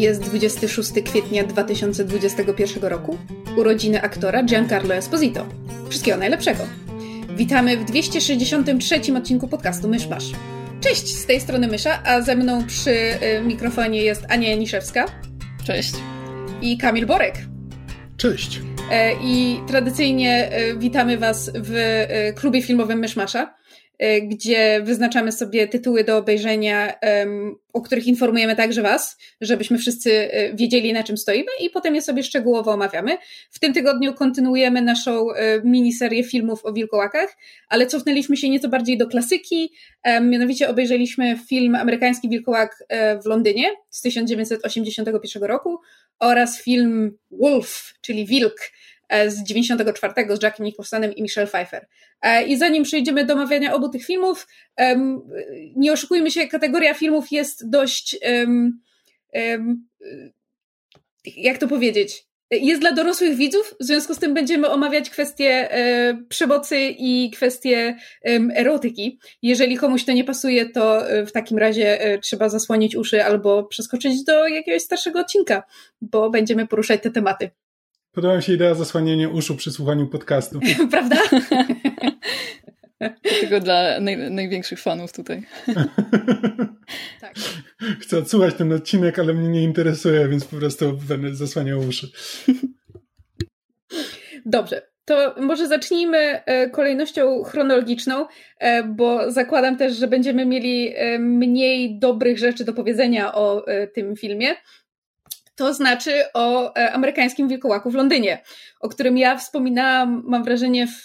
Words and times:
Jest 0.00 0.22
26 0.22 0.92
kwietnia 1.04 1.44
2021 1.44 2.82
roku. 2.82 3.18
Urodziny 3.56 4.02
aktora 4.02 4.42
Giancarlo 4.42 4.94
Esposito. 4.94 5.46
Wszystkiego 5.88 6.18
najlepszego. 6.18 6.62
Witamy 7.36 7.76
w 7.76 7.84
263 7.84 9.00
odcinku 9.16 9.48
podcastu 9.48 9.88
Myszmasz. 9.88 10.24
Cześć, 10.80 11.16
z 11.16 11.26
tej 11.26 11.40
strony 11.40 11.68
Mysza, 11.68 12.02
a 12.04 12.20
ze 12.20 12.36
mną 12.36 12.66
przy 12.66 12.90
y, 12.90 13.42
mikrofonie 13.44 14.02
jest 14.02 14.26
Ania 14.28 14.50
Janiszewska. 14.50 15.06
Cześć. 15.64 15.94
I 16.62 16.78
Kamil 16.78 17.06
Borek. 17.06 17.34
Cześć. 18.16 18.60
E, 18.90 19.12
I 19.22 19.60
tradycyjnie 19.66 20.50
e, 20.52 20.76
witamy 20.76 21.18
Was 21.18 21.50
w 21.54 21.74
e, 21.76 22.32
klubie 22.32 22.62
filmowym 22.62 22.98
Myszmasza. 22.98 23.54
Y, 24.02 24.22
gdzie 24.22 24.80
wyznaczamy 24.82 25.32
sobie 25.32 25.68
tytuły 25.68 26.04
do 26.04 26.16
obejrzenia, 26.16 26.92
o 27.72 27.80
których 27.80 28.06
informujemy 28.06 28.56
także 28.56 28.82
Was, 28.82 29.16
żebyśmy 29.40 29.78
wszyscy 29.78 30.10
y, 30.10 30.52
wiedzieli, 30.54 30.92
na 30.92 31.02
czym 31.02 31.16
stoimy, 31.16 31.48
i 31.60 31.70
potem 31.70 31.94
je 31.94 32.02
sobie 32.02 32.22
szczegółowo 32.22 32.72
omawiamy. 32.72 33.16
W 33.50 33.58
tym 33.58 33.72
tygodniu 33.72 34.14
kontynuujemy 34.14 34.82
naszą 34.82 35.30
y, 35.30 35.34
miniserię 35.64 36.24
filmów 36.24 36.64
o 36.64 36.72
wilkołakach, 36.72 37.36
ale 37.68 37.86
cofnęliśmy 37.86 38.36
się 38.36 38.48
nieco 38.48 38.68
bardziej 38.68 38.98
do 38.98 39.06
klasyki. 39.06 39.72
Mianowicie 40.22 40.68
obejrzeliśmy 40.68 41.38
film 41.48 41.74
Amerykański 41.74 42.28
Wilkołak 42.28 42.84
w 43.22 43.26
Londynie 43.26 43.70
z 43.90 44.00
1981 44.00 45.42
roku 45.42 45.78
oraz 46.18 46.62
film 46.62 47.18
Wolf, 47.30 47.94
czyli 48.00 48.26
Wilk 48.26 48.60
E, 48.60 48.79
z 49.28 49.42
94 49.42 50.36
z 50.36 50.42
Jackiem 50.42 50.66
Nicholsonem 50.66 51.14
i 51.14 51.22
Michelle 51.22 51.46
Pfeiffer. 51.46 51.86
E, 52.22 52.42
I 52.46 52.56
zanim 52.56 52.84
przejdziemy 52.84 53.24
do 53.24 53.34
omawiania 53.34 53.74
obu 53.74 53.88
tych 53.88 54.04
filmów, 54.04 54.46
nie 55.76 55.92
oszukujmy 55.92 56.30
się, 56.30 56.48
kategoria 56.48 56.94
filmów 56.94 57.32
jest 57.32 57.70
dość, 57.70 58.18
jak 61.36 61.58
to 61.58 61.68
powiedzieć, 61.68 62.26
jest 62.50 62.80
dla 62.80 62.92
dorosłych 62.92 63.36
widzów, 63.36 63.74
w 63.80 63.84
związku 63.84 64.14
z 64.14 64.18
tym 64.18 64.34
będziemy 64.34 64.68
omawiać 64.68 65.10
kwestie 65.10 65.72
e, 65.72 66.14
przemocy 66.28 66.76
i 66.98 67.30
kwestie 67.30 67.96
erotyki. 68.54 69.18
Jeżeli 69.42 69.76
komuś 69.76 70.04
to 70.04 70.12
nie 70.12 70.24
pasuje, 70.24 70.68
to 70.68 71.02
w 71.26 71.32
takim 71.32 71.58
razie 71.58 72.18
trzeba 72.22 72.48
zasłonić 72.48 72.96
uszy 72.96 73.24
albo 73.24 73.64
przeskoczyć 73.64 74.24
do 74.24 74.48
jakiegoś 74.48 74.82
starszego 74.82 75.20
odcinka, 75.20 75.62
bo 76.00 76.30
będziemy 76.30 76.66
poruszać 76.66 77.02
te 77.02 77.10
tematy. 77.10 77.50
Podoba 78.12 78.36
mi 78.36 78.42
się 78.42 78.52
idea 78.52 78.74
zasłaniania 78.74 79.28
uszu 79.28 79.56
przy 79.56 79.72
słuchaniu 79.72 80.06
podcastu. 80.06 80.60
Prawda? 80.90 81.16
Tylko 83.40 83.60
dla 83.60 84.00
naj, 84.00 84.30
największych 84.30 84.80
fanów 84.80 85.12
tutaj. 85.12 85.42
tak. 87.20 87.34
Chcę 88.00 88.18
odsłuchać 88.18 88.54
ten 88.54 88.72
odcinek, 88.72 89.18
ale 89.18 89.34
mnie 89.34 89.48
nie 89.48 89.62
interesuje, 89.62 90.28
więc 90.28 90.44
po 90.44 90.56
prostu 90.56 90.98
będę 91.08 91.34
zasłaniał 91.34 91.80
uszy. 91.80 92.10
Dobrze. 94.46 94.90
To 95.04 95.34
może 95.40 95.66
zacznijmy 95.66 96.18
e, 96.18 96.70
kolejnością 96.70 97.42
chronologiczną, 97.42 98.26
e, 98.58 98.82
bo 98.84 99.30
zakładam 99.30 99.76
też, 99.76 99.96
że 99.96 100.08
będziemy 100.08 100.46
mieli 100.46 100.92
e, 100.96 101.18
mniej 101.18 101.98
dobrych 101.98 102.38
rzeczy 102.38 102.64
do 102.64 102.72
powiedzenia 102.72 103.34
o 103.34 103.64
tym 103.94 104.16
filmie 104.16 104.54
to 105.54 105.74
znaczy 105.74 106.24
o 106.34 106.76
e, 106.76 106.92
amerykańskim 106.92 107.48
wilkołaku 107.48 107.90
w 107.90 107.94
Londynie, 107.94 108.42
o 108.80 108.88
którym 108.88 109.18
ja 109.18 109.36
wspominałam, 109.36 110.22
mam 110.26 110.44
wrażenie, 110.44 110.86
w, 110.86 111.02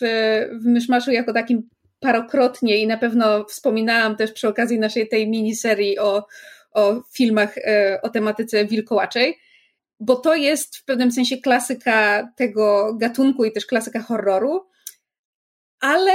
w 0.61 0.65
Myszmaszu 0.65 1.11
jako 1.11 1.33
takim 1.33 1.69
parokrotnie 1.99 2.77
i 2.77 2.87
na 2.87 2.97
pewno 2.97 3.45
wspominałam 3.45 4.15
też 4.15 4.31
przy 4.31 4.47
okazji 4.47 4.79
naszej 4.79 5.07
tej 5.07 5.29
miniserii 5.29 5.99
o, 5.99 6.25
o 6.71 7.01
filmach 7.13 7.57
e, 7.57 7.99
o 8.01 8.09
tematyce 8.09 8.65
wilkołaczej, 8.65 9.39
bo 9.99 10.15
to 10.15 10.35
jest 10.35 10.77
w 10.77 10.85
pewnym 10.85 11.11
sensie 11.11 11.37
klasyka 11.37 12.27
tego 12.35 12.93
gatunku 12.97 13.45
i 13.45 13.51
też 13.51 13.65
klasyka 13.65 14.01
horroru, 14.01 14.65
ale 15.79 16.13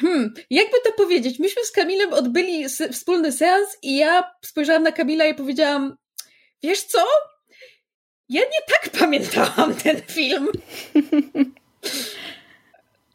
Hmm, 0.00 0.34
jakby 0.50 0.76
to 0.84 0.92
powiedzieć? 0.92 1.38
Myśmy 1.38 1.64
z 1.64 1.72
Kamilem 1.72 2.12
odbyli 2.12 2.66
wspólny 2.92 3.32
seans 3.32 3.76
i 3.82 3.96
ja 3.96 4.30
spojrzałam 4.44 4.82
na 4.82 4.92
Kamila 4.92 5.24
i 5.24 5.34
powiedziałam, 5.34 5.96
wiesz 6.62 6.82
co? 6.82 6.98
Ja 8.28 8.40
nie 8.40 8.60
tak 8.68 8.90
pamiętałam 9.00 9.74
ten 9.74 10.00
film. 10.02 10.48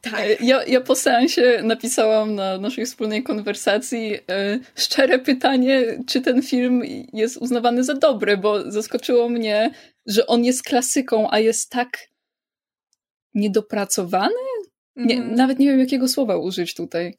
Tak. 0.01 0.19
E, 0.19 0.45
ja, 0.45 0.63
ja 0.63 0.81
po 0.81 0.95
seansie 0.95 1.61
napisałam 1.63 2.35
na 2.35 2.57
naszej 2.57 2.85
wspólnej 2.85 3.23
konwersacji 3.23 4.15
e, 4.29 4.59
szczere 4.75 5.19
pytanie, 5.19 6.03
czy 6.07 6.21
ten 6.21 6.41
film 6.41 6.81
jest 7.13 7.37
uznawany 7.37 7.83
za 7.83 7.93
dobry, 7.93 8.37
bo 8.37 8.71
zaskoczyło 8.71 9.29
mnie, 9.29 9.71
że 10.05 10.27
on 10.27 10.45
jest 10.45 10.63
klasyką, 10.63 11.27
a 11.31 11.39
jest 11.39 11.69
tak 11.69 12.07
niedopracowany? 13.33 14.33
Nie, 14.95 15.15
mm. 15.15 15.35
Nawet 15.35 15.59
nie 15.59 15.67
wiem, 15.67 15.79
jakiego 15.79 16.07
słowa 16.07 16.37
użyć 16.37 16.75
tutaj. 16.75 17.15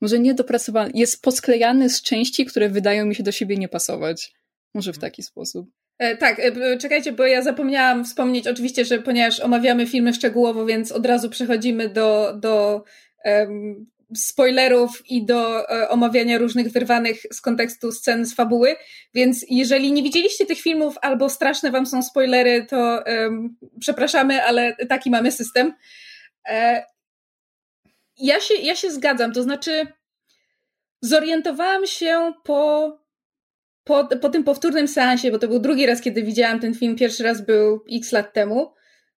Może 0.00 0.18
niedopracowany. 0.18 0.90
Jest 0.94 1.22
posklejany 1.22 1.90
z 1.90 2.02
części, 2.02 2.46
które 2.46 2.68
wydają 2.68 3.06
mi 3.06 3.14
się 3.14 3.22
do 3.22 3.32
siebie 3.32 3.56
nie 3.56 3.68
pasować. 3.68 4.32
Może 4.74 4.92
w 4.92 4.96
mhm. 4.96 5.10
taki 5.10 5.22
sposób. 5.22 5.79
E, 6.00 6.16
tak, 6.16 6.38
e, 6.38 6.78
czekajcie, 6.78 7.12
bo 7.12 7.26
ja 7.26 7.42
zapomniałam 7.42 8.04
wspomnieć 8.04 8.48
oczywiście, 8.48 8.84
że 8.84 8.98
ponieważ 8.98 9.40
omawiamy 9.40 9.86
filmy 9.86 10.14
szczegółowo, 10.14 10.66
więc 10.66 10.92
od 10.92 11.06
razu 11.06 11.30
przechodzimy 11.30 11.88
do, 11.88 12.32
do 12.36 12.84
um, 13.24 13.86
spoilerów 14.16 15.02
i 15.10 15.24
do 15.24 15.48
um, 15.48 15.64
omawiania 15.88 16.38
różnych 16.38 16.72
wyrwanych 16.72 17.20
z 17.32 17.40
kontekstu 17.40 17.92
scen 17.92 18.26
z 18.26 18.34
fabuły. 18.34 18.76
Więc 19.14 19.44
jeżeli 19.50 19.92
nie 19.92 20.02
widzieliście 20.02 20.46
tych 20.46 20.60
filmów 20.60 20.94
albo 21.02 21.28
straszne 21.28 21.70
wam 21.70 21.86
są 21.86 22.02
spoilery, 22.02 22.66
to 22.68 23.04
um, 23.06 23.56
przepraszamy, 23.80 24.44
ale 24.44 24.76
taki 24.88 25.10
mamy 25.10 25.32
system. 25.32 25.74
E, 26.48 26.84
ja, 28.16 28.40
się, 28.40 28.54
ja 28.54 28.76
się 28.76 28.90
zgadzam, 28.90 29.32
to 29.32 29.42
znaczy 29.42 29.86
zorientowałam 31.00 31.86
się 31.86 32.32
po 32.44 32.99
po, 33.84 34.08
po 34.16 34.28
tym 34.28 34.44
powtórnym 34.44 34.88
seansie, 34.88 35.30
bo 35.30 35.38
to 35.38 35.48
był 35.48 35.58
drugi 35.58 35.86
raz, 35.86 36.00
kiedy 36.00 36.22
widziałam 36.22 36.60
ten 36.60 36.74
film, 36.74 36.96
pierwszy 36.96 37.22
raz 37.22 37.40
był 37.46 37.84
x 37.92 38.12
lat 38.12 38.32
temu, 38.32 38.74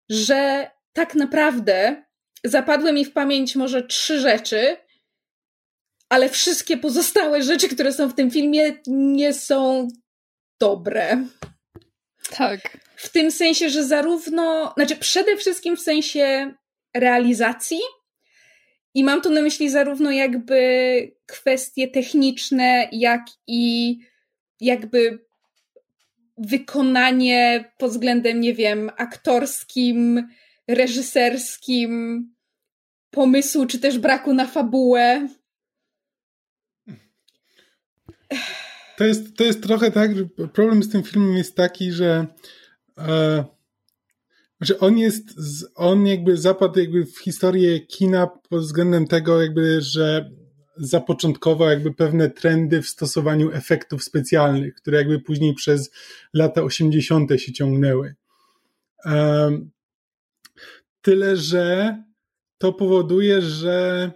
że 0.09 0.71
tak 0.93 1.15
naprawdę 1.15 2.03
zapadły 2.43 2.93
mi 2.93 3.05
w 3.05 3.13
pamięć 3.13 3.55
może 3.55 3.83
trzy 3.83 4.19
rzeczy, 4.19 4.77
ale 6.09 6.29
wszystkie 6.29 6.77
pozostałe 6.77 7.43
rzeczy, 7.43 7.69
które 7.69 7.93
są 7.93 8.09
w 8.09 8.15
tym 8.15 8.31
filmie, 8.31 8.71
nie 8.87 9.33
są 9.33 9.87
dobre. 10.59 11.25
Tak. 12.29 12.77
W 12.95 13.09
tym 13.09 13.31
sensie, 13.31 13.69
że 13.69 13.83
zarówno, 13.83 14.73
znaczy 14.77 14.95
przede 14.95 15.37
wszystkim 15.37 15.77
w 15.77 15.81
sensie 15.81 16.53
realizacji, 16.93 17.79
i 18.95 19.03
mam 19.03 19.21
tu 19.21 19.29
na 19.29 19.41
myśli 19.41 19.69
zarówno 19.69 20.11
jakby 20.11 21.11
kwestie 21.25 21.87
techniczne, 21.87 22.89
jak 22.91 23.21
i 23.47 23.97
jakby 24.65 25.19
wykonanie 26.37 27.71
pod 27.77 27.91
względem, 27.91 28.39
nie 28.41 28.53
wiem, 28.53 28.91
aktorskim, 28.97 30.27
reżyserskim, 30.67 32.23
pomysłu, 33.09 33.65
czy 33.65 33.79
też 33.79 33.99
braku 33.99 34.33
na 34.33 34.47
fabułę. 34.47 35.27
To 38.97 39.05
jest, 39.05 39.37
to 39.37 39.43
jest 39.43 39.63
trochę 39.63 39.91
tak, 39.91 40.15
że 40.17 40.25
problem 40.53 40.83
z 40.83 40.89
tym 40.89 41.03
filmem 41.03 41.37
jest 41.37 41.55
taki, 41.55 41.91
że, 41.91 42.27
e, 42.97 43.45
on 44.79 44.97
jest, 44.97 45.23
on 45.75 46.07
jakby 46.07 46.37
zapadł 46.37 46.79
jakby 46.79 47.05
w 47.05 47.19
historię 47.19 47.79
kina 47.79 48.27
pod 48.27 48.61
względem 48.61 49.07
tego 49.07 49.41
jakby, 49.41 49.81
że 49.81 50.31
zapoczątkował 50.77 51.69
jakby 51.69 51.93
pewne 51.93 52.29
trendy 52.29 52.81
w 52.81 52.87
stosowaniu 52.87 53.51
efektów 53.51 54.03
specjalnych, 54.03 54.75
które 54.75 54.97
jakby 54.97 55.19
później 55.19 55.53
przez 55.53 55.91
lata 56.33 56.61
80. 56.61 57.31
się 57.37 57.53
ciągnęły. 57.53 58.15
Tyle, 61.01 61.37
że 61.37 61.97
to 62.57 62.73
powoduje, 62.73 63.41
że 63.41 64.11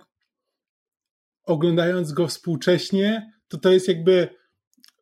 oglądając 1.44 2.12
go 2.12 2.27
współcześnie, 2.27 3.31
to 3.48 3.57
to 3.57 3.71
jest 3.71 3.88
jakby 3.88 4.30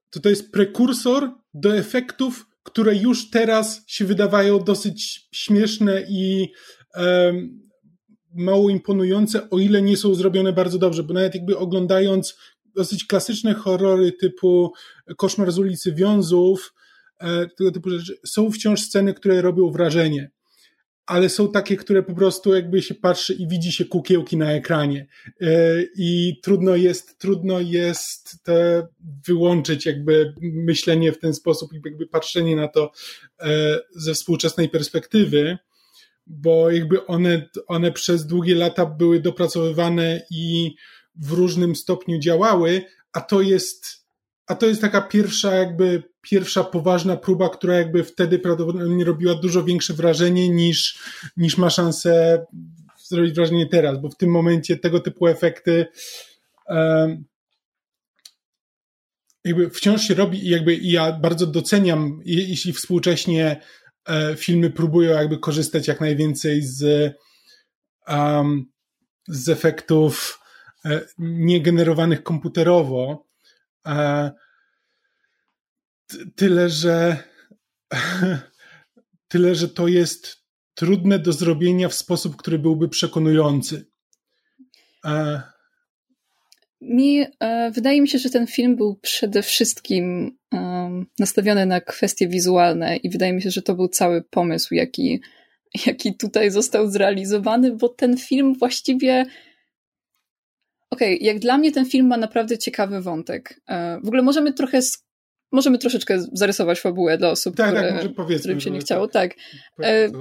to, 0.10 0.20
to 0.20 0.30
jest 0.30 0.52
prekursor 0.52 1.30
do 1.54 1.78
efektów 1.78 2.46
które 2.66 2.96
już 2.96 3.30
teraz 3.30 3.84
się 3.88 4.06
wydawają 4.06 4.60
dosyć 4.60 5.28
śmieszne 5.32 6.06
i 6.10 6.52
mało 8.36 8.70
imponujące, 8.70 9.50
o 9.50 9.60
ile 9.60 9.82
nie 9.82 9.98
są 9.98 10.16
zrobione 10.16 10.54
bardzo 10.54 10.80
dobrze, 10.80 11.04
bo 11.04 11.14
nawet 11.14 11.36
jakby 11.36 11.58
oglądając 11.58 12.38
dosyć 12.76 13.06
klasyczne 13.06 13.54
horrory 13.54 14.12
typu 14.12 14.74
Koszmar 15.18 15.52
z 15.52 15.60
ulicy 15.60 15.94
Wiązów, 15.94 16.74
e, 17.20 17.48
tego 17.48 17.72
typu 17.72 17.90
rzeczy, 17.90 18.18
są 18.26 18.52
wciąż 18.52 18.82
sceny, 18.82 19.14
które 19.14 19.42
robią 19.42 19.72
wrażenie 19.72 20.32
ale 21.06 21.30
są 21.30 21.52
takie, 21.52 21.78
które 21.78 22.04
po 22.04 22.14
prostu 22.14 22.56
jakby 22.56 22.82
się 22.82 22.96
patrzy 22.96 23.34
i 23.34 23.48
widzi 23.48 23.72
się 23.72 23.86
kukiełki 23.86 24.38
na 24.38 24.52
ekranie. 24.52 25.08
E, 25.42 25.48
I 25.98 26.40
trudno 26.44 26.76
jest, 26.76 27.18
trudno 27.18 27.60
jest 27.60 28.44
te 28.44 28.88
wyłączyć 29.28 29.86
jakby 29.86 30.34
myślenie 30.42 31.12
w 31.12 31.20
ten 31.20 31.34
sposób 31.34 31.74
i 31.74 31.82
jakby 31.86 32.08
patrzenie 32.08 32.56
na 32.56 32.68
to 32.68 32.92
e, 33.40 33.80
ze 33.96 34.14
współczesnej 34.14 34.70
perspektywy, 34.70 35.58
bo 36.28 36.72
jakby 36.72 37.06
one, 37.06 37.50
one 37.68 37.92
przez 37.92 38.28
długie 38.28 38.56
lata 38.56 38.86
były 38.86 39.20
dopracowywane 39.20 40.22
i 40.32 40.76
w 41.16 41.32
różnym 41.32 41.76
stopniu 41.76 42.20
działały, 42.20 42.82
a 43.14 43.22
to 43.22 43.42
jest, 43.42 44.06
a 44.48 44.56
to 44.56 44.66
jest 44.66 44.82
taka 44.82 45.02
pierwsza 45.02 45.56
jakby 45.56 46.04
pierwsza 46.22 46.64
poważna 46.64 47.18
próba, 47.18 47.50
która 47.50 47.76
jakby 47.76 48.04
wtedy 48.04 48.40
prawdopodobnie 48.40 49.06
robiła 49.06 49.36
dużo 49.36 49.64
większe 49.64 49.94
wrażenie 49.94 50.50
niż, 50.50 51.00
niż 51.38 51.58
ma 51.58 51.70
szansę 51.70 52.46
zrobić 53.08 53.36
wrażenie 53.36 53.68
teraz, 53.68 54.02
bo 54.02 54.10
w 54.10 54.18
tym 54.18 54.30
momencie 54.30 54.78
tego 54.78 55.00
typu 55.00 55.28
efekty 55.28 55.86
um, 56.70 57.26
jakby 59.44 59.70
wciąż 59.70 60.02
się 60.02 60.14
robi 60.14 60.46
i 60.46 60.50
jakby 60.50 60.76
ja 60.76 61.12
bardzo 61.12 61.48
doceniam, 61.48 62.22
jeśli 62.26 62.74
współcześnie 62.74 63.62
filmy 64.38 64.70
próbują 64.70 65.12
jakby 65.12 65.38
korzystać 65.38 65.88
jak 65.88 66.02
najwięcej 66.02 66.62
z, 66.62 67.14
um, 68.08 68.66
z 69.28 69.50
efektów 69.50 70.40
e, 70.86 71.02
niegenerowanych 71.18 72.24
komputerowo, 72.24 73.28
e, 73.88 74.32
Tyle, 76.36 76.70
że 76.70 77.18
tyle, 79.28 79.56
że 79.56 79.70
to 79.70 79.88
jest 79.88 80.46
trudne 80.74 81.20
do 81.20 81.34
zrobienia 81.34 81.90
w 81.90 81.94
sposób, 81.94 82.36
który 82.36 82.60
byłby 82.60 82.90
przekonujący. 82.90 83.86
E... 85.06 85.42
Mi 86.82 87.26
e, 87.40 87.72
wydaje 87.72 88.02
mi 88.02 88.08
się, 88.08 88.20
że 88.20 88.30
ten 88.30 88.48
film 88.48 88.76
był 88.76 88.96
przede 88.96 89.44
wszystkim 89.44 90.38
nastawiony 91.20 91.66
na 91.66 91.82
kwestie 91.82 92.28
wizualne 92.28 92.98
i 92.98 93.10
wydaje 93.10 93.34
mi 93.34 93.42
się, 93.42 93.52
że 93.52 93.62
to 93.62 93.76
był 93.76 93.88
cały 93.88 94.22
pomysł, 94.22 94.74
jaki, 94.74 95.22
jaki 95.86 96.16
tutaj 96.16 96.52
został 96.52 96.88
zrealizowany, 96.88 97.72
bo 97.72 97.90
ten 97.90 98.18
film 98.18 98.56
właściwie 98.60 99.26
Okej, 100.90 101.16
okay, 101.16 101.28
jak 101.28 101.40
dla 101.40 101.58
mnie 101.58 101.72
ten 101.72 101.86
film 101.86 102.08
ma 102.08 102.18
naprawdę 102.18 102.58
ciekawy 102.58 103.02
wątek. 103.02 103.62
E, 103.68 104.00
w 104.04 104.08
ogóle 104.08 104.22
możemy 104.22 104.54
trochę 104.54 104.80
możemy 105.52 105.78
troszeczkę 105.78 106.26
zarysować 106.34 106.80
fabułę 106.80 107.18
dla 107.18 107.30
osób, 107.30 107.56
tak, 107.56 107.76
które, 107.76 107.92
tak, 107.92 108.40
którym 108.40 108.60
się 108.60 108.72
nie 108.72 108.80
chciało. 108.80 109.08
Tak. 109.08 109.36
tak. 109.78 110.12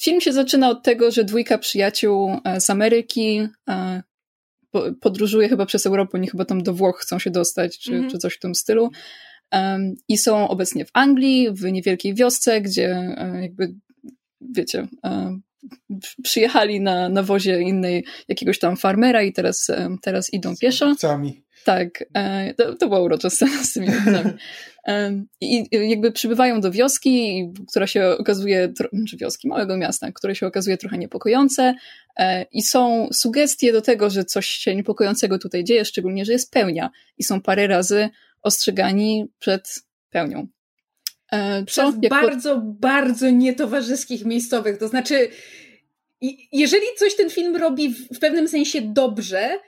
Film 0.00 0.20
się 0.20 0.32
zaczyna 0.32 0.70
od 0.70 0.82
tego, 0.82 1.10
że 1.10 1.24
dwójka 1.24 1.58
przyjaciół 1.58 2.40
e, 2.44 2.60
z 2.60 2.70
Ameryki 2.70 3.48
podróżuje 5.00 5.48
chyba 5.48 5.66
przez 5.66 5.86
Europę, 5.86 6.18
nie 6.18 6.30
chyba 6.30 6.44
tam 6.44 6.62
do 6.62 6.74
Włoch 6.74 6.98
chcą 7.00 7.18
się 7.18 7.30
dostać, 7.30 7.78
czy, 7.78 7.92
mm 7.92 8.04
-hmm. 8.04 8.10
czy 8.10 8.18
coś 8.18 8.34
w 8.34 8.38
tym 8.38 8.54
stylu. 8.54 8.90
I 10.08 10.18
są 10.18 10.48
obecnie 10.48 10.84
w 10.84 10.90
Anglii, 10.92 11.48
w 11.52 11.72
niewielkiej 11.72 12.14
wiosce, 12.14 12.60
gdzie 12.60 13.16
jakby, 13.42 13.74
wiecie, 14.40 14.86
przyjechali 16.22 16.80
na, 16.80 17.08
na 17.08 17.22
wozie 17.22 17.60
innej 17.60 18.04
jakiegoś 18.28 18.58
tam 18.58 18.76
farmera 18.76 19.22
i 19.22 19.32
teraz, 19.32 19.70
teraz 20.02 20.32
idą 20.32 20.56
pieszo. 20.56 20.94
Tak, 21.64 22.04
to, 22.56 22.74
to 22.74 22.88
była 22.88 23.00
urocza 23.00 23.30
scena 23.30 23.64
z 23.64 23.72
tymi 23.72 23.88
owcami. 23.88 24.30
I 25.40 25.64
jakby 25.72 26.12
przybywają 26.12 26.60
do 26.60 26.70
wioski, 26.70 27.44
która 27.70 27.86
się 27.86 28.06
okazuje, 28.06 28.72
czy 29.08 29.16
wioski 29.16 29.48
małego 29.48 29.76
miasta, 29.76 30.12
które 30.12 30.34
się 30.34 30.46
okazuje 30.46 30.76
trochę 30.76 30.98
niepokojące 30.98 31.74
e, 32.16 32.46
i 32.52 32.62
są 32.62 33.08
sugestie 33.12 33.72
do 33.72 33.82
tego, 33.82 34.10
że 34.10 34.24
coś 34.24 34.46
się 34.46 34.76
niepokojącego 34.76 35.38
tutaj 35.38 35.64
dzieje, 35.64 35.84
szczególnie, 35.84 36.24
że 36.24 36.32
jest 36.32 36.50
pełnia 36.50 36.90
i 37.18 37.24
są 37.24 37.40
parę 37.40 37.66
razy 37.66 38.08
ostrzegani 38.44 39.26
przed 39.38 39.74
pełnią. 40.10 40.46
E, 41.32 41.64
co? 41.64 41.92
Przez 41.92 42.10
bardzo, 42.10 42.54
po... 42.54 42.60
bardzo 42.60 43.30
nietowarzyskich 43.30 44.24
miejscowych, 44.24 44.78
to 44.78 44.88
znaczy 44.88 45.28
jeżeli 46.52 46.86
coś 46.98 47.16
ten 47.16 47.30
film 47.30 47.56
robi 47.56 47.94
w 48.14 48.18
pewnym 48.18 48.48
sensie 48.48 48.80
dobrze, 48.82 49.58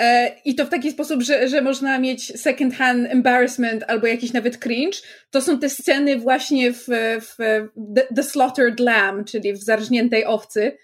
E, 0.00 0.36
I 0.44 0.54
to 0.54 0.66
w 0.66 0.68
taki 0.68 0.90
sposób, 0.90 1.22
że, 1.22 1.48
że 1.48 1.62
można 1.62 1.98
mieć 1.98 2.40
second 2.40 2.74
hand 2.74 3.10
embarrassment 3.10 3.84
albo 3.88 4.06
jakiś 4.06 4.32
nawet 4.32 4.58
cringe. 4.58 4.98
To 5.30 5.40
są 5.40 5.58
te 5.58 5.68
sceny 5.68 6.18
właśnie 6.18 6.72
w, 6.72 6.84
w 7.20 7.36
The, 7.94 8.02
The 8.16 8.22
Slaughtered 8.22 8.80
Lamb, 8.80 9.28
czyli 9.30 9.52
w 9.52 9.64
zarżniętej 9.64 10.24
owcy, 10.24 10.76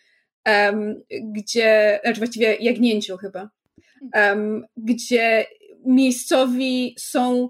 um, 0.47 1.03
gdzie, 1.35 2.01
znaczy 2.03 2.19
właściwie 2.19 2.57
jagnięciu 2.61 3.17
chyba, 3.17 3.51
um, 4.15 4.65
gdzie 4.77 5.47
miejscowi 5.87 6.95
są 6.99 7.49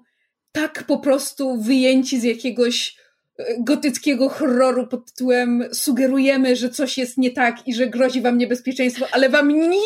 tak 0.53 0.85
po 0.87 0.99
prostu 0.99 1.63
wyjęci 1.63 2.21
z 2.21 2.25
jakiegoś 2.25 2.97
gotyckiego 3.59 4.29
horroru 4.29 4.87
pod 4.87 5.13
tytułem 5.13 5.65
sugerujemy, 5.73 6.57
że 6.57 6.71
coś 6.71 6.99
jest 6.99 7.19
nie 7.19 7.31
tak 7.31 7.69
i 7.69 7.75
że 7.75 7.87
grozi 7.87 8.21
wam 8.21 8.39
niebezpieczeństwo, 8.39 9.07
ale 9.13 9.29
wam 9.29 9.49
ni, 9.49 9.81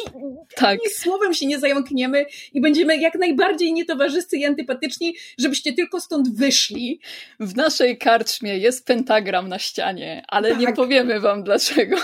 tak. 0.55 0.79
ni 0.85 0.91
słowem 0.91 1.35
się 1.35 1.47
nie 1.47 1.59
zająkniemy 1.59 2.27
i 2.53 2.61
będziemy 2.61 2.97
jak 2.97 3.15
najbardziej 3.15 3.73
nietowarzyscy 3.73 4.37
i 4.37 4.45
antypatyczni, 4.45 5.17
żebyście 5.39 5.73
tylko 5.73 6.01
stąd 6.01 6.37
wyszli. 6.37 7.01
W 7.41 7.57
naszej 7.57 7.99
karczmie 7.99 8.59
jest 8.59 8.87
pentagram 8.87 9.49
na 9.49 9.59
ścianie, 9.59 10.25
ale 10.29 10.51
tak. 10.51 10.61
nie 10.61 10.73
powiemy 10.73 11.21
wam 11.21 11.43
dlaczego. 11.43 11.97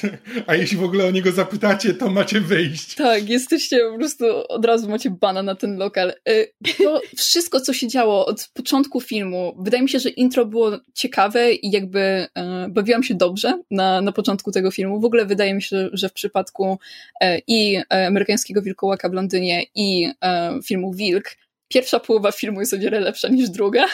A 0.46 0.54
jeśli 0.54 0.76
w 0.76 0.84
ogóle 0.84 1.06
o 1.06 1.10
niego 1.10 1.32
zapytacie, 1.32 1.94
to 1.94 2.10
macie 2.10 2.40
wyjść. 2.40 2.94
Tak, 2.94 3.28
jesteście 3.28 3.78
po 3.92 3.98
prostu, 3.98 4.24
od 4.48 4.64
razu 4.64 4.88
macie 4.88 5.10
bana 5.10 5.42
na 5.42 5.54
ten 5.54 5.76
lokal. 5.76 6.12
Y, 6.28 6.52
to 6.78 7.00
wszystko, 7.16 7.60
co 7.60 7.72
się 7.72 7.88
działo 7.88 8.26
od 8.26 8.48
początku 8.54 9.00
filmu, 9.00 9.54
wydaje 9.58 9.82
mi 9.82 9.88
się, 9.88 9.98
że 9.98 10.08
intro 10.08 10.46
było 10.46 10.70
ciekawe 10.94 11.52
i 11.52 11.70
jakby 11.70 12.00
e, 12.00 12.66
bawiłam 12.68 13.02
się 13.02 13.14
dobrze 13.14 13.62
na, 13.70 14.00
na 14.00 14.12
początku 14.12 14.52
tego 14.52 14.70
filmu. 14.70 15.00
W 15.00 15.04
ogóle 15.04 15.26
wydaje 15.26 15.54
mi 15.54 15.62
się, 15.62 15.88
że 15.92 16.08
w 16.08 16.12
przypadku 16.12 16.78
e, 17.20 17.38
i 17.46 17.76
e, 17.76 18.06
amerykańskiego 18.06 18.62
wilkołaka 18.62 19.08
w 19.08 19.12
Londynie 19.12 19.62
i 19.74 20.12
filmu 20.64 20.92
Wilk, 20.92 21.36
pierwsza 21.68 22.00
połowa 22.00 22.32
filmu 22.32 22.60
jest 22.60 22.74
o 22.74 22.78
wiele 22.78 23.00
lepsza 23.00 23.28
niż 23.28 23.50
druga. 23.50 23.86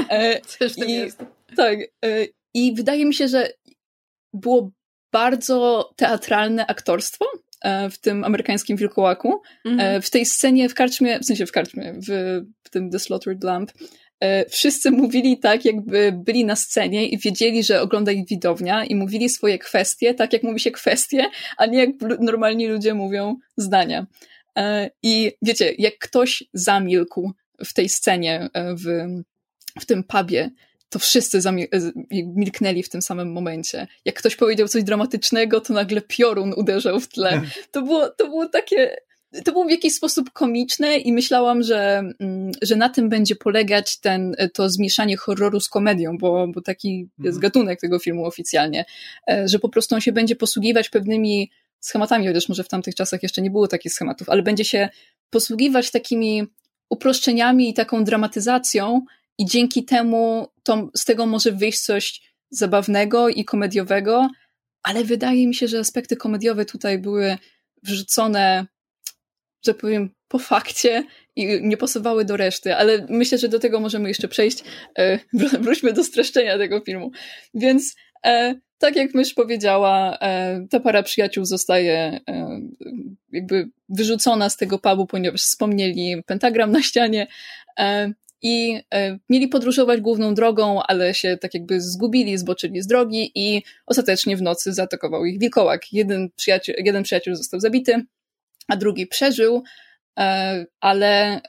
Coś 0.58 0.78
I, 0.78 0.92
jest. 0.92 1.24
Tak. 1.56 1.78
I 2.54 2.74
wydaje 2.74 3.04
mi 3.04 3.14
się, 3.14 3.28
że 3.28 3.48
było 4.32 4.70
bardzo 5.12 5.90
teatralne 5.96 6.66
aktorstwo 6.66 7.24
w 7.90 7.98
tym 7.98 8.24
amerykańskim 8.24 8.76
wilkołaku. 8.76 9.42
Mm. 9.64 10.02
W 10.02 10.10
tej 10.10 10.26
scenie 10.26 10.68
w 10.68 10.74
karczmie, 10.74 11.20
w 11.20 11.24
sensie 11.24 11.46
w 11.46 11.52
karczmie, 11.52 11.92
w, 11.92 12.40
w 12.62 12.70
tym 12.70 12.90
The 12.90 12.98
Slaughtered 12.98 13.44
Lamp, 13.44 13.72
wszyscy 14.50 14.90
mówili 14.90 15.38
tak, 15.38 15.64
jakby 15.64 16.12
byli 16.12 16.44
na 16.44 16.56
scenie 16.56 17.08
i 17.08 17.18
wiedzieli, 17.18 17.62
że 17.62 17.80
ogląda 17.80 18.12
ich 18.12 18.28
widownia 18.28 18.84
i 18.84 18.94
mówili 18.94 19.28
swoje 19.28 19.58
kwestie, 19.58 20.14
tak 20.14 20.32
jak 20.32 20.42
mówi 20.42 20.60
się 20.60 20.70
kwestie, 20.70 21.30
a 21.56 21.66
nie 21.66 21.78
jak 21.78 21.90
normalni 22.20 22.68
ludzie 22.68 22.94
mówią 22.94 23.36
zdania. 23.56 24.06
E, 24.58 24.90
I 25.02 25.32
wiecie, 25.42 25.74
jak 25.78 25.98
ktoś 25.98 26.44
zamilkł 26.54 27.32
w 27.64 27.72
tej 27.74 27.88
scenie, 27.88 28.48
e, 28.52 28.74
w, 28.74 28.84
w 29.80 29.86
tym 29.86 30.04
pubie, 30.04 30.50
to 30.88 30.98
wszyscy 30.98 31.40
milknęli 32.10 32.82
w 32.82 32.88
tym 32.88 33.02
samym 33.02 33.32
momencie. 33.32 33.86
Jak 34.04 34.14
ktoś 34.14 34.36
powiedział 34.36 34.68
coś 34.68 34.84
dramatycznego, 34.84 35.60
to 35.60 35.72
nagle 35.72 36.00
piorun 36.00 36.52
uderzał 36.56 37.00
w 37.00 37.08
tle. 37.08 37.42
To 37.72 37.82
było, 37.82 38.08
to 38.08 38.24
było 38.24 38.48
takie 38.48 38.96
to 39.44 39.52
było 39.52 39.64
w 39.64 39.70
jakiś 39.70 39.94
sposób 39.94 40.30
komiczne 40.30 40.96
i 40.96 41.12
myślałam, 41.12 41.62
że, 41.62 42.02
mm, 42.20 42.52
że 42.62 42.76
na 42.76 42.88
tym 42.88 43.08
będzie 43.08 43.36
polegać 43.36 44.00
ten, 44.00 44.34
to 44.54 44.70
zmieszanie 44.70 45.16
horroru 45.16 45.60
z 45.60 45.68
komedią, 45.68 46.18
bo, 46.18 46.48
bo 46.48 46.60
taki 46.60 46.98
jest 47.18 47.36
mhm. 47.36 47.40
gatunek 47.40 47.80
tego 47.80 47.98
filmu 47.98 48.24
oficjalnie, 48.24 48.84
e, 49.30 49.48
że 49.48 49.58
po 49.58 49.68
prostu 49.68 49.94
on 49.94 50.00
się 50.00 50.12
będzie 50.12 50.36
posługiwać 50.36 50.88
pewnymi 50.88 51.50
schematami, 51.80 52.26
chociaż 52.26 52.48
może 52.48 52.64
w 52.64 52.68
tamtych 52.68 52.94
czasach 52.94 53.22
jeszcze 53.22 53.42
nie 53.42 53.50
było 53.50 53.68
takich 53.68 53.92
schematów, 53.92 54.28
ale 54.28 54.42
będzie 54.42 54.64
się 54.64 54.88
posługiwać 55.30 55.90
takimi 55.90 56.42
uproszczeniami 56.90 57.68
i 57.68 57.74
taką 57.74 58.04
dramatyzacją 58.04 59.04
i 59.38 59.46
dzięki 59.46 59.84
temu 59.84 60.48
to, 60.62 60.90
z 60.96 61.04
tego 61.04 61.26
może 61.26 61.52
wyjść 61.52 61.80
coś 61.80 62.22
zabawnego 62.50 63.28
i 63.28 63.44
komediowego, 63.44 64.28
ale 64.82 65.04
wydaje 65.04 65.46
mi 65.46 65.54
się, 65.54 65.68
że 65.68 65.78
aspekty 65.78 66.16
komediowe 66.16 66.64
tutaj 66.64 66.98
były 66.98 67.38
wrzucone 67.82 68.66
że 69.66 69.74
powiem, 69.74 70.10
po 70.28 70.38
fakcie 70.38 71.04
i 71.36 71.58
nie 71.62 71.76
pasowały 71.76 72.24
do 72.24 72.36
reszty, 72.36 72.76
ale 72.76 73.06
myślę, 73.08 73.38
że 73.38 73.48
do 73.48 73.58
tego 73.58 73.80
możemy 73.80 74.08
jeszcze 74.08 74.28
przejść. 74.28 74.64
E, 74.98 75.18
wróćmy 75.60 75.92
do 75.92 76.04
streszczenia 76.04 76.58
tego 76.58 76.80
filmu. 76.80 77.10
Więc 77.54 77.94
e, 78.26 78.54
tak 78.78 78.96
jak 78.96 79.14
mysz 79.14 79.34
powiedziała, 79.34 80.18
e, 80.20 80.66
ta 80.70 80.80
para 80.80 81.02
przyjaciół 81.02 81.44
zostaje 81.44 82.20
jakby 83.32 83.68
wyrzucona 83.88 84.50
z 84.50 84.56
tego 84.56 84.78
pubu, 84.78 85.06
ponieważ 85.06 85.40
wspomnieli 85.40 86.22
pentagram 86.26 86.72
na 86.72 86.82
ścianie 86.82 87.26
i 88.42 88.80
mieli 89.28 89.48
podróżować 89.48 90.00
główną 90.00 90.34
drogą, 90.34 90.82
ale 90.82 91.14
się 91.14 91.36
tak 91.36 91.54
jakby 91.54 91.80
zgubili, 91.80 92.38
zboczyli 92.38 92.82
z 92.82 92.86
drogi 92.86 93.32
i 93.34 93.62
ostatecznie 93.86 94.36
w 94.36 94.42
nocy 94.42 94.72
zaatakował 94.72 95.24
ich 95.24 95.38
wilkołak. 95.38 95.92
Jeden 95.92 96.30
przyjaciel, 96.36 96.74
jeden 96.78 97.02
przyjaciel 97.02 97.36
został 97.36 97.60
zabity, 97.60 98.04
a 98.68 98.76
drugi 98.76 99.06
przeżył, 99.06 99.62
ale 100.80 101.40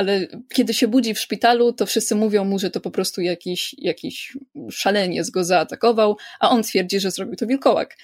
ale 0.00 0.26
kiedy 0.54 0.74
się 0.74 0.88
budzi 0.88 1.14
w 1.14 1.20
szpitalu, 1.20 1.72
to 1.72 1.86
wszyscy 1.86 2.14
mówią 2.14 2.44
mu, 2.44 2.58
że 2.58 2.70
to 2.70 2.80
po 2.80 2.90
prostu 2.90 3.20
jakiś, 3.20 3.74
jakiś 3.78 4.36
szaleniec 4.70 5.30
go 5.30 5.44
zaatakował, 5.44 6.16
a 6.40 6.50
on 6.50 6.62
twierdzi, 6.62 7.00
że 7.00 7.10
zrobił 7.10 7.36
to 7.36 7.46
wilkołak. 7.46 7.96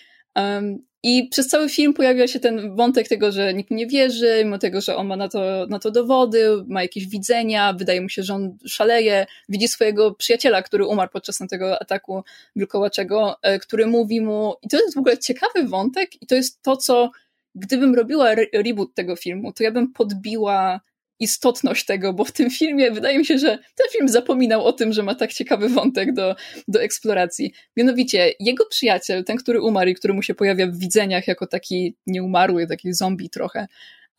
I 1.03 1.29
przez 1.29 1.49
cały 1.49 1.69
film 1.69 1.95
pojawia 1.95 2.27
się 2.27 2.41
ten 2.41 2.77
wątek 2.77 3.09
tego, 3.09 3.33
że 3.33 3.55
nikt 3.55 3.71
nie 3.71 3.87
wierzy, 3.87 4.41
mimo 4.45 4.59
tego, 4.59 4.81
że 4.81 4.97
on 4.97 5.07
ma 5.07 5.17
na 5.17 5.29
to, 5.29 5.67
na 5.69 5.79
to 5.79 5.91
dowody, 5.91 6.65
ma 6.67 6.83
jakieś 6.83 7.09
widzenia, 7.09 7.73
wydaje 7.73 8.01
mu 8.01 8.09
się, 8.09 8.23
że 8.23 8.35
on 8.35 8.59
szaleje, 8.67 9.27
widzi 9.49 9.69
swojego 9.69 10.15
przyjaciela, 10.15 10.63
który 10.63 10.87
umarł 10.87 11.11
podczas 11.13 11.39
tego 11.51 11.83
ataku 11.83 12.23
wilkołaczego, 12.57 13.37
e, 13.43 13.59
który 13.59 13.87
mówi 13.87 14.21
mu, 14.21 14.55
i 14.63 14.69
to 14.69 14.77
jest 14.77 14.95
w 14.95 14.99
ogóle 14.99 15.19
ciekawy 15.19 15.65
wątek, 15.69 16.23
i 16.23 16.27
to 16.27 16.35
jest 16.35 16.63
to, 16.63 16.77
co 16.77 17.11
gdybym 17.57 17.95
robiła 17.95 18.31
re 18.31 18.47
reboot 18.55 18.95
tego 18.95 19.17
filmu, 19.17 19.53
to 19.53 19.63
ja 19.63 19.71
bym 19.71 19.93
podbiła 19.93 20.81
istotność 21.21 21.85
tego, 21.85 22.13
bo 22.13 22.25
w 22.25 22.33
tym 22.33 22.51
filmie 22.51 22.91
wydaje 22.91 23.19
mi 23.19 23.27
się, 23.27 23.39
że 23.39 23.59
ten 23.75 23.87
film 23.93 24.09
zapominał 24.09 24.65
o 24.65 24.73
tym, 24.73 24.93
że 24.93 25.03
ma 25.03 25.15
tak 25.15 25.33
ciekawy 25.33 25.69
wątek 25.69 26.15
do, 26.15 26.37
do 26.69 26.83
eksploracji. 26.83 27.53
Mianowicie 27.77 28.33
jego 28.41 28.67
przyjaciel, 28.67 29.25
ten, 29.25 29.37
który 29.37 29.61
umarł 29.61 29.91
i 29.91 29.95
który 29.95 30.15
mu 30.15 30.23
się 30.23 30.35
pojawia 30.35 30.67
w 30.67 30.79
widzeniach 30.79 31.29
jako 31.29 31.47
taki 31.47 31.97
nieumarły, 32.07 32.67
taki 32.67 32.93
zombie 32.93 33.31
trochę, 33.31 33.67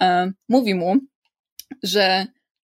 e, 0.02 0.32
mówi 0.50 0.76
mu, 0.76 0.96
że 1.84 2.28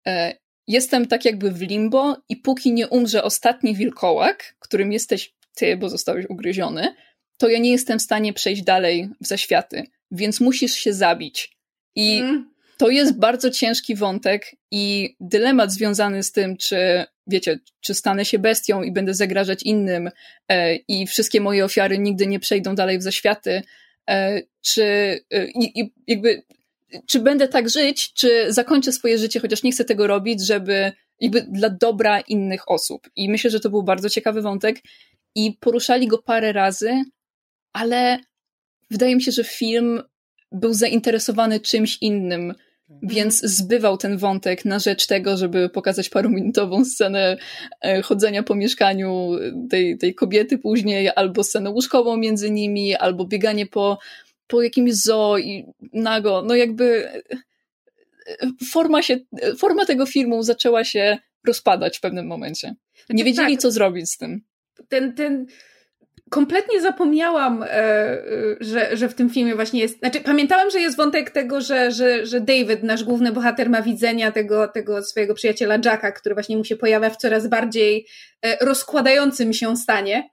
e, 0.08 0.38
jestem 0.68 1.08
tak 1.08 1.26
jakby 1.26 1.52
w 1.52 1.62
limbo 1.62 2.18
i 2.30 2.38
póki 2.38 2.74
nie 2.74 2.88
umrze 2.88 3.24
ostatni 3.24 3.76
wilkołak, 3.76 4.56
którym 4.60 4.92
jesteś 4.92 5.34
ty, 5.56 5.78
bo 5.78 5.90
zostałeś 5.90 6.26
ugryziony, 6.30 6.96
to 7.38 7.50
ja 7.50 7.60
nie 7.60 7.72
jestem 7.72 8.00
w 8.00 8.02
stanie 8.02 8.34
przejść 8.34 8.64
dalej 8.64 9.10
w 9.22 9.28
zaświaty, 9.28 9.84
więc 10.14 10.40
musisz 10.40 10.74
się 10.74 10.94
zabić. 10.94 11.58
I 11.96 12.20
mm 12.20 12.54
to 12.78 12.90
jest 12.90 13.20
bardzo 13.20 13.52
ciężki 13.52 13.96
wątek 13.96 14.56
i 14.72 15.16
dylemat 15.20 15.72
związany 15.72 16.24
z 16.24 16.32
tym, 16.32 16.58
czy 16.58 17.06
wiecie, 17.28 17.60
czy 17.82 17.94
stanę 17.94 18.26
się 18.26 18.40
bestią 18.40 18.84
i 18.84 18.92
będę 18.92 19.14
zagrażać 19.14 19.64
innym 19.64 20.10
e, 20.50 20.76
i 20.76 21.08
wszystkie 21.08 21.42
moje 21.42 21.66
ofiary 21.66 21.98
nigdy 21.98 22.28
nie 22.28 22.40
przejdą 22.40 22.76
dalej 22.76 23.00
w 23.00 23.04
zaświaty, 23.04 23.62
e, 24.10 24.42
czy 24.62 24.84
e, 25.32 25.46
i, 25.46 25.94
jakby 26.08 26.44
czy 27.08 27.20
będę 27.20 27.48
tak 27.48 27.70
żyć, 27.70 28.14
czy 28.14 28.54
zakończę 28.54 28.92
swoje 28.92 29.18
życie, 29.18 29.40
chociaż 29.40 29.64
nie 29.64 29.72
chcę 29.72 29.86
tego 29.86 30.08
robić, 30.08 30.46
żeby 30.46 30.92
jakby 31.20 31.42
dla 31.42 31.70
dobra 31.70 32.20
innych 32.20 32.72
osób. 32.72 33.10
I 33.16 33.30
myślę, 33.30 33.50
że 33.50 33.60
to 33.60 33.70
był 33.70 33.84
bardzo 33.84 34.10
ciekawy 34.10 34.42
wątek 34.42 34.82
i 35.36 35.58
poruszali 35.60 36.08
go 36.08 36.18
parę 36.18 36.54
razy, 36.54 37.04
ale 37.74 38.18
wydaje 38.94 39.16
mi 39.16 39.22
się, 39.22 39.32
że 39.32 39.44
film 39.44 40.02
był 40.52 40.74
zainteresowany 40.74 41.60
czymś 41.60 41.98
innym, 42.02 42.54
więc 43.04 43.42
zbywał 43.42 43.98
ten 43.98 44.18
wątek 44.18 44.66
na 44.66 44.80
rzecz 44.80 45.08
tego, 45.08 45.38
żeby 45.38 45.70
pokazać 45.70 46.10
paruminutową 46.10 46.86
scenę 46.86 47.38
e, 47.82 48.02
chodzenia 48.02 48.44
po 48.44 48.56
mieszkaniu 48.56 49.32
tej, 49.70 49.98
tej 49.98 50.16
kobiety 50.16 50.58
później, 50.58 51.10
albo 51.16 51.44
scenę 51.44 51.70
łóżkową 51.70 52.18
między 52.18 52.52
nimi, 52.52 52.96
albo 52.96 53.26
bieganie 53.26 53.66
po, 53.66 54.00
po 54.48 54.62
jakimś 54.62 54.94
zoo 54.94 55.38
i 55.38 55.66
nago. 55.94 56.44
No 56.48 56.56
jakby 56.56 57.10
e, 57.10 58.48
forma, 58.72 59.02
się, 59.02 59.20
forma 59.58 59.86
tego 59.86 60.06
filmu 60.06 60.44
zaczęła 60.44 60.84
się 60.84 61.18
rozpadać 61.48 61.98
w 61.98 62.02
pewnym 62.02 62.28
momencie. 62.28 62.68
Nie 62.68 63.06
znaczy, 63.06 63.24
wiedzieli, 63.24 63.54
tak. 63.54 63.62
co 63.62 63.72
zrobić 63.72 64.12
z 64.12 64.18
tym. 64.18 64.42
Ten, 64.90 65.14
ten, 65.16 65.46
kompletnie 66.34 66.82
zapomniałam, 66.82 67.64
e, 67.64 67.68
e, 67.68 68.22
że, 68.60 68.98
że 68.98 69.10
w 69.10 69.14
tym 69.14 69.30
filmie 69.30 69.56
właśnie 69.56 69.80
jest. 69.80 70.00
Znaczy, 70.00 70.22
pamiętałam, 70.22 70.70
że 70.72 70.80
jest 70.80 70.98
wątek 70.98 71.32
tego, 71.32 71.62
że, 71.62 71.92
że, 71.92 72.26
że 72.26 72.42
David, 72.42 72.84
nasz 72.84 73.04
główny 73.04 73.32
bohater, 73.32 73.70
ma 73.70 73.82
widzenia 73.82 74.32
tego, 74.32 74.68
tego 74.68 75.04
swojego 75.04 75.34
przyjaciela 75.34 75.76
Jacka, 75.86 76.12
który 76.12 76.36
właśnie 76.36 76.58
mu 76.58 76.64
się 76.64 76.76
pojawia 76.76 77.10
w 77.10 77.18
coraz 77.18 77.48
bardziej 77.48 78.08
e, 78.42 78.66
rozkładającym 78.66 79.54
się 79.54 79.78
stanie. 79.78 80.30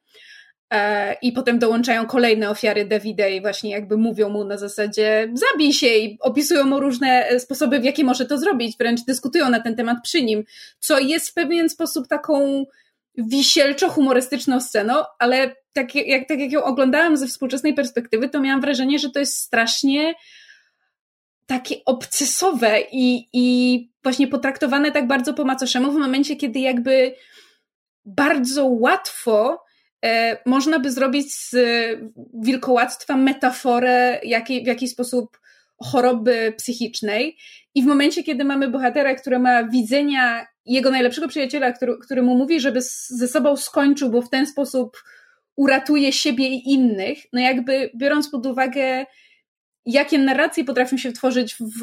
I 1.23 1.33
potem 1.33 1.59
dołączają 1.59 2.07
kolejne 2.07 2.51
ofiary 2.51 2.85
Davida 2.85 3.29
i 3.29 3.41
właśnie 3.41 3.71
jakby 3.71 3.97
mówią 3.97 4.29
mu 4.29 4.45
na 4.45 4.59
zasadzie 4.59 5.33
zabij 5.35 5.73
się 5.73 5.87
i 5.87 6.19
opisują 6.21 6.65
mu 6.65 6.81
różne 6.81 7.29
sposoby, 7.39 7.81
w 7.81 7.85
jaki 7.85 8.05
może 8.05 8.27
to 8.27 8.39
zrobić, 8.39 8.77
wręcz 8.79 9.05
dyskutują 9.05 9.51
na 9.51 9.61
ten 9.61 9.77
temat 9.77 9.97
przy 10.03 10.23
nim, 10.23 10.45
co 10.79 10.99
jest 10.99 11.29
w 11.29 11.35
pewien 11.35 11.69
sposób 11.69 12.09
taką 12.09 12.65
wisielczo-humorystyczną 13.29 14.61
sceną, 14.61 14.95
ale 15.19 15.57
tak 15.73 15.95
jak, 15.95 16.29
tak 16.29 16.41
jak 16.41 16.53
ją 16.53 16.65
oglądałam 16.65 17.17
ze 17.17 17.27
współczesnej 17.27 17.75
perspektywy, 17.75 18.29
to 18.29 18.41
miałam 18.41 18.61
wrażenie, 18.61 18.99
że 18.99 19.11
to 19.11 19.19
jest 19.19 19.37
strasznie 19.37 20.15
takie 21.47 21.77
obcesowe 21.85 22.81
i, 22.93 23.29
i 23.33 23.89
właśnie 24.03 24.29
potraktowane 24.29 24.93
tak 24.93 25.07
bardzo 25.07 25.35
po 25.35 25.45
macoszemu 25.45 25.93
w 25.93 25.99
momencie, 25.99 26.37
kiedy 26.37 26.59
jakby 26.59 27.15
bardzo 28.05 28.67
łatwo 28.67 29.65
e, 30.05 30.37
można 30.47 30.79
by 30.79 30.93
zrobić 30.93 31.35
z 31.35 31.57
wilkołactwa 32.35 33.17
metaforę 33.17 34.21
jakiej, 34.25 34.65
w 34.65 34.67
jakiś 34.67 34.91
sposób 34.91 35.41
choroby 35.83 36.55
psychicznej. 36.57 37.37
I 37.75 37.83
w 37.83 37.87
momencie, 37.87 38.23
kiedy 38.23 38.45
mamy 38.45 38.69
bohatera, 38.69 39.15
który 39.15 39.39
ma 39.39 39.65
widzenia 39.65 40.47
jego 40.67 40.91
najlepszego 40.91 41.29
przyjaciela, 41.29 41.73
który, 41.73 41.99
który 41.99 42.23
mu 42.23 42.35
mówi, 42.35 42.61
żeby 42.61 42.81
ze 43.09 43.29
sobą 43.29 43.57
skończył, 43.57 44.11
bo 44.11 44.23
w 44.23 44.31
ten 44.31 44.47
sposób 44.47 45.03
uratuje 45.57 46.13
siebie 46.13 46.49
i 46.49 46.73
innych, 46.73 47.19
no 47.33 47.41
jakby 47.41 47.91
biorąc 47.97 48.31
pod 48.31 48.47
uwagę, 48.47 49.07
jakie 49.87 50.19
narracje 50.19 50.65
potrafią 50.65 50.97
się 50.97 51.13
tworzyć 51.13 51.55
w, 51.55 51.83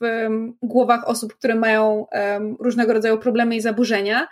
w 0.00 0.28
głowach 0.62 1.08
osób, 1.08 1.34
które 1.34 1.54
mają 1.54 2.06
um, 2.12 2.56
różnego 2.60 2.92
rodzaju 2.92 3.18
problemy 3.18 3.56
i 3.56 3.60
zaburzenia, 3.60 4.28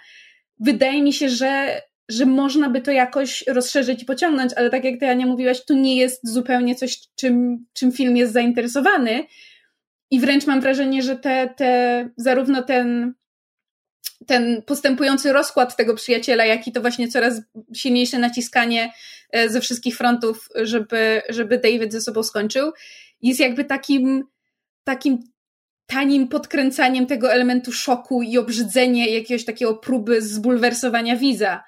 wydaje 0.61 1.03
mi 1.03 1.13
się, 1.13 1.29
że, 1.29 1.81
że 2.09 2.27
można 2.27 2.71
by 2.71 2.81
to 2.81 2.91
jakoś 2.91 3.45
rozszerzyć 3.49 4.03
i 4.03 4.07
pociągnąć, 4.07 4.53
ale 4.57 4.71
tak 4.71 4.85
jak 4.85 5.01
ty, 5.01 5.09
Ania, 5.09 5.27
mówiłaś, 5.27 5.65
to 5.65 5.75
nie 5.75 5.97
jest 5.97 6.33
zupełnie 6.33 6.75
coś, 6.75 6.99
czym, 7.15 7.67
czym 7.73 7.93
film 7.93 8.17
jest 8.17 8.33
zainteresowany. 8.33 9.25
I 10.11 10.21
wręcz 10.21 10.47
mam 10.47 10.61
wrażenie, 10.61 11.03
że 11.03 11.17
te, 11.17 11.55
te 11.57 12.09
zarówno 12.17 12.63
ten 12.63 13.15
ten 14.27 14.63
postępujący 14.63 15.33
rozkład 15.33 15.77
tego 15.77 15.95
przyjaciela, 15.95 16.45
jak 16.45 16.67
i 16.67 16.73
to 16.73 16.81
właśnie 16.81 17.09
coraz 17.09 17.41
silniejsze 17.75 18.19
naciskanie 18.19 18.93
e, 19.31 19.49
ze 19.49 19.61
wszystkich 19.61 19.97
frontów, 19.97 20.49
żeby, 20.55 21.23
żeby 21.29 21.59
David 21.59 21.93
ze 21.93 22.01
sobą 22.01 22.23
skończył, 22.23 22.73
jest 23.23 23.41
jakby 23.41 23.65
takim, 23.65 24.25
takim 24.85 25.19
tanim 25.87 26.29
podkręcaniem 26.29 27.07
tego 27.07 27.33
elementu 27.33 27.73
szoku 27.73 28.23
i 28.23 28.39
obrzydzenia 28.39 29.07
jakiegoś 29.07 29.45
takiego 29.45 29.75
próby 29.75 30.23
zbulwersowania 30.23 31.17
widza. 31.17 31.65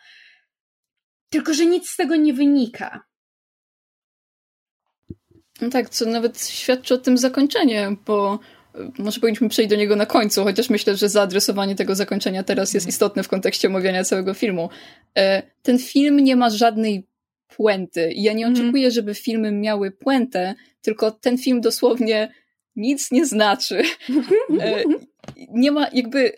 Tylko, 1.31 1.55
że 1.55 1.67
nic 1.67 1.91
z 1.91 1.97
tego 1.97 2.17
nie 2.17 2.35
wynika. 2.35 3.01
No 5.61 5.71
tak, 5.71 5.91
co 5.91 6.07
nawet 6.07 6.47
świadczy 6.49 6.95
o 6.95 6.99
tym 6.99 7.19
zakończenie, 7.19 7.97
bo 8.07 8.39
może 8.99 9.21
powinniśmy 9.21 9.49
przejść 9.49 9.71
do 9.71 9.77
niego 9.77 9.97
na 9.97 10.07
końcu, 10.07 10.45
chociaż 10.45 10.71
myślę, 10.71 10.97
że 10.97 11.09
zaadresowanie 11.09 11.75
tego 11.75 11.95
zakończenia 11.95 12.43
teraz 12.43 12.75
jest 12.75 12.85
mhm. 12.85 12.89
istotne 12.89 13.23
w 13.23 13.29
kontekście 13.29 13.69
omawiania 13.69 14.05
całego 14.05 14.35
filmu. 14.35 14.69
E, 15.19 15.43
ten 15.63 15.79
film 15.79 16.17
nie 16.17 16.37
ma 16.37 16.51
żadnej 16.51 17.07
puenty. 17.57 18.13
Ja 18.17 18.33
nie 18.33 18.47
mhm. 18.47 18.65
oczekuję, 18.65 18.91
żeby 18.91 19.15
filmy 19.15 19.53
miały 19.53 19.91
puentę, 19.91 20.55
tylko 20.81 21.11
ten 21.11 21.39
film 21.39 21.61
dosłownie 21.61 22.33
nic 22.77 23.11
nie 23.11 23.27
znaczy. 23.27 23.83
E, 24.61 24.85
nie 25.51 25.73
ma 25.73 25.89
jakby 25.93 26.33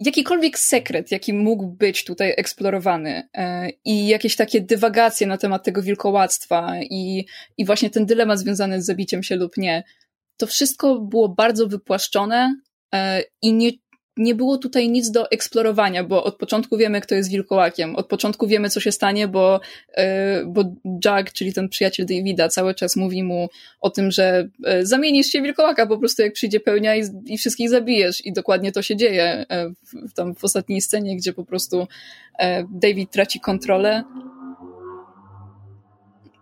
jakikolwiek 0.00 0.58
sekret, 0.58 1.10
jaki 1.10 1.32
mógł 1.32 1.66
być 1.66 2.04
tutaj 2.04 2.34
eksplorowany 2.36 3.28
e, 3.34 3.68
i 3.84 4.06
jakieś 4.06 4.36
takie 4.36 4.60
dywagacje 4.60 5.26
na 5.26 5.38
temat 5.38 5.64
tego 5.64 5.82
wilkołactwa 5.82 6.72
i, 6.82 7.26
i 7.58 7.64
właśnie 7.64 7.90
ten 7.90 8.06
dylemat 8.06 8.38
związany 8.38 8.82
z 8.82 8.86
zabiciem 8.86 9.22
się 9.22 9.36
lub 9.36 9.56
nie, 9.56 9.84
to 10.38 10.46
wszystko 10.46 10.98
było 10.98 11.28
bardzo 11.28 11.66
wypłaszczone 11.66 12.54
e, 12.94 13.22
i 13.42 13.52
nie, 13.52 13.70
nie 14.18 14.34
było 14.34 14.58
tutaj 14.58 14.88
nic 14.88 15.10
do 15.10 15.30
eksplorowania, 15.30 16.04
bo 16.04 16.24
od 16.24 16.36
początku 16.36 16.76
wiemy, 16.76 17.00
kto 17.00 17.14
jest 17.14 17.30
wilkołakiem. 17.30 17.96
Od 17.96 18.08
początku 18.08 18.46
wiemy, 18.46 18.70
co 18.70 18.80
się 18.80 18.92
stanie, 18.92 19.28
bo, 19.28 19.60
yy, 19.96 20.04
bo 20.46 20.64
Jack, 21.04 21.32
czyli 21.32 21.52
ten 21.52 21.68
przyjaciel 21.68 22.06
Davida, 22.06 22.48
cały 22.48 22.74
czas 22.74 22.96
mówi 22.96 23.22
mu 23.22 23.48
o 23.80 23.90
tym, 23.90 24.10
że 24.10 24.48
yy, 24.58 24.86
zamienisz 24.86 25.26
się 25.26 25.42
wilkołaka 25.42 25.86
po 25.86 25.98
prostu, 25.98 26.22
jak 26.22 26.32
przyjdzie 26.32 26.60
pełnia 26.60 26.96
i, 26.96 27.02
i 27.26 27.38
wszystkich 27.38 27.70
zabijesz. 27.70 28.26
I 28.26 28.32
dokładnie 28.32 28.72
to 28.72 28.82
się 28.82 28.96
dzieje 28.96 29.46
w, 30.08 30.12
tam 30.12 30.34
w 30.34 30.44
ostatniej 30.44 30.80
scenie, 30.80 31.16
gdzie 31.16 31.32
po 31.32 31.44
prostu 31.44 31.86
David 32.70 33.10
traci 33.10 33.40
kontrolę 33.40 34.04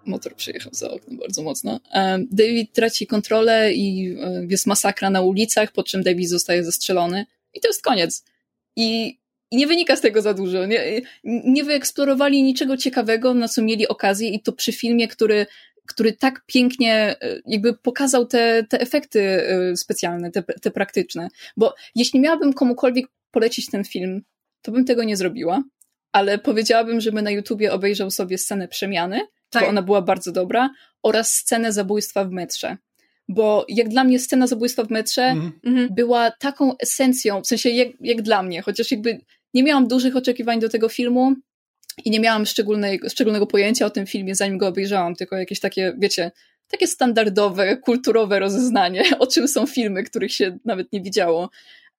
motor 0.07 0.35
przyjechał 0.35 0.75
za 0.75 0.91
okno 0.91 1.19
bardzo 1.19 1.43
mocno. 1.43 1.81
David 2.31 2.73
traci 2.73 3.07
kontrolę 3.07 3.73
i 3.73 4.17
jest 4.49 4.67
masakra 4.67 5.11
na 5.11 5.21
ulicach, 5.21 5.73
po 5.73 5.83
czym 5.83 6.03
David 6.03 6.29
zostaje 6.29 6.65
zestrzelony 6.65 7.27
i 7.55 7.61
to 7.61 7.69
jest 7.69 7.83
koniec. 7.83 8.25
I, 8.77 9.19
i 9.51 9.57
nie 9.57 9.67
wynika 9.67 9.97
z 9.97 10.01
tego 10.01 10.23
za 10.23 10.35
dużo. 10.35 10.67
Nie, 10.67 11.01
nie 11.25 11.65
wyeksplorowali 11.65 12.43
niczego 12.43 12.77
ciekawego, 12.77 13.35
na 13.35 13.49
co 13.49 13.63
mieli 13.63 13.89
okazję 13.89 14.31
i 14.31 14.43
to 14.43 14.53
przy 14.53 14.73
filmie, 14.73 15.09
który, 15.09 15.47
który 15.87 16.13
tak 16.13 16.43
pięknie 16.47 17.17
e, 17.21 17.41
jakby 17.47 17.75
pokazał 17.75 18.27
te, 18.27 18.65
te 18.69 18.81
efekty 18.81 19.23
e, 19.23 19.77
specjalne, 19.77 20.31
te, 20.31 20.43
te 20.43 20.71
praktyczne. 20.71 21.29
Bo 21.57 21.75
jeśli 21.95 22.21
miałabym 22.21 22.53
komukolwiek 22.53 23.07
polecić 23.31 23.71
ten 23.71 23.85
film, 23.85 24.23
to 24.63 24.73
bym 24.73 24.85
tego 24.85 25.05
nie 25.05 25.17
zrobiła, 25.17 25.63
ale 26.13 26.39
powiedziałabym, 26.39 27.01
żeby 27.01 27.23
na 27.23 27.31
YouTubie 27.31 27.73
obejrzał 27.73 28.11
sobie 28.11 28.39
scenę 28.39 28.69
przemiany, 28.69 29.21
tak. 29.51 29.63
bo 29.63 29.69
ona 29.69 29.83
była 29.83 30.03
bardzo 30.03 30.33
dobra, 30.33 30.71
oraz 31.03 31.33
scenę 31.33 31.73
zabójstwa 31.73 32.25
w 32.25 32.31
metrze 32.31 32.77
bo 33.29 33.65
jak 33.69 33.89
dla 33.89 34.05
mnie 34.05 34.19
scena 34.19 34.47
zabójstwa 34.47 34.85
w 34.85 34.91
metrze 34.91 35.23
mm. 35.23 35.89
była 35.91 36.31
taką 36.31 36.79
esencją, 36.79 37.43
w 37.43 37.47
sensie 37.47 37.71
jak, 37.71 37.89
jak 38.01 38.23
dla 38.23 38.43
mnie, 38.43 38.63
chociaż 38.63 38.91
jakby 38.91 39.21
nie 39.55 39.63
miałam 39.63 39.89
dużych 39.89 40.17
oczekiwań 40.17 40.61
do 40.61 40.69
tego 40.69 40.89
filmu 40.89 41.35
i 42.05 42.11
nie 42.11 42.21
miałam 42.21 42.47
szczególnego 43.09 43.47
pojęcia 43.47 43.87
o 43.87 43.91
tym 43.91 44.07
filmie, 44.07 44.35
zanim 44.35 44.59
go 44.59 44.69
obejrzałam, 44.69 45.15
tylko 45.15 45.37
jakieś 45.37 45.61
takie, 45.61 45.95
wiecie, 45.99 46.31
takie 46.69 46.87
standardowe, 46.87 47.77
kulturowe 47.77 48.39
rozeznanie, 48.39 49.05
o 49.19 49.27
czym 49.27 49.49
są 49.49 49.67
filmy, 49.67 50.03
których 50.03 50.33
się 50.33 50.59
nawet 50.65 50.93
nie 50.93 51.01
widziało. 51.01 51.51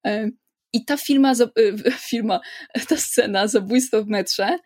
E, 0.06 0.30
I 0.74 0.86
ta 0.86 0.98
filma, 0.98 1.32
e, 1.32 1.92
filma, 2.10 2.39
ta 2.88 2.98
scena 2.98 3.48
zabójstwa 3.48 4.01
w 4.01 4.08
metrze 4.08 4.58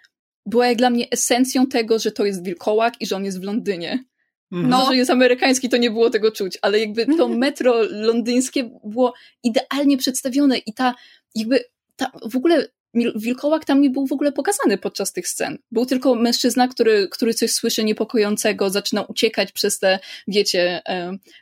była 0.45 0.67
jak 0.67 0.77
dla 0.77 0.89
mnie 0.89 1.09
esencją 1.11 1.67
tego, 1.67 1.99
że 1.99 2.11
to 2.11 2.25
jest 2.25 2.43
wilkołak 2.43 2.93
i 2.99 3.05
że 3.05 3.15
on 3.15 3.25
jest 3.25 3.41
w 3.41 3.43
Londynie. 3.43 4.03
Mhm. 4.51 4.69
No. 4.69 4.85
że 4.85 4.95
jest 4.95 5.11
amerykański, 5.11 5.69
to 5.69 5.77
nie 5.77 5.91
było 5.91 6.09
tego 6.09 6.31
czuć, 6.31 6.57
ale 6.61 6.79
jakby 6.79 7.05
to 7.05 7.11
mhm. 7.11 7.37
metro 7.37 7.75
londyńskie 7.89 8.79
było 8.83 9.13
idealnie 9.43 9.97
przedstawione 9.97 10.57
i 10.57 10.73
ta 10.73 10.95
jakby 11.35 11.63
ta, 11.95 12.11
w 12.31 12.35
ogóle 12.35 12.67
wilkołak 13.15 13.65
tam 13.65 13.81
nie 13.81 13.89
był 13.89 14.07
w 14.07 14.11
ogóle 14.11 14.31
pokazany 14.31 14.77
podczas 14.77 15.13
tych 15.13 15.27
scen. 15.27 15.57
Był 15.71 15.85
tylko 15.85 16.15
mężczyzna, 16.15 16.67
który, 16.67 17.07
który 17.11 17.33
coś 17.33 17.51
słyszy 17.51 17.83
niepokojącego, 17.83 18.69
zaczyna 18.69 19.01
uciekać 19.01 19.51
przez 19.51 19.79
te, 19.79 19.99
wiecie, 20.27 20.81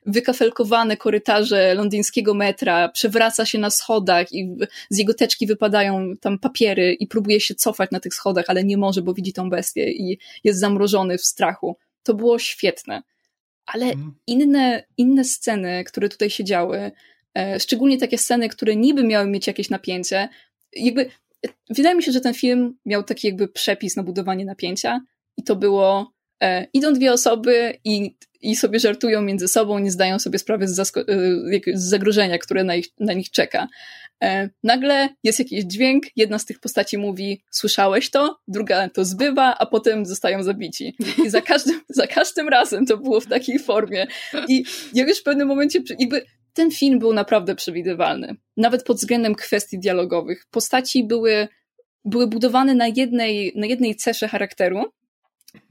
wykafelkowane 0.06 0.98
korytarze 0.98 1.74
londyńskiego 1.74 2.34
metra, 2.34 2.90
przewraca 2.90 3.46
się 3.46 3.58
na 3.58 3.70
schodach 3.70 4.34
i 4.34 4.56
z 4.90 4.98
jego 4.98 5.14
teczki 5.14 5.48
wypadają 5.48 6.14
tam 6.22 6.40
papiery 6.40 6.94
i 6.94 7.08
próbuje 7.08 7.40
się 7.40 7.56
cofać 7.56 7.92
na 7.92 8.00
tych 8.00 8.14
schodach, 8.14 8.46
ale 8.48 8.64
nie 8.64 8.78
może, 8.78 9.02
bo 9.02 9.14
widzi 9.14 9.34
tą 9.34 9.50
bestię 9.50 9.92
i 9.92 10.20
jest 10.44 10.60
zamrożony 10.60 11.18
w 11.18 11.26
strachu 11.26 11.78
to 12.04 12.14
było 12.14 12.40
świetne. 12.40 13.04
Ale 13.66 13.86
mhm. 13.86 14.16
inne, 14.28 14.84
inne 14.98 15.24
sceny, 15.24 15.84
które 15.84 16.10
tutaj 16.10 16.30
się 16.30 16.44
działy, 16.44 16.92
e, 17.38 17.60
szczególnie 17.60 17.98
takie 17.98 18.18
sceny, 18.18 18.50
które 18.50 18.76
niby 18.76 19.04
miały 19.04 19.28
mieć 19.28 19.48
jakieś 19.48 19.70
napięcie, 19.70 20.30
jakby 20.74 21.02
e, 21.02 21.10
wydaje 21.70 21.96
mi 21.96 22.04
się, 22.04 22.12
że 22.12 22.22
ten 22.22 22.34
film 22.34 22.78
miał 22.86 23.04
taki 23.04 23.28
jakby 23.28 23.48
przepis 23.48 23.96
na 23.96 24.04
budowanie 24.04 24.46
napięcia 24.46 25.02
i 25.38 25.44
to 25.44 25.56
było 25.56 26.14
e, 26.44 26.68
idą 26.74 26.94
dwie 26.94 27.14
osoby 27.14 27.80
i, 27.84 28.16
i 28.42 28.56
sobie 28.56 28.80
żartują 28.80 29.22
między 29.22 29.48
sobą, 29.48 29.80
nie 29.80 29.92
zdają 29.92 30.20
sobie 30.20 30.40
sprawy 30.40 30.68
z, 30.68 30.80
e, 30.80 30.84
z 31.74 31.90
zagrożenia, 31.90 32.38
które 32.38 32.64
na, 32.64 32.76
ich, 32.76 32.88
na 33.00 33.14
nich 33.14 33.32
czeka. 33.32 33.68
E, 34.24 34.50
nagle 34.64 35.10
jest 35.24 35.40
jakiś 35.40 35.64
dźwięk, 35.64 36.04
jedna 36.16 36.40
z 36.40 36.46
tych 36.46 36.60
postaci 36.60 36.98
mówi, 36.98 37.44
słyszałeś 37.52 38.10
to, 38.10 38.40
druga 38.48 38.90
to 38.90 39.06
zbywa, 39.06 39.56
a 39.60 39.66
potem 39.66 40.06
zostają 40.06 40.44
zabici. 40.44 40.96
I 41.26 41.30
za 41.30 41.42
każdym, 41.42 41.82
za 41.90 42.08
każdym 42.08 42.50
razem 42.50 42.86
to 42.86 42.98
było 42.98 43.22
w 43.22 43.28
takiej 43.28 43.60
formie. 43.60 44.08
I 44.48 44.64
ja 44.94 45.08
już 45.08 45.20
w 45.20 45.24
pewnym 45.24 45.48
momencie, 45.48 45.80
jakby 46.00 46.26
ten 46.54 46.72
film 46.72 47.00
był 47.00 47.14
naprawdę 47.14 47.56
przewidywalny. 47.56 48.36
Nawet 48.58 48.84
pod 48.84 48.98
względem 48.98 49.36
kwestii 49.36 49.80
dialogowych. 49.80 50.46
Postaci 50.52 51.04
były, 51.04 51.48
były 52.06 52.28
budowane 52.28 52.76
na 52.76 52.88
jednej, 52.88 53.54
na 53.56 53.68
jednej 53.68 53.96
cesze 53.96 54.28
charakteru, 54.28 54.84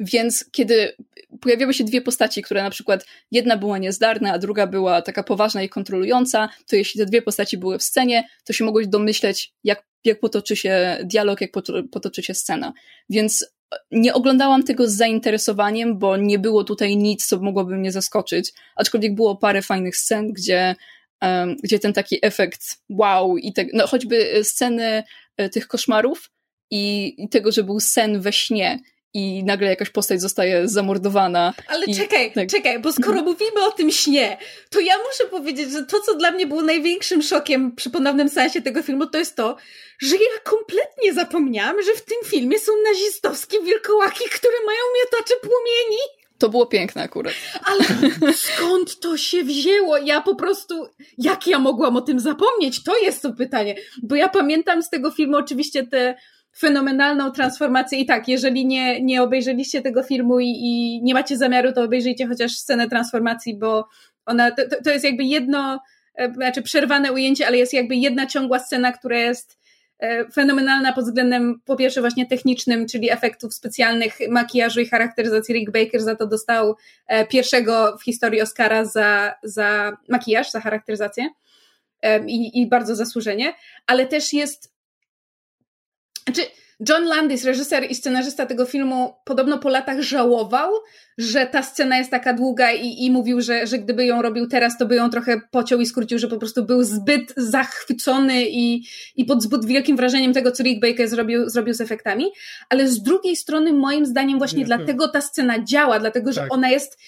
więc 0.01 0.45
kiedy 0.51 0.97
pojawiały 1.41 1.75
się 1.75 1.85
dwie 1.85 2.01
postaci, 2.01 2.43
które 2.43 2.63
na 2.63 2.71
przykład 2.71 3.07
jedna 3.31 3.57
była 3.57 3.79
niezdarna, 3.79 4.33
a 4.33 4.39
druga 4.39 4.67
była 4.67 5.03
taka 5.03 5.23
poważna 5.23 5.63
i 5.63 5.69
kontrolująca, 5.69 6.49
to 6.67 6.77
jeśli 6.77 7.01
te 7.01 7.07
dwie 7.07 7.23
postaci 7.23 7.59
były 7.59 7.79
w 7.79 7.83
scenie, 7.83 8.29
to 8.45 8.53
się 8.53 8.65
mogłeś 8.65 8.87
domyśleć, 8.87 9.53
jak, 9.65 9.85
jak 10.05 10.21
potoczy 10.21 10.57
się 10.57 10.99
dialog, 11.05 11.41
jak 11.41 11.51
potoczy 11.91 12.23
się 12.23 12.35
scena. 12.35 12.73
Więc 13.11 13.47
nie 13.91 14.15
oglądałam 14.15 14.63
tego 14.63 14.89
z 14.89 14.95
zainteresowaniem, 14.95 15.99
bo 15.99 16.17
nie 16.17 16.39
było 16.39 16.65
tutaj 16.65 16.97
nic, 16.97 17.27
co 17.27 17.41
mogłoby 17.41 17.77
mnie 17.77 17.93
zaskoczyć, 17.93 18.53
aczkolwiek 18.77 19.15
było 19.15 19.37
parę 19.37 19.63
fajnych 19.63 19.97
scen, 19.97 20.33
gdzie, 20.33 20.75
um, 21.23 21.57
gdzie 21.63 21.79
ten 21.79 21.93
taki 21.93 22.19
efekt 22.23 22.63
wow 22.89 23.37
i 23.37 23.53
te, 23.53 23.67
no, 23.75 23.87
choćby 23.87 24.41
sceny 24.43 25.03
e, 25.37 25.49
tych 25.49 25.69
koszmarów 25.69 26.31
i, 26.71 27.15
i 27.19 27.29
tego, 27.29 27.53
że 27.53 27.65
był 27.65 27.81
sen 27.81 28.21
we 28.21 28.33
śnie 28.33 28.79
i 29.15 29.45
nagle 29.45 29.69
jakaś 29.69 29.91
postać 29.91 30.21
zostaje 30.21 30.69
zamordowana. 30.69 31.55
Ale 31.69 31.85
i, 31.87 31.97
czekaj, 31.97 32.33
tak. 32.33 32.49
czekaj, 32.49 32.79
bo 32.79 32.93
skoro 32.93 33.23
mówimy 33.31 33.65
o 33.65 33.71
tym 33.71 33.91
śnie, 33.91 34.39
to 34.71 34.81
ja 34.81 34.95
muszę 34.99 35.25
powiedzieć, 35.31 35.73
że 35.73 35.87
to, 35.87 36.01
co 36.01 36.15
dla 36.15 36.33
mnie 36.33 36.47
było 36.47 36.63
największym 36.63 37.23
szokiem 37.23 37.77
przy 37.77 37.91
ponownym 37.91 38.29
sensie 38.29 38.63
tego 38.63 38.83
filmu, 38.83 39.07
to 39.07 39.19
jest 39.19 39.37
to, 39.37 39.57
że 39.99 40.17
ja 40.17 40.41
kompletnie 40.45 41.15
zapomniałam, 41.15 41.83
że 41.83 41.93
w 41.93 42.05
tym 42.05 42.19
filmie 42.25 42.59
są 42.59 42.73
nazistowskie 42.93 43.63
wilkołaki, 43.63 44.25
które 44.35 44.55
mają 44.67 44.81
miotacze 45.05 45.35
płomieni. 45.41 45.99
To 46.39 46.49
było 46.49 46.67
piękne 46.67 47.03
akurat. 47.03 47.35
Ale 47.65 47.85
skąd 48.33 49.01
to 49.01 49.17
się 49.17 49.45
wzięło? 49.45 49.97
Ja 49.97 50.21
po 50.21 50.35
prostu, 50.35 50.89
jak 51.19 51.47
ja 51.47 51.59
mogłam 51.59 51.97
o 51.97 52.01
tym 52.01 52.21
zapomnieć? 52.21 52.83
To 52.85 52.99
jest 52.99 53.23
to 53.23 53.33
pytanie. 53.33 53.75
Bo 54.03 54.15
ja 54.15 54.29
pamiętam 54.29 54.83
z 54.83 54.91
tego 54.91 55.11
filmu 55.11 55.37
oczywiście 55.37 55.87
te 55.87 56.15
fenomenalną 56.59 57.31
transformację. 57.31 57.99
I 57.99 58.07
tak, 58.07 58.29
jeżeli 58.29 58.67
nie, 58.67 59.03
nie 59.03 59.23
obejrzeliście 59.23 59.83
tego 59.83 60.03
filmu 60.03 60.41
i, 60.41 60.47
i 60.47 61.01
nie 61.03 61.15
macie 61.15 61.37
zamiaru, 61.37 61.73
to 61.73 61.83
obejrzyjcie 61.83 62.27
chociaż 62.27 62.53
scenę 62.53 62.89
transformacji, 62.89 63.59
bo 63.59 63.89
ona, 64.27 64.51
to, 64.51 64.63
to 64.85 64.91
jest 64.91 65.05
jakby 65.05 65.25
jedno, 65.25 65.81
e, 66.15 66.33
znaczy 66.33 66.63
przerwane 66.63 67.13
ujęcie, 67.13 67.47
ale 67.47 67.57
jest 67.57 67.73
jakby 67.73 67.97
jedna 67.97 68.27
ciągła 68.27 68.59
scena, 68.59 68.93
która 68.93 69.19
jest 69.19 69.59
e, 69.99 70.31
fenomenalna 70.31 70.93
pod 70.93 71.05
względem 71.05 71.61
po 71.65 71.77
pierwsze 71.77 72.01
właśnie 72.01 72.27
technicznym, 72.27 72.87
czyli 72.87 73.11
efektów 73.11 73.55
specjalnych, 73.55 74.19
makijażu 74.31 74.81
i 74.81 74.87
charakteryzacji. 74.87 75.55
Rick 75.55 75.73
Baker 75.73 76.01
za 76.01 76.17
to 76.17 76.27
dostał 76.27 76.77
e, 77.07 77.27
pierwszego 77.27 77.97
w 78.01 78.05
historii 78.05 78.43
Oscara 78.43 78.85
za, 78.85 79.35
za 79.43 79.97
makijaż, 80.09 80.51
za 80.51 80.61
charakteryzację 80.61 81.29
i, 82.27 82.63
i 82.63 82.69
bardzo 82.69 82.97
zasłużenie, 82.97 83.55
ale 83.87 84.07
też 84.07 84.33
jest 84.33 84.78
znaczy, 86.35 86.51
John 86.89 87.05
Landis, 87.05 87.45
reżyser 87.45 87.91
i 87.91 87.95
scenarzysta 87.95 88.47
tego 88.47 88.65
filmu, 88.65 89.15
podobno 89.25 89.59
po 89.59 89.69
latach 89.69 90.01
żałował, 90.01 90.73
że 91.19 91.47
ta 91.47 91.63
scena 91.63 91.99
jest 91.99 92.11
taka 92.11 92.33
długa 92.33 92.73
i, 92.73 93.05
i 93.05 93.11
mówił, 93.11 93.41
że, 93.41 93.67
że 93.67 93.79
gdyby 93.79 94.07
ją 94.07 94.23
robił 94.23 94.47
teraz, 94.47 94.79
to 94.79 94.87
by 94.87 94.95
ją 94.95 95.11
trochę 95.11 95.41
pociął 95.51 95.81
i 95.81 95.87
skrócił, 95.87 96.19
że 96.19 96.29
po 96.29 96.39
prostu 96.39 96.65
był 96.65 96.85
zbyt 96.85 97.35
zachwycony 97.37 98.45
i, 98.49 98.85
i 99.17 99.25
pod 99.25 99.43
zbyt 99.43 99.65
wielkim 99.65 99.97
wrażeniem 99.97 100.33
tego, 100.33 100.53
co 100.53 100.63
Rick 100.63 100.81
Baker 100.81 101.09
zrobił, 101.09 101.49
zrobił 101.49 101.75
z 101.75 101.81
efektami. 101.81 102.25
Ale 102.69 102.89
z 102.89 103.03
drugiej 103.03 103.37
strony, 103.37 103.73
moim 103.73 104.07
zdaniem, 104.07 104.39
właśnie 104.39 104.59
Nie, 104.59 104.65
dlatego 104.65 105.09
ta 105.09 105.21
scena 105.21 105.65
działa, 105.65 106.01
dlatego 106.01 106.33
że 106.33 106.41
tak. 106.41 106.53
ona 106.53 106.71
jest 106.71 106.99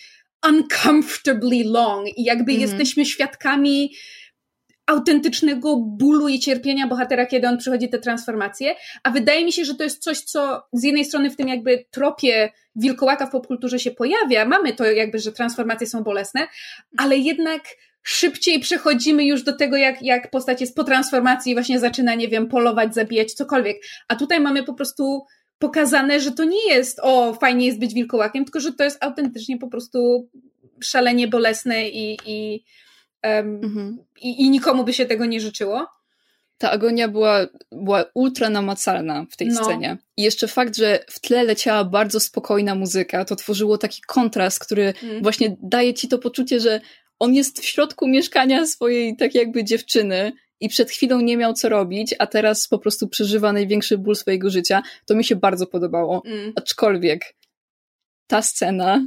uncomfortably 0.49 1.65
long 1.65 2.19
i 2.19 2.25
jakby 2.25 2.53
mhm. 2.53 2.61
jesteśmy 2.61 3.05
świadkami 3.05 3.93
autentycznego 4.91 5.77
bólu 5.77 6.29
i 6.29 6.39
cierpienia 6.39 6.87
bohatera, 6.87 7.27
kiedy 7.27 7.49
on 7.49 7.59
przychodzi 7.59 7.89
te 7.89 7.99
transformacje, 7.99 8.75
a 9.03 9.11
wydaje 9.11 9.45
mi 9.45 9.53
się, 9.53 9.65
że 9.65 9.75
to 9.75 9.85
jest 9.85 10.03
coś, 10.03 10.21
co 10.21 10.63
z 10.73 10.83
jednej 10.83 11.05
strony 11.05 11.31
w 11.31 11.37
tym 11.37 11.49
jakby 11.49 11.85
tropie 11.91 12.53
wilkołaka 12.77 13.27
w 13.27 13.31
popkulturze 13.31 13.79
się 13.79 13.91
pojawia, 13.91 14.45
mamy 14.45 14.73
to 14.73 14.85
jakby, 14.85 15.19
że 15.19 15.33
transformacje 15.33 15.87
są 15.87 16.03
bolesne, 16.03 16.49
ale 16.97 17.17
jednak 17.17 17.63
szybciej 18.03 18.61
przechodzimy 18.61 19.25
już 19.25 19.43
do 19.43 19.57
tego, 19.57 19.77
jak, 19.77 20.03
jak 20.03 20.31
postać 20.31 20.61
jest 20.61 20.77
po 20.77 20.85
transformacji 20.85 21.53
i 21.53 21.55
właśnie 21.55 21.81
zaczyna, 21.81 22.15
nie 22.15 22.29
wiem, 22.29 22.49
polować, 22.49 22.95
zabijać, 22.95 23.33
cokolwiek. 23.33 23.77
A 24.09 24.17
tutaj 24.17 24.41
mamy 24.41 24.65
po 24.65 24.75
prostu 24.75 25.25
pokazane, 25.59 26.21
że 26.21 26.33
to 26.33 26.45
nie 26.45 26.69
jest 26.69 27.01
o, 27.03 27.35
fajnie 27.35 27.67
jest 27.67 27.79
być 27.79 27.95
wilkołakiem, 27.95 28.45
tylko 28.45 28.61
że 28.61 28.73
to 28.73 28.85
jest 28.85 29.05
autentycznie 29.05 29.59
po 29.59 29.69
prostu 29.69 30.29
szalenie 30.81 31.29
bolesne 31.29 31.89
i, 31.89 32.19
i, 32.27 32.65
um, 33.25 33.61
mhm. 33.65 33.99
i, 34.23 34.43
i 34.43 34.51
nikomu 34.51 34.85
by 34.85 34.93
się 34.93 35.07
tego 35.07 35.27
nie 35.27 35.41
życzyło. 35.41 35.87
ta 36.59 36.71
agonia 36.71 37.09
była, 37.09 37.47
była 37.73 38.05
ultra 38.15 38.51
namacalna 38.51 39.27
w 39.31 39.37
tej 39.37 39.49
no. 39.49 39.65
scenie. 39.65 39.99
I 40.17 40.23
jeszcze 40.23 40.49
fakt, 40.49 40.77
że 40.77 40.99
w 41.11 41.21
tle 41.21 41.45
leciała 41.45 41.85
bardzo 41.85 42.21
spokojna 42.21 42.75
muzyka, 42.75 43.25
to 43.25 43.37
tworzyło 43.37 43.79
taki 43.79 44.03
kontrast, 44.07 44.59
który 44.59 44.95
mm. 45.03 45.23
właśnie 45.23 45.57
daje 45.63 45.95
ci 45.95 46.09
to 46.09 46.19
poczucie, 46.19 46.61
że 46.61 46.81
on 47.19 47.35
jest 47.35 47.61
w 47.61 47.65
środku 47.65 48.09
mieszkania 48.09 48.67
swojej 48.67 49.17
tak 49.17 49.35
jakby 49.35 49.65
dziewczyny 49.65 50.33
i 50.61 50.69
przed 50.69 50.91
chwilą 50.91 51.21
nie 51.21 51.37
miał 51.37 51.53
co 51.53 51.69
robić, 51.69 52.15
a 52.19 52.27
teraz 52.27 52.69
po 52.69 52.79
prostu 52.79 53.09
przeżywa 53.09 53.53
największy 53.53 53.99
ból 53.99 54.17
swojego 54.17 54.51
życia. 54.51 54.83
To 55.07 55.15
mi 55.15 55.25
się 55.25 55.37
bardzo 55.37 55.67
podobało. 55.67 56.23
Mm. 56.27 56.53
Aczkolwiek 56.57 57.35
ta 58.27 58.43
scena 58.43 59.05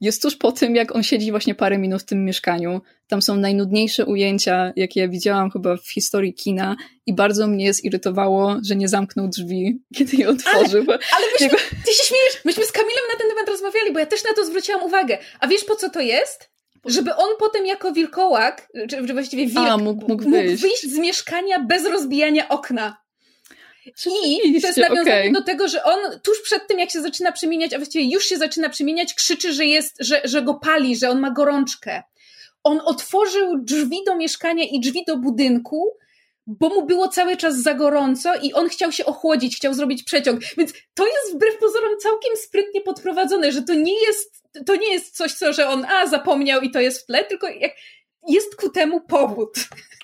jest 0.00 0.22
tuż 0.22 0.36
po 0.36 0.52
tym, 0.52 0.76
jak 0.76 0.96
on 0.96 1.02
siedzi 1.02 1.30
właśnie 1.30 1.54
parę 1.54 1.78
minut 1.78 2.02
w 2.02 2.04
tym 2.04 2.24
mieszkaniu. 2.24 2.80
Tam 3.08 3.22
są 3.22 3.36
najnudniejsze 3.36 4.06
ujęcia, 4.06 4.72
jakie 4.76 5.00
ja 5.00 5.08
widziałam 5.08 5.50
chyba 5.50 5.76
w 5.76 5.92
historii 5.92 6.34
kina 6.34 6.76
i 7.06 7.14
bardzo 7.14 7.46
mnie 7.46 7.74
zirytowało, 7.74 8.56
że 8.68 8.76
nie 8.76 8.88
zamknął 8.88 9.28
drzwi, 9.28 9.80
kiedy 9.96 10.16
je 10.16 10.28
otworzył. 10.28 10.84
Ale, 10.88 10.98
ale 11.16 11.26
myśmy, 11.32 11.58
ty 11.86 11.92
się 11.94 12.04
śmiejesz, 12.04 12.44
myśmy 12.44 12.64
z 12.64 12.72
Kamilem 12.72 13.04
na 13.12 13.18
ten 13.18 13.28
temat 13.28 13.48
rozmawiali, 13.48 13.92
bo 13.92 13.98
ja 13.98 14.06
też 14.06 14.24
na 14.24 14.34
to 14.36 14.44
zwróciłam 14.46 14.82
uwagę. 14.82 15.18
A 15.40 15.46
wiesz 15.46 15.64
po 15.64 15.76
co 15.76 15.90
to 15.90 16.00
jest? 16.00 16.50
Żeby 16.86 17.14
on 17.14 17.28
potem 17.38 17.66
jako 17.66 17.92
wilkołak, 17.92 18.68
czy 18.90 19.12
właściwie 19.12 19.46
wilk, 19.46 19.58
A, 19.68 19.76
mógł, 19.76 20.08
mógł, 20.08 20.30
wyjść. 20.30 20.50
mógł 20.50 20.62
wyjść 20.62 20.82
z 20.82 20.98
mieszkania 20.98 21.60
bez 21.60 21.84
rozbijania 21.84 22.48
okna. 22.48 23.03
I 24.44 24.60
to 24.60 24.66
jest 24.66 24.78
nawiązanie 24.78 25.20
okay. 25.20 25.32
do 25.32 25.42
tego, 25.42 25.68
że 25.68 25.84
on 25.84 26.20
tuż 26.22 26.42
przed 26.42 26.66
tym, 26.66 26.78
jak 26.78 26.90
się 26.90 27.02
zaczyna 27.02 27.32
przemieniać, 27.32 27.74
a 27.74 27.78
właściwie 27.78 28.10
już 28.10 28.24
się 28.24 28.36
zaczyna 28.36 28.68
przemieniać, 28.68 29.14
krzyczy, 29.14 29.52
że 29.52 29.64
jest, 29.66 29.96
że, 30.00 30.20
że 30.24 30.42
go 30.42 30.54
pali, 30.54 30.96
że 30.96 31.10
on 31.10 31.20
ma 31.20 31.30
gorączkę. 31.30 32.02
On 32.64 32.80
otworzył 32.84 33.58
drzwi 33.58 33.98
do 34.06 34.16
mieszkania 34.16 34.64
i 34.64 34.80
drzwi 34.80 35.04
do 35.06 35.16
budynku, 35.16 35.96
bo 36.46 36.68
mu 36.68 36.86
było 36.86 37.08
cały 37.08 37.36
czas 37.36 37.62
za 37.62 37.74
gorąco 37.74 38.34
i 38.34 38.52
on 38.52 38.68
chciał 38.68 38.92
się 38.92 39.04
ochłodzić, 39.04 39.56
chciał 39.56 39.74
zrobić 39.74 40.02
przeciąg. 40.02 40.40
Więc 40.58 40.72
to 40.94 41.06
jest 41.06 41.34
wbrew 41.34 41.58
pozorom 41.58 41.98
całkiem 41.98 42.36
sprytnie 42.36 42.80
podprowadzone, 42.80 43.52
że 43.52 43.62
to 43.62 43.74
nie 43.74 44.00
jest, 44.06 44.42
to 44.66 44.76
nie 44.76 44.92
jest 44.92 45.16
coś, 45.16 45.32
co, 45.32 45.52
że 45.52 45.68
on 45.68 45.84
a 45.84 46.06
zapomniał 46.06 46.60
i 46.60 46.70
to 46.70 46.80
jest 46.80 47.02
w 47.02 47.06
tle, 47.06 47.24
tylko 47.24 47.48
jak 47.48 47.72
jest 48.28 48.56
ku 48.56 48.70
temu 48.70 49.00
powód. 49.00 49.50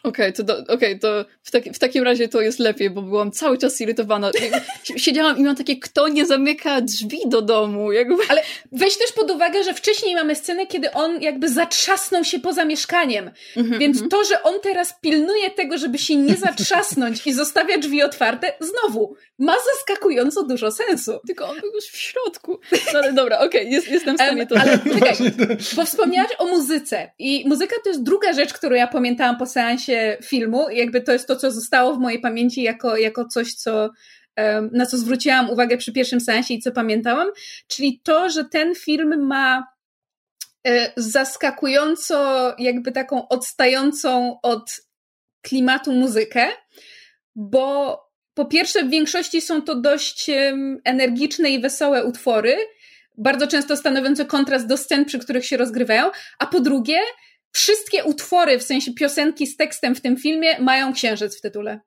Okej, 0.03 0.33
okay, 0.33 0.47
to, 0.47 0.73
okay, 0.75 0.99
to 0.99 1.25
w, 1.43 1.51
taki, 1.51 1.73
w 1.73 1.79
takim 1.79 2.05
razie 2.05 2.29
to 2.29 2.41
jest 2.41 2.59
lepiej, 2.59 2.91
bo 2.91 3.03
byłam 3.03 3.33
cały 3.33 3.59
czas 3.59 3.77
zirytowana. 3.77 4.31
Siedziałam 4.97 5.39
i 5.39 5.41
miałam 5.41 5.57
takie, 5.57 5.77
kto 5.77 6.09
nie 6.09 6.27
zamyka 6.27 6.81
drzwi 6.81 7.19
do 7.27 7.43
domu? 7.43 7.93
Jakby... 7.93 8.15
Ale 8.29 8.43
weź 8.73 8.97
też 8.97 9.13
pod 9.13 9.31
uwagę, 9.31 9.65
że 9.65 9.75
wcześniej 9.75 10.15
mamy 10.15 10.37
scenę, 10.37 10.67
kiedy 10.67 10.93
on 10.93 11.23
jakby 11.23 11.49
zatrzasnął 11.49 12.25
się 12.25 12.39
poza 12.39 12.65
mieszkaniem. 12.65 13.31
Mm 13.57 13.71
-hmm, 13.71 13.79
Więc 13.79 13.97
mm 13.97 14.09
-hmm. 14.09 14.11
to, 14.11 14.25
że 14.25 14.43
on 14.43 14.61
teraz 14.63 14.95
pilnuje 15.01 15.51
tego, 15.51 15.79
żeby 15.79 15.99
się 15.99 16.17
nie 16.17 16.37
zatrzasnąć 16.37 17.27
i 17.27 17.33
zostawia 17.33 17.79
drzwi 17.79 18.03
otwarte, 18.03 18.53
znowu 18.61 19.17
ma 19.39 19.55
zaskakująco 19.75 20.43
dużo 20.43 20.71
sensu. 20.71 21.13
Tylko 21.27 21.49
on 21.49 21.61
był 21.61 21.71
już 21.75 21.85
w 21.85 21.97
środku. 21.97 22.61
No 22.93 22.99
ale 22.99 23.13
dobra, 23.13 23.39
okej, 23.39 23.61
okay, 23.61 23.73
jest, 23.73 23.89
jestem 23.89 24.15
w 24.17 24.19
stanie 24.19 24.47
to... 24.47 24.61
Ale 24.61 24.79
czekaj, 24.79 25.17
bo 25.77 25.85
wspomniałaś 25.85 26.31
o 26.39 26.47
muzyce. 26.47 27.11
I 27.19 27.49
muzyka 27.49 27.77
to 27.85 27.89
jest 27.89 28.03
druga 28.11 28.33
rzecz, 28.33 28.53
którą 28.53 28.77
ja 28.77 28.87
pamiętałam 28.87 29.37
po 29.37 29.47
seansie 29.47 30.17
filmu. 30.25 30.71
Jakby 30.71 31.01
to 31.01 31.13
jest 31.13 31.29
to, 31.29 31.37
co 31.37 31.51
zostało 31.51 31.95
w 31.95 31.99
mojej 31.99 32.21
pamięci 32.21 32.63
jako, 32.63 32.97
jako 32.97 33.25
coś, 33.25 33.55
co, 33.55 33.91
na 34.73 34.87
co 34.87 34.99
zwróciłam 34.99 35.51
uwagę 35.51 35.77
przy 35.77 35.93
pierwszym 35.93 36.21
sensie 36.21 36.55
i 36.55 36.61
co 36.61 36.73
pamiętałam, 36.73 37.29
czyli 37.67 38.01
to, 38.05 38.31
że 38.31 38.45
ten 38.45 38.75
film 38.75 39.27
ma 39.27 39.67
e, 40.67 40.93
zaskakująco, 40.97 42.55
jakby 42.59 42.93
taką 42.93 43.29
odstającą 43.29 44.41
od 44.43 44.71
klimatu 45.43 45.93
muzykę, 45.93 46.47
bo 47.37 47.99
po 48.35 48.45
pierwsze, 48.45 48.85
w 48.85 48.91
większości 48.91 49.41
są 49.41 49.63
to 49.63 49.75
dość 49.75 50.31
energiczne 50.85 51.51
i 51.51 51.61
wesołe 51.61 52.05
utwory, 52.05 52.57
bardzo 53.19 53.47
często 53.47 53.77
stanowiące 53.77 54.25
kontrast 54.25 54.67
do 54.67 54.77
scen, 54.77 55.05
przy 55.05 55.19
których 55.19 55.47
się 55.47 55.57
rozgrywają, 55.57 56.11
a 56.39 56.47
po 56.47 56.61
drugie, 56.61 56.99
wszystkie 57.53 58.05
utwory, 58.05 58.59
w 58.59 58.63
sensie 58.63 58.95
piosenki 58.95 59.47
z 59.47 59.57
tekstem 59.57 59.95
w 59.95 60.01
tym 60.01 60.17
filmie, 60.17 60.61
mają 60.61 60.93
księżyc 60.93 61.39
w 61.39 61.41
tytule. 61.41 61.81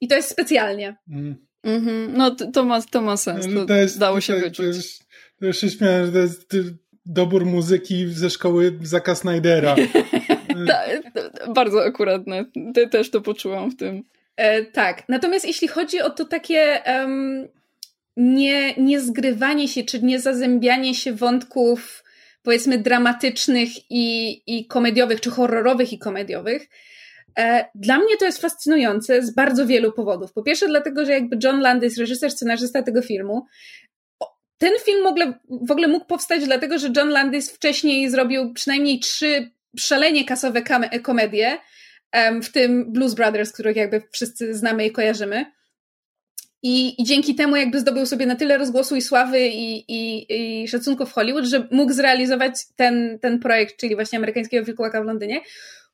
I 0.00 0.08
to 0.08 0.16
jest 0.16 0.28
specjalnie. 0.28 0.96
Mm. 1.10 1.46
Mm-hmm. 1.66 2.08
No 2.12 2.30
to 2.30 2.64
ma, 2.64 2.82
to 2.82 3.02
ma 3.02 3.16
sens. 3.16 3.46
To, 3.54 3.66
to 3.66 3.74
jest, 3.74 3.98
dało 3.98 4.20
się 4.20 4.34
to, 4.34 4.40
wyczuć. 4.40 4.56
To, 4.56 4.62
już, 4.62 4.98
to 5.40 5.46
już 5.46 5.58
się 5.58 5.70
śmiałem, 5.70 6.06
że 6.06 6.12
to 6.12 6.18
jest 6.18 6.54
dobór 7.06 7.46
muzyki 7.46 8.08
ze 8.08 8.30
szkoły 8.30 8.78
Zaka 8.82 9.14
Snydera. 9.14 9.76
Ta, 10.68 10.82
bardzo 11.52 11.84
akuratne. 11.84 12.44
Ty 12.74 12.88
też 12.88 13.10
to 13.10 13.20
poczułam 13.20 13.70
w 13.70 13.76
tym. 13.76 14.04
E, 14.36 14.64
tak. 14.64 15.08
Natomiast 15.08 15.46
jeśli 15.46 15.68
chodzi 15.68 16.00
o 16.00 16.10
to 16.10 16.24
takie 16.24 16.82
um, 16.86 17.48
nie, 18.16 18.74
nie 18.74 19.00
zgrywanie 19.00 19.68
się, 19.68 19.84
czy 19.84 20.02
nie 20.02 20.20
zazębianie 20.20 20.94
się 20.94 21.12
wątków 21.12 22.01
powiedzmy 22.42 22.78
dramatycznych 22.78 23.68
i, 23.90 24.42
i 24.46 24.66
komediowych, 24.66 25.20
czy 25.20 25.30
horrorowych 25.30 25.92
i 25.92 25.98
komediowych. 25.98 26.68
E, 27.38 27.68
dla 27.74 27.98
mnie 27.98 28.16
to 28.16 28.24
jest 28.24 28.40
fascynujące 28.40 29.22
z 29.22 29.34
bardzo 29.34 29.66
wielu 29.66 29.92
powodów. 29.92 30.32
Po 30.32 30.42
pierwsze, 30.42 30.66
dlatego, 30.66 31.04
że 31.04 31.12
jakby 31.12 31.38
John 31.44 31.60
Landis, 31.60 31.98
reżyser, 31.98 32.30
scenarzysta 32.30 32.82
tego 32.82 33.02
filmu, 33.02 33.46
ten 34.58 34.72
film 34.84 35.04
w 35.04 35.06
ogóle, 35.06 35.38
w 35.68 35.70
ogóle 35.70 35.88
mógł 35.88 36.06
powstać 36.06 36.44
dlatego, 36.44 36.78
że 36.78 36.88
John 36.96 37.08
Landis 37.08 37.50
wcześniej 37.50 38.10
zrobił 38.10 38.52
przynajmniej 38.52 39.00
trzy 39.00 39.50
szalenie 39.78 40.24
kasowe 40.24 40.62
komedie, 41.02 41.58
w 42.42 42.52
tym 42.52 42.92
Blues 42.92 43.14
Brothers, 43.14 43.52
których 43.52 43.76
jakby 43.76 44.02
wszyscy 44.12 44.54
znamy 44.54 44.86
i 44.86 44.92
kojarzymy. 44.92 45.46
I, 46.62 47.02
I 47.02 47.04
dzięki 47.04 47.34
temu 47.34 47.56
jakby 47.56 47.80
zdobył 47.80 48.06
sobie 48.06 48.26
na 48.26 48.36
tyle 48.36 48.58
rozgłosu 48.58 48.96
i 48.96 49.02
sławy 49.02 49.48
i, 49.48 49.84
i, 49.88 50.26
i 50.62 50.68
szacunku 50.68 51.06
w 51.06 51.12
Hollywood, 51.12 51.44
że 51.44 51.68
mógł 51.70 51.92
zrealizować 51.92 52.54
ten, 52.76 53.18
ten 53.18 53.38
projekt, 53.38 53.76
czyli 53.76 53.94
właśnie 53.94 54.18
amerykańskiego 54.18 54.64
wilkołaka 54.64 55.02
w 55.02 55.04
Londynie, 55.04 55.40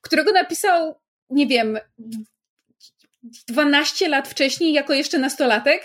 którego 0.01 0.33
napisał, 0.33 0.95
nie 1.31 1.47
wiem, 1.47 1.79
12 3.49 4.09
lat 4.09 4.29
wcześniej, 4.29 4.73
jako 4.73 4.95
jeszcze 4.95 5.19
nastolatek. 5.19 5.83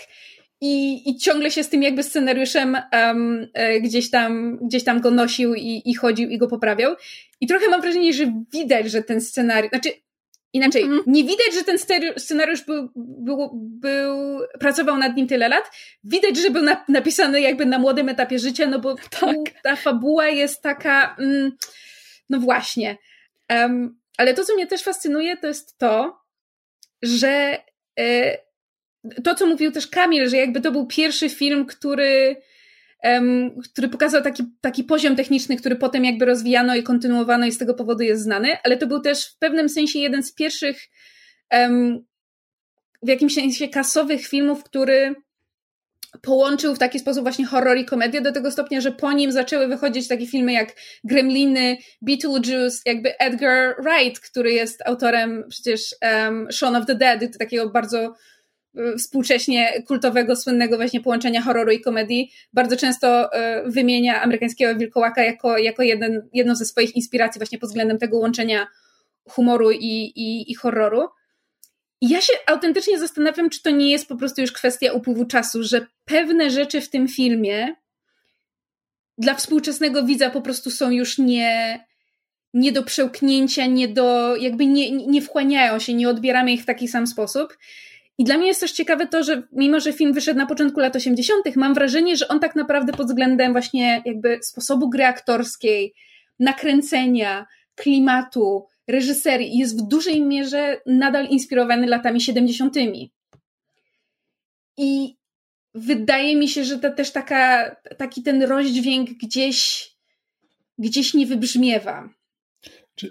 I, 0.60 1.10
i 1.10 1.16
ciągle 1.16 1.50
się 1.50 1.64
z 1.64 1.68
tym 1.68 1.82
jakby 1.82 2.02
scenariuszem 2.02 2.76
um, 2.92 3.46
gdzieś, 3.80 4.10
tam, 4.10 4.58
gdzieś 4.62 4.84
tam 4.84 5.00
go 5.00 5.10
nosił 5.10 5.54
i, 5.54 5.82
i 5.84 5.94
chodził 5.94 6.28
i 6.28 6.38
go 6.38 6.48
poprawiał. 6.48 6.94
I 7.40 7.46
trochę 7.46 7.68
mam 7.68 7.80
wrażenie, 7.80 8.12
że 8.12 8.32
widać, 8.52 8.90
że 8.90 9.02
ten 9.02 9.20
scenariusz, 9.20 9.70
znaczy 9.70 9.90
Inaczej, 10.54 10.82
mm. 10.82 11.00
nie 11.06 11.24
widać, 11.24 11.54
że 11.54 11.64
ten 11.64 11.78
scenariusz 12.16 12.62
był, 12.62 12.88
był, 12.96 13.50
był, 13.54 14.40
pracował 14.60 14.96
nad 14.96 15.16
nim 15.16 15.26
tyle 15.26 15.48
lat. 15.48 15.70
Widać, 16.04 16.36
że 16.36 16.50
był 16.50 16.62
na, 16.62 16.84
napisany 16.88 17.40
jakby 17.40 17.66
na 17.66 17.78
młodym 17.78 18.08
etapie 18.08 18.38
życia, 18.38 18.66
no 18.66 18.78
bo 18.78 18.94
tak. 19.20 19.36
ta 19.62 19.76
fabuła 19.76 20.28
jest 20.28 20.62
taka, 20.62 21.16
mm, 21.18 21.52
no 22.30 22.40
właśnie. 22.40 22.98
Um, 23.50 24.00
ale 24.18 24.34
to, 24.34 24.44
co 24.44 24.54
mnie 24.54 24.66
też 24.66 24.82
fascynuje, 24.82 25.36
to 25.36 25.46
jest 25.46 25.78
to, 25.78 26.20
że 27.02 27.58
e, 28.00 28.38
to, 29.24 29.34
co 29.34 29.46
mówił 29.46 29.72
też 29.72 29.86
Kamil, 29.86 30.28
że 30.28 30.36
jakby 30.36 30.60
to 30.60 30.72
był 30.72 30.86
pierwszy 30.86 31.30
film, 31.30 31.66
który 31.66 32.36
który 33.72 33.88
pokazał 33.88 34.22
taki, 34.22 34.42
taki 34.60 34.84
poziom 34.84 35.16
techniczny, 35.16 35.56
który 35.56 35.76
potem 35.76 36.04
jakby 36.04 36.24
rozwijano 36.24 36.76
i 36.76 36.82
kontynuowano 36.82 37.46
i 37.46 37.52
z 37.52 37.58
tego 37.58 37.74
powodu 37.74 38.02
jest 38.02 38.22
znany, 38.22 38.56
ale 38.64 38.76
to 38.76 38.86
był 38.86 39.00
też 39.00 39.26
w 39.26 39.38
pewnym 39.38 39.68
sensie 39.68 39.98
jeden 39.98 40.22
z 40.22 40.34
pierwszych 40.34 40.88
w 43.02 43.08
jakimś 43.08 43.34
sensie 43.34 43.68
kasowych 43.68 44.26
filmów, 44.26 44.64
który 44.64 45.14
połączył 46.22 46.74
w 46.74 46.78
taki 46.78 46.98
sposób 46.98 47.22
właśnie 47.22 47.46
horror 47.46 47.78
i 47.78 47.84
komedię 47.84 48.20
do 48.20 48.32
tego 48.32 48.50
stopnia, 48.50 48.80
że 48.80 48.92
po 48.92 49.12
nim 49.12 49.32
zaczęły 49.32 49.68
wychodzić 49.68 50.08
takie 50.08 50.26
filmy 50.26 50.52
jak 50.52 50.76
Gremliny, 51.04 51.76
Beetlejuice, 52.02 52.78
jakby 52.86 53.18
Edgar 53.18 53.76
Wright, 53.82 54.20
który 54.20 54.52
jest 54.52 54.82
autorem 54.86 55.44
przecież 55.48 55.94
um, 56.02 56.52
Shaun 56.52 56.76
of 56.76 56.86
the 56.86 56.94
Dead, 56.94 57.38
takiego 57.38 57.70
bardzo 57.70 58.14
współcześnie 58.98 59.82
kultowego, 59.86 60.36
słynnego 60.36 60.76
właśnie 60.76 61.00
połączenia 61.00 61.42
horroru 61.42 61.72
i 61.72 61.80
komedii, 61.80 62.32
bardzo 62.52 62.76
często 62.76 63.30
y, 63.34 63.70
wymienia 63.70 64.22
amerykańskiego 64.22 64.78
wilkołaka 64.78 65.24
jako, 65.24 65.58
jako 65.58 65.82
jeden, 65.82 66.28
jedną 66.32 66.54
ze 66.54 66.64
swoich 66.64 66.96
inspiracji 66.96 67.38
właśnie 67.38 67.58
pod 67.58 67.68
względem 67.68 67.98
tego 67.98 68.18
łączenia 68.18 68.66
humoru 69.28 69.70
i, 69.70 70.12
i, 70.16 70.52
i 70.52 70.54
horroru. 70.54 71.08
I 72.00 72.08
ja 72.08 72.20
się 72.20 72.32
autentycznie 72.46 72.98
zastanawiam, 72.98 73.50
czy 73.50 73.62
to 73.62 73.70
nie 73.70 73.90
jest 73.90 74.08
po 74.08 74.16
prostu 74.16 74.40
już 74.40 74.52
kwestia 74.52 74.92
upływu 74.92 75.24
czasu, 75.24 75.62
że 75.62 75.86
pewne 76.04 76.50
rzeczy 76.50 76.80
w 76.80 76.90
tym 76.90 77.08
filmie 77.08 77.74
dla 79.18 79.34
współczesnego 79.34 80.04
widza 80.04 80.30
po 80.30 80.40
prostu 80.42 80.70
są 80.70 80.90
już 80.90 81.18
nie, 81.18 81.84
nie 82.54 82.72
do 82.72 82.82
przełknięcia, 82.82 83.66
nie 83.66 83.88
do, 83.88 84.36
jakby 84.36 84.66
nie, 84.66 84.90
nie 84.90 85.22
wchłaniają 85.22 85.78
się, 85.78 85.94
nie 85.94 86.08
odbieramy 86.08 86.52
ich 86.52 86.62
w 86.62 86.66
taki 86.66 86.88
sam 86.88 87.06
sposób. 87.06 87.58
I 88.18 88.24
dla 88.24 88.38
mnie 88.38 88.46
jest 88.46 88.60
też 88.60 88.72
ciekawe 88.72 89.06
to, 89.06 89.24
że 89.24 89.42
mimo, 89.52 89.80
że 89.80 89.92
film 89.92 90.12
wyszedł 90.12 90.38
na 90.38 90.46
początku 90.46 90.80
lat 90.80 90.96
80., 90.96 91.56
mam 91.56 91.74
wrażenie, 91.74 92.16
że 92.16 92.28
on 92.28 92.40
tak 92.40 92.56
naprawdę 92.56 92.92
pod 92.92 93.06
względem 93.06 93.52
właśnie 93.52 94.02
jakby 94.04 94.38
sposobu 94.42 94.90
gry 94.90 95.04
aktorskiej, 95.04 95.94
nakręcenia, 96.38 97.46
klimatu, 97.74 98.66
reżyserii 98.88 99.58
jest 99.58 99.78
w 99.78 99.88
dużej 99.88 100.22
mierze 100.22 100.80
nadal 100.86 101.26
inspirowany 101.26 101.86
latami 101.86 102.20
70. 102.20 102.74
I 104.76 105.16
wydaje 105.74 106.36
mi 106.36 106.48
się, 106.48 106.64
że 106.64 106.78
to 106.78 106.90
też 106.92 107.12
taka, 107.12 107.76
taki 107.98 108.22
ten 108.22 108.42
rozdźwięk 108.42 109.10
gdzieś, 109.10 109.90
gdzieś 110.78 111.14
nie 111.14 111.26
wybrzmiewa. 111.26 112.08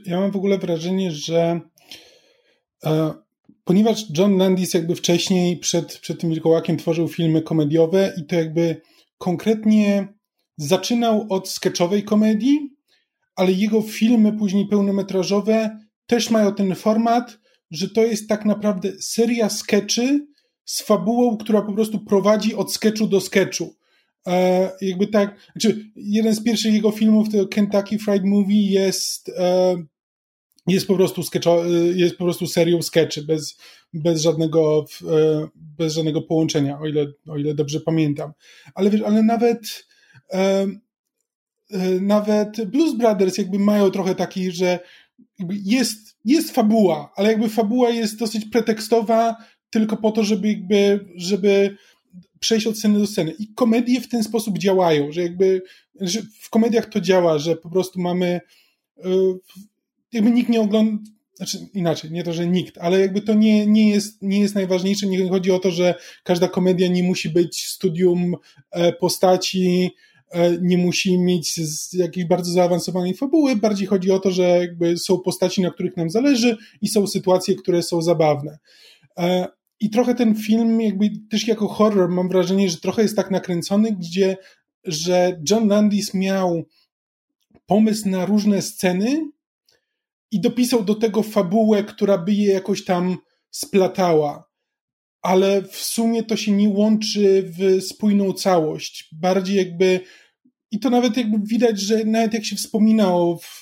Ja 0.05 0.19
mam 0.19 0.31
w 0.31 0.35
ogóle 0.35 0.57
wrażenie, 0.57 1.11
że 1.11 1.59
e, 2.85 3.13
ponieważ 3.63 4.05
John 4.17 4.37
Landis 4.37 4.73
jakby 4.73 4.95
wcześniej 4.95 5.57
przed, 5.57 5.97
przed 5.97 6.21
tym 6.21 6.29
Wilkołakiem 6.29 6.77
tworzył 6.77 7.07
filmy 7.07 7.41
komediowe 7.41 8.13
i 8.17 8.25
to 8.25 8.35
jakby 8.35 8.81
konkretnie 9.17 10.07
zaczynał 10.57 11.25
od 11.29 11.49
sketchowej 11.49 12.03
komedii, 12.03 12.69
ale 13.35 13.51
jego 13.51 13.81
filmy 13.81 14.33
później 14.33 14.67
pełnometrażowe 14.67 15.79
też 16.07 16.29
mają 16.29 16.53
ten 16.55 16.75
format, 16.75 17.39
że 17.71 17.89
to 17.89 18.03
jest 18.03 18.29
tak 18.29 18.45
naprawdę 18.45 18.91
seria 18.99 19.49
skeczy 19.49 20.27
z 20.65 20.81
fabułą, 20.81 21.37
która 21.37 21.61
po 21.61 21.73
prostu 21.73 21.99
prowadzi 21.99 22.55
od 22.55 22.73
sketchu 22.73 23.07
do 23.07 23.21
sketchu. 23.21 23.75
E, 24.27 24.71
jakby 24.81 25.07
tak, 25.07 25.51
znaczy 25.51 25.91
jeden 25.95 26.35
z 26.35 26.43
pierwszych 26.43 26.73
jego 26.73 26.91
filmów, 26.91 27.29
to 27.29 27.47
Kentucky 27.47 27.99
Fried 27.99 28.25
Movie 28.25 28.71
jest 28.71 29.29
e, 29.29 29.75
jest 30.67 30.87
po 30.87 30.95
prostu 30.95 31.23
sketcho, 31.23 31.65
jest 31.95 32.17
po 32.17 32.23
prostu 32.23 32.47
serią 32.47 32.81
sketchy 32.81 33.21
bez, 33.21 33.57
bez 33.93 34.21
żadnego 34.21 34.85
e, 35.01 35.47
bez 35.55 35.93
żadnego 35.93 36.21
połączenia, 36.21 36.79
o 36.79 36.87
ile, 36.87 37.05
o 37.27 37.37
ile 37.37 37.53
dobrze 37.53 37.79
pamiętam. 37.79 38.31
Ale 38.75 38.91
ale 39.05 39.23
nawet 39.23 39.85
e, 40.33 40.67
e, 41.71 41.89
nawet 42.01 42.65
Blues 42.65 42.97
Brothers 42.97 43.37
jakby 43.37 43.59
mają 43.59 43.91
trochę 43.91 44.15
taki, 44.15 44.51
że 44.51 44.79
jest, 45.49 46.17
jest 46.25 46.51
fabuła, 46.51 47.11
ale 47.15 47.29
jakby 47.29 47.49
fabuła 47.49 47.89
jest 47.89 48.19
dosyć 48.19 48.45
pretekstowa 48.45 49.35
tylko 49.69 49.97
po 49.97 50.11
to, 50.11 50.23
żeby 50.23 50.47
jakby, 50.47 51.05
żeby 51.15 51.77
przejść 52.39 52.67
od 52.67 52.77
sceny 52.77 52.99
do 52.99 53.07
sceny. 53.07 53.33
I 53.39 53.53
komedie 53.53 54.01
w 54.01 54.09
ten 54.09 54.23
sposób 54.23 54.57
działają, 54.57 55.11
że 55.11 55.21
jakby 55.21 55.61
że 56.01 56.21
w 56.41 56.49
komediach 56.49 56.85
to 56.85 57.01
działa, 57.01 57.37
że 57.37 57.55
po 57.55 57.69
prostu 57.69 58.01
mamy 58.01 58.41
jakby 60.13 60.31
nikt 60.31 60.49
nie 60.49 60.61
ogląda, 60.61 61.03
znaczy 61.33 61.57
inaczej, 61.73 62.11
nie 62.11 62.23
to, 62.23 62.33
że 62.33 62.47
nikt, 62.47 62.77
ale 62.77 62.99
jakby 62.99 63.21
to 63.21 63.33
nie, 63.33 63.67
nie, 63.67 63.89
jest, 63.89 64.21
nie 64.21 64.39
jest 64.39 64.55
najważniejsze, 64.55 65.07
nie 65.07 65.29
chodzi 65.29 65.51
o 65.51 65.59
to, 65.59 65.71
że 65.71 65.95
każda 66.23 66.47
komedia 66.47 66.87
nie 66.87 67.03
musi 67.03 67.29
być 67.29 67.65
studium 67.65 68.35
e, 68.71 68.93
postaci, 68.93 69.91
e, 70.31 70.57
nie 70.61 70.77
musi 70.77 71.17
mieć 71.17 71.59
jakiejś 71.93 72.27
bardzo 72.27 72.51
zaawansowanej 72.51 73.13
fabuły, 73.13 73.55
bardziej 73.55 73.87
chodzi 73.87 74.11
o 74.11 74.19
to, 74.19 74.31
że 74.31 74.43
jakby 74.43 74.97
są 74.97 75.19
postaci, 75.19 75.61
na 75.61 75.71
których 75.71 75.97
nam 75.97 76.09
zależy 76.09 76.57
i 76.81 76.87
są 76.87 77.07
sytuacje, 77.07 77.55
które 77.55 77.83
są 77.83 78.01
zabawne. 78.01 78.59
E, 79.17 79.47
I 79.79 79.89
trochę 79.89 80.15
ten 80.15 80.35
film, 80.35 80.81
jakby 80.81 81.09
też 81.31 81.47
jako 81.47 81.67
horror, 81.67 82.09
mam 82.09 82.29
wrażenie, 82.29 82.69
że 82.69 82.77
trochę 82.77 83.01
jest 83.01 83.15
tak 83.15 83.31
nakręcony, 83.31 83.91
gdzie, 83.91 84.37
że 84.83 85.41
John 85.49 85.67
Landis 85.67 86.13
miał 86.13 86.63
pomysł 87.65 88.09
na 88.09 88.25
różne 88.25 88.61
sceny, 88.61 89.33
i 90.33 90.39
dopisał 90.39 90.83
do 90.83 90.95
tego 90.95 91.23
fabułę, 91.23 91.83
która 91.83 92.17
by 92.17 92.33
je 92.33 92.53
jakoś 92.53 92.85
tam 92.85 93.17
splatała. 93.51 94.49
Ale 95.21 95.61
w 95.61 95.75
sumie 95.75 96.23
to 96.23 96.35
się 96.37 96.51
nie 96.51 96.69
łączy 96.69 97.51
w 97.57 97.83
spójną 97.83 98.33
całość. 98.33 99.09
Bardziej 99.11 99.57
jakby. 99.57 99.99
I 100.71 100.79
to 100.79 100.89
nawet 100.89 101.17
jakby 101.17 101.37
widać, 101.47 101.81
że 101.81 102.05
nawet 102.05 102.33
jak 102.33 102.45
się 102.45 102.55
wspomina 102.55 103.15
o, 103.15 103.37
w, 103.41 103.61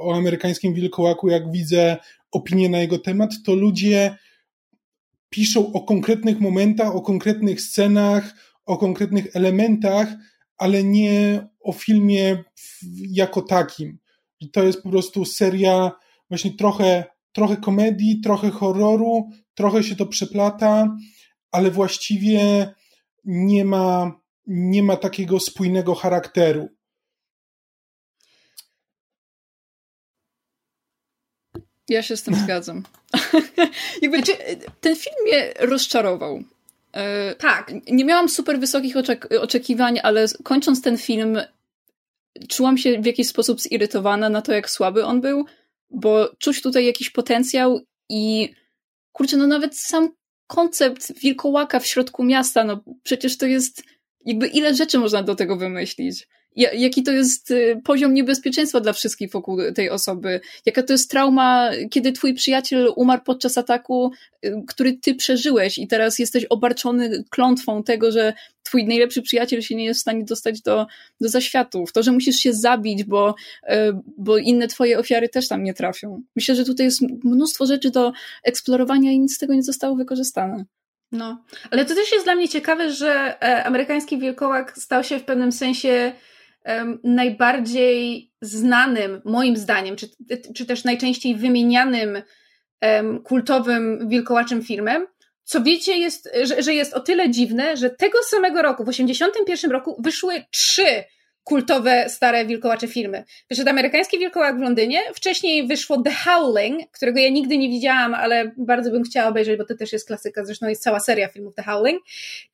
o 0.00 0.14
amerykańskim 0.16 0.74
wilkołaku, 0.74 1.28
jak 1.28 1.52
widzę 1.52 1.96
opinie 2.32 2.68
na 2.68 2.78
jego 2.78 2.98
temat, 2.98 3.30
to 3.44 3.54
ludzie 3.54 4.18
piszą 5.30 5.72
o 5.72 5.80
konkretnych 5.80 6.40
momentach, 6.40 6.96
o 6.96 7.00
konkretnych 7.00 7.60
scenach, 7.60 8.34
o 8.66 8.78
konkretnych 8.78 9.36
elementach, 9.36 10.08
ale 10.56 10.84
nie 10.84 11.46
o 11.60 11.72
filmie 11.72 12.44
jako 13.10 13.42
takim. 13.42 13.98
I 14.44 14.50
to 14.50 14.62
jest 14.62 14.82
po 14.82 14.90
prostu 14.90 15.24
seria 15.24 15.92
właśnie 16.28 16.56
trochę, 16.56 17.04
trochę 17.32 17.56
komedii, 17.56 18.20
trochę 18.20 18.50
horroru, 18.50 19.30
trochę 19.54 19.82
się 19.82 19.96
to 19.96 20.06
przeplata, 20.06 20.96
ale 21.52 21.70
właściwie 21.70 22.74
nie 23.24 23.64
ma, 23.64 24.20
nie 24.46 24.82
ma 24.82 24.96
takiego 24.96 25.40
spójnego 25.40 25.94
charakteru. 25.94 26.68
Ja 31.88 32.02
się 32.02 32.16
z 32.16 32.22
tym 32.22 32.34
zgadzam. 32.44 32.82
Jakby, 34.02 34.16
znaczy, 34.16 34.32
ten 34.80 34.96
film 34.96 35.16
mnie 35.26 35.52
rozczarował. 35.58 36.42
E, 36.92 37.34
tak. 37.34 37.72
Nie 37.90 38.04
miałam 38.04 38.28
super 38.28 38.60
wysokich 38.60 38.96
oczek 38.96 39.28
oczekiwań, 39.40 40.00
ale 40.02 40.26
kończąc 40.42 40.82
ten 40.82 40.98
film, 40.98 41.38
czułam 42.48 42.78
się 42.78 43.00
w 43.00 43.06
jakiś 43.06 43.28
sposób 43.28 43.60
zirytowana 43.60 44.28
na 44.28 44.42
to, 44.42 44.52
jak 44.52 44.70
słaby 44.70 45.04
on 45.04 45.20
był, 45.20 45.44
bo 45.90 46.30
czuć 46.38 46.62
tutaj 46.62 46.86
jakiś 46.86 47.10
potencjał 47.10 47.80
i 48.08 48.54
kurczę, 49.12 49.36
no 49.36 49.46
nawet 49.46 49.78
sam 49.78 50.10
koncept 50.46 51.20
wilkołaka 51.20 51.80
w 51.80 51.86
środku 51.86 52.24
miasta, 52.24 52.64
no 52.64 52.84
przecież 53.02 53.38
to 53.38 53.46
jest 53.46 53.82
jakby 54.24 54.46
ile 54.46 54.74
rzeczy 54.74 54.98
można 54.98 55.22
do 55.22 55.34
tego 55.34 55.56
wymyślić 55.56 56.28
jaki 56.56 57.02
to 57.02 57.12
jest 57.12 57.50
y, 57.50 57.80
poziom 57.84 58.14
niebezpieczeństwa 58.14 58.80
dla 58.80 58.92
wszystkich 58.92 59.30
wokół 59.30 59.58
tej 59.74 59.90
osoby, 59.90 60.40
jaka 60.66 60.82
to 60.82 60.92
jest 60.92 61.10
trauma, 61.10 61.70
kiedy 61.90 62.12
twój 62.12 62.34
przyjaciel 62.34 62.92
umarł 62.96 63.22
podczas 63.24 63.58
ataku, 63.58 64.12
y, 64.44 64.62
który 64.66 64.92
ty 64.92 65.14
przeżyłeś 65.14 65.78
i 65.78 65.86
teraz 65.86 66.18
jesteś 66.18 66.44
obarczony 66.44 67.24
klątwą 67.30 67.82
tego, 67.82 68.12
że 68.12 68.32
twój 68.62 68.84
najlepszy 68.84 69.22
przyjaciel 69.22 69.60
się 69.62 69.74
nie 69.74 69.84
jest 69.84 70.00
w 70.00 70.02
stanie 70.02 70.24
dostać 70.24 70.60
do, 70.60 70.86
do 71.20 71.28
zaświatów, 71.28 71.92
to, 71.92 72.02
że 72.02 72.12
musisz 72.12 72.36
się 72.36 72.52
zabić, 72.52 73.04
bo, 73.04 73.34
y, 73.62 73.74
bo 74.18 74.38
inne 74.38 74.68
twoje 74.68 74.98
ofiary 74.98 75.28
też 75.28 75.48
tam 75.48 75.64
nie 75.64 75.74
trafią. 75.74 76.22
Myślę, 76.36 76.54
że 76.54 76.64
tutaj 76.64 76.86
jest 76.86 77.00
mnóstwo 77.24 77.66
rzeczy 77.66 77.90
do 77.90 78.12
eksplorowania 78.42 79.12
i 79.12 79.18
nic 79.18 79.34
z 79.34 79.38
tego 79.38 79.54
nie 79.54 79.62
zostało 79.62 79.96
wykorzystane. 79.96 80.64
No, 81.12 81.44
ale 81.70 81.84
to 81.84 81.94
też 81.94 82.12
jest 82.12 82.26
dla 82.26 82.34
mnie 82.34 82.48
ciekawe, 82.48 82.92
że 82.92 83.42
e, 83.42 83.64
amerykański 83.64 84.18
wilkołak 84.18 84.78
stał 84.78 85.04
się 85.04 85.18
w 85.18 85.24
pewnym 85.24 85.52
sensie 85.52 86.12
najbardziej 87.04 88.30
znanym, 88.40 89.22
moim 89.24 89.56
zdaniem, 89.56 89.96
czy, 89.96 90.08
czy 90.54 90.66
też 90.66 90.84
najczęściej 90.84 91.36
wymienianym 91.36 92.22
kultowym 93.24 94.08
wilkołaczym 94.08 94.62
filmem, 94.62 95.06
co 95.44 95.62
wiecie, 95.62 95.98
jest, 95.98 96.30
że, 96.42 96.62
że 96.62 96.74
jest 96.74 96.94
o 96.94 97.00
tyle 97.00 97.30
dziwne, 97.30 97.76
że 97.76 97.90
tego 97.90 98.18
samego 98.22 98.62
roku, 98.62 98.84
w 98.84 98.86
1981 98.86 99.70
roku, 99.70 100.02
wyszły 100.02 100.44
trzy 100.50 101.04
kultowe, 101.44 102.08
stare 102.08 102.46
wilkołacze 102.46 102.88
filmy. 102.88 103.24
Wyszedł 103.50 103.70
amerykański 103.70 104.18
wilkołak 104.18 104.58
w 104.58 104.60
Londynie, 104.60 105.00
wcześniej 105.14 105.66
wyszło 105.66 106.02
The 106.02 106.10
Howling, 106.10 106.90
którego 106.90 107.18
ja 107.18 107.28
nigdy 107.28 107.58
nie 107.58 107.68
widziałam, 107.68 108.14
ale 108.14 108.52
bardzo 108.56 108.90
bym 108.90 109.02
chciała 109.02 109.28
obejrzeć, 109.28 109.58
bo 109.58 109.64
to 109.64 109.74
też 109.74 109.92
jest 109.92 110.06
klasyka, 110.06 110.44
zresztą 110.44 110.68
jest 110.68 110.82
cała 110.82 111.00
seria 111.00 111.28
filmów 111.28 111.54
The 111.54 111.62
Howling, 111.62 112.02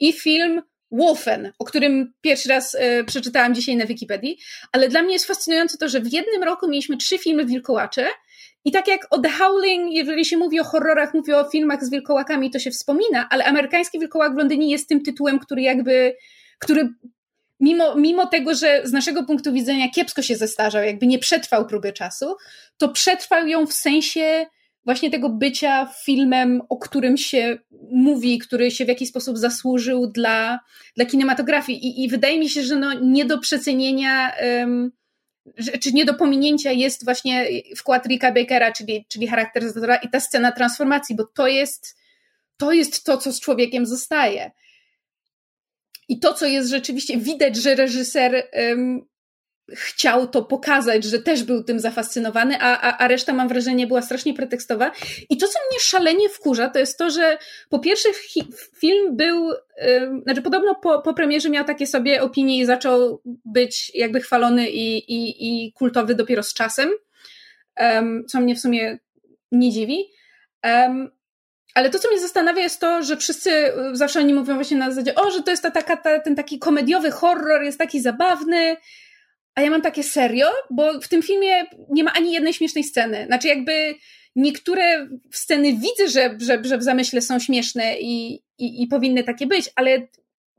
i 0.01 0.12
film 0.12 0.62
Wolfen, 0.92 1.53
o 1.59 1.64
którym 1.64 2.12
pierwszy 2.20 2.48
raz 2.48 2.74
y, 2.74 3.05
przeczytałam 3.07 3.55
dzisiaj 3.55 3.76
na 3.76 3.87
Wikipedii, 3.87 4.38
ale 4.72 4.88
dla 4.88 5.03
mnie 5.03 5.12
jest 5.12 5.26
fascynujące 5.26 5.79
to, 5.79 5.88
że 5.88 6.00
w 6.00 6.12
jednym 6.12 6.42
roku 6.42 6.68
mieliśmy 6.68 6.96
trzy 6.96 7.18
filmy 7.18 7.46
wilkołacze 7.46 8.07
i 8.64 8.72
tak 8.72 8.88
jak 8.88 9.07
o 9.11 9.18
The 9.18 9.31
Howling, 9.31 9.92
jeżeli 9.92 10.24
się 10.24 10.37
mówi 10.37 10.61
o 10.61 10.64
horrorach, 10.64 11.14
mówi 11.14 11.33
o 11.33 11.50
filmach 11.50 11.85
z 11.85 11.90
wilkołakami, 11.90 12.50
to 12.50 12.59
się 12.59 12.70
wspomina, 12.70 13.29
ale 13.31 13.44
amerykański 13.44 13.98
wilkołak 13.98 14.35
w 14.35 14.37
Londynie 14.37 14.70
jest 14.70 14.88
tym 14.88 15.03
tytułem, 15.03 15.38
który 15.38 15.62
jakby, 15.62 16.16
który 16.59 16.88
mimo, 17.61 17.94
mimo 17.94 18.26
tego, 18.26 18.55
że 18.55 18.81
z 18.85 18.92
naszego 18.92 19.24
punktu 19.24 19.53
widzenia 19.53 19.90
kiepsko 19.90 20.22
się 20.22 20.37
zestarzał, 20.37 20.83
jakby 20.83 21.07
nie 21.07 21.18
przetrwał 21.18 21.66
próby 21.66 21.92
czasu, 21.92 22.37
to 22.76 22.88
przetrwał 22.88 23.46
ją 23.46 23.66
w 23.66 23.72
sensie 23.72 24.46
właśnie 24.85 25.11
tego 25.11 25.29
bycia 25.29 25.87
filmem, 26.05 26.62
o 26.69 26.77
którym 26.77 27.16
się 27.16 27.59
mówi, 27.90 28.38
który 28.38 28.71
się 28.71 28.85
w 28.85 28.88
jakiś 28.88 29.09
sposób 29.09 29.38
zasłużył 29.38 30.07
dla, 30.07 30.61
dla 30.97 31.07
kinematografii. 31.07 31.87
I, 31.87 32.05
I 32.05 32.09
wydaje 32.09 32.38
mi 32.38 32.49
się, 32.49 32.62
że 32.62 32.77
no 32.77 32.93
nie 32.93 33.25
do 33.25 33.38
przecenienia, 33.38 34.33
um, 34.61 34.93
czy 35.81 35.93
nie 35.93 36.05
do 36.05 36.14
pominięcia 36.14 36.73
jest 36.73 37.05
właśnie 37.05 37.47
wkład 37.77 38.07
Ricka 38.07 38.33
Bakera, 38.33 38.73
czyli, 38.73 39.07
czyli 39.09 39.27
charakteryzatora 39.27 39.97
i 39.97 40.11
ta 40.11 40.21
scena 40.21 40.53
transformacji, 40.53 41.16
bo 41.16 41.25
to 41.25 41.47
jest, 41.47 41.97
to 42.57 42.73
jest 42.73 43.05
to, 43.05 43.19
co 43.19 43.33
z 43.33 43.40
człowiekiem 43.40 43.87
zostaje. 43.87 44.51
I 46.09 46.19
to, 46.19 46.35
co 46.35 46.47
jest 46.47 46.71
rzeczywiście, 46.71 47.19
widać, 47.19 47.57
że 47.57 47.75
reżyser 47.75 48.49
um, 48.53 49.01
chciał 49.74 50.28
to 50.28 50.42
pokazać, 50.42 51.04
że 51.04 51.22
też 51.22 51.42
był 51.42 51.64
tym 51.64 51.80
zafascynowany, 51.80 52.61
a, 52.61 52.80
a, 52.80 52.98
a 52.98 53.09
reszta, 53.09 53.33
mam 53.33 53.48
wrażenie, 53.48 53.87
była 53.87 54.02
strasznie 54.02 54.35
pretekstowa. 54.35 54.92
I 55.30 55.37
to, 55.37 55.48
co 55.48 55.59
mnie 55.70 55.80
szalenie 55.80 56.28
wkurza, 56.28 56.68
to 56.68 56.78
jest 56.78 56.98
to, 56.98 57.11
że 57.11 57.38
po 57.68 57.78
pierwsze 57.78 58.09
film 58.80 59.16
był, 59.16 59.48
yy, 59.48 60.22
znaczy 60.22 60.42
podobno 60.42 60.74
po, 60.74 61.02
po 61.02 61.14
premierze 61.14 61.50
miał 61.50 61.64
takie 61.64 61.87
sobie 61.87 62.22
opinie 62.22 62.59
i 62.59 62.66
zaczął 62.66 63.22
być 63.44 63.92
jakby 63.94 64.20
chwalony 64.20 64.70
i, 64.70 64.96
i, 65.12 65.64
i 65.66 65.72
kultowy 65.72 66.14
dopiero 66.14 66.42
z 66.42 66.54
czasem. 66.54 66.90
um, 67.80 68.24
co 68.28 68.40
mnie 68.40 68.54
w 68.54 68.61
sumie 68.61 68.98
nie 69.52 69.70
dziwi. 69.70 70.11
Um, 70.64 71.11
ale 71.74 71.90
to, 71.90 71.98
co 71.98 72.09
mnie 72.09 72.20
zastanawia, 72.20 72.62
jest 72.62 72.80
to, 72.80 73.02
że 73.02 73.16
wszyscy 73.16 73.72
zawsze 73.92 74.20
oni 74.20 74.35
mówią 74.35 74.54
właśnie 74.54 74.76
na 74.76 74.90
zasadzie, 74.90 75.14
o, 75.14 75.30
że 75.30 75.42
to 75.42 75.50
jest 75.50 75.62
ta, 75.62 75.70
taka, 75.70 75.96
ta, 75.96 76.20
ten 76.20 76.37
taki 76.37 76.59
komediowy 76.59 77.11
horror, 77.11 77.62
jest 77.62 77.78
taki 77.78 78.00
zabawny, 78.00 78.76
a 79.54 79.62
ja 79.62 79.70
mam 79.70 79.82
takie 79.82 80.02
serio, 80.02 80.46
bo 80.70 81.00
w 81.00 81.08
tym 81.08 81.22
filmie 81.22 81.64
nie 81.90 82.04
ma 82.04 82.12
ani 82.12 82.32
jednej 82.32 82.52
śmiesznej 82.52 82.84
sceny. 82.84 83.26
Znaczy 83.26 83.48
jakby 83.48 83.94
niektóre 84.36 85.08
sceny 85.30 85.72
widzę, 85.72 86.08
że, 86.08 86.36
że, 86.40 86.64
że 86.64 86.78
w 86.78 86.82
zamyśle 86.82 87.20
są 87.20 87.38
śmieszne 87.38 88.00
i, 88.00 88.34
i, 88.58 88.82
i 88.82 88.86
powinny 88.86 89.24
takie 89.24 89.46
być, 89.46 89.70
ale 89.76 90.08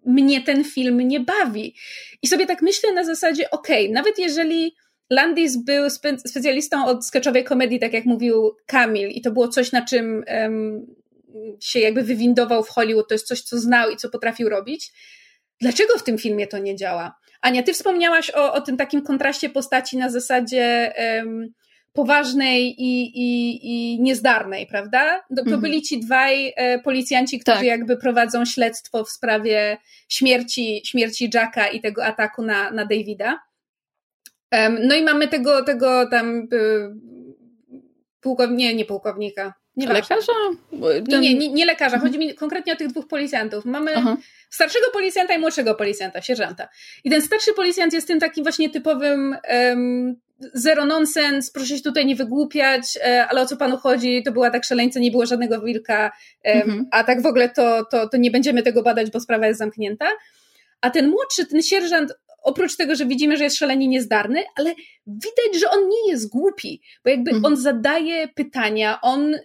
mnie 0.05 0.41
ten 0.41 0.63
film 0.63 0.97
nie 0.97 1.19
bawi. 1.19 1.75
I 2.21 2.27
sobie 2.27 2.45
tak 2.45 2.61
myślę 2.61 2.93
na 2.93 3.03
zasadzie, 3.03 3.49
okej, 3.49 3.83
okay, 3.85 3.93
nawet 3.93 4.19
jeżeli 4.19 4.75
Landis 5.09 5.57
był 5.57 5.89
spe 5.89 6.19
specjalistą 6.19 6.85
od 6.85 7.05
sketchowej 7.05 7.43
komedii, 7.43 7.79
tak 7.79 7.93
jak 7.93 8.05
mówił 8.05 8.55
Kamil, 8.65 9.09
i 9.09 9.21
to 9.21 9.31
było 9.31 9.47
coś, 9.47 9.71
na 9.71 9.85
czym 9.85 10.23
um, 10.27 10.95
się 11.59 11.79
jakby 11.79 12.03
wywindował 12.03 12.63
w 12.63 12.69
Hollywood, 12.69 13.07
to 13.07 13.13
jest 13.13 13.27
coś, 13.27 13.41
co 13.41 13.59
znał 13.59 13.89
i 13.89 13.97
co 13.97 14.09
potrafił 14.09 14.49
robić. 14.49 14.91
Dlaczego 15.61 15.97
w 15.97 16.03
tym 16.03 16.17
filmie 16.17 16.47
to 16.47 16.57
nie 16.57 16.75
działa? 16.75 17.15
Ania, 17.41 17.63
ty 17.63 17.73
wspomniałaś 17.73 18.31
o, 18.31 18.53
o 18.53 18.61
tym 18.61 18.77
takim 18.77 19.01
kontraście 19.01 19.49
postaci 19.49 19.97
na 19.97 20.09
zasadzie 20.09 20.93
um, 21.17 21.53
poważnej 21.93 22.75
i, 22.81 23.01
i, 23.03 23.59
i 23.63 24.01
niezdarnej, 24.01 24.67
prawda? 24.67 25.19
To, 25.19 25.35
to 25.35 25.41
mhm. 25.41 25.61
byli 25.61 25.81
ci 25.81 25.99
dwaj 25.99 26.53
e, 26.55 26.79
policjanci, 26.79 27.39
którzy 27.39 27.57
tak. 27.57 27.67
jakby 27.67 27.97
prowadzą 27.97 28.45
śledztwo 28.45 29.03
w 29.03 29.09
sprawie 29.09 29.77
śmierci, 30.09 30.81
śmierci 30.85 31.29
Jacka 31.33 31.67
i 31.67 31.81
tego 31.81 32.05
ataku 32.05 32.41
na, 32.41 32.71
na 32.71 32.85
Davida. 32.85 33.39
No 34.87 34.95
i 34.95 35.03
mamy 35.03 35.27
tego, 35.27 35.63
tego 35.63 36.09
tam 36.09 36.47
y, 36.53 36.91
pułkownika, 38.21 38.57
nie, 38.57 38.75
nie 38.75 38.85
pułkownika, 38.85 39.53
nie 39.75 39.87
lekarza? 39.87 40.33
Ten... 41.09 41.21
Nie, 41.21 41.35
nie, 41.35 41.49
nie, 41.49 41.65
lekarza. 41.65 41.99
Chodzi 41.99 42.19
mi 42.19 42.35
konkretnie 42.35 42.73
o 42.73 42.75
tych 42.75 42.87
dwóch 42.87 43.07
policjantów. 43.07 43.65
Mamy 43.65 43.95
Aha. 43.95 44.17
starszego 44.49 44.85
policjanta 44.93 45.33
i 45.33 45.39
młodszego 45.39 45.75
policjanta, 45.75 46.21
sierżanta. 46.21 46.69
I 47.03 47.09
ten 47.09 47.21
starszy 47.21 47.53
policjant 47.53 47.93
jest 47.93 48.07
tym 48.07 48.19
takim 48.19 48.43
właśnie 48.43 48.69
typowym 48.69 49.37
um, 49.49 50.15
zero 50.53 50.85
nonsens, 50.85 51.51
proszę 51.51 51.77
się 51.77 51.83
tutaj 51.83 52.05
nie 52.05 52.15
wygłupiać, 52.15 52.97
e, 53.03 53.27
ale 53.27 53.41
o 53.41 53.45
co 53.45 53.57
panu 53.57 53.77
chodzi? 53.77 54.23
To 54.23 54.31
była 54.31 54.51
tak 54.51 54.63
szaleńca, 54.63 54.99
nie 54.99 55.11
było 55.11 55.25
żadnego 55.25 55.61
wilka, 55.61 56.11
mhm. 56.43 56.87
a 56.91 57.03
tak 57.03 57.21
w 57.21 57.25
ogóle 57.25 57.49
to, 57.49 57.85
to, 57.85 58.09
to 58.09 58.17
nie 58.17 58.31
będziemy 58.31 58.63
tego 58.63 58.83
badać, 58.83 59.11
bo 59.11 59.19
sprawa 59.19 59.47
jest 59.47 59.59
zamknięta. 59.59 60.07
A 60.81 60.89
ten 60.89 61.09
młodszy, 61.09 61.45
ten 61.45 61.61
sierżant, 61.61 62.13
oprócz 62.41 62.75
tego, 62.75 62.95
że 62.95 63.05
widzimy, 63.05 63.37
że 63.37 63.43
jest 63.43 63.57
szalenie 63.57 63.87
niezdarny, 63.87 64.43
ale 64.55 64.75
widać, 65.07 65.59
że 65.59 65.69
on 65.69 65.89
nie 65.89 66.11
jest 66.11 66.29
głupi, 66.29 66.81
bo 67.03 67.09
jakby 67.09 67.31
mhm. 67.31 67.45
on 67.45 67.57
zadaje 67.57 68.27
pytania, 68.27 69.01
on 69.01 69.35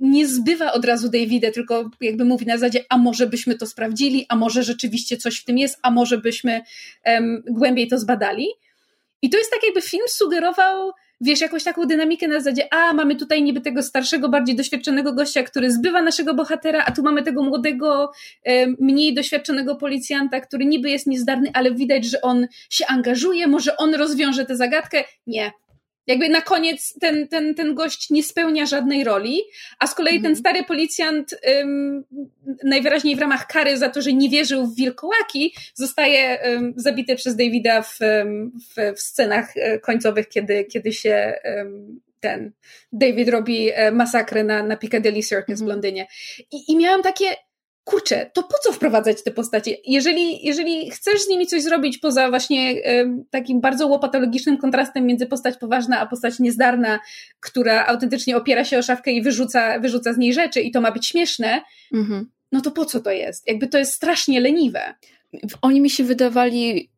nie 0.00 0.28
zbywa 0.28 0.72
od 0.72 0.84
razu 0.84 1.08
Davida, 1.08 1.50
tylko 1.50 1.90
jakby 2.00 2.24
mówi 2.24 2.46
na 2.46 2.58
zasadzie, 2.58 2.84
a 2.88 2.98
może 2.98 3.26
byśmy 3.26 3.54
to 3.54 3.66
sprawdzili, 3.66 4.26
a 4.28 4.36
może 4.36 4.62
rzeczywiście 4.62 5.16
coś 5.16 5.40
w 5.40 5.44
tym 5.44 5.58
jest, 5.58 5.78
a 5.82 5.90
może 5.90 6.18
byśmy 6.18 6.60
um, 7.06 7.42
głębiej 7.50 7.88
to 7.88 7.98
zbadali. 7.98 8.46
I 9.22 9.30
to 9.30 9.38
jest 9.38 9.50
tak, 9.50 9.62
jakby 9.64 9.82
film 9.82 10.04
sugerował, 10.08 10.92
wiesz, 11.22 11.40
jakąś 11.40 11.64
taką 11.64 11.84
dynamikę 11.84 12.28
na 12.28 12.40
zasadzie, 12.40 12.74
a 12.74 12.92
mamy 12.92 13.16
tutaj 13.16 13.42
niby 13.42 13.60
tego 13.60 13.82
starszego, 13.82 14.28
bardziej 14.28 14.56
doświadczonego 14.56 15.12
gościa, 15.12 15.42
który 15.42 15.72
zbywa 15.72 16.02
naszego 16.02 16.34
bohatera, 16.34 16.84
a 16.86 16.92
tu 16.92 17.02
mamy 17.02 17.22
tego 17.22 17.42
młodego, 17.42 18.12
mniej 18.80 19.14
doświadczonego 19.14 19.76
policjanta, 19.76 20.40
który 20.40 20.64
niby 20.64 20.90
jest 20.90 21.06
niezdarny, 21.06 21.50
ale 21.54 21.74
widać, 21.74 22.04
że 22.04 22.20
on 22.20 22.46
się 22.70 22.86
angażuje, 22.86 23.46
może 23.46 23.76
on 23.76 23.94
rozwiąże 23.94 24.44
tę 24.44 24.56
zagadkę. 24.56 25.04
Nie, 25.26 25.52
jakby 26.06 26.28
na 26.28 26.40
koniec 26.40 26.94
ten, 27.00 27.28
ten, 27.28 27.54
ten 27.54 27.74
gość 27.74 28.10
nie 28.10 28.22
spełnia 28.22 28.66
żadnej 28.66 29.04
roli, 29.04 29.40
a 29.78 29.86
z 29.86 29.94
kolei 29.94 30.16
mhm. 30.16 30.34
ten 30.34 30.40
stary 30.40 30.64
policjant 30.64 31.34
najwyraźniej 32.64 33.16
w 33.16 33.20
ramach 33.20 33.46
kary 33.46 33.78
za 33.78 33.88
to, 33.88 34.02
że 34.02 34.12
nie 34.12 34.28
wierzył 34.28 34.66
w 34.66 34.76
wilkołaki, 34.76 35.54
zostaje 35.74 36.38
zabity 36.76 37.16
przez 37.16 37.36
Davida 37.36 37.82
w, 37.82 37.98
w, 37.98 38.96
w 38.96 39.00
scenach 39.00 39.56
e, 39.56 39.78
końcowych, 39.78 40.28
kiedy, 40.28 40.64
kiedy 40.64 40.92
się 40.92 41.34
ten 42.22 42.52
David 42.92 43.28
robi 43.28 43.70
e, 43.70 43.90
masakrę 43.90 44.44
na, 44.44 44.62
na 44.62 44.76
Piccadilly 44.76 45.22
Circus 45.22 45.50
mhm. 45.50 45.66
w 45.66 45.68
Londynie. 45.68 46.06
I, 46.52 46.72
I 46.72 46.76
miałam 46.76 47.02
takie 47.02 47.26
kurczę, 47.84 48.30
to 48.34 48.42
po 48.42 48.54
co 48.64 48.72
wprowadzać 48.72 49.22
te 49.22 49.30
postacie? 49.30 49.76
Jeżeli, 49.86 50.46
jeżeli 50.46 50.90
chcesz 50.90 51.22
z 51.22 51.28
nimi 51.28 51.46
coś 51.46 51.62
zrobić 51.62 51.98
poza 51.98 52.28
właśnie 52.28 52.72
y, 52.72 53.24
takim 53.30 53.60
bardzo 53.60 53.86
łopatologicznym 53.86 54.58
kontrastem 54.58 55.06
między 55.06 55.26
postać 55.26 55.58
poważna 55.58 56.00
a 56.00 56.06
postać 56.06 56.38
niezdarna, 56.38 57.00
która 57.40 57.86
autentycznie 57.86 58.36
opiera 58.36 58.64
się 58.64 58.78
o 58.78 58.82
szafkę 58.82 59.12
i 59.12 59.22
wyrzuca, 59.22 59.78
wyrzuca 59.78 60.12
z 60.12 60.18
niej 60.18 60.32
rzeczy 60.32 60.60
i 60.60 60.70
to 60.70 60.80
ma 60.80 60.92
być 60.92 61.06
śmieszne, 61.06 61.62
mhm. 61.94 62.30
no 62.52 62.60
to 62.60 62.70
po 62.70 62.84
co 62.84 63.00
to 63.00 63.10
jest? 63.10 63.48
Jakby 63.48 63.68
to 63.68 63.78
jest 63.78 63.92
strasznie 63.92 64.40
leniwe. 64.40 64.94
Oni 65.62 65.80
mi 65.80 65.90
się 65.90 66.04
wydawali 66.04 66.91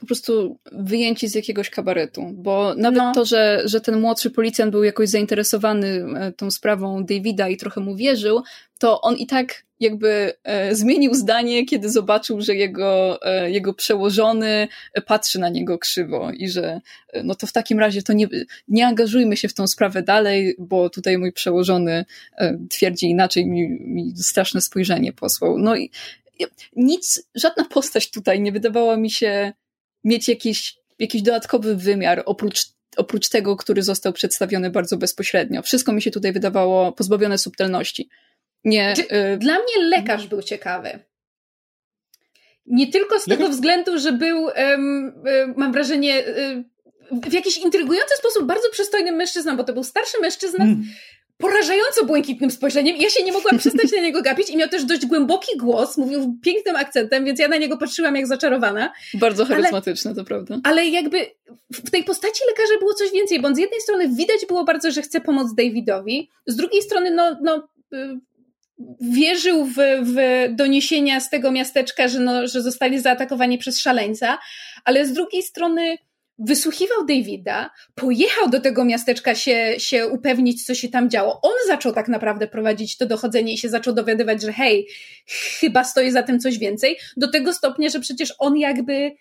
po 0.00 0.06
prostu 0.06 0.58
wyjęci 0.72 1.28
z 1.28 1.34
jakiegoś 1.34 1.70
kabaretu, 1.70 2.30
bo 2.32 2.74
nawet 2.74 3.02
no. 3.02 3.12
to, 3.14 3.24
że, 3.24 3.62
że 3.64 3.80
ten 3.80 4.00
młodszy 4.00 4.30
policjant 4.30 4.72
był 4.72 4.84
jakoś 4.84 5.08
zainteresowany 5.08 6.04
e, 6.16 6.32
tą 6.32 6.50
sprawą 6.50 7.04
Davida 7.04 7.48
i 7.48 7.56
trochę 7.56 7.80
mu 7.80 7.96
wierzył, 7.96 8.42
to 8.78 9.00
on 9.00 9.16
i 9.16 9.26
tak 9.26 9.64
jakby 9.80 10.32
e, 10.44 10.74
zmienił 10.74 11.14
zdanie, 11.14 11.66
kiedy 11.66 11.90
zobaczył, 11.90 12.40
że 12.40 12.54
jego, 12.54 13.22
e, 13.22 13.50
jego 13.50 13.74
przełożony 13.74 14.68
patrzy 15.06 15.38
na 15.38 15.48
niego 15.48 15.78
krzywo 15.78 16.30
i 16.30 16.48
że 16.48 16.80
e, 17.12 17.22
no 17.22 17.34
to 17.34 17.46
w 17.46 17.52
takim 17.52 17.80
razie 17.80 18.02
to 18.02 18.12
nie, 18.12 18.28
nie 18.68 18.86
angażujmy 18.86 19.36
się 19.36 19.48
w 19.48 19.54
tą 19.54 19.66
sprawę 19.66 20.02
dalej, 20.02 20.54
bo 20.58 20.90
tutaj 20.90 21.18
mój 21.18 21.32
przełożony 21.32 22.04
e, 22.38 22.58
twierdzi 22.70 23.06
inaczej, 23.06 23.46
mi, 23.46 23.68
mi 23.68 24.16
straszne 24.16 24.60
spojrzenie 24.60 25.12
posłał. 25.12 25.58
No 25.58 25.76
i 25.76 25.90
nic, 26.76 27.22
żadna 27.34 27.64
postać 27.64 28.10
tutaj 28.10 28.40
nie 28.40 28.52
wydawała 28.52 28.96
mi 28.96 29.10
się 29.10 29.52
mieć 30.04 30.28
jakiś, 30.28 30.76
jakiś 30.98 31.22
dodatkowy 31.22 31.76
wymiar 31.76 32.22
oprócz 32.26 32.66
oprócz 32.96 33.28
tego, 33.28 33.56
który 33.56 33.82
został 33.82 34.12
przedstawiony 34.12 34.70
bardzo 34.70 34.96
bezpośrednio. 34.96 35.62
Wszystko 35.62 35.92
mi 35.92 36.02
się 36.02 36.10
tutaj 36.10 36.32
wydawało 36.32 36.92
pozbawione 36.92 37.38
subtelności. 37.38 38.08
Nie. 38.64 38.94
Y 39.12 39.36
Dla 39.38 39.54
mnie 39.54 39.88
lekarz 39.88 40.26
był 40.26 40.42
ciekawy. 40.42 40.98
Nie 42.66 42.92
tylko 42.92 43.20
z 43.20 43.24
tego 43.24 43.48
względu, 43.48 43.98
że 43.98 44.12
był, 44.12 44.42
um, 44.42 45.22
mam 45.56 45.72
wrażenie, 45.72 46.24
w 47.12 47.32
jakiś 47.32 47.56
intrygujący 47.56 48.16
sposób 48.16 48.46
bardzo 48.46 48.70
przystojnym 48.70 49.14
mężczyzną, 49.14 49.56
bo 49.56 49.64
to 49.64 49.72
był 49.72 49.84
starszy 49.84 50.20
mężczyzna 50.20 50.64
mm. 50.64 50.84
Porażająco 51.40 52.04
błękitnym 52.04 52.50
spojrzeniem. 52.50 52.96
Ja 52.96 53.10
się 53.10 53.24
nie 53.24 53.32
mogłam 53.32 53.58
przestać 53.62 53.92
na 53.92 54.00
niego 54.00 54.22
gapić 54.22 54.50
i 54.50 54.56
miał 54.56 54.68
też 54.68 54.84
dość 54.84 55.06
głęboki 55.06 55.56
głos, 55.56 55.96
mówił 55.96 56.38
pięknym 56.42 56.76
akcentem, 56.76 57.24
więc 57.24 57.40
ja 57.40 57.48
na 57.48 57.56
niego 57.56 57.76
patrzyłam 57.76 58.16
jak 58.16 58.26
zaczarowana. 58.26 58.92
Bardzo 59.14 59.44
charyzmatyczne, 59.44 60.14
to 60.14 60.24
prawda. 60.24 60.60
Ale 60.64 60.86
jakby 60.86 61.26
w 61.72 61.90
tej 61.90 62.04
postaci 62.04 62.40
lekarza 62.48 62.78
było 62.78 62.94
coś 62.94 63.12
więcej, 63.12 63.40
bo 63.40 63.54
z 63.54 63.58
jednej 63.58 63.80
strony 63.80 64.08
widać 64.08 64.46
było 64.48 64.64
bardzo, 64.64 64.90
że 64.90 65.02
chce 65.02 65.20
pomóc 65.20 65.54
Davidowi, 65.54 66.28
z 66.46 66.56
drugiej 66.56 66.82
strony 66.82 67.10
no, 67.10 67.36
no 67.42 67.68
wierzył 69.00 69.64
w, 69.64 69.74
w 70.02 70.16
doniesienia 70.50 71.20
z 71.20 71.30
tego 71.30 71.52
miasteczka, 71.52 72.08
że, 72.08 72.20
no, 72.20 72.46
że 72.46 72.62
zostali 72.62 73.00
zaatakowani 73.00 73.58
przez 73.58 73.80
szaleńca, 73.80 74.38
ale 74.84 75.06
z 75.06 75.12
drugiej 75.12 75.42
strony 75.42 75.98
wysłuchiwał 76.40 77.06
Davida, 77.06 77.70
pojechał 77.94 78.50
do 78.50 78.60
tego 78.60 78.84
miasteczka 78.84 79.34
się, 79.34 79.74
się 79.78 80.06
upewnić, 80.06 80.64
co 80.64 80.74
się 80.74 80.88
tam 80.88 81.10
działo. 81.10 81.40
On 81.42 81.52
zaczął 81.66 81.92
tak 81.92 82.08
naprawdę 82.08 82.46
prowadzić 82.46 82.96
to 82.96 83.06
dochodzenie 83.06 83.52
i 83.52 83.58
się 83.58 83.68
zaczął 83.68 83.94
dowiadywać, 83.94 84.42
że 84.42 84.52
hej, 84.52 84.88
chyba 85.60 85.84
stoi 85.84 86.10
za 86.10 86.22
tym 86.22 86.40
coś 86.40 86.58
więcej, 86.58 86.96
do 87.16 87.30
tego 87.30 87.52
stopnia, 87.52 87.88
że 87.88 88.00
przecież 88.00 88.34
on 88.38 88.56
jakby 88.56 89.12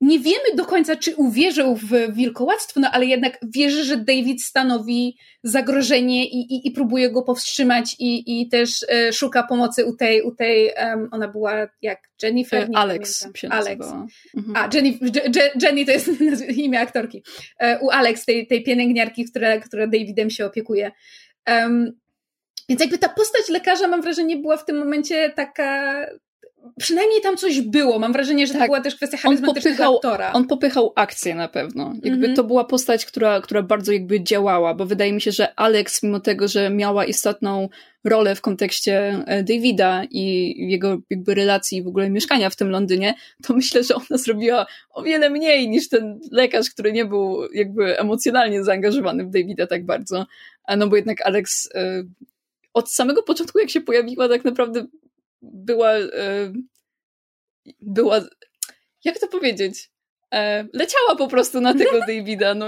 nie 0.00 0.18
wiemy 0.18 0.54
do 0.56 0.64
końca, 0.64 0.96
czy 0.96 1.16
uwierzył 1.16 1.76
w 1.76 2.14
wilkołactwo, 2.14 2.80
no 2.80 2.90
ale 2.92 3.06
jednak 3.06 3.38
wierzy, 3.42 3.84
że 3.84 3.96
David 3.96 4.42
stanowi 4.42 5.16
zagrożenie 5.42 6.24
i, 6.24 6.54
i, 6.54 6.68
i 6.68 6.70
próbuje 6.70 7.10
go 7.10 7.22
powstrzymać 7.22 7.96
i, 7.98 8.40
i 8.40 8.48
też 8.48 8.84
e, 8.88 9.12
szuka 9.12 9.42
pomocy 9.42 9.84
u 9.84 9.96
tej, 9.96 10.22
u 10.22 10.34
tej 10.34 10.70
um, 10.76 11.08
ona 11.12 11.28
była 11.28 11.68
jak 11.82 11.98
Jennifer? 12.22 12.70
Nie 12.70 12.76
Alex 12.76 13.28
się 13.34 13.48
Alex. 13.48 13.86
Mhm. 14.36 14.56
A, 14.56 14.68
Jenny, 14.74 14.98
Jenny 15.62 15.84
to 15.84 15.92
jest 15.92 16.08
imię 16.48 16.80
aktorki. 16.80 17.22
E, 17.58 17.78
u 17.78 17.90
Alex, 17.90 18.24
tej, 18.24 18.46
tej 18.46 18.62
pielęgniarki, 18.62 19.24
która, 19.24 19.58
która 19.58 19.86
Davidem 19.86 20.30
się 20.30 20.46
opiekuje. 20.46 20.90
Um, 21.48 21.92
więc 22.68 22.80
jakby 22.80 22.98
ta 22.98 23.08
postać 23.08 23.48
lekarza, 23.48 23.88
mam 23.88 24.02
wrażenie, 24.02 24.36
była 24.36 24.56
w 24.56 24.64
tym 24.64 24.78
momencie 24.78 25.32
taka 25.36 26.06
przynajmniej 26.78 27.20
tam 27.20 27.36
coś 27.36 27.60
było. 27.60 27.98
Mam 27.98 28.12
wrażenie, 28.12 28.46
że 28.46 28.52
tak. 28.52 28.62
to 28.62 28.66
była 28.66 28.80
też 28.80 28.94
kwestia 28.94 29.16
charyzmatycznego 29.16 29.96
aktora. 29.96 30.32
On 30.32 30.46
popychał 30.46 30.92
akcję 30.96 31.34
na 31.34 31.48
pewno. 31.48 31.94
Jakby 32.02 32.28
-hmm. 32.28 32.36
to 32.36 32.44
była 32.44 32.64
postać, 32.64 33.06
która, 33.06 33.40
która 33.40 33.62
bardzo 33.62 33.92
jakby 33.92 34.22
działała, 34.22 34.74
bo 34.74 34.86
wydaje 34.86 35.12
mi 35.12 35.20
się, 35.20 35.32
że 35.32 35.54
Alex, 35.54 36.02
mimo 36.02 36.20
tego, 36.20 36.48
że 36.48 36.70
miała 36.70 37.04
istotną 37.04 37.68
rolę 38.04 38.34
w 38.34 38.40
kontekście 38.40 39.24
e, 39.26 39.42
Davida 39.42 40.04
i 40.10 40.54
jego 40.70 40.98
jakby 41.10 41.34
relacji 41.34 41.82
w 41.82 41.88
ogóle 41.88 42.10
mieszkania 42.10 42.50
w 42.50 42.56
tym 42.56 42.70
Londynie, 42.70 43.14
to 43.46 43.54
myślę, 43.54 43.84
że 43.84 43.94
ona 43.94 44.18
zrobiła 44.18 44.66
o 44.90 45.02
wiele 45.02 45.30
mniej 45.30 45.68
niż 45.68 45.88
ten 45.88 46.20
lekarz, 46.32 46.70
który 46.70 46.92
nie 46.92 47.04
był 47.04 47.52
jakby 47.52 47.98
emocjonalnie 47.98 48.64
zaangażowany 48.64 49.24
w 49.24 49.30
Davida 49.30 49.66
tak 49.66 49.86
bardzo. 49.86 50.26
No 50.76 50.88
bo 50.88 50.96
jednak 50.96 51.26
Alex 51.26 51.68
e, 51.74 52.04
od 52.74 52.90
samego 52.90 53.22
początku, 53.22 53.58
jak 53.58 53.70
się 53.70 53.80
pojawiła, 53.80 54.28
tak 54.28 54.44
naprawdę 54.44 54.86
była, 55.42 55.92
e, 55.92 56.52
była, 57.80 58.20
jak 59.04 59.18
to 59.18 59.28
powiedzieć? 59.28 59.90
E, 60.34 60.64
leciała 60.72 61.16
po 61.16 61.28
prostu 61.28 61.60
na 61.60 61.74
tego 61.74 62.00
Davida, 62.08 62.54
no 62.54 62.66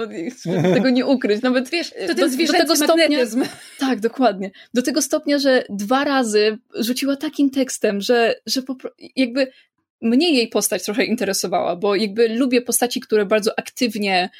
tego 0.74 0.90
nie 0.90 1.06
ukryć. 1.06 1.42
Nawet 1.42 1.70
wiesz, 1.70 1.90
to 2.06 2.14
do, 2.14 2.28
do 2.46 2.52
tego 2.52 2.76
stopnia. 2.76 3.18
Tak, 3.78 4.00
dokładnie. 4.00 4.50
Do 4.74 4.82
tego 4.82 5.02
stopnia, 5.02 5.38
że 5.38 5.64
dwa 5.70 6.04
razy 6.04 6.58
rzuciła 6.74 7.16
takim 7.16 7.50
tekstem, 7.50 8.00
że, 8.00 8.34
że 8.46 8.62
po, 8.62 8.76
jakby 9.16 9.52
mnie 10.00 10.34
jej 10.34 10.48
postać 10.48 10.84
trochę 10.84 11.04
interesowała, 11.04 11.76
bo 11.76 11.94
jakby 11.94 12.28
lubię 12.28 12.62
postaci, 12.62 13.00
które 13.00 13.26
bardzo 13.26 13.58
aktywnie 13.58 14.30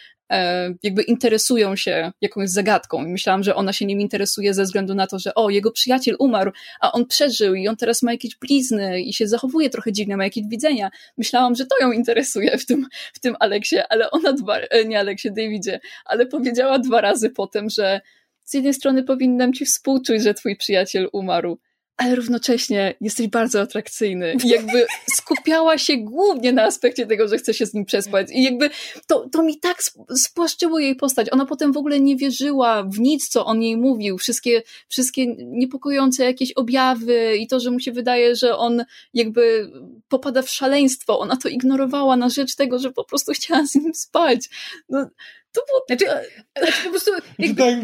jakby 0.83 1.03
interesują 1.03 1.77
się 1.77 2.13
jakąś 2.21 2.51
zagadką. 2.51 3.07
I 3.07 3.09
myślałam, 3.09 3.43
że 3.43 3.55
ona 3.55 3.73
się 3.73 3.87
nim 3.87 4.01
interesuje 4.01 4.55
ze 4.55 4.63
względu 4.63 4.95
na 4.95 5.07
to, 5.07 5.19
że 5.19 5.35
o, 5.35 5.51
jego 5.51 5.73
przyjaciel 5.73 6.17
umarł, 6.19 6.53
a 6.81 6.93
on 6.93 7.07
przeżył 7.07 7.55
i 7.55 7.69
on 7.69 7.77
teraz 7.77 8.03
ma 8.03 8.13
jakieś 8.13 8.37
blizny 8.37 9.01
i 9.01 9.13
się 9.13 9.29
zachowuje 9.29 9.71
trochę 9.71 9.93
dziwnie, 9.93 10.17
ma 10.17 10.25
jakieś 10.25 10.45
widzenia. 10.49 10.91
Myślałam, 11.19 11.55
że 11.55 11.67
to 11.67 11.77
ją 11.81 11.93
interesuje 11.93 12.59
w 12.59 12.67
tym, 12.67 12.87
w 13.15 13.21
tym 13.21 13.37
Aleksie, 13.41 13.77
ale 13.89 14.11
ona 14.11 14.33
dwa, 14.33 14.59
e, 14.59 14.85
nie 14.85 14.99
Aleksie, 14.99 15.33
Davidzie, 15.33 15.81
ale 16.05 16.27
powiedziała 16.27 16.79
dwa 16.79 17.01
razy 17.01 17.31
potem, 17.31 17.71
że 17.71 18.01
z 18.45 18.55
jednej 18.55 18.75
strony 18.75 19.03
powinnam 19.03 19.53
ci 19.53 19.65
współczuć, 19.65 20.23
że 20.23 20.35
twój 20.35 20.57
przyjaciel 20.57 21.09
umarł, 21.13 21.59
ale 22.03 22.15
równocześnie 22.15 22.95
jesteś 23.01 23.29
bardzo 23.29 23.61
atrakcyjny. 23.61 24.35
I 24.45 24.49
jakby 24.49 24.87
skupiała 25.15 25.79
się 25.79 25.97
głównie 25.97 26.53
na 26.53 26.63
aspekcie 26.63 27.07
tego, 27.07 27.29
że 27.29 27.39
chce 27.39 27.55
się 27.55 27.67
z 27.67 27.75
nim 27.75 27.85
przespać. 27.85 28.29
I 28.33 28.43
jakby 28.43 28.71
to, 29.07 29.29
to 29.33 29.43
mi 29.43 29.59
tak 29.59 29.83
spłaszczyło 30.17 30.79
jej 30.79 30.97
postać. 30.97 31.33
Ona 31.33 31.47
potem 31.47 31.73
w 31.73 31.77
ogóle 31.77 32.01
nie 32.01 32.17
wierzyła 32.17 32.83
w 32.83 33.01
nic, 33.01 33.29
co 33.29 33.45
on 33.45 33.63
jej 33.63 33.77
mówił. 33.77 34.19
Wszystkie, 34.19 34.63
wszystkie 34.89 35.27
niepokojące 35.37 36.25
jakieś 36.25 36.53
objawy 36.53 37.37
i 37.37 37.47
to, 37.47 37.61
że 37.61 37.71
mu 37.71 37.81
się 37.81 37.93
wydaje, 37.93 38.37
że 38.37 38.57
on 38.57 38.85
jakby 39.15 39.71
popada 40.09 40.43
w 40.43 40.51
szaleństwo. 40.51 41.19
Ona 41.19 41.37
to 41.37 41.49
ignorowała 41.49 42.17
na 42.17 42.29
rzecz 42.29 42.55
tego, 42.55 42.79
że 42.79 42.93
po 42.93 43.05
prostu 43.05 43.33
chciała 43.33 43.67
z 43.67 43.75
nim 43.75 43.95
spać. 43.95 44.49
No, 44.89 45.11
to 45.53 45.63
było... 45.67 45.85
Znaczy, 45.87 46.29
znaczy 46.59 46.83
po 46.85 46.91
prostu 46.91 47.11
jakby 47.39 47.63
tak, 47.63 47.75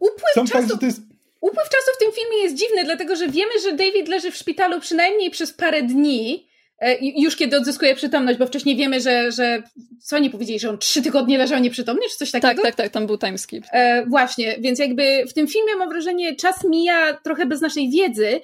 upływ 0.00 0.34
czasu... 0.34 0.68
Fakt, 0.68 0.80
to 0.80 0.86
jest 0.86 1.13
upływ 1.44 1.68
czasu 1.68 1.90
w 1.94 1.98
tym 1.98 2.12
filmie 2.12 2.42
jest 2.42 2.56
dziwny, 2.56 2.84
dlatego 2.84 3.16
że 3.16 3.28
wiemy, 3.28 3.52
że 3.62 3.72
David 3.72 4.08
leży 4.08 4.30
w 4.30 4.36
szpitalu 4.36 4.80
przynajmniej 4.80 5.30
przez 5.30 5.52
parę 5.52 5.82
dni, 5.82 6.48
e, 6.80 6.96
już 7.00 7.36
kiedy 7.36 7.56
odzyskuje 7.56 7.94
przytomność, 7.94 8.38
bo 8.38 8.46
wcześniej 8.46 8.76
wiemy, 8.76 9.00
że, 9.00 9.32
że 9.32 9.62
co 10.02 10.16
oni 10.16 10.30
powiedzieli, 10.30 10.58
że 10.58 10.70
on 10.70 10.78
trzy 10.78 11.02
tygodnie 11.02 11.38
leżał 11.38 11.60
nieprzytomny, 11.60 12.02
czy 12.10 12.16
coś 12.16 12.30
takiego? 12.30 12.54
Tak, 12.54 12.62
tak, 12.62 12.74
tak, 12.74 12.92
tam 12.92 13.06
był 13.06 13.18
timeskip. 13.18 13.64
E, 13.72 14.06
właśnie, 14.06 14.56
więc 14.60 14.78
jakby 14.78 15.24
w 15.28 15.32
tym 15.32 15.46
filmie 15.46 15.76
mam 15.76 15.88
wrażenie, 15.88 16.36
czas 16.36 16.64
mija 16.64 17.14
trochę 17.14 17.46
bez 17.46 17.60
naszej 17.60 17.90
wiedzy, 17.90 18.40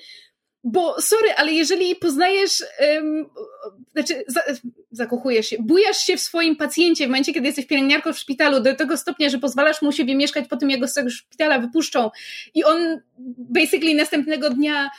bo 0.64 1.00
sorry, 1.00 1.34
ale 1.36 1.52
jeżeli 1.52 1.96
poznajesz, 1.96 2.64
znaczy 3.92 4.24
za, 4.26 4.42
zakochujesz 4.90 5.46
się, 5.46 5.56
bujasz 5.60 5.98
się 5.98 6.16
w 6.16 6.20
swoim 6.20 6.56
pacjencie 6.56 7.04
w 7.04 7.08
momencie, 7.08 7.34
kiedy 7.34 7.46
jesteś 7.46 7.66
pielęgniarką 7.66 8.12
w 8.12 8.18
szpitalu 8.18 8.60
do 8.60 8.74
tego 8.74 8.96
stopnia, 8.96 9.28
że 9.28 9.38
pozwalasz 9.38 9.82
mu 9.82 9.92
siebie 9.92 10.16
mieszkać 10.16 10.48
po 10.48 10.56
tym, 10.56 10.70
jak 10.70 10.80
go 10.80 10.88
z 10.88 10.94
tego 10.94 11.10
szpitala 11.10 11.58
wypuszczą 11.58 12.10
i 12.54 12.64
on 12.64 13.00
basically 13.38 13.94
następnego 13.94 14.50
dnia 14.50 14.90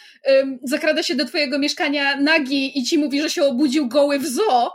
zakrada 0.64 1.04
się 1.04 1.16
do 1.16 1.26
twojego 1.26 1.60
mieszkania 1.60 2.16
nagi 2.16 2.80
i 2.80 2.84
ci 2.84 2.98
mówi, 2.98 3.22
że 3.22 3.30
się 3.30 3.44
obudził 3.44 3.88
goły 3.88 4.20
w 4.20 4.28
zoo, 4.28 4.72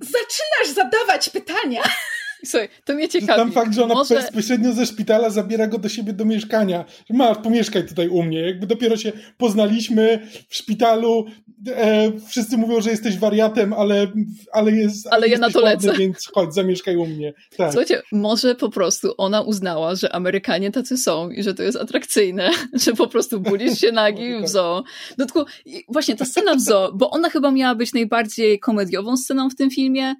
zaczynasz 0.00 0.74
zadawać 0.74 1.30
pytania. 1.30 1.82
Słuchaj, 2.44 2.68
to 2.84 2.94
mnie 2.94 3.08
ciekawi. 3.08 3.40
Tam 3.40 3.52
fakt, 3.52 3.74
że 3.74 3.84
ona 3.84 3.94
Może... 3.94 4.14
bezpośrednio 4.14 4.72
ze 4.72 4.86
szpitala 4.86 5.30
zabiera 5.30 5.66
go 5.66 5.78
do 5.78 5.88
siebie 5.88 6.12
do 6.12 6.24
mieszkania. 6.24 6.84
Masz, 7.10 7.38
pomieszkaj 7.38 7.86
tutaj 7.86 8.08
u 8.08 8.22
mnie. 8.22 8.40
Jakby 8.40 8.66
dopiero 8.66 8.96
się 8.96 9.12
poznaliśmy 9.38 10.28
w 10.48 10.56
szpitalu. 10.56 11.26
E, 11.68 12.12
wszyscy 12.28 12.56
mówią, 12.56 12.80
że 12.80 12.90
jesteś 12.90 13.18
wariatem, 13.18 13.72
ale, 13.72 14.06
ale 14.52 14.72
jest. 14.72 15.06
Ale 15.10 15.28
ja 15.28 15.38
na 15.38 15.50
to 15.50 15.60
ładny, 15.60 15.88
lecę. 15.88 15.98
Więc 15.98 16.28
chodź, 16.34 16.54
zamieszkaj 16.54 16.96
u 16.96 17.06
mnie. 17.06 17.32
Tak. 17.56 17.72
Słuchajcie, 17.72 18.02
może 18.12 18.54
po 18.54 18.68
prostu 18.68 19.14
ona 19.18 19.40
uznała, 19.40 19.94
że 19.94 20.14
Amerykanie 20.14 20.70
tacy 20.70 20.96
są 20.96 21.30
i 21.30 21.42
że 21.42 21.54
to 21.54 21.62
jest 21.62 21.78
atrakcyjne, 21.78 22.50
że 22.84 22.92
po 22.92 23.06
prostu 23.06 23.40
budzisz 23.40 23.78
się 23.78 23.92
nagi 23.92 24.34
w 24.34 24.40
tak. 24.40 24.48
zoo. 24.48 24.84
No 25.18 25.26
tylko 25.26 25.46
właśnie 25.88 26.16
ta 26.16 26.24
scena 26.24 26.54
w 26.54 26.60
zoo, 26.60 26.92
bo 26.94 27.10
ona 27.10 27.30
chyba 27.30 27.50
miała 27.50 27.74
być 27.74 27.92
najbardziej 27.92 28.58
komediową 28.58 29.16
sceną 29.16 29.50
w 29.50 29.54
tym 29.54 29.70
filmie, 29.70 30.14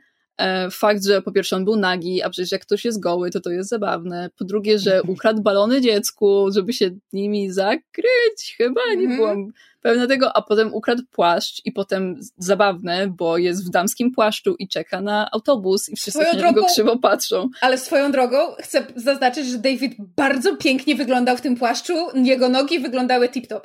fakt, 0.70 1.04
że 1.04 1.22
po 1.22 1.32
pierwsze 1.32 1.56
on 1.56 1.64
był 1.64 1.76
nagi, 1.76 2.22
a 2.22 2.30
przecież 2.30 2.52
jak 2.52 2.62
ktoś 2.62 2.84
jest 2.84 3.00
goły, 3.00 3.30
to 3.30 3.40
to 3.40 3.50
jest 3.50 3.70
zabawne. 3.70 4.30
Po 4.38 4.44
drugie, 4.44 4.78
że 4.78 5.02
ukradł 5.02 5.42
balony 5.42 5.80
dziecku, 5.80 6.46
żeby 6.52 6.72
się 6.72 6.90
nimi 7.12 7.50
zakryć. 7.50 8.54
Chyba 8.58 8.80
nie 8.86 8.92
mm 8.92 9.12
-hmm. 9.12 9.16
byłam 9.16 9.52
pewna 9.84 10.06
tego, 10.06 10.36
a 10.36 10.42
potem 10.42 10.74
ukradł 10.74 11.02
płaszcz 11.10 11.62
i 11.64 11.72
potem 11.72 12.20
zabawne, 12.38 13.06
bo 13.08 13.38
jest 13.38 13.66
w 13.66 13.70
damskim 13.70 14.12
płaszczu 14.12 14.54
i 14.58 14.68
czeka 14.68 15.00
na 15.00 15.30
autobus 15.30 15.88
i 15.88 15.96
wszyscy 15.96 16.10
swoją 16.10 16.42
na 16.42 16.48
niego 16.48 16.64
krzywo 16.64 16.98
patrzą. 16.98 17.48
Ale 17.60 17.78
swoją 17.78 18.12
drogą 18.12 18.36
chcę 18.58 18.86
zaznaczyć, 18.96 19.46
że 19.46 19.58
David 19.58 19.92
bardzo 20.16 20.56
pięknie 20.56 20.94
wyglądał 20.94 21.36
w 21.36 21.40
tym 21.40 21.56
płaszczu. 21.56 21.94
Jego 22.14 22.48
nogi 22.48 22.78
wyglądały 22.78 23.28
tip-top. 23.28 23.60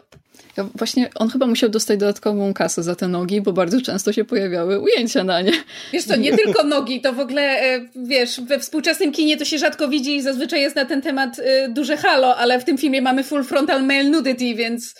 Ja 0.60 0.66
właśnie 0.76 1.10
on 1.16 1.30
chyba 1.30 1.48
musiał 1.48 1.70
dostać 1.70 2.00
dodatkową 2.00 2.54
kasę 2.54 2.84
za 2.84 2.96
te 2.96 3.08
nogi, 3.08 3.42
bo 3.42 3.54
bardzo 3.54 3.82
często 3.82 4.14
się 4.14 4.26
pojawiały 4.26 4.80
ujęcia 4.80 5.24
na 5.24 5.42
nie. 5.42 5.52
Wiesz 5.94 6.06
to 6.06 6.16
nie 6.16 6.38
tylko 6.38 6.64
nogi, 6.64 7.02
to 7.02 7.14
w 7.14 7.20
ogóle, 7.20 7.42
e, 7.42 7.90
wiesz, 7.96 8.42
we 8.42 8.60
współczesnym 8.60 9.12
kinie 9.12 9.38
to 9.38 9.46
się 9.46 9.58
rzadko 9.58 9.88
widzi 9.88 10.16
i 10.16 10.22
zazwyczaj 10.22 10.62
jest 10.62 10.76
na 10.76 10.86
ten 10.86 11.02
temat 11.02 11.40
e, 11.40 11.70
duże 11.70 11.98
halo, 11.98 12.38
ale 12.38 12.60
w 12.60 12.66
tym 12.66 12.78
filmie 12.78 13.02
mamy 13.02 13.24
full 13.24 13.44
frontal 13.44 13.86
male 13.86 14.04
nudity, 14.04 14.56
więc 14.56 14.96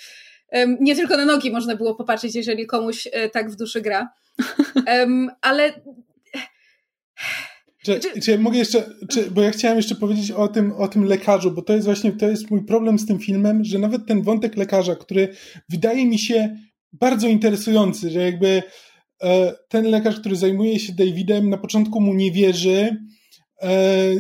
nie 0.80 0.96
tylko 0.96 1.18
na 1.18 1.26
nogi 1.26 1.52
można 1.52 1.76
było 1.76 1.96
popatrzeć, 1.96 2.36
jeżeli 2.36 2.66
komuś 2.66 3.08
e, 3.12 3.30
tak 3.30 3.52
w 3.52 3.56
duszy 3.56 3.82
gra. 3.82 4.10
ale 5.42 5.74
czy, 7.84 8.00
czy 8.22 8.40
mogę 8.40 8.58
jeszcze, 8.58 8.90
czy, 9.10 9.32
bo 9.32 9.42
ja 9.42 9.52
chciałem 9.52 9.78
jeszcze 9.78 9.96
powiedzieć 9.96 10.32
o 10.32 10.48
tym, 10.48 10.72
o 10.72 10.88
tym 10.88 11.04
lekarzu, 11.04 11.52
bo 11.52 11.62
to 11.62 11.74
jest 11.74 11.86
właśnie, 11.86 12.12
to 12.12 12.30
jest 12.30 12.52
mój 12.52 12.66
problem 12.66 13.00
z 13.00 13.06
tym 13.06 13.20
filmem, 13.20 13.64
że 13.64 13.80
nawet 13.80 14.06
ten 14.06 14.22
wątek 14.22 14.58
lekarza, 14.58 14.96
który 14.96 15.36
wydaje 15.70 16.06
mi 16.06 16.20
się 16.20 16.56
bardzo 16.94 17.28
interesujący, 17.28 18.10
że 18.10 18.20
jakby 18.20 18.64
e, 19.24 19.54
ten 19.70 19.86
lekarz, 19.86 20.20
który 20.20 20.36
zajmuje 20.36 20.80
się 20.80 20.94
Davidem, 20.94 21.50
na 21.50 21.58
początku 21.58 22.02
mu 22.02 22.14
nie 22.14 22.32
wierzy, 22.32 22.98
e, 23.62 24.12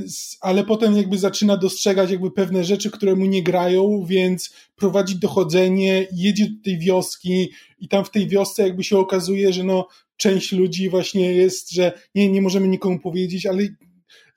ale 0.42 0.64
potem 0.64 0.98
jakby 0.98 1.18
zaczyna 1.18 1.58
dostrzegać 1.58 2.12
jakby 2.12 2.32
pewne 2.32 2.64
rzeczy, 2.64 2.92
które 2.92 3.16
mu 3.16 3.26
nie 3.26 3.44
grają, 3.44 4.06
więc 4.08 4.54
prowadzi 4.76 5.16
dochodzenie, 5.16 6.08
jedzie 6.14 6.46
do 6.46 6.64
tej 6.64 6.80
wioski 6.80 7.50
i 7.80 7.88
tam 7.88 8.06
w 8.06 8.12
tej 8.12 8.28
wiosce 8.28 8.64
jakby 8.64 8.84
się 8.84 8.98
okazuje, 8.98 9.54
że 9.54 9.64
no 9.64 9.88
część 10.20 10.52
ludzi 10.52 10.90
właśnie 10.90 11.34
jest, 11.34 11.72
że 11.72 11.92
nie, 12.16 12.32
nie 12.32 12.42
możemy 12.42 12.68
nikomu 12.68 13.00
powiedzieć, 13.00 13.46
ale 13.46 13.64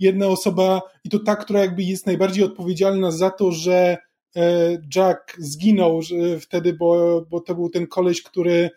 jedna 0.01 0.26
osoba, 0.26 0.83
i 1.05 1.09
to 1.09 1.18
ta, 1.18 1.37
która 1.37 1.61
jakby 1.61 1.83
jest 1.83 2.07
najbardziej 2.07 2.45
odpowiedzialna 2.45 3.11
za 3.11 3.30
to, 3.30 3.53
że 3.53 3.99
e, 4.37 4.78
Jack 4.97 5.37
zginął 5.39 6.01
wtedy, 6.41 6.72
bo, 6.72 7.22
bo 7.30 7.41
to 7.41 7.55
był 7.55 7.70
ten 7.70 7.87
koleś, 7.87 8.22
który, 8.22 8.70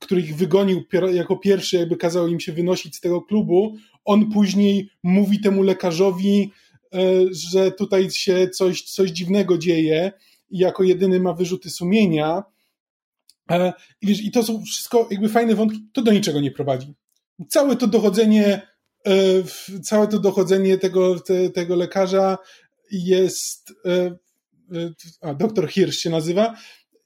który 0.00 0.20
ich 0.20 0.36
wygonił 0.36 0.82
jako 1.12 1.36
pierwszy, 1.36 1.76
jakby 1.76 1.96
kazał 1.96 2.28
im 2.28 2.40
się 2.40 2.52
wynosić 2.52 2.96
z 2.96 3.00
tego 3.00 3.22
klubu. 3.22 3.76
On 4.04 4.30
później 4.32 4.88
mówi 5.02 5.40
temu 5.40 5.62
lekarzowi, 5.62 6.52
e, 6.94 6.98
że 7.30 7.72
tutaj 7.72 8.10
się 8.10 8.48
coś, 8.48 8.82
coś 8.82 9.10
dziwnego 9.10 9.58
dzieje 9.58 10.12
i 10.50 10.58
jako 10.58 10.82
jedyny 10.82 11.20
ma 11.20 11.32
wyrzuty 11.32 11.70
sumienia. 11.70 12.42
E, 13.50 13.72
I, 14.02 14.06
wiesz, 14.06 14.22
I 14.22 14.30
to 14.30 14.42
są 14.42 14.62
wszystko 14.62 15.08
jakby 15.10 15.28
fajne 15.28 15.54
wątki, 15.54 15.88
to 15.92 16.02
do 16.02 16.12
niczego 16.12 16.40
nie 16.40 16.50
prowadzi. 16.50 16.94
Całe 17.48 17.76
to 17.76 17.86
dochodzenie, 17.86 18.62
e, 19.06 19.12
całe 19.82 20.08
to 20.08 20.18
dochodzenie 20.18 20.78
tego, 20.78 21.20
te, 21.20 21.50
tego 21.50 21.76
lekarza 21.76 22.38
jest, 22.90 23.72
e, 23.86 24.16
a 25.20 25.34
doktor 25.34 25.68
Hirsch 25.68 26.00
się 26.00 26.10
nazywa, 26.10 26.54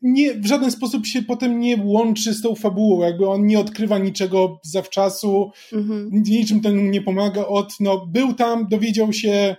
nie, 0.02 0.34
w 0.34 0.46
żaden 0.46 0.70
sposób 0.70 1.06
się 1.06 1.22
potem 1.22 1.60
nie 1.60 1.76
łączy 1.84 2.34
z 2.34 2.42
tą 2.42 2.54
fabułą, 2.54 3.00
jakby 3.00 3.28
on 3.28 3.46
nie 3.46 3.58
odkrywa 3.58 3.98
niczego 3.98 4.60
zawczasu, 4.64 5.50
mhm. 5.72 6.10
niczym 6.12 6.60
ten 6.60 6.90
nie 6.90 7.02
pomaga 7.02 7.46
od, 7.46 7.72
no 7.80 8.06
był 8.06 8.34
tam, 8.34 8.68
dowiedział 8.68 9.12
się, 9.12 9.56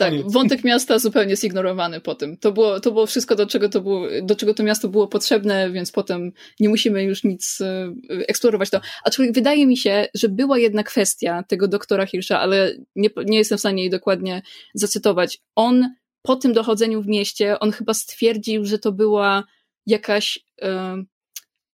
Tak, 0.00 0.30
wątek 0.30 0.64
miasta 0.64 0.98
zupełnie 0.98 1.36
zignorowany 1.36 2.00
po 2.00 2.14
tym. 2.14 2.36
To 2.36 2.52
było, 2.52 2.80
to 2.80 2.92
było 2.92 3.06
wszystko, 3.06 3.36
do 3.36 3.46
czego 3.46 3.68
to, 3.68 3.80
było, 3.80 4.06
do 4.22 4.36
czego 4.36 4.54
to 4.54 4.62
miasto 4.62 4.88
było 4.88 5.08
potrzebne, 5.08 5.70
więc 5.70 5.92
potem 5.92 6.32
nie 6.60 6.68
musimy 6.68 7.02
już 7.02 7.24
nic 7.24 7.60
e, 7.60 7.92
eksplorować 8.10 8.70
to. 8.70 8.80
Aczkolwiek 9.04 9.34
wydaje 9.34 9.66
mi 9.66 9.76
się, 9.76 10.06
że 10.14 10.28
była 10.28 10.58
jedna 10.58 10.82
kwestia 10.82 11.42
tego 11.48 11.68
doktora 11.68 12.06
Hirscha, 12.06 12.40
ale 12.40 12.76
nie, 12.96 13.08
nie 13.26 13.38
jestem 13.38 13.58
w 13.58 13.60
stanie 13.60 13.82
jej 13.82 13.90
dokładnie 13.90 14.42
zacytować. 14.74 15.38
On 15.54 15.94
po 16.22 16.36
tym 16.36 16.52
dochodzeniu 16.52 17.02
w 17.02 17.06
mieście, 17.06 17.58
on 17.58 17.72
chyba 17.72 17.94
stwierdził, 17.94 18.64
że 18.64 18.78
to 18.78 18.92
była 18.92 19.44
jakaś 19.86 20.38
e, 20.62 21.04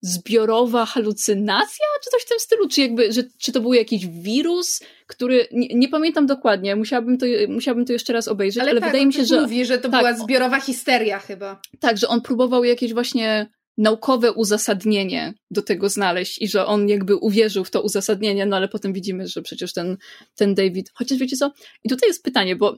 zbiorowa 0.05 0.85
halucynacja, 0.85 1.85
czy 2.03 2.09
coś 2.09 2.21
w 2.21 2.29
tym 2.29 2.39
stylu, 2.39 2.67
czy 2.67 2.81
jakby, 2.81 3.13
że, 3.13 3.23
czy 3.37 3.51
to 3.51 3.61
był 3.61 3.73
jakiś 3.73 4.07
wirus, 4.07 4.81
który, 5.07 5.47
nie, 5.51 5.67
nie 5.67 5.89
pamiętam 5.89 6.25
dokładnie, 6.25 6.75
musiałabym 6.75 7.17
to, 7.17 7.25
musiałabym 7.49 7.85
to 7.85 7.93
jeszcze 7.93 8.13
raz 8.13 8.27
obejrzeć, 8.27 8.61
ale, 8.61 8.71
ale 8.71 8.79
tak, 8.79 8.89
wydaje 8.89 9.05
mi 9.05 9.13
się, 9.13 9.25
że... 9.25 9.41
mówi, 9.41 9.65
że 9.65 9.77
to 9.77 9.89
tak, 9.89 9.99
była 9.99 10.13
zbiorowa 10.13 10.59
histeria 10.59 11.19
chyba. 11.19 11.61
Tak, 11.79 11.97
że 11.97 12.07
on 12.07 12.21
próbował 12.21 12.63
jakieś 12.63 12.93
właśnie 12.93 13.49
naukowe 13.77 14.31
uzasadnienie 14.31 15.33
do 15.51 15.61
tego 15.61 15.89
znaleźć 15.89 16.41
i 16.41 16.47
że 16.47 16.65
on 16.65 16.89
jakby 16.89 17.15
uwierzył 17.15 17.63
w 17.63 17.71
to 17.71 17.81
uzasadnienie, 17.81 18.45
no 18.45 18.55
ale 18.55 18.67
potem 18.67 18.93
widzimy, 18.93 19.27
że 19.27 19.41
przecież 19.41 19.73
ten, 19.73 19.97
ten 20.35 20.55
David, 20.55 20.91
chociaż 20.93 21.17
wiecie 21.17 21.37
co, 21.37 21.51
i 21.83 21.89
tutaj 21.89 22.09
jest 22.09 22.23
pytanie, 22.23 22.55
bo 22.55 22.77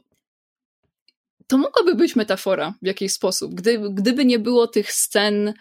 to 1.46 1.58
mogłaby 1.58 1.94
być 1.94 2.16
metafora 2.16 2.74
w 2.82 2.86
jakiś 2.86 3.12
sposób, 3.12 3.54
Gdy, 3.54 3.80
gdyby 3.90 4.24
nie 4.24 4.38
było 4.38 4.66
tych 4.66 4.92
scen 4.92 5.54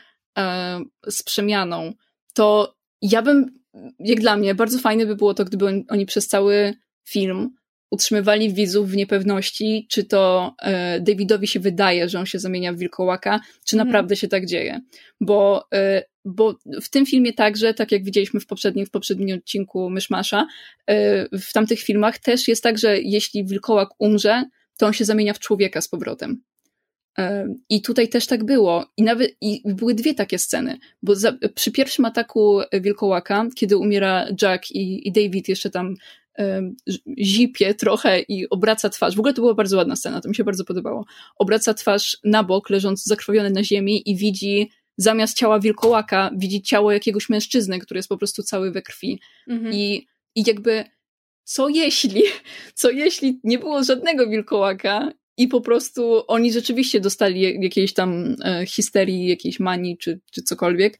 z 1.08 1.24
przemianą, 1.24 1.94
to 2.34 2.76
ja 3.02 3.22
bym, 3.22 3.60
jak 4.00 4.20
dla 4.20 4.38
mnie, 4.38 4.56
bardzo 4.56 4.80
fajne 4.80 5.06
by 5.06 5.16
było 5.16 5.34
to, 5.34 5.46
gdyby 5.46 5.84
oni, 5.90 6.06
przez 6.06 6.28
cały 6.28 6.74
film 7.04 7.50
utrzymywali 7.92 8.54
widzów 8.54 8.90
w 8.90 8.96
niepewności, 8.96 9.88
czy 9.90 10.04
to 10.04 10.56
e, 10.62 11.00
Davidowi 11.02 11.48
się 11.48 11.60
wydaje, 11.60 12.10
że 12.10 12.20
on 12.20 12.26
się 12.26 12.40
zamienia 12.40 12.74
w 12.74 12.78
wilkołaka, 12.78 13.40
czy 13.66 13.76
mhm. 13.76 13.88
naprawdę 13.88 14.16
się 14.16 14.28
tak 14.28 14.46
dzieje. 14.46 14.82
Bo, 15.22 15.68
e, 15.74 16.04
bo 16.26 16.56
w 16.82 16.90
tym 16.90 17.06
filmie 17.06 17.34
także, 17.34 17.74
tak 17.74 17.92
jak 17.92 18.04
widzieliśmy 18.04 18.40
w 18.40 18.46
poprzednim, 18.46 18.86
w 18.86 18.92
poprzednim 18.92 19.38
odcinku 19.38 19.90
Myszmasza, 19.90 20.48
e, 20.88 21.40
w 21.40 21.54
tamtych 21.54 21.80
filmach 21.80 22.20
też 22.20 22.48
jest 22.48 22.64
tak, 22.64 22.78
że 22.78 23.02
jeśli 23.02 23.46
wilkołak 23.46 23.90
umrze, 24.00 24.44
to 24.78 24.86
on 24.88 24.94
się 24.94 25.06
zamienia 25.06 25.34
w 25.34 25.40
człowieka 25.40 25.82
z 25.82 25.88
powrotem. 25.88 26.42
I 27.70 27.82
tutaj 27.82 28.10
też 28.10 28.28
tak 28.28 28.44
było. 28.44 28.86
I 28.98 29.04
nawet 29.04 29.38
i 29.42 29.62
były 29.66 29.94
dwie 29.94 30.14
takie 30.14 30.40
sceny, 30.40 30.78
bo 31.04 31.16
za, 31.16 31.38
przy 31.56 31.72
pierwszym 31.72 32.06
ataku 32.06 32.60
wilkołaka, 32.74 33.48
kiedy 33.56 33.78
umiera 33.78 34.28
Jack 34.42 34.72
i, 34.72 35.08
i 35.08 35.12
David 35.12 35.50
jeszcze 35.50 35.70
tam 35.70 35.96
um, 36.38 36.76
zipie 37.20 37.74
trochę 37.74 38.20
i 38.20 38.50
obraca 38.50 38.90
twarz. 38.90 39.16
W 39.16 39.20
ogóle 39.20 39.34
to 39.34 39.42
była 39.42 39.54
bardzo 39.54 39.78
ładna 39.78 39.96
scena, 39.96 40.22
to 40.22 40.30
mi 40.30 40.36
się 40.36 40.44
bardzo 40.44 40.66
podobało. 40.66 41.06
Obraca 41.36 41.74
twarz 41.74 42.18
na 42.24 42.44
bok, 42.44 42.70
leżąc 42.70 43.04
zakrwawiony 43.04 43.50
na 43.50 43.64
ziemi 43.64 44.10
i 44.10 44.16
widzi 44.16 44.72
zamiast 44.98 45.38
ciała 45.38 45.60
wilkołaka, 45.60 46.32
widzi 46.38 46.62
ciało 46.62 46.92
jakiegoś 46.92 47.30
mężczyzny, 47.30 47.80
który 47.80 47.98
jest 47.98 48.10
po 48.10 48.18
prostu 48.18 48.44
cały 48.44 48.72
we 48.72 48.82
krwi. 48.82 49.22
Mhm. 49.48 49.74
I, 49.74 50.08
I 50.36 50.44
jakby 50.48 50.84
co 51.44 51.70
jeśli, 51.70 52.24
co 52.74 52.92
jeśli 52.92 53.40
nie 53.44 53.60
było 53.60 53.84
żadnego 53.84 54.28
wilkołaka 54.30 55.12
i 55.38 55.48
po 55.48 55.62
prostu 55.62 56.24
oni 56.28 56.52
rzeczywiście 56.52 57.00
dostali 57.00 57.62
jakiejś 57.64 57.94
tam 57.94 58.36
e, 58.44 58.66
histerii, 58.66 59.28
jakiejś 59.28 59.60
manii 59.60 59.98
czy, 59.98 60.20
czy 60.32 60.42
cokolwiek 60.42 61.00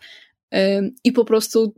e, 0.54 0.90
i 1.04 1.12
po 1.12 1.26
prostu 1.26 1.74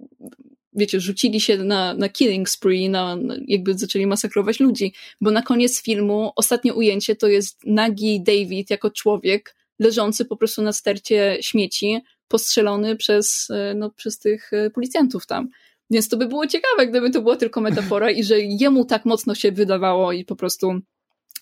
wiecie, 0.73 0.99
rzucili 0.99 1.41
się 1.41 1.57
na, 1.57 1.93
na 1.93 2.09
killing 2.09 2.49
spree, 2.49 2.89
na, 2.89 3.17
jakby 3.47 3.77
zaczęli 3.77 4.07
masakrować 4.07 4.59
ludzi, 4.59 4.93
bo 5.21 5.31
na 5.31 5.41
koniec 5.41 5.81
filmu 5.81 6.31
ostatnie 6.35 6.73
ujęcie 6.73 7.15
to 7.15 7.27
jest 7.27 7.65
nagi 7.65 8.21
David 8.21 8.69
jako 8.69 8.89
człowiek 8.89 9.55
leżący 9.79 10.25
po 10.25 10.37
prostu 10.37 10.61
na 10.61 10.73
stercie 10.73 11.37
śmieci, 11.41 12.01
postrzelony 12.27 12.95
przez, 12.95 13.47
e, 13.49 13.73
no, 13.75 13.89
przez 13.89 14.19
tych 14.19 14.51
policjantów 14.73 15.25
tam. 15.25 15.49
Więc 15.91 16.09
to 16.09 16.17
by 16.17 16.27
było 16.27 16.47
ciekawe, 16.47 16.87
gdyby 16.87 17.09
to 17.09 17.21
była 17.21 17.35
tylko 17.35 17.61
metafora 17.61 18.11
i 18.11 18.23
że 18.23 18.39
jemu 18.39 18.85
tak 18.85 19.05
mocno 19.05 19.35
się 19.35 19.51
wydawało 19.51 20.11
i 20.11 20.25
po 20.25 20.35
prostu 20.35 20.81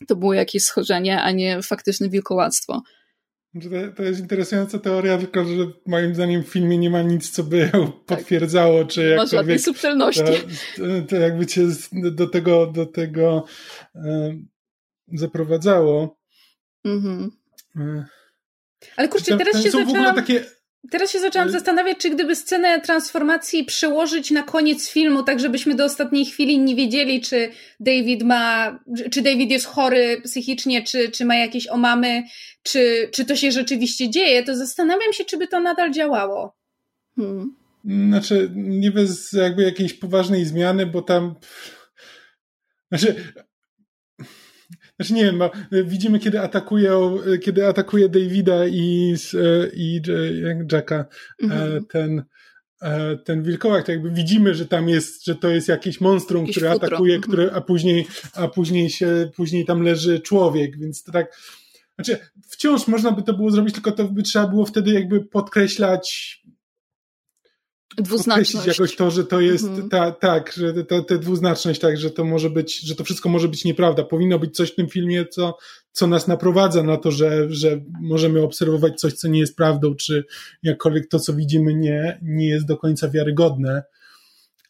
to 0.07 0.15
było 0.15 0.33
jakieś 0.33 0.63
schorzenie, 0.63 1.21
a 1.21 1.31
nie 1.31 1.61
faktyczne 1.61 2.09
wilkołactwo. 2.09 2.81
To, 3.95 4.03
jest 4.03 4.19
interesująca 4.19 4.79
teoria, 4.79 5.17
tylko 5.17 5.45
że 5.45 5.53
moim 5.85 6.15
zdaniem 6.15 6.43
w 6.43 6.47
filmie 6.47 6.77
nie 6.77 6.89
ma 6.89 7.01
nic, 7.01 7.29
co 7.29 7.43
by 7.43 7.57
ją 7.73 7.91
tak. 7.91 8.19
potwierdzało, 8.19 8.85
czy 8.85 9.01
jakkolwiek... 9.01 9.17
Masz 9.17 9.31
żadnej 9.31 9.59
subtelności. 9.59 10.21
To, 10.75 10.83
to, 11.09 11.15
jakby 11.15 11.45
cię 11.45 11.61
do 11.91 12.27
tego, 12.27 12.67
do 12.67 12.85
tego 12.85 13.45
e, 13.95 14.37
zaprowadzało. 15.13 16.19
Mhm. 16.85 17.31
E, 17.75 18.05
Ale 18.97 19.07
kurczę, 19.07 19.37
teraz 19.37 19.63
się 19.63 19.71
zaczęłam... 19.71 20.15
Takie... 20.15 20.45
Teraz 20.91 21.11
się 21.11 21.19
zaczęłam 21.19 21.49
zastanawiać, 21.49 21.97
czy 21.97 22.09
gdyby 22.09 22.35
scenę 22.35 22.81
transformacji 22.81 23.65
przełożyć 23.65 24.31
na 24.31 24.43
koniec 24.43 24.89
filmu, 24.89 25.23
tak 25.23 25.39
żebyśmy 25.39 25.75
do 25.75 25.85
ostatniej 25.85 26.25
chwili 26.25 26.59
nie 26.59 26.75
wiedzieli, 26.75 27.21
czy 27.21 27.51
David 27.79 28.23
ma, 28.23 28.79
czy 29.11 29.21
David 29.21 29.51
jest 29.51 29.65
chory 29.65 30.21
psychicznie, 30.23 30.83
czy, 30.83 31.11
czy 31.11 31.25
ma 31.25 31.35
jakieś 31.35 31.67
omamy, 31.67 32.23
czy, 32.63 33.09
czy 33.13 33.25
to 33.25 33.35
się 33.35 33.51
rzeczywiście 33.51 34.09
dzieje, 34.09 34.43
to 34.43 34.55
zastanawiam 34.55 35.13
się, 35.13 35.25
czy 35.25 35.37
by 35.37 35.47
to 35.47 35.59
nadal 35.59 35.91
działało. 35.91 36.57
Hmm. 37.15 37.55
Znaczy, 38.09 38.51
nie 38.55 38.91
bez 38.91 39.33
jakby 39.33 39.63
jakiejś 39.63 39.93
poważnej 39.93 40.45
zmiany, 40.45 40.85
bo 40.85 41.01
tam. 41.01 41.35
Znaczy, 42.91 43.33
znaczy 44.99 45.13
nie 45.13 45.25
wiem, 45.25 45.41
widzimy 45.71 46.19
kiedy 46.19 46.39
atakuje, 46.41 46.91
kiedy 47.41 47.67
atakuje 47.67 48.09
Davida 48.09 48.67
i, 48.67 49.15
i 49.73 50.01
Jacka 50.71 51.05
mhm. 51.43 51.85
ten, 51.85 52.23
ten 53.25 53.43
wilkołak, 53.43 53.85
to 53.85 53.91
jakby 53.91 54.11
widzimy, 54.11 54.53
że 54.53 54.65
tam 54.65 54.89
jest, 54.89 55.25
że 55.25 55.35
to 55.35 55.49
jest 55.49 55.67
jakieś 55.67 56.01
monstrum, 56.01 56.41
Jakiś 56.41 56.55
które 56.55 56.73
futro. 56.73 56.87
atakuje, 56.87 57.15
mhm. 57.15 57.31
które, 57.33 57.51
a 57.51 57.61
później, 57.61 58.07
a 58.33 58.47
później 58.47 58.89
się, 58.89 59.29
później 59.35 59.65
tam 59.65 59.81
leży 59.81 60.19
człowiek, 60.19 60.77
więc 60.79 61.03
to 61.03 61.11
tak 61.11 61.37
znaczy, 61.95 62.17
wciąż 62.49 62.87
można 62.87 63.11
by 63.11 63.23
to 63.23 63.33
było 63.33 63.51
zrobić, 63.51 63.73
tylko 63.73 63.91
to 63.91 64.03
by 64.03 64.23
trzeba 64.23 64.47
było 64.47 64.65
wtedy 64.65 64.91
jakby 64.91 65.25
podkreślać 65.25 66.37
dwuznaczność. 67.97 68.67
jakoś 68.67 68.95
to, 68.95 69.11
że 69.11 69.23
to 69.23 69.41
jest 69.41 69.65
mhm. 69.65 69.89
ta, 69.89 70.11
tak, 70.11 70.53
że 70.57 70.83
ta, 70.83 71.01
ta 71.01 71.17
dwuznaczność, 71.17 71.79
tak, 71.79 71.97
że 71.97 72.11
to 72.11 72.23
może 72.23 72.49
być, 72.49 72.79
że 72.79 72.95
to 72.95 73.03
wszystko 73.03 73.29
może 73.29 73.47
być 73.47 73.65
nieprawda. 73.65 74.03
Powinno 74.03 74.39
być 74.39 74.55
coś 74.55 74.71
w 74.71 74.75
tym 74.75 74.87
filmie, 74.87 75.25
co, 75.25 75.57
co 75.91 76.07
nas 76.07 76.27
naprowadza 76.27 76.83
na 76.83 76.97
to, 76.97 77.11
że, 77.11 77.47
że 77.49 77.81
możemy 78.01 78.41
obserwować 78.41 78.99
coś, 78.99 79.13
co 79.13 79.27
nie 79.27 79.39
jest 79.39 79.55
prawdą, 79.55 79.95
czy 79.95 80.25
jakkolwiek 80.63 81.07
to, 81.07 81.19
co 81.19 81.33
widzimy, 81.33 81.73
nie, 81.73 82.19
nie 82.21 82.47
jest 82.47 82.65
do 82.65 82.77
końca 82.77 83.09
wiarygodne. 83.09 83.83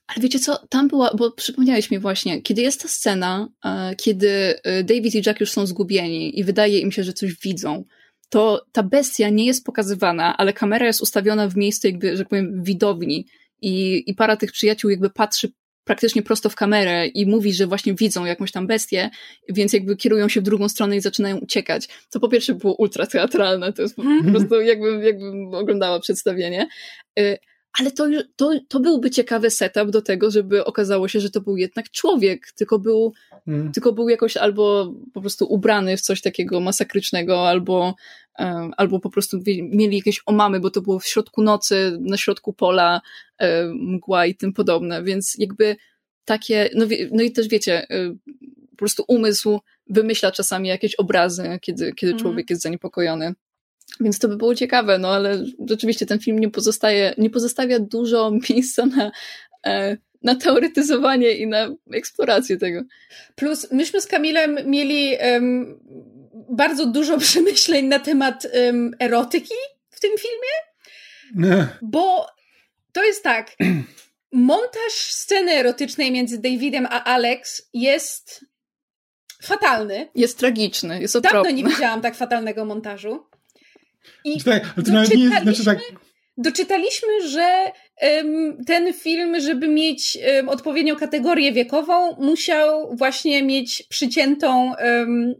Ale 0.07 0.23
wiecie 0.23 0.39
co, 0.39 0.67
tam 0.69 0.87
była, 0.87 1.11
bo 1.17 1.31
przypomniałeś 1.31 1.91
mi 1.91 1.99
właśnie, 1.99 2.41
kiedy 2.41 2.61
jest 2.61 2.81
ta 2.81 2.87
scena, 2.87 3.49
e, 3.65 3.95
kiedy 3.95 4.29
e, 4.63 4.83
David 4.83 5.15
i 5.15 5.21
Jack 5.25 5.39
już 5.39 5.51
są 5.51 5.65
zgubieni 5.65 6.39
i 6.39 6.43
wydaje 6.43 6.79
im 6.79 6.91
się, 6.91 7.03
że 7.03 7.13
coś 7.13 7.35
widzą, 7.39 7.83
to 8.29 8.65
ta 8.71 8.83
bestia 8.83 9.29
nie 9.29 9.45
jest 9.45 9.65
pokazywana, 9.65 10.37
ale 10.37 10.53
kamera 10.53 10.85
jest 10.85 11.01
ustawiona 11.01 11.47
w 11.47 11.55
miejscu 11.55 11.87
jakby, 11.87 12.11
że 12.11 12.23
tak 12.23 12.29
powiem, 12.29 12.63
widowni 12.63 13.27
i, 13.61 14.03
i 14.07 14.13
para 14.13 14.37
tych 14.37 14.51
przyjaciół 14.51 14.89
jakby 14.89 15.09
patrzy 15.09 15.51
praktycznie 15.83 16.23
prosto 16.23 16.49
w 16.49 16.55
kamerę 16.55 17.07
i 17.07 17.25
mówi, 17.25 17.53
że 17.53 17.67
właśnie 17.67 17.93
widzą 17.93 18.25
jakąś 18.25 18.51
tam 18.51 18.67
bestię, 18.67 19.09
więc 19.49 19.73
jakby 19.73 19.95
kierują 19.95 20.29
się 20.29 20.41
w 20.41 20.43
drugą 20.43 20.69
stronę 20.69 20.95
i 20.95 21.01
zaczynają 21.01 21.37
uciekać. 21.37 21.87
To 22.09 22.19
po 22.19 22.29
pierwsze 22.29 22.53
było 22.53 22.75
ultra 22.75 23.07
teatralne, 23.07 23.73
to 23.73 23.81
jest 23.81 23.95
po 23.95 24.01
mhm. 24.01 24.33
prostu 24.33 24.61
jakbym, 24.61 25.03
jakbym 25.03 25.53
oglądała 25.53 25.99
przedstawienie. 25.99 26.67
Ale 27.79 27.91
to, 27.91 28.07
to, 28.35 28.51
to 28.67 28.79
byłby 28.79 29.09
ciekawy 29.09 29.49
setup 29.49 29.89
do 29.89 30.01
tego, 30.01 30.31
żeby 30.31 30.65
okazało 30.65 31.07
się, 31.07 31.19
że 31.19 31.29
to 31.29 31.41
był 31.41 31.57
jednak 31.57 31.91
człowiek, 31.91 32.51
tylko 32.51 32.79
był, 32.79 33.13
mm. 33.47 33.71
tylko 33.71 33.93
był 33.93 34.09
jakoś 34.09 34.37
albo 34.37 34.93
po 35.13 35.21
prostu 35.21 35.45
ubrany 35.45 35.97
w 35.97 36.01
coś 36.01 36.21
takiego 36.21 36.59
masakrycznego, 36.59 37.49
albo, 37.49 37.95
um, 38.39 38.73
albo 38.77 38.99
po 38.99 39.09
prostu 39.09 39.39
mieli 39.61 39.97
jakieś 39.97 40.21
omamy, 40.25 40.59
bo 40.59 40.71
to 40.71 40.81
było 40.81 40.99
w 40.99 41.07
środku 41.07 41.41
nocy, 41.43 41.97
na 42.01 42.17
środku 42.17 42.53
pola, 42.53 43.01
um, 43.39 43.73
mgła 43.73 44.25
i 44.25 44.35
tym 44.35 44.53
podobne, 44.53 45.03
więc 45.03 45.35
jakby 45.37 45.75
takie, 46.25 46.69
no, 46.75 46.85
no 47.11 47.23
i 47.23 47.31
też 47.31 47.47
wiecie, 47.47 47.87
um, 47.89 48.19
po 48.69 48.75
prostu 48.77 49.03
umysł 49.07 49.59
wymyśla 49.89 50.31
czasami 50.31 50.69
jakieś 50.69 50.95
obrazy, 50.95 51.59
kiedy, 51.61 51.93
kiedy 51.93 52.11
mm. 52.11 52.23
człowiek 52.23 52.49
jest 52.49 52.61
zaniepokojony. 52.61 53.33
Więc 53.99 54.19
to 54.19 54.27
by 54.27 54.37
było 54.37 54.55
ciekawe, 54.55 54.97
no 54.97 55.13
ale 55.13 55.45
rzeczywiście 55.69 56.05
ten 56.05 56.19
film 56.19 56.39
nie 56.39 56.49
pozostaje, 56.49 57.13
nie 57.17 57.29
pozostawia 57.29 57.79
dużo 57.79 58.31
miejsca 58.49 58.85
na, 58.85 59.11
e, 59.65 59.97
na 60.21 60.35
teoretyzowanie 60.35 61.31
i 61.31 61.47
na 61.47 61.69
eksplorację 61.93 62.57
tego. 62.57 62.81
Plus 63.35 63.71
myśmy 63.71 64.01
z 64.01 64.07
Kamilem 64.07 64.57
mieli 64.65 65.17
um, 65.33 65.79
bardzo 66.49 66.85
dużo 66.85 67.17
przemyśleń 67.27 67.85
na 67.85 67.99
temat 67.99 68.47
um, 68.65 68.95
erotyki 68.99 69.55
w 69.89 69.99
tym 69.99 70.11
filmie, 70.17 70.53
nie. 71.49 71.67
bo 71.81 72.27
to 72.91 73.03
jest 73.03 73.23
tak, 73.23 73.51
montaż 74.31 74.93
sceny 74.93 75.51
erotycznej 75.51 76.11
między 76.11 76.37
Davidem 76.37 76.87
a 76.89 77.03
Alex 77.03 77.69
jest 77.73 78.45
fatalny. 79.43 80.09
Jest 80.15 80.37
tragiczny, 80.37 81.01
jest 81.01 81.15
okropny. 81.15 81.43
Dawno 81.43 81.57
nie 81.57 81.63
widziałam 81.75 82.01
tak 82.01 82.15
fatalnego 82.15 82.65
montażu. 82.65 83.26
I 84.23 84.39
znaczy 84.39 84.61
tak, 84.61 84.85
to 84.85 84.91
nawet 84.91 85.13
nie 85.15 85.23
jest, 85.23 85.41
znaczy 85.41 85.65
tak... 85.65 85.79
doczytaliśmy, 86.37 87.29
że 87.29 87.71
um, 88.01 88.57
ten 88.65 88.93
film, 88.93 89.39
żeby 89.39 89.67
mieć 89.67 90.17
um, 90.35 90.49
odpowiednią 90.49 90.95
kategorię 90.95 91.53
wiekową, 91.53 92.15
musiał 92.19 92.95
właśnie 92.95 93.43
mieć 93.43 93.83
przyciętą, 93.89 94.73
um, 94.83 95.33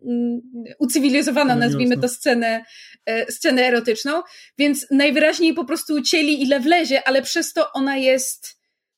ucywilizowaną, 0.79 1.55
nazwijmy 1.55 1.97
to, 1.97 2.07
scenę, 2.07 2.63
e, 3.05 3.31
scenę 3.31 3.67
erotyczną, 3.67 4.21
więc 4.57 4.87
najwyraźniej 4.91 5.53
po 5.53 5.65
prostu 5.65 5.93
ucięli 5.93 6.41
ile 6.43 6.59
wlezie, 6.59 7.07
ale 7.07 7.21
przez 7.21 7.53
to 7.53 7.71
ona 7.73 7.97
jest 7.97 8.57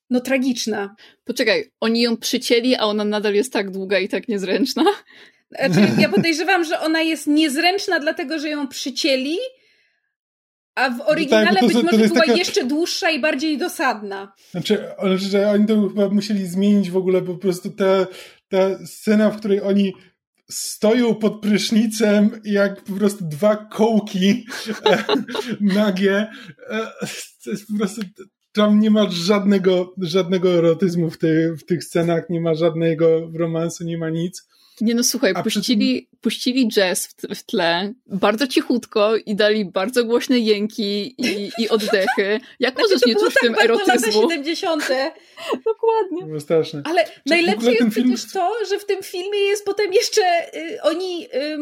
no 0.10 0.20
tragiczna. 0.20 0.96
Poczekaj, 1.26 1.72
oni 1.80 2.02
ją 2.02 2.18
przycięli, 2.18 2.76
a 2.76 2.84
ona 2.84 3.06
nadal 3.06 3.34
jest 3.34 3.54
tak 3.54 3.72
długa 3.72 4.00
i 4.00 4.10
tak 4.10 4.28
niezręczna? 4.28 4.84
Znaczy, 5.60 5.92
ja 6.02 6.10
podejrzewam, 6.10 6.64
że 6.64 6.80
ona 6.80 7.02
jest 7.02 7.28
niezręczna, 7.28 8.00
dlatego 8.00 8.40
że 8.40 8.50
ją 8.50 8.68
przycięli, 8.68 9.38
a 10.80 10.90
w 10.90 10.98
no 10.98 11.06
oryginale 11.06 11.60
tak, 11.60 11.60
to, 11.60 11.68
być 11.68 11.76
może 11.84 12.08
była 12.08 12.20
taka... 12.20 12.34
jeszcze 12.34 12.66
dłuższa 12.66 13.10
i 13.10 13.22
bardziej 13.22 13.58
dosadna. 13.58 14.34
Znaczy, 14.52 14.84
że 15.16 15.52
oni 15.52 15.66
to 15.66 15.90
chyba 15.90 16.10
musieli 16.10 16.48
zmienić 16.48 16.92
w 16.92 16.98
ogóle, 16.98 17.22
po 17.22 17.36
prostu 17.36 17.70
ta, 17.70 18.08
ta 18.50 18.86
scena, 18.86 19.30
w 19.30 19.38
której 19.38 19.62
oni 19.62 19.94
stoją 20.50 21.16
pod 21.16 21.42
prysznicem 21.42 22.42
jak 22.44 22.84
po 22.84 22.94
prostu 22.94 23.26
dwa 23.26 23.56
kołki 23.56 24.46
e, 24.86 25.04
nagie. 25.62 26.28
E, 26.70 26.88
to 27.44 27.50
jest 27.52 27.68
po 27.68 27.78
prostu 27.78 28.02
tam 28.52 28.80
nie 28.80 28.92
ma 28.92 29.10
żadnego, 29.10 29.94
żadnego 30.02 30.54
erotyzmu 30.54 31.10
w, 31.10 31.18
tej, 31.18 31.58
w 31.58 31.66
tych 31.66 31.84
scenach, 31.84 32.30
nie 32.30 32.42
ma 32.42 32.54
żadnego 32.54 33.32
romansu, 33.34 33.84
nie 33.84 33.98
ma 33.98 34.10
nic. 34.10 34.48
Nie 34.82 34.96
no 34.96 35.04
słuchaj, 35.04 35.34
puścili. 35.44 36.10
Puścili 36.22 36.68
jazz 36.68 37.08
w, 37.08 37.36
w, 37.36 37.44
tle, 37.44 37.94
bardzo 38.06 38.48
cichutko 38.48 39.16
i 39.16 39.36
dali 39.36 39.66
bardzo 39.66 40.06
głośne 40.06 40.40
jęki 40.40 41.16
i, 41.18 41.52
i 41.58 41.70
oddechy. 41.70 42.40
Jak 42.60 42.74
znaczy, 42.74 42.90
możesz 42.90 43.06
nie 43.06 43.16
czuć 43.16 43.34
w 43.34 43.40
tym 43.40 43.54
tak 43.54 43.64
erotyzmu? 43.64 43.94
lata 43.94 44.12
70. 44.30 44.84
Dokładnie. 45.66 46.26
Było 46.26 46.40
straszne. 46.40 46.82
Ale 46.86 47.06
Czy 47.06 47.12
najlepsze 47.26 47.72
jest 47.72 47.94
film... 47.94 48.12
przecież 48.12 48.34
to, 48.34 48.52
że 48.70 48.80
w 48.80 48.86
tym 48.86 49.04
filmie 49.04 49.40
jest 49.40 49.66
potem 49.66 49.94
jeszcze 49.94 50.22
y, 50.56 50.82
oni, 50.82 51.26
y, 51.26 51.58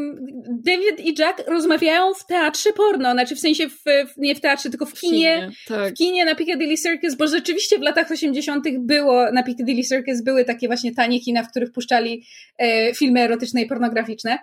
David 0.50 1.00
i 1.00 1.16
Jack 1.20 1.44
rozmawiają 1.48 2.14
w 2.14 2.26
teatrze 2.26 2.74
porno, 2.74 3.12
znaczy 3.12 3.36
w 3.36 3.40
sensie 3.40 3.70
w, 3.70 3.84
nie 4.18 4.36
w 4.36 4.42
teatrze, 4.42 4.70
tylko 4.70 4.86
w 4.86 4.94
kinie, 4.94 5.36
kinie 5.36 5.52
tak. 5.68 5.94
w 5.94 5.98
kinie 5.98 6.26
na 6.26 6.36
Piccadilly 6.36 6.78
Circus, 6.78 7.16
bo 7.16 7.28
rzeczywiście 7.28 7.80
w 7.80 7.82
latach 7.82 8.12
80. 8.12 8.66
było, 8.80 9.32
na 9.32 9.44
Piccadilly 9.44 9.84
Circus 9.84 10.22
były 10.22 10.46
takie 10.46 10.68
właśnie 10.68 10.96
tanie 10.96 11.20
kina, 11.20 11.44
w 11.44 11.50
których 11.50 11.72
puszczali 11.72 12.26
e, 12.58 12.94
filmy 12.94 13.22
erotyczne 13.22 13.62
i 13.62 13.66
pornograficzne. 13.66 14.38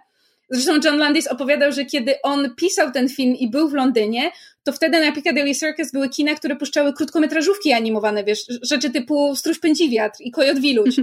Zresztą 0.51 0.81
John 0.85 0.99
Landis 0.99 1.27
opowiadał, 1.27 1.73
że 1.73 1.85
kiedy 1.85 2.15
on 2.23 2.55
pisał 2.55 2.91
ten 2.91 3.09
film 3.09 3.35
i 3.35 3.51
był 3.51 3.69
w 3.69 3.75
Londynie, 3.75 4.31
to 4.63 4.73
wtedy 4.73 5.01
na 5.01 5.13
Piccadilly 5.13 5.55
Circus 5.55 5.93
były 5.93 6.09
kina, 6.09 6.35
które 6.35 6.57
puszczały 6.57 6.93
krótkometrażówki 6.93 7.73
animowane, 7.73 8.25
wiesz, 8.25 8.41
rzeczy 8.63 8.91
typu 8.91 9.37
Stróż 9.37 9.59
Pędzi 9.59 9.91
Wiatr 9.91 10.17
i 10.21 10.31
Kojot 10.31 10.59
Wiluś. 10.59 10.97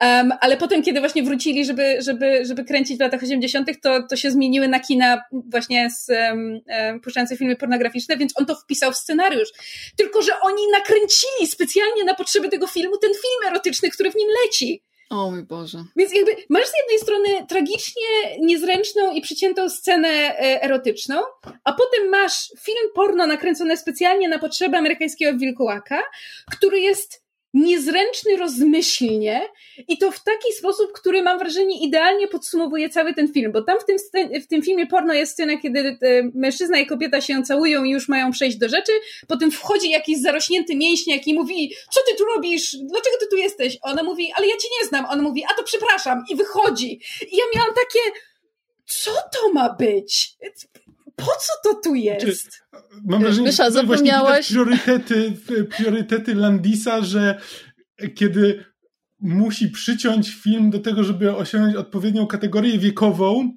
Um, 0.00 0.32
ale 0.40 0.56
potem, 0.56 0.82
kiedy 0.82 1.00
właśnie 1.00 1.22
wrócili, 1.22 1.64
żeby, 1.64 1.96
żeby, 2.02 2.44
żeby 2.46 2.64
kręcić 2.64 2.96
w 2.96 3.00
latach 3.00 3.22
80., 3.22 3.68
to, 3.82 4.02
to 4.10 4.16
się 4.16 4.30
zmieniły 4.30 4.68
na 4.68 4.80
kina 4.80 5.22
właśnie 5.32 5.90
z 5.90 6.08
um, 6.08 6.60
um, 6.66 7.00
puszczające 7.00 7.36
filmy 7.36 7.56
pornograficzne, 7.56 8.16
więc 8.16 8.32
on 8.36 8.46
to 8.46 8.54
wpisał 8.54 8.92
w 8.92 8.96
scenariusz. 8.96 9.48
Tylko, 9.96 10.22
że 10.22 10.32
oni 10.40 10.62
nakręcili 10.72 11.46
specjalnie 11.46 12.04
na 12.04 12.14
potrzeby 12.14 12.48
tego 12.48 12.66
filmu 12.66 12.96
ten 12.98 13.10
film 13.10 13.52
erotyczny, 13.52 13.90
który 13.90 14.10
w 14.10 14.16
nim 14.16 14.28
leci. 14.44 14.82
O 15.10 15.30
mój 15.30 15.42
Boże. 15.42 15.84
Więc 15.96 16.14
jakby 16.14 16.36
masz 16.48 16.66
z 16.66 16.72
jednej 16.82 16.98
strony 16.98 17.46
tragicznie 17.48 18.38
niezręczną 18.40 19.12
i 19.12 19.20
przyciętą 19.20 19.68
scenę 19.68 20.08
e, 20.08 20.62
erotyczną, 20.62 21.22
a 21.64 21.72
potem 21.72 22.08
masz 22.08 22.52
film 22.60 22.88
porno 22.94 23.26
nakręcony 23.26 23.76
specjalnie 23.76 24.28
na 24.28 24.38
potrzeby 24.38 24.76
amerykańskiego 24.76 25.38
wilkołaka, 25.38 26.02
który 26.50 26.80
jest 26.80 27.23
niezręczny 27.54 28.36
rozmyślnie 28.36 29.48
i 29.88 29.98
to 29.98 30.10
w 30.10 30.22
taki 30.22 30.52
sposób, 30.52 30.92
który 30.92 31.22
mam 31.22 31.38
wrażenie 31.38 31.80
idealnie 31.80 32.28
podsumowuje 32.28 32.88
cały 32.88 33.14
ten 33.14 33.32
film, 33.32 33.52
bo 33.52 33.62
tam 33.62 33.78
w 33.80 33.84
tym, 33.84 33.96
w 34.42 34.46
tym 34.46 34.62
filmie 34.62 34.86
porno 34.86 35.14
jest 35.14 35.32
scena, 35.32 35.58
kiedy 35.58 35.98
mężczyzna 36.34 36.78
i 36.78 36.86
kobieta 36.86 37.20
się 37.20 37.42
całują 37.42 37.84
i 37.84 37.90
już 37.90 38.08
mają 38.08 38.30
przejść 38.30 38.56
do 38.56 38.68
rzeczy, 38.68 38.92
potem 39.28 39.50
wchodzi 39.50 39.90
jakiś 39.90 40.20
zarośnięty 40.20 40.76
mięśniak 40.76 41.26
i 41.26 41.34
mówi, 41.34 41.74
co 41.90 42.00
ty 42.06 42.16
tu 42.18 42.24
robisz, 42.24 42.76
dlaczego 42.76 43.16
ty 43.20 43.26
tu 43.30 43.36
jesteś? 43.36 43.78
Ona 43.82 44.02
mówi, 44.02 44.32
ale 44.36 44.46
ja 44.46 44.56
cię 44.56 44.68
nie 44.80 44.88
znam. 44.88 45.06
On 45.10 45.22
mówi, 45.22 45.44
a 45.44 45.54
to 45.54 45.62
przepraszam 45.62 46.24
i 46.30 46.36
wychodzi. 46.36 47.00
I 47.32 47.36
ja 47.36 47.44
miałam 47.54 47.74
takie, 47.74 48.20
co 48.86 49.10
to 49.10 49.52
ma 49.52 49.72
być? 49.72 50.34
Po 51.16 51.24
co 51.24 51.52
to 51.64 51.80
tu 51.84 51.94
jest? 51.94 52.22
Znaczy, 52.22 52.84
mam 53.04 53.22
wrażenie, 53.22 53.46
Mysza, 53.46 53.64
że 53.64 53.70
zapomniałaś... 53.70 54.48
priorytety, 54.48 55.32
priorytety 55.76 56.34
Landisa, 56.34 57.02
że 57.02 57.40
kiedy 58.14 58.64
musi 59.20 59.68
przyciąć 59.68 60.30
film 60.30 60.70
do 60.70 60.78
tego, 60.78 61.04
żeby 61.04 61.36
osiągnąć 61.36 61.76
odpowiednią 61.76 62.26
kategorię 62.26 62.78
wiekową, 62.78 63.50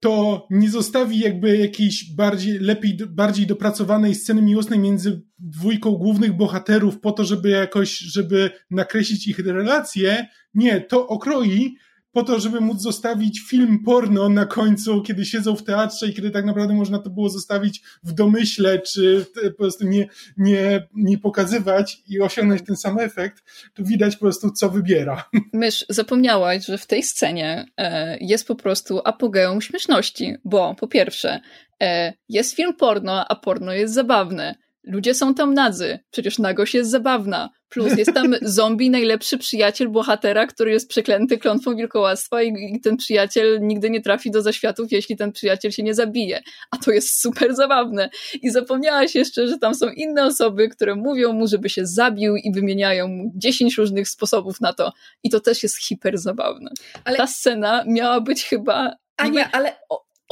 to 0.00 0.46
nie 0.50 0.70
zostawi 0.70 1.18
jakby 1.18 1.56
jakiejś 1.56 2.14
bardziej, 2.14 2.58
lepiej, 2.58 2.98
bardziej 3.08 3.46
dopracowanej 3.46 4.14
sceny 4.14 4.42
miłosnej 4.42 4.78
między 4.78 5.22
dwójką 5.38 5.90
głównych 5.90 6.32
bohaterów 6.32 7.00
po 7.00 7.12
to, 7.12 7.24
żeby 7.24 7.48
jakoś, 7.48 7.98
żeby 7.98 8.50
nakreślić 8.70 9.28
ich 9.28 9.38
relacje. 9.38 10.26
Nie, 10.54 10.80
to 10.80 11.08
okroi 11.08 11.76
po 12.14 12.22
to, 12.22 12.40
żeby 12.40 12.60
móc 12.60 12.82
zostawić 12.82 13.40
film 13.40 13.78
porno 13.84 14.28
na 14.28 14.46
końcu, 14.46 15.02
kiedy 15.02 15.24
siedzą 15.24 15.56
w 15.56 15.62
teatrze 15.62 16.06
i 16.06 16.14
kiedy 16.14 16.30
tak 16.30 16.44
naprawdę 16.44 16.74
można 16.74 16.98
to 16.98 17.10
było 17.10 17.28
zostawić 17.28 17.82
w 18.02 18.12
domyśle, 18.12 18.78
czy 18.78 19.26
po 19.44 19.56
prostu 19.56 19.84
nie, 19.84 20.08
nie, 20.36 20.88
nie 20.94 21.18
pokazywać 21.18 22.02
i 22.08 22.20
osiągnąć 22.20 22.62
ten 22.66 22.76
sam 22.76 22.98
efekt, 22.98 23.44
to 23.74 23.84
widać 23.84 24.16
po 24.16 24.20
prostu, 24.20 24.50
co 24.50 24.70
wybiera. 24.70 25.24
Mysz, 25.52 25.84
zapomniałaś, 25.88 26.66
że 26.66 26.78
w 26.78 26.86
tej 26.86 27.02
scenie 27.02 27.66
e, 27.76 28.18
jest 28.20 28.46
po 28.46 28.54
prostu 28.54 29.00
apogeum 29.04 29.60
śmieszności, 29.60 30.34
bo 30.44 30.74
po 30.74 30.88
pierwsze, 30.88 31.40
e, 31.82 32.12
jest 32.28 32.56
film 32.56 32.74
porno, 32.74 33.28
a 33.28 33.36
porno 33.36 33.72
jest 33.72 33.94
zabawne. 33.94 34.54
Ludzie 34.84 35.14
są 35.14 35.34
tam 35.34 35.54
nadzy, 35.54 35.98
przecież 36.10 36.38
nagość 36.38 36.74
jest 36.74 36.90
zabawna. 36.90 37.50
Plus 37.74 37.98
jest 37.98 38.14
tam 38.14 38.34
zombie, 38.42 38.90
najlepszy 38.90 39.38
przyjaciel 39.38 39.88
bohatera, 39.88 40.46
który 40.46 40.70
jest 40.70 40.88
przeklęty 40.88 41.38
klątwą 41.38 41.76
wilkołactwa 41.76 42.42
i, 42.42 42.74
i, 42.74 42.80
ten 42.80 42.96
przyjaciel 42.96 43.58
nigdy 43.62 43.90
nie 43.90 44.00
trafi 44.00 44.30
do 44.30 44.42
zaświatów, 44.42 44.92
jeśli 44.92 45.16
ten 45.16 45.32
przyjaciel 45.32 45.70
się 45.70 45.82
nie 45.82 45.94
zabije. 45.94 46.42
A 46.70 46.76
to 46.76 46.90
jest 46.90 47.20
super 47.20 47.54
zabawne. 47.54 48.10
I 48.42 48.50
zapomniałaś 48.50 49.14
jeszcze, 49.14 49.48
że 49.48 49.58
tam 49.58 49.74
są 49.74 49.88
inne 49.88 50.26
osoby, 50.26 50.68
które 50.68 50.94
mówią 50.94 51.32
mu, 51.32 51.46
żeby 51.46 51.68
się 51.68 51.86
zabił 51.86 52.36
i 52.36 52.52
wymieniają 52.52 53.08
mu 53.08 53.32
10 53.36 53.78
różnych 53.78 54.08
sposobów 54.08 54.60
na 54.60 54.72
to. 54.72 54.92
I 55.22 55.30
to 55.30 55.40
też 55.40 55.62
jest 55.62 55.76
hiper 55.76 56.18
zabawne. 56.18 56.70
Ale... 57.04 57.16
Ta 57.16 57.26
scena 57.26 57.84
miała 57.86 58.20
być 58.20 58.44
chyba... 58.44 58.96
Ania, 59.16 59.48
ale 59.52 59.72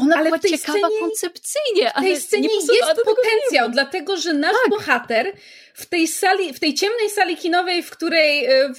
ona 0.03 0.16
ale 0.16 0.24
była 0.24 0.38
ciekawa 0.38 0.78
scenie, 0.78 1.00
koncepcyjnie, 1.00 1.92
ale 1.92 2.07
w 2.07 2.11
tej 2.11 2.20
scenie 2.20 2.48
jest 2.55 3.03
potencjał, 3.05 3.70
dlatego 3.70 4.16
że 4.16 4.32
nasz 4.32 4.57
tak. 4.62 4.70
bohater 4.70 5.32
w 5.74 5.86
tej 5.86 6.09
sali, 6.09 6.53
w 6.53 6.61
tej 6.61 6.74
ciemnej 6.74 7.11
sali 7.11 7.36
kinowej, 7.36 7.82
w 7.82 7.90
której, 7.90 8.46
e, 8.46 8.72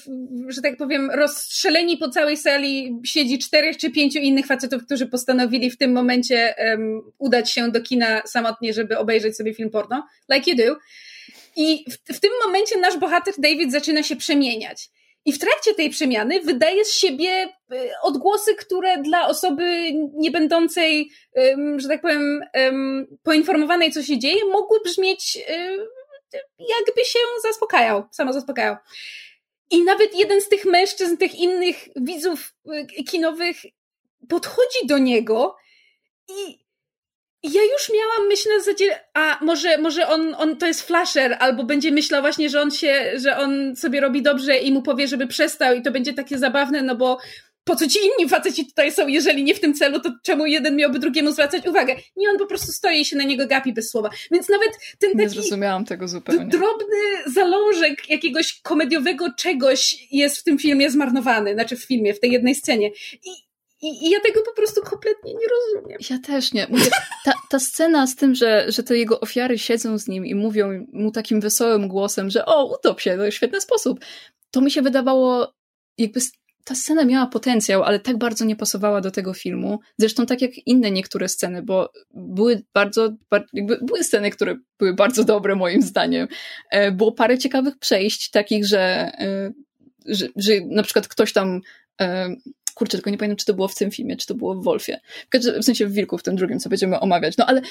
że 0.48 0.62
tak 0.62 0.78
powiem, 0.78 1.12
rozstrzeleni 1.12 1.98
po 1.98 2.10
całej 2.10 2.38
sali 2.38 3.00
siedzi 3.06 3.40
czterech 3.40 3.78
czy 3.78 3.92
pięciu 3.92 4.20
innych 4.20 4.46
facetów, 4.46 4.86
którzy 4.86 5.08
postanowili 5.08 5.72
w 5.72 5.78
tym 5.78 5.92
momencie 5.92 6.56
um, 6.58 7.02
udać 7.18 7.52
się 7.52 7.72
do 7.72 7.82
kina 7.82 8.22
samotnie, 8.26 8.74
żeby 8.74 8.98
obejrzeć 8.98 9.38
sobie 9.38 9.54
film 9.54 9.70
porno, 9.70 10.08
like 10.30 10.52
you 10.52 10.58
do. 10.58 10.76
I 11.56 11.86
w, 11.92 12.16
w 12.16 12.20
tym 12.20 12.32
momencie 12.46 12.80
nasz 12.80 12.98
bohater 12.98 13.34
David 13.38 13.72
zaczyna 13.72 14.04
się 14.04 14.16
przemieniać. 14.16 14.90
I 15.26 15.34
w 15.34 15.40
trakcie 15.40 15.74
tej 15.74 15.90
przemiany 15.90 16.42
wydaje 16.42 16.86
z 16.86 16.94
siebie 16.94 17.50
y, 17.74 17.92
odgłosy, 18.02 18.56
które 18.56 18.98
dla 18.98 19.28
osoby 19.28 19.92
nie 20.14 20.32
będącej, 20.32 21.12
że 21.78 21.88
tak 21.88 22.02
powiem, 22.02 22.42
poinformowanej, 23.24 23.92
co 23.92 24.04
się 24.04 24.20
dzieje, 24.20 24.46
mogły 24.46 24.80
brzmieć 24.86 25.38
y, 25.50 25.88
jakby 26.60 27.06
się 27.06 27.20
zaspokajał, 27.44 28.04
samo 28.12 28.34
zaspokajał. 28.34 28.76
I 29.72 29.84
nawet 29.84 30.20
jeden 30.20 30.42
z 30.42 30.50
tych 30.50 30.66
mężczyzn, 30.66 31.18
tych 31.18 31.36
innych 31.36 31.90
widzów 31.96 32.54
y, 33.00 33.04
kinowych 33.04 33.58
podchodzi 34.30 34.88
do 34.88 34.98
niego 34.98 35.56
i 36.30 36.63
ja 37.44 37.62
już 37.64 37.92
miałam 37.94 38.28
myśl 38.28 38.50
na 38.50 38.60
zasadzie, 38.60 39.00
a 39.14 39.38
może, 39.42 39.78
może 39.78 40.08
on, 40.08 40.36
on 40.38 40.58
to 40.58 40.68
jest 40.68 40.82
flasher, 40.82 41.38
albo 41.40 41.64
będzie 41.64 41.92
myślał 41.92 42.22
właśnie, 42.22 42.50
że 42.50 42.62
on 42.62 42.72
się, 42.72 43.12
że 43.16 43.38
on 43.38 43.76
sobie 43.76 44.02
robi 44.02 44.22
dobrze 44.22 44.58
i 44.58 44.72
mu 44.72 44.82
powie, 44.82 45.08
żeby 45.08 45.28
przestał 45.28 45.76
i 45.76 45.82
to 45.82 45.92
będzie 45.92 46.14
takie 46.14 46.38
zabawne, 46.38 46.82
no 46.82 46.96
bo 46.96 47.18
po 47.64 47.76
co 47.76 47.88
ci 47.88 48.00
inni 48.00 48.30
faceci 48.30 48.66
tutaj 48.66 48.92
są, 48.92 49.08
jeżeli 49.08 49.44
nie 49.44 49.56
w 49.56 49.60
tym 49.60 49.74
celu, 49.74 50.00
to 50.00 50.12
czemu 50.24 50.46
jeden 50.46 50.76
miałby 50.76 51.00
drugiemu 51.00 51.32
zwracać 51.32 51.68
uwagę? 51.68 51.96
Nie, 52.16 52.30
on 52.30 52.38
po 52.38 52.46
prostu 52.46 52.72
stoi 52.72 53.02
i 53.02 53.06
się 53.06 53.16
na 53.16 53.24
niego 53.24 53.48
gapi 53.48 53.74
bez 53.74 53.90
słowa. 53.90 54.10
Więc 54.32 54.50
nawet 54.50 54.72
ten 55.00 55.12
taki... 55.12 55.24
Nie 55.24 55.30
zrozumiałam 55.30 55.86
tego 55.86 56.08
zupełnie. 56.08 56.46
Drobny 56.46 56.98
zalążek 57.26 58.10
jakiegoś 58.10 58.62
komediowego 58.62 59.34
czegoś 59.38 60.08
jest 60.12 60.38
w 60.38 60.44
tym 60.44 60.58
filmie 60.58 60.92
zmarnowany, 60.92 61.54
znaczy 61.54 61.78
w 61.78 61.84
filmie, 61.84 62.14
w 62.14 62.20
tej 62.20 62.32
jednej 62.32 62.56
scenie. 62.56 62.90
I, 63.14 63.53
i, 63.84 64.08
I, 64.08 64.10
ja 64.10 64.20
tego 64.20 64.42
po 64.42 64.54
prostu 64.54 64.82
kompletnie 64.82 65.34
nie 65.34 65.48
rozumiem. 65.48 65.98
Ja 66.10 66.20
też 66.20 66.54
nie. 66.54 66.68
Mówię, 66.70 66.90
ta, 67.26 67.34
ta 67.50 67.60
scena 67.60 68.08
z 68.08 68.16
tym, 68.16 68.36
że, 68.36 68.66
że 68.72 68.84
te 68.84 68.98
jego 68.98 69.20
ofiary 69.20 69.58
siedzą 69.58 69.98
z 69.98 70.08
nim 70.08 70.26
i 70.26 70.36
mówią 70.36 70.86
mu 70.94 71.12
takim 71.12 71.42
wesołym 71.42 71.88
głosem, 71.88 72.30
że 72.30 72.46
o, 72.46 72.76
utop 72.76 73.02
się, 73.02 73.18
to 73.18 73.26
jest 73.26 73.38
świetny 73.38 73.62
sposób. 73.62 74.00
To 74.52 74.62
mi 74.62 74.72
się 74.72 74.82
wydawało 74.82 75.54
jakby 75.98 76.20
ta 76.64 76.76
scena 76.76 77.06
miała 77.06 77.28
potencjał, 77.28 77.84
ale 77.84 78.00
tak 78.00 78.18
bardzo 78.18 78.46
nie 78.46 78.56
pasowała 78.56 79.02
do 79.02 79.12
tego 79.12 79.34
filmu. 79.34 79.80
Zresztą 79.98 80.26
tak 80.26 80.42
jak 80.42 80.52
inne 80.66 80.92
niektóre 80.92 81.30
sceny, 81.30 81.64
bo 81.64 81.92
były 82.14 82.64
bardzo, 82.74 83.10
jakby 83.54 83.80
były 83.82 84.04
sceny, 84.04 84.32
które 84.32 84.56
były 84.80 84.94
bardzo 84.94 85.24
dobre 85.24 85.56
moim 85.56 85.82
zdaniem. 85.82 86.28
E, 86.72 86.92
było 86.92 87.12
parę 87.12 87.38
ciekawych 87.38 87.80
przejść, 87.80 88.30
takich, 88.30 88.66
że, 88.68 89.12
e, 89.20 89.52
że, 90.06 90.28
że 90.36 90.54
na 90.66 90.84
przykład 90.84 91.08
ktoś 91.08 91.34
tam 91.34 91.62
kurczę, 92.74 92.98
tylko 92.98 93.10
nie 93.10 93.18
pamiętam, 93.18 93.38
czy 93.38 93.46
to 93.46 93.54
było 93.54 93.68
w 93.68 93.76
tym 93.76 93.92
filmie, 93.92 94.18
czy 94.18 94.28
to 94.28 94.36
było 94.36 94.56
w 94.56 94.64
Wolfie. 94.64 95.00
W 95.62 95.64
sensie 95.64 95.88
w 95.88 95.94
Wilku, 95.94 96.18
w 96.18 96.24
tym 96.24 96.36
drugim, 96.36 96.60
co 96.60 96.70
będziemy 96.70 97.00
omawiać. 97.00 97.38
No 97.38 97.46
ale 97.46 97.62
y, 97.62 97.64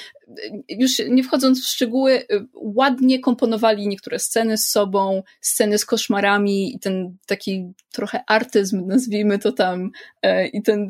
już 0.69 0.91
nie 1.09 1.23
wchodząc 1.23 1.63
w 1.63 1.67
szczegóły, 1.67 2.13
y, 2.13 2.25
ładnie 2.53 3.19
komponowali 3.19 3.87
niektóre 3.87 4.19
sceny 4.19 4.57
z 4.57 4.67
sobą, 4.67 5.23
sceny 5.41 5.77
z 5.77 5.85
koszmarami 5.85 6.75
i 6.75 6.79
ten 6.79 7.17
taki 7.25 7.73
trochę 7.91 8.23
artyzm, 8.27 8.87
nazwijmy 8.87 9.39
to 9.39 9.51
tam, 9.51 9.91
e, 10.21 10.47
i 10.47 10.61
ten, 10.61 10.87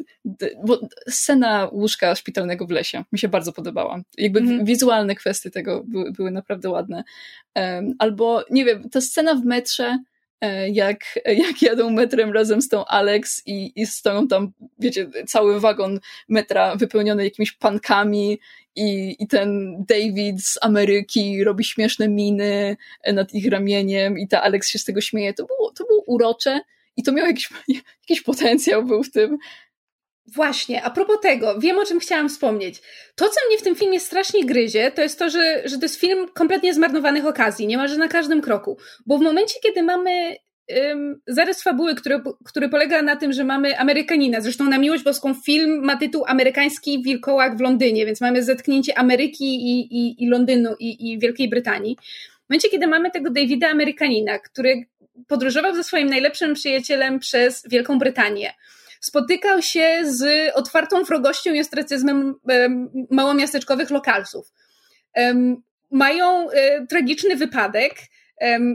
bo 0.65 0.79
scena 1.09 1.69
łóżka 1.71 2.15
szpitalnego 2.15 2.67
w 2.67 2.71
lesie 2.71 3.03
mi 3.11 3.19
się 3.19 3.27
bardzo 3.27 3.53
podobała. 3.53 4.01
Jakby 4.17 4.39
mm. 4.39 4.65
wizualne 4.65 5.15
kwestie 5.15 5.51
tego 5.51 5.83
były, 5.87 6.11
były 6.11 6.31
naprawdę 6.31 6.69
ładne. 6.69 7.03
Albo, 7.99 8.43
nie 8.49 8.65
wiem, 8.65 8.89
ta 8.89 9.01
scena 9.01 9.35
w 9.35 9.45
metrze, 9.45 9.97
jak, 10.71 11.19
jak 11.25 11.61
jadą 11.61 11.89
metrem 11.89 12.33
razem 12.33 12.61
z 12.61 12.69
tą 12.69 12.85
Alex 12.85 13.41
i, 13.45 13.81
i 13.81 13.85
stoją 13.85 14.27
tam, 14.27 14.51
wiecie, 14.79 15.09
cały 15.27 15.59
wagon 15.59 15.99
metra 16.29 16.75
wypełniony 16.75 17.23
jakimiś 17.23 17.51
pankami 17.51 18.39
i, 18.75 19.15
i 19.19 19.27
ten 19.27 19.75
David 19.87 20.43
z 20.43 20.57
Ameryki 20.61 21.43
robi 21.43 21.63
śmieszne 21.63 22.09
miny 22.09 22.77
nad 23.13 23.33
ich 23.33 23.51
ramieniem 23.51 24.17
i 24.17 24.27
ta 24.27 24.41
Alex 24.41 24.69
się 24.69 24.79
z 24.79 24.85
tego 24.85 25.01
śmieje. 25.01 25.33
To 25.33 25.45
było, 25.45 25.71
to 25.71 25.85
było 25.85 26.03
urocze 26.03 26.61
i 26.97 27.03
to 27.03 27.11
miało 27.11 27.27
jakiś, 27.27 27.49
jakiś 28.09 28.23
potencjał 28.23 28.85
był 28.85 29.03
w 29.03 29.11
tym. 29.11 29.37
Właśnie, 30.27 30.83
a 30.83 30.89
propos 30.89 31.17
tego, 31.21 31.59
wiem 31.59 31.79
o 31.79 31.85
czym 31.85 31.99
chciałam 31.99 32.29
wspomnieć. 32.29 32.81
To, 33.15 33.29
co 33.29 33.39
mnie 33.47 33.57
w 33.57 33.61
tym 33.61 33.75
filmie 33.75 33.99
strasznie 33.99 34.45
gryzie, 34.45 34.91
to 34.91 35.01
jest 35.01 35.19
to, 35.19 35.29
że, 35.29 35.61
że 35.65 35.77
to 35.77 35.85
jest 35.85 35.99
film 35.99 36.27
kompletnie 36.33 36.73
zmarnowanych 36.73 37.25
okazji, 37.25 37.67
niemalże 37.67 37.97
na 37.97 38.07
każdym 38.07 38.41
kroku. 38.41 38.77
Bo 39.05 39.17
w 39.17 39.21
momencie, 39.21 39.55
kiedy 39.63 39.83
mamy 39.83 40.35
um, 40.69 41.21
zarys 41.27 41.63
fabuły, 41.63 41.95
który, 41.95 42.21
który 42.45 42.69
polega 42.69 43.01
na 43.01 43.15
tym, 43.15 43.33
że 43.33 43.43
mamy 43.43 43.79
Amerykanina, 43.79 44.41
zresztą 44.41 44.63
na 44.69 44.77
miłość 44.77 45.03
boską 45.03 45.33
film 45.45 45.85
ma 45.85 45.97
tytuł 45.97 46.23
Amerykański 46.27 47.01
Wilkołak 47.03 47.57
w 47.57 47.61
Londynie, 47.61 48.05
więc 48.05 48.21
mamy 48.21 48.43
zetknięcie 48.43 48.97
Ameryki 48.97 49.55
i, 49.55 49.97
i, 49.97 50.23
i 50.23 50.29
Londynu 50.29 50.75
i, 50.79 51.11
i 51.11 51.19
Wielkiej 51.19 51.49
Brytanii. 51.49 51.97
W 52.45 52.49
momencie, 52.49 52.69
kiedy 52.69 52.87
mamy 52.87 53.11
tego 53.11 53.29
Davida 53.29 53.69
Amerykanina, 53.69 54.39
który 54.39 54.83
podróżował 55.27 55.75
ze 55.75 55.83
swoim 55.83 56.09
najlepszym 56.09 56.53
przyjacielem 56.53 57.19
przez 57.19 57.63
Wielką 57.69 57.99
Brytanię, 57.99 58.53
spotykał 59.03 59.61
się 59.61 59.99
z 60.03 60.51
otwartą 60.55 61.03
wrogością 61.03 61.53
i 61.53 61.59
ostracyzmem 61.59 62.35
małomiasteczkowych 63.09 63.89
lokalsów. 63.89 64.53
Mają 65.91 66.49
e, 66.49 66.87
tragiczny 66.87 67.35
wypadek, 67.35 67.95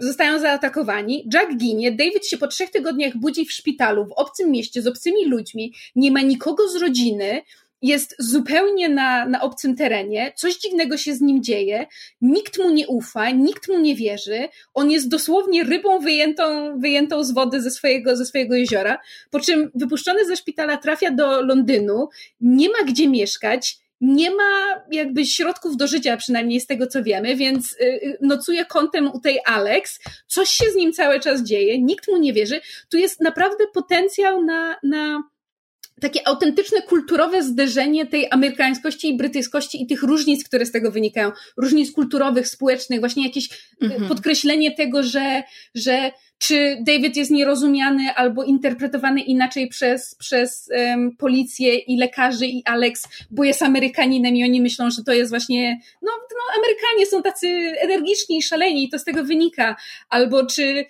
zostają 0.01 0.39
zaatakowani. 0.39 1.29
Jack 1.35 1.57
ginie, 1.57 1.93
David 1.93 2.27
się 2.27 2.39
po 2.39 2.47
trzech 2.47 2.71
tygodniach 2.71 3.17
budzi 3.17 3.47
w 3.47 3.53
szpitalu, 3.53 4.07
w 4.07 4.13
obcym 4.13 4.51
mieście, 4.51 4.83
z 4.83 4.87
obcymi 4.87 5.27
ludźmi, 5.27 5.75
nie 5.97 6.11
ma 6.13 6.21
nikogo 6.21 6.69
z 6.69 6.77
rodziny, 6.77 7.43
jest 7.83 8.15
zupełnie 8.19 8.89
na, 8.89 9.27
na 9.27 9.41
obcym 9.41 9.77
terenie, 9.77 10.33
coś 10.37 10.59
dziwnego 10.59 10.97
się 10.97 11.15
z 11.15 11.21
nim 11.21 11.43
dzieje, 11.43 11.87
nikt 12.21 12.59
mu 12.59 12.71
nie 12.71 12.89
ufa, 12.89 13.31
nikt 13.31 13.69
mu 13.69 13.79
nie 13.79 13.95
wierzy, 13.95 14.49
on 14.75 14.91
jest 14.91 15.09
dosłownie 15.09 15.65
rybą 15.65 15.99
wyjętą, 15.99 16.79
wyjętą 16.81 17.25
z 17.25 17.33
wody 17.33 17.63
ze 17.63 17.71
swojego, 17.71 18.17
ze 18.17 18.27
swojego 18.27 18.55
jeziora, 18.55 18.99
po 19.31 19.41
czym 19.41 19.71
wypuszczony 19.75 20.27
ze 20.27 20.37
szpitala 20.37 20.77
trafia 20.77 21.11
do 21.11 21.43
Londynu, 21.43 22.09
nie 22.41 22.69
ma 22.69 22.85
gdzie 22.87 23.09
mieszkać, 23.09 23.79
nie 24.01 24.31
ma 24.31 24.83
jakby 24.91 25.27
środków 25.27 25.77
do 25.77 25.87
życia, 25.87 26.17
przynajmniej 26.17 26.61
z 26.61 26.67
tego 26.67 26.87
co 26.87 27.03
wiemy, 27.03 27.37
więc 27.37 27.73
y, 27.73 27.85
y, 27.85 28.19
nocuje 28.21 28.65
kątem 28.65 29.11
u 29.13 29.21
tej 29.21 29.39
Alex, 29.47 30.01
coś 30.27 30.49
się 30.49 30.71
z 30.71 30.77
nim 30.77 30.93
cały 30.93 31.21
czas 31.21 31.43
dzieje, 31.43 31.83
nikt 31.83 32.09
mu 32.09 32.17
nie 32.17 32.33
wierzy. 32.33 32.61
Tu 32.91 32.99
jest 32.99 33.21
naprawdę 33.21 33.65
potencjał 33.75 34.45
na, 34.45 34.77
na 34.83 35.23
takie 36.01 36.29
autentyczne 36.29 36.83
kulturowe 36.83 37.43
zderzenie 37.43 38.07
tej 38.07 38.27
amerykańskości 38.31 39.09
i 39.09 39.17
brytyjskości 39.17 39.83
i 39.83 39.87
tych 39.87 40.03
różnic, 40.03 40.45
które 40.45 40.67
z 40.67 40.73
tego 40.73 40.91
wynikają, 40.91 41.33
różnic 41.57 41.93
kulturowych, 41.93 42.49
społecznych, 42.49 43.01
właśnie 43.01 43.27
jakieś 43.27 43.49
mhm. 43.83 44.09
podkreślenie 44.09 44.75
tego, 44.75 45.03
że, 45.03 45.43
że 45.75 46.11
czy 46.39 46.77
David 46.87 47.17
jest 47.17 47.31
nierozumiany 47.31 48.15
albo 48.15 48.45
interpretowany 48.45 49.21
inaczej 49.21 49.69
przez, 49.69 50.15
przez 50.15 50.69
um, 50.71 51.17
policję 51.17 51.79
i 51.79 51.97
lekarzy 51.97 52.47
i 52.47 52.63
Alex, 52.65 53.09
bo 53.31 53.45
jest 53.45 53.63
Amerykaninem 53.63 54.37
i 54.37 54.45
oni 54.45 54.61
myślą, 54.61 54.91
że 54.91 55.05
to 55.05 55.13
jest 55.13 55.31
właśnie, 55.31 55.81
no, 56.03 56.11
no 56.31 56.59
Amerykanie 56.59 57.07
są 57.07 57.23
tacy 57.23 57.49
energiczni 57.81 58.39
i 58.39 58.43
szaleni 58.43 58.85
i 58.85 58.89
to 58.89 58.99
z 58.99 59.05
tego 59.05 59.25
wynika. 59.25 59.77
Albo 60.09 60.47
czy 60.47 60.85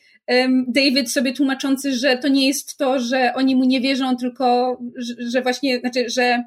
David 0.68 1.12
sobie 1.12 1.32
tłumaczący, 1.32 1.94
że 1.94 2.18
to 2.18 2.28
nie 2.28 2.48
jest 2.48 2.76
to, 2.76 2.98
że 2.98 3.32
oni 3.34 3.56
mu 3.56 3.64
nie 3.64 3.80
wierzą, 3.80 4.16
tylko 4.16 4.78
że, 5.18 5.42
właśnie, 5.42 5.80
znaczy, 5.80 6.04
że 6.08 6.42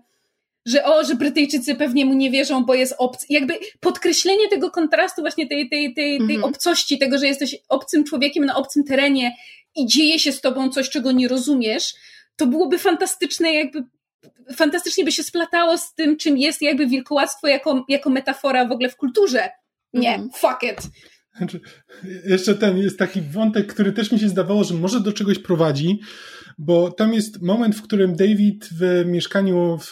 że 0.66 0.86
o, 0.86 1.04
że 1.04 1.16
Brytyjczycy 1.16 1.76
pewnie 1.76 2.06
mu 2.06 2.14
nie 2.14 2.32
wierzą, 2.32 2.66
bo 2.66 2.74
jest 2.74 2.96
obcy. 2.98 3.26
Jakby 3.30 3.54
podkreślenie 3.80 4.48
tego 4.50 4.72
kontrastu 4.72 5.22
właśnie 5.22 5.48
tej, 5.48 5.70
tej, 5.70 5.94
tej, 5.94 6.18
tej 6.18 6.36
mhm. 6.36 6.44
obcości, 6.44 6.98
tego, 6.98 7.18
że 7.18 7.28
jesteś 7.28 7.56
obcym 7.70 8.04
człowiekiem 8.04 8.46
na 8.46 8.56
obcym 8.56 8.84
terenie 8.84 9.36
i 9.76 9.86
dzieje 9.86 10.20
się 10.20 10.32
z 10.32 10.42
tobą 10.42 10.70
coś, 10.70 10.90
czego 10.90 11.12
nie 11.12 11.28
rozumiesz, 11.28 11.94
to 12.36 12.48
byłoby 12.48 12.80
fantastyczne 12.80 13.54
jakby 13.54 13.84
fantastycznie 14.56 15.06
by 15.06 15.12
się 15.12 15.24
splatało 15.24 15.78
z 15.78 15.94
tym, 15.94 16.18
czym 16.18 16.38
jest 16.38 16.62
jakby 16.62 16.88
wilkołactwo 16.88 17.48
jako, 17.48 17.86
jako 17.88 18.10
metafora 18.10 18.66
w 18.66 18.72
ogóle 18.72 18.90
w 18.90 18.96
kulturze. 18.96 19.50
Nie, 19.94 20.16
mm. 20.16 20.30
fuck 20.30 20.64
it. 20.64 20.82
Znaczy, 21.38 21.60
jeszcze 22.26 22.56
ten 22.56 22.78
jest 22.78 23.00
taki 23.00 23.22
wątek, 23.22 23.74
który 23.74 23.92
też 23.92 24.12
mi 24.12 24.20
się 24.20 24.30
zdawało, 24.30 24.64
że 24.64 24.74
może 24.74 25.00
do 25.00 25.14
czegoś 25.14 25.40
prowadzi, 25.40 26.00
bo 26.58 26.92
tam 26.92 27.14
jest 27.14 27.42
moment, 27.42 27.76
w 27.76 27.82
którym 27.82 28.16
David 28.16 28.70
w 28.72 29.04
mieszkaniu, 29.06 29.78
w, 29.78 29.92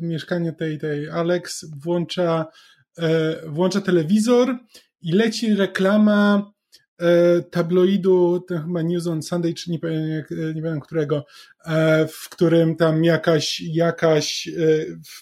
w 0.00 0.02
mieszkaniu 0.02 0.52
tej, 0.52 0.78
tej 0.78 1.10
Alex 1.10 1.66
włącza, 1.84 2.46
e, 2.98 3.36
włącza 3.48 3.80
telewizor 3.80 4.58
i 5.02 5.12
leci 5.12 5.54
reklama 5.54 6.42
E, 6.42 6.55
tabloidu, 7.50 8.44
ten 8.48 8.62
chyba 8.62 8.82
News 8.82 9.06
on 9.06 9.22
Sunday, 9.22 9.54
czy 9.54 9.70
nie 9.70 9.78
pamiętam, 9.78 10.36
nie 10.54 10.62
pamiętam 10.62 10.80
którego, 10.80 11.24
e, 11.66 12.06
w 12.06 12.28
którym 12.28 12.76
tam 12.76 13.04
jakaś, 13.04 13.60
jakaś 13.60 14.48
e, 14.48 14.52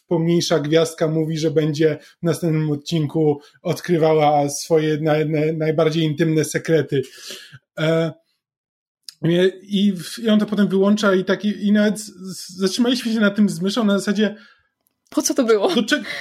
pomniejsza 0.06 0.58
gwiazdka 0.60 1.08
mówi, 1.08 1.38
że 1.38 1.50
będzie 1.50 1.98
w 2.22 2.22
następnym 2.22 2.70
odcinku 2.70 3.40
odkrywała 3.62 4.48
swoje 4.48 4.98
naj, 5.00 5.28
naj, 5.28 5.56
najbardziej 5.56 6.04
intymne 6.04 6.44
sekrety. 6.44 7.02
I, 9.62 9.94
I 10.18 10.28
on 10.28 10.40
to 10.40 10.46
potem 10.46 10.68
wyłącza 10.68 11.14
i 11.14 11.24
taki, 11.24 11.66
i 11.66 11.72
nawet 11.72 12.00
zatrzymaliśmy 12.48 13.12
się 13.12 13.20
na 13.20 13.30
tym 13.30 13.48
z 13.48 13.60
myszą 13.60 13.84
na 13.84 13.98
zasadzie 13.98 14.36
po 15.10 15.22
co 15.22 15.34
to 15.34 15.44
było? 15.44 15.68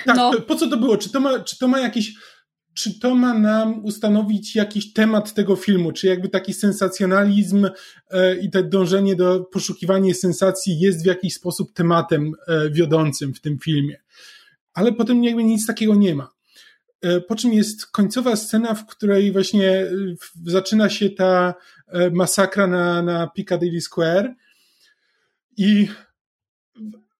tak, 0.06 0.16
no. 0.16 0.32
po 0.48 0.56
co 0.56 0.68
to 0.68 0.78
było? 0.78 0.98
Czy 0.98 1.10
to 1.10 1.20
ma, 1.20 1.40
czy 1.40 1.58
to 1.58 1.68
ma 1.68 1.80
jakiś 1.80 2.14
czy 2.74 3.00
to 3.00 3.16
ma 3.16 3.34
nam 3.34 3.86
ustanowić 3.86 4.56
jakiś 4.56 4.94
temat 4.94 5.34
tego 5.34 5.56
filmu, 5.56 5.92
czy 5.92 6.08
jakby 6.08 6.30
taki 6.30 6.54
sensacjonalizm 6.54 7.70
e, 8.10 8.38
i 8.38 8.50
to 8.50 8.64
dążenie 8.64 9.16
do 9.16 9.40
poszukiwania 9.40 10.14
sensacji 10.14 10.80
jest 10.80 11.04
w 11.04 11.06
jakiś 11.06 11.34
sposób 11.34 11.74
tematem 11.74 12.32
e, 12.48 12.70
wiodącym 12.70 13.34
w 13.34 13.40
tym 13.40 13.60
filmie. 13.60 14.02
Ale 14.74 14.94
potem 14.94 15.24
jakby 15.24 15.44
nic 15.44 15.68
takiego 15.68 15.96
nie 15.96 16.16
ma. 16.16 16.30
E, 17.02 17.22
po 17.22 17.36
czym 17.36 17.54
jest 17.54 17.86
końcowa 17.86 18.36
scena, 18.36 18.76
w 18.76 18.86
której 18.86 19.32
właśnie 19.32 19.88
zaczyna 20.46 20.90
się 20.90 21.10
ta 21.10 21.54
masakra 22.12 22.68
na, 22.68 23.02
na 23.02 23.28
Piccadilly 23.28 23.82
Square 23.82 24.36
i 25.58 25.88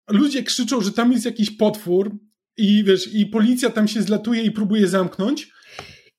ludzie 0.08 0.42
krzyczą, 0.42 0.80
że 0.80 0.92
tam 0.92 1.12
jest 1.12 1.24
jakiś 1.24 1.50
potwór, 1.50 2.10
i 2.56 2.84
wiesz, 2.84 3.14
i 3.14 3.26
policja 3.26 3.70
tam 3.70 3.88
się 3.88 4.02
zlatuje 4.02 4.42
i 4.42 4.50
próbuje 4.50 4.88
zamknąć. 4.88 5.48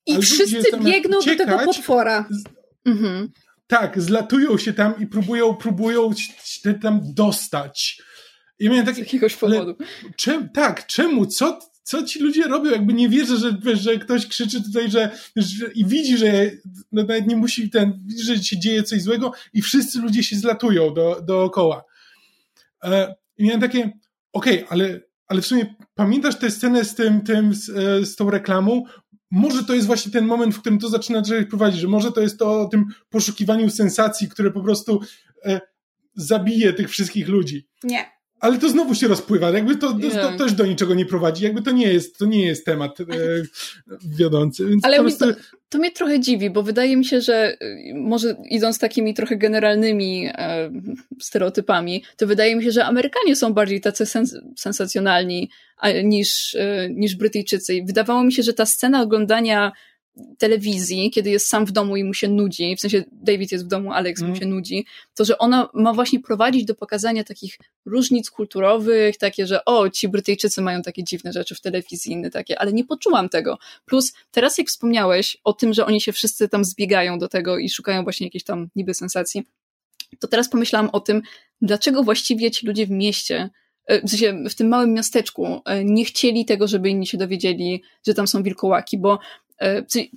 I 0.05 0.21
wszyscy 0.21 0.77
biegną 0.83 1.19
do 1.19 1.35
tego 1.35 1.59
potwora. 1.59 2.29
Mhm. 2.85 3.31
tak, 3.67 4.01
zlatują 4.01 4.57
się 4.57 4.73
tam 4.73 4.99
i 4.99 5.07
próbują, 5.07 5.55
próbują 5.55 6.13
się 6.43 6.73
tam 6.73 7.01
dostać. 7.03 8.01
I 8.59 8.69
miałem 8.69 8.85
takie, 8.85 8.95
Z 8.95 8.99
jakiegoś 8.99 9.35
powodu. 9.35 9.75
Czem, 10.17 10.49
tak, 10.49 10.87
czemu? 10.87 11.25
Co, 11.25 11.59
co 11.83 12.03
ci 12.03 12.19
ludzie 12.19 12.43
robią? 12.43 12.71
Jakby 12.71 12.93
nie 12.93 13.09
wierzę, 13.09 13.37
że, 13.37 13.75
że 13.75 13.97
ktoś 13.97 14.27
krzyczy 14.27 14.63
tutaj, 14.63 14.91
że, 14.91 15.11
że 15.35 15.71
i 15.75 15.85
widzi, 15.85 16.17
że 16.17 16.51
no 16.91 17.03
nawet 17.03 17.27
nie 17.27 17.35
musi 17.35 17.69
ten, 17.69 18.07
że 18.23 18.43
się 18.43 18.59
dzieje 18.59 18.83
coś 18.83 19.01
złego 19.01 19.31
i 19.53 19.61
wszyscy 19.61 19.99
ludzie 19.99 20.23
się 20.23 20.35
zlatują 20.35 20.93
do, 20.93 21.21
dookoła. 21.21 21.83
E, 22.83 23.15
I 23.37 23.43
miałem 23.43 23.61
takie, 23.61 23.91
okej, 24.33 24.63
okay, 24.63 24.69
ale, 24.69 25.01
ale 25.27 25.41
w 25.41 25.45
sumie 25.45 25.75
pamiętasz 25.95 26.39
tę 26.39 26.51
scenę 26.51 26.85
z 26.85 26.95
tym, 26.95 27.21
tym 27.21 27.53
z, 27.53 27.69
e, 27.69 28.05
z 28.05 28.15
tą 28.15 28.29
reklamą? 28.29 28.83
Może 29.31 29.63
to 29.63 29.73
jest 29.73 29.87
właśnie 29.87 30.11
ten 30.11 30.25
moment, 30.25 30.55
w 30.55 30.59
którym 30.59 30.79
to 30.79 30.89
zaczyna 30.89 31.21
prowadzić, 31.49 31.81
że 31.81 31.87
może 31.87 32.11
to 32.11 32.21
jest 32.21 32.39
to 32.39 32.61
o 32.61 32.65
tym 32.65 32.85
poszukiwaniu 33.09 33.69
sensacji, 33.69 34.29
które 34.29 34.51
po 34.51 34.61
prostu 34.61 35.01
e, 35.45 35.61
zabije 36.15 36.73
tych 36.73 36.89
wszystkich 36.89 37.27
ludzi. 37.27 37.67
Nie 37.83 38.14
ale 38.45 38.57
to 38.57 38.69
znowu 38.69 38.95
się 38.95 39.07
rozpływa, 39.07 39.49
jakby 39.49 39.75
to, 39.75 39.93
to, 39.93 40.09
to, 40.09 40.37
też 40.37 40.53
do 40.53 40.65
niczego 40.65 40.93
nie 40.93 41.05
prowadzi, 41.05 41.43
jakby 41.43 41.61
to 41.61 41.71
nie 41.71 41.93
jest, 41.93 42.17
to 42.17 42.25
nie 42.25 42.45
jest 42.45 42.65
temat 42.65 42.99
e, 42.99 43.05
wiodący. 44.17 44.65
Więc 44.67 44.85
ale 44.85 44.99
prostu... 44.99 45.25
to, 45.25 45.39
to, 45.69 45.77
mnie 45.77 45.91
trochę 45.91 46.19
dziwi, 46.19 46.49
bo 46.49 46.63
wydaje 46.63 46.97
mi 46.97 47.05
się, 47.05 47.21
że 47.21 47.57
y, 47.61 47.93
może 47.95 48.35
idąc 48.49 48.79
takimi 48.79 49.13
trochę 49.13 49.37
generalnymi 49.37 50.27
e, 50.27 50.71
stereotypami, 51.21 52.03
to 52.17 52.27
wydaje 52.27 52.55
mi 52.55 52.63
się, 52.63 52.71
że 52.71 52.85
Amerykanie 52.85 53.35
są 53.35 53.53
bardziej 53.53 53.81
tacy 53.81 54.05
sens 54.05 54.35
sensacjonalni 54.57 55.49
a, 55.77 55.91
niż, 55.91 56.55
e, 56.55 56.89
niż 56.89 57.15
Brytyjczycy. 57.15 57.75
I 57.75 57.85
wydawało 57.85 58.23
mi 58.23 58.33
się, 58.33 58.43
że 58.43 58.53
ta 58.53 58.65
scena 58.65 59.01
oglądania 59.01 59.71
telewizji, 60.37 61.11
kiedy 61.11 61.29
jest 61.29 61.47
sam 61.47 61.65
w 61.65 61.71
domu 61.71 61.97
i 61.97 62.03
mu 62.03 62.13
się 62.13 62.27
nudzi, 62.27 62.75
w 62.75 62.79
sensie 62.79 63.03
David 63.11 63.51
jest 63.51 63.65
w 63.65 63.67
domu, 63.67 63.91
Alex 63.91 64.21
mm. 64.21 64.29
mu 64.29 64.35
mhm. 64.35 64.49
się 64.49 64.55
nudzi, 64.55 64.85
to 65.15 65.25
że 65.25 65.37
ona 65.37 65.69
ma 65.73 65.93
właśnie 65.93 66.19
prowadzić 66.19 66.65
do 66.65 66.75
pokazania 66.75 67.23
takich 67.23 67.57
różnic 67.85 68.29
kulturowych, 68.29 69.17
takie, 69.17 69.47
że 69.47 69.65
o, 69.65 69.89
ci 69.89 70.09
Brytyjczycy 70.09 70.61
mają 70.61 70.81
takie 70.81 71.03
dziwne 71.03 71.33
rzeczy 71.33 71.55
w 71.55 71.61
telewizji, 71.61 72.11
inne 72.11 72.31
takie, 72.31 72.59
ale 72.59 72.73
nie 72.73 72.83
poczułam 72.83 73.29
tego. 73.29 73.57
Plus 73.85 74.13
teraz 74.31 74.57
jak 74.57 74.67
wspomniałeś 74.67 75.37
o 75.43 75.53
tym, 75.53 75.73
że 75.73 75.85
oni 75.85 76.01
się 76.01 76.11
wszyscy 76.11 76.49
tam 76.49 76.65
zbiegają 76.65 77.19
do 77.19 77.27
tego 77.27 77.57
i 77.57 77.69
szukają 77.69 78.03
właśnie 78.03 78.27
jakiejś 78.27 78.43
tam 78.43 78.69
niby 78.75 78.93
sensacji, 78.93 79.43
to 80.19 80.27
teraz 80.27 80.49
pomyślałam 80.49 80.89
o 80.89 80.99
tym, 80.99 81.21
dlaczego 81.61 82.03
właściwie 82.03 82.51
ci 82.51 82.67
ludzie 82.67 82.85
w 82.85 82.89
mieście 82.89 83.49
e, 83.85 84.01
w 84.01 84.09
sensie 84.09 84.43
w 84.49 84.55
tym 84.55 84.67
małym 84.67 84.93
miasteczku 84.93 85.61
e, 85.65 85.83
nie 85.85 86.05
chcieli 86.05 86.45
tego, 86.45 86.67
żeby 86.67 86.89
inni 86.89 87.07
się 87.07 87.17
dowiedzieli, 87.17 87.83
że 88.07 88.13
tam 88.13 88.27
są 88.27 88.43
wilkołaki, 88.43 88.97
bo 88.97 89.19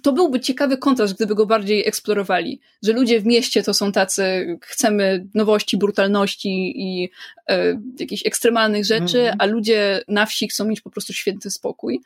to 0.02 0.12
byłby 0.12 0.40
ciekawy 0.40 0.78
kontrast, 0.78 1.14
gdyby 1.14 1.34
go 1.34 1.46
bardziej 1.46 1.88
eksplorowali, 1.88 2.60
że 2.82 2.92
ludzie 2.92 3.20
w 3.20 3.26
mieście 3.26 3.62
to 3.62 3.74
są 3.74 3.92
tacy, 3.92 4.58
chcemy 4.62 5.26
nowości, 5.34 5.76
brutalności 5.76 6.72
i 6.76 7.10
e, 7.48 7.80
jakichś 8.00 8.26
ekstremalnych 8.26 8.84
rzeczy, 8.84 9.20
mm. 9.20 9.36
a 9.38 9.46
ludzie 9.46 10.02
na 10.08 10.26
wsi 10.26 10.48
chcą 10.48 10.64
mieć 10.64 10.80
po 10.80 10.90
prostu 10.90 11.12
święty 11.12 11.50
spokój, 11.50 12.00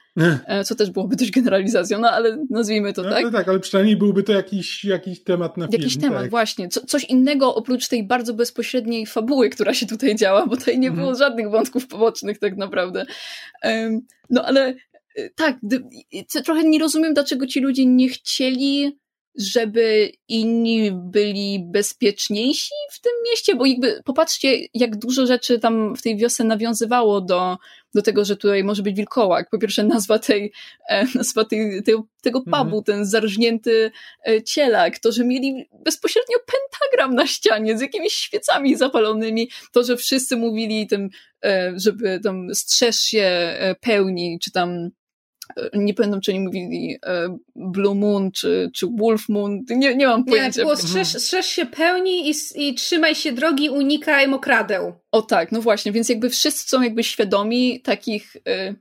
e, 0.46 0.64
co 0.64 0.74
też 0.74 0.90
byłoby 0.90 1.16
dość 1.16 1.30
generalizacją, 1.30 1.98
no 1.98 2.10
ale 2.10 2.38
nazwijmy 2.50 2.92
to 2.92 3.02
no, 3.02 3.10
tak. 3.10 3.24
No 3.24 3.30
tak, 3.30 3.48
ale 3.48 3.60
przynajmniej 3.60 3.96
byłby 3.96 4.22
to 4.22 4.32
jakiś, 4.32 4.84
jakiś 4.84 5.22
temat 5.22 5.56
na 5.56 5.68
film. 5.68 5.82
Jakiś 5.82 5.98
temat, 5.98 6.22
tak. 6.22 6.30
właśnie. 6.30 6.68
Co, 6.68 6.86
coś 6.86 7.04
innego 7.04 7.54
oprócz 7.54 7.88
tej 7.88 8.06
bardzo 8.06 8.34
bezpośredniej 8.34 9.06
fabuły, 9.06 9.50
która 9.50 9.74
się 9.74 9.86
tutaj 9.86 10.16
działa, 10.16 10.46
bo 10.46 10.56
tutaj 10.56 10.78
nie 10.78 10.90
było 10.90 11.06
mm. 11.06 11.18
żadnych 11.18 11.50
wątków 11.50 11.86
pobocznych 11.86 12.38
tak 12.38 12.56
naprawdę. 12.56 13.06
No 14.30 14.44
ale 14.44 14.74
tak, 15.34 15.56
trochę 16.44 16.64
nie 16.64 16.78
rozumiem, 16.78 17.14
dlaczego 17.14 17.46
ci 17.46 17.60
ludzie 17.60 17.86
nie 17.86 18.08
chcieli, 18.08 19.02
żeby 19.34 20.12
inni 20.28 20.90
byli 20.92 21.64
bezpieczniejsi 21.64 22.74
w 22.90 23.00
tym 23.00 23.12
mieście, 23.30 23.54
bo 23.54 23.66
jakby 23.66 24.02
popatrzcie, 24.04 24.58
jak 24.74 24.96
dużo 24.96 25.26
rzeczy 25.26 25.58
tam 25.58 25.96
w 25.96 26.02
tej 26.02 26.16
wiosce 26.16 26.44
nawiązywało 26.44 27.20
do, 27.20 27.58
do 27.94 28.02
tego, 28.02 28.24
że 28.24 28.36
tutaj 28.36 28.64
może 28.64 28.82
być 28.82 28.96
wilkołak. 28.96 29.50
Po 29.50 29.58
pierwsze 29.58 29.84
nazwa 29.84 30.18
tej, 30.18 30.52
e, 30.88 31.06
nazwa 31.14 31.44
tej, 31.44 31.82
tej, 31.82 31.94
tego 32.22 32.40
pubu, 32.40 32.56
mhm. 32.58 32.84
ten 32.84 33.06
zarżnięty 33.06 33.90
e, 34.26 34.42
cielak, 34.42 34.98
to, 34.98 35.12
że 35.12 35.24
mieli 35.24 35.68
bezpośrednio 35.84 36.36
pentagram 36.46 37.14
na 37.14 37.26
ścianie 37.26 37.78
z 37.78 37.80
jakimiś 37.80 38.12
świecami 38.12 38.76
zapalonymi, 38.76 39.50
to, 39.72 39.84
że 39.84 39.96
wszyscy 39.96 40.36
mówili 40.36 40.86
tym, 40.86 41.08
e, 41.44 41.72
żeby 41.76 42.20
tam 42.24 42.54
strzeż 42.54 42.96
się 42.96 43.56
pełni, 43.80 44.38
czy 44.42 44.52
tam 44.52 44.90
nie 45.74 45.94
pamiętam, 45.94 46.20
czy 46.20 46.30
oni 46.30 46.40
mówili 46.40 46.98
e, 47.06 47.38
Blue 47.56 47.94
Moon, 47.94 48.32
czy, 48.32 48.70
czy 48.74 48.86
Wolf 48.98 49.28
Moon, 49.28 49.60
nie, 49.70 49.96
nie 49.96 50.06
mam 50.06 50.24
pojęcia. 50.24 50.60
Nie, 50.60 50.64
było 50.64 50.76
strzeż, 50.76 51.08
strzeż 51.08 51.46
się 51.46 51.66
pełni 51.66 52.30
i, 52.30 52.34
i 52.54 52.74
trzymaj 52.74 53.14
się 53.14 53.32
drogi, 53.32 53.70
unikaj 53.70 54.28
mokradeł. 54.28 54.92
O 55.12 55.22
tak, 55.22 55.52
no 55.52 55.60
właśnie, 55.60 55.92
więc 55.92 56.08
jakby 56.08 56.30
wszyscy 56.30 56.68
są 56.68 56.82
jakby 56.82 57.04
świadomi 57.04 57.80
takich, 57.80 58.36
e, 58.46 58.74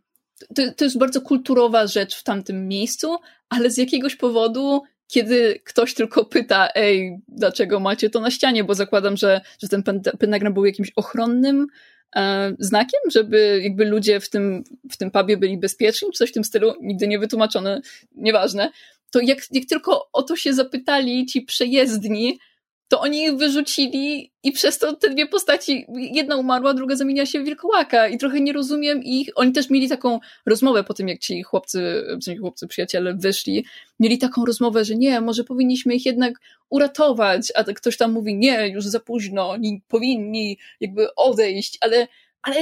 to, 0.55 0.61
to 0.77 0.83
jest 0.83 0.97
bardzo 0.97 1.21
kulturowa 1.21 1.87
rzecz 1.87 2.15
w 2.15 2.23
tamtym 2.23 2.67
miejscu, 2.67 3.15
ale 3.49 3.71
z 3.71 3.77
jakiegoś 3.77 4.15
powodu 4.15 4.81
kiedy 5.11 5.61
ktoś 5.63 5.93
tylko 5.93 6.25
pyta, 6.25 6.69
ej, 6.75 7.17
dlaczego 7.27 7.79
macie 7.79 8.09
to 8.09 8.19
na 8.19 8.31
ścianie, 8.31 8.63
bo 8.63 8.75
zakładam, 8.75 9.17
że, 9.17 9.41
że 9.61 9.67
ten 9.67 9.83
pentagram 10.19 10.53
był 10.53 10.65
jakimś 10.65 10.91
ochronnym 10.95 11.67
znakiem, 12.59 12.99
żeby 13.11 13.59
jakby 13.63 13.85
ludzie 13.85 14.19
w 14.19 14.29
tym, 14.29 14.63
w 14.91 14.97
tym 14.97 15.11
pubie 15.11 15.37
byli 15.37 15.57
bezpieczni, 15.57 16.07
czy 16.11 16.17
coś 16.17 16.29
w 16.29 16.33
tym 16.33 16.43
stylu, 16.43 16.73
nigdy 16.81 17.07
nie 17.07 17.19
wytłumaczone, 17.19 17.81
nieważne, 18.15 18.71
to 19.11 19.19
jak, 19.19 19.39
jak 19.51 19.65
tylko 19.65 20.09
o 20.13 20.23
to 20.23 20.35
się 20.35 20.53
zapytali 20.53 21.25
ci 21.25 21.41
przejezdni, 21.41 22.39
to 22.91 23.01
oni 23.01 23.23
ich 23.23 23.35
wyrzucili 23.35 24.31
i 24.43 24.51
przez 24.51 24.77
to 24.77 24.95
te 24.95 25.09
dwie 25.09 25.27
postaci, 25.27 25.85
jedna 25.95 26.37
umarła, 26.37 26.73
druga 26.73 26.95
zamieniła 26.95 27.25
się 27.25 27.39
w 27.39 27.45
wilkołaka. 27.45 28.07
I 28.07 28.17
trochę 28.17 28.41
nie 28.41 28.53
rozumiem 28.53 29.03
ich. 29.03 29.29
Oni 29.35 29.51
też 29.51 29.69
mieli 29.69 29.89
taką 29.89 30.19
rozmowę 30.45 30.83
po 30.83 30.93
tym, 30.93 31.07
jak 31.07 31.19
ci 31.19 31.43
chłopcy, 31.43 32.03
w 32.27 32.39
chłopcy 32.39 32.67
przyjaciele 32.67 33.13
wyszli, 33.13 33.65
mieli 33.99 34.17
taką 34.17 34.45
rozmowę, 34.45 34.85
że 34.85 34.95
nie, 34.95 35.21
może 35.21 35.43
powinniśmy 35.43 35.95
ich 35.95 36.05
jednak 36.05 36.33
uratować, 36.69 37.51
a 37.55 37.63
ktoś 37.63 37.97
tam 37.97 38.11
mówi, 38.11 38.35
nie, 38.35 38.67
już 38.67 38.85
za 38.85 38.99
późno, 38.99 39.49
oni 39.49 39.81
powinni 39.87 40.57
jakby 40.79 41.15
odejść, 41.15 41.77
ale 41.81 42.07
ale 42.43 42.55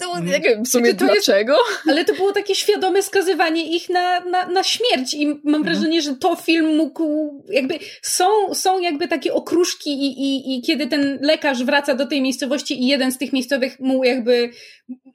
to, 0.00 0.20
nie 0.20 0.40
wiem 0.40 0.64
w 0.64 0.68
sumie 0.68 0.94
to 0.94 1.04
dlaczego. 1.04 1.52
Jest, 1.52 1.82
ale 1.90 2.04
to 2.04 2.14
było 2.14 2.32
takie 2.32 2.54
świadome 2.54 3.02
skazywanie 3.02 3.76
ich 3.76 3.88
na, 3.88 4.20
na, 4.20 4.46
na 4.46 4.62
śmierć 4.62 5.14
i 5.14 5.26
mam 5.26 5.38
mhm. 5.44 5.64
wrażenie, 5.64 6.02
że 6.02 6.16
to 6.16 6.36
film 6.36 6.76
mógł 6.76 7.04
jakby 7.48 7.78
są, 8.02 8.54
są 8.54 8.80
jakby 8.80 9.08
takie 9.08 9.34
okruszki 9.34 9.90
i, 9.90 10.06
i, 10.06 10.58
i 10.58 10.62
kiedy 10.62 10.86
ten 10.86 11.18
lekarz 11.22 11.64
wraca 11.64 11.94
do 11.94 12.06
tej 12.06 12.22
miejscowości 12.22 12.82
i 12.82 12.86
jeden 12.86 13.12
z 13.12 13.18
tych 13.18 13.32
miejscowych 13.32 13.80
mu 13.80 14.04
jakby 14.04 14.50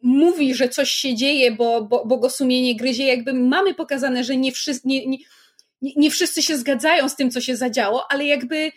mówi, 0.03 0.55
że 0.55 0.69
coś 0.69 0.91
się 0.91 1.15
dzieje, 1.15 1.51
bo, 1.51 1.81
bo, 1.81 2.05
bo 2.05 2.17
go 2.17 2.29
sumienie 2.29 2.75
gryzie, 2.75 3.03
jakby 3.03 3.33
mamy 3.33 3.73
pokazane, 3.73 4.23
że 4.23 4.37
nie 4.37 4.51
wszyscy, 4.51 4.87
nie, 4.87 5.07
nie, 5.07 5.17
nie 5.81 6.11
wszyscy 6.11 6.41
się 6.41 6.57
zgadzają 6.57 7.09
z 7.09 7.15
tym, 7.15 7.31
co 7.31 7.41
się 7.41 7.55
zadziało, 7.55 8.11
ale 8.11 8.25
jakby 8.25 8.71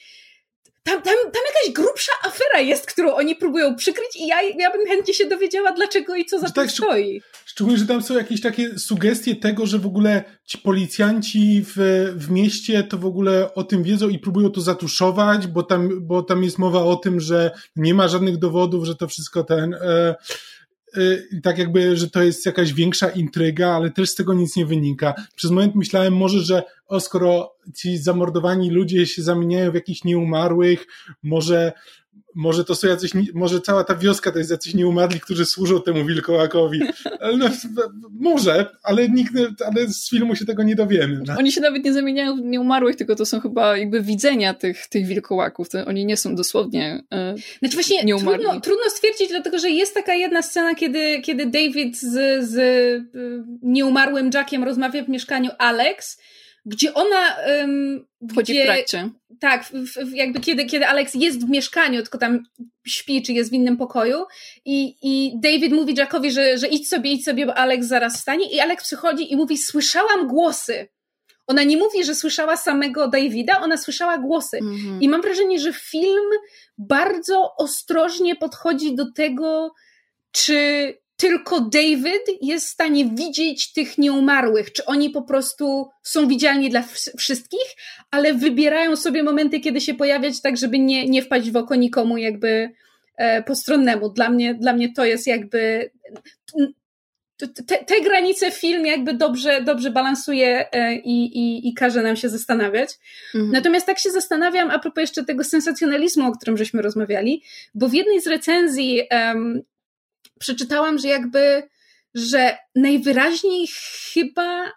tam, 0.84 1.02
tam, 1.02 1.14
tam 1.32 1.42
jakaś 1.54 1.74
grubsza 1.74 2.12
afera 2.22 2.60
jest, 2.60 2.86
którą 2.86 3.14
oni 3.14 3.36
próbują 3.36 3.76
przykryć 3.76 4.16
i 4.16 4.26
ja, 4.26 4.42
ja 4.42 4.70
bym 4.70 4.86
chętnie 4.86 5.14
się 5.14 5.26
dowiedziała 5.26 5.72
dlaczego 5.72 6.14
i 6.16 6.24
co 6.24 6.38
za 6.38 6.46
tym 6.46 6.54
tak, 6.54 6.70
stoi. 6.70 7.22
Szczególnie, 7.44 7.78
że 7.78 7.86
tam 7.86 8.02
są 8.02 8.14
jakieś 8.14 8.40
takie 8.40 8.78
sugestie 8.78 9.36
tego, 9.36 9.66
że 9.66 9.78
w 9.78 9.86
ogóle 9.86 10.24
ci 10.46 10.58
policjanci 10.58 11.64
w, 11.66 11.74
w 12.16 12.30
mieście 12.30 12.82
to 12.82 12.98
w 12.98 13.06
ogóle 13.06 13.54
o 13.54 13.64
tym 13.64 13.82
wiedzą 13.82 14.08
i 14.08 14.18
próbują 14.18 14.50
to 14.50 14.60
zatuszować, 14.60 15.46
bo 15.46 15.62
tam, 15.62 16.06
bo 16.06 16.22
tam 16.22 16.44
jest 16.44 16.58
mowa 16.58 16.82
o 16.82 16.96
tym, 16.96 17.20
że 17.20 17.50
nie 17.76 17.94
ma 17.94 18.08
żadnych 18.08 18.36
dowodów, 18.36 18.84
że 18.84 18.94
to 18.94 19.08
wszystko 19.08 19.44
ten... 19.44 19.74
E, 19.74 20.14
Y, 20.96 21.40
tak 21.42 21.58
jakby, 21.58 21.96
że 21.96 22.10
to 22.10 22.22
jest 22.22 22.46
jakaś 22.46 22.72
większa 22.72 23.08
intryga, 23.08 23.68
ale 23.68 23.90
też 23.90 24.10
z 24.10 24.14
tego 24.14 24.34
nic 24.34 24.56
nie 24.56 24.66
wynika. 24.66 25.14
Przez 25.36 25.50
moment 25.50 25.74
myślałem 25.74 26.16
może, 26.16 26.40
że 26.40 26.62
o, 26.86 27.00
skoro 27.00 27.54
ci 27.76 27.98
zamordowani 27.98 28.70
ludzie 28.70 29.06
się 29.06 29.22
zamieniają 29.22 29.70
w 29.70 29.74
jakichś 29.74 30.04
nieumarłych, 30.04 30.86
może 31.22 31.72
może 32.34 32.64
to 32.64 32.74
są 32.74 32.88
jacyś, 32.88 33.10
może 33.34 33.60
cała 33.60 33.84
ta 33.84 33.94
wioska 33.94 34.32
to 34.32 34.38
jest 34.38 34.50
jacyś 34.50 34.74
nieumarli, 34.74 35.20
którzy 35.20 35.46
służą 35.46 35.82
temu 35.82 36.04
wilkołakowi. 36.04 36.80
No, 37.38 37.48
może, 38.20 38.66
ale 38.82 39.08
nikt, 39.08 39.32
ale 39.66 39.88
z 39.88 40.10
filmu 40.10 40.36
się 40.36 40.44
tego 40.44 40.62
nie 40.62 40.74
dowiemy. 40.74 41.22
Oni 41.38 41.52
się 41.52 41.60
nawet 41.60 41.84
nie 41.84 41.92
zamieniają 41.92 42.36
w 42.36 42.40
nieumarłych, 42.40 42.96
tylko 42.96 43.16
to 43.16 43.26
są 43.26 43.40
chyba 43.40 43.76
jakby 43.76 44.02
widzenia 44.02 44.54
tych, 44.54 44.86
tych 44.86 45.06
wilkołaków. 45.06 45.68
To 45.68 45.84
oni 45.86 46.06
nie 46.06 46.16
są 46.16 46.34
dosłownie 46.34 47.02
e, 47.12 47.34
Znaczy 47.58 47.74
właśnie 47.74 48.04
nieumarli. 48.04 48.44
Trudno, 48.44 48.60
trudno 48.60 48.84
stwierdzić, 48.90 49.28
dlatego 49.28 49.58
że 49.58 49.70
jest 49.70 49.94
taka 49.94 50.14
jedna 50.14 50.42
scena, 50.42 50.74
kiedy, 50.74 51.20
kiedy 51.20 51.46
David 51.46 52.00
z, 52.00 52.44
z 52.48 52.58
e, 52.58 53.04
nieumarłym 53.62 54.30
Jackiem 54.34 54.64
rozmawia 54.64 55.04
w 55.04 55.08
mieszkaniu 55.08 55.50
Alex 55.58 56.18
gdzie 56.64 56.94
ona... 56.94 57.36
Um, 57.60 58.06
Wchodzi 58.30 58.52
gdzie, 58.52 58.62
w 58.62 58.66
trakcie. 58.66 59.10
Tak, 59.40 59.64
w, 59.64 60.10
w, 60.10 60.14
jakby 60.14 60.40
kiedy, 60.40 60.64
kiedy 60.64 60.86
Alex 60.86 61.14
jest 61.14 61.46
w 61.46 61.50
mieszkaniu, 61.50 62.02
tylko 62.02 62.18
tam 62.18 62.42
śpi, 62.86 63.22
czy 63.22 63.32
jest 63.32 63.50
w 63.50 63.52
innym 63.52 63.76
pokoju 63.76 64.24
i, 64.64 64.96
i 65.02 65.32
David 65.40 65.72
mówi 65.72 65.94
Jackowi, 65.98 66.30
że, 66.30 66.58
że 66.58 66.66
idź 66.66 66.88
sobie, 66.88 67.10
idź 67.10 67.24
sobie, 67.24 67.46
bo 67.46 67.54
Alex 67.54 67.86
zaraz 67.86 68.16
wstanie 68.16 68.50
i 68.50 68.60
Alex 68.60 68.84
przychodzi 68.84 69.32
i 69.32 69.36
mówi, 69.36 69.58
słyszałam 69.58 70.28
głosy. 70.28 70.88
Ona 71.46 71.62
nie 71.62 71.76
mówi, 71.76 72.04
że 72.04 72.14
słyszała 72.14 72.56
samego 72.56 73.08
Davida, 73.08 73.60
ona 73.60 73.76
słyszała 73.76 74.18
głosy. 74.18 74.56
Mhm. 74.56 75.02
I 75.02 75.08
mam 75.08 75.22
wrażenie, 75.22 75.58
że 75.58 75.72
film 75.72 76.30
bardzo 76.78 77.56
ostrożnie 77.56 78.36
podchodzi 78.36 78.94
do 78.94 79.12
tego, 79.12 79.72
czy 80.32 80.94
tylko 81.16 81.60
David 81.60 82.22
jest 82.42 82.66
w 82.66 82.70
stanie 82.70 83.04
widzieć 83.04 83.72
tych 83.72 83.98
nieumarłych, 83.98 84.72
czy 84.72 84.84
oni 84.84 85.10
po 85.10 85.22
prostu 85.22 85.88
są 86.02 86.28
widzialni 86.28 86.70
dla 86.70 86.84
wszystkich, 87.18 87.76
ale 88.10 88.34
wybierają 88.34 88.96
sobie 88.96 89.22
momenty, 89.22 89.60
kiedy 89.60 89.80
się 89.80 89.94
pojawiać, 89.94 90.40
tak 90.42 90.56
żeby 90.56 90.78
nie, 90.78 91.08
nie 91.08 91.22
wpaść 91.22 91.50
w 91.50 91.56
oko 91.56 91.74
nikomu 91.74 92.16
jakby 92.16 92.70
e, 93.16 93.42
postronnemu. 93.42 94.08
Dla 94.08 94.30
mnie, 94.30 94.54
dla 94.54 94.72
mnie 94.72 94.92
to 94.92 95.04
jest 95.04 95.26
jakby 95.26 95.90
te, 97.36 97.84
te 97.84 98.00
granice 98.00 98.50
film 98.50 98.86
jakby 98.86 99.14
dobrze, 99.14 99.62
dobrze 99.62 99.90
balansuje 99.90 100.72
e, 100.72 100.94
i, 100.96 101.38
i, 101.38 101.68
i 101.68 101.74
każe 101.74 102.02
nam 102.02 102.16
się 102.16 102.28
zastanawiać. 102.28 102.90
Mhm. 103.34 103.52
Natomiast 103.52 103.86
tak 103.86 103.98
się 103.98 104.10
zastanawiam 104.10 104.70
a 104.70 104.78
propos 104.78 105.00
jeszcze 105.00 105.24
tego 105.24 105.44
sensacjonalizmu, 105.44 106.28
o 106.28 106.32
którym 106.32 106.56
żeśmy 106.56 106.82
rozmawiali, 106.82 107.42
bo 107.74 107.88
w 107.88 107.94
jednej 107.94 108.20
z 108.20 108.26
recenzji 108.26 109.02
um, 109.10 109.62
przeczytałam, 110.44 110.98
że 110.98 111.08
jakby, 111.08 111.62
że 112.14 112.58
najwyraźniej 112.74 113.68
chyba 114.12 114.72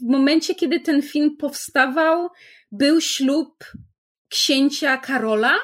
w 0.00 0.10
momencie, 0.10 0.54
kiedy 0.54 0.80
ten 0.80 1.02
film 1.02 1.36
powstawał, 1.36 2.28
był 2.72 3.00
ślub 3.00 3.64
księcia 4.28 4.96
Karola. 4.96 5.54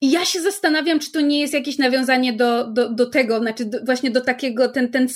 I 0.00 0.10
ja 0.10 0.24
się 0.24 0.40
zastanawiam, 0.40 0.98
czy 0.98 1.12
to 1.12 1.20
nie 1.20 1.40
jest 1.40 1.54
jakieś 1.54 1.78
nawiązanie 1.78 2.32
do, 2.32 2.66
do, 2.66 2.94
do 2.94 3.06
tego, 3.06 3.38
znaczy 3.38 3.64
do, 3.64 3.84
właśnie 3.84 4.10
do 4.10 4.20
takiego, 4.20 4.68
ten, 4.68 4.90
ten 4.90 5.08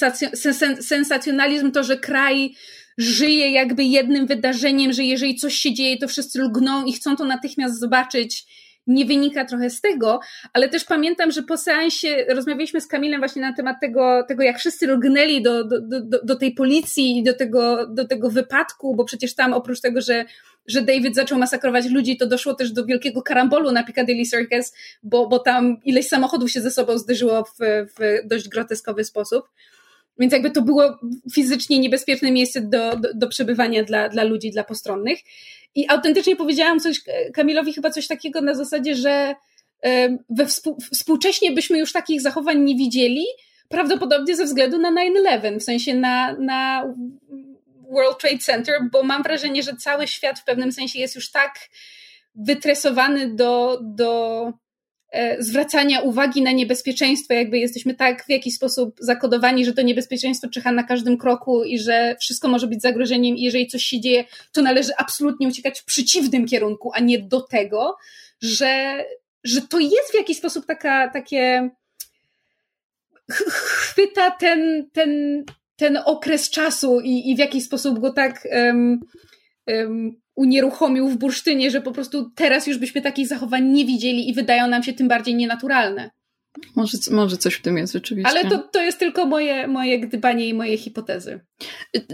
sensacjonalizm, 0.80 1.72
to, 1.72 1.84
że 1.84 1.96
kraj 1.98 2.54
żyje 2.98 3.50
jakby 3.50 3.84
jednym 3.84 4.26
wydarzeniem, 4.26 4.92
że 4.92 5.04
jeżeli 5.04 5.36
coś 5.36 5.54
się 5.54 5.74
dzieje, 5.74 5.98
to 5.98 6.08
wszyscy 6.08 6.42
lgną 6.42 6.84
i 6.84 6.92
chcą 6.92 7.16
to 7.16 7.24
natychmiast 7.24 7.80
zobaczyć 7.80 8.46
nie 8.86 9.04
wynika 9.04 9.44
trochę 9.44 9.70
z 9.70 9.80
tego, 9.80 10.20
ale 10.52 10.68
też 10.68 10.84
pamiętam, 10.84 11.30
że 11.30 11.42
po 11.42 11.56
seansie 11.56 12.26
rozmawialiśmy 12.28 12.80
z 12.80 12.86
Kamilem 12.86 13.20
właśnie 13.20 13.42
na 13.42 13.52
temat 13.52 13.76
tego, 13.80 14.24
tego 14.28 14.42
jak 14.42 14.58
wszyscy 14.58 14.86
rognęli 14.86 15.42
do, 15.42 15.64
do, 15.64 15.80
do, 15.80 16.22
do 16.24 16.36
tej 16.36 16.54
policji 16.54 17.18
i 17.18 17.22
do 17.22 17.34
tego, 17.34 17.86
do 17.86 18.08
tego 18.08 18.30
wypadku, 18.30 18.96
bo 18.96 19.04
przecież 19.04 19.34
tam 19.34 19.52
oprócz 19.52 19.80
tego, 19.80 20.00
że 20.00 20.24
że 20.68 20.82
David 20.82 21.14
zaczął 21.14 21.38
masakrować 21.38 21.86
ludzi, 21.90 22.16
to 22.16 22.26
doszło 22.26 22.54
też 22.54 22.72
do 22.72 22.84
wielkiego 22.84 23.22
karambolu 23.22 23.72
na 23.72 23.84
Piccadilly 23.84 24.24
Circus, 24.24 24.72
bo, 25.02 25.28
bo 25.28 25.38
tam 25.38 25.76
ileś 25.84 26.08
samochodów 26.08 26.50
się 26.50 26.60
ze 26.60 26.70
sobą 26.70 26.98
zderzyło 26.98 27.44
w, 27.44 27.56
w 27.98 28.28
dość 28.28 28.48
groteskowy 28.48 29.04
sposób. 29.04 29.48
Więc 30.18 30.32
jakby 30.32 30.50
to 30.50 30.62
było 30.62 30.98
fizycznie 31.34 31.78
niebezpieczne 31.78 32.30
miejsce 32.30 32.60
do, 32.60 32.96
do, 32.96 33.14
do 33.14 33.28
przebywania 33.28 33.84
dla, 33.84 34.08
dla 34.08 34.24
ludzi, 34.24 34.50
dla 34.50 34.64
postronnych. 34.64 35.18
I 35.74 35.88
autentycznie 35.88 36.36
powiedziałam 36.36 36.80
coś 36.80 37.00
Kamilowi 37.34 37.72
chyba 37.72 37.90
coś 37.90 38.06
takiego 38.06 38.40
na 38.40 38.54
zasadzie, 38.54 38.94
że 38.94 39.34
we 40.30 40.46
współ, 40.46 40.78
współcześnie 40.92 41.52
byśmy 41.52 41.78
już 41.78 41.92
takich 41.92 42.20
zachowań 42.20 42.60
nie 42.60 42.76
widzieli, 42.76 43.24
prawdopodobnie 43.68 44.36
ze 44.36 44.44
względu 44.44 44.78
na 44.78 44.92
9-11, 44.92 45.58
w 45.60 45.62
sensie 45.62 45.94
na, 45.94 46.32
na 46.32 46.94
World 47.90 48.18
Trade 48.20 48.38
Center, 48.38 48.80
bo 48.92 49.02
mam 49.02 49.22
wrażenie, 49.22 49.62
że 49.62 49.76
cały 49.76 50.06
świat 50.06 50.38
w 50.38 50.44
pewnym 50.44 50.72
sensie 50.72 50.98
jest 50.98 51.14
już 51.14 51.30
tak 51.30 51.58
wytresowany 52.34 53.34
do, 53.34 53.80
do 53.82 54.52
E, 54.52 54.65
zwracania 55.38 56.00
uwagi 56.00 56.42
na 56.42 56.52
niebezpieczeństwo, 56.52 57.34
jakby 57.34 57.58
jesteśmy 57.58 57.94
tak 57.94 58.24
w 58.24 58.28
jakiś 58.28 58.54
sposób 58.54 58.96
zakodowani, 59.00 59.64
że 59.64 59.72
to 59.72 59.82
niebezpieczeństwo 59.82 60.48
czyha 60.48 60.72
na 60.72 60.82
każdym 60.82 61.18
kroku 61.18 61.64
i 61.64 61.78
że 61.78 62.16
wszystko 62.20 62.48
może 62.48 62.66
być 62.66 62.82
zagrożeniem 62.82 63.36
i 63.36 63.42
jeżeli 63.42 63.66
coś 63.66 63.82
się 63.82 64.00
dzieje, 64.00 64.24
to 64.52 64.62
należy 64.62 64.92
absolutnie 64.96 65.48
uciekać 65.48 65.80
w 65.80 65.84
przeciwnym 65.84 66.46
kierunku, 66.46 66.90
a 66.94 67.00
nie 67.00 67.18
do 67.18 67.40
tego, 67.40 67.96
że, 68.40 69.04
że 69.44 69.60
to 69.60 69.78
jest 69.78 70.10
w 70.12 70.14
jakiś 70.14 70.38
sposób 70.38 70.66
taka, 70.66 71.10
takie 71.10 71.70
chwyta 73.30 74.30
ten, 74.30 74.88
ten, 74.92 75.44
ten 75.76 75.98
okres 76.04 76.50
czasu 76.50 77.00
i, 77.00 77.30
i 77.30 77.36
w 77.36 77.38
jakiś 77.38 77.64
sposób 77.64 77.98
go 77.98 78.12
tak 78.12 78.48
um, 78.52 79.00
um, 79.66 80.20
unieruchomił 80.34 81.08
w 81.08 81.16
bursztynie, 81.16 81.70
że 81.70 81.80
po 81.80 81.92
prostu 81.92 82.30
teraz 82.30 82.66
już 82.66 82.78
byśmy 82.78 83.02
takich 83.02 83.28
zachowań 83.28 83.64
nie 83.64 83.84
widzieli 83.84 84.28
i 84.28 84.34
wydają 84.34 84.68
nam 84.68 84.82
się 84.82 84.92
tym 84.92 85.08
bardziej 85.08 85.34
nienaturalne. 85.34 86.10
Może, 86.76 86.98
może 87.10 87.36
coś 87.36 87.54
w 87.54 87.62
tym 87.62 87.78
jest 87.78 87.92
rzeczywiście. 87.92 88.30
Ale 88.30 88.50
to, 88.50 88.58
to 88.58 88.82
jest 88.82 88.98
tylko 88.98 89.26
moje, 89.26 89.66
moje 89.66 90.00
gdybanie 90.00 90.48
i 90.48 90.54
moje 90.54 90.78
hipotezy. 90.78 91.40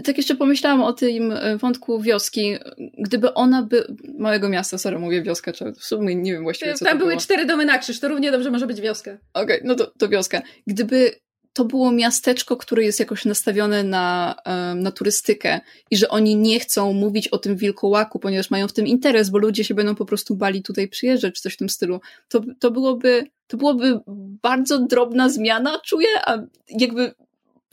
Tak 0.03 0.17
jeszcze 0.17 0.35
pomyślałam 0.35 0.81
o 0.81 0.93
tym 0.93 1.31
e, 1.31 1.57
wątku 1.57 2.01
wioski. 2.01 2.55
Gdyby 2.97 3.33
ona 3.33 3.63
by... 3.63 3.95
Małego 4.19 4.49
miasta, 4.49 4.77
sorry, 4.77 4.99
mówię 4.99 5.21
wioska, 5.21 5.53
czy 5.53 5.73
w 5.73 5.83
sumie 5.83 6.15
nie 6.15 6.33
wiem 6.33 6.43
właściwie 6.43 6.73
co 6.73 6.85
Tam 6.85 6.97
były 6.97 7.09
było. 7.09 7.21
cztery 7.21 7.45
domy 7.45 7.65
na 7.65 7.77
krzyż, 7.77 7.99
to 7.99 8.07
równie 8.07 8.31
dobrze 8.31 8.51
może 8.51 8.67
być 8.67 8.81
wioska. 8.81 9.17
Okej, 9.33 9.57
okay, 9.57 9.61
no 9.63 9.75
to, 9.75 9.91
to 9.97 10.09
wioska. 10.09 10.41
Gdyby 10.67 11.11
to 11.53 11.65
było 11.65 11.91
miasteczko, 11.91 12.57
które 12.57 12.83
jest 12.83 12.99
jakoś 12.99 13.25
nastawione 13.25 13.83
na, 13.83 14.35
na 14.75 14.91
turystykę 14.91 15.61
i 15.91 15.97
że 15.97 16.09
oni 16.09 16.35
nie 16.35 16.59
chcą 16.59 16.93
mówić 16.93 17.27
o 17.27 17.37
tym 17.37 17.55
wilkołaku, 17.55 18.19
ponieważ 18.19 18.51
mają 18.51 18.67
w 18.67 18.73
tym 18.73 18.87
interes, 18.87 19.29
bo 19.29 19.37
ludzie 19.37 19.63
się 19.63 19.73
będą 19.73 19.95
po 19.95 20.05
prostu 20.05 20.35
bali 20.35 20.63
tutaj 20.63 20.87
przyjeżdżać, 20.87 21.35
czy 21.35 21.41
coś 21.41 21.53
w 21.53 21.57
tym 21.57 21.69
stylu. 21.69 22.01
To, 22.27 22.41
to 22.59 22.71
byłoby, 22.71 23.27
to 23.47 23.57
byłoby 23.57 23.99
bardzo 24.41 24.79
drobna 24.79 25.29
zmiana, 25.29 25.79
czuję, 25.85 26.07
a 26.25 26.37
jakby 26.69 27.13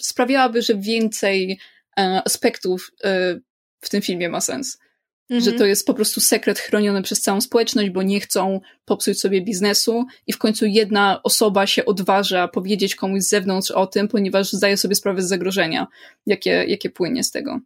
sprawiałaby, 0.00 0.62
że 0.62 0.74
więcej 0.74 1.58
e, 1.98 2.22
aspektów 2.24 2.90
e, 3.04 3.40
w 3.80 3.88
tym 3.88 4.02
filmie 4.02 4.28
ma 4.28 4.40
sens. 4.40 4.78
Mhm. 5.30 5.40
Że 5.40 5.52
to 5.52 5.66
jest 5.66 5.86
po 5.86 5.94
prostu 5.94 6.20
sekret 6.20 6.58
chroniony 6.58 7.02
przez 7.02 7.20
całą 7.20 7.40
społeczność, 7.40 7.90
bo 7.90 8.02
nie 8.02 8.20
chcą 8.20 8.60
popsuć 8.84 9.20
sobie 9.20 9.42
biznesu 9.42 10.06
i 10.26 10.32
w 10.32 10.38
końcu 10.38 10.66
jedna 10.66 11.22
osoba 11.22 11.66
się 11.66 11.84
odważa 11.84 12.48
powiedzieć 12.48 12.94
komuś 12.94 13.22
z 13.22 13.28
zewnątrz 13.28 13.70
o 13.70 13.86
tym, 13.86 14.08
ponieważ 14.08 14.52
zdaje 14.52 14.76
sobie 14.76 14.94
sprawę 14.94 15.22
z 15.22 15.28
zagrożenia, 15.28 15.86
jakie, 16.26 16.50
jakie 16.50 16.90
płynie 16.90 17.24
z 17.24 17.30
tego. 17.30 17.60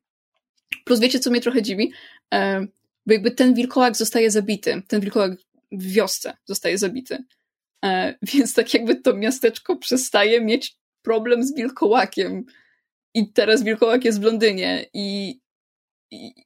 Plus 0.84 1.00
wiecie, 1.00 1.18
co 1.18 1.30
mnie 1.30 1.40
trochę 1.40 1.62
dziwi? 1.62 1.92
E, 2.34 2.66
bo 3.06 3.12
jakby 3.12 3.30
ten 3.30 3.54
wilkołak 3.54 3.96
zostaje 3.96 4.30
zabity, 4.30 4.82
ten 4.88 5.00
wilkołak 5.00 5.32
w 5.72 5.92
wiosce 5.92 6.36
zostaje 6.44 6.78
zabity. 6.78 7.24
E, 7.84 8.14
więc 8.32 8.54
tak 8.54 8.74
jakby 8.74 8.96
to 8.96 9.14
miasteczko 9.14 9.76
przestaje 9.76 10.40
mieć 10.40 10.76
problem 11.02 11.44
z 11.44 11.54
wilkołakiem. 11.54 12.44
I 13.14 13.32
teraz 13.32 13.62
wilkołak 13.62 14.04
jest 14.04 14.20
w 14.20 14.24
Londynie 14.24 14.86
i 14.94 15.38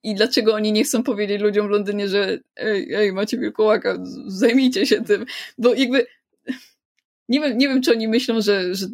i, 0.03 0.15
dlaczego 0.15 0.55
oni 0.55 0.73
nie 0.73 0.85
chcą 0.85 1.03
powiedzieć 1.03 1.41
ludziom 1.41 1.69
w 1.69 1.71
Londynie, 1.71 2.09
że 2.09 2.39
ej, 2.57 2.95
ej, 2.95 3.13
macie 3.13 3.39
wilkołaka, 3.39 3.99
zajmijcie 4.27 4.87
się 4.87 5.05
tym, 5.05 5.27
bo 5.59 5.75
jakby 5.75 6.07
nie 7.29 7.41
wiem, 7.41 7.59
nie 7.59 7.69
wiem 7.69 7.83
czy 7.83 7.93
oni 7.93 8.09
myślą, 8.09 8.41
że, 8.41 8.75
że 8.75 8.87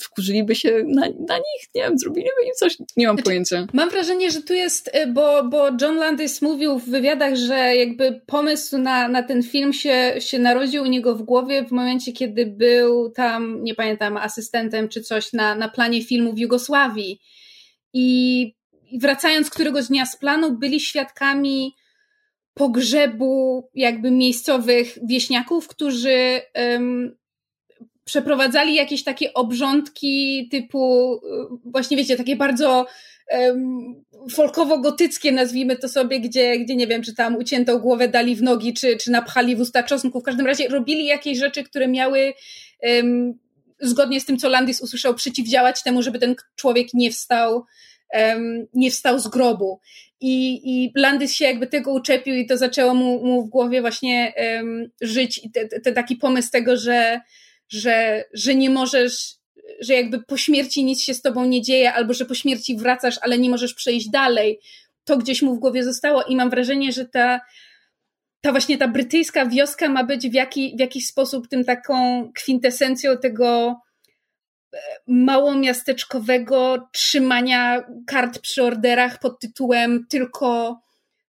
wkurzyliby 0.00 0.54
się 0.54 0.84
na, 0.86 1.00
na 1.00 1.36
nich, 1.36 1.68
nie 1.74 1.82
wiem, 1.82 1.98
zrobiliby 1.98 2.42
im 2.46 2.52
coś, 2.54 2.78
nie 2.96 3.06
mam 3.06 3.16
znaczy, 3.16 3.24
pojęcia. 3.24 3.66
Mam 3.72 3.90
wrażenie, 3.90 4.30
że 4.30 4.42
tu 4.42 4.54
jest, 4.54 4.88
y, 4.88 5.06
bo, 5.06 5.44
bo 5.44 5.68
John 5.80 5.96
Landis 5.96 6.42
mówił 6.42 6.78
w 6.78 6.88
wywiadach, 6.88 7.36
że 7.36 7.76
jakby 7.76 8.20
pomysł 8.26 8.78
na, 8.78 9.08
na 9.08 9.22
ten 9.22 9.42
film 9.42 9.72
się, 9.72 10.14
się 10.18 10.38
narodził 10.38 10.82
u 10.82 10.86
niego 10.86 11.14
w 11.14 11.22
głowie 11.22 11.64
w 11.64 11.70
momencie, 11.70 12.12
kiedy 12.12 12.46
był 12.46 13.10
tam, 13.10 13.64
nie 13.64 13.74
pamiętam, 13.74 14.16
asystentem 14.16 14.88
czy 14.88 15.02
coś 15.02 15.32
na, 15.32 15.54
na 15.54 15.68
planie 15.68 16.04
filmu 16.04 16.32
w 16.32 16.38
Jugosławii 16.38 17.20
i 17.92 18.59
wracając 18.98 19.50
któregoś 19.50 19.86
dnia 19.86 20.06
z 20.06 20.16
planu, 20.16 20.52
byli 20.52 20.80
świadkami 20.80 21.74
pogrzebu 22.54 23.68
jakby 23.74 24.10
miejscowych 24.10 24.98
wieśniaków, 25.02 25.68
którzy 25.68 26.40
um, 26.54 27.16
przeprowadzali 28.04 28.74
jakieś 28.74 29.04
takie 29.04 29.34
obrządki 29.34 30.48
typu, 30.50 31.14
e, 31.14 31.46
właśnie 31.64 31.96
wiecie, 31.96 32.16
takie 32.16 32.36
bardzo 32.36 32.86
um, 33.30 34.04
folkowo-gotyckie, 34.30 35.32
nazwijmy 35.32 35.76
to 35.76 35.88
sobie, 35.88 36.20
gdzie, 36.20 36.58
gdzie 36.58 36.76
nie 36.76 36.86
wiem, 36.86 37.02
czy 37.02 37.14
tam 37.14 37.36
uciętą 37.36 37.78
głowę 37.78 38.08
dali 38.08 38.36
w 38.36 38.42
nogi, 38.42 38.74
czy, 38.74 38.96
czy 38.96 39.10
napchali 39.10 39.56
w 39.56 39.60
usta 39.60 39.82
czosnku. 39.82 40.20
W 40.20 40.24
każdym 40.24 40.46
razie 40.46 40.68
robili 40.68 41.06
jakieś 41.06 41.38
rzeczy, 41.38 41.64
które 41.64 41.88
miały 41.88 42.32
um, 42.82 43.38
zgodnie 43.80 44.20
z 44.20 44.24
tym, 44.24 44.38
co 44.38 44.48
Landis 44.48 44.80
usłyszał, 44.80 45.14
przeciwdziałać 45.14 45.82
temu, 45.82 46.02
żeby 46.02 46.18
ten 46.18 46.34
człowiek 46.56 46.94
nie 46.94 47.10
wstał 47.10 47.64
um, 48.14 48.66
nie 48.74 48.90
wstał 48.90 49.18
z 49.18 49.28
grobu. 49.28 49.80
I, 50.20 50.60
I 50.64 51.28
się 51.28 51.44
jakby 51.44 51.66
tego 51.66 51.92
uczepił 51.92 52.34
i 52.34 52.46
to 52.46 52.56
zaczęło 52.56 52.94
mu, 52.94 53.26
mu 53.26 53.42
w 53.42 53.48
głowie 53.48 53.80
właśnie 53.80 54.32
um, 54.36 54.90
żyć 55.00 55.40
i 55.44 55.50
te, 55.50 55.68
te, 55.68 55.92
taki 55.92 56.16
pomysł 56.16 56.50
tego, 56.50 56.76
że, 56.76 57.20
że, 57.68 58.24
że 58.32 58.54
nie 58.54 58.70
możesz, 58.70 59.34
że 59.80 59.94
jakby 59.94 60.22
po 60.22 60.36
śmierci 60.36 60.84
nic 60.84 61.02
się 61.02 61.14
z 61.14 61.22
tobą 61.22 61.44
nie 61.44 61.62
dzieje, 61.62 61.92
albo 61.92 62.14
że 62.14 62.24
po 62.24 62.34
śmierci 62.34 62.76
wracasz, 62.76 63.18
ale 63.22 63.38
nie 63.38 63.50
możesz 63.50 63.74
przejść 63.74 64.10
dalej. 64.10 64.60
To 65.04 65.16
gdzieś 65.16 65.42
mu 65.42 65.54
w 65.54 65.58
głowie 65.58 65.84
zostało 65.84 66.22
i 66.22 66.36
mam 66.36 66.50
wrażenie, 66.50 66.92
że 66.92 67.04
ta, 67.04 67.40
ta 68.40 68.50
właśnie 68.50 68.78
ta 68.78 68.88
brytyjska 68.88 69.46
wioska 69.46 69.88
ma 69.88 70.04
być 70.04 70.28
w, 70.28 70.34
jaki, 70.34 70.74
w 70.76 70.80
jakiś 70.80 71.06
sposób 71.06 71.48
tym 71.48 71.64
taką 71.64 72.28
kwintesencją 72.34 73.18
tego 73.18 73.76
mało 75.06 75.54
miasteczkowego 75.54 76.88
trzymania 76.92 77.84
kart 78.06 78.38
przy 78.38 78.62
orderach 78.62 79.20
pod 79.20 79.40
tytułem 79.40 80.06
tylko 80.08 80.80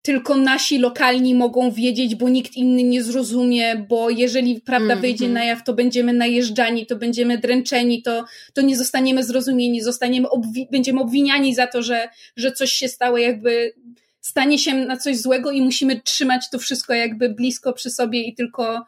tylko 0.06 0.36
nasi 0.36 0.78
lokalni 0.78 1.34
mogą 1.34 1.70
wiedzieć, 1.70 2.14
bo 2.14 2.28
nikt 2.28 2.56
inny 2.56 2.82
nie 2.82 3.02
zrozumie, 3.02 3.86
bo 3.88 4.10
jeżeli 4.10 4.60
prawda 4.60 4.92
mm, 4.92 5.00
wyjdzie 5.00 5.24
mm. 5.24 5.34
na 5.34 5.44
jaw, 5.44 5.64
to 5.64 5.74
będziemy 5.74 6.12
najeżdżani, 6.12 6.86
to 6.86 6.96
będziemy 6.96 7.38
dręczeni, 7.38 8.02
to, 8.02 8.24
to 8.54 8.62
nie 8.62 8.76
zostaniemy 8.76 9.24
zrozumieni, 9.24 9.82
zostaniemy 9.82 10.30
obwi 10.30 10.68
będziemy 10.70 11.00
obwiniani 11.00 11.54
za 11.54 11.66
to, 11.66 11.82
że, 11.82 12.08
że 12.36 12.52
coś 12.52 12.72
się 12.72 12.88
stało, 12.88 13.18
jakby 13.18 13.72
stanie 14.20 14.58
się 14.58 14.74
na 14.74 14.96
coś 14.96 15.16
złego 15.16 15.50
i 15.50 15.62
musimy 15.62 16.00
trzymać 16.00 16.50
to 16.50 16.58
wszystko 16.58 16.94
jakby 16.94 17.28
blisko 17.28 17.72
przy 17.72 17.90
sobie 17.90 18.22
i 18.22 18.34
tylko 18.34 18.86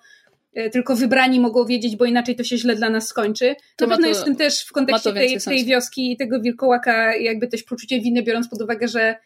tylko 0.73 0.97
wybrani 0.97 1.41
mogą 1.41 1.65
wiedzieć, 1.65 1.97
bo 1.97 2.05
inaczej 2.05 2.37
to 2.37 2.45
się 2.45 2.59
źle 2.59 2.77
dla 2.77 2.91
nas 2.91 3.09
skończy. 3.09 3.57
To 3.77 3.87
na 3.87 3.91
pewno 3.91 4.05
to, 4.05 4.09
jest 4.09 4.21
w 4.21 4.25
tym 4.25 4.37
też 4.37 4.65
w 4.65 4.73
kontekście 4.73 5.13
tej, 5.13 5.41
tej 5.41 5.65
wioski 5.65 6.13
i 6.13 6.17
tego 6.17 6.41
wilkołaka 6.41 7.17
jakby 7.17 7.49
też 7.49 7.63
poczucie 7.63 8.01
winy, 8.01 8.23
biorąc 8.23 8.49
pod 8.49 8.63
uwagę, 8.63 8.89
że 8.89 9.17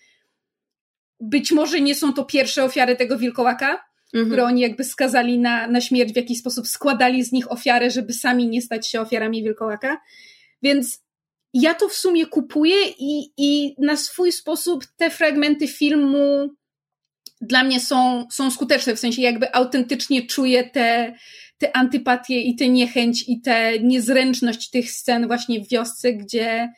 być 1.20 1.52
może 1.52 1.80
nie 1.80 1.94
są 1.94 2.12
to 2.12 2.24
pierwsze 2.24 2.64
ofiary 2.64 2.96
tego 2.96 3.18
wilkołaka, 3.18 3.84
mhm. 4.06 4.26
które 4.26 4.44
oni 4.44 4.60
jakby 4.60 4.84
skazali 4.84 5.38
na, 5.38 5.66
na 5.66 5.80
śmierć, 5.80 6.12
w 6.12 6.16
jakiś 6.16 6.38
sposób 6.38 6.66
składali 6.66 7.24
z 7.24 7.32
nich 7.32 7.52
ofiarę, 7.52 7.90
żeby 7.90 8.12
sami 8.12 8.48
nie 8.48 8.62
stać 8.62 8.88
się 8.88 9.00
ofiarami 9.00 9.42
wilkołaka. 9.42 10.00
Więc 10.62 11.02
ja 11.54 11.74
to 11.74 11.88
w 11.88 11.94
sumie 11.94 12.26
kupuję 12.26 12.76
i, 12.98 13.32
i 13.36 13.74
na 13.78 13.96
swój 13.96 14.32
sposób 14.32 14.84
te 14.96 15.10
fragmenty 15.10 15.68
filmu 15.68 16.54
dla 17.42 17.64
mnie 17.64 17.80
są, 17.80 18.26
są 18.30 18.50
skuteczne, 18.50 18.96
w 18.96 18.98
sensie 18.98 19.22
jakby 19.22 19.54
autentycznie 19.54 20.26
czuję 20.26 20.64
te, 20.64 21.14
te 21.58 21.76
antypatie 21.76 22.40
i 22.40 22.56
tę 22.56 22.68
niechęć 22.68 23.24
i 23.28 23.40
tę 23.40 23.78
niezręczność 23.78 24.70
tych 24.70 24.90
scen 24.90 25.26
właśnie 25.26 25.60
w 25.60 25.68
wiosce, 25.68 26.12
gdzie 26.12 26.72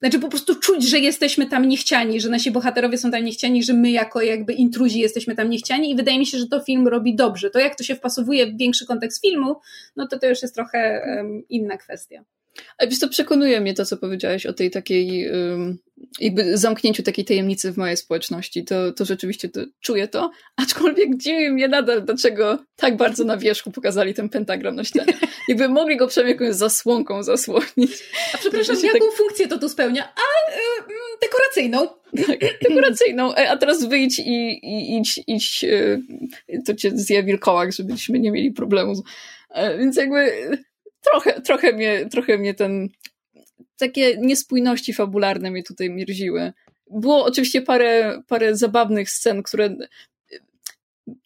znaczy 0.00 0.18
po 0.18 0.28
prostu 0.28 0.54
czuć, 0.54 0.88
że 0.88 0.98
jesteśmy 0.98 1.46
tam 1.46 1.68
niechciani, 1.68 2.20
że 2.20 2.28
nasi 2.28 2.50
bohaterowie 2.50 2.98
są 2.98 3.10
tam 3.10 3.24
niechciani, 3.24 3.62
że 3.62 3.72
my 3.72 3.90
jako 3.90 4.22
jakby 4.22 4.52
intruzi 4.52 5.00
jesteśmy 5.00 5.34
tam 5.34 5.50
niechciani 5.50 5.90
i 5.90 5.96
wydaje 5.96 6.18
mi 6.18 6.26
się, 6.26 6.38
że 6.38 6.46
to 6.46 6.60
film 6.60 6.88
robi 6.88 7.16
dobrze. 7.16 7.50
To 7.50 7.58
jak 7.58 7.74
to 7.74 7.84
się 7.84 7.94
wpasowuje 7.94 8.46
w 8.46 8.56
większy 8.56 8.86
kontekst 8.86 9.22
filmu, 9.22 9.56
no 9.96 10.06
to 10.06 10.18
to 10.18 10.26
już 10.26 10.42
jest 10.42 10.54
trochę 10.54 11.02
um, 11.16 11.42
inna 11.48 11.76
kwestia. 11.76 12.24
A 12.78 12.86
wiesz, 12.86 12.98
to 12.98 13.08
przekonuje 13.08 13.60
mnie 13.60 13.74
to, 13.74 13.84
co 13.84 13.96
powiedziałeś 13.96 14.46
o 14.46 14.52
tej 14.52 14.70
takiej, 14.70 15.30
jakby 16.20 16.58
zamknięciu 16.58 17.02
takiej 17.02 17.24
tajemnicy 17.24 17.72
w 17.72 17.76
mojej 17.76 17.96
społeczności. 17.96 18.64
To, 18.64 18.92
to 18.92 19.04
rzeczywiście 19.04 19.48
to, 19.48 19.60
czuję 19.80 20.08
to, 20.08 20.30
aczkolwiek 20.56 21.16
dziwi 21.16 21.50
mnie 21.50 21.68
nadal, 21.68 22.02
dlaczego 22.04 22.58
tak 22.76 22.96
bardzo 22.96 23.24
na 23.24 23.36
wierzchu 23.36 23.70
pokazali 23.70 24.14
ten 24.14 24.28
pentagram 24.28 24.76
na 24.76 24.84
ścianie. 24.84 25.12
Jakby 25.48 25.68
mogli 25.68 25.96
go 25.96 26.06
przynajmniej 26.06 26.34
jakąś 26.34 26.56
zasłonką 26.56 27.22
zasłonić. 27.22 27.92
A 28.34 28.38
przepraszam, 28.38 28.76
jaką 28.84 28.98
tak... 28.98 29.16
funkcję 29.16 29.48
to 29.48 29.58
tu 29.58 29.68
spełnia? 29.68 30.04
A, 30.04 30.50
y, 30.52 30.84
dekoracyjną. 31.22 31.88
Tak, 32.26 32.38
dekoracyjną. 32.68 33.34
E, 33.34 33.50
a 33.50 33.56
teraz 33.56 33.84
wyjdź 33.84 34.18
i, 34.18 34.60
i 34.62 34.96
idź, 34.96 35.20
idź, 35.26 35.64
y, 35.64 36.02
to 36.66 36.74
cię 36.74 36.90
zje 36.94 37.22
wilkołak, 37.22 37.72
żebyśmy 37.72 38.18
nie 38.18 38.30
mieli 38.30 38.50
problemu. 38.50 39.02
E, 39.50 39.78
więc 39.78 39.96
jakby 39.96 40.32
trochę, 41.00 41.40
trochę, 41.40 41.72
mnie, 41.72 42.06
trochę 42.06 42.38
mnie 42.38 42.54
ten. 42.54 42.88
Takie 43.76 44.16
niespójności 44.16 44.92
fabularne 44.92 45.50
mnie 45.50 45.62
tutaj 45.62 45.90
mierziły. 45.90 46.52
Było 46.90 47.24
oczywiście 47.24 47.62
parę, 47.62 48.22
parę 48.28 48.56
zabawnych 48.56 49.10
scen, 49.10 49.42
które. 49.42 49.76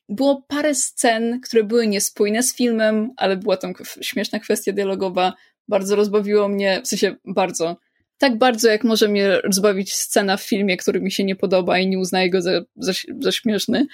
Było 0.08 0.44
parę 0.48 0.74
scen, 0.74 1.40
które 1.40 1.64
były 1.64 1.86
niespójne 1.86 2.42
z 2.42 2.56
filmem, 2.56 3.10
ale 3.16 3.36
była 3.36 3.56
tam 3.56 3.72
śmieszna 4.00 4.38
kwestia 4.38 4.72
dialogowa. 4.72 5.32
Bardzo 5.68 5.96
rozbawiło 5.96 6.48
mnie, 6.48 6.80
w 6.84 6.88
sensie 6.88 7.16
bardzo 7.24 7.76
tak 8.18 8.38
bardzo, 8.38 8.68
jak 8.68 8.84
może 8.84 9.08
mnie 9.08 9.40
rozbawić 9.40 9.94
scena 9.94 10.36
w 10.36 10.42
filmie, 10.42 10.76
który 10.76 11.00
mi 11.00 11.12
się 11.12 11.24
nie 11.24 11.36
podoba 11.36 11.78
i 11.78 11.88
nie 11.88 11.98
uznaję 11.98 12.30
go 12.30 12.42
za, 12.42 12.50
za, 12.76 12.92
za 13.20 13.32
śmieszny, 13.32 13.86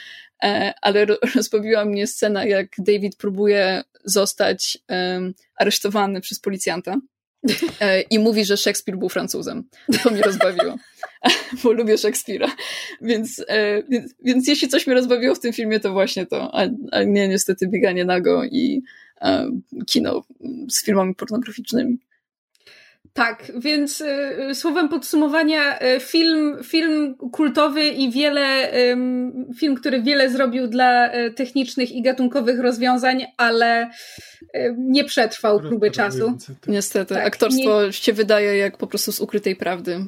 e, 0.42 0.72
ale 0.82 1.06
rozbawiła 1.34 1.84
mnie 1.84 2.06
scena, 2.06 2.44
jak 2.44 2.66
David 2.78 3.16
próbuje 3.16 3.82
zostać 4.04 4.78
um, 4.88 5.34
aresztowany 5.56 6.20
przez 6.20 6.40
policjanta 6.40 7.00
e, 7.80 8.00
i 8.00 8.18
mówi, 8.18 8.44
że 8.44 8.56
Szekspir 8.56 8.96
był 8.96 9.08
Francuzem. 9.08 9.64
To 10.02 10.10
mnie 10.10 10.22
rozbawiło, 10.22 10.76
bo 11.62 11.72
lubię 11.72 11.98
Szekspira. 11.98 12.48
Więc, 13.00 13.44
e, 13.48 13.82
więc, 13.82 14.14
więc 14.24 14.48
jeśli 14.48 14.68
coś 14.68 14.86
mnie 14.86 14.96
rozbawiło 14.96 15.34
w 15.34 15.40
tym 15.40 15.52
filmie, 15.52 15.80
to 15.80 15.92
właśnie 15.92 16.26
to, 16.26 16.54
a, 16.54 16.68
a 16.92 17.02
nie 17.02 17.28
niestety 17.28 17.68
bieganie 17.68 18.04
nago 18.04 18.44
i 18.44 18.82
kino 19.86 20.24
z 20.70 20.84
filmami 20.84 21.14
pornograficznymi. 21.14 21.98
Tak, 23.12 23.52
więc 23.56 24.00
y, 24.00 24.54
słowem 24.54 24.88
podsumowania, 24.88 25.82
y, 25.82 26.00
film, 26.00 26.58
film 26.64 27.14
kultowy 27.32 27.88
i 27.88 28.10
wiele, 28.10 28.74
y, 28.74 28.96
film, 29.58 29.74
który 29.74 30.02
wiele 30.02 30.30
zrobił 30.30 30.66
dla 30.66 31.14
y, 31.14 31.30
technicznych 31.30 31.92
i 31.92 32.02
gatunkowych 32.02 32.60
rozwiązań, 32.60 33.24
ale 33.36 33.90
y, 34.54 34.74
nie 34.78 35.04
przetrwał 35.04 35.60
próby 35.60 35.90
czasu. 35.90 36.38
Niestety, 36.66 37.14
tak, 37.14 37.26
aktorstwo 37.26 37.86
nie... 37.86 37.92
się 37.92 38.12
wydaje 38.12 38.56
jak 38.56 38.76
po 38.76 38.86
prostu 38.86 39.12
z 39.12 39.20
ukrytej 39.20 39.56
prawdy. 39.56 40.06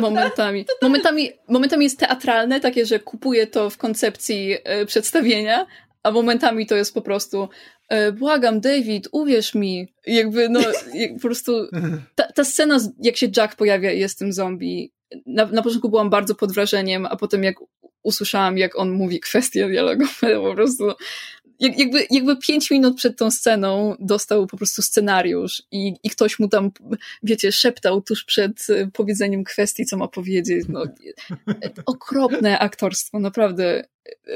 momentami. 0.00 0.66
momentami. 0.82 1.32
Momentami 1.48 1.84
jest 1.84 1.98
teatralne, 1.98 2.60
takie, 2.60 2.86
że 2.86 2.98
kupuje 2.98 3.46
to 3.46 3.70
w 3.70 3.78
koncepcji 3.78 4.56
y, 4.82 4.86
przedstawienia, 4.86 5.66
a 6.02 6.10
momentami 6.10 6.66
to 6.66 6.76
jest 6.76 6.94
po 6.94 7.02
prostu 7.02 7.48
błagam, 8.12 8.60
David, 8.60 9.08
uwierz 9.12 9.54
mi. 9.54 9.88
Jakby, 10.06 10.48
no, 10.48 10.60
jak 10.94 11.14
po 11.14 11.20
prostu 11.20 11.68
ta, 12.14 12.32
ta 12.32 12.44
scena, 12.44 12.78
jak 13.02 13.16
się 13.16 13.28
Jack 13.36 13.56
pojawia 13.56 13.92
i 13.92 13.98
jest 13.98 14.18
tym 14.18 14.32
zombie, 14.32 14.92
na, 15.26 15.46
na 15.46 15.62
początku 15.62 15.88
byłam 15.88 16.10
bardzo 16.10 16.34
pod 16.34 16.52
wrażeniem, 16.52 17.06
a 17.06 17.16
potem 17.16 17.44
jak 17.44 17.56
usłyszałam, 18.02 18.58
jak 18.58 18.78
on 18.78 18.90
mówi 18.90 19.20
kwestie 19.20 19.68
dialogowe, 19.68 20.40
po 20.48 20.54
prostu 20.54 20.84
jak, 21.60 21.78
jakby, 21.78 22.06
jakby 22.10 22.36
pięć 22.36 22.70
minut 22.70 22.96
przed 22.96 23.18
tą 23.18 23.30
sceną 23.30 23.96
dostał 23.98 24.46
po 24.46 24.56
prostu 24.56 24.82
scenariusz 24.82 25.62
i, 25.70 25.94
i 26.02 26.10
ktoś 26.10 26.38
mu 26.38 26.48
tam, 26.48 26.70
wiecie, 27.22 27.52
szeptał 27.52 28.02
tuż 28.02 28.24
przed 28.24 28.66
e, 28.70 28.90
powiedzeniem 28.92 29.44
kwestii, 29.44 29.86
co 29.86 29.96
ma 29.96 30.08
powiedzieć. 30.08 30.64
No, 30.68 30.84
okropne 31.86 32.58
aktorstwo, 32.58 33.18
naprawdę. 33.18 33.84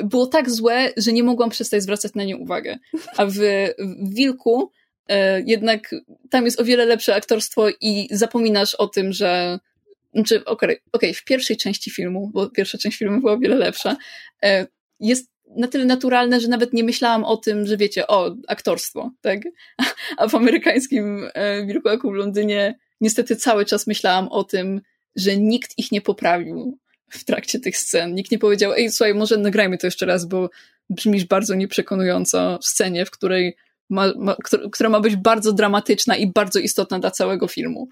Było 0.05 0.27
tak 0.27 0.51
złe, 0.51 0.93
że 0.97 1.13
nie 1.13 1.23
mogłam 1.23 1.51
przestać 1.51 1.83
zwracać 1.83 2.15
na 2.15 2.25
nie 2.25 2.37
uwagę. 2.37 2.79
A 3.17 3.27
w, 3.27 3.35
w 4.03 4.15
Wilku 4.15 4.71
e, 5.09 5.41
jednak 5.41 5.95
tam 6.31 6.45
jest 6.45 6.61
o 6.61 6.65
wiele 6.65 6.85
lepsze 6.85 7.15
aktorstwo 7.15 7.67
i 7.81 8.09
zapominasz 8.11 8.75
o 8.75 8.89
tym, 8.89 9.13
że 9.13 9.59
znaczy, 10.15 10.45
okej, 10.45 10.69
okay, 10.69 10.81
okay, 10.93 11.15
w 11.15 11.25
pierwszej 11.25 11.57
części 11.57 11.91
filmu, 11.91 12.31
bo 12.33 12.51
pierwsza 12.51 12.79
część 12.79 12.99
filmu 12.99 13.21
była 13.21 13.33
o 13.33 13.39
wiele 13.39 13.57
lepsza, 13.57 13.97
e, 14.43 14.67
jest 15.01 15.34
na 15.57 15.69
tyle 15.69 15.85
naturalne, 15.85 16.41
że 16.41 16.49
nawet 16.49 16.73
nie 16.73 16.85
myślałam 16.85 17.25
o 17.25 17.37
tym, 17.37 17.67
że 17.67 17.77
wiecie, 17.77 18.07
o, 18.07 18.37
aktorstwo, 18.49 19.11
tak? 19.21 19.41
A 20.17 20.29
w 20.29 20.35
amerykańskim 20.35 21.29
e, 21.35 21.67
Wilkołaku 21.67 22.11
w 22.11 22.15
Londynie 22.15 22.79
niestety 23.01 23.37
cały 23.37 23.65
czas 23.65 23.87
myślałam 23.87 24.29
o 24.29 24.45
tym, 24.45 24.81
że 25.17 25.37
nikt 25.37 25.79
ich 25.79 25.93
nie 25.93 26.01
poprawił 26.01 26.79
w 27.11 27.25
trakcie 27.25 27.61
tych 27.61 27.77
scen. 27.77 28.15
Nikt 28.15 28.31
nie 28.31 28.39
powiedział, 28.39 28.73
ej, 28.73 28.91
słuchaj, 28.91 29.15
może 29.15 29.37
nagrajmy 29.37 29.79
to 29.79 29.87
jeszcze 29.87 30.07
raz, 30.07 30.25
bo 30.25 30.51
brzmisz 30.91 31.25
bardzo 31.25 31.55
nieprzekonująco 31.55 32.59
w 32.59 32.67
scenie, 32.67 33.07
w 33.07 33.11
której 33.11 33.57
ma, 33.91 34.13
ma, 34.17 34.37
która 34.73 34.89
ma 34.89 35.01
być 35.01 35.17
bardzo 35.17 35.53
dramatyczna 35.53 36.17
i 36.17 36.27
bardzo 36.27 36.59
istotna 36.59 36.99
dla 36.99 37.11
całego 37.11 37.49
filmu. 37.49 37.89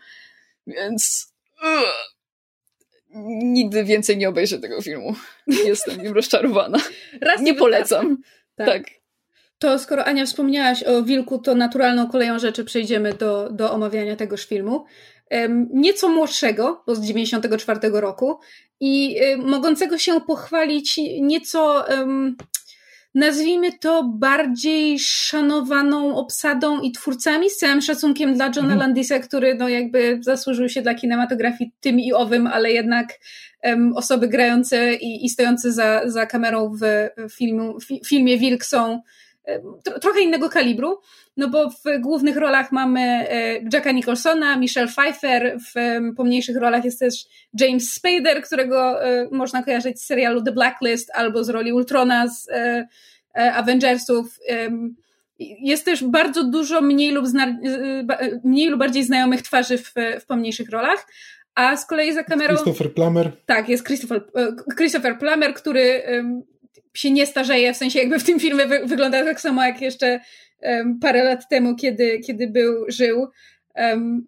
Więc... 0.67 1.33
Nigdy 3.43 3.85
więcej 3.85 4.17
nie 4.17 4.29
obejrzę 4.29 4.59
tego 4.59 4.83
filmu. 4.83 5.15
Jestem 5.67 6.03
nim 6.03 6.13
rozczarowana. 6.13 6.79
Raz 7.21 7.41
nie 7.41 7.55
polecam. 7.55 8.17
Tak. 8.57 8.67
tak. 8.67 8.83
To 9.59 9.79
skoro 9.79 10.05
Ania 10.05 10.27
wspomniałaś 10.27 10.83
o 10.83 11.03
Wilku, 11.03 11.39
to 11.39 11.55
naturalną 11.55 12.09
koleją 12.09 12.39
rzeczy 12.39 12.65
przejdziemy 12.65 13.13
do, 13.13 13.51
do 13.51 13.73
omawiania 13.73 14.17
tegoż 14.17 14.47
filmu. 14.47 14.85
Um, 15.31 15.69
nieco 15.73 16.09
młodszego, 16.09 16.83
bo 16.87 16.95
z 16.95 17.01
94 17.01 17.81
roku 17.93 18.39
i 18.81 19.17
um, 19.31 19.49
mogącego 19.49 19.99
się 19.99 20.21
pochwalić 20.21 21.01
nieco 21.21 21.85
um, 21.91 22.37
nazwijmy 23.15 23.73
to 23.79 24.05
bardziej 24.05 24.99
szanowaną 24.99 26.17
obsadą 26.17 26.81
i 26.81 26.93
twórcami, 26.93 27.51
z 27.51 27.57
całym 27.57 27.83
szacunkiem 27.83 28.35
dla 28.35 28.47
Johna 28.47 28.61
mhm. 28.61 28.79
Landisa, 28.79 29.19
który 29.19 29.55
no 29.55 29.69
jakby 29.69 30.19
zasłużył 30.21 30.69
się 30.69 30.83
dla 30.83 30.95
kinematografii 30.95 31.73
tym 31.81 32.01
i 32.01 32.13
owym, 32.13 32.47
ale 32.47 32.73
jednak 32.73 33.19
um, 33.65 33.97
osoby 33.97 34.29
grające 34.29 34.95
i, 34.95 35.25
i 35.25 35.29
stojące 35.29 35.73
za, 35.73 36.03
za 36.05 36.27
kamerą 36.27 36.73
w 36.81 37.09
filmu, 37.33 37.81
fi, 37.81 38.01
filmie 38.07 38.39
Wilk 38.39 38.65
są 38.65 39.03
trochę 40.01 40.21
innego 40.21 40.49
kalibru, 40.49 41.01
no 41.37 41.49
bo 41.49 41.71
w 41.71 42.01
głównych 42.01 42.37
rolach 42.37 42.73
mamy 42.73 43.01
e, 43.01 43.61
Jacka 43.73 43.93
Nicholsona, 43.93 44.57
Michelle 44.57 44.89
Pfeiffer, 44.89 45.59
w 45.59 46.01
pomniejszych 46.17 46.57
rolach 46.57 46.85
jest 46.85 47.01
też 47.01 47.15
James 47.61 47.93
Spader, 47.93 48.43
którego 48.43 49.05
e, 49.05 49.29
można 49.31 49.63
kojarzyć 49.63 50.03
z 50.03 50.07
serialu 50.07 50.43
The 50.43 50.53
Blacklist 50.53 51.11
albo 51.15 51.45
z 51.45 51.49
roli 51.49 51.73
Ultrona 51.73 52.29
z 52.29 52.49
e, 52.51 52.87
Avengersów. 53.35 54.39
jest 55.39 55.85
też 55.85 56.05
bardzo 56.05 56.45
dużo 56.45 56.81
mniej 56.81 57.11
lub, 57.11 57.27
zna, 57.27 57.59
mniej 58.45 58.69
lub 58.69 58.79
bardziej 58.79 59.05
znajomych 59.05 59.43
twarzy 59.43 59.79
w, 59.79 59.95
w 60.21 60.27
pomniejszych 60.27 60.71
rolach, 60.71 61.07
a 61.55 61.77
z 61.77 61.87
kolei 61.87 62.13
za 62.13 62.25
kamerą... 62.25 62.55
Christopher 62.55 62.95
Plummer. 62.95 63.33
Tak, 63.47 63.69
jest 63.69 63.87
Christopher, 63.87 64.23
Christopher 64.77 65.19
Plummer, 65.19 65.55
który 65.55 66.03
się 66.95 67.11
nie 67.11 67.27
starzeje, 67.27 67.75
w 67.75 67.77
sensie 67.77 67.99
jakby 67.99 68.19
w 68.19 68.25
tym 68.25 68.41
filmie 68.41 68.67
wy, 68.67 68.87
wygląda 68.87 69.25
tak 69.25 69.41
samo 69.41 69.65
jak 69.65 69.81
jeszcze 69.81 70.21
um, 70.63 70.99
parę 70.99 71.25
lat 71.25 71.49
temu, 71.49 71.77
kiedy, 71.77 72.19
kiedy 72.19 72.47
był, 72.47 72.85
żył. 72.89 73.29
Um, 73.75 74.27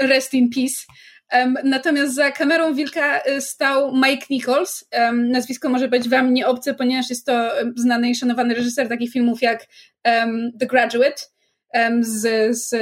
rest 0.00 0.34
in 0.34 0.50
peace. 0.50 0.84
Um, 1.32 1.58
natomiast 1.64 2.14
za 2.14 2.30
kamerą 2.30 2.74
Wilka 2.74 3.20
y, 3.26 3.40
stał 3.40 3.96
Mike 3.96 4.26
Nichols. 4.30 4.84
Um, 4.92 5.30
nazwisko 5.30 5.68
może 5.68 5.88
być 5.88 6.08
wam 6.08 6.34
nieobce, 6.34 6.74
ponieważ 6.74 7.10
jest 7.10 7.26
to 7.26 7.52
znany 7.76 8.10
i 8.10 8.14
szanowany 8.14 8.54
reżyser 8.54 8.88
takich 8.88 9.12
filmów 9.12 9.42
jak 9.42 9.66
The 10.60 10.66
Graduate 10.66 11.22
z, 12.00 12.56
z 12.56 12.74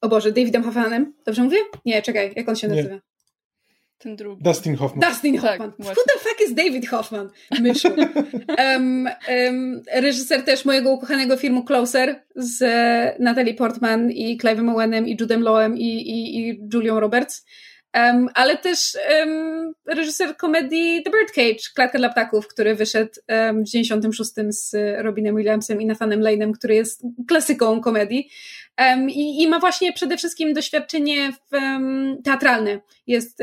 o 0.00 0.08
Boże, 0.08 0.32
Davidem 0.32 0.62
Hoffmanem. 0.62 1.14
Dobrze 1.26 1.42
mówię? 1.42 1.58
Nie, 1.84 2.02
czekaj, 2.02 2.32
jak 2.36 2.48
on 2.48 2.56
się 2.56 2.68
nazywa? 2.68 2.94
Nie. 2.94 3.09
Ten 4.00 4.16
drugi. 4.16 4.42
Dustin 4.42 4.76
Hoffman. 4.76 5.10
Dustin 5.10 5.38
Hoffman. 5.38 5.72
Tak, 5.72 5.86
Who 5.86 5.94
the 5.94 6.18
fuck 6.18 6.40
is 6.40 6.54
David 6.54 6.88
Hoffman? 6.88 7.30
Myszu. 7.60 7.88
um, 8.76 9.08
um, 9.48 9.82
reżyser 9.92 10.44
też 10.44 10.64
mojego 10.64 10.90
ukochanego 10.90 11.36
filmu 11.36 11.64
Closer 11.64 12.22
z 12.36 12.62
Natalie 13.18 13.54
Portman 13.54 14.10
i 14.10 14.38
Clive'em 14.38 14.72
Owenem 14.72 15.08
i 15.08 15.16
Judem 15.20 15.42
Lowem 15.42 15.78
i, 15.78 15.86
i, 15.86 16.38
i 16.38 16.60
Julią 16.74 17.00
Roberts. 17.00 17.44
Um, 17.94 18.28
ale 18.34 18.56
też 18.56 18.96
um, 19.20 19.72
reżyser 19.86 20.36
komedii 20.36 21.02
The 21.02 21.10
Birdcage, 21.10 21.70
Klatka 21.74 21.98
dla 21.98 22.08
ptaków, 22.08 22.48
który 22.48 22.74
wyszedł 22.74 23.10
um, 23.28 23.64
w 23.64 23.68
96 23.68 24.30
z 24.48 24.76
Robinem 25.02 25.36
Williamsem 25.36 25.80
i 25.80 25.86
Nathanem 25.86 26.20
Lane'em, 26.20 26.52
który 26.52 26.74
jest 26.74 27.02
klasyką 27.28 27.80
komedii. 27.80 28.30
I, 29.08 29.42
I, 29.42 29.48
ma 29.48 29.58
właśnie 29.58 29.92
przede 29.92 30.16
wszystkim 30.16 30.54
doświadczenie 30.54 31.32
w, 31.32 31.58
teatralne. 32.24 32.80
Jest 33.06 33.38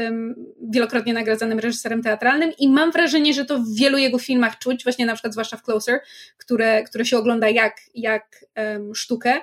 wielokrotnie 0.70 1.14
nagradzanym 1.14 1.60
reżyserem 1.60 2.02
teatralnym 2.02 2.52
i 2.60 2.70
mam 2.70 2.92
wrażenie, 2.92 3.34
że 3.34 3.46
to 3.46 3.60
w 3.60 3.76
wielu 3.76 3.98
jego 3.98 4.20
filmach 4.20 4.58
czuć, 4.58 4.84
właśnie 4.84 5.06
na 5.06 5.14
przykład 5.14 5.34
zwłaszcza 5.34 5.58
w 5.58 5.64
Closer, 5.64 6.00
które, 6.38 6.84
które 6.84 7.06
się 7.06 7.18
ogląda 7.18 7.50
jak, 7.50 7.78
jak 7.96 8.46
sztukę. 8.94 9.34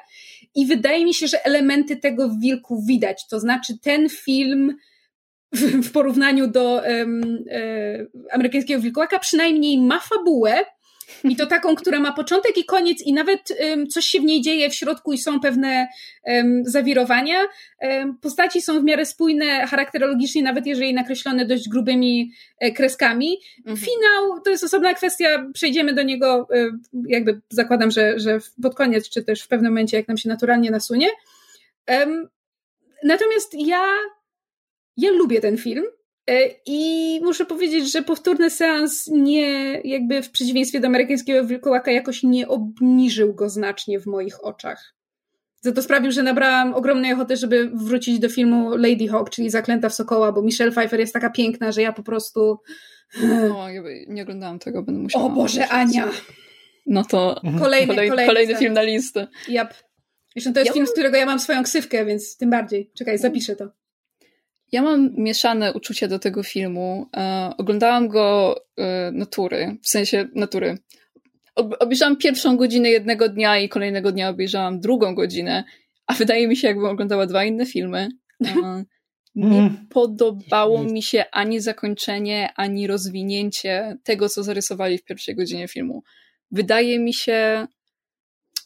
I 0.55 0.67
wydaje 0.67 1.05
mi 1.05 1.15
się, 1.15 1.29
że 1.29 1.45
elementy 1.45 1.97
tego 1.97 2.29
w 2.29 2.41
Wilku 2.41 2.83
widać. 2.87 3.29
To 3.29 3.41
znaczy 3.41 3.79
ten 3.83 4.09
film 4.09 4.77
w, 5.55 5.61
w 5.61 5.93
porównaniu 5.93 6.47
do 6.47 6.83
um, 6.87 7.45
e, 7.51 8.07
amerykańskiego 8.33 8.81
wilkołaka 8.81 9.19
przynajmniej 9.19 9.79
ma 9.79 10.01
fabułę, 10.01 10.65
i 11.25 11.37
to 11.37 11.47
taką, 11.47 11.75
która 11.75 12.01
ma 12.01 12.13
początek 12.13 12.59
i 12.59 12.65
koniec, 12.65 13.03
i 13.03 13.13
nawet 13.13 13.41
um, 13.61 13.87
coś 13.87 14.05
się 14.05 14.21
w 14.21 14.25
niej 14.25 14.43
dzieje 14.43 14.71
w 14.71 14.75
środku 14.75 15.13
i 15.13 15.19
są 15.19 15.41
pewne 15.41 15.89
um, 16.25 16.63
zawirowania. 16.67 17.39
Um, 17.81 18.19
postaci 18.19 18.63
są 18.63 18.81
w 18.81 18.85
miarę 18.85 19.07
spójne 19.07 19.67
charakterologicznie, 19.67 20.43
nawet 20.43 20.67
jeżeli 20.67 20.95
nakreślone 20.95 21.47
dość 21.47 21.69
grubymi 21.69 22.33
e, 22.59 22.73
kreskami. 22.73 23.39
Mhm. 23.59 23.77
Finał 23.77 24.41
to 24.45 24.51
jest 24.51 24.65
osobna 24.65 24.95
kwestia, 24.95 25.51
przejdziemy 25.55 25.95
do 25.95 26.03
niego, 26.03 26.49
e, 26.55 26.71
jakby 27.07 27.41
zakładam, 27.49 27.91
że, 27.91 28.19
że 28.19 28.39
pod 28.63 28.75
koniec, 28.75 29.09
czy 29.09 29.25
też 29.25 29.43
w 29.43 29.49
pewnym 29.49 29.73
momencie, 29.73 29.97
jak 29.97 30.09
nam 30.09 30.17
się 30.17 30.29
naturalnie 30.29 30.71
nasunie. 30.71 31.09
natomiast 33.05 33.55
ja, 33.55 33.87
ja 34.97 35.11
lubię 35.11 35.41
ten 35.41 35.57
film. 35.57 35.85
E, 36.31 36.49
I 36.67 37.21
muszę 37.23 37.47
powiedzieć, 37.47 37.93
że 37.93 38.03
powtórny 38.03 38.51
seans 38.51 39.07
nie, 39.07 39.81
jakby 39.85 40.23
w 40.23 40.31
przeciwieństwie 40.31 40.81
do 40.81 40.87
amerykańskiego 40.87 41.45
wilkołaka, 41.47 41.91
jakoś 41.91 42.23
nie 42.23 42.49
obniżył 42.49 43.35
go 43.35 43.49
znacznie 43.49 44.01
w 44.01 44.07
moich 44.07 44.45
oczach. 44.45 44.95
Za 45.61 45.73
to 45.73 45.83
sprawił, 45.83 46.13
że 46.13 46.23
nabrałam 46.23 46.75
ogromnej 46.75 47.13
ochoty, 47.13 47.37
żeby 47.37 47.71
wrócić 47.75 48.19
do 48.19 48.29
filmu 48.29 48.77
Lady 48.77 49.09
Hawk, 49.09 49.31
czyli 49.31 49.51
Zaklęta 49.51 49.89
w 49.89 49.95
Sokoła, 49.95 50.33
bo 50.33 50.43
Michelle 50.43 50.73
Pfeiffer 50.73 51.01
jest 51.01 51.13
taka 51.13 51.31
piękna, 51.31 51.73
że 51.73 51.83
ja 51.83 51.93
po 51.93 52.03
prostu... 52.03 52.59
O, 53.53 53.67
nie 54.09 54.23
oglądałam 54.23 54.59
tego, 54.59 54.83
będę 54.83 55.01
musiała... 55.01 55.25
O 55.25 55.31
Boże, 55.31 55.69
Ania! 55.69 56.11
No 56.87 57.05
to 57.05 57.37
mhm. 57.45 57.59
kolejny, 57.59 57.87
kolej, 57.87 58.09
kolejny, 58.09 58.29
kolejny 58.29 58.57
film 58.57 58.73
na 58.73 58.83
listę. 58.83 59.29
Yep. 59.49 59.75
Jeszcze 60.35 60.53
to 60.53 60.61
jest 60.61 60.69
ja 60.69 60.75
film, 60.75 60.87
z 60.87 60.93
którego 60.93 61.17
ja 61.17 61.27
mam 61.27 61.41
swoją 61.41 61.63
ksywkę, 61.63 62.05
więc 62.05 62.37
tym 62.37 62.51
bardziej. 62.51 62.91
Czekaj, 62.99 63.19
zapiszę 63.19 63.57
to. 63.57 63.69
Ja 64.75 64.83
mam 64.83 65.11
mieszane 65.17 65.73
uczucia 65.73 66.09
do 66.09 66.19
tego 66.19 66.43
filmu. 66.43 67.07
E, 67.17 67.53
oglądałam 67.59 68.09
go 68.09 68.57
e, 68.77 69.11
natury, 69.13 69.77
w 69.83 69.89
sensie 69.89 70.29
natury. 70.35 70.79
Ob 71.55 71.75
obejrzałam 71.81 72.17
pierwszą 72.17 72.57
godzinę 72.57 72.91
jednego 72.91 73.29
dnia 73.29 73.59
i 73.59 73.69
kolejnego 73.69 74.13
dnia 74.13 74.29
obejrzałam 74.29 74.81
drugą 74.81 75.15
godzinę, 75.15 75.65
a 76.07 76.15
wydaje 76.15 76.49
mi 76.49 76.57
się, 76.57 76.69
jakbym 76.69 76.87
oglądała 76.87 77.27
dwa 77.27 77.45
inne 77.45 77.67
filmy. 77.67 78.09
E, 78.47 78.85
nie 79.35 79.59
mm. 79.59 79.87
podobało 79.91 80.85
mi 80.85 81.03
się 81.03 81.25
ani 81.33 81.61
zakończenie, 81.61 82.53
ani 82.57 82.87
rozwinięcie 82.87 83.97
tego, 84.05 84.29
co 84.29 84.43
zarysowali 84.43 84.99
w 84.99 85.05
pierwszej 85.05 85.37
godzinie 85.37 85.69
filmu. 85.69 86.03
Wydaje 86.51 86.99
mi 86.99 87.15
się, 87.15 87.67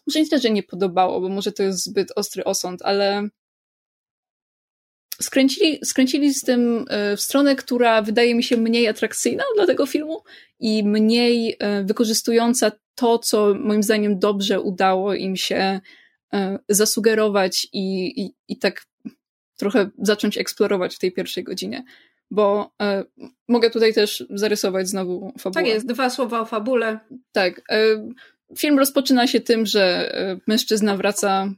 może 0.06 0.20
nie 0.20 0.26
tyle, 0.26 0.40
że 0.40 0.50
nie 0.50 0.62
podobało, 0.62 1.20
bo 1.20 1.28
może 1.28 1.52
to 1.52 1.62
jest 1.62 1.84
zbyt 1.84 2.12
ostry 2.16 2.44
osąd, 2.44 2.82
ale 2.82 3.28
skręcili, 5.22 5.78
skręcili 5.84 6.34
z 6.34 6.42
tym 6.42 6.84
e, 6.88 7.16
w 7.16 7.20
stronę, 7.20 7.56
która 7.56 8.02
wydaje 8.02 8.34
mi 8.34 8.42
się 8.42 8.56
mniej 8.56 8.88
atrakcyjna 8.88 9.44
dla 9.56 9.66
tego 9.66 9.86
filmu 9.86 10.22
i 10.60 10.84
mniej 10.84 11.56
e, 11.58 11.84
wykorzystująca 11.84 12.72
to, 12.94 13.18
co 13.18 13.54
moim 13.54 13.82
zdaniem 13.82 14.18
dobrze 14.18 14.60
udało 14.60 15.14
im 15.14 15.36
się 15.36 15.80
e, 16.32 16.58
zasugerować 16.68 17.68
i, 17.72 18.20
i, 18.22 18.34
i 18.48 18.58
tak 18.58 18.84
trochę 19.56 19.90
zacząć 19.98 20.38
eksplorować 20.38 20.96
w 20.96 20.98
tej 20.98 21.12
pierwszej 21.12 21.44
godzinie. 21.44 21.84
Bo 22.30 22.74
mogę 23.48 23.70
tutaj 23.70 23.94
też 23.94 24.24
zarysować 24.30 24.88
znowu 24.88 25.32
fabułę. 25.38 25.64
Tak 25.64 25.66
jest, 25.66 25.86
dwa 25.86 26.10
słowa 26.10 26.40
o 26.40 26.44
fabule. 26.44 26.98
Tak. 27.32 27.62
E, 28.50 28.56
film 28.56 28.78
rozpoczyna 28.78 29.26
się 29.26 29.40
tym, 29.40 29.66
że 29.66 30.12
mężczyzna 30.46 30.96
wraca 30.96 31.54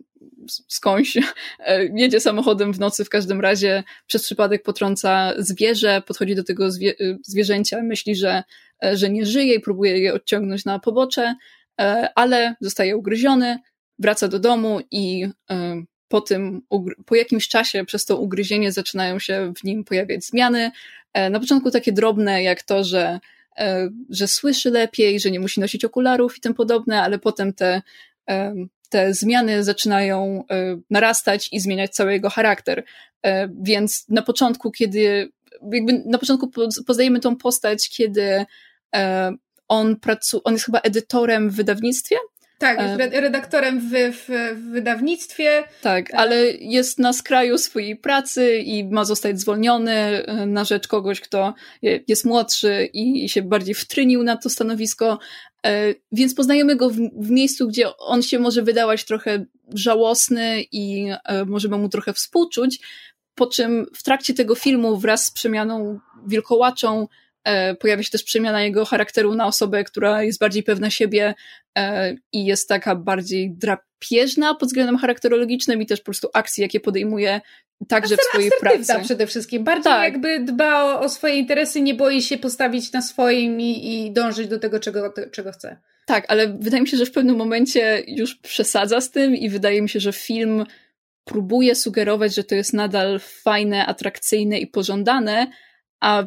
skądś, 0.48 1.16
e, 1.58 1.84
jedzie 1.84 2.20
samochodem 2.20 2.72
w 2.72 2.80
nocy 2.80 3.04
w 3.04 3.08
każdym 3.08 3.40
razie, 3.40 3.84
przez 4.06 4.22
przypadek 4.22 4.62
potrąca 4.62 5.32
zwierzę, 5.38 6.02
podchodzi 6.06 6.34
do 6.34 6.44
tego 6.44 6.70
zwie 6.70 6.90
e, 6.90 7.18
zwierzęcia, 7.22 7.82
myśli, 7.82 8.16
że, 8.16 8.42
e, 8.84 8.96
że 8.96 9.10
nie 9.10 9.26
żyje 9.26 9.54
i 9.54 9.60
próbuje 9.60 9.98
je 9.98 10.14
odciągnąć 10.14 10.64
na 10.64 10.78
pobocze, 10.78 11.34
ale 12.14 12.54
zostaje 12.60 12.96
ugryziony, 12.96 13.58
wraca 13.98 14.28
do 14.28 14.38
domu 14.38 14.80
i 14.90 15.26
po 16.08 16.20
tym, 16.20 16.62
po 17.06 17.14
jakimś 17.14 17.48
czasie 17.48 17.84
przez 17.84 18.04
to 18.04 18.16
ugryzienie 18.16 18.72
zaczynają 18.72 19.18
się 19.18 19.52
w 19.56 19.64
nim 19.64 19.84
pojawiać 19.84 20.24
zmiany. 20.24 20.70
Na 21.30 21.40
początku 21.40 21.70
takie 21.70 21.92
drobne, 21.92 22.42
jak 22.42 22.62
to, 22.62 22.84
że, 22.84 23.20
że 24.10 24.28
słyszy 24.28 24.70
lepiej, 24.70 25.20
że 25.20 25.30
nie 25.30 25.40
musi 25.40 25.60
nosić 25.60 25.84
okularów 25.84 26.36
i 26.36 26.40
tym 26.40 26.54
podobne, 26.54 27.02
ale 27.02 27.18
potem 27.18 27.52
te 27.52 27.82
te 28.90 29.14
zmiany 29.14 29.64
zaczynają 29.64 30.44
e, 30.50 30.80
narastać 30.90 31.48
i 31.52 31.60
zmieniać 31.60 31.90
cały 31.90 32.12
jego 32.12 32.30
charakter. 32.30 32.84
E, 33.22 33.48
więc 33.62 34.04
na 34.08 34.22
początku, 34.22 34.70
kiedy, 34.70 35.32
jakby 35.72 36.02
na 36.06 36.18
początku 36.18 36.50
poznajemy 36.86 37.20
tą 37.20 37.36
postać, 37.36 37.90
kiedy 37.90 38.44
e, 38.94 39.32
on 39.68 39.96
pracuje, 39.96 40.42
on 40.44 40.52
jest 40.52 40.64
chyba 40.64 40.80
edytorem 40.80 41.50
w 41.50 41.56
wydawnictwie, 41.56 42.16
tak, 42.60 42.80
jest 42.80 43.14
redaktorem 43.14 43.80
w, 43.80 43.92
w, 43.92 44.26
w, 44.56 44.70
wydawnictwie. 44.70 45.64
Tak, 45.82 46.14
ale 46.14 46.46
jest 46.50 46.98
na 46.98 47.12
skraju 47.12 47.58
swojej 47.58 47.96
pracy 47.96 48.58
i 48.58 48.84
ma 48.84 49.04
zostać 49.04 49.40
zwolniony 49.40 50.24
na 50.46 50.64
rzecz 50.64 50.88
kogoś, 50.88 51.20
kto 51.20 51.54
jest 51.82 52.24
młodszy 52.24 52.88
i 52.92 53.28
się 53.28 53.42
bardziej 53.42 53.74
wtrynił 53.74 54.22
na 54.22 54.36
to 54.36 54.50
stanowisko, 54.50 55.18
E, 55.66 55.94
więc 56.12 56.34
poznajemy 56.34 56.76
go 56.76 56.90
w, 56.90 56.96
w, 57.16 57.30
miejscu, 57.30 57.68
gdzie 57.68 57.96
on 57.96 58.22
się 58.22 58.38
może 58.38 58.62
wydawać 58.62 59.04
trochę 59.04 59.44
żałosny 59.74 60.64
i 60.72 61.10
e, 61.24 61.44
możemy 61.44 61.78
mu 61.78 61.88
trochę 61.88 62.12
współczuć, 62.12 62.80
po 63.34 63.46
czym 63.46 63.86
w 63.94 64.02
trakcie 64.02 64.34
tego 64.34 64.54
filmu 64.54 64.96
wraz 64.96 65.24
z 65.24 65.30
przemianą 65.30 66.00
wilkołaczą 66.26 67.02
e, 67.02 67.06
pojawia 67.80 68.02
się 68.02 68.10
też 68.10 68.22
przemiana 68.22 68.62
jego 68.62 68.84
charakteru 68.84 69.34
na 69.34 69.46
osobę, 69.46 69.84
która 69.84 70.22
jest 70.22 70.40
bardziej 70.40 70.62
pewna 70.62 70.90
siebie 70.90 71.34
i 72.32 72.44
jest 72.44 72.68
taka 72.68 72.96
bardziej 72.96 73.50
drapieżna 73.50 74.54
pod 74.54 74.68
względem 74.68 74.98
charakterologicznym 74.98 75.82
i 75.82 75.86
też 75.86 76.00
po 76.00 76.04
prostu 76.04 76.28
akcji, 76.34 76.62
jakie 76.62 76.80
podejmuje 76.80 77.40
także 77.88 78.16
w 78.16 78.20
swojej 78.20 78.50
pracy. 78.60 78.94
przede 79.04 79.26
wszystkim. 79.26 79.64
Bardziej 79.64 79.84
tak. 79.84 80.12
jakby 80.12 80.40
dba 80.40 80.84
o, 80.84 81.00
o, 81.00 81.08
swoje 81.08 81.34
interesy, 81.34 81.80
nie 81.80 81.94
boi 81.94 82.22
się 82.22 82.38
postawić 82.38 82.92
na 82.92 83.02
swoim 83.02 83.60
i, 83.60 84.06
i 84.06 84.12
dążyć 84.12 84.48
do 84.48 84.58
tego, 84.58 84.80
czego, 84.80 85.14
czego 85.32 85.52
chce. 85.52 85.76
Tak, 86.06 86.24
ale 86.28 86.48
wydaje 86.48 86.82
mi 86.82 86.88
się, 86.88 86.96
że 86.96 87.06
w 87.06 87.12
pewnym 87.12 87.36
momencie 87.36 88.02
już 88.06 88.34
przesadza 88.34 89.00
z 89.00 89.10
tym 89.10 89.36
i 89.36 89.48
wydaje 89.48 89.82
mi 89.82 89.88
się, 89.88 90.00
że 90.00 90.12
film 90.12 90.66
próbuje 91.24 91.74
sugerować, 91.74 92.34
że 92.34 92.44
to 92.44 92.54
jest 92.54 92.72
nadal 92.72 93.20
fajne, 93.20 93.86
atrakcyjne 93.86 94.58
i 94.58 94.66
pożądane, 94.66 95.46
a 96.00 96.24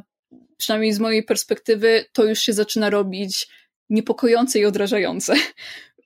przynajmniej 0.57 0.93
z 0.93 0.99
mojej 0.99 1.23
perspektywy 1.23 2.05
to 2.13 2.25
już 2.25 2.39
się 2.39 2.53
zaczyna 2.53 2.89
robić 2.89 3.47
niepokojące 3.89 4.59
i 4.59 4.65
odrażające. 4.65 5.33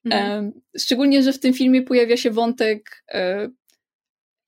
Mhm. 0.05 0.51
Szczególnie, 0.77 1.23
że 1.23 1.33
w 1.33 1.39
tym 1.39 1.53
filmie 1.53 1.81
pojawia 1.81 2.17
się 2.17 2.31
wątek. 2.31 3.03
E, 3.09 3.49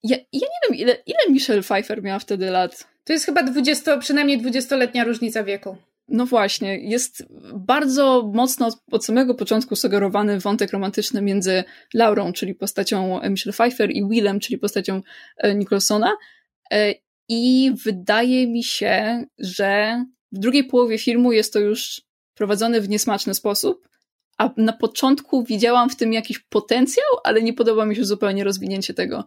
ja, 0.02 0.16
ja 0.16 0.22
nie 0.32 0.68
wiem, 0.68 0.78
ile, 0.78 0.96
ile 1.06 1.18
Michelle 1.30 1.62
Pfeiffer 1.62 2.02
miała 2.02 2.18
wtedy 2.18 2.50
lat. 2.50 2.88
To 3.04 3.12
jest 3.12 3.26
chyba 3.26 3.42
20, 3.42 3.98
przynajmniej 3.98 4.42
20-letnia 4.42 5.04
różnica 5.04 5.44
wieku. 5.44 5.76
No 6.08 6.26
właśnie, 6.26 6.78
jest 6.78 7.26
bardzo 7.54 8.30
mocno 8.34 8.68
od 8.90 9.04
samego 9.04 9.34
początku 9.34 9.76
sugerowany 9.76 10.40
wątek 10.40 10.72
romantyczny 10.72 11.22
między 11.22 11.64
Laurą, 11.94 12.32
czyli 12.32 12.54
postacią 12.54 13.20
Michelle 13.30 13.52
Pfeiffer, 13.52 13.90
i 13.90 14.08
Willem, 14.08 14.40
czyli 14.40 14.58
postacią 14.58 15.02
e, 15.36 15.54
Nicholsona. 15.54 16.12
I 17.32 17.72
wydaje 17.84 18.46
mi 18.46 18.64
się, 18.64 19.24
że 19.38 20.04
w 20.32 20.38
drugiej 20.38 20.64
połowie 20.64 20.98
filmu 20.98 21.32
jest 21.32 21.52
to 21.52 21.58
już 21.58 22.02
prowadzone 22.34 22.80
w 22.80 22.88
niesmaczny 22.88 23.34
sposób, 23.34 23.88
a 24.38 24.50
na 24.56 24.72
początku 24.72 25.44
widziałam 25.44 25.90
w 25.90 25.96
tym 25.96 26.12
jakiś 26.12 26.38
potencjał, 26.38 27.06
ale 27.24 27.42
nie 27.42 27.52
podoba 27.52 27.86
mi 27.86 27.96
się 27.96 28.04
zupełnie 28.04 28.44
rozwinięcie 28.44 28.94
tego. 28.94 29.24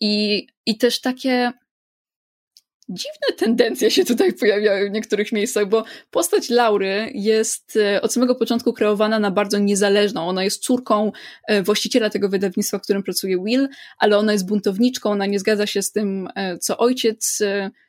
I, 0.00 0.46
i 0.66 0.78
też 0.78 1.00
takie 1.00 1.52
dziwne 2.88 3.36
tendencje 3.36 3.90
się 3.90 4.04
tutaj 4.04 4.32
pojawiają 4.32 4.88
w 4.88 4.92
niektórych 4.92 5.32
miejscach, 5.32 5.68
bo 5.68 5.84
postać 6.10 6.50
Laury 6.50 7.10
jest 7.14 7.76
e, 7.76 8.02
od 8.02 8.12
samego 8.12 8.34
początku 8.34 8.72
kreowana 8.72 9.18
na 9.18 9.30
bardzo 9.30 9.58
niezależną. 9.58 10.28
Ona 10.28 10.44
jest 10.44 10.62
córką 10.62 11.12
e, 11.46 11.62
właściciela 11.62 12.10
tego 12.10 12.28
wydawnictwa, 12.28 12.78
w 12.78 12.82
którym 12.82 13.02
pracuje 13.02 13.44
Will, 13.44 13.68
ale 13.98 14.18
ona 14.18 14.32
jest 14.32 14.46
buntowniczką, 14.48 15.10
ona 15.10 15.26
nie 15.26 15.38
zgadza 15.38 15.66
się 15.66 15.82
z 15.82 15.92
tym, 15.92 16.28
e, 16.34 16.58
co 16.58 16.78
ojciec, 16.78 17.42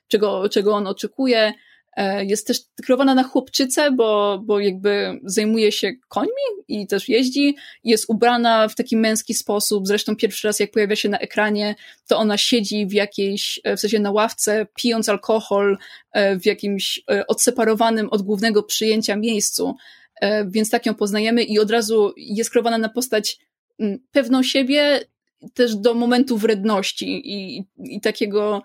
czego, 0.08 0.50
czego 0.50 0.74
on 0.74 0.88
oczekuje. 0.88 1.54
E, 1.98 2.26
jest 2.26 2.48
też 2.48 2.60
kreowana 2.86 3.16
na 3.16 3.24
chłopczycę, 3.24 3.92
bo, 3.92 4.40
bo 4.44 4.60
jakby 4.60 5.20
zajmuje 5.24 5.72
się 5.72 5.92
końmi 6.08 6.48
i 6.68 6.88
też 6.88 7.10
jeździ. 7.10 7.56
Jest 7.84 8.06
ubrana 8.08 8.68
w 8.68 8.76
taki 8.76 8.98
męski 8.98 9.34
sposób. 9.34 9.88
Zresztą 9.88 10.16
pierwszy 10.16 10.48
raz, 10.48 10.60
jak 10.60 10.72
pojawia 10.72 10.96
się 10.96 11.10
na 11.10 11.20
ekranie, 11.20 11.76
to 12.08 12.18
ona 12.18 12.38
siedzi 12.38 12.86
w 12.86 12.94
jakiejś, 12.94 13.60
e, 13.64 13.78
w 13.78 13.80
sensie 13.80 14.00
na 14.00 14.12
ławce, 14.12 14.68
pijąc 14.76 15.10
alkohol 15.10 15.78
e, 16.12 16.40
w 16.40 16.46
jakimś 16.46 17.00
odseparowanym 17.28 18.10
od 18.10 18.22
głównego 18.22 18.64
przyjęcia 18.64 19.16
miejscu. 19.16 19.76
Więc 20.48 20.70
tak 20.70 20.86
ją 20.86 20.96
poznajemy 20.96 21.44
i 21.44 21.60
od 21.60 21.72
razu 21.72 22.14
jest 22.18 22.50
kreowana 22.50 22.78
na 22.78 22.90
postać 22.90 23.40
pewną 24.12 24.44
siebie, 24.44 25.00
też 25.54 25.76
do 25.76 25.94
momentu 25.94 26.38
wredności 26.38 27.34
i, 27.34 27.64
i 27.80 28.02
takiego 28.02 28.62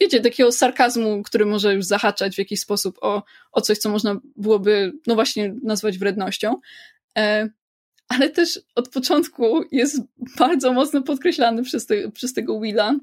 wiecie, 0.00 0.20
takiego 0.20 0.52
sarkazmu, 0.52 1.22
który 1.22 1.46
może 1.46 1.74
już 1.74 1.84
zahaczać 1.84 2.34
w 2.34 2.38
jakiś 2.38 2.60
sposób 2.60 2.98
o, 3.00 3.22
o 3.52 3.60
coś, 3.60 3.78
co 3.78 3.90
można 3.90 4.20
byłoby, 4.36 4.92
no 5.06 5.14
właśnie, 5.14 5.54
nazwać 5.62 5.98
wrednością. 5.98 6.54
E, 7.18 7.48
ale 8.08 8.30
też 8.30 8.60
od 8.74 8.88
początku 8.88 9.64
jest 9.72 10.00
bardzo 10.38 10.72
mocno 10.72 11.02
podkreślany 11.02 11.62
przez, 11.62 11.86
te, 11.86 12.10
przez 12.10 12.32
tego 12.32 12.60
Willa, 12.60 12.94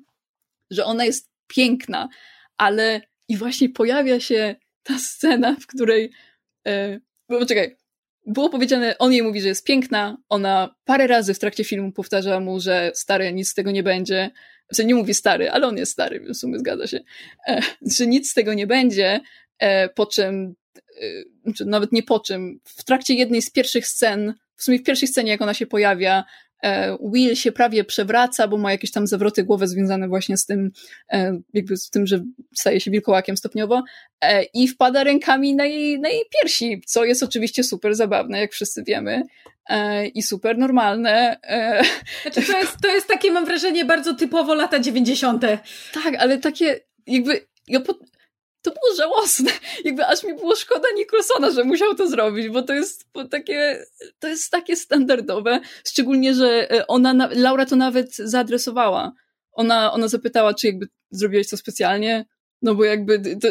że 0.71 0.85
ona 0.85 1.05
jest 1.05 1.29
piękna, 1.47 2.09
ale 2.57 3.01
i 3.27 3.37
właśnie 3.37 3.69
pojawia 3.69 4.19
się 4.19 4.55
ta 4.83 4.99
scena, 4.99 5.55
w 5.61 5.67
której. 5.67 6.11
E, 6.67 6.99
poczekaj, 7.27 7.77
było 8.25 8.49
powiedziane, 8.49 8.97
on 8.97 9.11
jej 9.11 9.23
mówi, 9.23 9.41
że 9.41 9.47
jest 9.47 9.65
piękna, 9.65 10.17
ona 10.29 10.75
parę 10.85 11.07
razy 11.07 11.33
w 11.33 11.39
trakcie 11.39 11.63
filmu 11.63 11.91
powtarza 11.91 12.39
mu, 12.39 12.59
że 12.59 12.91
stary, 12.95 13.33
nic 13.33 13.49
z 13.49 13.53
tego 13.53 13.71
nie 13.71 13.83
będzie, 13.83 14.31
znaczy 14.69 14.85
nie 14.85 14.95
mówi 14.95 15.13
stary, 15.13 15.51
ale 15.51 15.67
on 15.67 15.77
jest 15.77 15.91
stary, 15.91 16.19
w 16.19 16.37
sumie 16.37 16.59
zgadza 16.59 16.87
się, 16.87 16.99
e, 17.47 17.61
że 17.97 18.07
nic 18.07 18.31
z 18.31 18.33
tego 18.33 18.53
nie 18.53 18.67
będzie, 18.67 19.21
e, 19.59 19.89
po 19.89 20.05
czym, 20.05 20.55
e, 21.01 21.23
znaczy 21.43 21.65
nawet 21.65 21.91
nie 21.91 22.03
po 22.03 22.19
czym, 22.19 22.59
w 22.63 22.83
trakcie 22.83 23.13
jednej 23.13 23.41
z 23.41 23.51
pierwszych 23.51 23.87
scen, 23.87 24.33
w 24.55 24.63
sumie 24.63 24.79
w 24.79 24.83
pierwszej 24.83 25.07
scenie, 25.07 25.31
jak 25.31 25.41
ona 25.41 25.53
się 25.53 25.67
pojawia, 25.67 26.23
Will 27.13 27.35
się 27.35 27.51
prawie 27.51 27.83
przewraca, 27.83 28.47
bo 28.47 28.57
ma 28.57 28.71
jakieś 28.71 28.91
tam 28.91 29.07
zawroty 29.07 29.43
głowy 29.43 29.67
związane 29.67 30.07
właśnie 30.07 30.37
z 30.37 30.45
tym, 30.45 30.71
e, 31.11 31.39
jakby 31.53 31.77
z 31.77 31.89
tym, 31.89 32.07
że 32.07 32.23
staje 32.55 32.81
się 32.81 32.91
wilkołakiem 32.91 33.37
stopniowo 33.37 33.83
e, 34.21 34.43
i 34.43 34.67
wpada 34.67 35.03
rękami 35.03 35.55
na 35.55 35.65
jej, 35.65 35.99
na 35.99 36.09
jej 36.09 36.23
piersi, 36.33 36.81
co 36.85 37.05
jest 37.05 37.23
oczywiście 37.23 37.63
super 37.63 37.95
zabawne, 37.95 38.39
jak 38.39 38.51
wszyscy 38.51 38.83
wiemy 38.83 39.23
e, 39.69 40.07
i 40.07 40.21
super 40.21 40.57
normalne. 40.57 41.39
E. 41.43 41.83
Znaczy 42.21 42.51
to 42.51 42.59
jest, 42.59 42.77
to 42.81 42.87
jest 42.87 43.07
takie, 43.07 43.31
mam 43.31 43.45
wrażenie, 43.45 43.85
bardzo 43.85 44.15
typowo 44.15 44.53
lata 44.53 44.79
90. 44.79 45.41
Tak, 45.93 46.15
ale 46.19 46.37
takie 46.37 46.79
jakby 47.07 47.47
ja 47.67 47.79
po, 47.79 47.93
to 48.61 48.71
było 48.71 48.95
żałosne. 48.97 49.51
Jakby 49.85 50.05
aż 50.05 50.23
mi 50.23 50.33
było 50.33 50.55
szkoda 50.55 50.87
Nicholsona, 50.95 51.51
że 51.51 51.63
musiał 51.63 51.95
to 51.95 52.07
zrobić, 52.07 52.49
bo 52.49 52.61
to 52.61 52.73
jest 52.73 53.05
takie, 53.31 53.85
to 54.19 54.27
jest 54.27 54.51
takie 54.51 54.75
standardowe. 54.75 55.59
Szczególnie, 55.87 56.33
że 56.33 56.71
e, 56.71 56.87
ona, 56.87 57.29
Laura 57.31 57.65
to 57.65 57.75
nawet 57.75 58.15
zaadresowała. 58.15 59.11
Ona, 59.51 59.93
ona 59.93 60.07
zapytała, 60.07 60.53
czy 60.53 60.67
jakby 60.67 60.87
zrobiłeś 61.11 61.49
to 61.49 61.57
specjalnie, 61.57 62.25
no 62.61 62.75
bo 62.75 62.83
jakby 62.83 63.19
to, 63.19 63.47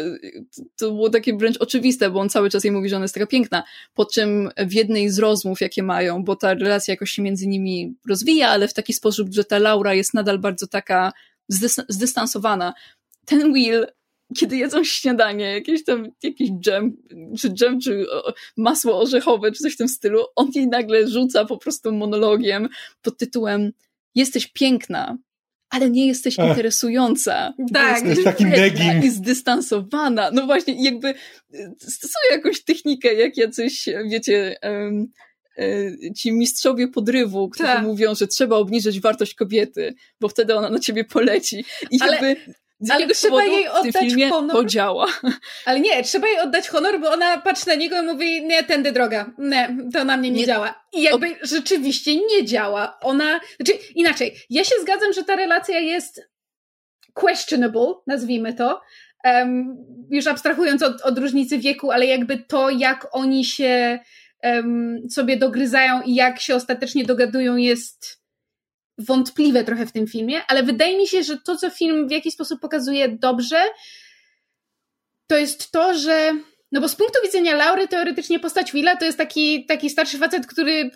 to, 0.77 0.91
było 0.91 1.09
takie 1.09 1.37
wręcz 1.37 1.57
oczywiste, 1.57 2.09
bo 2.09 2.19
on 2.19 2.29
cały 2.29 2.49
czas 2.49 2.63
jej 2.63 2.71
mówi, 2.71 2.89
że 2.89 2.95
ona 2.95 3.05
jest 3.05 3.13
taka 3.13 3.27
piękna. 3.27 3.63
Po 3.93 4.05
czym 4.05 4.49
w 4.57 4.73
jednej 4.73 5.09
z 5.09 5.19
rozmów, 5.19 5.61
jakie 5.61 5.83
mają, 5.83 6.23
bo 6.23 6.35
ta 6.35 6.53
relacja 6.53 6.91
jakoś 6.93 7.11
się 7.11 7.21
między 7.21 7.47
nimi 7.47 7.95
rozwija, 8.09 8.49
ale 8.49 8.67
w 8.67 8.73
taki 8.73 8.93
sposób, 8.93 9.27
że 9.31 9.43
ta 9.43 9.59
Laura 9.59 9.93
jest 9.93 10.13
nadal 10.13 10.39
bardzo 10.39 10.67
taka 10.67 11.13
zdys 11.47 11.79
zdystansowana. 11.89 12.73
Ten 13.25 13.53
Will, 13.53 13.85
kiedy 14.37 14.57
jedzą 14.57 14.83
śniadanie, 14.83 15.45
jakieś 15.45 15.83
tam, 15.83 16.07
jakiś 16.23 16.49
dżem, 16.51 16.97
czy 17.39 17.49
dżem, 17.49 17.79
czy 17.79 18.05
masło 18.57 18.99
orzechowe, 18.99 19.51
czy 19.51 19.63
coś 19.63 19.73
w 19.73 19.77
tym 19.77 19.87
stylu, 19.87 20.23
on 20.35 20.49
jej 20.55 20.67
nagle 20.67 21.07
rzuca 21.07 21.45
po 21.45 21.57
prostu 21.57 21.91
monologiem 21.91 22.69
pod 23.01 23.17
tytułem 23.17 23.71
Jesteś 24.17 24.47
piękna, 24.47 25.17
ale 25.69 25.89
nie 25.89 26.07
jesteś 26.07 26.39
Ech. 26.39 26.49
interesująca. 26.49 27.53
Tak. 27.73 28.05
Jesteś 28.05 28.23
taki 28.23 28.45
negging. 28.45 29.03
I 29.03 29.09
zdystansowana. 29.09 30.31
No 30.31 30.45
właśnie, 30.45 30.83
jakby 30.83 31.07
e, 31.07 31.15
stosuje 31.79 32.31
jakąś 32.31 32.63
technikę, 32.63 33.13
jak 33.13 33.37
jacyś, 33.37 33.89
wiecie, 34.11 34.55
um, 34.63 35.07
ci 36.15 36.31
mistrzowie 36.31 36.87
podrywu, 36.87 37.49
którzy 37.49 37.69
tak. 37.69 37.83
mówią, 37.83 38.15
że 38.15 38.27
trzeba 38.27 38.55
obniżyć 38.55 38.99
wartość 38.99 39.33
kobiety, 39.33 39.95
bo 40.19 40.29
wtedy 40.29 40.55
ona 40.55 40.69
na 40.69 40.79
ciebie 40.79 41.03
poleci. 41.03 41.65
I 41.91 42.01
ale, 42.01 42.11
jakby 42.11 42.53
z 42.79 42.91
ale 42.91 43.07
trzeba 43.07 43.43
jej 43.43 43.67
oddać 43.67 44.13
honor. 44.29 44.51
to 44.51 44.65
działa. 44.65 45.07
Ale 45.65 45.79
nie, 45.79 46.03
trzeba 46.03 46.27
jej 46.27 46.39
oddać 46.39 46.67
honor, 46.67 46.99
bo 46.99 47.11
ona 47.11 47.37
patrzy 47.37 47.67
na 47.67 47.75
niego 47.75 48.01
i 48.01 48.05
mówi, 48.05 48.45
nie, 48.45 48.63
tędy 48.63 48.91
droga. 48.91 49.31
Nie, 49.37 49.77
to 49.93 50.03
na 50.03 50.17
mnie 50.17 50.31
nie, 50.31 50.39
nie. 50.39 50.45
działa. 50.45 50.83
I 50.93 51.01
jakby 51.01 51.35
rzeczywiście 51.41 52.15
nie 52.15 52.45
działa. 52.45 52.97
Ona, 53.01 53.39
znaczy 53.55 53.71
inaczej, 53.95 54.35
ja 54.49 54.63
się 54.63 54.75
zgadzam, 54.81 55.13
że 55.13 55.23
ta 55.23 55.35
relacja 55.35 55.79
jest 55.79 56.29
questionable, 57.13 57.93
nazwijmy 58.07 58.53
to, 58.53 58.81
um, 59.23 59.77
już 60.09 60.27
abstrahując 60.27 60.83
od, 60.83 61.01
od 61.01 61.19
różnicy 61.19 61.57
wieku, 61.57 61.91
ale 61.91 62.05
jakby 62.05 62.37
to, 62.37 62.69
jak 62.69 63.07
oni 63.11 63.45
się 63.45 63.99
um, 64.43 64.97
sobie 65.09 65.37
dogryzają 65.37 66.01
i 66.01 66.15
jak 66.15 66.39
się 66.39 66.55
ostatecznie 66.55 67.05
dogadują 67.05 67.55
jest 67.55 68.16
wątpliwe 68.97 69.63
trochę 69.63 69.85
w 69.85 69.91
tym 69.91 70.07
filmie, 70.07 70.41
ale 70.47 70.63
wydaje 70.63 70.97
mi 70.97 71.07
się, 71.07 71.23
że 71.23 71.37
to, 71.37 71.57
co 71.57 71.69
film 71.69 72.07
w 72.07 72.11
jakiś 72.11 72.33
sposób 72.33 72.59
pokazuje 72.59 73.09
dobrze, 73.09 73.65
to 75.27 75.37
jest 75.37 75.71
to, 75.71 75.93
że 75.97 76.33
no 76.71 76.81
bo 76.81 76.89
z 76.89 76.95
punktu 76.95 77.19
widzenia 77.23 77.55
Laury 77.55 77.87
teoretycznie 77.87 78.39
postać 78.39 78.71
Willa 78.71 78.95
to 78.95 79.05
jest 79.05 79.17
taki, 79.17 79.65
taki 79.65 79.89
starszy 79.89 80.17
facet, 80.17 80.47
który 80.47 80.91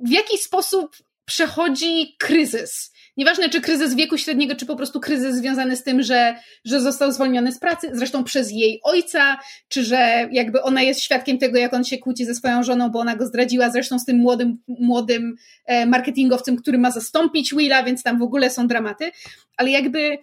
w 0.00 0.10
jakiś 0.10 0.40
sposób 0.40 0.96
przechodzi 1.24 2.16
kryzys. 2.18 2.92
Nieważne, 3.18 3.48
czy 3.48 3.60
kryzys 3.60 3.94
wieku 3.94 4.18
średniego, 4.18 4.56
czy 4.56 4.66
po 4.66 4.76
prostu 4.76 5.00
kryzys 5.00 5.36
związany 5.36 5.76
z 5.76 5.82
tym, 5.82 6.02
że, 6.02 6.34
że 6.64 6.80
został 6.80 7.12
zwolniony 7.12 7.52
z 7.52 7.58
pracy, 7.58 7.90
zresztą 7.92 8.24
przez 8.24 8.50
jej 8.52 8.80
ojca, 8.82 9.38
czy 9.68 9.84
że 9.84 10.28
jakby 10.32 10.62
ona 10.62 10.82
jest 10.82 11.00
świadkiem 11.00 11.38
tego, 11.38 11.58
jak 11.58 11.74
on 11.74 11.84
się 11.84 11.98
kłóci 11.98 12.24
ze 12.24 12.34
swoją 12.34 12.62
żoną, 12.62 12.90
bo 12.90 12.98
ona 12.98 13.16
go 13.16 13.26
zdradziła, 13.26 13.70
zresztą 13.70 13.98
z 13.98 14.04
tym 14.04 14.16
młodym, 14.16 14.58
młodym 14.68 15.36
e, 15.66 15.86
marketingowcem, 15.86 16.56
który 16.56 16.78
ma 16.78 16.90
zastąpić 16.90 17.54
Willa, 17.54 17.82
więc 17.82 18.02
tam 18.02 18.18
w 18.18 18.22
ogóle 18.22 18.50
są 18.50 18.66
dramaty. 18.66 19.10
Ale 19.56 19.70
jakby 19.70 20.18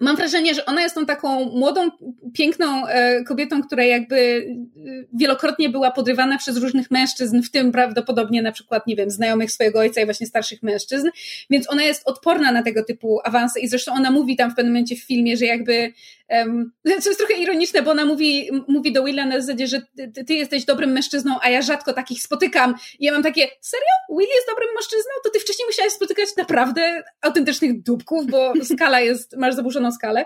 mam 0.00 0.16
wrażenie, 0.16 0.54
że 0.54 0.66
ona 0.66 0.82
jest 0.82 0.94
tą 0.94 1.06
taką 1.06 1.44
młodą, 1.44 1.90
piękną 2.34 2.86
e, 2.86 3.24
kobietą, 3.24 3.62
która 3.62 3.84
jakby 3.84 4.16
e, 4.16 4.82
wielokrotnie 5.14 5.68
była 5.68 5.90
podrywana 5.90 6.38
przez 6.38 6.56
różnych 6.56 6.90
mężczyzn, 6.90 7.42
w 7.42 7.50
tym 7.50 7.72
prawdopodobnie 7.72 8.42
na 8.42 8.52
przykład, 8.52 8.86
nie 8.86 8.96
wiem, 8.96 9.10
znajomych 9.10 9.52
swojego 9.52 9.78
ojca 9.78 10.00
i 10.00 10.04
właśnie 10.04 10.26
starszych 10.26 10.62
mężczyzn, 10.62 11.08
więc 11.50 11.70
ona 11.70 11.82
jest 11.82 12.08
odporna 12.08 12.52
na 12.52 12.62
tego 12.62 12.84
typu 12.84 13.20
awanse 13.24 13.60
i 13.60 13.68
zresztą 13.68 13.92
ona 13.92 14.10
mówi 14.10 14.36
tam 14.36 14.50
w 14.50 14.54
pewnym 14.54 14.72
momencie 14.72 14.96
w 14.96 15.02
filmie, 15.02 15.36
że 15.36 15.44
jakby 15.44 15.92
Um, 16.28 16.72
co 17.02 17.10
jest 17.10 17.18
trochę 17.18 17.34
ironiczne, 17.34 17.82
bo 17.82 17.90
ona 17.90 18.04
mówi, 18.04 18.50
mówi 18.68 18.92
do 18.92 19.04
Willa 19.04 19.26
na 19.26 19.40
zasadzie, 19.40 19.66
że 19.66 19.82
ty, 20.14 20.24
ty, 20.24 20.34
jesteś 20.34 20.64
dobrym 20.64 20.92
mężczyzną, 20.92 21.36
a 21.42 21.50
ja 21.50 21.62
rzadko 21.62 21.92
takich 21.92 22.22
spotykam. 22.22 22.74
I 22.98 23.04
ja 23.04 23.12
mam 23.12 23.22
takie, 23.22 23.48
serio? 23.60 23.86
Will 24.18 24.28
jest 24.34 24.48
dobrym 24.48 24.68
mężczyzną? 24.74 25.10
To 25.24 25.30
ty 25.30 25.40
wcześniej 25.40 25.66
musiałaś 25.66 25.92
spotykać 25.92 26.28
naprawdę 26.36 27.02
autentycznych 27.20 27.82
dupków, 27.82 28.26
bo 28.26 28.52
skala 28.74 29.00
jest, 29.00 29.36
masz 29.36 29.54
zaburzoną 29.54 29.85
nieskończoną 29.86 29.92
skalę. 29.92 30.24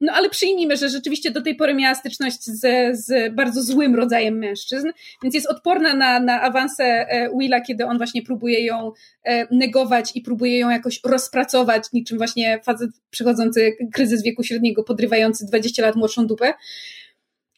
No 0.00 0.12
ale 0.12 0.30
przyjmijmy, 0.30 0.76
że 0.76 0.88
rzeczywiście 0.88 1.30
do 1.30 1.42
tej 1.42 1.56
pory 1.56 1.74
miała 1.74 1.94
styczność 1.94 2.44
z, 2.44 2.60
z 2.98 3.34
bardzo 3.34 3.62
złym 3.62 3.94
rodzajem 3.94 4.38
mężczyzn, 4.38 4.90
więc 5.22 5.34
jest 5.34 5.46
odporna 5.46 5.94
na, 5.94 6.20
na 6.20 6.40
awanse 6.42 6.84
e, 6.84 7.30
Willa, 7.38 7.60
kiedy 7.60 7.86
on 7.86 7.96
właśnie 7.96 8.22
próbuje 8.22 8.64
ją 8.64 8.92
e, 9.24 9.46
negować 9.50 10.12
i 10.14 10.22
próbuje 10.22 10.58
ją 10.58 10.70
jakoś 10.70 11.00
rozpracować, 11.04 11.84
niczym 11.92 12.18
właśnie 12.18 12.60
facet 12.64 12.90
przechodzący 13.10 13.76
kryzys 13.92 14.22
wieku 14.22 14.42
średniego, 14.42 14.84
podrywający 14.84 15.46
20 15.46 15.82
lat 15.82 15.96
młodszą 15.96 16.26
dupę 16.26 16.54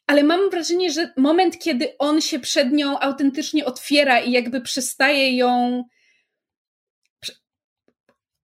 ale 0.06 0.22
mam 0.22 0.50
wrażenie, 0.50 0.90
że 0.90 1.12
moment, 1.16 1.58
kiedy 1.58 1.98
on 1.98 2.20
się 2.20 2.38
przed 2.38 2.72
nią 2.72 2.98
autentycznie 2.98 3.64
otwiera 3.64 4.20
i 4.20 4.32
jakby 4.32 4.60
przestaje 4.60 5.36
ją. 5.36 5.84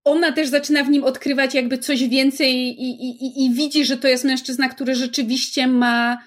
Ona 0.04 0.32
też 0.32 0.48
zaczyna 0.48 0.84
w 0.84 0.90
nim 0.90 1.04
odkrywać 1.04 1.54
jakby 1.54 1.78
coś 1.78 2.08
więcej 2.08 2.54
i, 2.56 3.08
i, 3.08 3.44
i 3.44 3.54
widzi, 3.54 3.84
że 3.84 3.96
to 3.96 4.08
jest 4.08 4.24
mężczyzna, 4.24 4.68
który 4.68 4.94
rzeczywiście 4.94 5.66
ma 5.66 6.18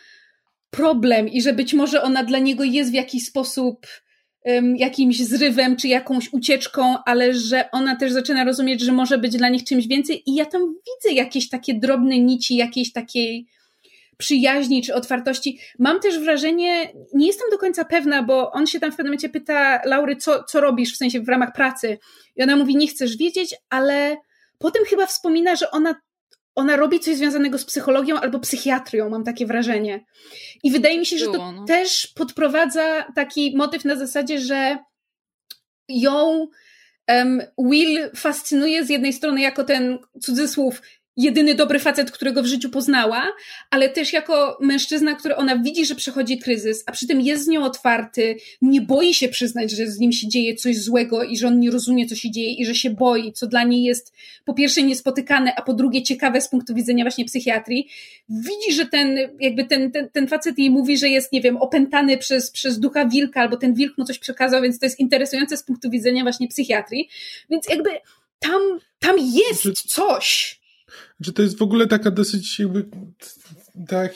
problem 0.69 1.29
i 1.29 1.41
że 1.41 1.53
być 1.53 1.73
może 1.73 2.01
ona 2.01 2.23
dla 2.23 2.39
niego 2.39 2.63
jest 2.63 2.91
w 2.91 2.93
jakiś 2.93 3.25
sposób 3.25 3.87
um, 4.45 4.75
jakimś 4.75 5.17
zrywem 5.17 5.75
czy 5.75 5.87
jakąś 5.87 6.33
ucieczką, 6.33 6.97
ale 7.05 7.33
że 7.33 7.71
ona 7.71 7.95
też 7.95 8.11
zaczyna 8.11 8.43
rozumieć, 8.43 8.81
że 8.81 8.91
może 8.91 9.17
być 9.17 9.37
dla 9.37 9.49
nich 9.49 9.63
czymś 9.63 9.87
więcej 9.87 10.23
i 10.29 10.35
ja 10.35 10.45
tam 10.45 10.61
widzę 10.61 11.15
jakieś 11.15 11.49
takie 11.49 11.73
drobne 11.73 12.19
nici, 12.19 12.55
jakiejś 12.55 12.91
takiej 12.91 13.47
przyjaźni 14.17 14.83
czy 14.83 14.93
otwartości. 14.93 15.59
Mam 15.79 15.99
też 15.99 16.19
wrażenie, 16.19 16.93
nie 17.13 17.27
jestem 17.27 17.49
do 17.51 17.57
końca 17.57 17.85
pewna, 17.85 18.23
bo 18.23 18.51
on 18.51 18.67
się 18.67 18.79
tam 18.79 18.91
w 18.91 18.95
pewnym 18.95 19.11
momencie 19.11 19.29
pyta 19.29 19.81
Laury, 19.85 20.15
co, 20.15 20.43
co 20.43 20.61
robisz 20.61 20.93
w 20.93 20.97
sensie 20.97 21.21
w 21.21 21.29
ramach 21.29 21.53
pracy. 21.53 21.97
I 22.35 22.43
ona 22.43 22.55
mówi, 22.55 22.75
nie 22.75 22.87
chcesz 22.87 23.17
wiedzieć, 23.17 23.55
ale 23.69 24.17
potem 24.57 24.85
chyba 24.85 25.05
wspomina, 25.05 25.55
że 25.55 25.71
ona, 25.71 25.95
ona 26.55 26.75
robi 26.75 26.99
coś 26.99 27.15
związanego 27.15 27.57
z 27.57 27.65
psychologią 27.65 28.19
albo 28.19 28.39
psychiatrią, 28.39 29.09
mam 29.09 29.23
takie 29.23 29.45
wrażenie. 29.45 30.05
I 30.63 30.71
wydaje 30.71 30.99
mi 30.99 31.05
się, 31.05 31.17
że 31.17 31.25
to 31.25 31.51
no. 31.51 31.65
też 31.65 32.07
podprowadza 32.15 33.05
taki 33.15 33.57
motyw 33.57 33.85
na 33.85 33.95
zasadzie, 33.95 34.39
że 34.39 34.77
ją 35.89 36.47
um, 37.07 37.41
Will 37.57 38.09
fascynuje 38.15 38.85
z 38.85 38.89
jednej 38.89 39.13
strony 39.13 39.41
jako 39.41 39.63
ten 39.63 39.99
cudzysłów 40.21 40.81
jedyny 41.17 41.55
dobry 41.55 41.79
facet, 41.79 42.11
którego 42.11 42.43
w 42.43 42.45
życiu 42.45 42.69
poznała, 42.69 43.33
ale 43.69 43.89
też 43.89 44.13
jako 44.13 44.57
mężczyzna, 44.61 45.15
który 45.15 45.35
ona 45.35 45.57
widzi, 45.57 45.85
że 45.85 45.95
przechodzi 45.95 46.37
kryzys, 46.37 46.83
a 46.85 46.91
przy 46.91 47.07
tym 47.07 47.21
jest 47.21 47.45
z 47.45 47.47
nią 47.47 47.63
otwarty, 47.63 48.35
nie 48.61 48.81
boi 48.81 49.13
się 49.13 49.29
przyznać, 49.29 49.71
że 49.71 49.87
z 49.87 49.99
nim 49.99 50.11
się 50.11 50.27
dzieje 50.27 50.55
coś 50.55 50.77
złego 50.77 51.23
i 51.23 51.37
że 51.37 51.47
on 51.47 51.59
nie 51.59 51.71
rozumie, 51.71 52.05
co 52.05 52.15
się 52.15 52.31
dzieje 52.31 52.53
i 52.53 52.65
że 52.65 52.75
się 52.75 52.89
boi, 52.89 53.33
co 53.33 53.47
dla 53.47 53.63
niej 53.63 53.83
jest 53.83 54.13
po 54.45 54.53
pierwsze 54.53 54.83
niespotykane, 54.83 55.55
a 55.55 55.61
po 55.61 55.73
drugie 55.73 56.03
ciekawe 56.03 56.41
z 56.41 56.49
punktu 56.49 56.73
widzenia 56.73 57.03
właśnie 57.03 57.25
psychiatrii. 57.25 57.87
Widzi, 58.29 58.73
że 58.73 58.85
ten, 58.85 59.17
jakby 59.39 59.65
ten, 59.65 59.91
ten, 59.91 60.09
ten 60.09 60.27
facet 60.27 60.57
jej 60.59 60.69
mówi, 60.69 60.97
że 60.97 61.09
jest, 61.09 61.31
nie 61.31 61.41
wiem, 61.41 61.57
opętany 61.57 62.17
przez, 62.17 62.51
przez 62.51 62.79
ducha 62.79 63.05
wilka, 63.05 63.41
albo 63.41 63.57
ten 63.57 63.73
wilk 63.73 63.97
mu 63.97 64.05
coś 64.05 64.19
przekazał, 64.19 64.61
więc 64.61 64.79
to 64.79 64.85
jest 64.85 64.99
interesujące 64.99 65.57
z 65.57 65.63
punktu 65.63 65.89
widzenia 65.89 66.23
właśnie 66.23 66.47
psychiatrii. 66.47 67.09
Więc 67.49 67.69
jakby 67.69 67.89
tam, 68.39 68.61
tam 68.99 69.15
jest 69.19 69.83
coś 69.93 70.56
że 71.19 71.33
to 71.33 71.41
jest 71.41 71.57
w 71.57 71.61
ogóle 71.61 71.87
taka 71.87 72.11
dosyć 72.11 72.59
jakby 72.59 72.89
tak, 73.87 74.13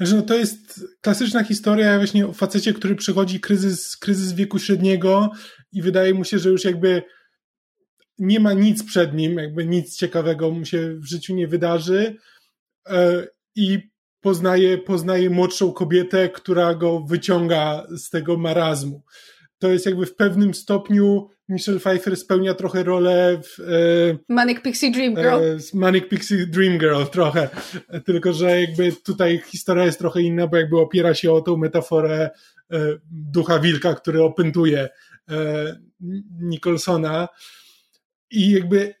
że 0.00 0.16
no 0.16 0.22
to 0.22 0.34
jest 0.34 0.86
klasyczna 1.00 1.44
historia 1.44 1.98
właśnie 1.98 2.26
o 2.26 2.32
facecie, 2.32 2.74
który 2.74 2.94
przechodzi 2.94 3.40
kryzys, 3.40 3.96
kryzys 3.96 4.32
wieku 4.32 4.58
średniego 4.58 5.30
i 5.72 5.82
wydaje 5.82 6.14
mu 6.14 6.24
się, 6.24 6.38
że 6.38 6.50
już 6.50 6.64
jakby 6.64 7.02
nie 8.18 8.40
ma 8.40 8.52
nic 8.52 8.84
przed 8.84 9.14
nim, 9.14 9.34
jakby 9.34 9.66
nic 9.66 9.96
ciekawego 9.96 10.50
mu 10.50 10.64
się 10.64 10.94
w 10.94 11.04
życiu 11.04 11.34
nie 11.34 11.48
wydarzy 11.48 12.16
e, 12.88 13.26
i 13.54 13.78
poznaje, 14.20 14.78
poznaje 14.78 15.30
młodszą 15.30 15.72
kobietę, 15.72 16.28
która 16.28 16.74
go 16.74 17.00
wyciąga 17.00 17.86
z 17.96 18.10
tego 18.10 18.36
marazmu. 18.36 19.02
To 19.58 19.68
jest 19.68 19.86
jakby 19.86 20.06
w 20.06 20.14
pewnym 20.14 20.54
stopniu 20.54 21.28
Michelle 21.52 21.80
Pfeiffer 21.80 22.16
spełnia 22.16 22.54
trochę 22.54 22.82
rolę 22.82 23.40
w... 23.42 23.60
E, 23.60 24.18
Manic 24.28 24.62
Pixie 24.62 24.90
Dream 24.90 25.14
Girl. 25.14 25.28
E, 25.28 25.58
Manic 25.74 26.08
Pixie 26.08 26.46
Dream 26.46 26.78
Girl 26.78 27.04
trochę. 27.12 27.48
Tylko, 28.04 28.32
że 28.32 28.60
jakby 28.60 28.92
tutaj 28.92 29.42
historia 29.46 29.84
jest 29.84 29.98
trochę 29.98 30.22
inna, 30.22 30.46
bo 30.46 30.56
jakby 30.56 30.80
opiera 30.80 31.14
się 31.14 31.32
o 31.32 31.40
tą 31.40 31.56
metaforę 31.56 32.30
e, 32.70 32.78
ducha 33.10 33.58
wilka, 33.58 33.94
który 33.94 34.22
opętuje 34.22 34.88
e, 35.30 35.76
Nicholsona. 36.40 37.28
I 38.30 38.50
jakby 38.50 38.94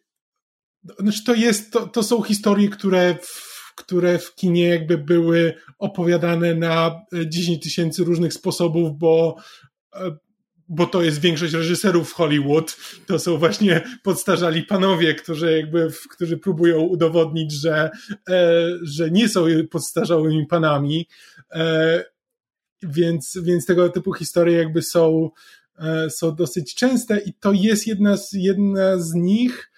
znaczy 0.98 1.24
to 1.24 1.34
jest, 1.34 1.72
to, 1.72 1.86
to 1.86 2.02
są 2.02 2.22
historie, 2.22 2.68
które 2.68 3.14
w, 3.22 3.72
które 3.76 4.18
w 4.18 4.34
kinie 4.34 4.68
jakby 4.68 4.98
były 4.98 5.54
opowiadane 5.78 6.54
na 6.54 7.00
10 7.26 7.62
tysięcy 7.62 8.04
różnych 8.04 8.32
sposobów, 8.32 8.98
bo 8.98 9.36
e, 9.94 10.16
bo 10.68 10.86
to 10.86 11.02
jest 11.02 11.20
większość 11.20 11.54
reżyserów 11.54 12.10
w 12.10 12.14
Hollywood, 12.14 12.76
to 13.06 13.18
są 13.18 13.36
właśnie 13.36 13.80
podstarzali 14.02 14.62
panowie, 14.62 15.14
którzy 15.14 15.52
jakby, 15.52 15.88
którzy 16.10 16.38
próbują 16.38 16.80
udowodnić, 16.80 17.52
że, 17.52 17.90
e, 18.28 18.68
że 18.82 19.10
nie 19.10 19.28
są 19.28 19.44
podstarzałymi 19.70 20.46
panami, 20.46 21.08
e, 21.52 22.04
więc, 22.82 23.38
więc 23.42 23.66
tego 23.66 23.88
typu 23.88 24.12
historie 24.12 24.58
jakby 24.58 24.82
są, 24.82 25.30
e, 25.78 26.10
są 26.10 26.34
dosyć 26.34 26.74
częste 26.74 27.18
i 27.18 27.34
to 27.34 27.52
jest 27.52 27.86
jedna 27.86 28.16
z, 28.16 28.32
jedna 28.32 28.98
z 28.98 29.14
nich, 29.14 29.72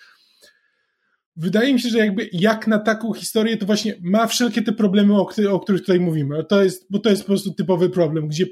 wydaje 1.37 1.75
mi 1.75 1.81
się, 1.81 1.89
że 1.89 1.99
jakby 1.99 2.29
jak 2.33 2.67
na 2.67 2.79
taką 2.79 3.13
historię, 3.13 3.57
to 3.57 3.67
właśnie 3.67 3.95
ma 4.03 4.27
wszelkie 4.27 4.63
te 4.63 4.73
problemy, 4.73 5.15
o, 5.15 5.29
o 5.51 5.61
których 5.61 5.81
tutaj 5.81 6.01
mówimy. 6.01 6.45
To 6.45 6.65
jest, 6.65 6.87
bo 6.91 6.99
to 6.99 7.11
jest 7.11 7.23
po 7.23 7.27
prostu 7.27 7.55
typowy 7.55 7.91
problem, 7.91 8.29
gdzie 8.29 8.47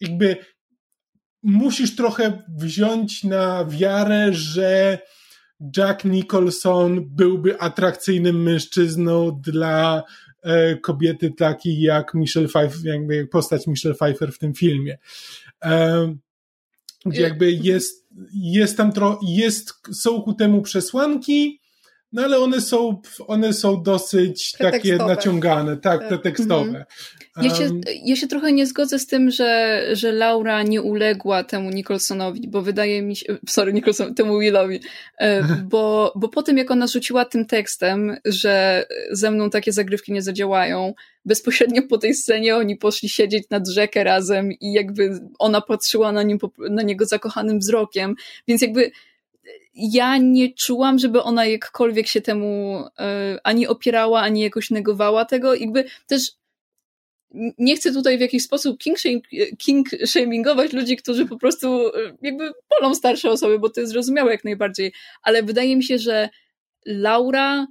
jakby 0.00 0.36
musisz 1.44 1.96
trochę 1.96 2.42
wziąć 2.48 3.24
na 3.24 3.64
wiarę, 3.64 4.32
że 4.32 4.98
Jack 5.76 6.04
Nicholson 6.04 7.00
byłby 7.08 7.60
atrakcyjnym 7.60 8.42
mężczyzną 8.42 9.40
dla 9.40 10.02
e, 10.42 10.76
kobiety 10.76 11.30
takiej 11.30 11.80
jak 11.80 12.14
Michelle 12.14 12.48
Pfeiffer, 12.48 12.84
jakby 12.84 13.26
postać 13.26 13.66
Michelle 13.66 13.94
Pfeiffer 13.94 14.32
w 14.32 14.38
tym 14.38 14.54
filmie. 14.54 14.98
E, 15.64 16.14
gdzie 17.06 17.22
jakby 17.22 17.52
jest, 17.52 18.06
jest 18.34 18.76
tam 18.76 18.92
tro, 18.92 19.20
jest, 19.28 19.72
są 19.92 20.22
ku 20.22 20.34
temu 20.34 20.62
przesłanki, 20.62 21.60
no 22.14 22.22
ale 22.22 22.38
one 22.38 22.60
są, 22.60 23.02
one 23.26 23.52
są 23.52 23.82
dosyć 23.82 24.52
takie 24.52 24.96
naciągane, 24.96 25.76
tak, 25.76 26.00
tak. 26.00 26.08
pretekstowe. 26.08 26.64
Mhm. 26.64 26.84
Ja 27.42 27.54
się, 27.54 27.70
ja 28.04 28.16
się 28.16 28.26
trochę 28.26 28.52
nie 28.52 28.66
zgodzę 28.66 28.98
z 28.98 29.06
tym, 29.06 29.30
że, 29.30 29.82
że 29.92 30.12
Laura 30.12 30.62
nie 30.62 30.82
uległa 30.82 31.44
temu 31.44 31.70
Nicholsonowi, 31.70 32.48
bo 32.48 32.62
wydaje 32.62 33.02
mi 33.02 33.16
się, 33.16 33.26
sorry, 33.48 33.72
Nicholson, 33.72 34.14
temu 34.14 34.38
Willowi, 34.38 34.80
e, 35.18 35.42
bo, 35.70 36.12
bo 36.16 36.28
po 36.28 36.42
tym 36.42 36.58
jak 36.58 36.70
ona 36.70 36.86
rzuciła 36.86 37.24
tym 37.24 37.46
tekstem, 37.46 38.16
że 38.24 38.86
ze 39.10 39.30
mną 39.30 39.50
takie 39.50 39.72
zagrywki 39.72 40.12
nie 40.12 40.22
zadziałają, 40.22 40.94
bezpośrednio 41.24 41.82
po 41.82 41.98
tej 41.98 42.14
scenie 42.14 42.56
oni 42.56 42.76
poszli 42.76 43.08
siedzieć 43.08 43.44
nad 43.50 43.68
rzekę 43.68 44.04
razem 44.04 44.52
i 44.52 44.72
jakby 44.72 45.20
ona 45.38 45.60
patrzyła 45.60 46.12
na, 46.12 46.22
nim, 46.22 46.38
na 46.70 46.82
niego 46.82 47.06
zakochanym 47.06 47.58
wzrokiem, 47.58 48.14
więc 48.48 48.62
jakby 48.62 48.90
ja 49.74 50.16
nie 50.16 50.54
czułam, 50.54 50.98
żeby 50.98 51.22
ona 51.22 51.46
jakkolwiek 51.46 52.06
się 52.06 52.20
temu 52.20 52.84
e, 52.98 53.38
ani 53.44 53.66
opierała, 53.66 54.20
ani 54.20 54.40
jakoś 54.40 54.70
negowała 54.70 55.24
tego. 55.24 55.54
Jakby 55.54 55.84
też 56.06 56.32
nie 57.58 57.76
chcę 57.76 57.92
tutaj 57.92 58.18
w 58.18 58.20
jakiś 58.20 58.42
sposób 58.42 58.78
king, 58.78 58.98
king 59.58 59.88
shamingować 60.06 60.72
ludzi, 60.72 60.96
którzy 60.96 61.26
po 61.26 61.38
prostu 61.38 61.88
e, 61.88 61.92
jakby 62.22 62.52
polą 62.68 62.94
starsze 62.94 63.30
osoby, 63.30 63.58
bo 63.58 63.70
to 63.70 63.80
jest 63.80 63.92
zrozumiałe 63.92 64.32
jak 64.32 64.44
najbardziej, 64.44 64.92
ale 65.22 65.42
wydaje 65.42 65.76
mi 65.76 65.84
się, 65.84 65.98
że 65.98 66.28
Laura 66.86 67.66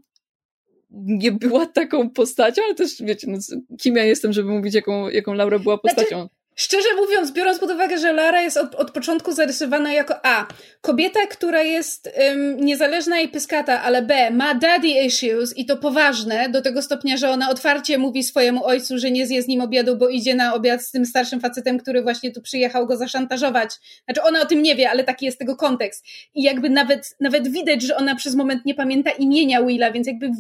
nie 0.91 1.32
była 1.32 1.66
taką 1.66 2.10
postacią, 2.10 2.62
ale 2.64 2.76
też 2.76 2.91
wiecie, 3.02 3.28
no, 3.30 3.38
kim 3.82 3.95
ja 3.95 4.04
jestem, 4.04 4.34
żeby 4.34 4.50
mówić, 4.50 4.76
jaką, 4.76 5.10
jaką 5.10 5.34
Laura 5.34 5.60
była 5.60 5.76
znaczy, 5.76 5.95
postacią. 5.95 6.18
Znaczy, 6.18 6.43
Szczerze 6.56 6.88
mówiąc, 6.96 7.32
biorąc 7.32 7.60
pod 7.60 7.72
uwagę, 7.72 7.98
że 7.98 8.14
Lara 8.14 8.42
jest 8.42 8.58
od, 8.58 8.76
od 8.76 8.92
początku 8.92 9.32
zarysowana 9.32 9.94
jako 9.94 10.26
A. 10.26 10.48
Kobieta, 10.82 11.20
która 11.28 11.62
jest 11.62 12.10
um, 12.30 12.58
niezależna 12.66 13.20
i 13.20 13.28
pyskata, 13.28 13.82
ale 13.82 14.02
B. 14.02 14.32
Ma 14.32 14.56
daddy 14.56 14.88
issues 14.88 15.58
i 15.58 15.66
to 15.66 15.78
poważne, 15.78 16.50
do 16.50 16.62
tego 16.62 16.82
stopnia, 16.82 17.18
że 17.18 17.30
ona 17.30 17.50
otwarcie 17.50 17.98
mówi 17.98 18.24
swojemu 18.24 18.66
ojcu, 18.66 18.98
że 18.98 19.12
nie 19.12 19.28
zje 19.28 19.42
z 19.42 19.48
nim 19.48 19.62
obiadu, 19.62 19.98
bo 19.98 20.10
idzie 20.10 20.36
na 20.36 20.54
obiad 20.54 20.82
z 20.82 20.92
tym 20.92 21.06
starszym 21.06 21.40
facetem, 21.40 21.80
który 21.80 22.02
właśnie 22.02 22.32
tu 22.32 22.42
przyjechał 22.42 22.88
go 22.88 22.98
zaszantażować. 22.98 23.70
Znaczy, 24.06 24.22
ona 24.22 24.42
o 24.42 24.46
tym 24.46 24.64
nie 24.64 24.76
wie, 24.76 24.90
ale 24.90 25.04
taki 25.04 25.26
jest 25.26 25.40
tego 25.40 25.56
kontekst. 25.56 26.06
I 26.36 26.44
jakby 26.44 26.70
nawet, 26.70 27.16
nawet 27.20 27.48
widać, 27.48 27.82
że 27.82 27.96
ona 27.96 28.16
przez 28.16 28.36
moment 28.36 28.66
nie 28.66 28.76
pamięta 28.76 29.12
imienia 29.12 29.64
Willa, 29.64 29.92
więc 29.92 30.08
jakby 30.08 30.32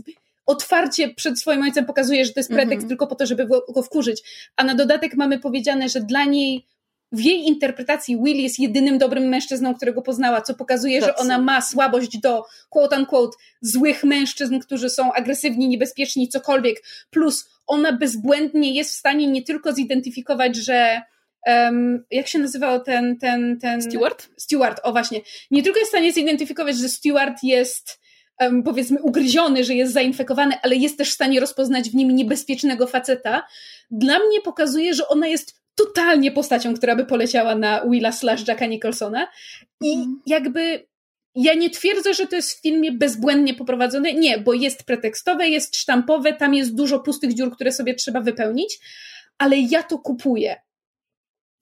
otwarcie 0.45 1.09
przed 1.09 1.39
swoim 1.39 1.61
ojcem 1.61 1.85
pokazuje, 1.85 2.25
że 2.25 2.33
to 2.33 2.39
jest 2.39 2.49
pretekst 2.49 2.73
mm 2.73 2.85
-hmm. 2.85 2.89
tylko 2.89 3.07
po 3.07 3.15
to, 3.15 3.25
żeby 3.25 3.47
go 3.47 3.83
wkurzyć. 3.83 4.49
A 4.55 4.63
na 4.63 4.75
dodatek 4.75 5.15
mamy 5.15 5.39
powiedziane, 5.39 5.89
że 5.89 6.01
dla 6.01 6.25
niej 6.25 6.65
w 7.13 7.19
jej 7.19 7.47
interpretacji 7.47 8.17
Will 8.17 8.37
jest 8.37 8.59
jedynym 8.59 8.97
dobrym 8.97 9.23
mężczyzną, 9.23 9.75
którego 9.75 10.01
poznała, 10.01 10.41
co 10.41 10.53
pokazuje, 10.53 11.01
że 11.01 11.15
ona 11.15 11.37
ma 11.37 11.61
słabość 11.61 12.17
do 12.17 12.45
quote 12.69 12.97
unquote 12.99 13.37
złych 13.61 14.03
mężczyzn, 14.03 14.59
którzy 14.59 14.89
są 14.89 15.13
agresywni, 15.13 15.67
niebezpieczni, 15.67 16.29
cokolwiek. 16.29 16.83
Plus 17.09 17.49
ona 17.67 17.91
bezbłędnie 17.91 18.73
jest 18.73 18.91
w 18.91 18.97
stanie 18.97 19.27
nie 19.27 19.43
tylko 19.43 19.73
zidentyfikować, 19.73 20.55
że 20.55 21.01
um, 21.45 22.05
jak 22.11 22.27
się 22.27 22.39
nazywał 22.39 22.83
ten, 22.83 23.17
ten, 23.17 23.59
ten... 23.59 23.81
Stewart? 23.81 24.29
Stewart, 24.37 24.79
o 24.83 24.91
właśnie. 24.91 25.21
Nie 25.51 25.63
tylko 25.63 25.79
jest 25.79 25.89
w 25.89 25.95
stanie 25.95 26.13
zidentyfikować, 26.13 26.77
że 26.77 26.89
Stewart 26.89 27.43
jest 27.43 28.02
um, 28.39 28.63
powiedzmy 28.63 29.01
ugryziony, 29.01 29.63
że 29.63 29.73
jest 29.73 29.93
zainfekowany, 29.93 30.55
ale 30.61 30.75
jest 30.75 30.97
też 30.97 31.09
w 31.09 31.13
stanie 31.13 31.39
rozpoznać 31.39 31.89
w 31.89 31.95
nim 31.95 32.11
niebezpiecznego 32.11 32.87
faceta. 32.87 33.43
Dla 33.91 34.19
mnie 34.19 34.41
pokazuje, 34.41 34.93
że 34.93 35.07
ona 35.07 35.27
jest 35.27 35.63
totalnie 35.75 36.31
postacią, 36.31 36.73
która 36.73 36.95
by 36.95 37.05
poleciała 37.05 37.55
na 37.55 37.85
Willa 37.89 38.11
slash 38.11 38.47
Jacka 38.47 38.65
Nicholsona 38.65 39.27
i 39.81 39.93
mm. 39.93 40.21
jakby 40.25 40.87
ja 41.35 41.53
nie 41.53 41.69
twierdzę, 41.69 42.13
że 42.13 42.27
to 42.27 42.35
jest 42.35 42.57
w 42.57 42.61
filmie 42.61 42.91
bezbłędnie 42.91 43.53
poprowadzone. 43.53 44.13
Nie, 44.13 44.37
bo 44.37 44.53
jest 44.53 44.83
pretekstowe, 44.83 45.49
jest 45.49 45.77
sztampowe, 45.77 46.33
tam 46.33 46.53
jest 46.53 46.75
dużo 46.75 46.99
pustych 46.99 47.33
dziur, 47.33 47.51
które 47.55 47.71
sobie 47.71 47.95
trzeba 47.95 48.21
wypełnić, 48.21 48.79
ale 49.37 49.57
ja 49.57 49.83
to 49.83 49.97
kupuję. 49.97 50.61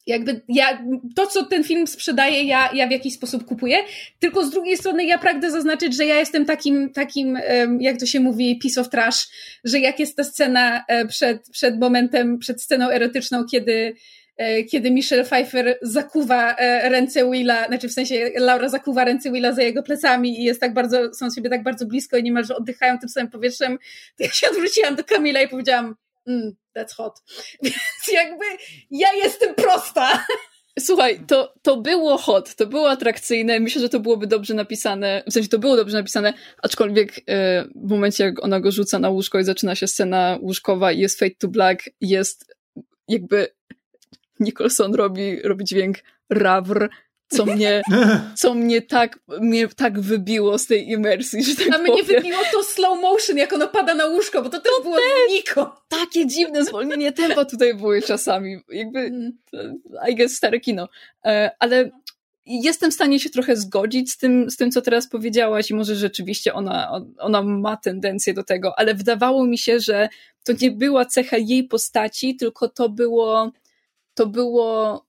Jakby 0.08 0.42
ja, 0.48 0.84
to, 1.16 1.28
co 1.28 1.46
ten 1.46 1.64
film 1.64 1.88
sprzedaje, 1.88 2.44
ja, 2.44 2.70
ja 2.74 2.88
w 2.88 2.92
jakiś 2.92 3.14
sposób 3.14 3.46
kupuję. 3.46 3.78
Tylko 4.20 4.46
z 4.46 4.50
drugiej 4.50 4.78
strony 4.78 5.06
ja 5.06 5.18
pragnę 5.18 5.52
zaznaczyć, 5.52 5.96
że 5.96 6.06
ja 6.06 6.20
jestem 6.20 6.46
takim, 6.46 6.90
takim, 6.94 7.40
jak 7.80 8.00
to 8.00 8.06
się 8.06 8.20
mówi, 8.20 8.60
piece 8.60 8.82
of 8.82 8.90
trash, 8.90 9.28
że 9.64 9.80
jak 9.80 10.00
jest 10.00 10.18
ta 10.18 10.24
scena 10.24 10.84
e, 10.88 11.06
przed, 11.06 11.50
przed 11.50 11.80
momentem, 11.80 12.40
przed 12.40 12.62
sceną 12.62 12.90
erotyczną, 12.90 13.46
kiedy 13.52 13.96
E, 14.42 14.64
kiedy 14.64 14.92
Michelle 14.92 15.24
Pfeiffer 15.24 15.78
zakuwa 15.82 16.56
e, 16.56 16.90
ręce 16.90 17.32
Willa, 17.32 17.68
znaczy 17.68 17.88
w 17.88 17.94
sensie 17.94 18.32
Laura 18.36 18.70
zakuwa 18.70 19.06
ręce 19.06 19.32
Willa 19.32 19.54
za 19.54 19.62
jego 19.62 19.84
plecami 19.84 20.40
i 20.40 20.44
jest 20.44 20.62
tak 20.62 20.74
bardzo, 20.74 21.14
są 21.14 21.32
sobie 21.32 21.50
tak 21.50 21.64
bardzo 21.64 21.86
blisko 21.86 22.18
i 22.18 22.24
niemalże 22.24 22.56
oddychają 22.56 23.00
tym 23.00 23.10
samym 23.10 23.32
powietrzem, 23.32 23.78
to 24.18 24.24
ja 24.24 24.32
się 24.32 24.50
odwróciłam 24.50 24.96
do 24.96 25.04
Kamila 25.04 25.42
i 25.42 25.48
powiedziałam, 25.48 25.96
mm, 26.28 26.52
that's 26.78 26.96
hot. 26.96 27.22
Więc 27.64 28.08
jakby 28.14 28.46
ja 28.92 29.14
jestem 29.14 29.56
prosta. 29.56 30.26
Słuchaj, 30.80 31.20
to, 31.28 31.54
to 31.62 31.78
było 31.78 32.18
hot, 32.18 32.56
to 32.56 32.68
było 32.68 32.90
atrakcyjne. 32.90 33.60
Myślę, 33.60 33.82
że 33.82 33.90
to 33.90 34.00
byłoby 34.00 34.28
dobrze 34.28 34.54
napisane. 34.54 35.24
W 35.28 35.34
sensie 35.34 35.50
to 35.50 35.60
było 35.60 35.76
dobrze 35.76 35.98
napisane, 35.98 36.34
aczkolwiek 36.64 37.20
e, 37.30 37.66
w 37.76 37.90
momencie, 37.90 38.24
jak 38.24 38.44
ona 38.44 38.60
go 38.60 38.72
rzuca 38.72 39.00
na 39.00 39.10
łóżko 39.10 39.40
i 39.40 39.44
zaczyna 39.44 39.76
się 39.76 39.88
scena 39.88 40.38
łóżkowa 40.42 40.92
i 40.92 41.00
jest 41.00 41.20
Fade 41.20 41.36
to 41.40 41.48
Black, 41.48 41.90
jest 42.02 42.56
jakby 43.08 43.48
Nicholson 44.40 44.96
robi, 44.96 45.42
robi 45.42 45.66
dźwięk 45.66 45.98
rawr, 46.30 46.90
co 47.32 47.46
mnie, 47.46 47.82
co 48.36 48.54
mnie 48.54 48.82
tak, 48.82 49.20
mnie 49.28 49.68
tak 49.68 50.00
wybiło 50.00 50.58
z 50.58 50.68
tej 50.68 50.90
imersji, 50.90 51.44
że 51.44 51.56
tak 51.56 51.74
A 51.74 51.78
mnie 51.78 52.04
wybiło 52.04 52.40
to 52.52 52.64
slow 52.64 53.02
motion, 53.02 53.38
jak 53.38 53.54
ono 53.54 53.68
pada 53.68 53.96
na 53.96 54.06
łóżko, 54.06 54.42
bo 54.42 54.50
to 54.50 54.60
też 54.60 54.72
to 54.78 54.84
było 54.84 54.96
też, 54.96 55.06
Niko. 55.30 55.82
Takie 55.88 56.28
dziwne 56.28 56.66
zwolnienie 56.66 57.12
tempa 57.12 57.46
tutaj 57.46 57.74
były 57.74 58.02
czasami. 58.02 58.60
Jakby, 58.70 59.00
mm. 59.00 59.32
I 60.10 60.16
guess 60.16 60.36
stare 60.36 60.60
kino. 60.60 60.90
E, 61.26 61.52
ale 61.60 61.90
jestem 62.46 62.92
w 62.92 62.94
stanie 62.94 63.20
się 63.20 63.30
trochę 63.30 63.56
zgodzić 63.56 64.12
z 64.12 64.18
tym, 64.18 64.52
z 64.52 64.58
tym, 64.58 64.72
co 64.72 64.82
teraz 64.82 65.08
powiedziałaś 65.08 65.72
i 65.72 65.76
może 65.76 65.96
rzeczywiście 65.96 66.54
ona, 66.54 67.02
ona 67.20 67.42
ma 67.42 67.78
tendencję 67.78 68.34
do 68.34 68.44
tego, 68.44 68.80
ale 68.80 68.96
wydawało 68.96 69.46
mi 69.46 69.58
się, 69.58 69.80
że 69.80 70.10
to 70.44 70.54
nie 70.62 70.72
była 70.72 71.06
cecha 71.06 71.38
jej 71.38 71.64
postaci, 71.64 72.36
tylko 72.36 72.70
to 72.70 72.90
było 72.90 73.52
to 74.14 74.28
było, 74.28 75.06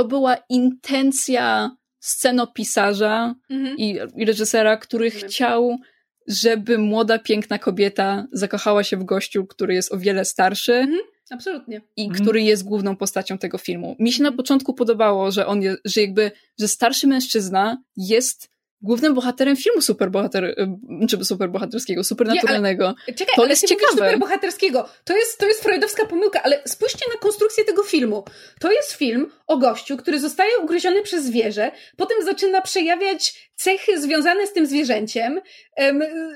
to 0.00 0.04
była 0.04 0.36
intencja 0.48 1.76
scenopisarza 1.98 3.34
mhm. 3.50 3.76
i, 3.76 3.98
i 4.16 4.24
reżysera, 4.24 4.76
który 4.76 5.04
mhm. 5.04 5.28
chciał, 5.28 5.78
żeby 6.26 6.78
młoda, 6.78 7.18
piękna 7.18 7.58
kobieta 7.58 8.26
zakochała 8.32 8.84
się 8.84 8.96
w 8.96 9.04
gościu, 9.04 9.46
który 9.46 9.74
jest 9.74 9.92
o 9.92 9.98
wiele 9.98 10.24
starszy. 10.24 10.74
Mhm. 10.74 11.00
Absolutnie. 11.30 11.80
I 11.96 12.04
mhm. 12.04 12.22
który 12.22 12.42
jest 12.42 12.64
główną 12.64 12.96
postacią 12.96 13.38
tego 13.38 13.58
filmu. 13.58 13.96
Mi 13.98 14.12
się 14.12 14.22
na 14.22 14.32
początku 14.32 14.74
podobało, 14.74 15.30
że 15.30 15.46
on 15.46 15.62
jest, 15.62 15.78
że 15.84 16.00
jakby, 16.00 16.30
że 16.60 16.68
starszy 16.68 17.06
mężczyzna 17.06 17.82
jest 17.96 18.49
głównym 18.82 19.14
bohaterem 19.14 19.56
filmu 19.56 19.82
superbohater, 19.82 20.44
y, 20.44 21.06
czy 21.08 21.24
superbohaterskiego, 21.24 22.04
supernaturalnego. 22.04 22.94
Nie, 23.08 23.14
czekaj, 23.14 23.34
to 23.36 23.42
ale 23.42 23.50
jest 23.50 23.68
ciekawe. 23.68 23.92
superbohaterskiego. 23.92 24.88
To 25.04 25.16
jest, 25.16 25.38
to 25.38 25.46
jest 25.46 25.62
freudowska 25.62 26.06
pomyłka, 26.06 26.42
ale 26.42 26.62
spójrzcie 26.66 27.04
na 27.14 27.20
konstrukcję 27.20 27.64
tego 27.64 27.82
filmu. 27.82 28.24
To 28.60 28.72
jest 28.72 28.92
film 28.92 29.30
o 29.46 29.58
gościu, 29.58 29.96
który 29.96 30.20
zostaje 30.20 30.58
ugryziony 30.58 31.02
przez 31.02 31.24
zwierzę, 31.24 31.70
potem 31.96 32.24
zaczyna 32.24 32.60
przejawiać 32.60 33.49
cechy 33.62 34.00
związane 34.00 34.46
z 34.46 34.52
tym 34.52 34.66
zwierzęciem, 34.66 35.40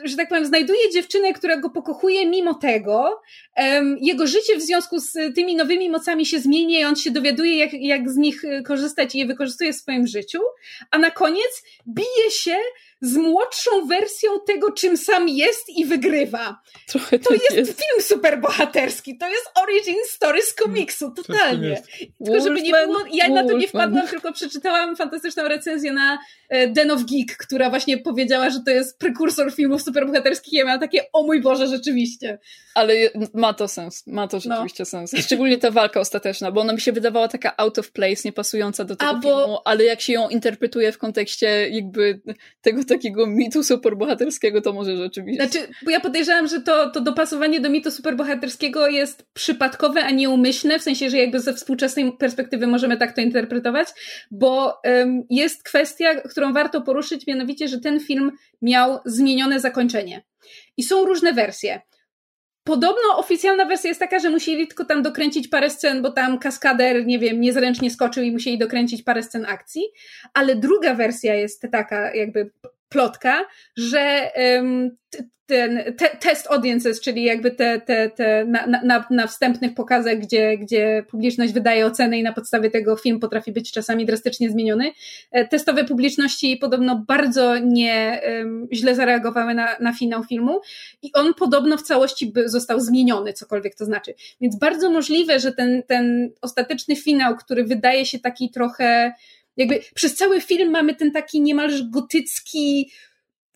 że 0.04 0.16
tak 0.16 0.28
powiem, 0.28 0.46
znajduje 0.46 0.90
dziewczynę, 0.90 1.32
która 1.32 1.56
go 1.56 1.70
pokochuje 1.70 2.26
mimo 2.26 2.54
tego, 2.54 3.20
jego 4.00 4.26
życie 4.26 4.56
w 4.56 4.62
związku 4.62 5.00
z 5.00 5.12
tymi 5.34 5.56
nowymi 5.56 5.90
mocami 5.90 6.26
się 6.26 6.40
zmienia 6.40 6.80
i 6.80 6.84
on 6.84 6.96
się 6.96 7.10
dowiaduje, 7.10 7.58
jak, 7.58 7.72
jak 7.72 8.10
z 8.10 8.16
nich 8.16 8.44
y, 8.44 8.62
korzystać 8.62 9.14
i 9.14 9.18
je 9.18 9.26
wykorzystuje 9.26 9.72
w 9.72 9.76
swoim 9.76 10.06
życiu, 10.06 10.40
a 10.90 10.98
na 10.98 11.10
koniec 11.10 11.62
bije 11.88 12.30
się 12.30 12.56
z 13.04 13.16
młodszą 13.16 13.86
wersją 13.86 14.30
tego, 14.46 14.72
czym 14.72 14.96
sam 14.96 15.28
jest 15.28 15.68
i 15.68 15.84
wygrywa. 15.84 16.60
Trochę 16.86 17.18
to 17.18 17.30
tak 17.30 17.38
jest, 17.42 17.56
jest, 17.56 17.70
film 17.70 18.02
superbohaterski, 18.02 19.18
to 19.18 19.28
jest 19.28 19.50
origin 19.62 19.96
story 20.08 20.42
z 20.42 20.52
komiksu, 20.52 21.10
totalnie. 21.10 21.82
Tylko 22.24 22.40
żeby 22.40 22.62
nie 22.62 22.70
było, 22.70 22.98
ja 23.12 23.28
na 23.28 23.48
to 23.48 23.56
nie 23.56 23.68
wpadłam, 23.68 24.08
tylko 24.08 24.32
przeczytałam 24.32 24.96
fantastyczną 24.96 25.48
recenzję 25.48 25.92
na 25.92 26.18
e, 26.48 26.68
Den 26.68 26.90
of 26.90 27.00
Geek, 27.04 27.36
która 27.36 27.70
właśnie 27.70 27.98
powiedziała, 27.98 28.50
że 28.50 28.60
to 28.60 28.70
jest 28.70 28.98
prekursor 28.98 29.52
filmów 29.52 29.82
superbohaterskich 29.82 30.52
i 30.52 30.56
ja 30.56 30.64
miałam 30.64 30.80
takie, 30.80 31.00
o 31.12 31.22
mój 31.22 31.42
Boże, 31.42 31.66
rzeczywiście. 31.66 32.38
Ale 32.74 32.94
ma 33.34 33.54
to 33.54 33.68
sens, 33.68 34.06
ma 34.06 34.28
to 34.28 34.36
no. 34.36 34.40
rzeczywiście 34.40 34.82
no. 34.82 34.86
sens. 34.86 35.14
Szczególnie 35.24 35.58
ta 35.58 35.70
walka 35.70 36.00
ostateczna, 36.00 36.52
bo 36.52 36.60
ona 36.60 36.72
mi 36.72 36.80
się 36.80 36.92
wydawała 36.92 37.28
taka 37.28 37.56
out 37.56 37.78
of 37.78 37.92
place, 37.92 38.22
niepasująca 38.24 38.84
do 38.84 38.96
tego 38.96 39.10
A, 39.10 39.14
bo... 39.14 39.20
filmu, 39.20 39.58
ale 39.64 39.84
jak 39.84 40.00
się 40.00 40.12
ją 40.12 40.28
interpretuje 40.28 40.92
w 40.92 40.98
kontekście 40.98 41.68
jakby 41.68 42.20
tego 42.62 42.84
takiego 42.96 43.26
mitu 43.26 43.64
superbohaterskiego, 43.64 44.60
to 44.60 44.72
może 44.72 44.96
rzeczywiście. 44.96 45.48
Znaczy, 45.48 45.68
bo 45.84 45.90
ja 45.90 46.00
podejrzewam, 46.00 46.48
że 46.48 46.60
to, 46.60 46.90
to 46.90 47.00
dopasowanie 47.00 47.60
do 47.60 47.70
mitu 47.70 47.90
superbohaterskiego 47.90 48.88
jest 48.88 49.26
przypadkowe, 49.32 50.04
a 50.04 50.10
nie 50.10 50.30
umyślne, 50.30 50.78
w 50.78 50.82
sensie, 50.82 51.10
że 51.10 51.18
jakby 51.18 51.40
ze 51.40 51.54
współczesnej 51.54 52.12
perspektywy 52.12 52.66
możemy 52.66 52.96
tak 52.96 53.14
to 53.14 53.20
interpretować, 53.20 53.88
bo 54.30 54.80
um, 54.84 55.22
jest 55.30 55.62
kwestia, 55.62 56.14
którą 56.14 56.52
warto 56.52 56.82
poruszyć, 56.82 57.26
mianowicie, 57.26 57.68
że 57.68 57.80
ten 57.80 58.00
film 58.00 58.32
miał 58.62 58.98
zmienione 59.04 59.60
zakończenie. 59.60 60.22
I 60.76 60.82
są 60.82 61.04
różne 61.04 61.32
wersje. 61.32 61.80
Podobno 62.64 63.18
oficjalna 63.18 63.64
wersja 63.64 63.88
jest 63.88 64.00
taka, 64.00 64.18
że 64.18 64.30
musieli 64.30 64.68
tylko 64.68 64.84
tam 64.84 65.02
dokręcić 65.02 65.48
parę 65.48 65.70
scen, 65.70 66.02
bo 66.02 66.10
tam 66.10 66.38
kaskader, 66.38 67.06
nie 67.06 67.18
wiem, 67.18 67.40
niezręcznie 67.40 67.90
skoczył 67.90 68.24
i 68.24 68.32
musieli 68.32 68.58
dokręcić 68.58 69.02
parę 69.02 69.22
scen 69.22 69.46
akcji, 69.48 69.82
ale 70.34 70.56
druga 70.56 70.94
wersja 70.94 71.34
jest 71.34 71.66
taka 71.72 72.14
jakby 72.14 72.50
plotka, 72.94 73.44
że 73.76 74.30
ten 75.46 75.94
te, 75.96 76.16
test 76.20 76.46
audiences, 76.50 77.00
czyli 77.00 77.24
jakby 77.24 77.50
te, 77.50 77.80
te, 77.80 78.10
te 78.10 78.44
na, 78.44 78.66
na, 78.66 79.06
na 79.10 79.26
wstępnych 79.26 79.74
pokazach, 79.74 80.18
gdzie, 80.18 80.58
gdzie 80.58 81.04
publiczność 81.10 81.52
wydaje 81.52 81.86
ocenę 81.86 82.18
i 82.18 82.22
na 82.22 82.32
podstawie 82.32 82.70
tego 82.70 82.96
film 82.96 83.20
potrafi 83.20 83.52
być 83.52 83.72
czasami 83.72 84.06
drastycznie 84.06 84.50
zmieniony. 84.50 84.92
E, 85.30 85.48
testowe 85.48 85.84
publiczności 85.84 86.56
podobno 86.56 87.04
bardzo 87.08 87.58
nie 87.58 88.20
źle 88.72 88.94
zareagowały 88.94 89.54
na, 89.54 89.68
na 89.80 89.92
finał 89.92 90.24
filmu 90.24 90.60
i 91.02 91.12
on 91.12 91.34
podobno 91.34 91.76
w 91.76 91.82
całości 91.82 92.32
został 92.44 92.80
zmieniony, 92.80 93.32
cokolwiek 93.32 93.74
to 93.74 93.84
znaczy. 93.84 94.14
Więc 94.40 94.58
bardzo 94.58 94.90
możliwe, 94.90 95.40
że 95.40 95.52
ten, 95.52 95.82
ten 95.82 96.30
ostateczny 96.40 96.96
finał, 96.96 97.36
który 97.36 97.64
wydaje 97.64 98.06
się 98.06 98.18
taki 98.18 98.50
trochę 98.50 99.12
jakby 99.56 99.80
przez 99.94 100.14
cały 100.14 100.40
film 100.40 100.70
mamy 100.70 100.94
ten 100.94 101.12
taki 101.12 101.40
niemalże 101.40 101.84
gotycki, 101.90 102.90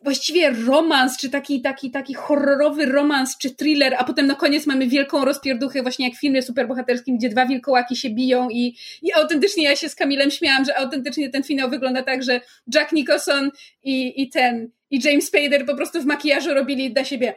właściwie 0.02 0.50
romans, 0.50 1.16
czy 1.16 1.30
taki, 1.30 1.62
taki, 1.62 1.90
taki 1.90 2.14
horrorowy 2.14 2.86
romans, 2.86 3.38
czy 3.38 3.54
thriller, 3.54 3.94
a 3.98 4.04
potem 4.04 4.26
na 4.26 4.34
koniec 4.34 4.66
mamy 4.66 4.86
wielką 4.86 5.24
rozpierduchę, 5.24 5.82
właśnie 5.82 6.08
jak 6.08 6.18
w 6.18 6.20
filmie 6.20 6.42
superbohaterskim, 6.42 7.18
gdzie 7.18 7.28
dwa 7.28 7.46
wilkołaki 7.46 7.96
się 7.96 8.10
biją 8.10 8.48
i, 8.50 8.76
i 9.02 9.12
autentycznie 9.12 9.64
ja 9.64 9.76
się 9.76 9.88
z 9.88 9.94
Kamilem 9.94 10.30
śmiałam, 10.30 10.64
że 10.64 10.78
autentycznie 10.78 11.30
ten 11.30 11.42
finał 11.42 11.70
wygląda 11.70 12.02
tak, 12.02 12.22
że 12.22 12.40
Jack 12.74 12.92
Nicholson 12.92 13.50
i, 13.82 14.22
i 14.22 14.30
ten, 14.30 14.70
i 14.90 15.00
James 15.04 15.26
Spader 15.26 15.66
po 15.66 15.76
prostu 15.76 16.02
w 16.02 16.06
makijażu 16.06 16.54
robili 16.54 16.92
dla 16.92 17.04
siebie 17.04 17.34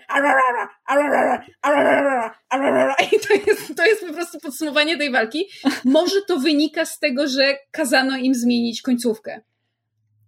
i 3.16 3.20
to 3.28 3.34
jest, 3.52 3.76
to 3.76 3.86
jest 3.86 4.08
po 4.08 4.14
prostu 4.14 4.40
podsumowanie 4.40 4.98
tej 4.98 5.12
walki. 5.12 5.46
Może 5.86 6.22
to 6.28 6.40
wynika 6.40 6.86
z 6.86 7.00
tego, 7.00 7.28
że 7.28 7.58
kazano 7.72 8.18
im 8.18 8.36
zmienić 8.36 8.82
końcówkę. 8.82 9.42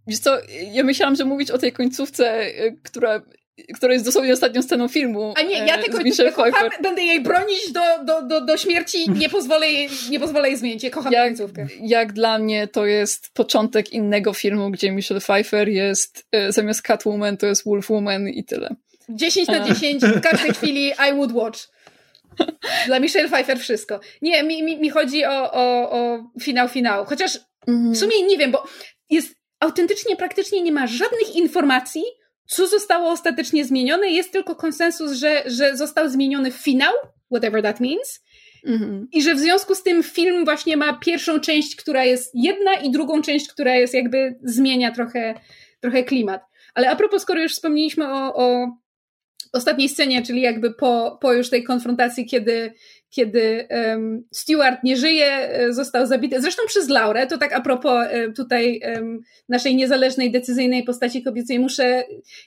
Wiesz 0.07 0.19
co, 0.19 0.38
ja 0.71 0.84
myślałam, 0.84 1.15
że 1.15 1.25
mówić 1.25 1.51
o 1.51 1.57
tej 1.57 1.71
końcówce, 1.71 2.45
która 2.84 3.21
która 3.75 3.93
jest 3.93 4.05
dosłownie 4.05 4.34
ostatnią 4.34 4.61
sceną 4.61 4.88
filmu. 4.88 5.34
A 5.38 5.41
nie, 5.41 5.57
ja 5.57 5.75
e, 5.75 6.03
Michelle 6.03 6.31
tylko 6.31 6.43
Pfeiffer. 6.43 6.71
będę 6.81 7.03
jej 7.03 7.21
bronić 7.21 7.71
do, 7.71 8.03
do, 8.05 8.21
do, 8.21 8.41
do 8.45 8.57
śmierci, 8.57 9.09
nie 9.09 9.30
pozwolę 9.30 9.71
jej, 9.71 9.89
nie 10.09 10.19
pozwolę 10.19 10.47
jej 10.47 10.57
zmienić. 10.57 10.84
Ja 10.84 10.89
kocham 10.89 11.13
jak, 11.13 11.27
końcówkę. 11.27 11.67
Jak 11.81 12.13
dla 12.13 12.39
mnie 12.39 12.67
to 12.67 12.85
jest 12.85 13.34
początek 13.34 13.93
innego 13.93 14.34
filmu, 14.34 14.71
gdzie 14.71 14.91
Michelle 14.91 15.21
Pfeiffer 15.21 15.69
jest 15.69 16.27
e, 16.31 16.51
zamiast 16.51 16.81
Catwoman 16.81 17.38
to 17.38 17.45
jest 17.45 17.65
Wolfwoman 17.65 18.30
i 18.30 18.43
tyle. 18.43 18.75
10 19.09 19.47
na 19.47 19.59
10, 19.59 20.03
w 20.03 20.21
każdej 20.21 20.53
chwili 20.57 20.88
I 20.88 21.13
would 21.13 21.31
watch. 21.31 21.59
Dla 22.85 22.99
Michelle 22.99 23.30
Pfeiffer 23.30 23.59
wszystko. 23.59 23.99
Nie, 24.21 24.43
mi, 24.43 24.63
mi, 24.63 24.77
mi 24.77 24.89
chodzi 24.89 25.25
o, 25.25 25.51
o, 25.51 25.91
o 25.91 26.23
finał 26.41 26.67
finału. 26.67 27.05
Chociaż 27.05 27.39
w 27.67 27.97
sumie 27.97 28.23
nie 28.27 28.38
wiem, 28.38 28.51
bo 28.51 28.63
jest 29.09 29.42
autentycznie, 29.64 30.15
praktycznie 30.15 30.61
nie 30.61 30.72
ma 30.72 30.88
żadnych 30.88 31.35
informacji, 31.35 32.03
co 32.48 32.68
zostało 32.68 33.10
ostatecznie 33.10 33.65
zmienione. 33.65 34.10
Jest 34.10 34.31
tylko 34.31 34.56
konsensus, 34.56 35.11
że, 35.11 35.44
że 35.45 35.77
został 35.77 36.10
zmieniony 36.10 36.52
finał, 36.52 36.94
whatever 37.31 37.64
that 37.64 37.80
means. 37.80 38.23
Mhm. 38.65 39.07
I 39.11 39.22
że 39.22 39.35
w 39.35 39.40
związku 39.40 39.76
z 39.76 39.84
tym 39.84 40.03
film 40.03 40.45
właśnie 40.45 40.77
ma 40.77 40.94
pierwszą 40.94 41.40
część, 41.40 41.76
która 41.76 42.03
jest 42.03 42.31
jedna 42.34 42.73
i 42.73 42.91
drugą 42.91 43.22
część, 43.22 43.48
która 43.48 43.76
jest 43.76 43.94
jakby 43.94 44.35
zmienia 44.44 44.91
trochę, 44.91 45.34
trochę 45.81 46.03
klimat. 46.03 46.41
Ale 46.73 46.90
a 46.90 46.95
propos, 46.95 47.22
skoro 47.22 47.41
już 47.41 47.52
wspomnieliśmy 47.52 48.07
o, 48.07 48.35
o 48.35 48.68
ostatniej 49.53 49.90
scenie, 49.90 50.22
czyli 50.22 50.41
jakby 50.41 50.73
po, 50.73 51.18
po 51.22 51.34
już 51.34 51.49
tej 51.49 51.64
konfrontacji, 51.64 52.26
kiedy, 52.26 52.73
kiedy 53.15 53.68
um, 53.69 54.23
Stewart 54.31 54.84
nie 54.84 54.98
żyje, 54.98 55.26
e, 55.26 55.73
został 55.73 56.07
zabity, 56.07 56.41
zresztą 56.41 56.64
przez 56.68 56.90
Laurę, 56.90 57.27
to 57.27 57.38
tak 57.38 57.53
a 57.53 57.61
propos 57.61 58.07
e, 58.10 58.31
tutaj 58.31 58.81
um, 58.95 59.19
naszej 59.49 59.76
niezależnej, 59.76 60.31
decyzyjnej 60.31 60.84
postaci 60.84 61.23
kobiecej, 61.23 61.60
muszę 61.60 62.03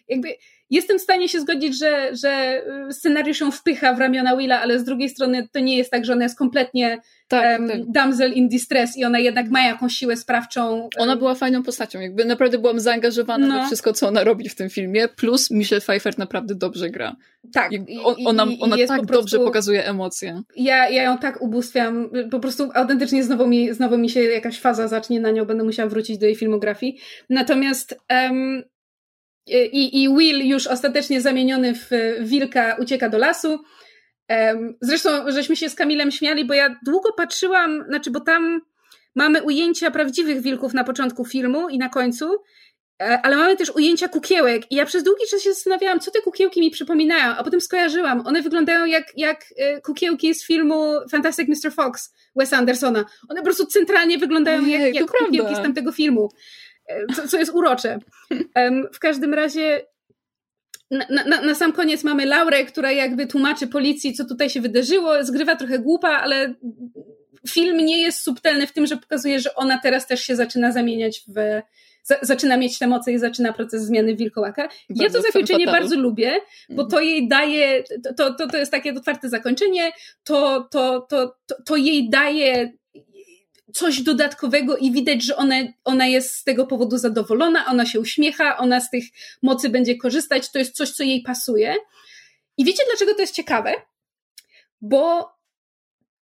jakby 0.08 0.28
jestem 0.70 0.98
w 0.98 1.02
stanie 1.02 1.28
się 1.28 1.40
zgodzić, 1.40 1.78
że, 1.78 2.10
że 2.22 2.28
e, 2.30 2.92
scenariusz 2.92 3.40
ją 3.40 3.50
wpycha 3.50 3.94
w 3.94 3.98
ramiona 3.98 4.36
Willa, 4.36 4.60
ale 4.60 4.78
z 4.78 4.84
drugiej 4.84 5.08
strony 5.08 5.48
to 5.52 5.60
nie 5.60 5.76
jest 5.76 5.90
tak, 5.90 6.04
że 6.04 6.12
ona 6.12 6.22
jest 6.22 6.38
kompletnie 6.38 6.98
tak, 7.28 7.60
um, 7.60 7.68
tak. 7.68 7.78
damsel 7.90 8.32
in 8.32 8.48
distress 8.48 8.96
i 8.98 9.04
ona 9.04 9.18
jednak 9.18 9.50
ma 9.50 9.62
jakąś 9.66 9.92
siłę 9.92 10.16
sprawczą. 10.16 10.88
Ona 10.98 11.16
była 11.16 11.34
fajną 11.34 11.62
postacią, 11.62 12.00
jakby 12.00 12.24
naprawdę 12.24 12.58
byłam 12.58 12.80
zaangażowana 12.80 13.46
No. 13.46 13.60
we 13.60 13.66
wszystko, 13.66 13.92
co 13.92 14.08
ona 14.08 14.24
robi 14.24 14.48
w 14.48 14.54
tym 14.54 14.70
filmie, 14.70 15.08
plus 15.08 15.50
Michelle 15.50 15.80
Pfeiffer 15.80 16.18
naprawdę 16.18 16.54
dobrze 16.54 16.90
gra. 16.90 17.16
Tak. 17.52 17.72
I 17.72 17.74
i- 17.74 17.98
on, 18.04 18.14
i- 18.18 18.26
ona 18.26 18.44
i 18.44 18.60
ona 18.60 18.76
tak 18.76 18.86
po 19.00 19.06
prostu- 19.06 19.12
dobrze 19.12 19.38
pokazuje 19.38 19.86
emocje. 19.86 20.42
Ja, 20.56 20.88
ja 20.88 21.02
ją 21.02 21.18
tak 21.18 21.42
ubóstwiam, 21.42 22.10
po 22.30 22.40
prostu 22.40 22.70
autentycznie 22.74 23.24
znowu 23.24 23.46
mi, 23.46 23.72
znowu 23.74 23.98
mi 23.98 24.10
się 24.10 24.22
jakaś 24.22 24.60
faza 24.60 24.88
zacznie 24.88 25.20
na 25.20 25.30
nią, 25.30 25.44
będę 25.44 25.64
musiała 25.64 25.88
wrócić 25.88 26.18
do 26.18 26.26
jej 26.26 26.34
filmografii. 26.36 26.98
Natomiast 27.30 27.98
em, 28.08 28.62
i, 29.46 30.02
i 30.02 30.08
Will 30.08 30.46
już 30.48 30.66
ostatecznie 30.66 31.20
zamieniony 31.20 31.74
w 31.74 31.90
wilka 32.20 32.76
ucieka 32.80 33.08
do 33.08 33.18
lasu. 33.18 33.58
Zresztą 34.80 35.30
żeśmy 35.30 35.56
się 35.56 35.68
z 35.68 35.74
Kamilem 35.74 36.10
śmiali, 36.10 36.44
bo 36.44 36.54
ja 36.54 36.76
długo 36.86 37.12
patrzyłam, 37.12 37.84
znaczy, 37.88 38.10
bo 38.10 38.20
tam 38.20 38.60
mamy 39.16 39.42
ujęcia 39.42 39.90
prawdziwych 39.90 40.42
wilków 40.42 40.74
na 40.74 40.84
początku 40.84 41.24
filmu 41.24 41.68
i 41.68 41.78
na 41.78 41.88
końcu, 41.88 42.36
e, 43.02 43.20
ale 43.22 43.36
mamy 43.36 43.56
też 43.56 43.70
ujęcia 43.70 44.08
kukiełek 44.08 44.72
i 44.72 44.74
ja 44.76 44.86
przez 44.86 45.02
długi 45.02 45.22
czas 45.30 45.42
się 45.42 45.52
zastanawiałam, 45.52 46.00
co 46.00 46.10
te 46.10 46.20
kukiełki 46.20 46.60
mi 46.60 46.70
przypominają, 46.70 47.34
a 47.36 47.44
potem 47.44 47.60
skojarzyłam. 47.60 48.26
One 48.26 48.42
wyglądają 48.42 48.84
jak, 48.84 49.12
jak 49.16 49.44
e, 49.56 49.80
kukiełki 49.80 50.34
z 50.34 50.46
filmu 50.46 50.92
Fantastic 51.10 51.48
Mr. 51.48 51.72
Fox 51.72 52.14
Wesa 52.36 52.56
Andersona. 52.56 53.04
One 53.28 53.40
po 53.40 53.44
prostu 53.44 53.66
centralnie 53.66 54.18
wyglądają 54.18 54.66
jak, 54.66 54.94
jak 54.94 55.10
kukiełki 55.10 55.54
z 55.54 55.58
tamtego 55.58 55.92
filmu, 55.92 56.28
e, 56.28 56.34
co, 57.16 57.28
co 57.28 57.38
jest 57.38 57.54
urocze. 57.54 57.98
W 58.92 58.98
każdym 58.98 59.34
razie 59.34 59.86
na, 60.90 61.24
na, 61.24 61.40
na 61.40 61.54
sam 61.54 61.72
koniec 61.72 62.04
mamy 62.04 62.26
Laurę, 62.26 62.64
która 62.64 62.92
jakby 62.92 63.26
tłumaczy 63.26 63.66
policji, 63.66 64.14
co 64.14 64.24
tutaj 64.24 64.50
się 64.50 64.60
wydarzyło, 64.60 65.24
zgrywa 65.24 65.56
trochę 65.56 65.78
głupa, 65.78 66.08
ale 66.08 66.54
film 67.48 67.76
nie 67.76 68.00
jest 68.00 68.20
subtelny 68.20 68.66
w 68.66 68.72
tym, 68.72 68.86
że 68.86 68.96
pokazuje, 68.96 69.40
że 69.40 69.54
ona 69.54 69.80
teraz 69.82 70.06
też 70.06 70.20
się 70.20 70.36
zaczyna 70.36 70.72
zamieniać 70.72 71.24
w. 71.28 71.60
Za, 72.02 72.16
zaczyna 72.22 72.56
mieć 72.56 72.78
te 72.78 72.86
moce 72.86 73.12
i 73.12 73.18
zaczyna 73.18 73.52
proces 73.52 73.82
zmiany 73.82 74.16
wilkołaka. 74.16 74.62
ja 74.62 74.96
Bardzo 74.96 75.18
to 75.18 75.22
zakończenie 75.22 75.66
bardzo 75.66 75.96
lubię, 75.96 76.40
bo 76.68 76.84
to 76.84 77.00
jej 77.00 77.28
daje, 77.28 77.84
to, 78.16 78.34
to, 78.34 78.48
to 78.48 78.56
jest 78.56 78.72
takie 78.72 78.94
otwarte 78.94 79.28
zakończenie, 79.28 79.92
to, 80.24 80.68
to, 80.70 81.00
to, 81.00 81.36
to, 81.46 81.62
to 81.62 81.76
jej 81.76 82.10
daje 82.10 82.72
coś 83.74 84.02
dodatkowego 84.02 84.76
i 84.76 84.92
widać, 84.92 85.24
że 85.24 85.36
ona, 85.36 85.54
ona 85.84 86.06
jest 86.06 86.34
z 86.34 86.44
tego 86.44 86.66
powodu 86.66 86.98
zadowolona, 86.98 87.66
ona 87.66 87.86
się 87.86 88.00
uśmiecha, 88.00 88.56
ona 88.58 88.80
z 88.80 88.90
tych 88.90 89.04
mocy 89.42 89.68
będzie 89.68 89.96
korzystać, 89.96 90.50
to 90.52 90.58
jest 90.58 90.76
coś, 90.76 90.90
co 90.90 91.02
jej 91.02 91.22
pasuje. 91.22 91.74
I 92.56 92.64
wiecie, 92.64 92.82
dlaczego 92.90 93.14
to 93.14 93.20
jest 93.20 93.34
ciekawe? 93.34 93.72
Bo 94.80 95.30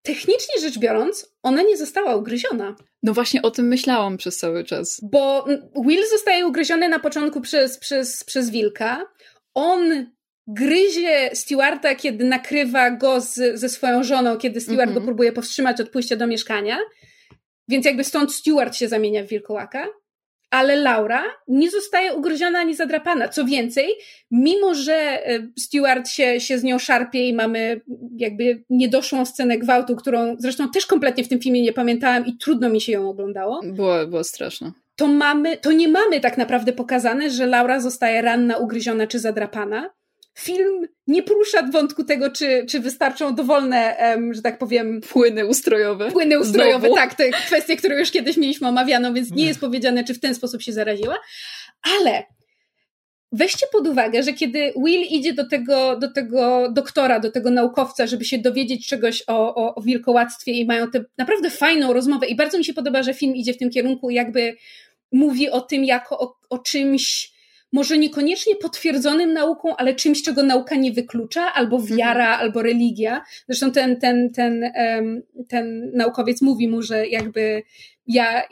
technicznie 0.03 0.61
rzecz 0.61 0.79
biorąc, 0.79 1.35
ona 1.43 1.63
nie 1.63 1.77
została 1.77 2.17
ugryziona. 2.17 2.77
No 3.03 3.15
właśnie 3.15 3.43
o 3.43 3.51
tym 3.51 3.69
myślałam 3.69 4.17
przez 4.17 4.37
cały 4.37 4.65
czas. 4.65 5.01
Bo 5.03 5.47
Will 5.87 6.09
zostaje 6.11 6.47
ugryziony 6.47 6.89
na 6.89 6.99
początku 6.99 7.41
przez, 7.41 7.79
przez, 7.79 8.25
przez 8.25 8.51
wilka. 8.51 9.07
On 9.55 10.07
gryzie 10.47 11.31
Stewarta, 11.35 11.95
kiedy 11.95 12.25
nakrywa 12.25 12.91
go 12.91 13.21
z, 13.21 13.61
ze 13.61 13.69
swoją 13.69 14.05
żoną, 14.05 14.37
kiedy 14.39 14.61
Stewart 14.61 14.89
Mhm. 14.89 14.95
go 14.95 15.01
próbuje 15.01 15.33
powstrzymać 15.33 15.81
od 15.81 15.89
pójścia 15.89 16.17
do 16.17 16.27
mieszkania. 16.27 16.79
Więc 17.69 17.87
jakby 17.87 18.05
stąd 18.05 18.33
Stewart 18.35 18.77
się 18.77 18.89
zamienia 18.89 19.25
w 19.25 19.29
wilkołaka. 19.29 19.87
Ale 20.51 20.77
Laura 20.77 21.23
nie 21.49 21.71
zostaje 21.71 22.15
ugryziona 22.15 22.59
ani 22.59 22.75
zadrapana. 22.75 23.29
Co 23.29 23.45
więcej, 23.45 23.89
mimo 24.31 24.75
że 24.75 24.95
e, 25.27 25.49
Stewart 25.59 26.09
się, 26.09 26.41
się 26.41 26.59
z 26.59 26.63
nią 26.63 26.79
szarpie 26.79 27.29
i 27.29 27.35
mamy 27.35 27.81
jakby 28.17 28.65
niedoszłą 28.71 29.25
scenę 29.25 29.59
gwałtu, 29.59 29.97
którą 29.97 30.37
zresztą 30.39 30.71
też 30.71 30.87
kompletnie 30.87 31.25
w 31.25 31.29
tym 31.29 31.41
filmie 31.41 31.63
nie 31.63 31.73
pamiętałam 31.73 32.27
i 32.27 32.37
trudno 32.39 32.69
mi 32.69 32.81
się 32.81 32.93
ją 32.93 33.09
oglądało, 33.11 33.61
Była, 33.65 34.07
była 34.07 34.25
straszna. 34.25 34.73
to 34.97 35.07
mamy, 35.07 35.57
to 35.57 35.73
nie 35.73 35.89
mamy 35.89 36.21
tak 36.21 36.39
naprawdę 36.39 36.73
pokazane, 36.73 37.31
że 37.31 37.47
Laura 37.47 37.81
zostaje 37.81 38.23
ranna, 38.23 38.57
ugryziona 38.57 39.07
czy 39.07 39.19
zadrapana. 39.19 39.91
Film 40.39 40.89
nie 41.07 41.23
porusza 41.23 41.63
wątku 41.63 42.05
tego, 42.05 42.31
czy, 42.31 42.67
czy 42.69 42.81
wystarczą 42.81 43.35
dowolne, 43.35 43.97
że 44.31 44.43
tak 44.43 44.59
powiem, 44.59 45.01
Płyny 45.01 45.47
ustrojowe. 45.47 46.11
płyny 46.11 46.41
ustrojowe. 46.41 46.81
Znowu. 46.81 46.95
Tak, 46.95 47.15
to 47.15 47.25
kwestie, 47.47 47.77
które 47.77 47.99
już 48.01 48.11
kiedyś 48.11 48.37
mieliśmy 48.37 48.69
omawianą, 48.69 49.15
więc 49.15 49.31
nie 49.31 49.47
jest 49.47 49.61
powiedziane, 49.61 50.05
czy 50.05 50.15
w 50.15 50.21
ten 50.21 50.35
sposób 50.35 50.63
się 50.63 50.73
zaraziła. 50.73 51.19
Ale 51.99 52.25
weźcie 53.33 53.67
pod 53.73 53.87
uwagę, 53.87 54.23
że 54.23 54.33
kiedy 54.33 54.73
Will 54.85 55.03
idzie 55.11 55.35
do 55.35 55.49
tego, 55.49 55.99
do 55.99 56.13
tego 56.13 56.71
doktora, 56.73 57.21
do 57.21 57.31
tego 57.31 57.51
naukowca, 57.51 58.07
żeby 58.07 58.25
się 58.25 58.39
dowiedzieć 58.39 58.89
czegoś 58.89 59.23
o, 59.27 59.55
o, 59.55 59.75
o 59.75 59.83
wilkołactwie 59.83 60.53
i 60.53 60.67
mają 60.67 60.91
tę 60.91 61.05
naprawdę 61.19 61.51
fajną 61.51 61.93
rozmowę 61.93 62.27
i 62.27 62.37
bardzo 62.37 62.59
mi 62.59 62.65
się 62.65 62.75
podoba, 62.75 63.03
że 63.03 63.15
film 63.15 63.37
idzie 63.37 63.55
w 63.55 63.59
tym 63.59 63.71
kierunku 63.71 64.11
jakby 64.11 64.57
mówi 65.13 65.51
o 65.51 65.61
tym 65.61 65.85
jako 65.85 66.19
o, 66.19 66.37
o 66.51 66.59
czymś 66.59 67.34
może 67.75 67.99
niekoniecznie 67.99 68.57
potwierdzonym 68.57 69.33
nauką, 69.33 69.77
ale 69.77 69.95
czymś, 69.95 70.23
czego 70.23 70.43
nauka 70.43 70.75
nie 70.75 70.93
wyklucza, 70.93 71.53
albo 71.53 71.83
wiara, 71.83 72.39
albo 72.39 72.63
religia. 72.63 73.25
Zresztą 73.49 73.73
ten, 73.73 74.01
ten, 74.01 74.31
ten, 74.33 74.65
em, 74.75 75.23
ten 75.49 75.91
naukowiec 75.95 76.43
mówi 76.43 76.69
mu, 76.69 76.83
że 76.83 77.07
jakby 77.07 77.63
ja, 78.07 78.43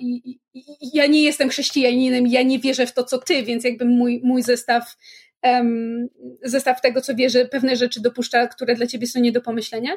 ja 0.93 1.07
nie 1.07 1.23
jestem 1.23 1.49
chrześcijaninem, 1.49 2.27
ja 2.27 2.43
nie 2.43 2.59
wierzę 2.59 2.87
w 2.87 2.93
to, 2.93 3.05
co 3.05 3.19
ty, 3.19 3.43
więc 3.43 3.65
jakby 3.65 3.85
mój, 3.85 4.21
mój 4.25 4.43
zestaw, 4.43 4.97
em, 5.43 6.09
zestaw 6.43 6.81
tego, 6.81 7.01
co 7.01 7.15
wierzę, 7.15 7.45
pewne 7.47 7.77
rzeczy 7.77 8.01
dopuszcza, 8.01 8.47
które 8.47 8.75
dla 8.75 8.87
ciebie 8.87 9.07
są 9.07 9.21
nie 9.21 9.33
do 9.33 9.41
pomyślenia. 9.41 9.91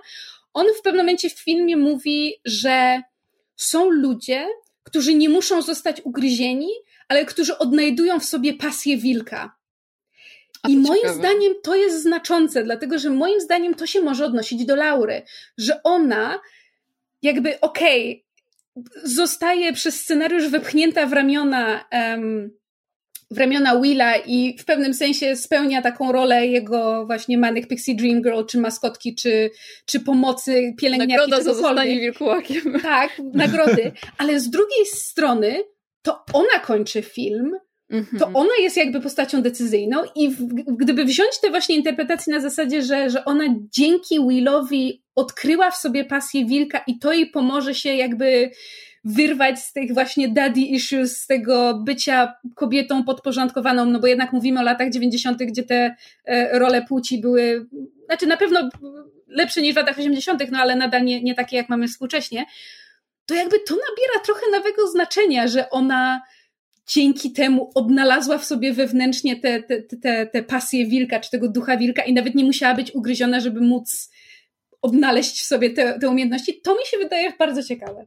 On 0.54 0.66
w 0.80 0.82
pewnym 0.82 1.06
momencie 1.06 1.30
w 1.30 1.40
filmie 1.40 1.78
mówi, 1.78 2.34
że 2.46 3.02
są 3.56 3.90
ludzie, 3.90 4.48
którzy 4.84 5.16
nie 5.16 5.30
muszą 5.30 5.62
zostać 5.62 6.02
ugryzieni, 6.04 6.70
ale 7.08 7.26
którzy 7.26 7.58
odnajdują 7.58 8.20
w 8.20 8.26
sobie 8.26 8.54
pasję 8.54 8.98
wilka. 8.98 9.56
I 10.68 10.78
moim 10.78 11.02
ciekawe. 11.02 11.20
zdaniem 11.20 11.54
to 11.64 11.76
jest 11.76 12.02
znaczące, 12.02 12.64
dlatego 12.64 13.00
że 13.00 13.10
moim 13.10 13.42
zdaniem 13.42 13.74
to 13.74 13.88
się 13.88 14.02
może 14.02 14.26
odnosić 14.26 14.66
do 14.66 14.76
Laury, 14.76 15.22
że 15.58 15.84
ona 15.84 16.40
jakby 17.22 17.60
okej, 17.60 18.26
zostaje 19.04 19.74
przez 19.74 20.02
scenariusz 20.02 20.48
wypchnięta 20.48 21.06
w 21.06 21.14
ramiona 21.14 21.86
em, 21.90 22.52
w 23.32 23.38
ramiona 23.38 23.82
Willa 23.82 24.16
i 24.16 24.58
w 24.58 24.66
pewnym 24.66 24.94
sensie 24.94 25.36
spełnia 25.36 25.82
taką 25.82 26.12
rolę 26.12 26.48
jego 26.48 27.06
właśnie 27.06 27.38
Manic 27.38 27.68
Pixie 27.68 27.96
Dream 27.96 28.22
Girl, 28.22 28.46
czy 28.46 28.58
maskotki, 28.60 29.16
czy, 29.16 29.52
czy 29.86 30.00
pomocy 30.00 30.74
pielęgniarki, 30.78 31.32
Nagroda 31.32 31.44
za 31.44 31.54
zostanie 31.54 32.00
wilkołakiem. 32.00 32.80
Tak, 32.82 33.22
nagrody. 33.34 33.92
Ale 34.18 34.40
z 34.40 34.50
drugiej 34.50 34.86
strony 34.86 35.64
to 36.06 36.24
ona 36.34 36.60
kończy 36.60 37.02
film, 37.02 37.52
Mhm. 37.90 38.20
to 38.20 38.32
ona 38.34 38.50
jest 38.60 38.78
jakby 38.78 39.02
postacią 39.02 39.42
decyzyjną 39.42 39.98
i 40.16 40.30
w, 40.30 40.44
gdyby 40.78 41.06
wziąć 41.06 41.40
te 41.42 41.50
właśnie 41.50 41.76
interpretacje 41.76 42.34
na 42.34 42.40
zasadzie, 42.40 42.82
że, 42.82 43.10
że 43.10 43.26
ona 43.26 43.44
dzięki 43.72 44.20
Willowi 44.28 45.04
odkryła 45.16 45.72
w 45.72 45.76
sobie 45.76 46.06
pasję 46.06 46.46
wilka 46.46 46.84
i 46.88 47.00
to 47.00 47.14
jej 47.14 47.30
pomoże 47.30 47.76
się 47.76 47.96
jakby 47.96 48.52
wyrwać 49.04 49.60
z 49.60 49.74
tych 49.74 49.94
właśnie 49.94 50.30
daddy 50.30 50.62
issues, 50.62 51.18
z 51.18 51.28
tego 51.28 51.82
bycia 51.86 52.34
kobietą 52.56 53.04
podporządkowaną, 53.04 53.86
no 53.86 54.00
bo 54.00 54.08
jednak 54.08 54.34
mówimy 54.34 54.60
o 54.60 54.64
latach 54.64 54.90
90., 54.90 55.44
gdzie 55.44 55.64
te 55.64 55.96
e, 56.26 56.60
role 56.60 56.82
płci 56.82 57.22
były, 57.22 57.66
znaczy 58.06 58.28
na 58.28 58.38
pewno 58.38 58.70
lepsze 59.28 59.62
niż 59.62 59.74
w 59.74 59.78
latach 59.78 60.00
80., 60.00 60.52
no 60.52 60.60
ale 60.60 60.76
nadal 60.76 61.04
nie, 61.04 61.24
nie 61.24 61.36
takie, 61.36 61.58
jak 61.58 61.70
mamy 61.70 61.88
współcześnie, 61.88 62.46
to 63.26 63.36
jakby 63.36 63.60
to 63.60 63.74
nabiera 63.74 64.20
trochę 64.26 64.52
nowego 64.52 64.88
znaczenia, 64.88 65.48
że 65.48 65.70
ona 65.70 66.22
dzięki 66.88 67.32
temu 67.32 67.72
odnalazła 67.76 68.38
w 68.38 68.46
sobie 68.46 68.74
wewnętrznie 68.74 69.36
te, 69.36 69.64
te, 69.64 69.82
te, 69.82 70.28
te 70.28 70.44
pasje 70.44 70.86
wilka, 70.86 71.20
czy 71.20 71.32
tego 71.32 71.48
ducha 71.50 71.78
wilka 71.78 72.04
i 72.04 72.14
nawet 72.14 72.36
nie 72.36 72.44
musiała 72.44 72.74
być 72.74 72.96
ugryziona, 72.96 73.40
żeby 73.40 73.62
móc 73.62 74.12
odnaleźć 74.82 75.42
w 75.42 75.46
sobie 75.46 75.70
te, 75.70 76.00
te 76.00 76.10
umiejętności. 76.10 76.62
To 76.62 76.76
mi 76.76 76.86
się 76.86 76.98
wydaje 76.98 77.34
bardzo 77.40 77.64
ciekawe. 77.64 78.06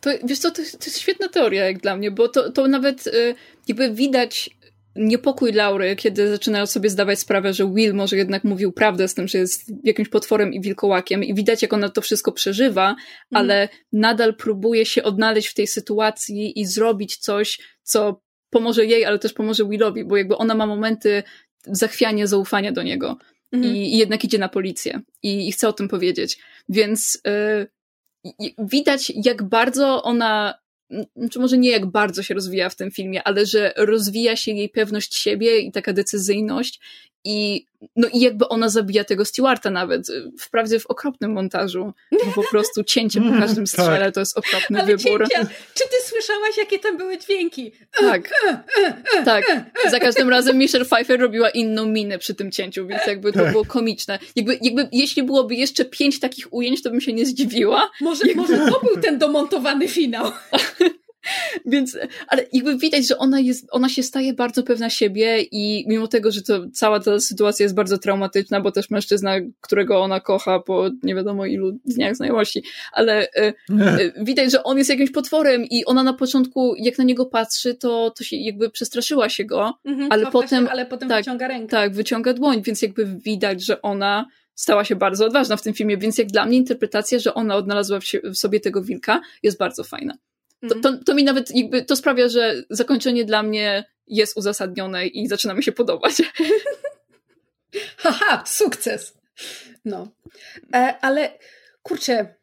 To, 0.00 0.10
wiesz 0.24 0.38
co, 0.38 0.50
to, 0.50 0.56
to 0.56 0.84
jest 0.86 0.98
świetna 0.98 1.28
teoria 1.28 1.64
jak 1.64 1.78
dla 1.78 1.96
mnie, 1.96 2.10
bo 2.10 2.28
to, 2.28 2.52
to 2.52 2.68
nawet 2.68 3.06
y, 3.06 3.34
jakby 3.68 3.90
widać 3.90 4.50
niepokój 4.96 5.52
Laury, 5.52 5.96
kiedy 5.96 6.28
zaczynają 6.28 6.66
sobie 6.66 6.90
zdawać 6.90 7.18
sprawę, 7.18 7.52
że 7.52 7.72
Will 7.74 7.94
może 7.94 8.16
jednak 8.16 8.44
mówił 8.44 8.72
prawdę 8.72 9.08
z 9.08 9.14
tym, 9.14 9.28
że 9.28 9.38
jest 9.38 9.72
jakimś 9.84 10.08
potworem 10.08 10.52
i 10.52 10.60
wilkołakiem 10.60 11.24
i 11.24 11.34
widać, 11.34 11.62
jak 11.62 11.72
ona 11.72 11.88
to 11.88 12.00
wszystko 12.00 12.32
przeżywa, 12.32 12.86
mm. 12.88 12.96
ale 13.32 13.68
nadal 13.92 14.36
próbuje 14.36 14.86
się 14.86 15.02
odnaleźć 15.02 15.48
w 15.48 15.54
tej 15.54 15.66
sytuacji 15.66 16.60
i 16.60 16.66
zrobić 16.66 17.16
coś, 17.16 17.58
co 17.82 18.20
pomoże 18.50 18.86
jej, 18.86 19.04
ale 19.04 19.18
też 19.18 19.32
pomoże 19.32 19.68
Willowi, 19.68 20.04
bo 20.04 20.16
jakby 20.16 20.36
ona 20.36 20.54
ma 20.54 20.66
momenty 20.66 21.22
zachwiania, 21.66 22.26
zaufania 22.26 22.72
do 22.72 22.82
niego 22.82 23.18
mm. 23.52 23.76
I, 23.76 23.94
i, 23.94 23.98
jednak 23.98 24.24
idzie 24.24 24.38
na 24.38 24.48
policję 24.48 25.00
i, 25.22 25.48
i, 25.48 25.52
chce 25.52 25.68
o 25.68 25.72
tym 25.72 25.88
powiedzieć. 25.88 26.38
Więc 26.68 27.20
yy, 27.24 28.46
widać, 28.58 29.12
jak 29.24 29.42
bardzo 29.42 30.02
ona 30.02 30.54
czy 31.30 31.38
może 31.38 31.58
nie 31.58 31.70
jak 31.70 31.86
bardzo 31.86 32.22
się 32.22 32.34
rozwija 32.34 32.68
w 32.68 32.76
tym 32.76 32.90
filmie, 32.90 33.22
ale 33.22 33.46
że 33.46 33.72
rozwija 33.76 34.36
się 34.36 34.52
jej 34.52 34.68
pewność 34.68 35.14
siebie 35.16 35.58
i 35.58 35.72
taka 35.72 35.92
decyzyjność 35.92 36.80
i, 37.26 37.66
no 37.96 38.08
i 38.12 38.20
jakby 38.20 38.48
ona 38.48 38.68
zabija 38.68 39.04
tego 39.04 39.24
Stewarta 39.24 39.70
nawet, 39.70 40.06
wprawdzie 40.38 40.80
w 40.80 40.86
okropnym 40.86 41.32
montażu, 41.32 41.92
bo 42.12 42.42
po 42.42 42.50
prostu 42.50 42.84
cięcie 42.84 43.20
po 43.20 43.38
każdym 43.38 43.64
tak. 43.64 43.68
strzale 43.68 44.04
tak. 44.04 44.14
to 44.14 44.20
jest 44.20 44.38
okropny 44.38 44.80
Ale 44.80 44.96
wybór. 44.96 45.28
Cięcia. 45.28 45.54
Czy 45.74 45.84
ty 45.84 46.08
słyszałaś, 46.08 46.56
jakie 46.58 46.78
tam 46.78 46.96
były 46.96 47.18
dźwięki? 47.18 47.72
Tak, 48.00 48.30
tak. 49.24 49.44
Za 49.90 50.00
każdym 50.00 50.28
razem 50.28 50.58
Michelle 50.58 50.84
Pfeiffer 50.84 51.20
robiła 51.20 51.50
inną 51.50 51.86
minę 51.86 52.18
przy 52.18 52.34
tym 52.34 52.50
cięciu, 52.50 52.86
więc 52.86 53.06
jakby 53.06 53.32
to 53.32 53.38
tak. 53.38 53.52
było 53.52 53.64
komiczne. 53.64 54.18
Jakby, 54.36 54.58
jakby 54.62 54.88
jeśli 54.92 55.22
byłoby 55.22 55.54
jeszcze 55.54 55.84
pięć 55.84 56.20
takich 56.20 56.54
ujęć, 56.54 56.82
to 56.82 56.90
bym 56.90 57.00
się 57.00 57.12
nie 57.12 57.26
zdziwiła. 57.26 57.90
Może, 58.00 58.26
jakby... 58.26 58.42
może 58.42 58.72
to 58.72 58.80
był 58.80 59.00
ten 59.02 59.18
domontowany 59.18 59.88
finał. 59.88 60.32
Więc, 61.66 61.98
ale 62.28 62.46
jakby 62.52 62.78
widać, 62.78 63.06
że 63.06 63.18
ona 63.18 63.40
jest, 63.40 63.66
ona 63.70 63.88
się 63.88 64.02
staje 64.02 64.34
bardzo 64.34 64.62
pewna 64.62 64.90
siebie 64.90 65.42
i 65.42 65.84
mimo 65.88 66.08
tego, 66.08 66.32
że 66.32 66.42
to 66.42 66.66
cała 66.72 67.00
ta 67.00 67.20
sytuacja 67.20 67.64
jest 67.64 67.74
bardzo 67.74 67.98
traumatyczna, 67.98 68.60
bo 68.60 68.72
też 68.72 68.90
mężczyzna, 68.90 69.34
którego 69.60 70.00
ona 70.00 70.20
kocha 70.20 70.60
po 70.60 70.90
nie 71.02 71.14
wiadomo 71.14 71.46
ilu 71.46 71.78
dniach 71.84 72.16
znajomości, 72.16 72.62
ale 72.92 73.28
e, 73.32 73.52
e, 73.70 74.12
widać, 74.24 74.52
że 74.52 74.62
on 74.62 74.78
jest 74.78 74.90
jakimś 74.90 75.10
potworem 75.10 75.64
i 75.64 75.84
ona 75.84 76.02
na 76.02 76.12
początku, 76.12 76.74
jak 76.78 76.98
na 76.98 77.04
niego 77.04 77.26
patrzy, 77.26 77.74
to, 77.74 78.10
to 78.10 78.24
się 78.24 78.36
jakby 78.36 78.70
przestraszyła 78.70 79.28
się 79.28 79.44
go, 79.44 79.74
mhm, 79.84 80.12
ale, 80.12 80.26
potem, 80.26 80.64
się, 80.64 80.70
ale 80.70 80.86
potem 80.86 81.08
tak, 81.08 81.18
wyciąga 81.18 81.48
rękę. 81.48 81.70
Tak, 81.70 81.94
wyciąga 81.94 82.32
dłoń, 82.32 82.62
więc 82.62 82.82
jakby 82.82 83.06
widać, 83.06 83.64
że 83.64 83.82
ona 83.82 84.26
stała 84.54 84.84
się 84.84 84.96
bardzo 84.96 85.26
odważna 85.26 85.56
w 85.56 85.62
tym 85.62 85.74
filmie, 85.74 85.96
więc 85.96 86.18
jak 86.18 86.28
dla 86.28 86.46
mnie 86.46 86.56
interpretacja, 86.56 87.18
że 87.18 87.34
ona 87.34 87.56
odnalazła 87.56 88.00
w, 88.00 88.04
w 88.04 88.36
sobie 88.36 88.60
tego 88.60 88.82
wilka 88.82 89.20
jest 89.42 89.58
bardzo 89.58 89.84
fajna. 89.84 90.14
To, 90.60 90.74
mhm. 90.74 90.82
to, 90.82 91.04
to, 91.04 91.14
mi 91.14 91.24
nawet 91.24 91.56
jakby, 91.56 91.84
to 91.84 91.96
sprawia, 91.96 92.28
że 92.28 92.62
zakończenie 92.70 93.24
dla 93.24 93.42
mnie 93.42 93.84
jest 94.06 94.36
uzasadnione 94.36 95.06
i 95.06 95.28
zaczyna 95.28 95.54
mi 95.54 95.62
się 95.62 95.72
podobać. 95.72 96.12
Haha, 97.96 98.44
sukces! 98.46 99.14
No. 99.84 100.08
E, 100.74 100.98
ale 101.00 101.38
kurczę, 101.82 102.34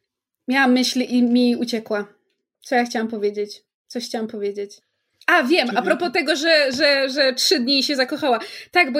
miałam 0.47 0.73
myśl 0.73 1.01
i 1.01 1.23
mi 1.23 1.55
uciekła. 1.55 2.13
Co 2.61 2.75
ja 2.75 2.85
chciałam 2.85 3.07
powiedzieć? 3.07 3.63
Coś 3.87 4.05
chciałam 4.05 4.27
powiedzieć. 4.27 4.81
A, 5.27 5.43
wiem, 5.43 5.67
a 5.75 5.81
propos 5.81 6.11
tego, 6.11 6.35
że, 6.35 6.71
że, 6.71 7.09
że 7.09 7.33
trzy 7.33 7.59
dni 7.59 7.83
się 7.83 7.95
zakochała. 7.95 8.39
Tak, 8.71 8.91
bo 8.91 8.99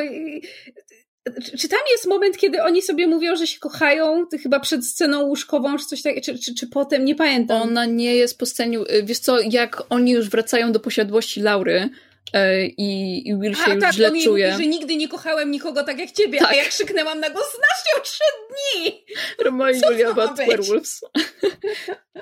czy 1.59 1.69
tam 1.69 1.79
jest 1.91 2.07
moment, 2.07 2.37
kiedy 2.37 2.63
oni 2.63 2.81
sobie 2.81 3.07
mówią, 3.07 3.35
że 3.35 3.47
się 3.47 3.59
kochają, 3.59 4.25
to 4.31 4.37
chyba 4.37 4.59
przed 4.59 4.87
sceną 4.87 5.21
łóżkową, 5.21 5.77
czy 5.77 5.85
coś 5.85 6.01
takiego, 6.01 6.21
czy, 6.21 6.39
czy, 6.39 6.55
czy 6.55 6.67
potem, 6.67 7.05
nie 7.05 7.15
pamiętam. 7.15 7.61
Ona 7.61 7.85
nie 7.85 8.15
jest 8.15 8.39
po 8.39 8.45
scenie, 8.45 8.79
y, 8.79 9.03
wiesz 9.03 9.19
co, 9.19 9.39
jak 9.39 9.83
oni 9.89 10.11
już 10.11 10.29
wracają 10.29 10.71
do 10.71 10.79
posiadłości 10.79 11.41
Laury, 11.41 11.89
y, 12.35 12.67
i, 12.77 13.21
i 13.29 13.35
Will 13.37 13.55
się 13.55 13.63
a, 13.65 13.73
już 13.73 13.83
tak, 13.83 13.93
źle 13.93 14.07
on 14.07 14.21
czuje. 14.21 14.51
Mówi, 14.51 14.63
że 14.63 14.69
nigdy 14.69 14.95
nie 14.95 15.07
kochałem 15.07 15.51
nikogo 15.51 15.83
tak 15.83 15.99
jak 15.99 16.11
ciebie, 16.11 16.39
tak. 16.39 16.51
a 16.51 16.55
jak 16.55 16.67
krzyknęłam 16.67 17.19
na 17.19 17.29
głos, 17.29 17.45
znasz 17.55 17.95
ją 17.95 18.01
trzy 18.03 18.23
dni! 18.49 19.03
Romeo 19.45 19.69
i 19.69 19.79
Julia 19.79 20.09
about 20.09 20.37
werewolves. 20.37 21.01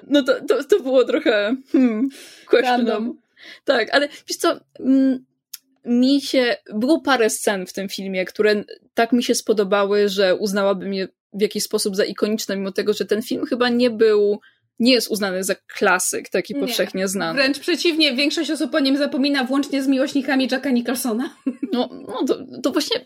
No 0.07 0.23
to, 0.23 0.33
to, 0.47 0.63
to 0.63 0.79
było 0.79 1.03
trochę 1.03 1.55
hmm, 1.71 2.09
questionable. 2.49 3.13
Tak, 3.65 3.89
ale 3.91 4.07
wiesz 4.27 4.37
co, 4.37 4.59
mm, 4.79 5.25
mi 5.85 6.21
się, 6.21 6.55
było 6.73 7.01
parę 7.01 7.29
scen 7.29 7.65
w 7.65 7.73
tym 7.73 7.89
filmie, 7.89 8.25
które 8.25 8.63
tak 8.93 9.11
mi 9.11 9.23
się 9.23 9.35
spodobały, 9.35 10.09
że 10.09 10.35
uznałabym 10.35 10.93
je 10.93 11.07
w 11.33 11.41
jakiś 11.41 11.63
sposób 11.63 11.95
za 11.95 12.05
ikoniczne, 12.05 12.55
mimo 12.55 12.71
tego, 12.71 12.93
że 12.93 13.05
ten 13.05 13.21
film 13.21 13.45
chyba 13.45 13.69
nie 13.69 13.89
był, 13.89 14.39
nie 14.79 14.93
jest 14.93 15.11
uznany 15.11 15.43
za 15.43 15.55
klasyk, 15.55 16.29
taki 16.29 16.53
nie, 16.53 16.59
powszechnie 16.59 17.07
znany. 17.07 17.39
Wręcz 17.39 17.59
przeciwnie, 17.59 18.13
większość 18.15 18.51
osób 18.51 18.75
o 18.75 18.79
nim 18.79 18.97
zapomina, 18.97 19.43
włącznie 19.43 19.83
z 19.83 19.87
miłośnikami 19.87 20.47
Jacka 20.51 20.69
Nicholsona. 20.69 21.35
No, 21.73 21.89
no 22.07 22.23
to, 22.27 22.37
to 22.63 22.71
właśnie 22.71 23.05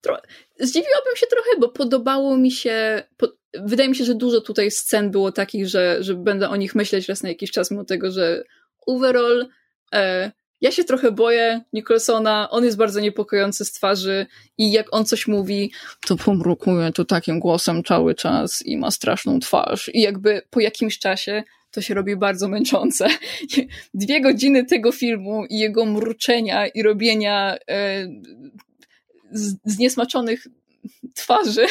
tro... 0.00 0.18
zdziwiłabym 0.60 1.16
się 1.16 1.26
trochę, 1.26 1.50
bo 1.60 1.68
podobało 1.68 2.36
mi 2.36 2.50
się, 2.50 3.02
po... 3.16 3.28
wydaje 3.54 3.88
mi 3.88 3.96
się, 3.96 4.04
że 4.04 4.14
dużo 4.14 4.40
tutaj 4.40 4.70
scen 4.70 5.10
było 5.10 5.32
takich, 5.32 5.68
że, 5.68 5.96
że 6.00 6.14
będę 6.14 6.48
o 6.48 6.56
nich 6.56 6.74
myśleć 6.74 7.08
raz 7.08 7.22
na 7.22 7.28
jakiś 7.28 7.50
czas, 7.50 7.70
mimo 7.70 7.84
tego, 7.84 8.10
że 8.10 8.44
overall 8.86 9.48
e, 9.94 10.32
ja 10.60 10.70
się 10.70 10.84
trochę 10.84 11.12
boję 11.12 11.60
Nicholsona, 11.72 12.50
on 12.50 12.64
jest 12.64 12.76
bardzo 12.76 13.00
niepokojący 13.00 13.64
z 13.64 13.72
twarzy 13.72 14.26
i 14.58 14.72
jak 14.72 14.86
on 14.94 15.04
coś 15.04 15.26
mówi, 15.26 15.72
to 16.06 16.16
pomrukuje 16.16 16.92
tu 16.92 17.04
takim 17.04 17.40
głosem 17.40 17.84
cały 17.84 18.14
czas 18.14 18.62
i 18.66 18.76
ma 18.76 18.90
straszną 18.90 19.40
twarz 19.40 19.90
i 19.94 20.00
jakby 20.00 20.42
po 20.50 20.60
jakimś 20.60 20.98
czasie 20.98 21.42
to 21.70 21.80
się 21.80 21.94
robi 21.94 22.16
bardzo 22.16 22.48
męczące. 22.48 23.08
Dwie 23.94 24.20
godziny 24.20 24.64
tego 24.64 24.92
filmu 24.92 25.44
i 25.44 25.58
jego 25.58 25.84
mruczenia 25.84 26.66
i 26.66 26.82
robienia 26.82 27.56
e, 27.68 28.06
zniesmaczonych 29.64 30.46
twarzy 31.14 31.66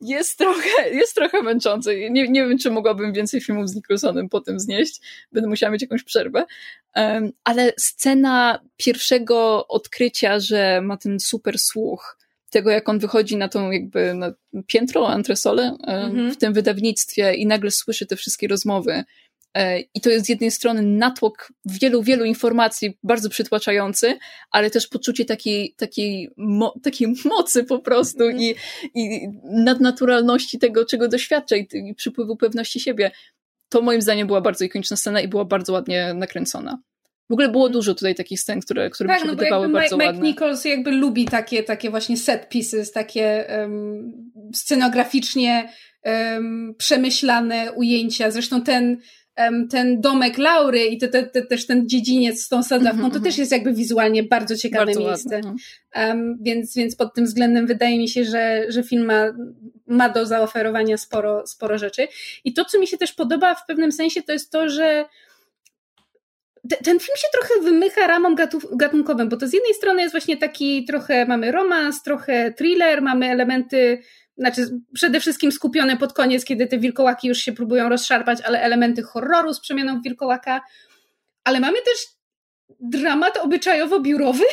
jest 0.00 0.38
trochę, 0.38 0.90
jest 0.92 1.14
trochę 1.14 1.42
męczący. 1.42 2.10
Nie, 2.10 2.28
nie 2.28 2.48
wiem, 2.48 2.58
czy 2.58 2.70
mogłabym 2.70 3.12
więcej 3.12 3.40
filmów 3.40 3.68
z 3.68 3.74
Nicholsonem 3.74 4.28
potem 4.28 4.60
znieść. 4.60 5.00
Będę 5.32 5.48
musiała 5.48 5.72
mieć 5.72 5.82
jakąś 5.82 6.02
przerwę. 6.02 6.44
Um, 6.96 7.32
ale 7.44 7.72
scena 7.78 8.60
pierwszego 8.76 9.66
odkrycia, 9.68 10.40
że 10.40 10.80
ma 10.80 10.96
ten 10.96 11.20
super 11.20 11.58
słuch, 11.58 12.18
tego 12.50 12.70
jak 12.70 12.88
on 12.88 12.98
wychodzi 12.98 13.36
na 13.36 13.48
tą 13.48 13.70
jakby 13.70 14.14
na 14.14 14.32
piętro, 14.66 15.08
antresolę 15.08 15.76
um, 15.86 16.30
w 16.30 16.36
tym 16.36 16.52
wydawnictwie 16.52 17.34
i 17.34 17.46
nagle 17.46 17.70
słyszy 17.70 18.06
te 18.06 18.16
wszystkie 18.16 18.48
rozmowy 18.48 19.04
I 19.94 20.00
to 20.00 20.10
jest 20.10 20.26
z 20.26 20.28
jednej 20.28 20.50
strony 20.50 20.82
natłok 20.82 21.52
wielu, 21.64 22.02
wielu 22.02 22.24
informacji, 22.24 22.98
bardzo 23.02 23.30
przytłaczający, 23.30 24.18
ale 24.50 24.70
też 24.70 24.86
poczucie 24.86 25.24
takiej, 25.24 25.74
takiej, 25.76 26.30
mo, 26.36 26.74
takiej 26.82 27.14
mocy 27.24 27.64
po 27.64 27.78
prostu 27.78 28.24
mm. 28.24 28.40
i, 28.40 28.54
i 28.94 29.28
nadnaturalności 29.44 30.58
tego, 30.58 30.84
czego 30.84 31.08
doświadcza 31.08 31.56
i, 31.56 31.68
i 31.72 31.94
przypływu 31.94 32.36
pewności 32.36 32.80
siebie. 32.80 33.10
To 33.68 33.82
moim 33.82 34.02
zdaniem 34.02 34.26
była 34.26 34.40
bardzo 34.40 34.64
ikoniczna 34.64 34.96
scena 34.96 35.20
i 35.20 35.28
była 35.28 35.44
bardzo 35.44 35.72
ładnie 35.72 36.14
nakręcona. 36.14 36.82
W 37.30 37.32
ogóle 37.32 37.48
było 37.48 37.68
dużo 37.68 37.94
tutaj 37.94 38.14
takich 38.14 38.40
scen, 38.40 38.60
które, 38.60 38.90
które 38.90 39.08
tak, 39.08 39.18
mi 39.18 39.22
się 39.22 39.26
no 39.32 39.36
wydawały 39.36 39.68
Mike, 39.68 39.80
bardzo 39.80 39.96
Mike 39.96 40.06
ładne. 40.06 40.22
Nichols 40.22 40.64
jakby 40.64 40.90
lubi 40.90 41.24
takie, 41.24 41.62
takie 41.62 41.90
właśnie 41.90 42.16
set 42.16 42.48
pieces, 42.48 42.92
takie 42.92 43.44
um, 43.60 44.12
scenograficznie 44.54 45.72
um, 46.04 46.74
przemyślane 46.78 47.72
ujęcia. 47.72 48.30
Zresztą 48.30 48.62
ten 48.62 48.98
ten 49.70 50.00
domek 50.00 50.38
Laury 50.38 50.84
i 50.86 50.98
te, 50.98 51.08
te, 51.08 51.22
te, 51.22 51.42
też 51.42 51.66
ten 51.66 51.88
dziedziniec 51.88 52.42
z 52.42 52.48
tą 52.48 52.62
sadzawką, 52.62 52.98
mm 52.98 53.10
-hmm. 53.10 53.14
to 53.14 53.20
też 53.20 53.38
jest 53.38 53.52
jakby 53.52 53.72
wizualnie 53.72 54.22
bardzo 54.22 54.56
ciekawe 54.56 54.84
bardzo 54.84 55.00
miejsce. 55.00 55.40
Um, 55.96 56.38
więc, 56.40 56.74
więc 56.74 56.96
pod 56.96 57.14
tym 57.14 57.24
względem 57.24 57.66
wydaje 57.66 57.98
mi 57.98 58.08
się, 58.08 58.24
że, 58.24 58.64
że 58.68 58.82
film 58.82 59.04
ma, 59.04 59.24
ma 59.86 60.08
do 60.08 60.26
zaoferowania 60.26 60.96
sporo, 60.96 61.46
sporo 61.46 61.78
rzeczy. 61.78 62.08
I 62.44 62.52
to, 62.54 62.64
co 62.64 62.78
mi 62.80 62.86
się 62.86 62.98
też 62.98 63.12
podoba 63.12 63.54
w 63.54 63.66
pewnym 63.66 63.92
sensie, 63.92 64.22
to 64.22 64.32
jest 64.32 64.50
to, 64.50 64.68
że 64.68 65.04
ten 66.68 67.00
film 67.00 67.16
się 67.16 67.28
trochę 67.32 67.54
wymycha 67.62 68.06
ramom 68.06 68.36
gatunkowym, 68.72 69.28
bo 69.28 69.36
to 69.36 69.46
z 69.46 69.52
jednej 69.52 69.74
strony 69.74 70.02
jest 70.02 70.14
właśnie 70.14 70.36
taki 70.36 70.84
trochę, 70.84 71.26
mamy 71.26 71.52
romans, 71.52 72.02
trochę 72.02 72.52
thriller, 72.52 73.02
mamy 73.02 73.26
elementy 73.26 74.02
znaczy 74.40 74.80
przede 74.94 75.20
wszystkim 75.20 75.52
skupione 75.52 75.96
pod 75.96 76.12
koniec, 76.12 76.44
kiedy 76.44 76.66
te 76.66 76.78
wilkołaki 76.78 77.28
już 77.28 77.38
się 77.38 77.52
próbują 77.52 77.88
rozszarpać, 77.88 78.38
ale 78.40 78.62
elementy 78.62 79.02
horroru 79.02 79.54
z 79.54 79.60
przemianą 79.60 80.00
wilkołaka. 80.00 80.60
ale 81.44 81.60
mamy 81.60 81.78
też 81.78 82.06
dramat 82.80 83.38
obyczajowo-biurowy, 83.38 84.44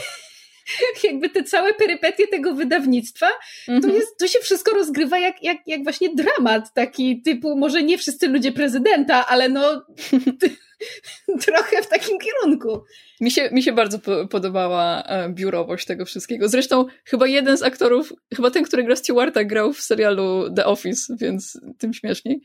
jakby 1.03 1.29
te 1.29 1.43
całe 1.43 1.73
perypetie 1.73 2.27
tego 2.27 2.53
wydawnictwa, 2.53 3.27
to, 3.65 3.73
mhm. 3.73 3.93
jest, 3.93 4.17
to 4.19 4.27
się 4.27 4.39
wszystko 4.39 4.71
rozgrywa 4.71 5.19
jak, 5.19 5.43
jak, 5.43 5.57
jak 5.67 5.83
właśnie 5.83 6.09
dramat, 6.15 6.73
taki 6.73 7.21
typu, 7.21 7.57
może 7.57 7.83
nie 7.83 7.97
wszyscy 7.97 8.27
ludzie 8.27 8.51
prezydenta, 8.51 9.27
ale 9.27 9.49
no 9.49 9.85
trochę 11.45 11.81
w 11.81 11.87
takim 11.87 12.17
kierunku. 12.19 12.83
Mi 13.21 13.31
się, 13.31 13.49
mi 13.51 13.63
się 13.63 13.73
bardzo 13.73 13.99
podobała 14.29 15.03
e, 15.03 15.29
biurowość 15.29 15.85
tego 15.85 16.05
wszystkiego. 16.05 16.49
Zresztą 16.49 16.85
chyba 17.05 17.27
jeden 17.27 17.57
z 17.57 17.63
aktorów, 17.63 18.13
chyba 18.35 18.51
ten, 18.51 18.63
który 18.63 18.83
gra 18.83 18.95
Stewarta, 18.95 19.43
grał 19.43 19.73
w 19.73 19.81
serialu 19.81 20.53
The 20.55 20.65
Office, 20.65 21.15
więc 21.19 21.59
tym 21.77 21.93
śmieszniej. 21.93 22.41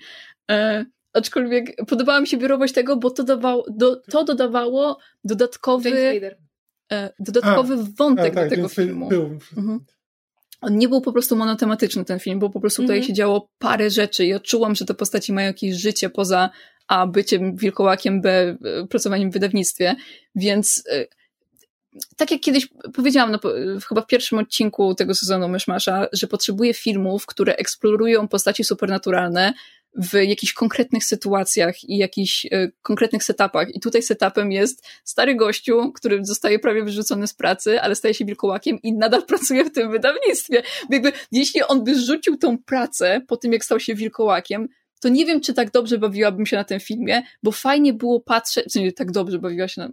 E, 0.50 0.84
aczkolwiek 1.12 1.76
podobała 1.88 2.20
mi 2.20 2.26
się 2.26 2.36
biurowość 2.36 2.74
tego, 2.74 2.96
bo 2.96 3.10
to, 3.10 3.24
dawało, 3.24 3.64
do, 3.70 3.96
to 4.10 4.24
dodawało 4.24 4.98
dodatkowy 5.24 6.20
E, 6.92 7.12
dodatkowy 7.18 7.74
A, 7.74 7.86
wątek 7.98 8.32
a, 8.32 8.34
tak, 8.34 8.48
do 8.48 8.56
tego 8.56 8.68
filmu. 8.68 9.08
Był. 9.08 9.38
Mhm. 9.56 9.80
On 10.60 10.78
nie 10.78 10.88
był 10.88 11.00
po 11.00 11.12
prostu 11.12 11.36
monotematyczny 11.36 12.04
ten 12.04 12.18
film, 12.18 12.38
bo 12.38 12.50
po 12.50 12.60
prostu 12.60 12.82
tutaj 12.82 12.96
mhm. 12.96 13.08
się 13.08 13.14
działo 13.14 13.48
parę 13.58 13.90
rzeczy 13.90 14.24
i 14.26 14.34
odczułam, 14.34 14.74
że 14.74 14.84
te 14.84 14.94
postaci 14.94 15.32
mają 15.32 15.46
jakieś 15.46 15.74
życie 15.74 16.10
poza 16.10 16.50
A, 16.88 17.06
byciem 17.06 17.56
wilkołakiem, 17.56 18.20
B, 18.20 18.56
pracowaniem 18.90 19.30
w 19.30 19.32
wydawnictwie, 19.32 19.96
więc 20.34 20.84
e, 20.90 21.06
tak 22.16 22.30
jak 22.30 22.40
kiedyś 22.40 22.68
powiedziałam 22.94 23.32
no, 23.32 23.38
chyba 23.88 24.00
w 24.00 24.06
pierwszym 24.06 24.38
odcinku 24.38 24.94
tego 24.94 25.14
sezonu 25.14 25.48
Myszmasza, 25.48 26.06
że 26.12 26.26
potrzebuję 26.26 26.74
filmów, 26.74 27.26
które 27.26 27.56
eksplorują 27.56 28.28
postaci 28.28 28.64
supernaturalne, 28.64 29.52
w 29.96 30.14
jakichś 30.14 30.52
konkretnych 30.52 31.04
sytuacjach 31.04 31.84
i 31.84 31.96
jakichś 31.96 32.46
e, 32.46 32.68
konkretnych 32.82 33.24
setupach. 33.24 33.74
I 33.74 33.80
tutaj 33.80 34.02
setupem 34.02 34.52
jest 34.52 34.86
stary 35.04 35.34
gościu, 35.34 35.92
który 35.92 36.24
zostaje 36.24 36.58
prawie 36.58 36.84
wyrzucony 36.84 37.26
z 37.26 37.34
pracy, 37.34 37.80
ale 37.80 37.94
staje 37.94 38.14
się 38.14 38.24
wilkołakiem 38.24 38.78
i 38.82 38.92
nadal 38.92 39.26
pracuje 39.32 39.64
w 39.64 39.72
tym 39.72 39.90
wydawnictwie. 39.90 40.62
Jakby, 40.90 41.12
jeśli 41.32 41.62
on 41.62 41.84
by 41.84 42.00
rzucił 42.00 42.36
tą 42.36 42.58
pracę 42.58 43.20
po 43.28 43.36
tym, 43.36 43.52
jak 43.52 43.64
stał 43.64 43.80
się 43.80 43.94
wilkołakiem, 43.94 44.68
to 45.02 45.08
nie 45.08 45.26
wiem, 45.26 45.40
czy 45.40 45.54
tak 45.54 45.70
dobrze 45.70 45.98
bawiłabym 45.98 46.46
się 46.46 46.56
na 46.56 46.64
tym 46.64 46.80
filmie, 46.80 47.22
bo 47.42 47.52
fajnie 47.52 47.92
było 47.92 48.20
patrzeć, 48.20 48.66
w 48.66 48.72
sensie 48.72 48.92
tak 48.92 49.12
dobrze 49.12 49.38
bawiła 49.38 49.68
się 49.68 49.80
na, 49.80 49.90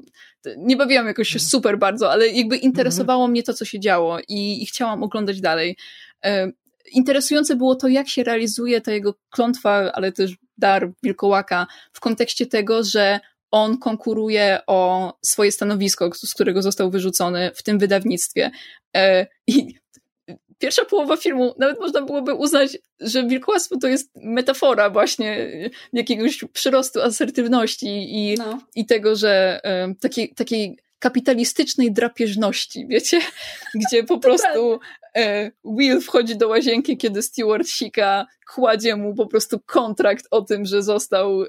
nie 0.57 0.77
bawiłam 0.77 1.07
jakoś 1.07 1.27
mhm. 1.27 1.49
super 1.49 1.79
bardzo, 1.79 2.11
ale 2.11 2.27
jakby 2.27 2.57
interesowało 2.57 3.23
mhm. 3.23 3.31
mnie 3.31 3.43
to, 3.43 3.53
co 3.53 3.65
się 3.65 3.79
działo 3.79 4.19
i, 4.27 4.63
i 4.63 4.65
chciałam 4.65 5.03
oglądać 5.03 5.41
dalej. 5.41 5.77
E, 6.25 6.51
interesujące 6.91 7.55
było 7.55 7.75
to, 7.75 7.87
jak 7.87 8.09
się 8.09 8.23
realizuje 8.23 8.81
ta 8.81 8.91
jego 8.91 9.15
klątwa, 9.29 9.91
ale 9.93 10.11
też 10.11 10.31
dar 10.57 10.91
wilkołaka 11.03 11.67
w 11.93 11.99
kontekście 11.99 12.45
tego, 12.45 12.83
że 12.83 13.19
on 13.51 13.77
konkuruje 13.77 14.59
o 14.67 15.13
swoje 15.25 15.51
stanowisko, 15.51 16.09
z 16.13 16.33
którego 16.33 16.61
został 16.61 16.91
wyrzucony 16.91 17.51
w 17.55 17.63
tym 17.63 17.79
wydawnictwie. 17.79 18.51
E, 18.95 19.27
I 19.47 19.75
pierwsza 20.59 20.85
połowa 20.85 21.17
filmu, 21.17 21.55
nawet 21.57 21.79
można 21.79 22.01
byłoby 22.01 22.33
uznać, 22.33 22.77
że 22.99 23.27
wilkołactwo 23.27 23.77
to 23.77 23.87
jest 23.87 24.11
metafora 24.15 24.89
właśnie 24.89 25.49
jakiegoś 25.93 26.43
przyrostu 26.53 27.01
asertywności 27.01 27.87
i, 27.87 28.35
no. 28.37 28.59
i 28.75 28.85
tego, 28.85 29.15
że 29.15 29.61
takiej, 30.01 30.33
takiej 30.33 30.77
kapitalistycznej 30.99 31.91
drapieżności, 31.91 32.87
wiecie? 32.87 33.19
Gdzie 33.87 34.03
po 34.03 34.19
prostu 34.19 34.79
e, 35.15 35.51
Will 35.65 36.01
wchodzi 36.01 36.37
do 36.37 36.47
łazienki, 36.47 36.97
kiedy 36.97 37.21
Stewart 37.21 37.67
sika, 37.67 38.25
kładzie 38.53 38.95
mu 38.95 39.15
po 39.15 39.27
prostu 39.27 39.59
kontrakt 39.65 40.27
o 40.31 40.41
tym, 40.41 40.65
że 40.65 40.83
został, 40.83 41.43
e, 41.43 41.47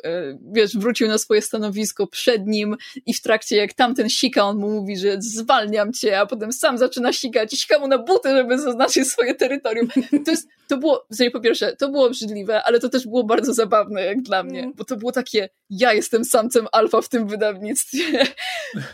wiesz, 0.53 0.77
wrócił 0.77 1.09
na 1.09 1.19
swoje 1.19 1.43
stanowisko 1.43 2.07
przed 2.07 2.47
nim 2.47 2.77
i 3.07 3.15
w 3.15 3.23
trakcie 3.23 3.57
jak 3.57 3.73
tamten 3.73 4.09
sika, 4.09 4.45
on 4.45 4.59
mu 4.59 4.71
mówi, 4.71 4.97
że 4.97 5.17
zwalniam 5.19 5.93
cię, 5.93 6.21
a 6.21 6.27
potem 6.27 6.53
sam 6.53 6.79
zaczyna 6.79 7.13
sikać 7.13 7.53
i 7.53 7.57
sika 7.57 7.79
mu 7.79 7.89
na 7.89 7.99
buty, 7.99 8.29
żeby 8.29 8.59
zaznaczyć 8.59 9.09
swoje 9.09 9.35
terytorium. 9.35 9.89
To 10.25 10.31
jest, 10.31 10.49
to 10.71 10.79
było, 10.79 11.07
w 11.11 11.31
po 11.33 11.41
pierwsze, 11.41 11.77
to 11.77 11.89
było 11.89 12.07
obrzydliwe, 12.07 12.63
ale 12.63 12.81
to 12.81 12.89
też 12.89 13.07
było 13.07 13.25
bardzo 13.25 13.55
zabawne 13.55 14.05
jak 14.05 14.23
dla 14.23 14.43
mnie, 14.43 14.61
mm. 14.61 14.73
bo 14.77 14.85
to 14.85 14.97
było 14.97 15.13
takie, 15.13 15.49
ja 15.71 15.93
jestem 15.93 16.25
samcem 16.25 16.67
alfa 16.73 17.01
w 17.01 17.09
tym 17.09 17.29
wydawnictwie. 17.29 18.05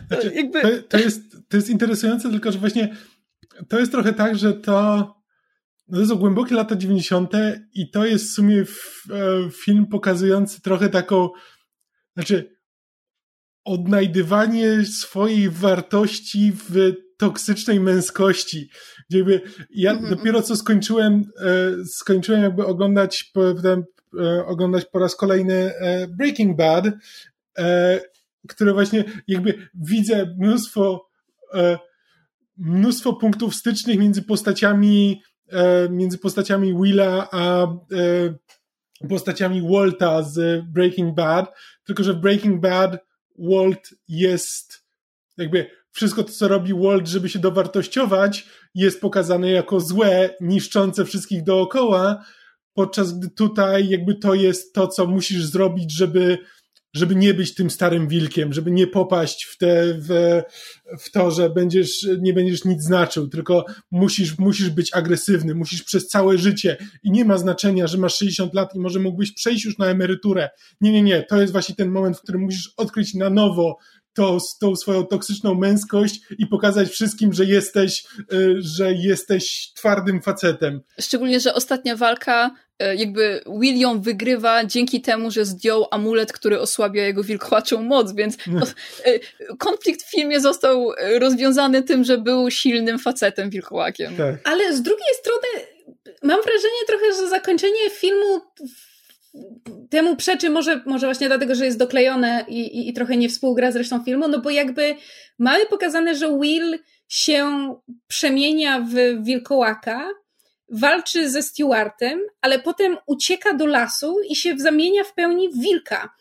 Znaczy, 0.08 0.32
jakby... 0.34 0.62
to, 0.62 0.68
to, 0.88 0.98
jest, 0.98 1.20
to 1.48 1.56
jest 1.56 1.70
interesujące, 1.70 2.30
tylko 2.30 2.52
że 2.52 2.58
właśnie 2.58 2.96
to 3.68 3.78
jest 3.78 3.92
trochę 3.92 4.12
tak, 4.12 4.38
że 4.38 4.54
to, 4.54 5.14
no 5.88 6.00
to 6.00 6.06
są 6.06 6.16
głębokie 6.16 6.54
lata 6.54 6.76
90. 6.76 7.32
i 7.74 7.90
to 7.90 8.06
jest 8.06 8.24
w 8.24 8.34
sumie 8.34 8.64
w, 8.64 9.06
e, 9.10 9.50
film 9.50 9.86
pokazujący 9.86 10.60
trochę 10.60 10.88
taką, 10.88 11.28
znaczy 12.14 12.56
odnajdywanie 13.64 14.84
swojej 14.84 15.50
wartości 15.50 16.52
w 16.52 16.92
toksycznej 17.16 17.80
męskości. 17.80 18.70
Gdzie 19.08 19.18
jakby 19.18 19.40
ja 19.70 19.90
mm 19.90 20.04
-hmm. 20.04 20.10
dopiero 20.10 20.42
co 20.42 20.56
skończyłem, 20.56 21.24
e, 21.40 21.84
skończyłem 21.84 22.42
jakby 22.42 22.66
oglądać, 22.66 23.24
potem, 23.24 23.84
e, 24.20 24.46
oglądać 24.46 24.84
po 24.84 24.98
raz 24.98 25.16
kolejny 25.16 25.74
e, 25.74 26.06
Breaking 26.08 26.56
Bad, 26.56 26.84
które 28.48 28.72
właśnie 28.72 29.04
jakby 29.28 29.68
widzę 29.74 30.34
mnóstwo 30.38 31.08
mnóstwo 32.56 33.12
punktów 33.12 33.54
stycznych 33.54 33.98
między 33.98 34.22
postaciami 34.22 35.22
między 35.90 36.18
postaciami 36.18 36.74
Willa 36.82 37.28
a 37.32 37.66
postaciami 39.08 39.62
Walta 39.72 40.22
z 40.22 40.64
Breaking 40.66 41.14
Bad, 41.14 41.54
tylko 41.84 42.04
że 42.04 42.14
w 42.14 42.20
Breaking 42.20 42.60
Bad 42.60 42.96
Walt 43.38 43.90
jest 44.08 44.84
jakby 45.36 45.70
wszystko 45.96 46.24
to, 46.24 46.32
co 46.32 46.48
robi 46.48 46.74
Walt, 46.74 47.08
żeby 47.08 47.28
się 47.28 47.38
dowartościować, 47.38 48.46
jest 48.74 49.00
pokazane 49.00 49.50
jako 49.50 49.80
złe, 49.80 50.30
niszczące 50.40 51.04
wszystkich 51.04 51.42
dookoła, 51.42 52.24
podczas 52.74 53.18
gdy 53.18 53.30
tutaj 53.30 53.88
jakby 53.88 54.14
to 54.14 54.34
jest 54.34 54.72
to, 54.72 54.88
co 54.88 55.06
musisz 55.06 55.44
zrobić, 55.44 55.96
żeby 55.96 56.38
żeby 56.96 57.14
nie 57.14 57.34
być 57.34 57.54
tym 57.54 57.70
starym 57.70 58.08
wilkiem, 58.08 58.52
żeby 58.52 58.70
nie 58.70 58.86
popaść 58.86 59.44
w, 59.44 59.58
te, 59.58 59.94
w, 59.94 60.42
w 60.98 61.10
to, 61.10 61.30
że 61.30 61.50
będziesz, 61.50 62.08
nie 62.20 62.32
będziesz 62.32 62.64
nic 62.64 62.82
znaczył, 62.82 63.28
tylko 63.28 63.64
musisz, 63.90 64.38
musisz 64.38 64.70
być 64.70 64.94
agresywny, 64.94 65.54
musisz 65.54 65.82
przez 65.82 66.08
całe 66.08 66.38
życie 66.38 66.76
i 67.02 67.10
nie 67.10 67.24
ma 67.24 67.38
znaczenia, 67.38 67.86
że 67.86 67.98
masz 67.98 68.16
60 68.16 68.54
lat 68.54 68.74
i 68.74 68.78
może 68.78 69.00
mógłbyś 69.00 69.32
przejść 69.32 69.64
już 69.64 69.78
na 69.78 69.86
emeryturę. 69.86 70.50
Nie, 70.80 70.92
nie, 70.92 71.02
nie, 71.02 71.22
to 71.22 71.40
jest 71.40 71.52
właśnie 71.52 71.74
ten 71.74 71.90
moment, 71.90 72.16
w 72.16 72.22
którym 72.22 72.40
musisz 72.40 72.72
odkryć 72.76 73.14
na 73.14 73.30
nowo 73.30 73.76
to, 74.16 74.38
tą 74.60 74.76
swoją 74.76 75.06
toksyczną 75.06 75.54
męskość 75.54 76.20
i 76.38 76.46
pokazać 76.46 76.88
wszystkim, 76.88 77.32
że 77.32 77.44
jesteś, 77.44 78.04
y, 78.32 78.56
że 78.58 78.92
jesteś 78.92 79.72
twardym 79.74 80.22
facetem. 80.22 80.80
Szczególnie, 81.00 81.40
że 81.40 81.54
ostatnia 81.54 81.96
walka 81.96 82.50
y, 82.82 82.96
jakby 82.96 83.40
William 83.60 84.02
wygrywa 84.02 84.64
dzięki 84.64 85.00
temu, 85.00 85.30
że 85.30 85.44
zdjął 85.44 85.86
amulet, 85.90 86.32
który 86.32 86.60
osłabia 86.60 87.02
jego 87.02 87.22
wilkołaczą 87.24 87.82
moc, 87.82 88.12
więc 88.14 88.36
y, 89.06 89.20
konflikt 89.58 90.02
w 90.02 90.10
filmie 90.10 90.40
został 90.40 90.92
rozwiązany 91.18 91.82
tym, 91.82 92.04
że 92.04 92.18
był 92.18 92.50
silnym 92.50 92.98
facetem 92.98 93.50
wilkołakiem. 93.50 94.16
Tak. 94.16 94.34
Ale 94.44 94.76
z 94.76 94.82
drugiej 94.82 95.14
strony 95.20 95.66
mam 96.22 96.42
wrażenie 96.42 96.86
trochę, 96.86 97.04
że 97.12 97.28
zakończenie 97.28 97.90
filmu 97.90 98.40
temu 99.90 100.16
przeczy 100.16 100.50
może, 100.50 100.82
może 100.86 101.06
właśnie 101.06 101.26
dlatego, 101.26 101.54
że 101.54 101.64
jest 101.64 101.78
doklejone 101.78 102.44
i, 102.48 102.60
i, 102.60 102.88
i 102.88 102.92
trochę 102.92 103.16
nie 103.16 103.28
współgra 103.28 103.72
z 103.72 103.76
resztą 103.76 104.04
filmu, 104.04 104.28
no 104.28 104.40
bo 104.40 104.50
jakby 104.50 104.96
mamy 105.38 105.66
pokazane, 105.66 106.14
że 106.14 106.38
Will 106.40 106.78
się 107.08 107.74
przemienia 108.08 108.80
w 108.80 109.24
wilkołaka, 109.24 110.08
walczy 110.68 111.30
ze 111.30 111.42
Stewartem, 111.42 112.20
ale 112.40 112.58
potem 112.58 112.96
ucieka 113.06 113.54
do 113.54 113.66
lasu 113.66 114.16
i 114.28 114.36
się 114.36 114.54
zamienia 114.58 115.04
w 115.04 115.14
pełni 115.14 115.48
w 115.48 115.60
wilka. 115.60 116.14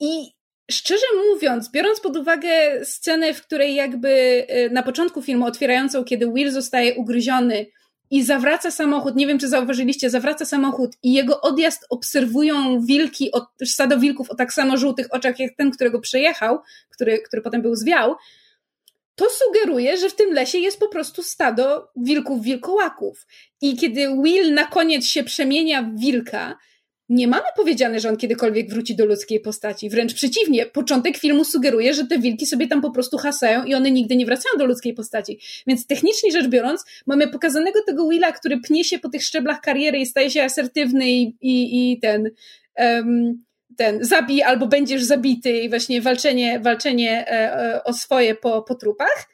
I 0.00 0.32
szczerze 0.70 1.06
mówiąc, 1.32 1.70
biorąc 1.70 2.00
pod 2.00 2.16
uwagę 2.16 2.84
scenę, 2.84 3.34
w 3.34 3.42
której 3.42 3.74
jakby 3.74 4.08
y, 4.50 4.70
na 4.70 4.82
początku 4.82 5.22
filmu 5.22 5.46
otwierającą, 5.46 6.04
kiedy 6.04 6.32
Will 6.32 6.50
zostaje 6.52 6.94
ugryziony 6.94 7.66
i 8.10 8.24
zawraca 8.24 8.70
samochód, 8.70 9.16
nie 9.16 9.26
wiem 9.26 9.38
czy 9.38 9.48
zauważyliście, 9.48 10.10
zawraca 10.10 10.44
samochód 10.44 10.96
i 11.02 11.12
jego 11.12 11.40
odjazd 11.40 11.86
obserwują 11.90 12.80
wilki, 12.80 13.30
stado 13.64 13.98
wilków 13.98 14.30
o 14.30 14.34
tak 14.34 14.52
samo 14.52 14.76
żółtych 14.76 15.06
oczach 15.10 15.38
jak 15.38 15.56
ten, 15.56 15.70
którego 15.70 16.00
przejechał, 16.00 16.58
który, 16.90 17.18
który 17.18 17.42
potem 17.42 17.62
był 17.62 17.76
zwiał, 17.76 18.16
to 19.14 19.26
sugeruje, 19.30 19.96
że 19.96 20.10
w 20.10 20.16
tym 20.16 20.32
lesie 20.32 20.58
jest 20.58 20.80
po 20.80 20.88
prostu 20.88 21.22
stado 21.22 21.90
wilków 21.96 22.42
wilkołaków. 22.42 23.26
I 23.60 23.76
kiedy 23.76 24.08
Will 24.22 24.54
na 24.54 24.66
koniec 24.66 25.06
się 25.06 25.24
przemienia 25.24 25.82
w 25.82 26.00
wilka, 26.00 26.56
nie 27.10 27.28
mamy 27.28 27.46
powiedziane, 27.56 28.00
że 28.00 28.08
on 28.08 28.16
kiedykolwiek 28.16 28.70
wróci 28.70 28.96
do 28.96 29.06
ludzkiej 29.06 29.40
postaci. 29.40 29.90
Wręcz 29.90 30.14
przeciwnie, 30.14 30.66
początek 30.66 31.18
filmu 31.18 31.44
sugeruje, 31.44 31.94
że 31.94 32.06
te 32.06 32.18
wilki 32.18 32.46
sobie 32.46 32.68
tam 32.68 32.80
po 32.80 32.90
prostu 32.90 33.18
hasają 33.18 33.64
i 33.64 33.74
one 33.74 33.90
nigdy 33.90 34.16
nie 34.16 34.26
wracają 34.26 34.58
do 34.58 34.66
ludzkiej 34.66 34.94
postaci. 34.94 35.38
Więc 35.66 35.86
technicznie 35.86 36.32
rzecz 36.32 36.48
biorąc, 36.48 36.84
mamy 37.06 37.28
pokazanego 37.28 37.80
tego 37.86 38.08
Willa, 38.08 38.32
który 38.32 38.60
pnie 38.60 38.84
się 38.84 38.98
po 38.98 39.08
tych 39.08 39.22
szczeblach 39.22 39.60
kariery 39.60 39.98
i 39.98 40.06
staje 40.06 40.30
się 40.30 40.42
asertywny 40.42 41.10
i, 41.10 41.36
i, 41.40 41.92
i 41.92 42.00
ten. 42.00 42.30
Um, 42.78 43.44
ten 43.76 44.04
zabij 44.04 44.42
albo 44.42 44.66
będziesz 44.66 45.02
zabity 45.02 45.50
i 45.50 45.68
właśnie 45.68 46.00
walczenie, 46.00 46.60
walczenie 46.60 47.26
o 47.84 47.92
swoje 47.92 48.34
po, 48.34 48.62
po 48.62 48.74
trupach 48.74 49.28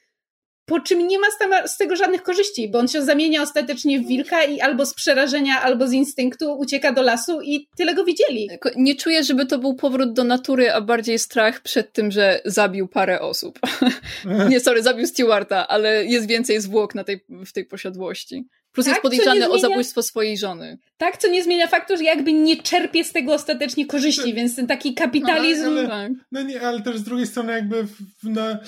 po 0.66 0.80
czym 0.80 1.08
nie 1.08 1.18
ma 1.18 1.26
z 1.66 1.76
tego 1.76 1.96
żadnych 1.96 2.22
korzyści, 2.22 2.68
bo 2.68 2.78
on 2.78 2.88
się 2.88 3.02
zamienia 3.02 3.42
ostatecznie 3.42 4.00
w 4.00 4.06
wilka 4.06 4.44
i 4.44 4.60
albo 4.60 4.86
z 4.86 4.94
przerażenia, 4.94 5.62
albo 5.62 5.88
z 5.88 5.92
instynktu 5.92 6.58
ucieka 6.58 6.92
do 6.92 7.02
lasu 7.02 7.40
i 7.40 7.68
tyle 7.76 7.94
go 7.94 8.04
widzieli. 8.04 8.48
Nie 8.76 8.94
czuję, 8.94 9.24
żeby 9.24 9.46
to 9.46 9.58
był 9.58 9.74
powrót 9.74 10.12
do 10.12 10.24
natury, 10.24 10.72
a 10.72 10.80
bardziej 10.80 11.18
strach 11.18 11.60
przed 11.60 11.92
tym, 11.92 12.10
że 12.10 12.40
zabił 12.44 12.88
parę 12.88 13.20
osób. 13.20 13.58
nie, 14.50 14.60
sorry, 14.60 14.82
zabił 14.82 15.06
Stewarta, 15.06 15.68
ale 15.68 16.04
jest 16.04 16.28
więcej 16.28 16.60
zwłok 16.60 16.94
na 16.94 17.04
tej, 17.04 17.24
w 17.46 17.52
tej 17.52 17.64
posiadłości. 17.64 18.44
Plus 18.72 18.86
tak, 18.86 18.94
jest 18.94 19.02
podejrzany 19.02 19.40
zmienia... 19.40 19.54
o 19.54 19.58
zabójstwo 19.58 20.02
swojej 20.02 20.38
żony. 20.38 20.78
Tak, 20.98 21.16
co 21.16 21.28
nie 21.28 21.44
zmienia 21.44 21.66
faktu, 21.66 21.96
że 21.96 22.04
jakby 22.04 22.32
nie 22.32 22.62
czerpie 22.62 23.04
z 23.04 23.12
tego 23.12 23.34
ostatecznie 23.34 23.86
korzyści, 23.86 24.34
więc 24.34 24.56
ten 24.56 24.66
taki 24.66 24.94
kapitalizm... 24.94 25.64
No, 25.64 25.70
ale, 25.70 25.88
tak. 25.88 26.12
no 26.32 26.42
nie, 26.42 26.60
ale 26.60 26.82
też 26.82 26.96
z 26.96 27.02
drugiej 27.02 27.26
strony 27.26 27.52
jakby 27.52 27.82
w, 27.82 28.24
na 28.24 28.58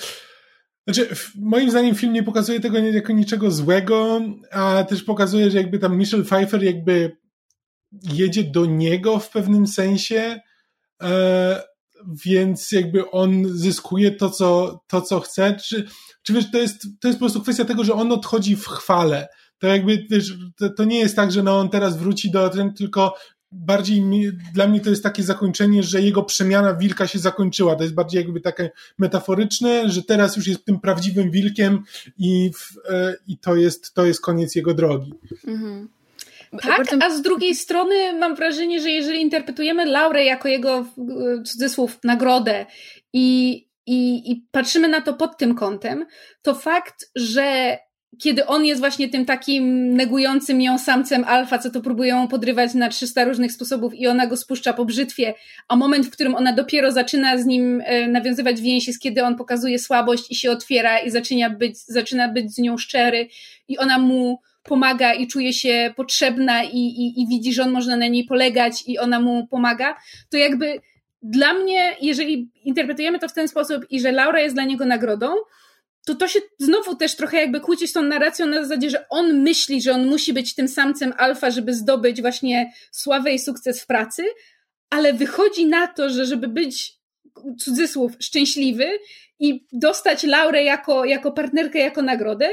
znaczy, 0.89 1.09
moim 1.35 1.71
zdaniem 1.71 1.95
film 1.95 2.13
nie 2.13 2.23
pokazuje 2.23 2.61
tego 2.61 2.79
jako 2.79 3.13
niczego 3.13 3.51
złego, 3.51 4.21
a 4.51 4.85
też 4.85 5.03
pokazuje, 5.03 5.51
że 5.51 5.59
jakby 5.59 5.79
tam 5.79 5.99
Michelle 5.99 6.25
Pfeiffer 6.25 6.63
jakby 6.63 7.17
jedzie 8.13 8.45
do 8.45 8.67
niego 8.67 9.19
w 9.19 9.31
pewnym 9.31 9.67
sensie, 9.67 10.41
e, 11.03 11.63
więc 12.25 12.73
jakby 12.73 13.11
on 13.11 13.49
zyskuje 13.49 14.11
to, 14.11 14.31
co, 14.31 14.81
to, 14.87 15.03
co 15.03 15.21
chce. 15.21 15.57
Czy, 15.65 15.89
czy 16.23 16.33
wiesz, 16.33 16.51
to 16.51 16.59
jest, 16.59 16.87
to 17.01 17.09
jest 17.09 17.19
po 17.19 17.25
prostu 17.25 17.43
kwestia 17.43 17.65
tego, 17.65 17.85
że 17.85 17.95
on 17.95 18.13
odchodzi 18.13 18.57
w 18.57 18.67
chwale. 18.67 19.29
To 19.59 19.67
jakby, 19.67 20.07
wiesz, 20.11 20.35
to, 20.57 20.71
to 20.71 20.85
nie 20.85 20.99
jest 20.99 21.17
tak, 21.17 21.33
że 21.33 21.43
no 21.43 21.59
on 21.59 21.71
teraz 21.71 21.97
wróci 21.97 22.31
do, 22.31 22.51
tylko 22.77 23.15
bardziej 23.53 24.01
mi, 24.01 24.33
dla 24.55 24.69
mnie 24.69 24.81
to 24.81 24.91
jest 24.91 25.03
takie 25.03 25.23
zakończenie, 25.23 25.83
że 25.83 26.03
jego 26.03 26.23
przemiana 26.23 26.75
wilka 26.75 27.07
się 27.07 27.19
zakończyła. 27.19 27.77
To 27.77 27.83
jest 27.83 27.95
bardziej 27.95 28.23
jakby 28.23 28.41
takie 28.41 28.71
metaforyczne, 28.99 29.89
że 29.89 30.03
teraz 30.03 30.37
już 30.37 30.47
jest 30.47 30.65
tym 30.65 30.81
prawdziwym 30.81 31.31
wilkiem 31.31 31.83
i, 32.19 32.51
w, 32.55 32.91
e, 32.91 33.15
i 33.29 33.39
to, 33.39 33.57
jest, 33.57 33.95
to 33.95 34.05
jest 34.05 34.21
koniec 34.21 34.55
jego 34.55 34.75
drogi. 34.75 35.13
Mhm. 35.47 35.89
Tak, 36.63 36.87
a 37.01 37.11
z 37.11 37.23
drugiej 37.23 37.55
strony 37.55 38.19
mam 38.19 38.37
wrażenie, 38.37 38.81
że 38.81 38.91
jeżeli 38.91 39.21
interpretujemy 39.21 39.87
Laurę 39.87 40.25
jako 40.25 40.49
jego 40.49 40.87
cudzysłów 41.45 41.99
nagrodę 42.05 42.67
i, 43.13 43.53
i, 43.87 44.31
i 44.33 44.47
patrzymy 44.51 44.89
na 44.89 45.01
to 45.01 45.15
pod 45.15 45.39
tym 45.39 45.55
kątem, 45.55 46.07
to 46.43 46.55
fakt, 46.55 47.11
że 47.15 47.79
kiedy 48.19 48.47
on 48.47 48.65
jest 48.65 48.81
właśnie 48.81 49.09
tym 49.09 49.25
takim 49.25 49.95
negującym 49.97 50.63
ją 50.63 50.79
samcem 50.79 51.25
alfa, 51.25 51.59
co 51.59 51.71
to 51.71 51.81
próbują 51.81 52.29
podrywać 52.29 52.75
na 52.75 52.89
300 52.89 53.25
różnych 53.25 53.53
sposobów 53.53 53.95
i 53.95 54.07
ona 54.07 54.27
go 54.27 54.37
spuszcza 54.37 54.73
po 54.73 54.85
brzytwie, 54.85 55.35
a 55.69 55.77
moment, 55.77 56.07
w 56.07 56.11
którym 56.11 56.35
ona 56.35 56.53
dopiero 56.53 56.93
zaczyna 56.93 57.39
z 57.39 57.47
nim 57.47 57.83
e, 57.85 58.09
nawiązywać 58.09 58.61
więź 58.61 58.87
jest, 58.87 59.01
kiedy 59.01 59.25
on 59.25 59.37
pokazuje 59.37 59.79
słabość 59.79 60.31
i 60.31 60.35
się 60.35 60.51
otwiera 60.51 60.99
i 60.99 61.11
zaczyna 61.11 61.51
być, 61.51 61.79
zaczyna 61.79 62.29
być 62.29 62.55
z 62.55 62.59
nią 62.59 62.79
szczery 62.79 63.29
i 63.69 63.79
ona 63.79 63.99
mu 63.99 64.39
pomaga 64.63 65.15
i 65.15 65.27
czuje 65.27 65.53
się 65.53 65.95
potrzebna 65.97 66.65
i, 66.65 66.77
i, 66.77 67.23
i 67.23 67.27
widzi, 67.29 67.53
że 67.53 67.63
on 67.63 67.71
można 67.71 67.97
na 67.97 68.07
niej 68.07 68.25
polegać 68.25 68.85
i 68.87 68.99
ona 68.99 69.21
mu 69.21 69.47
pomaga, 69.47 69.97
to 70.31 70.37
jakby 70.37 70.81
dla 71.23 71.55
mnie, 71.55 71.97
jeżeli 72.01 72.51
interpretujemy 72.65 73.19
to 73.19 73.29
w 73.29 73.33
ten 73.33 73.49
sposób 73.49 73.87
i 73.91 74.01
że 74.01 74.13
Laura 74.13 74.41
jest 74.41 74.57
dla 74.57 74.65
niego 74.65 74.87
nagrodą, 74.87 75.27
to 76.09 76.15
to 76.15 76.29
się 76.29 76.41
znowu 76.59 76.97
też 76.97 77.17
trochę 77.17 77.37
jakby 77.37 77.61
kłóci 77.61 77.89
z 77.89 77.93
tą 77.93 78.03
narracją 78.03 78.47
na 78.47 78.63
zasadzie, 78.63 78.91
że 78.91 79.09
on 79.09 79.43
myśli, 79.43 79.83
że 79.83 79.93
on 79.93 80.07
musi 80.07 80.33
być 80.33 80.55
tym 80.55 80.69
samcem 80.69 81.13
alfa, 81.17 81.51
żeby 81.51 81.75
zdobyć 81.75 82.21
właśnie 82.21 82.73
sławę 82.93 83.33
i 83.33 83.39
sukces 83.39 83.83
w 83.83 83.87
pracy, 83.87 84.25
ale 84.91 85.13
wychodzi 85.13 85.67
na 85.67 85.87
to, 85.87 86.11
że 86.11 86.27
żeby 86.27 86.49
być 86.49 86.99
cudzysłów 87.59 88.13
szczęśliwy 88.21 88.99
i 89.39 89.67
dostać 89.73 90.25
laurę 90.25 90.63
jako, 90.63 91.05
jako 91.05 91.33
partnerkę, 91.33 91.79
jako 91.79 92.03
nagrodę, 92.03 92.49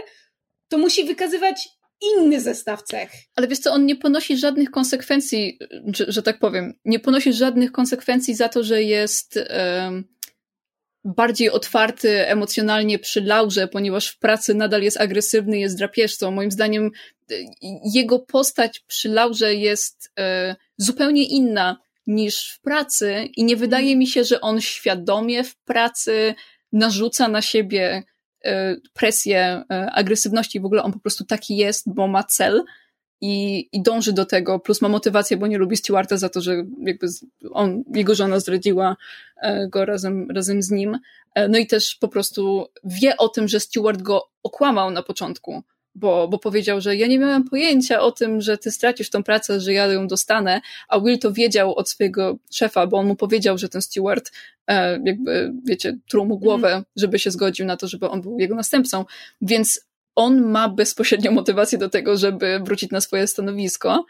to 0.67 0.77
musi 0.77 1.03
wykazywać 1.03 1.69
inny 2.01 2.41
zestaw 2.41 2.83
cech. 2.83 3.11
Ale 3.35 3.47
wiesz 3.47 3.59
co, 3.59 3.71
on 3.71 3.85
nie 3.85 3.95
ponosi 3.95 4.37
żadnych 4.37 4.71
konsekwencji, 4.71 5.59
że, 5.93 6.05
że 6.07 6.23
tak 6.23 6.39
powiem, 6.39 6.73
nie 6.85 6.99
ponosi 6.99 7.33
żadnych 7.33 7.71
konsekwencji 7.71 8.35
za 8.35 8.49
to, 8.49 8.63
że 8.63 8.83
jest 8.83 9.39
bardziej 11.05 11.49
otwarty 11.49 12.27
emocjonalnie 12.27 12.99
przy 12.99 13.21
Laurze, 13.21 13.67
ponieważ 13.67 14.07
w 14.07 14.19
pracy 14.19 14.53
nadal 14.53 14.81
jest 14.81 15.01
agresywny, 15.01 15.59
jest 15.59 15.77
drapieżcą. 15.77 16.31
Moim 16.31 16.51
zdaniem 16.51 16.91
e, 17.31 17.35
jego 17.93 18.19
postać 18.19 18.79
przy 18.87 19.09
Laurze 19.09 19.55
jest 19.55 20.11
e, 20.19 20.55
zupełnie 20.77 21.23
inna 21.23 21.77
niż 22.07 22.51
w 22.51 22.61
pracy 22.61 23.29
i 23.35 23.43
nie 23.43 23.55
wydaje 23.55 23.95
mi 23.95 24.07
się, 24.07 24.23
że 24.23 24.41
on 24.41 24.61
świadomie 24.61 25.43
w 25.43 25.55
pracy 25.55 26.35
narzuca 26.71 27.27
na 27.27 27.41
siebie 27.41 28.03
e, 28.45 28.75
presję 28.93 29.63
e, 29.71 29.91
agresywności. 29.91 30.59
W 30.59 30.65
ogóle 30.65 30.83
on 30.83 30.93
po 30.93 30.99
prostu 30.99 31.25
taki 31.25 31.57
jest, 31.57 31.93
bo 31.93 32.07
ma 32.07 32.23
cel 32.23 32.63
i, 33.21 33.67
i 33.71 33.81
dąży 33.81 34.13
do 34.13 34.25
tego, 34.25 34.59
plus 34.59 34.81
ma 34.81 34.89
motywację, 34.89 35.37
bo 35.37 35.47
nie 35.47 35.57
lubi 35.57 35.77
Stewarta 35.77 36.17
za 36.17 36.29
to, 36.29 36.41
że 36.41 36.65
jakby 36.81 37.07
on, 37.51 37.83
jego 37.93 38.15
żona 38.15 38.39
zdradziła 38.39 38.95
e, 39.41 39.67
go 39.67 39.85
razem, 39.85 40.31
razem 40.31 40.61
z 40.61 40.71
nim. 40.71 40.99
E, 41.35 41.47
no 41.47 41.57
i 41.57 41.67
też 41.67 41.95
po 41.95 42.07
prostu 42.07 42.65
wie 42.83 43.17
o 43.17 43.29
tym, 43.29 43.47
że 43.47 43.59
Stewart 43.59 44.01
go 44.01 44.29
okłamał 44.43 44.91
na 44.91 45.03
początku, 45.03 45.63
bo, 45.95 46.27
bo 46.27 46.39
powiedział, 46.39 46.81
że 46.81 46.95
ja 46.95 47.07
nie 47.07 47.19
miałem 47.19 47.43
pojęcia 47.43 48.01
o 48.01 48.11
tym, 48.11 48.41
że 48.41 48.57
ty 48.57 48.71
stracisz 48.71 49.09
tą 49.09 49.23
pracę, 49.23 49.61
że 49.61 49.73
ja 49.73 49.85
ją 49.85 50.07
dostanę, 50.07 50.61
a 50.87 50.99
Will 50.99 51.19
to 51.19 51.31
wiedział 51.31 51.75
od 51.75 51.89
swojego 51.89 52.37
szefa, 52.51 52.87
bo 52.87 52.97
on 52.97 53.07
mu 53.07 53.15
powiedział, 53.15 53.57
że 53.57 53.69
ten 53.69 53.81
Stewart 53.81 54.31
e, 54.67 54.99
jakby, 55.05 55.53
wiecie, 55.65 55.97
truł 56.09 56.25
mu 56.25 56.39
głowę, 56.39 56.71
mm. 56.71 56.83
żeby 56.95 57.19
się 57.19 57.31
zgodził 57.31 57.65
na 57.65 57.77
to, 57.77 57.87
żeby 57.87 58.09
on 58.09 58.21
był 58.21 58.39
jego 58.39 58.55
następcą, 58.55 59.05
więc 59.41 59.85
on 60.15 60.51
ma 60.51 60.69
bezpośrednią 60.69 61.31
motywację 61.31 61.77
do 61.77 61.89
tego, 61.89 62.17
żeby 62.17 62.59
wrócić 62.59 62.91
na 62.91 63.01
swoje 63.01 63.27
stanowisko, 63.27 64.05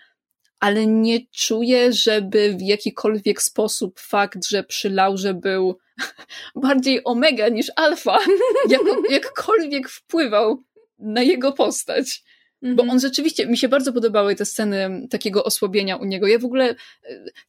ale 0.59 0.87
nie 0.87 1.19
czuję, 1.31 1.93
żeby 1.93 2.55
w 2.59 2.61
jakikolwiek 2.61 3.41
sposób 3.41 3.99
fakt, 3.99 4.47
że 4.47 4.63
przy 4.63 4.89
Laurze 4.89 5.33
był 5.33 5.77
bardziej 6.55 7.01
omega 7.03 7.49
niż 7.49 7.71
alfa, 7.75 8.19
jak, 8.69 8.81
jakkolwiek 9.09 9.89
wpływał 9.89 10.63
na 10.99 11.21
jego 11.21 11.51
postać. 11.51 12.23
Bo 12.61 12.69
mhm. 12.69 12.89
on 12.89 12.99
rzeczywiście, 12.99 13.47
mi 13.47 13.57
się 13.57 13.69
bardzo 13.69 13.93
podobały 13.93 14.35
te 14.35 14.45
sceny 14.45 15.07
takiego 15.09 15.43
osłabienia 15.43 15.95
u 15.95 16.05
niego. 16.05 16.27
Ja 16.27 16.39
w 16.39 16.45
ogóle, 16.45 16.75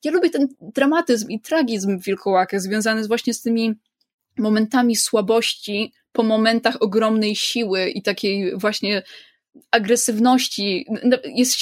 ja 0.05 0.11
lubię 0.11 0.31
ten 0.31 0.49
dramatyzm 0.61 1.29
i 1.29 1.41
tragizm 1.41 1.99
w 1.99 2.05
Wilkołakę 2.05 2.61
związany 2.61 3.09
właśnie 3.09 3.35
z 3.35 3.43
tymi 3.43 3.75
momentami 4.39 4.97
słabości, 4.97 5.93
po 6.17 6.23
momentach 6.23 6.77
ogromnej 6.81 7.37
siły 7.37 7.89
i 7.89 8.03
takiej 8.03 8.59
właśnie 8.59 9.03
agresywności. 9.71 10.87
Jest 11.25 11.57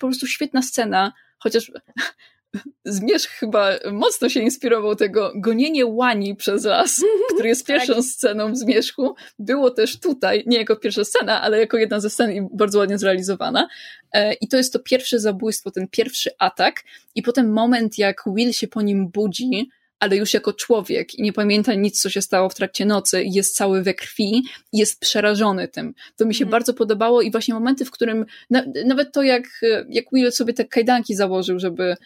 po 0.00 0.06
prostu 0.06 0.26
świetna 0.26 0.62
scena, 0.62 1.12
chociaż 1.38 1.72
Zmierzch 2.84 3.30
chyba 3.30 3.70
mocno 3.92 4.28
się 4.28 4.40
inspirował 4.40 4.96
tego 4.96 5.32
gonienie 5.36 5.86
łani 5.86 6.36
przez 6.36 6.64
las, 6.64 7.02
który 7.34 7.48
jest 7.48 7.66
pierwszą 7.66 7.94
tak. 7.94 8.04
sceną 8.04 8.52
w 8.52 8.56
Zmierzchu. 8.56 9.14
Było 9.38 9.70
też 9.70 10.00
tutaj, 10.00 10.42
nie 10.46 10.58
jako 10.58 10.76
pierwsza 10.76 11.04
scena, 11.04 11.42
ale 11.42 11.60
jako 11.60 11.76
jedna 11.76 12.00
ze 12.00 12.10
scen 12.10 12.32
i 12.32 12.48
bardzo 12.52 12.78
ładnie 12.78 12.98
zrealizowana. 12.98 13.68
E, 14.12 14.34
I 14.34 14.48
to 14.48 14.56
jest 14.56 14.72
to 14.72 14.78
pierwsze 14.78 15.20
zabójstwo, 15.20 15.70
ten 15.70 15.88
pierwszy 15.88 16.30
atak 16.38 16.84
i 17.14 17.22
potem 17.22 17.52
moment, 17.52 17.98
jak 17.98 18.22
Will 18.36 18.52
się 18.52 18.68
po 18.68 18.82
nim 18.82 19.08
budzi, 19.08 19.70
ale 20.00 20.16
już 20.16 20.34
jako 20.34 20.52
człowiek 20.52 21.14
i 21.14 21.22
nie 21.22 21.32
pamięta 21.32 21.74
nic, 21.74 22.00
co 22.00 22.10
się 22.10 22.22
stało 22.22 22.48
w 22.48 22.54
trakcie 22.54 22.86
nocy, 22.86 23.24
jest 23.24 23.56
cały 23.56 23.82
we 23.82 23.94
krwi, 23.94 24.42
jest 24.72 25.00
przerażony 25.00 25.68
tym. 25.68 25.94
To 26.16 26.26
mi 26.26 26.34
się 26.34 26.44
mm. 26.44 26.50
bardzo 26.50 26.74
podobało 26.74 27.22
i 27.22 27.30
właśnie 27.30 27.54
momenty, 27.54 27.84
w 27.84 27.90
którym 27.90 28.26
na, 28.50 28.64
nawet 28.86 29.12
to, 29.12 29.22
jak, 29.22 29.44
jak 29.88 30.04
Will 30.12 30.32
sobie 30.32 30.52
te 30.52 30.64
kajdanki 30.64 31.14
założył, 31.14 31.58
żeby, 31.58 31.96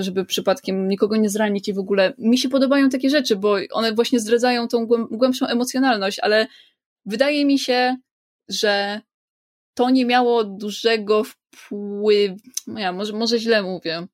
żeby 0.00 0.24
przypadkiem 0.24 0.88
nikogo 0.88 1.16
nie 1.16 1.28
zranić 1.28 1.68
i 1.68 1.72
w 1.72 1.78
ogóle 1.78 2.12
mi 2.18 2.38
się 2.38 2.48
podobają 2.48 2.88
takie 2.88 3.10
rzeczy, 3.10 3.36
bo 3.36 3.56
one 3.72 3.92
właśnie 3.92 4.20
zdradzają 4.20 4.68
tą 4.68 4.86
głębszą 5.10 5.46
emocjonalność, 5.46 6.18
ale 6.18 6.46
wydaje 7.06 7.44
mi 7.44 7.58
się, 7.58 7.96
że 8.48 9.00
to 9.74 9.90
nie 9.90 10.04
miało 10.04 10.44
dużego 10.44 11.22
wpływu, 11.24 12.36
no 12.66 12.80
ja 12.80 12.92
może, 12.92 13.12
może 13.12 13.38
źle 13.38 13.62
mówię, 13.62 14.06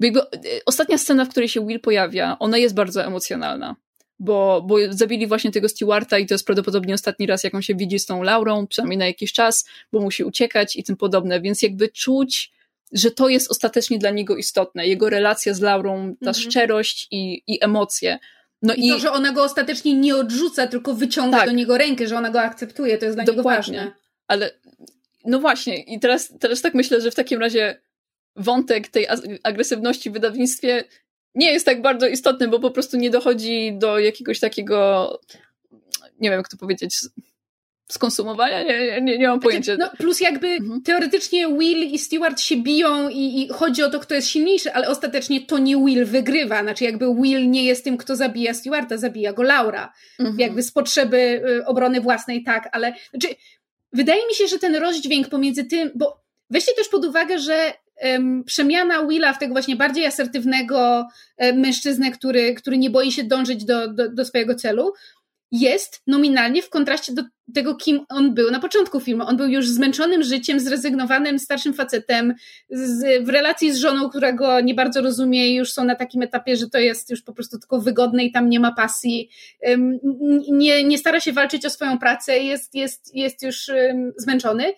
jakby, 0.00 0.20
e, 0.20 0.26
ostatnia 0.66 0.98
scena, 0.98 1.24
w 1.24 1.28
której 1.28 1.48
się 1.48 1.66
Will 1.66 1.80
pojawia, 1.80 2.36
ona 2.38 2.58
jest 2.58 2.74
bardzo 2.74 3.04
emocjonalna. 3.04 3.76
Bo, 4.18 4.62
bo 4.66 4.76
zabili 4.90 5.26
właśnie 5.26 5.50
tego 5.50 5.68
Stewarta 5.68 6.18
i 6.18 6.26
to 6.26 6.34
jest 6.34 6.46
prawdopodobnie 6.46 6.94
ostatni 6.94 7.26
raz, 7.26 7.44
jak 7.44 7.54
on 7.54 7.62
się 7.62 7.74
widzi 7.74 7.98
z 7.98 8.06
tą 8.06 8.22
Laurą, 8.22 8.66
przynajmniej 8.66 8.98
na 8.98 9.06
jakiś 9.06 9.32
czas, 9.32 9.68
bo 9.92 10.00
musi 10.00 10.24
uciekać 10.24 10.76
i 10.76 10.84
tym 10.84 10.96
podobne, 10.96 11.40
więc 11.40 11.62
jakby 11.62 11.88
czuć, 11.88 12.52
że 12.92 13.10
to 13.10 13.28
jest 13.28 13.50
ostatecznie 13.50 13.98
dla 13.98 14.10
niego 14.10 14.36
istotne. 14.36 14.86
Jego 14.86 15.10
relacja 15.10 15.54
z 15.54 15.60
Laurą, 15.60 16.14
ta 16.24 16.30
mhm. 16.30 16.34
szczerość 16.34 17.08
i, 17.10 17.42
i 17.46 17.64
emocje. 17.64 18.18
No 18.62 18.74
I, 18.74 18.86
i, 18.86 18.90
to, 18.90 18.98
że 18.98 19.12
ona 19.12 19.32
go 19.32 19.44
ostatecznie 19.44 19.94
nie 19.94 20.16
odrzuca, 20.16 20.66
tylko 20.66 20.94
wyciąga 20.94 21.38
tak. 21.38 21.46
do 21.46 21.52
niego 21.52 21.78
rękę, 21.78 22.06
że 22.06 22.16
ona 22.16 22.30
go 22.30 22.40
akceptuje, 22.40 22.98
to 22.98 23.04
jest 23.04 23.16
dla 23.16 23.24
Dokładnie. 23.24 23.72
niego 23.72 23.84
ważne. 23.84 23.92
Ale 24.26 24.50
no 25.24 25.40
właśnie, 25.40 25.82
i 25.82 26.00
teraz, 26.00 26.32
teraz 26.40 26.62
tak 26.62 26.74
myślę, 26.74 27.00
że 27.00 27.10
w 27.10 27.14
takim 27.14 27.40
razie 27.40 27.80
wątek 28.36 28.88
tej 28.88 29.06
agresywności 29.42 30.10
w 30.10 30.12
wydawnictwie 30.12 30.84
nie 31.34 31.52
jest 31.52 31.66
tak 31.66 31.82
bardzo 31.82 32.06
istotny, 32.06 32.48
bo 32.48 32.60
po 32.60 32.70
prostu 32.70 32.96
nie 32.96 33.10
dochodzi 33.10 33.78
do 33.78 33.98
jakiegoś 33.98 34.40
takiego, 34.40 35.20
nie 36.20 36.30
wiem 36.30 36.38
jak 36.38 36.48
to 36.48 36.56
powiedzieć, 36.56 36.98
skonsumowania? 37.88 38.62
Nie, 38.62 39.00
nie, 39.00 39.18
nie 39.18 39.28
mam 39.28 39.36
znaczy, 39.36 39.48
pojęcia. 39.48 39.76
No, 39.78 39.90
plus 39.98 40.20
jakby 40.20 40.48
mhm. 40.48 40.82
teoretycznie 40.82 41.48
Will 41.48 41.82
i 41.82 41.98
Stewart 41.98 42.40
się 42.40 42.56
biją 42.56 43.08
i, 43.08 43.42
i, 43.42 43.48
chodzi 43.48 43.82
o 43.82 43.90
to, 43.90 44.00
kto 44.00 44.14
jest 44.14 44.28
silniejszy, 44.28 44.72
ale 44.72 44.88
ostatecznie 44.88 45.40
to 45.40 45.58
nie 45.58 45.76
Will 45.76 46.04
wygrywa. 46.04 46.62
Znaczy 46.62 46.84
jakby 46.84 47.14
Will 47.14 47.50
nie 47.50 47.64
jest 47.64 47.84
tym, 47.84 47.96
kto 47.96 48.16
zabija 48.16 48.54
Stewarta, 48.54 48.98
zabija 48.98 49.32
go 49.32 49.42
Laura. 49.42 49.92
Mhm. 50.18 50.40
Jakby 50.40 50.62
z 50.62 50.72
potrzeby 50.72 51.42
y, 51.48 51.66
obrony 51.66 52.00
własnej, 52.00 52.42
tak, 52.42 52.68
ale 52.72 52.94
znaczy, 53.10 53.28
wydaje 53.92 54.26
mi 54.26 54.34
się, 54.34 54.46
że 54.46 54.58
ten 54.58 54.76
rozdźwięk 54.76 55.28
pomiędzy 55.28 55.64
tym, 55.64 55.90
bo 55.94 56.20
weźcie 56.50 56.72
też 56.72 56.88
pod 56.88 57.04
uwagę, 57.04 57.38
że 57.38 57.72
przemiana 58.46 59.06
Willa 59.06 59.32
w 59.32 59.38
tego 59.38 59.54
właśnie 59.54 59.76
bardziej 59.76 60.06
asertywnego 60.06 61.08
um, 61.38 61.60
mężczyznę, 61.60 62.10
który, 62.10 62.54
który 62.54 62.78
nie 62.78 62.90
boi 62.90 63.12
się 63.12 63.24
dążyć 63.24 63.64
do, 63.64 63.88
do, 63.88 64.08
do 64.08 64.24
swojego 64.24 64.54
celu, 64.54 64.92
jest 65.52 66.02
nominalnie 66.06 66.62
w 66.62 66.70
kontraście 66.70 67.12
do 67.12 67.22
tego, 67.54 67.74
kim 67.74 68.00
on 68.08 68.34
był 68.34 68.50
na 68.50 68.60
początku 68.60 69.00
filmu. 69.00 69.24
On 69.26 69.36
był 69.36 69.46
już 69.46 69.68
zmęczonym 69.68 70.22
życiem, 70.22 70.60
zrezygnowanym 70.60 71.38
starszym 71.38 71.74
facetem, 71.74 72.34
z, 72.70 73.24
w 73.24 73.28
relacji 73.28 73.72
z 73.72 73.76
żoną, 73.76 74.08
która 74.08 74.32
go 74.32 74.60
nie 74.60 74.74
bardzo 74.74 75.02
rozumie 75.02 75.54
już 75.54 75.72
są 75.72 75.84
na 75.84 75.94
takim 75.94 76.22
etapie, 76.22 76.56
że 76.56 76.70
to 76.70 76.78
jest 76.78 77.10
już 77.10 77.22
po 77.22 77.32
prostu 77.32 77.58
tylko 77.58 77.80
wygodne 77.80 78.24
i 78.24 78.32
tam 78.32 78.48
nie 78.48 78.60
ma 78.60 78.72
pasji. 78.72 79.30
Nie, 80.48 80.84
nie 80.84 80.98
stara 80.98 81.20
się 81.20 81.32
walczyć 81.32 81.66
o 81.66 81.70
swoją 81.70 81.98
pracę, 81.98 82.38
jest, 82.38 82.74
jest, 82.74 83.14
jest 83.14 83.42
już 83.42 83.70
zmęczony. 84.16 84.72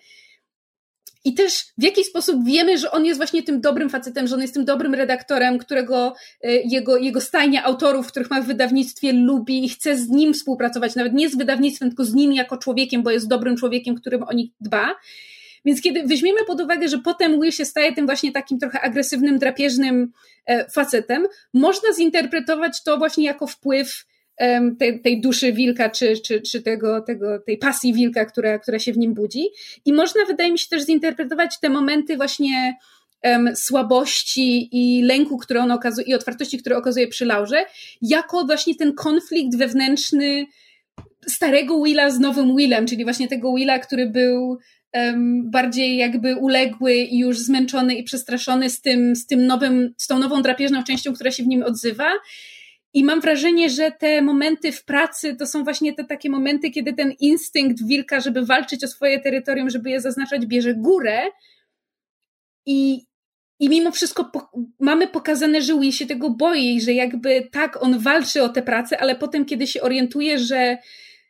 I 1.25 1.33
też 1.33 1.65
w 1.77 1.83
jaki 1.83 2.03
sposób 2.03 2.45
wiemy, 2.45 2.77
że 2.77 2.91
on 2.91 3.05
jest 3.05 3.19
właśnie 3.19 3.43
tym 3.43 3.61
dobrym 3.61 3.89
facetem, 3.89 4.27
że 4.27 4.35
on 4.35 4.41
jest 4.41 4.53
tym 4.53 4.65
dobrym 4.65 4.93
redaktorem, 4.93 5.57
którego 5.57 6.13
e, 6.43 6.55
jego, 6.55 6.97
jego 6.97 7.21
stajnia 7.21 7.63
autorów, 7.63 8.07
których 8.07 8.29
ma 8.29 8.41
w 8.41 8.45
wydawnictwie, 8.45 9.13
lubi 9.13 9.65
i 9.65 9.69
chce 9.69 9.97
z 9.97 10.09
nim 10.09 10.33
współpracować, 10.33 10.95
nawet 10.95 11.13
nie 11.13 11.29
z 11.29 11.37
wydawnictwem, 11.37 11.89
tylko 11.89 12.05
z 12.05 12.13
nim 12.13 12.33
jako 12.33 12.57
człowiekiem, 12.57 13.03
bo 13.03 13.11
jest 13.11 13.27
dobrym 13.27 13.57
człowiekiem, 13.57 13.95
którym 13.95 14.23
o 14.23 14.33
nich 14.33 14.51
dba. 14.61 14.95
Więc 15.65 15.81
kiedy 15.81 16.03
weźmiemy 16.03 16.45
pod 16.45 16.61
uwagę, 16.61 16.87
że 16.87 16.97
potem 16.97 17.41
Will 17.41 17.51
się 17.51 17.65
staje 17.65 17.93
tym 17.93 18.05
właśnie 18.05 18.31
takim 18.31 18.59
trochę 18.59 18.81
agresywnym, 18.81 19.39
drapieżnym 19.39 20.11
e, 20.45 20.69
facetem, 20.69 21.27
można 21.53 21.93
zinterpretować 21.93 22.83
to 22.83 22.97
właśnie 22.97 23.25
jako 23.25 23.47
wpływ 23.47 24.05
tej, 24.79 25.01
tej 25.01 25.21
duszy 25.21 25.53
wilka, 25.53 25.89
czy, 25.89 26.13
czy, 26.17 26.41
czy 26.41 26.61
tego, 26.61 27.01
tego, 27.01 27.39
tej 27.39 27.57
pasji 27.57 27.93
wilka, 27.93 28.25
która, 28.25 28.59
która 28.59 28.79
się 28.79 28.93
w 28.93 28.97
nim 28.97 29.13
budzi. 29.13 29.45
I 29.85 29.93
można, 29.93 30.25
wydaje 30.25 30.51
mi 30.51 30.59
się, 30.59 30.67
też 30.69 30.85
zinterpretować 30.85 31.59
te 31.59 31.69
momenty 31.69 32.17
właśnie 32.17 32.77
słabości 33.55 34.69
i 34.71 35.01
lęku, 35.03 35.37
które 35.37 35.61
on 35.61 35.71
okazuje, 35.71 36.07
i 36.07 36.13
otwartości, 36.13 36.57
które 36.57 36.77
okazuje 36.77 37.07
przy 37.07 37.25
Laurze, 37.25 37.65
jako 38.01 38.45
właśnie 38.45 38.75
ten 38.75 38.93
konflikt 38.93 39.57
wewnętrzny 39.57 40.45
starego 41.27 41.83
Willa 41.83 42.11
z 42.11 42.19
nowym 42.19 42.55
Willem, 42.57 42.85
czyli 42.85 43.03
właśnie 43.03 43.27
tego 43.27 43.55
Willa, 43.55 43.79
który 43.79 44.09
był 44.09 44.57
um, 44.93 45.51
bardziej 45.51 45.97
jakby 45.97 46.35
uległy 46.35 46.95
i 46.95 47.19
już 47.19 47.39
zmęczony 47.39 47.95
i 47.95 48.03
przestraszony 48.03 48.69
z 48.69 48.81
tym, 48.81 49.15
z 49.15 49.25
tym 49.25 49.47
nowym, 49.47 49.93
z 49.97 50.07
tą 50.07 50.19
nową 50.19 50.41
drapieżną 50.41 50.83
częścią, 50.83 51.13
która 51.13 51.31
się 51.31 51.43
w 51.43 51.47
nim 51.47 51.63
odzywa 51.63 52.11
i 52.93 53.03
mam 53.03 53.21
wrażenie, 53.21 53.69
że 53.69 53.91
te 53.91 54.21
momenty 54.21 54.71
w 54.71 54.85
pracy 54.85 55.35
to 55.35 55.45
są 55.45 55.63
właśnie 55.63 55.93
te 55.93 56.03
takie 56.03 56.29
momenty, 56.29 56.71
kiedy 56.71 56.93
ten 56.93 57.11
instynkt 57.19 57.87
wilka, 57.87 58.19
żeby 58.19 58.45
walczyć 58.45 58.83
o 58.83 58.87
swoje 58.87 59.19
terytorium, 59.19 59.69
żeby 59.69 59.89
je 59.89 60.01
zaznaczać, 60.01 60.45
bierze 60.45 60.73
górę. 60.73 61.21
I, 62.65 63.05
i 63.59 63.69
mimo 63.69 63.91
wszystko 63.91 64.25
po, 64.25 64.51
mamy 64.79 65.07
pokazane, 65.07 65.61
że 65.61 65.79
Will 65.79 65.91
się 65.91 66.05
tego 66.05 66.29
boi, 66.29 66.81
że 66.81 66.93
jakby 66.93 67.47
tak, 67.51 67.83
on 67.83 67.99
walczy 67.99 68.43
o 68.43 68.49
tę 68.49 68.61
pracę, 68.61 69.01
ale 69.01 69.15
potem, 69.15 69.45
kiedy 69.45 69.67
się 69.67 69.81
orientuje, 69.81 70.39
że 70.39 70.77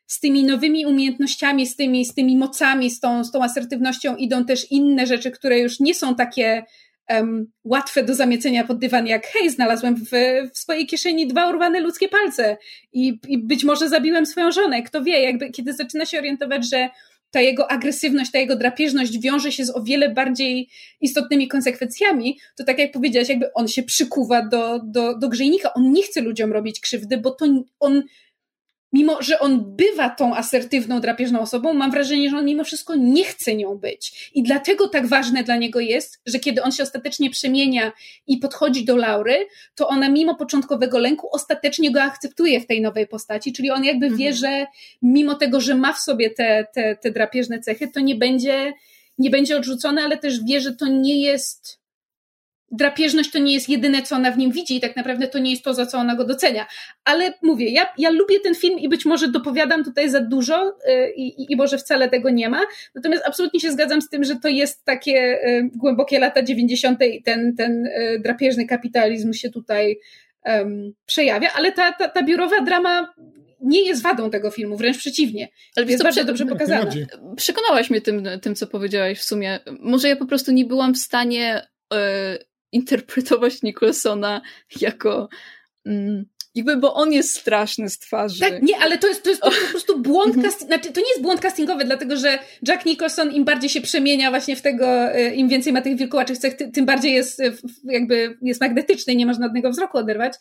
z 0.07 0.19
tymi 0.19 0.43
nowymi 0.43 0.85
umiejętnościami, 0.85 1.67
z 1.67 1.75
tymi, 1.75 2.05
z 2.05 2.13
tymi 2.13 2.37
mocami, 2.37 2.91
z 2.91 2.99
tą, 2.99 3.23
z 3.23 3.31
tą 3.31 3.43
asertywnością 3.43 4.15
idą 4.15 4.45
też 4.45 4.71
inne 4.71 5.07
rzeczy, 5.07 5.31
które 5.31 5.59
już 5.59 5.79
nie 5.79 5.95
są 5.95 6.15
takie 6.15 6.63
um, 7.09 7.51
łatwe 7.63 8.03
do 8.03 8.15
zamiecenia 8.15 8.63
pod 8.63 8.79
dywan, 8.79 9.07
jak 9.07 9.27
hej, 9.27 9.49
znalazłem 9.49 9.95
w, 9.95 10.09
w 10.53 10.57
swojej 10.57 10.87
kieszeni 10.87 11.27
dwa 11.27 11.49
urwane 11.49 11.79
ludzkie 11.79 12.07
palce 12.07 12.57
i, 12.93 13.19
i 13.27 13.37
być 13.37 13.63
może 13.63 13.89
zabiłem 13.89 14.25
swoją 14.25 14.51
żonę, 14.51 14.83
kto 14.83 15.03
wie, 15.03 15.23
jakby 15.23 15.49
kiedy 15.49 15.73
zaczyna 15.73 16.05
się 16.05 16.17
orientować, 16.17 16.69
że 16.69 16.89
ta 17.31 17.41
jego 17.41 17.71
agresywność, 17.71 18.31
ta 18.31 18.39
jego 18.39 18.55
drapieżność 18.55 19.19
wiąże 19.19 19.51
się 19.51 19.65
z 19.65 19.75
o 19.75 19.83
wiele 19.83 20.09
bardziej 20.09 20.69
istotnymi 21.01 21.47
konsekwencjami, 21.47 22.39
to 22.57 22.63
tak 22.63 22.79
jak 22.79 22.91
powiedziałaś, 22.91 23.29
jakby 23.29 23.53
on 23.53 23.67
się 23.67 23.83
przykuwa 23.83 24.47
do, 24.47 24.79
do, 24.83 25.17
do 25.17 25.29
grzejnika. 25.29 25.73
On 25.73 25.91
nie 25.91 26.03
chce 26.03 26.21
ludziom 26.21 26.53
robić 26.53 26.79
krzywdy, 26.79 27.17
bo 27.17 27.31
to 27.31 27.45
on 27.79 28.03
mimo 28.93 29.21
że 29.21 29.39
on 29.39 29.75
bywa 29.75 30.09
tą 30.09 30.35
asertywną, 30.35 31.01
drapieżną 31.01 31.39
osobą, 31.39 31.73
mam 31.73 31.91
wrażenie, 31.91 32.29
że 32.29 32.37
on 32.37 32.45
mimo 32.45 32.63
wszystko 32.63 32.95
nie 32.95 33.23
chce 33.23 33.55
nią 33.55 33.75
być. 33.75 34.31
I 34.33 34.43
dlatego 34.43 34.87
tak 34.87 35.07
ważne 35.07 35.43
dla 35.43 35.55
niego 35.55 35.79
jest, 35.79 36.21
że 36.25 36.39
kiedy 36.39 36.63
on 36.63 36.71
się 36.71 36.83
ostatecznie 36.83 37.29
przemienia 37.29 37.91
i 38.27 38.37
podchodzi 38.37 38.85
do 38.85 38.97
Laury, 38.97 39.47
to 39.75 39.87
ona 39.87 40.09
mimo 40.09 40.35
początkowego 40.35 40.99
lęku 40.99 41.29
ostatecznie 41.31 41.91
go 41.91 42.01
akceptuje 42.01 42.61
w 42.61 42.67
tej 42.67 42.81
nowej 42.81 43.07
postaci, 43.07 43.53
czyli 43.53 43.71
on 43.71 43.83
jakby 43.83 44.09
wie, 44.09 44.29
mhm. 44.29 44.35
że 44.35 44.65
mimo 45.01 45.35
tego, 45.35 45.61
że 45.61 45.75
ma 45.75 45.93
w 45.93 45.99
sobie 45.99 46.29
te, 46.29 46.67
te, 46.73 46.95
te 46.95 47.11
drapieżne 47.11 47.59
cechy, 47.59 47.87
to 47.87 47.99
nie 47.99 48.15
będzie, 48.15 48.73
nie 49.17 49.29
będzie 49.29 49.57
odrzucony, 49.57 50.01
ale 50.01 50.17
też 50.17 50.43
wie, 50.43 50.61
że 50.61 50.75
to 50.75 50.87
nie 50.87 51.21
jest 51.21 51.78
drapieżność 52.71 53.31
to 53.31 53.39
nie 53.39 53.53
jest 53.53 53.69
jedyne, 53.69 54.01
co 54.01 54.15
ona 54.15 54.31
w 54.31 54.37
nim 54.37 54.51
widzi 54.51 54.75
i 54.75 54.79
tak 54.79 54.95
naprawdę 54.95 55.27
to 55.27 55.39
nie 55.39 55.51
jest 55.51 55.63
to, 55.63 55.73
za 55.73 55.85
co 55.85 55.97
ona 55.97 56.15
go 56.15 56.25
docenia. 56.25 56.67
Ale 57.03 57.33
mówię, 57.41 57.69
ja, 57.69 57.93
ja 57.97 58.09
lubię 58.09 58.39
ten 58.39 58.55
film 58.55 58.79
i 58.79 58.89
być 58.89 59.05
może 59.05 59.27
dopowiadam 59.27 59.83
tutaj 59.83 60.09
za 60.09 60.19
dużo 60.21 60.77
yy, 60.87 61.11
i, 61.15 61.53
i 61.53 61.55
może 61.55 61.77
wcale 61.77 62.09
tego 62.09 62.29
nie 62.29 62.49
ma, 62.49 62.61
natomiast 62.95 63.23
absolutnie 63.25 63.59
się 63.59 63.71
zgadzam 63.71 64.01
z 64.01 64.09
tym, 64.09 64.23
że 64.23 64.35
to 64.35 64.47
jest 64.47 64.85
takie 64.85 65.11
yy, 65.11 65.69
głębokie 65.75 66.19
lata 66.19 66.43
90. 66.43 67.03
i 67.03 67.23
ten, 67.23 67.55
ten 67.55 67.83
yy, 67.83 68.19
drapieżny 68.19 68.65
kapitalizm 68.65 69.33
się 69.33 69.49
tutaj 69.49 69.99
przejawia, 71.05 71.49
ale 71.55 71.71
ta, 71.71 71.91
ta, 71.91 72.09
ta 72.09 72.23
biurowa 72.23 72.61
drama 72.61 73.13
nie 73.61 73.87
jest 73.87 74.03
wadą 74.03 74.29
tego 74.29 74.51
filmu, 74.51 74.77
wręcz 74.77 74.97
przeciwnie. 74.97 75.49
Ale 75.75 75.85
jest 75.85 76.03
bardzo 76.03 76.23
dobrze 76.23 76.45
pokazana. 76.45 76.91
Przekonałaś 77.35 77.89
mnie 77.89 78.01
tym, 78.01 78.23
tym, 78.41 78.55
co 78.55 78.67
powiedziałaś 78.67 79.19
w 79.19 79.23
sumie. 79.23 79.59
Może 79.79 80.07
ja 80.07 80.15
po 80.15 80.25
prostu 80.25 80.51
nie 80.51 80.65
byłam 80.65 80.93
w 80.93 80.97
stanie 80.97 81.67
interpretować 82.71 83.61
Nicholsona 83.61 84.41
jako 84.81 85.29
mm, 85.85 86.25
jakby, 86.55 86.77
bo 86.77 86.93
on 86.93 87.13
jest 87.13 87.35
straszny 87.35 87.89
z 87.89 87.99
twarzy. 87.99 88.39
Tak, 88.39 88.61
nie, 88.61 88.77
ale 88.77 88.97
to 88.97 89.07
jest, 89.07 89.23
to 89.23 89.29
jest 89.29 89.41
po 89.41 89.51
prostu 89.71 89.99
błąd 89.99 90.35
castingowy, 90.43 90.65
znaczy 90.65 90.93
to 90.93 91.01
nie 91.01 91.09
jest 91.09 91.21
błąd 91.21 91.41
castingowy, 91.41 91.85
dlatego 91.85 92.17
że 92.17 92.39
Jack 92.67 92.85
Nicholson 92.85 93.31
im 93.31 93.45
bardziej 93.45 93.69
się 93.69 93.81
przemienia 93.81 94.29
właśnie 94.29 94.55
w 94.55 94.61
tego, 94.61 94.87
e, 94.87 95.35
im 95.35 95.49
więcej 95.49 95.73
ma 95.73 95.81
tych 95.81 95.97
wilkołaczych 95.97 96.37
cech, 96.37 96.53
tym 96.73 96.85
bardziej 96.85 97.13
jest 97.13 97.39
e, 97.39 97.51
jakby, 97.83 98.37
jest 98.41 98.61
magnetyczny 98.61 99.13
i 99.13 99.17
nie 99.17 99.25
można 99.25 99.45
od 99.45 99.53
niego 99.53 99.69
wzroku 99.69 99.97
oderwać. 99.97 100.33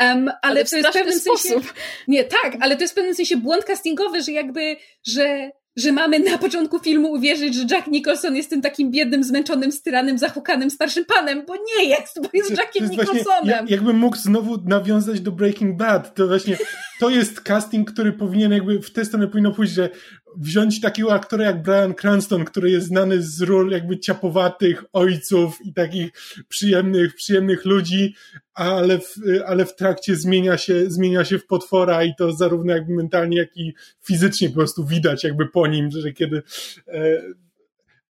Um, 0.00 0.28
ale, 0.28 0.34
ale 0.42 0.64
to 0.64 0.76
jest 0.76 0.88
w 0.88 0.92
pewnym 0.92 1.20
sposób. 1.20 1.50
sensie... 1.50 1.68
Nie, 2.08 2.24
tak, 2.24 2.56
ale 2.60 2.76
to 2.76 2.82
jest 2.82 2.94
w 2.94 2.96
pewnym 2.96 3.14
sensie 3.14 3.36
błąd 3.36 3.64
castingowy, 3.64 4.22
że 4.22 4.32
jakby, 4.32 4.76
że 5.06 5.50
że 5.76 5.92
mamy 5.92 6.18
na 6.18 6.38
początku 6.38 6.78
filmu 6.78 7.12
uwierzyć, 7.12 7.54
że 7.54 7.64
Jack 7.70 7.86
Nicholson 7.86 8.36
jest 8.36 8.50
tym 8.50 8.62
takim 8.62 8.90
biednym, 8.90 9.24
zmęczonym, 9.24 9.72
styranym, 9.72 10.18
zahukanym 10.18 10.70
starszym 10.70 11.04
panem, 11.04 11.42
bo 11.46 11.54
nie 11.56 11.88
jest, 11.88 12.20
bo 12.22 12.28
jest 12.32 12.50
Jackiem 12.50 12.82
jest 12.82 12.92
Nicholsonem. 12.92 13.44
Właśnie, 13.44 13.76
jakbym 13.76 13.96
mógł 13.98 14.16
znowu 14.16 14.58
nawiązać 14.64 15.20
do 15.20 15.32
Breaking 15.32 15.76
Bad, 15.76 16.14
to 16.14 16.26
właśnie 16.26 16.58
to 17.00 17.10
jest 17.10 17.40
casting, 17.40 17.92
który 17.92 18.12
powinien 18.12 18.52
jakby 18.52 18.82
w 18.82 18.90
tę 18.90 19.04
stronę 19.04 19.28
powinno 19.28 19.52
pójść, 19.52 19.72
że 19.72 19.90
wziąć 20.36 20.80
takiego 20.80 21.12
aktora 21.12 21.44
jak 21.44 21.62
Brian 21.62 21.94
Cranston, 21.94 22.44
który 22.44 22.70
jest 22.70 22.86
znany 22.86 23.22
z 23.22 23.40
ról 23.42 23.70
jakby 23.70 23.98
ciapowatych 23.98 24.84
ojców 24.92 25.58
i 25.64 25.72
takich 25.72 26.10
przyjemnych, 26.48 27.14
przyjemnych 27.14 27.64
ludzi, 27.64 28.14
ale 28.54 28.98
w, 28.98 29.14
ale 29.46 29.66
w 29.66 29.76
trakcie 29.76 30.16
zmienia 30.16 30.58
się, 30.58 30.90
zmienia 30.90 31.24
się 31.24 31.38
w 31.38 31.46
potwora 31.46 32.04
i 32.04 32.14
to 32.18 32.32
zarówno 32.32 32.72
jakby 32.72 32.94
mentalnie, 32.94 33.36
jak 33.36 33.56
i 33.56 33.74
fizycznie 34.02 34.48
po 34.48 34.54
prostu 34.54 34.86
widać 34.86 35.24
jakby 35.24 35.46
po 35.46 35.66
nim, 35.66 35.90
że 35.90 36.12
kiedy 36.12 36.42
e, 36.88 37.22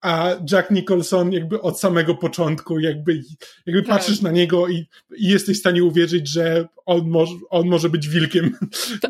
a 0.01 0.35
Jack 0.51 0.71
Nicholson 0.71 1.31
jakby 1.31 1.61
od 1.61 1.79
samego 1.79 2.15
początku 2.15 2.79
jakby, 2.79 3.21
jakby 3.65 3.81
tak. 3.81 3.89
patrzysz 3.89 4.21
na 4.21 4.31
niego 4.31 4.67
i, 4.67 4.87
i, 5.17 5.27
jesteś 5.27 5.57
w 5.57 5.59
stanie 5.59 5.83
uwierzyć, 5.83 6.29
że 6.29 6.67
on 6.85 7.09
może, 7.09 7.33
on 7.49 7.67
może 7.67 7.89
być 7.89 8.07
wilkiem. 8.07 8.57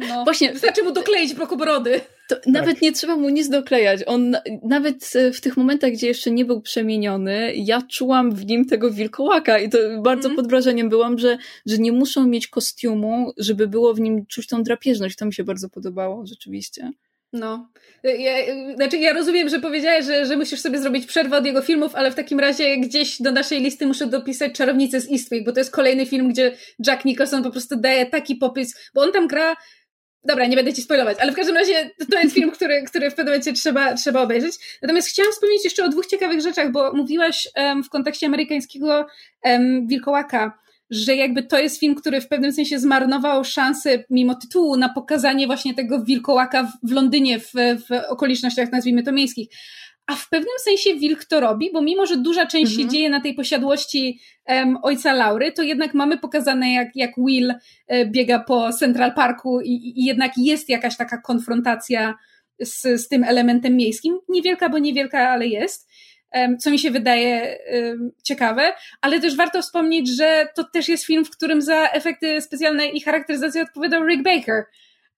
No, 0.10 0.24
właśnie, 0.24 0.54
wystarczy 0.54 0.84
mu 0.84 0.92
dokleić 0.92 1.34
brokobrody. 1.34 2.00
To 2.00 2.06
tak. 2.36 2.48
Nawet 2.48 2.82
nie 2.82 2.92
trzeba 2.92 3.16
mu 3.16 3.30
nic 3.30 3.50
doklejać. 3.50 4.02
On 4.06 4.38
nawet 4.64 5.12
w 5.34 5.42
tych 5.42 5.58
momentach, 5.58 5.92
gdzie 5.92 6.08
jeszcze 6.08 6.32
nie 6.32 6.46
był 6.46 6.62
przemieniony, 6.62 7.54
ja 7.56 7.82
czułam 7.82 8.32
w 8.32 8.46
nim 8.46 8.66
tego 8.66 8.92
wilkołaka 8.92 9.60
i 9.60 9.70
to 9.70 9.78
bardzo 10.02 10.28
mm. 10.28 10.36
pod 10.36 10.48
wrażeniem 10.48 10.90
byłam, 10.90 11.20
że, 11.20 11.38
że 11.66 11.78
nie 11.78 11.92
muszą 11.92 12.28
mieć 12.28 12.48
kostiumu, 12.48 13.34
żeby 13.38 13.68
było 13.68 13.94
w 13.94 14.00
nim 14.00 14.26
czuć 14.26 14.48
tą 14.48 14.64
drapieżność. 14.64 15.16
To 15.16 15.26
mi 15.26 15.34
się 15.34 15.44
bardzo 15.44 15.70
podobało, 15.70 16.26
rzeczywiście. 16.26 16.92
No. 17.34 17.70
Ja, 18.04 18.32
znaczy, 18.76 18.98
ja 18.98 19.14
rozumiem, 19.14 19.50
że 19.50 19.60
powiedziałeś, 19.60 20.06
że, 20.06 20.26
że 20.26 20.38
musisz 20.38 20.60
sobie 20.60 20.80
zrobić 20.80 21.06
przerwę 21.06 21.38
od 21.38 21.46
jego 21.46 21.62
filmów, 21.62 21.96
ale 21.96 22.12
w 22.12 22.16
takim 22.16 22.40
razie 22.40 22.78
gdzieś 22.78 23.22
do 23.22 23.32
naszej 23.32 23.62
listy 23.62 23.88
muszę 23.88 24.08
dopisać 24.08 24.54
Czarownicę 24.54 25.02
z 25.02 25.12
Eastwick, 25.12 25.46
bo 25.46 25.52
to 25.52 25.60
jest 25.60 25.72
kolejny 25.72 26.06
film, 26.06 26.30
gdzie 26.30 26.52
Jack 26.88 27.06
Nicholson 27.06 27.44
po 27.44 27.52
prostu 27.52 27.76
daje 27.76 28.06
taki 28.06 28.36
popis, 28.36 28.76
bo 28.94 29.02
on 29.02 29.12
tam 29.12 29.28
gra 29.28 29.56
Dobra, 30.24 30.46
nie 30.46 30.56
będę 30.56 30.74
ci 30.74 30.82
spoilować, 30.82 31.18
ale 31.20 31.32
w 31.32 31.36
każdym 31.36 31.56
razie 31.56 31.92
to 32.12 32.20
jest 32.20 32.36
film, 32.36 32.52
który, 32.56 32.84
który 32.84 33.10
w 33.10 33.16
pewnym 33.16 33.34
momencie 33.34 33.54
trzeba, 33.54 33.94
trzeba 33.94 34.22
obejrzeć. 34.22 34.56
Natomiast 34.82 35.08
chciałam 35.08 35.32
wspomnieć 35.32 35.64
jeszcze 35.64 35.86
o 35.86 35.90
dwóch 35.90 36.06
ciekawych 36.06 36.42
rzeczach, 36.42 36.72
bo 36.72 36.94
mówiłaś 36.94 37.48
um, 37.56 37.84
w 37.84 37.90
kontekście 37.90 38.28
amerykańskiego 38.28 39.08
um, 39.44 39.88
Wilkołaka, 39.88 40.62
że 40.90 41.16
jakby 41.16 41.44
to 41.44 41.60
jest 41.60 41.80
film, 41.80 41.96
który 41.96 42.22
w 42.22 42.28
pewnym 42.28 42.54
sensie 42.54 42.80
zmarnował 42.80 43.44
szansę, 43.44 44.04
mimo 44.10 44.36
tytułu, 44.36 44.78
na 44.78 44.90
pokazanie 44.90 45.48
właśnie 45.48 45.74
tego 45.74 46.04
wilkołaka 46.04 46.72
w 46.84 46.92
Londynie, 46.92 47.40
w, 47.40 47.52
w 47.90 47.92
okolicznościach, 48.10 48.72
nazwijmy 48.72 49.04
to 49.04 49.12
miejskich. 49.12 49.48
A 50.08 50.16
w 50.16 50.30
pewnym 50.30 50.54
sensie 50.64 50.96
Wilk 51.00 51.26
to 51.26 51.40
robi, 51.40 51.70
bo 51.74 51.82
mimo, 51.82 52.06
że 52.06 52.18
duża 52.18 52.46
część 52.46 52.72
mhm. 52.72 52.82
się 52.82 52.96
dzieje 52.96 53.10
na 53.10 53.22
tej 53.22 53.34
posiadłości 53.34 54.20
um, 54.48 54.78
ojca 54.84 55.14
Laury, 55.14 55.52
to 55.52 55.64
jednak 55.64 55.94
mamy 55.94 56.18
pokazane, 56.18 56.74
jak, 56.74 56.88
jak 56.96 57.12
Will 57.18 57.54
e, 57.88 58.06
biega 58.06 58.40
po 58.40 58.74
Central 58.74 59.14
Parku 59.14 59.62
i, 59.62 59.94
i 59.96 60.06
jednak 60.06 60.32
jest 60.38 60.70
jakaś 60.70 60.98
taka 60.98 61.22
konfrontacja 61.22 62.16
z, 62.60 63.02
z 63.02 63.08
tym 63.08 63.24
elementem 63.24 63.76
miejskim. 63.76 64.20
Niewielka, 64.30 64.70
bo 64.70 64.78
niewielka, 64.80 65.30
ale 65.30 65.48
jest 65.48 65.92
co 66.60 66.72
mi 66.72 66.80
się 66.80 66.92
wydaje 66.92 67.58
ciekawe, 68.24 68.74
ale 69.02 69.20
też 69.20 69.36
warto 69.36 69.62
wspomnieć, 69.62 70.10
że 70.10 70.48
to 70.56 70.64
też 70.64 70.90
jest 70.90 71.06
film, 71.06 71.26
w 71.26 71.30
którym 71.30 71.62
za 71.62 71.90
efekty 71.90 72.42
specjalne 72.42 72.86
i 72.86 73.02
charakteryzację 73.02 73.62
odpowiadał 73.62 74.08
Rick 74.08 74.24
Baker. 74.24 74.64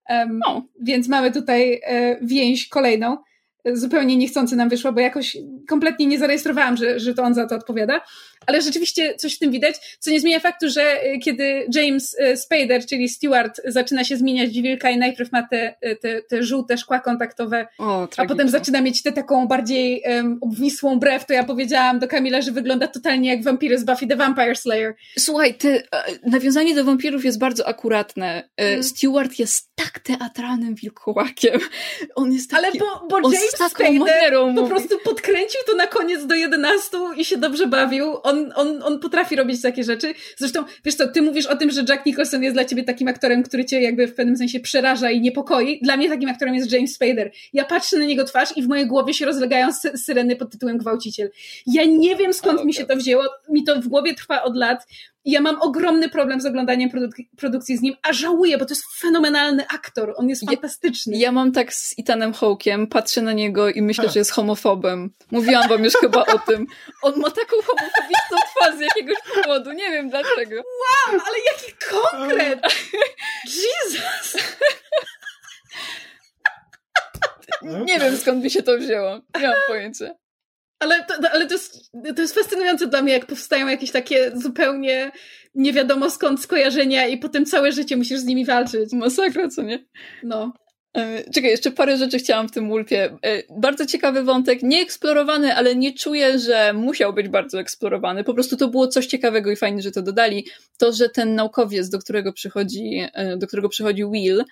Um, 0.09 0.39
Więc 0.81 1.07
mamy 1.07 1.31
tutaj 1.31 1.81
e, 1.83 2.17
więź 2.21 2.67
kolejną 2.67 3.17
zupełnie 3.65 4.17
niechcący 4.17 4.55
nam 4.55 4.69
wyszło, 4.69 4.93
bo 4.93 4.99
jakoś 4.99 5.37
kompletnie 5.67 6.05
nie 6.05 6.19
zarejestrowałam, 6.19 6.77
że, 6.77 6.99
że 6.99 7.13
to 7.13 7.23
on 7.23 7.33
za 7.33 7.47
to 7.47 7.55
odpowiada. 7.55 8.01
Ale 8.45 8.61
rzeczywiście 8.61 9.15
coś 9.15 9.35
w 9.35 9.39
tym 9.39 9.51
widać, 9.51 9.75
co 9.99 10.11
nie 10.11 10.19
zmienia 10.19 10.39
faktu, 10.39 10.69
że 10.69 11.05
y, 11.05 11.19
kiedy 11.19 11.67
James 11.75 12.13
y, 12.19 12.37
Spader, 12.37 12.85
czyli 12.85 13.09
Stewart, 13.09 13.61
zaczyna 13.65 14.03
się 14.03 14.17
zmieniać 14.17 14.49
w 14.49 14.61
wilka 14.61 14.89
i 14.89 14.97
najpierw 14.97 15.31
ma 15.31 15.47
te, 15.47 15.75
y, 15.85 15.95
te, 15.95 16.21
te 16.21 16.43
żółte 16.43 16.77
szkła 16.77 16.99
kontaktowe, 16.99 17.67
o, 17.77 18.07
a 18.17 18.25
potem 18.25 18.49
zaczyna 18.49 18.81
mieć 18.81 19.03
tę 19.03 19.11
taką 19.11 19.47
bardziej 19.47 20.03
um, 20.05 20.37
obwisłą 20.41 20.99
brew, 20.99 21.25
to 21.25 21.33
ja 21.33 21.43
powiedziałam 21.43 21.99
do 21.99 22.07
Kamila, 22.07 22.41
że 22.41 22.51
wygląda 22.51 22.87
totalnie 22.87 23.29
jak 23.29 23.43
wampiry 23.43 23.77
z 23.77 23.83
Buffy 23.83 24.07
the 24.07 24.15
Vampire 24.15 24.55
Slayer. 24.55 24.95
Słuchaj, 25.19 25.53
te, 25.53 25.83
nawiązanie 26.25 26.75
do 26.75 26.83
wampirów 26.83 27.25
jest 27.25 27.39
bardzo 27.39 27.67
akuratne. 27.67 28.49
Mm. 28.57 28.83
Stewart 28.83 29.39
jest 29.39 29.69
tak 29.75 29.99
teatralnym 29.99 30.75
wilkołakiem. 30.75 31.59
On 32.15 32.33
jest 32.33 32.51
taki, 32.51 32.65
Ale 32.65 32.73
bo, 32.79 33.07
bo 33.09 33.31
James 33.31 33.49
Spader 33.69 34.33
po 34.55 34.67
prostu 34.67 34.99
podkręcił 35.03 35.61
to 35.67 35.75
na 35.75 35.87
koniec 35.87 36.25
do 36.25 36.35
11 36.35 36.97
i 37.17 37.25
się 37.25 37.37
dobrze 37.37 37.67
bawił. 37.67 38.17
On, 38.23 38.32
on, 38.55 38.83
on 38.83 38.99
potrafi 38.99 39.35
robić 39.35 39.61
takie 39.61 39.83
rzeczy. 39.83 40.13
Zresztą, 40.37 40.63
wiesz 40.85 40.95
co, 40.95 41.07
ty 41.07 41.21
mówisz 41.21 41.45
o 41.45 41.55
tym, 41.55 41.71
że 41.71 41.85
Jack 41.89 42.05
Nicholson 42.05 42.43
jest 42.43 42.55
dla 42.55 42.65
ciebie 42.65 42.83
takim 42.83 43.07
aktorem, 43.07 43.43
który 43.43 43.65
cię 43.65 43.81
jakby 43.81 44.07
w 44.07 44.13
pewnym 44.15 44.37
sensie 44.37 44.59
przeraża 44.59 45.11
i 45.11 45.21
niepokoi. 45.21 45.79
Dla 45.81 45.97
mnie 45.97 46.09
takim 46.09 46.29
aktorem 46.29 46.55
jest 46.55 46.71
James 46.71 46.93
Spader. 46.93 47.31
Ja 47.53 47.65
patrzę 47.65 47.97
na 47.97 48.05
niego 48.05 48.23
twarz 48.23 48.57
i 48.57 48.63
w 48.63 48.67
mojej 48.67 48.87
głowie 48.87 49.13
się 49.13 49.25
rozlegają 49.25 49.73
sy 49.73 49.97
syreny 49.97 50.35
pod 50.35 50.51
tytułem 50.51 50.77
Gwałciciel. 50.77 51.31
Ja 51.67 51.85
nie 51.85 52.15
wiem 52.15 52.33
skąd 52.33 52.65
mi 52.65 52.73
się 52.73 52.85
to 52.85 52.95
wzięło. 52.95 53.23
Mi 53.49 53.63
to 53.63 53.81
w 53.81 53.87
głowie 53.87 54.15
trwa 54.15 54.43
od 54.43 54.57
lat. 54.57 54.87
Ja 55.25 55.41
mam 55.41 55.61
ogromny 55.61 56.09
problem 56.09 56.41
z 56.41 56.45
oglądaniem 56.45 56.89
produk- 56.89 57.25
produkcji 57.37 57.77
z 57.77 57.81
nim, 57.81 57.95
a 58.01 58.13
żałuję, 58.13 58.57
bo 58.57 58.65
to 58.65 58.71
jest 58.71 58.83
fenomenalny 58.99 59.65
aktor. 59.67 60.13
On 60.17 60.29
jest 60.29 60.45
fantastyczny. 60.45 61.13
Ja, 61.13 61.19
ja 61.21 61.31
mam 61.31 61.51
tak 61.51 61.73
z 61.73 61.97
Itanem 61.97 62.33
Hawkiem, 62.33 62.87
patrzę 62.87 63.21
na 63.21 63.33
niego 63.33 63.69
i 63.69 63.81
myślę, 63.81 64.09
że 64.09 64.19
jest 64.19 64.31
homofobem. 64.31 65.09
Mówiłam 65.31 65.69
wam 65.69 65.83
już 65.83 65.93
chyba 65.93 66.25
o 66.25 66.39
tym. 66.39 66.67
On 67.01 67.13
ma 67.19 67.29
taką 67.31 67.55
homofobiczną 67.65 68.37
twarz 68.55 68.75
z 68.77 68.79
jakiegoś 68.79 69.15
powodu. 69.35 69.71
Nie 69.71 69.91
wiem 69.91 70.09
dlaczego. 70.09 70.55
Wow, 70.55 71.21
ale 71.27 71.37
jaki 71.53 71.73
konkret! 71.89 72.59
Jesus! 73.63 74.43
Nie 77.85 77.99
wiem 77.99 78.17
skąd 78.17 78.43
mi 78.43 78.51
się 78.51 78.63
to 78.63 78.77
wzięło. 78.77 79.19
Nie 79.41 79.47
mam 79.47 79.55
pojęcia. 79.67 80.15
Ale, 80.83 81.05
to, 81.05 81.29
ale 81.31 81.47
to, 81.47 81.53
jest, 81.53 81.91
to 82.15 82.21
jest 82.21 82.35
fascynujące 82.35 82.87
dla 82.87 83.01
mnie, 83.01 83.13
jak 83.13 83.25
powstają 83.25 83.67
jakieś 83.67 83.91
takie 83.91 84.31
zupełnie 84.35 85.11
nie 85.55 85.73
wiadomo 85.73 86.09
skąd 86.09 86.41
skojarzenia 86.41 87.07
i 87.07 87.17
potem 87.17 87.45
całe 87.45 87.71
życie 87.71 87.97
musisz 87.97 88.19
z 88.19 88.25
nimi 88.25 88.45
walczyć. 88.45 88.93
Masakra, 88.93 89.49
co 89.49 89.61
nie? 89.61 89.85
No. 90.23 90.53
E, 90.93 91.23
czekaj, 91.31 91.51
jeszcze 91.51 91.71
parę 91.71 91.97
rzeczy 91.97 92.17
chciałam 92.17 92.47
w 92.47 92.51
tym 92.51 92.69
Wolfie. 92.69 93.17
E, 93.21 93.43
bardzo 93.59 93.85
ciekawy 93.85 94.23
wątek, 94.23 94.63
nieeksplorowany, 94.63 95.55
ale 95.55 95.75
nie 95.75 95.93
czuję, 95.93 96.39
że 96.39 96.73
musiał 96.73 97.13
być 97.13 97.29
bardzo 97.29 97.59
eksplorowany. 97.59 98.23
Po 98.23 98.33
prostu 98.33 98.57
to 98.57 98.67
było 98.67 98.87
coś 98.87 99.05
ciekawego 99.05 99.51
i 99.51 99.55
fajnie, 99.55 99.81
że 99.81 99.91
to 99.91 100.01
dodali. 100.01 100.47
To, 100.77 100.93
że 100.93 101.09
ten 101.09 101.35
naukowiec, 101.35 101.89
do 101.89 101.99
którego 101.99 102.33
przychodzi, 102.33 103.07
e, 103.13 103.37
do 103.37 103.47
którego 103.47 103.69
przychodzi 103.69 104.05
Will, 104.05 104.43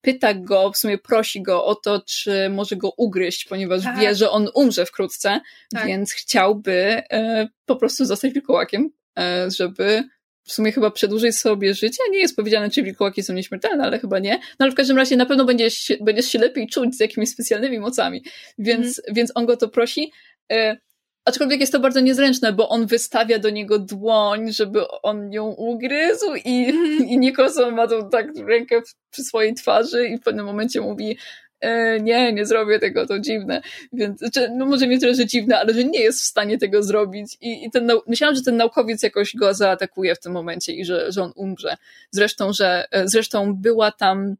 pyta 0.00 0.34
go, 0.34 0.72
w 0.72 0.76
sumie 0.76 0.98
prosi 0.98 1.42
go 1.42 1.64
o 1.64 1.74
to, 1.74 2.02
czy 2.06 2.48
może 2.48 2.76
go 2.76 2.92
ugryźć, 2.96 3.44
ponieważ 3.44 3.82
tak. 3.82 3.98
wie, 3.98 4.14
że 4.14 4.30
on 4.30 4.48
umrze 4.54 4.86
wkrótce, 4.86 5.40
tak. 5.74 5.86
więc 5.86 6.12
chciałby 6.12 7.02
e, 7.10 7.48
po 7.66 7.76
prostu 7.76 8.04
zostać 8.04 8.32
wilkołakiem, 8.32 8.90
e, 9.18 9.50
żeby 9.50 10.04
w 10.48 10.52
sumie 10.52 10.72
chyba 10.72 10.90
przedłużyć 10.90 11.38
sobie 11.38 11.74
życie. 11.74 12.02
Nie 12.10 12.18
jest 12.18 12.36
powiedziane, 12.36 12.70
czy 12.70 12.82
wilkołaki 12.82 13.22
są 13.22 13.32
nieśmiertelne, 13.32 13.84
ale 13.84 13.98
chyba 13.98 14.18
nie. 14.18 14.32
No 14.32 14.40
ale 14.58 14.70
w 14.70 14.74
każdym 14.74 14.96
razie 14.96 15.16
na 15.16 15.26
pewno 15.26 15.44
będziesz, 15.44 15.92
będziesz 16.00 16.26
się 16.26 16.38
lepiej 16.38 16.68
czuć 16.68 16.96
z 16.96 17.00
jakimiś 17.00 17.30
specjalnymi 17.30 17.78
mocami. 17.78 18.24
Więc, 18.58 18.80
mm. 18.80 19.14
więc 19.14 19.32
on 19.34 19.46
go 19.46 19.56
to 19.56 19.68
prosi. 19.68 20.12
E, 20.52 20.76
Aczkolwiek 21.24 21.60
jest 21.60 21.72
to 21.72 21.80
bardzo 21.80 22.00
niezręczne, 22.00 22.52
bo 22.52 22.68
on 22.68 22.86
wystawia 22.86 23.38
do 23.38 23.50
niego 23.50 23.78
dłoń, 23.78 24.52
żeby 24.52 24.88
on 25.02 25.32
ją 25.32 25.46
ugryzł 25.46 26.34
i, 26.44 26.72
i 27.12 27.18
Nicholson 27.18 27.74
ma 27.74 27.86
tą 27.86 28.10
tak 28.10 28.26
rękę 28.46 28.82
przy 29.10 29.22
swojej 29.22 29.54
twarzy 29.54 30.08
i 30.08 30.18
w 30.18 30.22
pewnym 30.22 30.46
momencie 30.46 30.80
mówi 30.80 31.18
e, 31.60 32.00
nie, 32.00 32.32
nie 32.32 32.46
zrobię 32.46 32.78
tego, 32.78 33.06
to 33.06 33.18
dziwne. 33.18 33.62
Więc, 33.92 34.18
znaczy, 34.18 34.50
no 34.56 34.66
może 34.66 34.86
nie 34.86 35.00
tyle, 35.00 35.14
że 35.14 35.26
dziwne, 35.26 35.58
ale 35.58 35.74
że 35.74 35.84
nie 35.84 36.00
jest 36.00 36.20
w 36.20 36.26
stanie 36.26 36.58
tego 36.58 36.82
zrobić. 36.82 37.36
I, 37.40 37.64
i 37.64 37.70
ten, 37.70 37.90
myślałam, 38.06 38.36
że 38.36 38.42
ten 38.42 38.56
naukowiec 38.56 39.02
jakoś 39.02 39.36
go 39.36 39.54
zaatakuje 39.54 40.14
w 40.14 40.20
tym 40.20 40.32
momencie 40.32 40.72
i 40.72 40.84
że, 40.84 41.12
że 41.12 41.22
on 41.22 41.32
umrze. 41.36 41.76
Zresztą, 42.10 42.52
że, 42.52 42.86
e, 42.90 43.08
zresztą 43.08 43.54
była 43.54 43.92
tam 43.92 44.36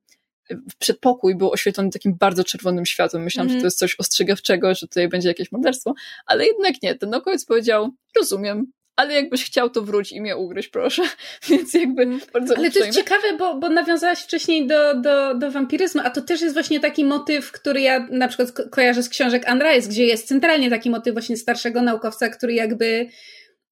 przedpokój 0.79 1.37
był 1.37 1.51
oświetlony 1.51 1.91
takim 1.91 2.15
bardzo 2.15 2.45
czerwonym 2.45 2.87
światłem. 2.87 3.23
Myślałam, 3.23 3.49
mm. 3.49 3.59
że 3.59 3.63
to 3.63 3.67
jest 3.67 3.79
coś 3.79 3.97
ostrzegawczego, 3.99 4.75
że 4.75 4.89
tutaj 4.89 5.09
będzie 5.09 5.29
jakieś 5.29 5.53
morderstwo, 5.53 5.95
ale 6.27 6.47
jednak 6.47 6.83
nie. 6.83 6.95
Ten 6.95 7.11
naukowiec 7.11 7.45
powiedział, 7.45 7.91
rozumiem, 8.17 8.73
ale 8.99 9.15
jakbyś 9.15 9.45
chciał, 9.45 9.71
to 9.71 9.83
wróć 9.83 10.13
i 10.13 10.21
mnie 10.21 10.37
ugryź, 10.37 10.69
proszę. 10.69 11.03
Więc 11.49 11.75
jakby 11.75 12.03
mhm. 12.03 12.21
bardzo 12.33 12.57
Ale 12.57 12.71
to 12.71 12.79
jest 12.79 12.99
ciekawe, 12.99 13.37
bo, 13.39 13.59
bo 13.59 13.69
nawiązałaś 13.69 14.19
wcześniej 14.19 14.67
do, 14.67 14.95
do, 14.95 15.35
do 15.35 15.51
wampiryzmu, 15.51 16.01
a 16.05 16.11
to 16.11 16.23
też 16.23 16.41
jest 16.41 16.55
właśnie 16.55 16.81
taki 16.81 17.05
motyw, 17.05 17.53
który 17.53 17.81
ja 17.81 18.07
na 18.11 18.29
przykład 18.29 18.53
ko 18.53 18.69
kojarzę 18.69 19.03
z 19.03 19.09
książek 19.09 19.47
Unrise, 19.53 19.89
gdzie 19.89 20.07
jest 20.07 20.29
centralnie 20.29 20.71
taki 20.71 20.91
motyw 20.91 21.13
właśnie 21.13 21.37
starszego 21.37 21.83
naukowca, 21.83 22.29
który 22.29 22.55
jakby 22.55 23.09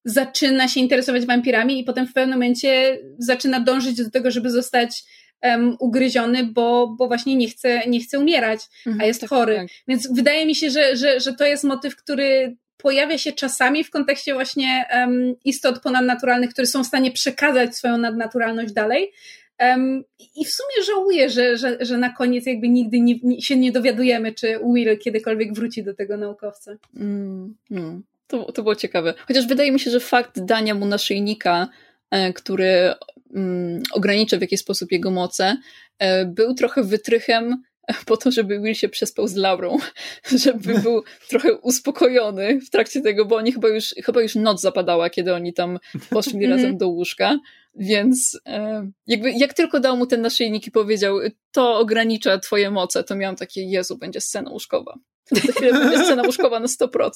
zaczyna 0.04 0.68
się 0.68 0.80
interesować 0.80 1.26
wampirami 1.26 1.80
i 1.80 1.84
potem 1.84 2.06
w 2.06 2.12
pewnym 2.12 2.34
momencie 2.34 2.98
zaczyna 3.18 3.60
dążyć 3.60 3.96
do 3.96 4.10
tego, 4.10 4.30
żeby 4.30 4.50
zostać 4.50 5.04
um, 5.42 5.76
ugryziony, 5.80 6.44
bo, 6.44 6.94
bo 6.98 7.06
właśnie 7.06 7.36
nie 7.36 7.48
chce, 7.48 7.88
nie 7.88 8.00
chce 8.00 8.18
umierać, 8.18 8.60
mhm, 8.86 9.00
a 9.00 9.04
jest 9.04 9.20
tak, 9.20 9.30
chory. 9.30 9.56
Tak. 9.56 9.66
Więc 9.88 10.14
wydaje 10.14 10.46
mi 10.46 10.54
się, 10.54 10.70
że, 10.70 10.96
że, 10.96 11.20
że 11.20 11.32
to 11.32 11.44
jest 11.44 11.64
motyw, 11.64 11.96
który 11.96 12.56
pojawia 12.76 13.18
się 13.18 13.32
czasami 13.32 13.84
w 13.84 13.90
kontekście 13.90 14.34
właśnie 14.34 14.84
um, 14.94 15.34
istot 15.44 15.82
ponadnaturalnych, 15.82 16.50
które 16.50 16.66
są 16.66 16.84
w 16.84 16.86
stanie 16.86 17.10
przekazać 17.10 17.76
swoją 17.76 17.98
nadnaturalność 17.98 18.72
dalej. 18.72 19.12
Um, 19.60 20.04
I 20.36 20.44
w 20.44 20.50
sumie 20.50 20.84
żałuję, 20.86 21.30
że, 21.30 21.56
że, 21.56 21.76
że 21.80 21.98
na 21.98 22.10
koniec 22.10 22.46
jakby 22.46 22.68
nigdy 22.68 23.00
nie, 23.00 23.14
nie, 23.22 23.42
się 23.42 23.56
nie 23.56 23.72
dowiadujemy, 23.72 24.34
czy 24.34 24.58
Will 24.74 24.98
kiedykolwiek 24.98 25.54
wróci 25.54 25.84
do 25.84 25.94
tego 25.94 26.16
naukowca. 26.16 26.76
Mm, 26.96 27.54
mm. 27.70 28.02
To, 28.26 28.52
to 28.52 28.62
było 28.62 28.74
ciekawe. 28.74 29.14
Chociaż 29.28 29.46
wydaje 29.46 29.72
mi 29.72 29.80
się, 29.80 29.90
że 29.90 30.00
fakt 30.00 30.40
dania 30.40 30.74
mu 30.74 30.86
naszyjnika, 30.86 31.68
e, 32.10 32.32
który 32.32 32.94
mm, 33.34 33.82
ogranicza 33.92 34.38
w 34.38 34.40
jakiś 34.40 34.60
sposób 34.60 34.92
jego 34.92 35.10
moce, 35.10 35.56
e, 35.98 36.24
był 36.24 36.54
trochę 36.54 36.82
wytrychem 36.82 37.62
po 38.06 38.16
to, 38.16 38.30
żeby 38.30 38.60
Will 38.60 38.74
się 38.74 38.88
przespał 38.88 39.28
z 39.28 39.34
Laurą, 39.34 39.78
żeby 40.44 40.74
był 40.82 41.02
trochę 41.28 41.54
uspokojony 41.54 42.60
w 42.60 42.70
trakcie 42.70 43.00
tego, 43.00 43.24
bo 43.24 43.36
oni 43.36 43.52
chyba 43.52 43.68
już, 43.68 43.94
chyba 44.04 44.22
już 44.22 44.34
noc 44.34 44.60
zapadała, 44.60 45.10
kiedy 45.10 45.34
oni 45.34 45.52
tam 45.52 45.78
poszli 46.10 46.34
mhm. 46.44 46.52
razem 46.52 46.78
do 46.78 46.88
łóżka, 46.88 47.38
więc 47.74 48.40
e, 48.46 48.90
jakby 49.06 49.32
jak 49.32 49.54
tylko 49.54 49.80
dał 49.80 49.96
mu 49.96 50.06
ten 50.06 50.20
naszyjnik 50.20 50.66
i 50.66 50.70
powiedział, 50.70 51.18
to 51.52 51.78
ogranicza 51.78 52.38
twoje 52.38 52.70
moce, 52.70 53.04
to 53.04 53.16
miałam 53.16 53.36
takie, 53.36 53.62
Jezu, 53.62 53.98
będzie 53.98 54.20
scena 54.20 54.50
łóżkowa. 54.50 54.98
To 55.28 55.36
za 55.36 55.52
chwilę 55.52 55.72
będzie 55.72 56.04
scena 56.04 56.22
łóżkowa 56.22 56.60
na 56.60 56.66
100%. 56.66 57.10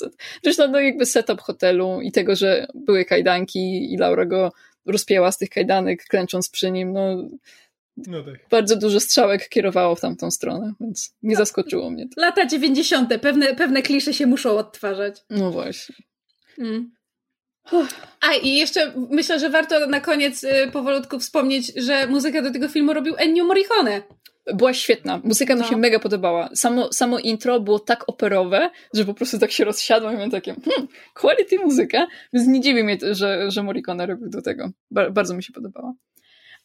Zresztą 0.45 0.69
no 0.69 0.81
jakby 0.81 1.07
setup 1.07 1.41
hotelu 1.41 2.01
i 2.01 2.13
tego, 2.13 2.37
że 2.37 2.67
były 2.75 3.05
kajdanki 3.05 3.93
i 3.95 3.97
Laura 3.97 4.27
go 4.27 4.53
rozpięła 4.87 5.33
z 5.33 5.39
tych 5.39 5.51
kajdanek, 5.51 6.05
klęcząc 6.05 6.49
przy 6.49 6.71
nim, 6.71 6.93
no 6.93 7.29
no 8.07 8.23
tak. 8.23 8.35
bardzo 8.51 8.77
dużo 8.77 9.01
strzałek 9.01 9.49
kierowało 9.49 9.95
w 9.95 10.01
tamtą 10.01 10.31
stronę, 10.31 10.73
więc 10.81 11.15
nie 11.23 11.37
zaskoczyło 11.37 11.91
mnie 11.91 12.09
to. 12.09 12.21
Lata 12.21 12.47
90. 12.47 13.21
Pewne, 13.23 13.55
pewne 13.55 13.83
klisze 13.83 14.15
się 14.15 14.27
muszą 14.27 14.59
odtwarzać. 14.59 15.21
No 15.31 15.51
właśnie. 15.51 15.95
Mm. 16.59 16.91
A 18.21 18.35
i 18.35 18.57
jeszcze 18.57 18.93
myślę, 19.11 19.41
że 19.41 19.51
warto 19.51 19.87
na 19.87 20.01
koniec 20.01 20.45
y, 20.45 20.71
powolutku 20.73 21.19
wspomnieć, 21.19 21.73
że 21.77 22.07
muzykę 22.07 22.43
do 22.43 22.53
tego 22.53 22.69
filmu 22.69 22.93
robił 22.93 23.15
Ennio 23.19 23.45
Morricone. 23.45 24.03
Była 24.55 24.75
świetna. 24.75 25.21
Muzyka 25.25 25.55
no. 25.55 25.63
mi 25.63 25.69
się 25.69 25.77
mega 25.77 25.99
podobała. 25.99 26.49
Samo, 26.55 26.93
samo 26.93 27.19
intro 27.19 27.61
było 27.61 27.79
tak 27.79 28.09
operowe, 28.09 28.71
że 28.95 29.05
po 29.05 29.15
prostu 29.15 29.39
tak 29.39 29.51
się 29.51 29.65
rozsiadłam 29.65 30.13
i 30.13 30.17
miałem 30.17 30.31
takie 30.31 30.55
hmm, 30.65 30.89
quality 31.15 31.59
muzyka, 31.59 32.07
więc 32.33 32.49
nie 32.49 32.61
dziwi 32.61 32.85
mnie, 32.85 32.99
że, 33.11 33.51
że 33.51 33.63
Morricone 33.63 34.07
robił 34.07 34.31
do 34.31 34.43
tego. 34.43 34.71
bardzo 34.91 35.35
mi 35.35 35.43
się 35.43 35.53
podobała. 35.53 35.95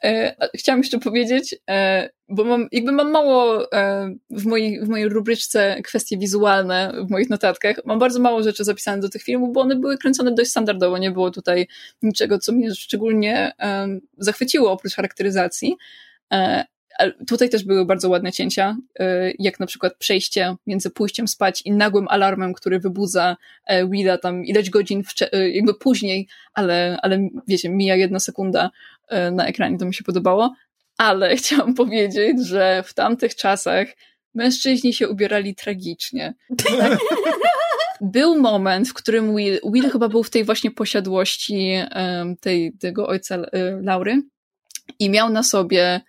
E, 0.03 0.35
chciałam 0.55 0.79
jeszcze 0.79 0.99
powiedzieć, 0.99 1.55
e, 1.69 2.09
bo 2.29 2.43
mam, 2.43 2.67
jakby 2.71 2.91
mam 2.91 3.11
mało 3.11 3.71
e, 3.73 4.09
w, 4.29 4.45
mojej, 4.45 4.81
w 4.81 4.89
mojej 4.89 5.09
rubryczce 5.09 5.81
kwestie 5.83 6.17
wizualne, 6.17 6.93
w 7.07 7.11
moich 7.11 7.29
notatkach, 7.29 7.75
mam 7.85 7.99
bardzo 7.99 8.19
mało 8.19 8.43
rzeczy 8.43 8.63
zapisane 8.63 9.01
do 9.01 9.09
tych 9.09 9.23
filmów, 9.23 9.53
bo 9.53 9.61
one 9.61 9.75
były 9.75 9.97
kręcone 9.97 10.31
dość 10.31 10.49
standardowo, 10.49 10.97
nie 10.97 11.11
było 11.11 11.31
tutaj 11.31 11.67
niczego, 12.01 12.39
co 12.39 12.51
mnie 12.51 12.75
szczególnie 12.75 13.51
zachwyciło 14.17 14.71
oprócz 14.71 14.95
charakteryzacji, 14.95 15.75
Tutaj 17.27 17.49
też 17.49 17.63
były 17.63 17.85
bardzo 17.85 18.09
ładne 18.09 18.31
cięcia, 18.31 18.77
y, 18.99 19.03
jak 19.39 19.59
na 19.59 19.65
przykład 19.65 19.95
przejście 19.97 20.55
między 20.67 20.89
pójściem 20.89 21.27
spać 21.27 21.61
i 21.65 21.71
nagłym 21.71 22.07
alarmem, 22.07 22.53
który 22.53 22.79
wybudza 22.79 23.37
e, 23.65 23.87
Willa 23.87 24.17
tam 24.17 24.45
ileś 24.45 24.69
godzin 24.69 25.03
y, 25.33 25.51
jakby 25.51 25.73
później, 25.73 26.27
ale, 26.53 26.97
ale 27.01 27.29
wiecie, 27.47 27.69
mija 27.69 27.95
jedna 27.95 28.19
sekunda 28.19 28.71
e, 29.07 29.31
na 29.31 29.47
ekranie, 29.47 29.77
to 29.77 29.85
mi 29.85 29.93
się 29.93 30.03
podobało. 30.03 30.53
Ale 30.97 31.35
chciałam 31.37 31.73
powiedzieć, 31.73 32.47
że 32.47 32.83
w 32.85 32.93
tamtych 32.93 33.35
czasach 33.35 33.87
mężczyźni 34.33 34.93
się 34.93 35.09
ubierali 35.09 35.55
tragicznie. 35.55 36.33
Był 38.01 38.41
moment, 38.41 38.89
w 38.89 38.93
którym 38.93 39.35
Will, 39.35 39.59
Will 39.73 39.89
chyba 39.89 40.09
był 40.09 40.23
w 40.23 40.29
tej 40.29 40.43
właśnie 40.43 40.71
posiadłości 40.71 41.73
tej, 42.41 42.73
tego 42.73 43.07
ojca 43.07 43.37
Laury 43.81 44.21
i 44.99 45.09
miał 45.09 45.29
na 45.29 45.43
sobie 45.43 46.01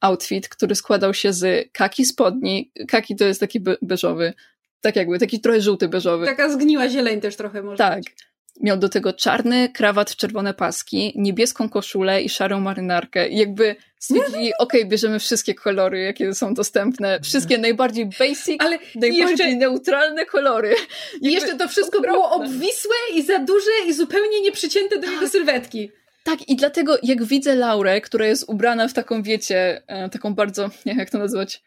outfit, 0.00 0.48
który 0.48 0.74
składał 0.74 1.14
się 1.14 1.32
z 1.32 1.72
kaki 1.72 2.04
spodni. 2.04 2.72
Kaki 2.88 3.16
to 3.16 3.24
jest 3.24 3.40
taki 3.40 3.60
be 3.60 3.76
beżowy, 3.82 4.32
tak 4.80 4.96
jakby, 4.96 5.18
taki 5.18 5.40
trochę 5.40 5.60
żółty 5.60 5.88
beżowy. 5.88 6.26
Taka 6.26 6.50
zgniła 6.50 6.88
zieleń 6.88 7.20
też 7.20 7.36
trochę 7.36 7.62
może 7.62 7.76
Tak. 7.76 7.96
Być. 7.96 8.14
Miał 8.60 8.76
do 8.76 8.88
tego 8.88 9.12
czarny 9.12 9.68
krawat 9.68 10.10
w 10.10 10.16
czerwone 10.16 10.54
paski, 10.54 11.12
niebieską 11.16 11.68
koszulę 11.68 12.22
i 12.22 12.28
szarą 12.28 12.60
marynarkę. 12.60 13.28
I 13.28 13.38
jakby 13.38 13.76
stwierdzili, 13.98 14.54
okej, 14.58 14.80
okay, 14.80 14.84
bierzemy 14.84 15.18
wszystkie 15.18 15.54
kolory, 15.54 16.00
jakie 16.00 16.34
są 16.34 16.54
dostępne, 16.54 17.20
wszystkie 17.20 17.58
najbardziej 17.58 18.06
basic, 18.06 18.56
ale 18.58 18.78
najbardziej 18.94 19.18
jeszcze, 19.18 19.56
neutralne 19.56 20.26
kolory. 20.26 20.74
I 21.20 21.32
jeszcze 21.32 21.56
to 21.56 21.68
wszystko 21.68 21.98
okropne. 21.98 22.12
było 22.12 22.30
obwisłe 22.30 22.94
i 23.14 23.22
za 23.22 23.38
duże 23.38 23.70
i 23.86 23.92
zupełnie 23.92 24.40
nieprzycięte 24.40 24.98
do 24.98 25.10
jego 25.10 25.28
sylwetki. 25.34 25.90
Tak, 26.24 26.48
i 26.48 26.56
dlatego 26.56 26.98
jak 27.02 27.24
widzę 27.24 27.54
Laurę, 27.54 28.00
która 28.00 28.26
jest 28.26 28.44
ubrana 28.48 28.88
w 28.88 28.92
taką, 28.92 29.22
wiecie, 29.22 29.82
e, 29.86 30.08
taką 30.08 30.34
bardzo, 30.34 30.64
nie 30.64 30.92
wiem 30.92 30.98
jak 30.98 31.10
to 31.10 31.18
nazwać, 31.18 31.62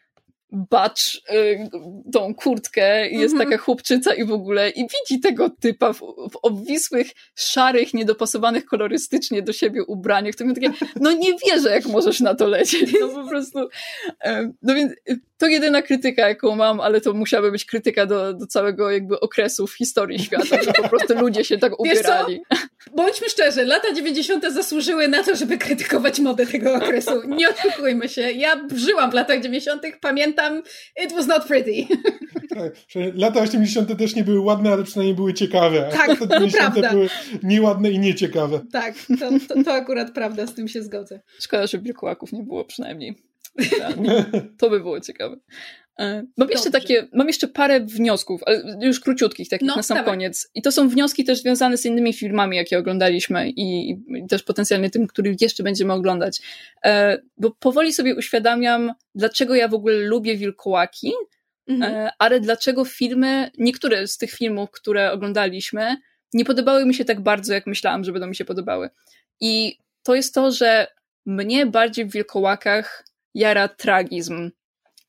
bacz 0.52 1.22
y, 1.30 1.68
tą 2.12 2.34
kurtkę 2.34 3.08
i 3.10 3.18
jest 3.18 3.34
mm 3.34 3.46
-hmm. 3.46 3.50
taka 3.50 3.62
chłopczyca 3.62 4.14
i 4.14 4.24
w 4.24 4.32
ogóle 4.32 4.70
i 4.70 4.80
widzi 4.80 5.20
tego 5.20 5.50
typa 5.50 5.92
w, 5.92 5.98
w 6.32 6.36
obwisłych, 6.42 7.10
szarych, 7.34 7.94
niedopasowanych 7.94 8.64
kolorystycznie 8.64 9.42
do 9.42 9.52
siebie 9.52 9.84
ubraniach, 9.84 10.34
to 10.34 10.44
mi 10.44 10.54
takie, 10.54 10.72
no 11.00 11.12
nie 11.12 11.32
wierzę, 11.46 11.70
jak 11.70 11.86
możesz 11.86 12.20
na 12.20 12.34
to 12.34 12.46
lecieć. 12.46 12.94
No 13.00 13.08
po 13.08 13.28
prostu, 13.28 13.58
y, 13.58 13.68
no 14.62 14.74
więc 14.74 14.92
y, 14.92 15.20
to 15.38 15.46
jedyna 15.46 15.82
krytyka, 15.82 16.28
jaką 16.28 16.56
mam, 16.56 16.80
ale 16.80 17.00
to 17.00 17.12
musiałaby 17.12 17.50
być 17.50 17.64
krytyka 17.64 18.06
do, 18.06 18.34
do 18.34 18.46
całego 18.46 18.90
jakby 18.90 19.20
okresu 19.20 19.66
w 19.66 19.72
historii 19.72 20.18
świata, 20.18 20.62
że 20.62 20.72
po 20.72 20.88
prostu 20.88 21.14
ludzie 21.14 21.44
się 21.44 21.58
tak 21.58 21.72
ubierali. 21.80 22.40
Bądźmy 22.96 23.28
szczerzy, 23.28 23.64
lata 23.64 23.92
90. 23.94 24.44
zasłużyły 24.52 25.08
na 25.08 25.24
to, 25.24 25.36
żeby 25.36 25.58
krytykować 25.58 26.20
modę 26.20 26.46
tego 26.46 26.74
okresu. 26.74 27.10
Nie 27.28 27.48
oszukujmy 27.48 28.08
się. 28.08 28.22
Ja 28.22 28.66
żyłam 28.74 29.10
w 29.10 29.14
latach 29.14 29.40
90., 29.40 29.82
pamiętam, 30.00 30.62
it 31.04 31.12
was 31.12 31.26
not 31.26 31.44
pretty. 31.44 31.72
Tak, 32.48 32.72
lata 33.14 33.40
80. 33.40 33.98
też 33.98 34.14
nie 34.14 34.24
były 34.24 34.40
ładne, 34.40 34.72
ale 34.72 34.84
przynajmniej 34.84 35.16
były 35.16 35.34
ciekawe. 35.34 35.88
Tak, 35.92 36.08
lata 36.08 36.26
90. 36.26 36.74
To 36.74 36.90
były 36.90 37.08
nieładne 37.42 37.90
i 37.90 37.98
nieciekawe. 37.98 38.60
Tak, 38.72 38.94
to, 39.20 39.54
to, 39.54 39.62
to 39.62 39.72
akurat 39.72 40.10
prawda, 40.10 40.46
z 40.46 40.54
tym 40.54 40.68
się 40.68 40.82
zgodzę. 40.82 41.20
Szkoda, 41.40 41.66
że 41.66 41.78
wilkołaków 41.78 42.32
nie 42.32 42.42
było 42.42 42.64
przynajmniej. 42.64 43.27
To 44.58 44.70
by 44.70 44.80
było 44.80 45.00
ciekawe. 45.00 45.36
E, 45.98 46.24
mam 46.36 46.50
jeszcze 46.50 46.70
takie, 46.70 47.08
mam 47.12 47.26
jeszcze 47.26 47.48
parę 47.48 47.80
wniosków, 47.80 48.40
ale 48.46 48.78
już 48.82 49.00
króciutkich, 49.00 49.48
takich 49.48 49.68
no, 49.68 49.76
na 49.76 49.82
sam 49.82 49.96
dawaj. 49.96 50.12
koniec. 50.12 50.50
I 50.54 50.62
to 50.62 50.72
są 50.72 50.88
wnioski 50.88 51.24
też 51.24 51.42
związane 51.42 51.76
z 51.76 51.86
innymi 51.86 52.12
filmami, 52.12 52.56
jakie 52.56 52.78
oglądaliśmy 52.78 53.50
i, 53.50 53.90
i 53.90 54.26
też 54.28 54.42
potencjalnie 54.42 54.90
tym, 54.90 55.06
który 55.06 55.36
jeszcze 55.40 55.62
będziemy 55.62 55.92
oglądać. 55.92 56.40
E, 56.84 57.18
bo 57.36 57.50
powoli 57.50 57.92
sobie 57.92 58.16
uświadamiam, 58.16 58.92
dlaczego 59.14 59.54
ja 59.54 59.68
w 59.68 59.74
ogóle 59.74 59.94
lubię 59.94 60.36
wilkołaki, 60.36 61.12
mhm. 61.68 61.94
e, 61.94 62.10
ale 62.18 62.40
dlaczego 62.40 62.84
filmy, 62.84 63.50
niektóre 63.58 64.06
z 64.06 64.18
tych 64.18 64.30
filmów, 64.30 64.70
które 64.70 65.12
oglądaliśmy, 65.12 65.96
nie 66.34 66.44
podobały 66.44 66.86
mi 66.86 66.94
się 66.94 67.04
tak 67.04 67.20
bardzo, 67.20 67.54
jak 67.54 67.66
myślałam, 67.66 68.04
że 68.04 68.12
będą 68.12 68.26
mi 68.26 68.36
się 68.36 68.44
podobały. 68.44 68.90
I 69.40 69.78
to 70.02 70.14
jest 70.14 70.34
to, 70.34 70.52
że 70.52 70.86
mnie 71.26 71.66
bardziej 71.66 72.04
w 72.06 72.12
wilkołakach 72.12 73.04
jara 73.38 73.68
tragizm 73.68 74.50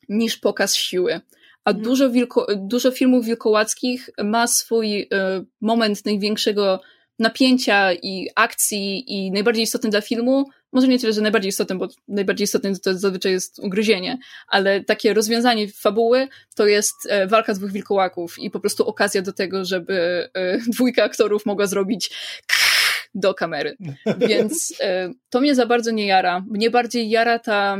niż 0.10 0.38
pokaz 0.38 0.76
siły. 0.76 1.22
A 1.66 1.70
mhm. 1.70 1.84
dużo, 1.84 2.10
wilko, 2.10 2.48
dużo 2.56 2.92
filmów 2.92 3.26
wilkołackich 3.26 4.10
ma 4.24 4.48
swój 4.48 5.02
y, 5.02 5.08
moment 5.62 6.06
największego 6.06 6.82
napięcia 7.20 7.94
i 7.94 8.28
akcji 8.36 9.04
i 9.08 9.32
najbardziej 9.32 9.64
istotny 9.64 9.90
dla 9.90 10.02
filmu, 10.02 10.46
może 10.72 10.88
nie 10.88 11.00
tyle, 11.00 11.14
że 11.14 11.22
najbardziej 11.22 11.50
istotny, 11.50 11.76
bo 11.76 11.88
najbardziej 12.08 12.46
istotny 12.46 12.80
to 12.80 12.94
zazwyczaj 12.98 13.32
jest 13.32 13.60
ugryzienie, 13.60 14.18
ale 14.48 14.84
takie 14.84 15.14
rozwiązanie 15.14 15.68
fabuły 15.68 16.28
to 16.56 16.68
jest 16.68 16.96
e, 17.10 17.28
walka 17.28 17.54
dwóch 17.54 17.72
wilkołaków 17.72 18.40
i 18.40 18.52
po 18.52 18.60
prostu 18.60 18.88
okazja 18.88 19.22
do 19.22 19.34
tego, 19.34 19.66
żeby 19.66 20.30
e, 20.34 20.58
dwójka 20.74 21.04
aktorów 21.04 21.46
mogła 21.46 21.68
zrobić 21.68 22.12
do 23.14 23.34
kamery. 23.34 23.78
Więc 24.30 24.74
e, 24.80 25.10
to 25.30 25.42
mnie 25.42 25.56
za 25.56 25.66
bardzo 25.66 25.92
nie 25.92 26.08
jara. 26.08 26.44
Mnie 26.50 26.70
bardziej 26.70 27.10
jara 27.10 27.40
ta 27.40 27.78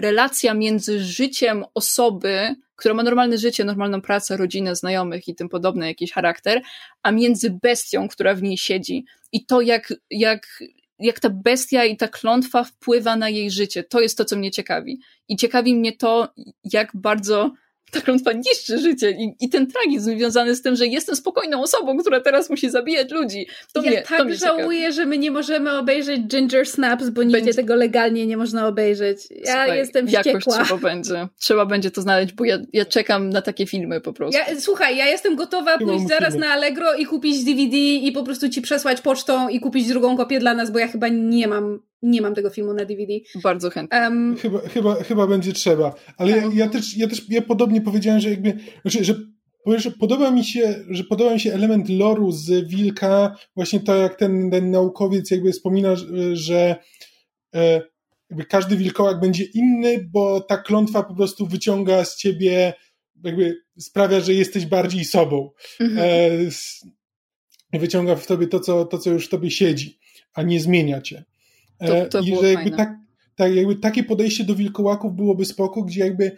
relacja 0.00 0.54
między 0.54 1.00
życiem 1.00 1.64
osoby, 1.74 2.54
która 2.76 2.94
ma 2.94 3.02
normalne 3.02 3.38
życie, 3.38 3.64
normalną 3.64 4.00
pracę, 4.00 4.36
rodzinę, 4.36 4.76
znajomych 4.76 5.28
i 5.28 5.34
tym 5.34 5.48
podobny 5.48 5.86
jakiś 5.86 6.12
charakter, 6.12 6.62
a 7.02 7.12
między 7.12 7.58
bestią, 7.62 8.08
która 8.08 8.34
w 8.34 8.42
niej 8.42 8.58
siedzi. 8.58 9.04
I 9.32 9.46
to, 9.46 9.60
jak, 9.60 9.94
jak, 10.10 10.62
jak 10.98 11.20
ta 11.20 11.30
bestia 11.30 11.84
i 11.84 11.96
ta 11.96 12.08
klątwa 12.08 12.64
wpływa 12.64 13.16
na 13.16 13.28
jej 13.28 13.50
życie. 13.50 13.84
To 13.84 14.00
jest 14.00 14.18
to, 14.18 14.24
co 14.24 14.36
mnie 14.36 14.50
ciekawi. 14.50 15.00
I 15.28 15.36
ciekawi 15.36 15.74
mnie 15.74 15.96
to, 15.96 16.28
jak 16.72 16.90
bardzo 16.94 17.52
ta 17.90 18.00
klątwa 18.00 18.32
niszczy 18.32 18.78
życie 18.78 19.10
i, 19.10 19.34
i 19.40 19.48
ten 19.48 19.66
tragizm 19.66 20.18
związany 20.18 20.54
z 20.54 20.62
tym, 20.62 20.76
że 20.76 20.86
jestem 20.86 21.16
spokojną 21.16 21.62
osobą, 21.62 21.98
która 21.98 22.20
teraz 22.20 22.50
musi 22.50 22.70
zabijać 22.70 23.10
ludzi. 23.10 23.46
To 23.72 23.82
ja 23.82 23.90
mnie, 23.90 24.02
tak 24.02 24.18
to 24.18 24.24
mnie 24.24 24.36
żałuję, 24.36 24.92
że 24.92 25.06
my 25.06 25.18
nie 25.18 25.30
możemy 25.30 25.78
obejrzeć 25.78 26.20
Ginger 26.20 26.66
Snaps, 26.66 27.10
bo 27.10 27.22
nigdzie 27.22 27.38
będzie... 27.38 27.54
tego 27.54 27.74
legalnie 27.74 28.26
nie 28.26 28.36
można 28.36 28.66
obejrzeć. 28.66 29.18
Ja 29.30 29.52
Słuchaj, 29.52 29.78
jestem 29.78 30.06
wściekła. 30.06 30.32
Jakoś 30.32 30.66
trzeba 30.66 30.80
będzie. 30.80 31.28
Trzeba 31.38 31.66
będzie 31.66 31.90
to 31.90 32.02
znaleźć, 32.02 32.32
bo 32.32 32.44
ja, 32.44 32.58
ja 32.72 32.84
czekam 32.84 33.30
na 33.30 33.42
takie 33.42 33.66
filmy 33.66 34.00
po 34.00 34.12
prostu. 34.12 34.38
Ja, 34.38 34.60
słuchaj, 34.60 34.96
ja 34.96 35.06
jestem 35.06 35.36
gotowa 35.36 35.78
pójść 35.78 36.08
zaraz 36.08 36.34
na 36.34 36.48
Allegro 36.48 36.94
i 36.94 37.06
kupić 37.06 37.44
DVD 37.44 37.76
i 37.76 38.12
po 38.12 38.22
prostu 38.22 38.48
ci 38.48 38.62
przesłać 38.62 39.00
pocztą 39.00 39.48
i 39.48 39.60
kupić 39.60 39.88
drugą 39.88 40.16
kopię 40.16 40.38
dla 40.38 40.54
nas, 40.54 40.70
bo 40.70 40.78
ja 40.78 40.88
chyba 40.88 41.08
nie 41.08 41.48
mam 41.48 41.87
nie 42.02 42.22
mam 42.22 42.34
tego 42.34 42.50
filmu 42.50 42.74
na 42.74 42.84
DVD. 42.84 43.12
Bardzo 43.42 43.70
chętnie. 43.70 43.98
Um, 43.98 44.36
chyba, 44.36 44.58
chyba, 44.58 44.94
chyba 44.94 45.26
będzie 45.26 45.52
trzeba. 45.52 45.94
Ale 46.16 46.30
ja, 46.30 46.50
ja, 46.54 46.68
też, 46.68 46.96
ja 46.96 47.08
też 47.08 47.28
ja 47.28 47.42
podobnie 47.42 47.80
powiedziałem, 47.80 48.20
że 48.20 48.30
jakby, 48.30 48.54
znaczy, 48.82 49.04
że, 49.04 49.14
że 49.66 49.90
podoba 49.90 50.30
mi 50.30 50.44
się, 50.44 50.84
że 50.90 51.04
podoba 51.04 51.34
mi 51.34 51.40
się 51.40 51.52
element 51.52 51.88
loru 51.88 52.32
z 52.32 52.68
Wilka, 52.68 53.36
właśnie 53.56 53.80
to 53.80 53.96
jak 53.96 54.14
ten, 54.14 54.50
ten 54.50 54.70
naukowiec 54.70 55.30
jakby 55.30 55.52
wspomina, 55.52 55.96
że 56.32 56.76
e, 57.54 57.82
jakby 58.30 58.44
każdy 58.44 58.76
wilkołak 58.76 59.20
będzie 59.20 59.44
inny, 59.44 60.08
bo 60.12 60.40
ta 60.40 60.56
klątwa 60.58 61.02
po 61.02 61.14
prostu 61.14 61.46
wyciąga 61.46 62.04
z 62.04 62.16
ciebie, 62.16 62.74
jakby 63.24 63.56
sprawia, 63.78 64.20
że 64.20 64.34
jesteś 64.34 64.66
bardziej 64.66 65.04
sobą. 65.04 65.50
Mhm. 65.80 66.08
E, 67.72 67.78
wyciąga 67.78 68.16
w 68.16 68.26
tobie 68.26 68.46
to 68.46 68.60
co, 68.60 68.84
to, 68.84 68.98
co 68.98 69.10
już 69.10 69.26
w 69.26 69.28
tobie 69.28 69.50
siedzi, 69.50 69.98
a 70.34 70.42
nie 70.42 70.60
zmienia 70.60 71.00
cię. 71.00 71.24
To, 71.78 71.96
e, 71.96 72.06
to 72.06 72.20
I 72.20 72.36
że 72.40 72.52
jakby 72.52 72.70
tak, 72.70 72.96
tak, 73.34 73.54
jakby 73.54 73.76
takie 73.76 74.04
podejście 74.04 74.44
do 74.44 74.54
wilkołaków 74.54 75.14
byłoby 75.14 75.44
spoko, 75.44 75.82
gdzie 75.82 76.00
jakby 76.00 76.36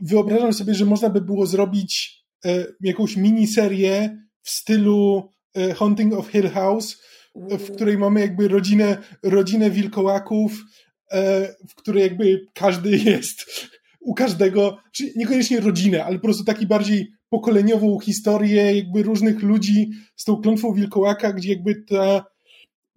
wyobrażam 0.00 0.52
sobie, 0.52 0.74
że 0.74 0.84
można 0.84 1.10
by 1.10 1.20
było 1.20 1.46
zrobić 1.46 2.22
e, 2.44 2.66
jakąś 2.80 3.16
miniserię 3.16 4.18
w 4.42 4.50
stylu 4.50 5.30
e, 5.54 5.74
Haunting 5.74 6.14
of 6.14 6.28
Hill 6.28 6.50
House, 6.50 7.02
w 7.34 7.72
której 7.72 7.98
mamy 7.98 8.20
jakby 8.20 8.48
rodzinę, 8.48 8.98
rodzinę 9.22 9.70
wilkołaków 9.70 10.64
e, 11.12 11.48
w 11.68 11.74
której 11.74 12.02
jakby 12.02 12.40
każdy 12.54 12.98
jest 13.10 13.68
u 14.00 14.14
każdego, 14.14 14.78
czy 14.92 15.12
niekoniecznie 15.16 15.60
rodzinę, 15.60 16.04
ale 16.04 16.16
po 16.16 16.22
prostu 16.22 16.44
taki 16.44 16.66
bardziej 16.66 17.12
pokoleniową 17.28 18.00
historię 18.00 18.76
jakby 18.76 19.02
różnych 19.02 19.42
ludzi 19.42 19.90
z 20.16 20.24
tą 20.24 20.36
klątwą 20.36 20.74
wilkołaka, 20.74 21.32
gdzie 21.32 21.48
jakby 21.48 21.74
ta, 21.88 22.24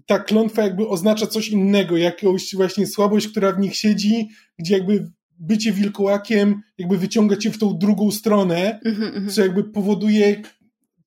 ta 0.05 0.19
klątwa 0.19 0.63
jakby 0.63 0.87
oznacza 0.87 1.27
coś 1.27 1.47
innego, 1.49 1.97
jakąś 1.97 2.55
właśnie 2.55 2.87
słabość, 2.87 3.27
która 3.27 3.51
w 3.51 3.59
nich 3.59 3.75
siedzi, 3.75 4.29
gdzie 4.59 4.73
jakby 4.77 5.11
bycie 5.39 5.71
wilkołakiem 5.71 6.61
jakby 6.77 6.97
wyciąga 6.97 7.37
cię 7.37 7.51
w 7.51 7.57
tą 7.57 7.77
drugą 7.77 8.11
stronę, 8.11 8.79
mm-hmm. 8.85 9.31
co 9.31 9.41
jakby 9.41 9.63
powoduje 9.63 10.41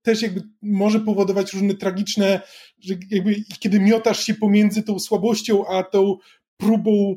też 0.03 0.23
jakby 0.23 0.43
może 0.63 1.01
powodować 1.01 1.53
różne 1.53 1.75
tragiczne, 1.75 2.41
że 2.81 2.95
jakby 3.11 3.37
kiedy 3.61 3.81
miotasz 3.81 4.25
się 4.25 4.35
pomiędzy 4.35 4.83
tą 4.83 4.99
słabością, 4.99 5.67
a 5.67 5.83
tą 5.83 6.17
próbą, 6.57 7.17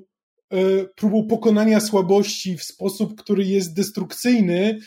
e, 0.49 0.86
próbą 0.95 1.28
pokonania 1.28 1.80
słabości 1.80 2.58
w 2.58 2.64
sposób, 2.64 3.22
który 3.22 3.45
jest 3.45 3.74
destrukcyjny, 3.74 4.80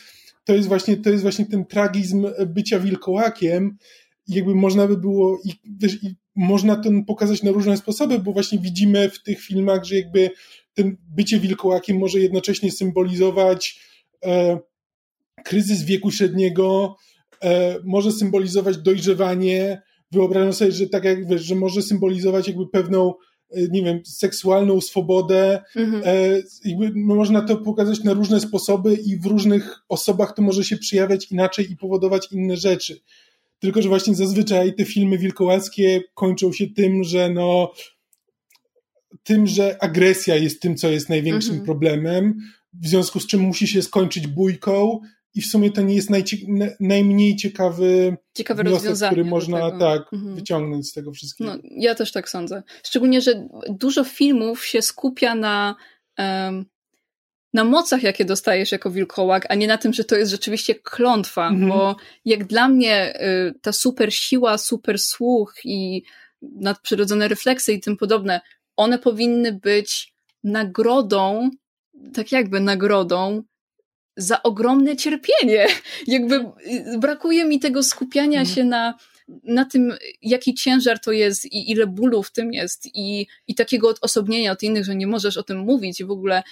to 0.45 0.55
jest 0.55 0.69
właśnie, 0.69 0.97
to 0.97 1.11
jest 1.11 1.23
właśnie 1.23 1.47
ten 1.47 1.65
tragizm 1.65 2.27
bycia 2.47 2.79
wilkołakiem. 2.79 3.77
I 4.27 4.35
jakby 4.35 4.55
można 4.55 4.87
by 4.87 4.97
było, 4.97 5.39
i, 5.45 5.53
wiesz, 5.81 6.03
i 6.03 6.17
można 6.37 6.77
to 6.77 6.91
pokazać 7.07 7.43
na 7.43 7.51
różne 7.51 7.77
sposoby, 7.77 8.19
bo 8.19 8.33
właśnie 8.33 8.59
widzimy 8.59 9.11
w 9.11 9.23
tych 9.23 9.41
filmach, 9.41 9.85
że 9.85 9.97
jakby 9.97 10.31
ten 10.75 10.97
bycie 11.09 11.41
wilkołakiem 11.41 11.99
może 11.99 12.19
jednocześnie 12.19 12.73
symbolizować 12.73 13.81
e, 14.25 14.59
kryzys 15.45 15.83
wieku 15.83 16.11
średniego, 16.11 16.97
e, 17.43 17.77
może 17.85 18.13
symbolizować 18.13 18.77
dojrzewanie. 18.77 19.83
Wyobrażam 20.13 20.53
sobie, 20.53 20.73
że 20.73 20.87
tak 20.87 21.05
jak 21.05 21.29
wiesz, 21.29 21.43
że 21.43 21.55
może 21.55 21.83
symbolizować 21.83 22.49
jakby 22.49 22.69
pewną 22.69 23.15
e, 23.51 23.69
nie 23.69 23.83
wiem, 23.83 24.01
seksualną 24.05 24.81
swobodę. 24.81 25.63
Mhm. 25.77 26.03
E, 26.07 26.91
można 26.95 27.43
to 27.43 27.57
pokazać 27.57 28.05
na 28.05 28.13
różne 28.13 28.41
sposoby 28.41 28.95
i 28.95 29.19
w 29.19 29.27
różnych 29.27 29.79
osobach 29.89 30.35
to 30.35 30.43
może 30.43 30.65
się 30.65 30.77
przejawiać 30.77 31.33
inaczej 31.33 31.73
i 31.73 31.77
powodować 31.77 32.33
inne 32.33 32.57
rzeczy. 32.57 33.01
Tylko, 33.65 33.83
że 33.83 33.89
właśnie 33.89 34.15
zazwyczaj 34.15 34.75
te 34.75 34.85
filmy 34.85 35.19
wilkołackie 35.19 36.03
kończą 36.15 36.53
się 36.53 36.67
tym, 36.67 37.05
że 37.05 37.31
no 37.31 37.73
tym, 39.23 39.47
że 39.47 39.83
agresja 39.83 40.37
jest 40.37 40.63
tym, 40.63 40.77
co 40.77 40.91
jest 40.91 41.09
największym 41.09 41.51
mhm. 41.51 41.67
problemem, 41.67 42.39
w 42.73 42.87
związku 42.87 43.21
z 43.21 43.27
czym 43.27 43.41
musi 43.41 43.69
się 43.69 43.83
skończyć 43.83 44.27
bójką 44.27 45.01
i 45.35 45.43
w 45.43 45.47
sumie 45.47 45.71
to 45.71 45.83
nie 45.83 45.95
jest 45.95 46.11
najcie- 46.11 46.47
najmniej 46.81 47.37
ciekawy 47.37 48.17
Ciekawe 48.35 48.65
wniosek, 48.65 49.11
który 49.11 49.25
można 49.25 49.79
tak 49.79 50.13
mhm. 50.13 50.35
wyciągnąć 50.35 50.89
z 50.89 50.93
tego 50.93 51.13
wszystkiego. 51.13 51.55
No, 51.55 51.63
ja 51.77 51.95
też 51.95 52.13
tak 52.13 52.29
sądzę. 52.29 52.63
Szczególnie, 52.83 53.21
że 53.21 53.49
dużo 53.69 54.05
filmów 54.05 54.67
się 54.67 54.83
skupia 54.83 55.35
na 55.35 55.77
um, 56.19 56.65
na 57.55 57.65
mocach, 57.65 58.03
jakie 58.03 58.25
dostajesz 58.25 58.73
jako 58.73 58.91
wilkołak, 58.91 59.47
a 59.49 59.55
nie 59.55 59.67
na 59.67 59.79
tym, 59.79 59.93
że 59.93 60.05
to 60.05 60.17
jest 60.17 60.31
rzeczywiście 60.31 60.75
klątwa, 60.75 61.49
mhm. 61.49 61.69
bo 61.69 61.97
jak 62.25 62.45
dla 62.45 62.69
mnie 62.69 63.21
y, 63.23 63.55
ta 63.63 63.73
super 63.73 64.15
siła, 64.15 64.59
super 64.59 64.99
słuch 64.99 65.55
i 65.65 66.03
nadprzyrodzone 66.43 67.29
refleksy 67.29 67.73
i 67.73 67.81
tym 67.81 67.97
podobne, 67.97 68.41
one 68.77 68.99
powinny 68.99 69.53
być 69.53 70.15
nagrodą, 70.45 71.51
tak 72.15 72.33
jakby 72.33 72.61
nagrodą 72.61 73.43
za 74.17 74.43
ogromne 74.43 74.97
cierpienie. 74.97 75.67
Jakby 76.07 76.35
y, 76.35 76.99
brakuje 76.99 77.45
mi 77.45 77.61
tego 77.61 77.83
skupiania 77.83 78.41
mhm. 78.41 78.57
się 78.57 78.65
na, 78.65 78.95
na 79.45 79.65
tym, 79.65 79.95
jaki 80.23 80.55
ciężar 80.55 80.99
to 81.01 81.13
jest 81.13 81.45
i 81.45 81.71
ile 81.71 81.87
bólu 81.87 82.23
w 82.23 82.33
tym 82.33 82.53
jest 82.53 82.87
i, 82.95 83.27
i 83.47 83.55
takiego 83.55 83.89
odosobnienia 83.89 84.53
od 84.53 84.63
innych, 84.63 84.85
że 84.85 84.95
nie 84.95 85.07
możesz 85.07 85.37
o 85.37 85.43
tym 85.43 85.59
mówić 85.59 86.01
i 86.01 86.05
w 86.05 86.11
ogóle 86.11 86.43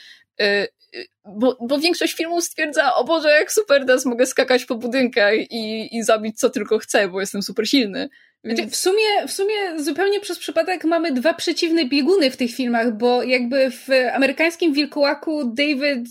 bo, 1.24 1.58
bo 1.60 1.78
większość 1.78 2.14
filmów 2.14 2.44
stwierdza, 2.44 2.94
o 2.94 3.04
Boże, 3.04 3.30
jak 3.30 3.52
super 3.52 3.86
teraz 3.86 4.04
mogę 4.04 4.26
skakać 4.26 4.64
po 4.64 4.74
budynkach 4.74 5.34
i, 5.34 5.96
i 5.96 6.02
zabić 6.02 6.38
co 6.38 6.50
tylko 6.50 6.78
chcę, 6.78 7.08
bo 7.08 7.20
jestem 7.20 7.42
super 7.42 7.68
silny. 7.68 8.08
Więc... 8.44 8.58
Znaczy, 8.58 8.70
w, 8.70 8.76
sumie, 8.76 9.26
w 9.28 9.32
sumie 9.32 9.54
zupełnie 9.76 10.20
przez 10.20 10.38
przypadek 10.38 10.84
mamy 10.84 11.12
dwa 11.12 11.34
przeciwne 11.34 11.84
bieguny 11.84 12.30
w 12.30 12.36
tych 12.36 12.54
filmach, 12.54 12.96
bo 12.96 13.22
jakby 13.22 13.70
w 13.70 13.88
amerykańskim 14.12 14.72
Wilkołaku 14.72 15.54
David 15.54 16.08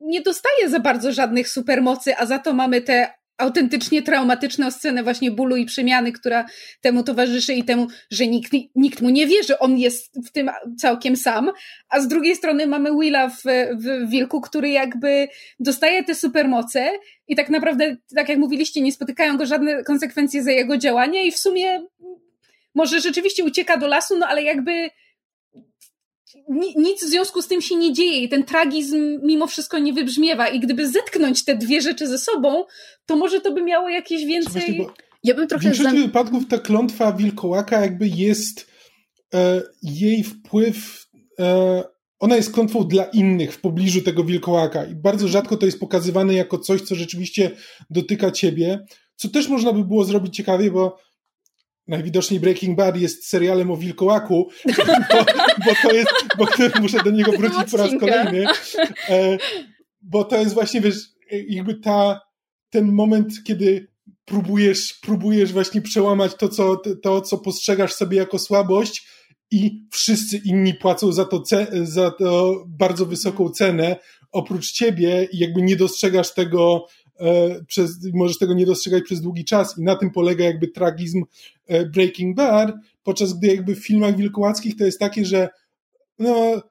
nie 0.00 0.20
dostaje 0.20 0.68
za 0.68 0.80
bardzo 0.80 1.12
żadnych 1.12 1.48
supermocy, 1.48 2.16
a 2.16 2.26
za 2.26 2.38
to 2.38 2.52
mamy 2.52 2.82
te 2.82 3.17
autentycznie 3.38 4.02
traumatyczną 4.02 4.70
scenę 4.70 5.02
właśnie 5.02 5.30
bólu 5.30 5.56
i 5.56 5.64
przemiany, 5.64 6.12
która 6.12 6.44
temu 6.80 7.02
towarzyszy 7.02 7.54
i 7.54 7.64
temu, 7.64 7.86
że 8.10 8.26
nikt, 8.26 8.52
nikt 8.74 9.00
mu 9.02 9.10
nie 9.10 9.26
wie, 9.26 9.42
że 9.42 9.58
on 9.58 9.78
jest 9.78 10.14
w 10.26 10.32
tym 10.32 10.50
całkiem 10.78 11.16
sam, 11.16 11.50
a 11.88 12.00
z 12.00 12.08
drugiej 12.08 12.36
strony 12.36 12.66
mamy 12.66 12.90
Willa 13.00 13.28
w, 13.28 13.42
w 13.74 14.10
Wilku, 14.10 14.40
który 14.40 14.68
jakby 14.68 15.28
dostaje 15.60 16.04
te 16.04 16.14
supermoce 16.14 16.90
i 17.28 17.36
tak 17.36 17.50
naprawdę, 17.50 17.96
tak 18.14 18.28
jak 18.28 18.38
mówiliście, 18.38 18.80
nie 18.80 18.92
spotykają 18.92 19.36
go 19.36 19.46
żadne 19.46 19.84
konsekwencje 19.84 20.42
za 20.42 20.50
jego 20.50 20.78
działanie 20.78 21.26
i 21.26 21.32
w 21.32 21.38
sumie 21.38 21.86
może 22.74 23.00
rzeczywiście 23.00 23.44
ucieka 23.44 23.76
do 23.76 23.86
lasu, 23.86 24.18
no 24.18 24.26
ale 24.26 24.42
jakby 24.42 24.90
nic 26.76 27.04
w 27.04 27.08
związku 27.08 27.42
z 27.42 27.48
tym 27.48 27.60
się 27.60 27.76
nie 27.76 27.92
dzieje 27.92 28.22
i 28.22 28.28
ten 28.28 28.44
tragizm 28.44 29.20
mimo 29.22 29.46
wszystko 29.46 29.78
nie 29.78 29.92
wybrzmiewa. 29.92 30.48
I 30.48 30.60
gdyby 30.60 30.88
zetknąć 30.88 31.44
te 31.44 31.56
dwie 31.56 31.80
rzeczy 31.80 32.06
ze 32.06 32.18
sobą, 32.18 32.64
to 33.06 33.16
może 33.16 33.40
to 33.40 33.52
by 33.52 33.62
miało 33.62 33.88
jakieś 33.88 34.24
więcej... 34.24 34.86
Ja 35.24 35.34
bym 35.34 35.48
trochę... 35.48 35.60
W 35.60 35.64
większości 35.64 36.06
wypadków 36.06 36.48
ta 36.48 36.58
klątwa 36.58 37.12
wilkołaka 37.12 37.80
jakby 37.80 38.08
jest 38.08 38.70
e, 39.34 39.62
jej 39.82 40.24
wpływ 40.24 41.06
e, 41.38 41.82
ona 42.18 42.36
jest 42.36 42.52
klątwą 42.52 42.84
dla 42.84 43.04
innych 43.04 43.54
w 43.54 43.60
pobliżu 43.60 44.02
tego 44.02 44.24
wilkołaka. 44.24 44.84
I 44.84 44.94
bardzo 44.94 45.28
rzadko 45.28 45.56
to 45.56 45.66
jest 45.66 45.80
pokazywane 45.80 46.34
jako 46.34 46.58
coś, 46.58 46.82
co 46.82 46.94
rzeczywiście 46.94 47.50
dotyka 47.90 48.30
ciebie, 48.30 48.86
co 49.16 49.28
też 49.28 49.48
można 49.48 49.72
by 49.72 49.84
było 49.84 50.04
zrobić 50.04 50.36
ciekawie, 50.36 50.70
bo 50.70 50.98
najwidoczniej 51.88 52.40
Breaking 52.40 52.76
Bad 52.76 52.96
jest 52.96 53.28
serialem 53.28 53.70
o 53.70 53.76
wilkołaku, 53.76 54.48
bo, 55.10 55.24
bo 55.64 55.72
to 55.82 55.92
jest, 55.92 56.10
bo 56.38 56.46
muszę 56.80 56.98
do 57.04 57.10
niego 57.10 57.32
wrócić 57.32 57.70
po 57.70 57.76
raz 57.76 57.90
kolejny, 58.00 58.46
e, 59.08 59.38
bo 60.02 60.24
to 60.24 60.36
jest 60.36 60.54
właśnie, 60.54 60.80
wiesz, 60.80 60.96
jakby 61.48 61.74
ta, 61.74 62.20
ten 62.70 62.92
moment, 62.92 63.32
kiedy 63.44 63.88
próbujesz, 64.24 64.94
próbujesz 65.02 65.52
właśnie 65.52 65.82
przełamać 65.82 66.34
to 66.34 66.48
co, 66.48 66.76
to, 67.02 67.20
co 67.20 67.38
postrzegasz 67.38 67.92
sobie 67.92 68.16
jako 68.16 68.38
słabość 68.38 69.08
i 69.50 69.86
wszyscy 69.92 70.40
inni 70.44 70.74
płacą 70.74 71.12
za 71.12 71.24
to, 71.24 71.42
za 71.82 72.10
to 72.10 72.64
bardzo 72.66 73.06
wysoką 73.06 73.50
cenę, 73.50 73.96
oprócz 74.32 74.72
ciebie 74.72 75.28
i 75.32 75.38
jakby 75.38 75.62
nie 75.62 75.76
dostrzegasz 75.76 76.34
tego 76.34 76.86
przez, 77.66 77.90
możesz 78.14 78.38
tego 78.38 78.54
nie 78.54 78.66
dostrzegać 78.66 79.04
przez 79.04 79.20
długi 79.20 79.44
czas 79.44 79.78
i 79.78 79.82
na 79.82 79.96
tym 79.96 80.10
polega 80.10 80.44
jakby 80.44 80.68
tragizm 80.68 81.24
e, 81.66 81.86
Breaking 81.86 82.36
Bad, 82.36 82.72
podczas 83.02 83.32
gdy 83.32 83.46
jakby 83.46 83.74
w 83.76 83.86
filmach 83.86 84.16
wilkołackich 84.16 84.76
to 84.76 84.84
jest 84.84 84.98
takie, 84.98 85.24
że 85.24 85.48
no, 86.18 86.62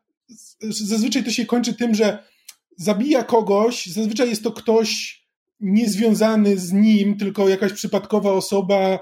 zazwyczaj 0.69 1.23
to 1.23 1.31
się 1.31 1.45
kończy 1.45 1.73
tym, 1.73 1.95
że 1.95 2.23
zabija 2.77 3.23
kogoś, 3.23 3.85
zazwyczaj 3.85 4.29
jest 4.29 4.43
to 4.43 4.51
ktoś 4.51 5.21
niezwiązany 5.59 6.57
z 6.57 6.73
nim, 6.73 7.17
tylko 7.17 7.49
jakaś 7.49 7.73
przypadkowa 7.73 8.31
osoba, 8.31 8.75
e, 8.75 8.99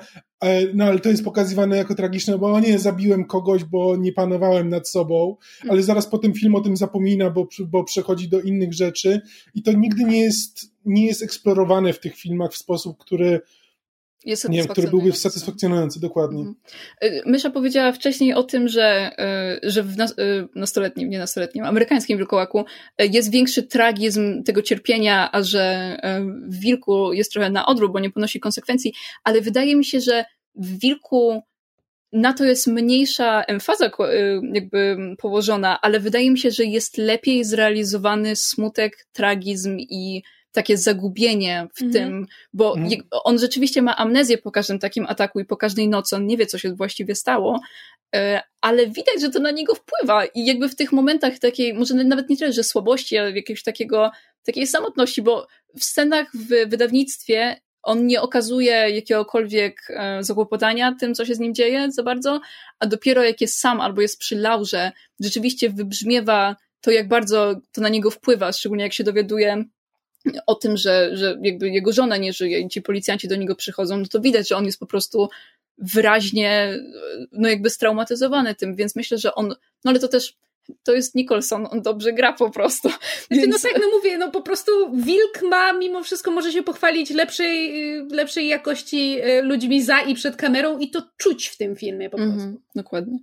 no 0.74 0.86
ale 0.86 1.00
to 1.00 1.10
jest 1.10 1.24
pokazywane 1.24 1.78
jako 1.78 1.96
tragiczne, 1.96 2.38
bo 2.38 2.60
nie, 2.60 2.80
zabiłem 2.80 3.26
kogoś, 3.26 3.64
bo 3.64 3.98
nie 3.98 4.14
panowałem 4.14 4.70
nad 4.70 4.90
sobą, 4.90 5.36
ale 5.70 5.84
zaraz 5.84 6.08
potem 6.08 6.34
film 6.34 6.56
o 6.56 6.62
tym 6.62 6.78
zapomina, 6.78 7.30
bo, 7.30 7.48
bo 7.68 7.84
przechodzi 7.84 8.30
do 8.30 8.42
innych 8.42 8.74
rzeczy 8.74 9.22
i 9.56 9.64
to 9.64 9.72
nigdy 9.72 10.04
nie 10.04 10.20
jest, 10.20 10.72
nie 10.86 11.06
jest 11.06 11.24
eksplorowane 11.24 11.94
w 11.94 12.00
tych 12.00 12.16
filmach 12.16 12.52
w 12.52 12.58
sposób, 12.58 12.98
który 12.98 13.42
jest 14.26 14.50
nie 14.50 14.68
który 14.68 14.88
byłby 14.88 15.12
satysfakcjonujący, 15.12 16.00
dokładnie. 16.00 16.40
Mhm. 16.40 16.56
Y, 17.04 17.22
Mysza 17.26 17.50
powiedziała 17.50 17.92
wcześniej 17.92 18.34
o 18.34 18.44
tym, 18.44 18.68
że, 18.68 19.12
y, 19.64 19.72
że 19.72 19.84
w 19.84 20.00
y, 20.00 20.48
nastoletnim, 20.56 21.10
nie 21.10 21.20
nastoletnim, 21.20 21.64
amerykańskim 21.64 22.18
wilkołaku 22.18 22.66
jest 23.00 23.32
większy 23.32 23.64
tragizm 23.64 24.44
tego 24.44 24.62
cierpienia, 24.62 25.30
a 25.32 25.44
że 25.44 25.98
w 26.48 26.60
wilku 26.60 27.14
jest 27.14 27.32
trochę 27.32 27.50
na 27.50 27.66
odwrót, 27.66 27.92
bo 27.92 28.00
nie 28.00 28.12
ponosi 28.12 28.40
konsekwencji, 28.40 28.94
ale 29.24 29.42
wydaje 29.42 29.76
mi 29.76 29.86
się, 29.86 30.02
że 30.02 30.26
w 30.56 30.80
wilku 30.80 31.42
na 32.14 32.34
to 32.34 32.44
jest 32.46 32.68
mniejsza 32.68 33.44
emfaza 33.44 33.92
jakby 34.54 34.98
położona, 35.18 35.82
ale 35.82 36.00
wydaje 36.00 36.32
mi 36.32 36.40
się, 36.40 36.52
że 36.52 36.64
jest 36.64 36.98
lepiej 36.98 37.44
zrealizowany 37.44 38.36
smutek, 38.36 39.08
tragizm 39.14 39.78
i 39.80 40.24
takie 40.56 40.78
zagubienie 40.78 41.68
w 41.76 41.82
mm. 41.82 41.94
tym, 41.94 42.26
bo 42.54 42.78
mm. 42.78 42.90
on 43.12 43.40
rzeczywiście 43.40 43.82
ma 43.82 43.96
amnezję 43.96 44.38
po 44.38 44.52
każdym 44.52 44.80
takim 44.80 45.06
ataku 45.06 45.40
i 45.40 45.46
po 45.46 45.58
każdej 45.58 45.90
nocy, 45.90 46.16
on 46.16 46.28
nie 46.28 46.38
wie, 46.38 46.46
co 46.46 46.58
się 46.58 46.76
właściwie 46.76 47.16
stało, 47.16 47.60
e, 48.16 48.42
ale 48.62 48.88
widać, 48.88 49.22
że 49.22 49.30
to 49.30 49.40
na 49.40 49.52
niego 49.52 49.76
wpływa 49.76 50.26
i 50.26 50.46
jakby 50.46 50.70
w 50.70 50.76
tych 50.76 50.92
momentach 50.92 51.40
takiej, 51.40 51.74
może 51.74 51.94
nawet 51.94 52.30
nie 52.30 52.38
tyle, 52.38 52.54
że 52.54 52.64
słabości, 52.64 53.18
ale 53.18 53.32
jakiegoś 53.32 53.64
takiego, 53.64 54.12
takiej 54.44 54.68
samotności, 54.68 55.22
bo 55.22 55.48
w 55.80 55.84
scenach 55.84 56.28
w 56.34 56.70
wydawnictwie 56.70 57.62
on 57.84 58.08
nie 58.08 58.22
okazuje 58.22 58.72
jakiegokolwiek 58.72 59.82
e, 59.90 60.24
zakłopotania 60.24 60.96
tym, 61.00 61.16
co 61.16 61.26
się 61.26 61.36
z 61.36 61.40
nim 61.40 61.56
dzieje 61.56 61.92
za 61.92 62.04
bardzo, 62.04 62.42
a 62.80 62.88
dopiero 62.88 63.24
jak 63.24 63.42
jest 63.42 63.60
sam 63.60 63.82
albo 63.82 64.02
jest 64.02 64.20
przy 64.20 64.36
laurze, 64.36 64.92
rzeczywiście 65.20 65.70
wybrzmiewa 65.70 66.56
to, 66.82 66.92
jak 66.92 67.08
bardzo 67.08 67.56
to 67.72 67.82
na 67.82 67.90
niego 67.90 68.12
wpływa, 68.12 68.52
szczególnie 68.52 68.84
jak 68.84 68.94
się 68.94 69.04
dowiaduje 69.04 69.66
o 70.46 70.56
tym, 70.56 70.78
że, 70.78 71.18
że 71.18 71.38
jakby 71.42 71.70
jego 71.70 71.94
żona 71.94 72.18
nie 72.18 72.34
żyje 72.34 72.60
i 72.60 72.70
ci 72.70 72.82
policjanci 72.82 73.28
do 73.28 73.36
niego 73.36 73.56
przychodzą, 73.56 73.98
no 73.98 74.06
to 74.06 74.22
widać, 74.22 74.48
że 74.50 74.56
on 74.56 74.66
jest 74.66 74.80
po 74.80 74.86
prostu 74.86 75.30
wyraźnie, 75.78 76.80
no 77.32 77.50
jakby 77.50 77.70
straumatyzowany 77.70 78.56
tym, 78.56 78.76
więc 78.76 78.96
myślę, 78.96 79.18
że 79.18 79.36
on, 79.36 79.48
no 79.84 79.92
ale 79.92 80.00
to 80.00 80.08
też 80.08 80.38
to 80.84 80.94
jest 80.94 81.16
Nicholson, 81.16 81.68
on 81.72 81.82
dobrze 81.82 82.14
gra 82.14 82.34
po 82.34 82.50
prostu. 82.50 82.90
Znaczy, 82.90 83.42
Więc... 83.42 83.64
No 83.64 83.70
tak, 83.70 83.82
no 83.82 83.98
mówię, 83.98 84.18
no 84.18 84.32
po 84.32 84.42
prostu 84.42 84.72
Wilk 84.94 85.42
ma 85.50 85.74
mimo 85.74 86.04
wszystko 86.04 86.32
może 86.32 86.52
się 86.52 86.64
pochwalić 86.64 87.10
lepszej, 87.10 87.74
lepszej 88.12 88.48
jakości 88.48 89.20
e, 89.22 89.42
ludźmi 89.42 89.84
za 89.84 90.02
i 90.02 90.16
przed 90.16 90.36
kamerą 90.36 90.78
i 90.80 90.90
to 90.90 91.02
czuć 91.18 91.48
w 91.48 91.58
tym 91.58 91.76
filmie 91.76 92.10
po 92.10 92.18
prostu. 92.18 92.42
Mm 92.42 92.54
-hmm, 92.54 92.60
dokładnie. 92.76 93.20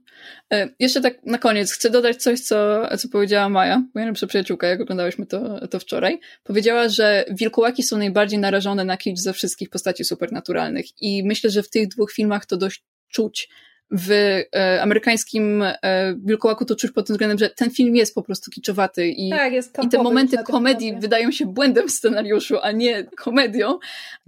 E, 0.52 0.68
jeszcze 0.78 1.00
tak 1.00 1.24
na 1.24 1.38
koniec 1.38 1.72
chcę 1.72 1.90
dodać 1.90 2.16
coś, 2.22 2.40
co, 2.40 2.88
co 2.98 3.08
powiedziała 3.08 3.48
Maja, 3.48 3.76
moja 3.76 3.88
najlepsza 3.94 4.26
przyjaciółka, 4.26 4.66
jak 4.66 4.80
oglądałyśmy 4.80 5.26
to, 5.26 5.68
to 5.68 5.78
wczoraj. 5.78 6.20
Powiedziała, 6.42 6.88
że 6.88 7.24
wilkołaki 7.30 7.82
są 7.82 7.98
najbardziej 7.98 8.38
narażone 8.38 8.84
na 8.84 8.96
kicz 8.96 9.18
ze 9.18 9.32
wszystkich 9.32 9.70
postaci 9.70 10.04
supernaturalnych 10.04 11.02
i 11.02 11.24
myślę, 11.24 11.50
że 11.50 11.62
w 11.62 11.70
tych 11.70 11.88
dwóch 11.88 12.12
filmach 12.12 12.46
to 12.46 12.56
dość 12.56 12.84
czuć 13.08 13.48
w 13.92 14.10
e, 14.54 14.82
amerykańskim 14.82 15.62
e, 15.62 16.14
Wilkołaku 16.24 16.64
to 16.64 16.76
czuć 16.76 16.90
pod 16.90 17.06
tym 17.06 17.14
względem, 17.14 17.38
że 17.38 17.50
ten 17.50 17.70
film 17.70 17.96
jest 17.96 18.14
po 18.14 18.22
prostu 18.22 18.50
kiczowaty 18.50 19.08
i, 19.08 19.30
tak, 19.30 19.52
jest 19.52 19.78
i 19.82 19.88
te 19.88 20.02
momenty 20.02 20.36
komedii 20.44 20.96
wydają 21.00 21.30
się 21.30 21.46
błędem 21.46 21.88
w 21.88 21.90
scenariuszu, 21.90 22.58
a 22.62 22.72
nie 22.72 23.04
komedią. 23.04 23.78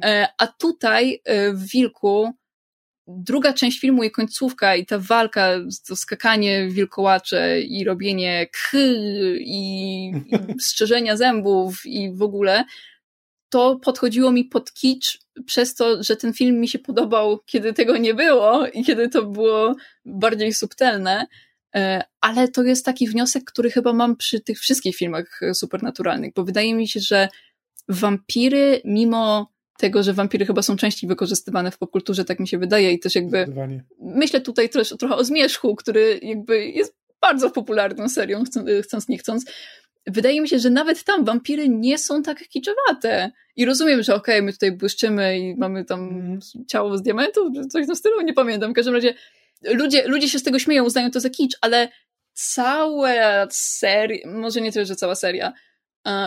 E, 0.05 0.28
a 0.39 0.47
tutaj 0.47 1.20
e, 1.24 1.53
w 1.53 1.69
Wilku 1.69 2.32
druga 3.07 3.53
część 3.53 3.81
filmu 3.81 4.03
i 4.03 4.11
końcówka 4.11 4.77
i 4.77 4.86
ta 4.86 4.99
walka, 4.99 5.51
to 5.89 5.97
skakanie 5.97 6.69
wilkołacze 6.69 7.61
i 7.61 7.85
robienie 7.85 8.47
k 8.47 8.78
i, 9.39 10.12
i 10.27 10.35
strzeżenia 10.69 11.16
zębów 11.16 11.86
i 11.86 12.12
w 12.15 12.23
ogóle 12.23 12.65
to 13.55 13.76
podchodziło 13.76 14.32
mi 14.32 14.44
pod 14.44 14.72
kicz 14.72 15.18
przez 15.47 15.74
to, 15.74 16.02
że 16.02 16.16
ten 16.16 16.32
film 16.32 16.60
mi 16.60 16.68
się 16.68 16.78
podobał, 16.78 17.39
kiedy 17.47 17.72
tego 17.72 17.97
nie 17.97 18.14
było 18.14 18.66
i 18.66 18.85
kiedy 18.85 19.09
to 19.09 19.22
było 19.22 19.74
bardziej 20.05 20.52
subtelne. 20.52 21.26
E, 21.74 22.02
ale 22.20 22.48
to 22.48 22.62
jest 22.62 22.85
taki 22.85 23.09
wniosek, 23.09 23.44
który 23.44 23.70
chyba 23.70 23.93
mam 23.93 24.16
przy 24.16 24.40
tych 24.40 24.59
wszystkich 24.59 24.97
filmach 24.97 25.40
supernaturalnych, 25.52 26.32
bo 26.35 26.44
wydaje 26.44 26.74
mi 26.74 26.89
się, 26.89 27.01
że 27.01 27.28
wampiry, 27.89 28.81
mimo 28.85 29.52
tego, 29.78 30.02
że 30.02 30.12
wampiry 30.12 30.47
chyba 30.47 30.62
są 30.62 30.76
częściej 30.76 31.09
wykorzystywane 31.09 31.70
w 31.70 31.78
popkulturze, 31.78 32.24
tak 32.24 32.40
mi 32.40 32.48
się 32.48 32.59
wydaje 32.59 32.93
i 32.93 32.98
też 32.98 33.14
jakby 33.14 33.47
myślę 34.01 34.40
tutaj 34.40 34.68
też 34.68 34.94
trochę 34.98 35.16
o 35.16 35.24
Zmierzchu, 35.24 35.76
który 35.76 36.20
jakby 36.22 36.66
jest 36.66 36.97
bardzo 37.20 37.51
popularną 37.51 38.09
serią, 38.09 38.44
chcąc 38.82 39.09
nie 39.09 39.18
chcąc, 39.18 39.44
wydaje 40.06 40.40
mi 40.40 40.48
się, 40.48 40.59
że 40.59 40.70
nawet 40.70 41.05
tam 41.05 41.24
wampiry 41.24 41.68
nie 41.68 41.98
są 41.98 42.22
tak 42.22 42.48
kiczowate. 42.48 43.31
I 43.56 43.64
rozumiem, 43.64 44.02
że 44.02 44.14
okej, 44.14 44.35
okay, 44.35 44.43
my 44.43 44.52
tutaj 44.52 44.72
błyszczymy 44.72 45.39
i 45.39 45.56
mamy 45.56 45.85
tam 45.85 46.09
mm. 46.09 46.40
ciało 46.68 46.98
z 46.98 47.02
diamentów, 47.02 47.52
czy 47.55 47.66
coś 47.66 47.86
w 47.86 47.94
stylu, 47.94 48.20
nie 48.20 48.35
pamiętam. 48.35 48.72
W 48.72 48.74
każdym 48.74 48.94
razie 48.94 49.14
ludzie, 49.62 50.09
ludzie 50.09 50.28
się 50.28 50.39
z 50.39 50.43
tego 50.43 50.59
śmieją, 50.59 50.85
uznają 50.85 51.10
to 51.10 51.20
za 51.20 51.31
kicz, 51.31 51.56
ale 51.60 51.89
cała 52.32 53.10
seria, 53.51 54.28
może 54.31 54.60
nie 54.60 54.72
tyle, 54.72 54.86
że 54.86 54.97
cała 54.97 55.14
seria, 55.14 55.52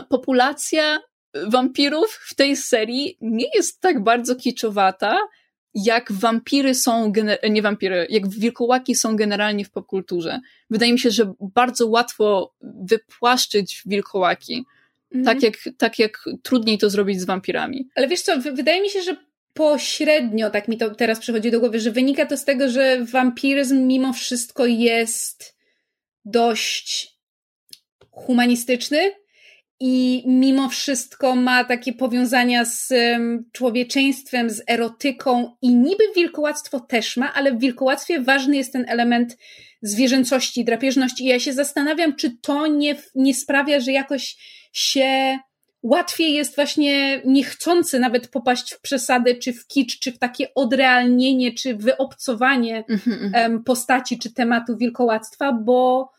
populacja 0.09 0.99
wampirów 1.33 2.19
w 2.21 2.35
tej 2.35 2.55
serii 2.55 3.17
nie 3.21 3.45
jest 3.55 3.81
tak 3.81 4.03
bardzo 4.03 4.35
kiczowata, 4.35 5.19
jak 5.73 6.11
wampiry 6.11 6.75
są, 6.75 7.13
nie 7.49 7.61
wampiry, 7.61 8.07
jak 8.09 8.29
wilkołaki 8.29 8.95
są 8.95 9.15
generalnie 9.15 9.65
w 9.65 9.69
popkulturze. 9.69 10.39
Wydaje 10.69 10.93
mi 10.93 10.99
się, 10.99 11.11
że 11.11 11.33
bardzo 11.39 11.87
łatwo 11.87 12.53
wypłaszczyć 12.61 13.81
wilkołaki. 13.85 14.65
Mhm. 15.15 15.25
Tak, 15.25 15.43
jak, 15.43 15.75
tak 15.77 15.99
jak 15.99 16.25
trudniej 16.43 16.77
to 16.77 16.89
zrobić 16.89 17.21
z 17.21 17.25
wampirami. 17.25 17.89
Ale 17.95 18.07
wiesz 18.07 18.21
co, 18.21 18.41
wydaje 18.41 18.81
mi 18.81 18.89
się, 18.89 19.01
że 19.01 19.15
pośrednio, 19.53 20.49
tak 20.49 20.67
mi 20.67 20.77
to 20.77 20.95
teraz 20.95 21.19
przychodzi 21.19 21.51
do 21.51 21.59
głowy, 21.59 21.79
że 21.79 21.91
wynika 21.91 22.25
to 22.25 22.37
z 22.37 22.45
tego, 22.45 22.69
że 22.69 23.05
wampiryzm 23.05 23.87
mimo 23.87 24.13
wszystko 24.13 24.65
jest 24.65 25.57
dość 26.25 27.17
humanistyczny 28.11 29.11
i 29.79 30.23
mimo 30.27 30.69
wszystko 30.69 31.35
ma 31.35 31.63
takie 31.63 31.93
powiązania 31.93 32.65
z 32.65 32.93
człowieczeństwem, 33.51 34.49
z 34.49 34.61
erotyką 34.67 35.55
i 35.61 35.75
niby 35.75 36.03
wilkołactwo 36.15 36.79
też 36.79 37.17
ma, 37.17 37.33
ale 37.33 37.51
w 37.51 37.59
wilkołactwie 37.59 38.21
ważny 38.21 38.57
jest 38.57 38.73
ten 38.73 38.85
element 38.87 39.37
zwierzęcości, 39.81 40.65
drapieżności. 40.65 41.23
I 41.23 41.27
ja 41.27 41.39
się 41.39 41.53
zastanawiam, 41.53 42.15
czy 42.15 42.37
to 42.41 42.67
nie, 42.67 42.95
nie 43.15 43.33
sprawia, 43.33 43.79
że 43.79 43.91
jakoś 43.91 44.37
się 44.73 45.39
łatwiej 45.83 46.33
jest 46.33 46.55
właśnie 46.55 47.21
niechcący 47.25 47.99
nawet 47.99 48.27
popaść 48.27 48.73
w 48.73 48.81
przesady, 48.81 49.35
czy 49.35 49.53
w 49.53 49.67
kicz, 49.67 49.99
czy 49.99 50.11
w 50.11 50.19
takie 50.19 50.53
odrealnienie, 50.53 51.53
czy 51.53 51.75
wyobcowanie 51.75 52.83
um, 53.33 53.63
postaci, 53.63 54.19
czy 54.19 54.33
tematu 54.33 54.77
wilkołactwa, 54.77 55.53
bo 55.53 56.09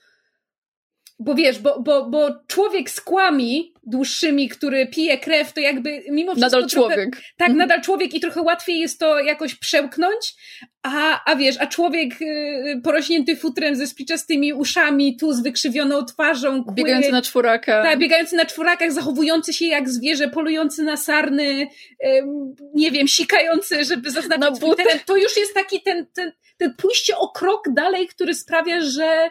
bo 1.19 1.35
wiesz, 1.35 1.59
bo, 1.59 1.81
bo, 1.81 2.07
bo 2.07 2.31
człowiek 2.47 2.90
z 2.90 3.01
kłami 3.01 3.73
dłuższymi, 3.86 4.49
który 4.49 4.86
pije 4.86 5.19
krew, 5.19 5.53
to 5.53 5.61
jakby 5.61 6.03
mimo 6.11 6.32
wszystko. 6.32 6.57
Nadal 6.57 6.70
trochę, 6.70 6.95
człowiek. 6.95 7.11
Tak, 7.36 7.49
mhm. 7.49 7.57
nadal 7.59 7.82
człowiek 7.82 8.15
i 8.15 8.20
trochę 8.20 8.43
łatwiej 8.43 8.78
jest 8.81 8.99
to 8.99 9.20
jakoś 9.20 9.55
przełknąć, 9.55 10.35
a, 10.82 11.24
a 11.24 11.36
wiesz, 11.36 11.57
a 11.61 11.66
człowiek 11.66 12.23
y, 12.23 12.81
porośnięty 12.85 13.36
futrem 13.36 13.77
ze 13.77 13.86
spiczastymi 13.86 14.53
uszami, 14.53 15.16
tu 15.16 15.32
z 15.32 15.40
wykrzywioną 15.40 16.05
twarzą. 16.05 16.65
Kły, 16.65 16.74
biegający 16.74 17.12
na 17.12 17.23
czworaka. 17.23 17.82
Tak, 17.82 17.99
biegający 17.99 18.36
na 18.36 18.45
czworakach, 18.45 18.93
zachowujący 18.93 19.53
się 19.53 19.66
jak 19.66 19.89
zwierzę, 19.89 20.28
polujący 20.28 20.82
na 20.82 20.97
sarny, 20.97 21.66
y, 22.05 22.23
nie 22.74 22.90
wiem, 22.90 23.09
sikający, 23.09 23.85
żeby 23.85 24.11
zaznaczyć 24.11 24.61
no, 24.61 24.74
teren. 24.74 24.99
To 25.07 25.16
już 25.16 25.36
jest 25.36 25.55
taki 25.55 25.82
ten, 25.82 26.07
ten, 26.15 26.32
ten 26.59 26.74
pójście 26.74 27.16
o 27.16 27.28
krok 27.28 27.69
dalej, 27.74 28.09
który 28.09 28.35
sprawia, 28.35 28.81
że 28.81 29.31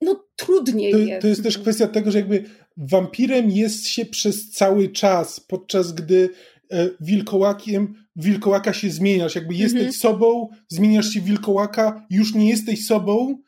no 0.00 0.24
trudniej 0.36 0.92
to, 0.92 0.98
jest. 0.98 1.22
To 1.22 1.28
jest 1.28 1.42
też 1.42 1.58
kwestia 1.58 1.86
tego, 1.86 2.10
że 2.10 2.18
jakby 2.18 2.44
wampirem 2.76 3.50
jest 3.50 3.88
się 3.88 4.06
przez 4.06 4.50
cały 4.50 4.88
czas, 4.88 5.40
podczas 5.40 5.92
gdy 5.92 6.30
e, 6.70 6.88
wilkołakiem, 7.00 7.94
wilkołaka 8.16 8.72
się 8.72 8.90
zmieniasz, 8.90 9.34
jakby 9.34 9.54
jesteś 9.54 9.80
mhm. 9.80 9.92
sobą, 9.92 10.48
zmieniasz 10.68 11.10
się 11.10 11.20
wilkołaka, 11.20 12.06
już 12.10 12.34
nie 12.34 12.48
jesteś 12.48 12.86
sobą, 12.86 13.38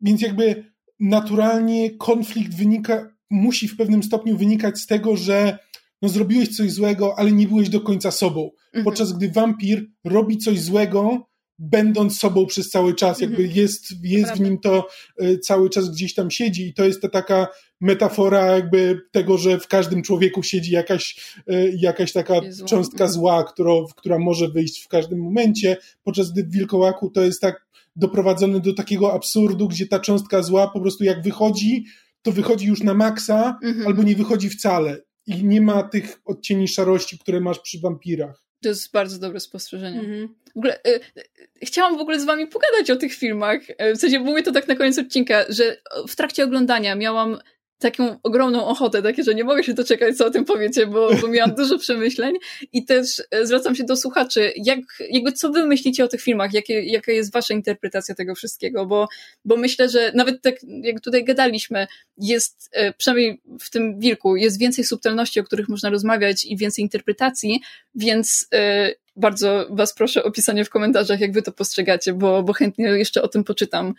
więc 0.00 0.22
jakby 0.22 0.72
naturalnie 1.00 1.90
konflikt 1.90 2.54
wynika, 2.54 3.14
musi 3.30 3.68
w 3.68 3.76
pewnym 3.76 4.02
stopniu 4.02 4.36
wynikać 4.36 4.78
z 4.78 4.86
tego, 4.86 5.16
że 5.16 5.58
no 6.02 6.08
zrobiłeś 6.08 6.56
coś 6.56 6.72
złego, 6.72 7.18
ale 7.18 7.32
nie 7.32 7.48
byłeś 7.48 7.68
do 7.68 7.80
końca 7.80 8.10
sobą. 8.10 8.50
Mhm. 8.66 8.84
Podczas 8.84 9.12
gdy 9.12 9.28
wampir 9.28 9.86
robi 10.04 10.38
coś 10.38 10.60
złego, 10.60 11.31
będąc 11.62 12.18
sobą 12.18 12.46
przez 12.46 12.70
cały 12.70 12.94
czas, 12.94 13.20
jakby 13.20 13.42
mhm. 13.42 13.56
jest, 13.56 13.84
jest 14.02 14.32
w 14.32 14.40
nim 14.40 14.58
to 14.58 14.88
e, 15.18 15.38
cały 15.38 15.70
czas 15.70 15.90
gdzieś 15.90 16.14
tam 16.14 16.30
siedzi 16.30 16.66
i 16.66 16.74
to 16.74 16.84
jest 16.84 17.02
ta 17.02 17.08
taka 17.08 17.46
metafora 17.80 18.46
jakby 18.46 19.00
tego, 19.12 19.38
że 19.38 19.60
w 19.60 19.68
każdym 19.68 20.02
człowieku 20.02 20.42
siedzi 20.42 20.72
jakaś, 20.72 21.34
e, 21.46 21.68
jakaś 21.68 22.12
taka 22.12 22.34
cząstka 22.66 23.08
zła, 23.08 23.44
którą, 23.44 23.86
która 23.96 24.18
może 24.18 24.48
wyjść 24.48 24.84
w 24.84 24.88
każdym 24.88 25.18
momencie, 25.18 25.76
podczas 26.02 26.32
gdy 26.32 26.44
w 26.44 26.50
wilkołaku 26.50 27.10
to 27.10 27.22
jest 27.22 27.40
tak 27.40 27.66
doprowadzone 27.96 28.60
do 28.60 28.74
takiego 28.74 29.12
absurdu, 29.12 29.68
gdzie 29.68 29.86
ta 29.86 30.00
cząstka 30.00 30.42
zła 30.42 30.68
po 30.68 30.80
prostu 30.80 31.04
jak 31.04 31.22
wychodzi, 31.22 31.84
to 32.22 32.32
wychodzi 32.32 32.66
już 32.66 32.82
na 32.82 32.94
maksa, 32.94 33.58
mhm. 33.62 33.86
albo 33.86 34.02
nie 34.02 34.16
wychodzi 34.16 34.50
wcale. 34.50 35.02
I 35.26 35.44
nie 35.44 35.60
ma 35.60 35.82
tych 35.82 36.20
odcieni 36.24 36.68
szarości, 36.68 37.18
które 37.18 37.40
masz 37.40 37.58
przy 37.58 37.80
wampirach. 37.80 38.42
To 38.62 38.68
jest 38.68 38.92
bardzo 38.92 39.18
dobre 39.18 39.40
spostrzeżenie. 39.40 40.00
Mhm. 40.00 40.34
W 40.54 40.58
ogóle, 40.58 40.78
y, 40.86 41.00
y, 41.18 41.22
chciałam 41.62 41.98
w 41.98 42.00
ogóle 42.00 42.20
z 42.20 42.24
wami 42.24 42.46
pogadać 42.46 42.90
o 42.90 42.96
tych 42.96 43.14
filmach. 43.14 43.70
Y, 43.70 43.94
w 43.94 43.98
sensie 43.98 44.18
mówię 44.18 44.42
to 44.42 44.52
tak 44.52 44.68
na 44.68 44.76
koniec 44.76 44.98
odcinka, 44.98 45.44
że 45.48 45.76
w 46.08 46.16
trakcie 46.16 46.44
oglądania 46.44 46.94
miałam 46.94 47.38
taką 47.82 48.16
ogromną 48.22 48.66
ochotę, 48.66 49.02
takie, 49.02 49.22
że 49.22 49.34
nie 49.34 49.44
mogę 49.44 49.64
się 49.64 49.74
doczekać, 49.74 50.16
co 50.16 50.26
o 50.26 50.30
tym 50.30 50.44
powiecie, 50.44 50.86
bo, 50.86 51.14
bo 51.14 51.28
miałam 51.28 51.54
dużo 51.58 51.78
przemyśleń 51.78 52.34
i 52.72 52.84
też 52.84 53.22
e, 53.30 53.46
zwracam 53.46 53.74
się 53.74 53.84
do 53.84 53.96
słuchaczy, 53.96 54.52
jak, 54.56 54.78
jakby 55.10 55.32
co 55.32 55.50
wy 55.50 55.66
myślicie 55.66 56.04
o 56.04 56.08
tych 56.08 56.20
filmach, 56.20 56.52
jakie, 56.52 56.82
jaka 56.82 57.12
jest 57.12 57.32
wasza 57.32 57.54
interpretacja 57.54 58.14
tego 58.14 58.34
wszystkiego, 58.34 58.86
bo, 58.86 59.08
bo 59.44 59.56
myślę, 59.56 59.88
że 59.88 60.12
nawet 60.14 60.42
tak 60.42 60.54
jak 60.82 61.00
tutaj 61.00 61.24
gadaliśmy, 61.24 61.86
jest, 62.18 62.68
e, 62.72 62.92
przynajmniej 62.92 63.40
w 63.60 63.70
tym 63.70 64.00
wilku, 64.00 64.36
jest 64.36 64.58
więcej 64.58 64.84
subtelności, 64.84 65.40
o 65.40 65.44
których 65.44 65.68
można 65.68 65.90
rozmawiać 65.90 66.44
i 66.44 66.56
więcej 66.56 66.82
interpretacji, 66.82 67.60
więc 67.94 68.48
e, 68.54 68.92
bardzo 69.16 69.66
was 69.70 69.94
proszę 69.94 70.24
o 70.24 70.30
pisanie 70.30 70.64
w 70.64 70.70
komentarzach, 70.70 71.20
jak 71.20 71.32
wy 71.32 71.42
to 71.42 71.52
postrzegacie, 71.52 72.12
bo, 72.12 72.42
bo 72.42 72.52
chętnie 72.52 72.84
jeszcze 72.84 73.22
o 73.22 73.28
tym 73.28 73.44
poczytam. 73.44 73.94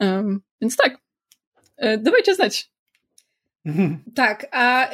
Um, 0.00 0.40
więc 0.60 0.76
tak, 0.76 0.98
dawajcie 1.98 2.34
znać. 2.34 2.73
Tak, 4.14 4.46
a 4.50 4.90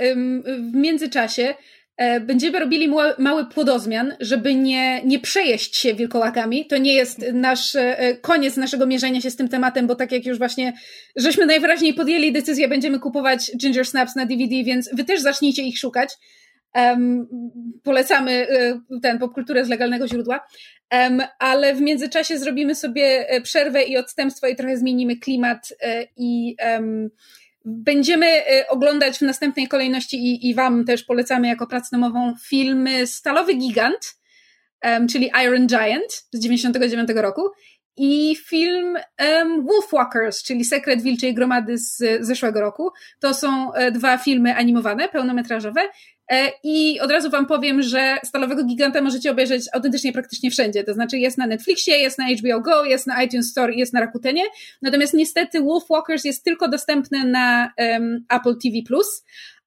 w 0.73 0.75
międzyczasie 0.75 1.55
e, 1.97 2.21
będziemy 2.21 2.61
robili 2.61 2.89
mały, 3.19 3.47
płodozmian, 3.47 4.17
żeby 4.21 4.55
nie, 4.55 5.03
nie 5.05 5.21
przejeść 5.21 5.77
się 5.77 5.95
wilkołakami. 5.95 6.67
To 6.67 6.79
nie 6.79 6.95
jest 6.95 7.25
nasz 7.33 7.75
e, 7.75 8.17
koniec 8.21 8.57
naszego 8.57 8.87
mierzenia 8.87 9.21
się 9.21 9.31
z 9.31 9.37
tym 9.37 9.49
tematem, 9.49 9.87
bo 9.87 9.95
tak 9.95 10.13
jak 10.13 10.27
już 10.27 10.39
właśnie, 10.39 10.73
żeśmy 11.17 11.47
najwyraźniej 11.47 11.95
podjęli 11.95 12.33
decyzję, 12.33 12.69
będziemy 12.69 12.99
kupować 12.99 13.51
Ginger 13.57 13.87
Snaps 13.87 14.17
na 14.17 14.27
DVD, 14.27 14.65
więc 14.65 14.91
wy 14.93 15.05
też 15.05 15.21
zacznijcie 15.21 15.63
ich 15.63 15.79
szukać. 15.79 16.11
Um, 16.75 17.29
polecamy 17.83 18.47
ten 19.03 19.19
popkulturę 19.19 19.65
z 19.65 19.69
legalnego 19.69 20.09
źródła. 20.09 20.47
Um, 20.93 21.23
ale 21.39 21.75
w 21.75 21.81
międzyczasie 21.81 22.39
zrobimy 22.39 22.75
sobie 22.75 23.27
przerwę 23.43 23.83
i 23.83 23.97
odstępstwo 23.97 24.47
i 24.47 24.57
trochę 24.57 24.77
zmienimy 24.77 25.17
klimat 25.17 25.75
i 26.17 26.57
um, 26.65 27.11
Będziemy 27.65 28.27
y, 28.27 28.69
oglądać 28.69 29.19
w 29.19 29.23
następnej 29.23 29.69
kolejności 29.69 30.17
i, 30.17 30.49
i 30.49 30.55
Wam 30.55 30.85
też 30.85 31.05
polecamy 31.05 31.49
jako 31.49 31.67
pracę 31.67 31.89
domową 31.93 32.35
filmy 32.49 33.07
Stalowy 33.07 33.55
Gigant, 33.55 34.17
um, 34.85 35.09
czyli 35.09 35.31
Iron 35.45 35.67
Giant 35.67 36.13
z 36.33 36.41
99 36.41 37.11
roku 37.15 37.43
i 37.97 38.37
film 38.37 38.97
um, 39.21 39.67
Wolfwalkers, 39.67 40.43
czyli 40.43 40.65
Sekret 40.65 41.03
Wilczej 41.03 41.35
Gromady 41.35 41.79
z 41.79 42.03
zeszłego 42.21 42.61
roku. 42.61 42.91
To 43.21 43.35
są 43.35 43.73
e, 43.73 43.93
dwa 43.93 44.19
filmy 44.19 44.57
animowane, 44.57 45.09
pełnometrażowe 45.09 45.81
I 46.65 47.01
od 47.01 47.11
razu 47.11 47.31
Wam 47.31 47.47
powiem, 47.47 47.83
że 47.83 48.17
Stalowego 48.25 48.65
Giganta 48.65 49.01
możecie 49.01 49.31
obejrzeć 49.31 49.65
autentycznie 49.73 50.13
praktycznie 50.13 50.51
wszędzie. 50.51 50.85
To 50.85 50.95
znaczy 50.95 51.19
jest 51.19 51.39
na 51.39 51.47
Netflixie, 51.47 51.99
jest 51.99 52.19
na 52.19 52.25
HBO 52.29 52.61
Go, 52.61 52.85
jest 52.85 53.07
na 53.07 53.23
iTunes 53.23 53.51
Store, 53.51 53.75
jest 53.75 53.93
na 53.93 54.01
Rakutenie. 54.01 54.43
Natomiast 54.83 55.15
niestety 55.15 55.61
Wolfwalkers 55.61 56.25
jest 56.25 56.45
tylko 56.45 56.69
dostępny 56.69 57.25
na 57.25 57.73
um, 57.79 58.25
Apple 58.29 58.57
TV+. 58.63 58.79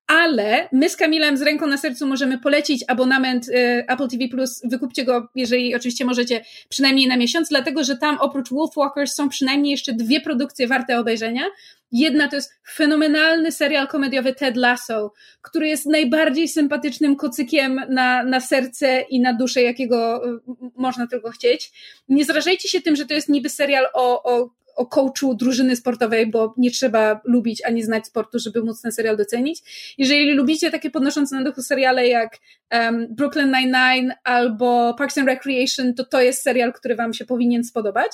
Ale 0.07 0.69
my 0.71 0.89
z 0.89 0.95
Kamilem 0.95 1.37
z 1.37 1.41
ręką 1.41 1.67
na 1.67 1.77
sercu 1.77 2.07
możemy 2.07 2.37
polecić 2.37 2.83
abonament 2.87 3.49
y, 3.49 3.85
Apple 3.87 4.07
TV 4.07 4.27
Plus. 4.27 4.61
Wykupcie 4.63 5.05
go, 5.05 5.27
jeżeli 5.35 5.75
oczywiście 5.75 6.05
możecie, 6.05 6.45
przynajmniej 6.69 7.07
na 7.07 7.17
miesiąc, 7.17 7.49
dlatego 7.49 7.83
że 7.83 7.97
tam 7.97 8.17
oprócz 8.19 8.49
Wolfwalkers 8.49 9.13
są 9.15 9.29
przynajmniej 9.29 9.71
jeszcze 9.71 9.93
dwie 9.93 10.21
produkcje 10.21 10.67
warte 10.67 10.99
obejrzenia. 10.99 11.43
Jedna 11.91 12.27
to 12.27 12.35
jest 12.35 12.53
fenomenalny 12.73 13.51
serial 13.51 13.87
komediowy 13.87 14.33
Ted 14.33 14.57
Lasso, 14.57 15.13
który 15.41 15.67
jest 15.67 15.85
najbardziej 15.85 16.47
sympatycznym 16.47 17.15
kocykiem 17.15 17.81
na, 17.89 18.23
na 18.23 18.39
serce 18.39 19.01
i 19.01 19.19
na 19.19 19.33
duszę, 19.33 19.61
jakiego 19.61 20.27
y, 20.29 20.39
można 20.75 21.07
tylko 21.07 21.31
chcieć. 21.31 21.71
Nie 22.09 22.25
zrażajcie 22.25 22.69
się 22.69 22.81
tym, 22.81 22.95
że 22.95 23.05
to 23.05 23.13
jest 23.13 23.29
niby 23.29 23.49
serial 23.49 23.85
o, 23.93 24.23
o 24.23 24.49
o 24.75 24.85
coachu 24.85 25.35
drużyny 25.35 25.75
sportowej, 25.75 26.27
bo 26.27 26.53
nie 26.57 26.71
trzeba 26.71 27.21
lubić 27.23 27.65
ani 27.65 27.83
znać 27.83 28.07
sportu, 28.07 28.39
żeby 28.39 28.63
móc 28.63 28.81
ten 28.81 28.91
serial 28.91 29.17
docenić. 29.17 29.61
Jeżeli 29.97 30.33
lubicie 30.33 30.71
takie 30.71 30.89
podnoszące 30.89 31.35
na 31.35 31.43
duchu 31.43 31.61
seriale 31.61 32.07
jak 32.07 32.37
um, 32.71 33.07
Brooklyn 33.09 33.51
Nine-Nine 33.51 34.13
albo 34.23 34.93
Parks 34.97 35.17
and 35.17 35.27
Recreation, 35.27 35.93
to 35.93 36.03
to 36.03 36.21
jest 36.21 36.41
serial, 36.41 36.73
który 36.73 36.95
wam 36.95 37.13
się 37.13 37.25
powinien 37.25 37.63
spodobać. 37.63 38.11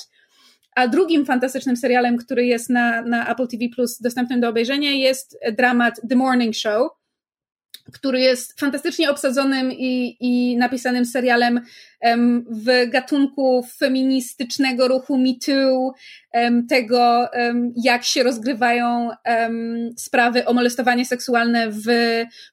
A 0.75 0.87
drugim 0.87 1.25
fantastycznym 1.25 1.77
serialem, 1.77 2.17
który 2.17 2.45
jest 2.45 2.69
na, 2.69 3.01
na 3.01 3.31
Apple 3.31 3.47
TV 3.47 3.65
Plus 3.75 4.01
dostępnym 4.01 4.41
do 4.41 4.49
obejrzenia 4.49 4.91
jest 4.91 5.37
dramat 5.57 6.01
The 6.09 6.15
Morning 6.15 6.55
Show, 6.55 6.91
który 7.93 8.19
jest 8.19 8.59
fantastycznie 8.59 9.11
obsadzonym 9.11 9.71
i, 9.71 10.17
i 10.19 10.57
napisanym 10.57 11.05
serialem 11.05 11.61
w 12.51 12.89
gatunku 12.89 13.63
feministycznego 13.77 14.87
ruchu 14.87 15.17
Me 15.17 15.33
Too, 15.45 15.93
tego, 16.69 17.27
jak 17.83 18.03
się 18.03 18.23
rozgrywają 18.23 19.09
sprawy 19.97 20.45
o 20.45 20.53
molestowanie 20.53 21.05
seksualne 21.05 21.71
w 21.71 21.87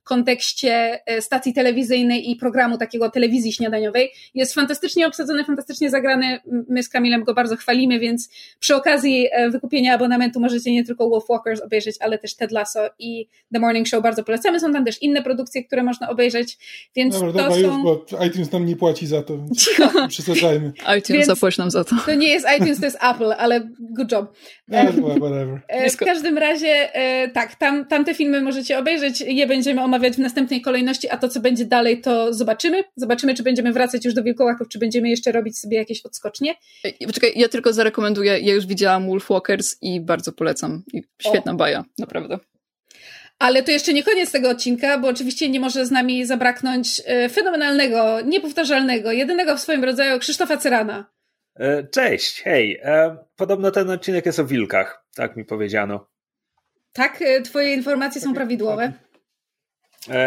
kontekście 0.04 1.00
e, 1.06 1.22
stacji 1.22 1.54
telewizyjnej 1.54 2.30
i 2.30 2.36
programu 2.36 2.78
takiego 2.78 3.10
telewizji 3.10 3.52
śniadaniowej. 3.52 4.10
Jest 4.34 4.54
fantastycznie 4.54 5.06
obsadzony, 5.06 5.44
fantastycznie 5.44 5.90
zagrany. 5.90 6.40
My 6.68 6.82
z 6.82 6.88
Kamilem 6.88 7.24
go 7.24 7.34
bardzo 7.34 7.56
chwalimy, 7.56 7.98
więc 7.98 8.30
przy 8.60 8.74
okazji 8.74 9.28
e, 9.32 9.50
wykupienia 9.50 9.94
abonamentu 9.94 10.40
możecie 10.40 10.72
nie 10.72 10.84
tylko 10.84 11.10
Wolf 11.10 11.24
Walkers 11.28 11.60
obejrzeć, 11.60 11.96
ale 12.00 12.18
też 12.18 12.36
Ted 12.36 12.52
Lasso 12.52 12.90
i 12.98 13.28
The 13.52 13.60
Morning 13.60 13.88
Show 13.88 14.02
bardzo 14.02 14.24
polecamy. 14.24 14.60
Są 14.60 14.72
tam 14.72 14.84
też 14.84 15.02
inne 15.02 15.22
produkcje, 15.22 15.64
które 15.64 15.82
można 15.82 16.08
obejrzeć, 16.08 16.58
więc 16.96 17.20
to 17.20 17.26
dobra, 17.26 17.50
są... 17.50 17.56
już, 17.56 17.66
bo 17.84 18.04
iTunes 18.26 18.52
nam 18.52 18.66
nie 18.66 18.76
płaci 18.76 19.06
za 19.06 19.22
to. 19.22 19.35
Cicho. 19.58 19.90
Przesadzajmy. 20.08 20.72
iTunes 20.98 21.26
zapłać 21.26 21.58
nam 21.58 21.70
za 21.70 21.84
to. 21.84 21.96
To 22.06 22.14
nie 22.14 22.28
jest 22.28 22.46
iTunes, 22.56 22.80
to 22.80 22.84
jest 22.84 22.98
Apple, 23.02 23.32
ale 23.38 23.68
good 23.80 24.12
job. 24.12 24.36
No, 24.68 24.78
whatever. 24.92 25.60
E, 25.68 25.90
w 25.90 25.96
każdym 25.96 26.38
razie, 26.38 26.94
e, 26.94 27.28
tak, 27.28 27.54
tam, 27.54 27.86
tam 27.86 28.04
te 28.04 28.14
filmy 28.14 28.40
możecie 28.40 28.78
obejrzeć, 28.78 29.20
je 29.20 29.46
będziemy 29.46 29.82
omawiać 29.82 30.14
w 30.14 30.18
następnej 30.18 30.60
kolejności, 30.60 31.10
a 31.10 31.16
to, 31.16 31.28
co 31.28 31.40
będzie 31.40 31.64
dalej, 31.64 32.00
to 32.00 32.34
zobaczymy. 32.34 32.84
Zobaczymy, 32.96 33.34
czy 33.34 33.42
będziemy 33.42 33.72
wracać 33.72 34.04
już 34.04 34.14
do 34.14 34.22
Wilkołaków, 34.22 34.68
czy 34.68 34.78
będziemy 34.78 35.10
jeszcze 35.10 35.32
robić 35.32 35.58
sobie 35.58 35.76
jakieś 35.76 36.06
odskocznie. 36.06 36.54
Poczekaj, 37.06 37.32
ja 37.36 37.48
tylko 37.48 37.72
zarekomenduję, 37.72 38.38
ja 38.38 38.54
już 38.54 38.66
widziałam 38.66 39.06
Wolfwalkers 39.06 39.76
i 39.82 40.00
bardzo 40.00 40.32
polecam. 40.32 40.82
Świetna 41.18 41.52
o. 41.52 41.54
baja, 41.54 41.84
naprawdę. 41.98 42.38
Ale 43.38 43.62
to 43.62 43.70
jeszcze 43.70 43.92
nie 43.92 44.02
koniec 44.02 44.32
tego 44.32 44.50
odcinka, 44.50 44.98
bo 44.98 45.08
oczywiście 45.08 45.48
nie 45.48 45.60
może 45.60 45.86
z 45.86 45.90
nami 45.90 46.26
zabraknąć 46.26 47.02
e, 47.06 47.28
fenomenalnego, 47.28 48.20
niepowtarzalnego, 48.20 49.12
jedynego 49.12 49.56
w 49.56 49.60
swoim 49.60 49.84
rodzaju 49.84 50.18
Krzysztofa 50.18 50.56
Cyrana. 50.56 51.10
E, 51.54 51.84
cześć, 51.84 52.42
hej. 52.42 52.80
E, 52.82 53.16
podobno 53.36 53.70
ten 53.70 53.90
odcinek 53.90 54.26
jest 54.26 54.38
o 54.38 54.44
wilkach, 54.44 55.04
tak 55.14 55.36
mi 55.36 55.44
powiedziano. 55.44 56.08
Tak, 56.92 57.18
twoje 57.44 57.74
informacje 57.74 58.20
są 58.20 58.34
prawidłowe. 58.34 58.92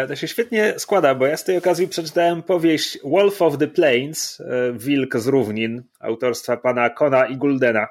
To 0.08 0.16
się 0.16 0.28
świetnie 0.28 0.74
składa, 0.78 1.14
bo 1.14 1.26
ja 1.26 1.36
z 1.36 1.44
tej 1.44 1.56
okazji 1.56 1.88
przeczytałem 1.88 2.42
powieść 2.42 2.98
Wolf 3.04 3.42
of 3.42 3.58
the 3.58 3.66
Plains, 3.66 4.42
Wilk 4.72 5.16
z 5.16 5.26
Równin, 5.26 5.82
autorstwa 6.00 6.56
pana 6.56 6.90
Kona 6.90 7.26
i 7.26 7.36
Guldena. 7.36 7.86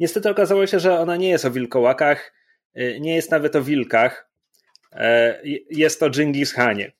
Niestety 0.00 0.30
okazało 0.30 0.66
się, 0.66 0.80
że 0.80 0.98
ona 0.98 1.16
nie 1.16 1.28
jest 1.28 1.44
o 1.44 1.50
wilkołakach, 1.50 2.32
nie 2.74 3.14
jest 3.14 3.30
nawet 3.30 3.56
o 3.56 3.62
wilkach, 3.62 4.30
e, 4.92 5.40
jest 5.70 6.02
o 6.02 6.10
Dżingis 6.10 6.52
Hanie. 6.52 6.92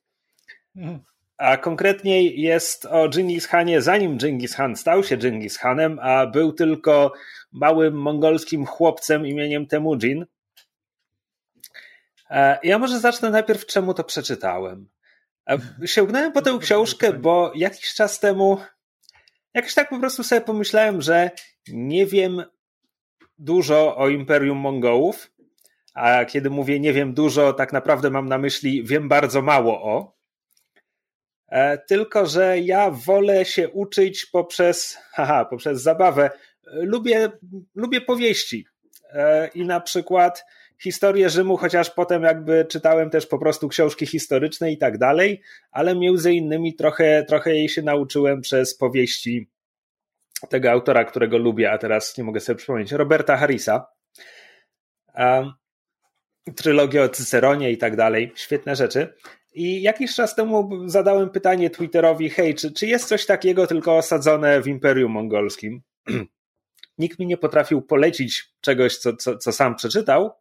Mhm. 0.77 1.01
A 1.39 1.57
konkretniej 1.57 2.41
jest 2.41 2.87
o 2.87 3.09
Dżingis 3.09 3.47
Hanie, 3.47 3.83
zanim 3.83 4.19
Dżingis 4.19 4.55
Han 4.55 4.77
stał 4.77 5.05
się 5.05 5.17
Dżingis 5.17 5.59
Hanem, 5.59 5.99
a 6.03 6.27
był 6.27 6.53
tylko 6.53 7.13
małym 7.53 7.95
mongolskim 7.95 8.67
chłopcem 8.67 9.27
imieniem 9.27 9.67
Temujin. 9.67 10.27
E, 12.31 12.59
ja 12.63 12.79
może 12.79 13.01
zacznę 13.01 13.31
najpierw, 13.31 13.67
czemu 13.67 13.95
to 13.95 14.05
przeczytałem. 14.05 14.89
E, 15.51 15.59
sięgnąłem 15.87 16.33
po 16.33 16.43
tę 16.43 16.59
książkę, 16.61 17.13
bo 17.13 17.53
jakiś 17.55 17.95
czas 17.95 18.21
temu 18.21 18.59
jakoś 19.55 19.75
tak 19.75 19.89
po 19.89 19.99
prostu 19.99 20.23
sobie 20.23 20.41
pomyślałem, 20.41 21.03
że 21.03 21.31
nie 21.69 22.07
wiem 22.07 22.43
dużo 23.39 23.97
o 23.97 24.09
Imperium 24.09 24.59
Mongołów 24.59 25.31
a 25.95 26.25
kiedy 26.25 26.51
mówię 26.51 26.81
nie 26.81 26.93
wiem 26.93 27.15
dużo, 27.15 27.53
tak 27.53 27.73
naprawdę 27.73 28.11
mam 28.11 28.29
na 28.29 28.39
myśli 28.39 28.85
wiem 28.85 29.09
bardzo 29.09 29.43
mało 29.43 29.83
o. 29.83 30.17
E, 31.49 31.79
tylko, 31.79 32.27
że 32.27 32.59
ja 32.59 32.91
wolę 32.91 33.45
się 33.45 33.69
uczyć 33.69 34.27
poprzez, 34.27 34.99
haha, 35.13 35.45
poprzez 35.45 35.83
zabawę. 35.83 36.31
Lubię, 36.73 37.31
lubię 37.75 38.01
powieści. 38.01 38.67
E, 39.13 39.49
I 39.55 39.65
na 39.65 39.81
przykład 39.81 40.45
historię 40.83 41.31
Rzymu, 41.31 41.57
chociaż 41.57 41.91
potem 41.91 42.23
jakby 42.23 42.65
czytałem 42.65 43.11
też 43.11 43.27
po 43.27 43.39
prostu 43.39 43.69
książki 43.69 44.07
historyczne 44.07 44.73
i 44.73 44.79
tak 44.79 44.99
dalej, 44.99 45.43
ale 45.71 45.95
między 45.95 46.33
innymi 46.33 46.75
trochę, 46.75 47.25
trochę 47.25 47.55
jej 47.55 47.69
się 47.69 47.83
nauczyłem 47.83 48.41
przez 48.41 48.77
powieści 48.77 49.51
tego 50.49 50.71
autora, 50.71 51.05
którego 51.05 51.39
lubię, 51.39 51.73
a 51.73 51.79
teraz 51.79 52.19
nie 52.19 52.25
mogę 52.25 52.41
sobie 52.41 52.57
przypomnieć, 52.57 52.93
Roberta 52.93 53.37
Harrisa 53.37 53.87
trylogię 56.57 57.03
o 57.03 57.09
Cyceronie 57.09 57.71
i 57.71 57.79
tak 57.79 57.97
dalej. 57.97 58.33
Świetne 58.35 58.77
rzeczy. 58.77 59.15
I 59.55 59.83
jakiś 59.83 60.15
czas 60.15 60.35
temu 60.35 60.89
zadałem 60.89 61.31
pytanie 61.31 61.71
Twitterowi, 61.71 62.31
hej, 62.31 62.55
czy, 62.55 62.73
czy 62.73 62.87
jest 62.87 63.09
coś 63.09 63.27
takiego 63.27 63.67
tylko 63.67 63.97
osadzone 63.97 64.61
w 64.61 64.67
Imperium 64.67 65.13
Mongolskim? 65.13 65.83
Nikt 66.99 67.19
mi 67.19 67.27
nie 67.27 67.37
potrafił 67.37 67.83
polecić 67.83 68.53
czegoś, 68.61 68.97
co, 68.97 69.17
co, 69.17 69.39
co 69.39 69.53
sam 69.53 69.75
przeczytał, 69.75 70.33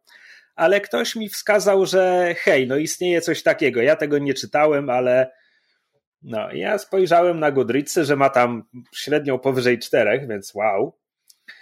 ale 0.54 0.80
ktoś 0.80 1.16
mi 1.16 1.28
wskazał, 1.28 1.86
że 1.86 2.34
hej, 2.38 2.66
no 2.66 2.76
istnieje 2.76 3.20
coś 3.20 3.42
takiego. 3.42 3.82
Ja 3.82 3.96
tego 3.96 4.18
nie 4.18 4.34
czytałem, 4.34 4.90
ale 4.90 5.30
no, 6.22 6.52
ja 6.52 6.78
spojrzałem 6.78 7.40
na 7.40 7.52
Goodreadsy, 7.52 8.04
że 8.04 8.16
ma 8.16 8.30
tam 8.30 8.64
średnią 8.94 9.38
powyżej 9.38 9.78
czterech, 9.78 10.28
więc 10.28 10.54
wow. 10.54 10.92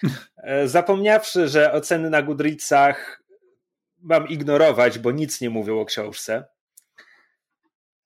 E, 0.43 0.69
zapomniawszy, 0.69 1.49
że 1.49 1.73
oceny 1.73 2.11
na 2.11 2.23
Goodreadsach 2.23 3.23
mam 4.03 4.29
ignorować, 4.29 4.99
bo 4.99 5.11
nic 5.11 5.41
nie 5.41 5.51
mówią 5.51 5.81
o 5.81 5.85
książce. 5.85 6.45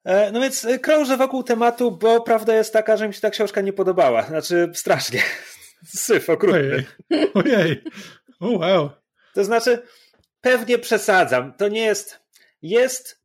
E, 0.04 0.32
no 0.32 0.40
więc 0.40 0.64
e, 0.64 0.78
krążę 0.78 1.16
wokół 1.16 1.42
tematu, 1.42 1.90
bo 1.90 2.20
prawda 2.20 2.54
jest 2.54 2.72
taka, 2.72 2.96
że 2.96 3.08
mi 3.08 3.14
się 3.14 3.20
ta 3.20 3.30
książka 3.30 3.60
nie 3.60 3.72
podobała. 3.72 4.22
Znaczy, 4.22 4.70
strasznie. 4.74 5.22
Syf 5.86 6.30
okrutny. 6.30 6.60
Ojej. 6.60 6.86
Ojej. 7.34 7.84
Oh, 8.40 8.58
wow. 8.58 8.90
To 9.34 9.44
znaczy, 9.44 9.82
pewnie 10.40 10.78
przesadzam. 10.78 11.52
To 11.52 11.68
nie 11.68 11.82
jest. 11.82 12.20
Jest 12.62 13.22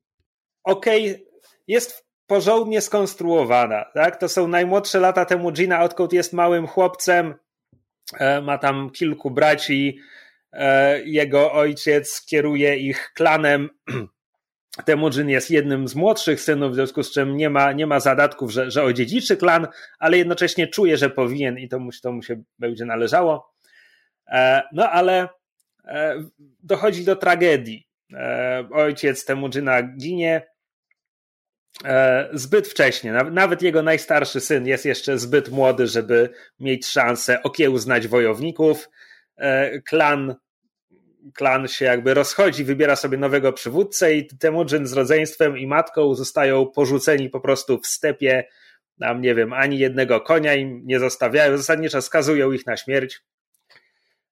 ok. 0.63 0.85
jest 1.67 2.07
porządnie 2.27 2.81
skonstruowana. 2.81 3.85
Tak? 3.93 4.17
To 4.17 4.29
są 4.29 4.47
najmłodsze 4.47 4.99
lata 4.99 5.25
temu 5.25 5.51
Gina, 5.51 5.83
odkąd 5.83 6.13
jest 6.13 6.33
małym 6.33 6.67
chłopcem, 6.67 7.35
e, 8.19 8.41
ma 8.41 8.57
tam 8.57 8.89
kilku 8.89 9.31
braci, 9.31 9.99
jego 11.05 11.53
ojciec 11.53 12.25
kieruje 12.25 12.77
ich 12.77 13.11
klanem. 13.13 13.69
Temujin 14.85 15.29
jest 15.29 15.51
jednym 15.51 15.87
z 15.87 15.95
młodszych 15.95 16.41
synów, 16.41 16.71
w 16.71 16.75
związku 16.75 17.03
z 17.03 17.11
czym 17.11 17.37
nie 17.37 17.49
ma, 17.49 17.71
nie 17.71 17.87
ma 17.87 17.99
zadatków, 17.99 18.51
że, 18.51 18.71
że 18.71 18.83
odziedziczy 18.83 19.37
klan, 19.37 19.67
ale 19.99 20.17
jednocześnie 20.17 20.67
czuje, 20.67 20.97
że 20.97 21.09
powinien 21.09 21.57
i 21.57 21.69
to 21.69 21.79
mu, 21.79 21.91
to 22.03 22.11
mu 22.11 22.23
się 22.23 22.43
będzie 22.59 22.85
należało. 22.85 23.53
E, 24.27 24.63
no 24.73 24.89
ale 24.89 25.29
dochodzi 26.63 27.05
do 27.05 27.15
tragedii. 27.15 27.87
Ojciec 28.71 29.25
Temujina 29.25 29.83
ginie, 29.83 30.41
E, 31.85 32.29
zbyt 32.33 32.67
wcześnie. 32.67 33.11
Nawet 33.31 33.61
jego 33.61 33.83
najstarszy 33.83 34.39
syn 34.39 34.67
jest 34.67 34.85
jeszcze 34.85 35.17
zbyt 35.17 35.49
młody, 35.49 35.87
żeby 35.87 36.29
mieć 36.59 36.87
szansę 36.87 37.43
okiełznać 37.43 38.07
wojowników. 38.07 38.89
E, 39.37 39.81
klan, 39.81 40.35
klan 41.33 41.67
się 41.67 41.85
jakby 41.85 42.13
rozchodzi, 42.13 42.63
wybiera 42.63 42.95
sobie 42.95 43.17
nowego 43.17 43.53
przywódcę 43.53 44.13
i 44.13 44.27
Temujin 44.27 44.87
z 44.87 44.93
rodzeństwem 44.93 45.57
i 45.57 45.67
matką 45.67 46.15
zostają 46.15 46.65
porzuceni 46.65 47.29
po 47.29 47.39
prostu 47.39 47.79
w 47.79 47.87
stepie. 47.87 48.43
Tam 48.99 49.21
nie 49.21 49.35
wiem, 49.35 49.53
ani 49.53 49.79
jednego 49.79 50.21
konia 50.21 50.53
im 50.55 50.81
nie 50.85 50.99
zostawiają, 50.99 51.57
zasadniczo 51.57 52.01
skazują 52.01 52.51
ich 52.51 52.65
na 52.65 52.77
śmierć. 52.77 53.21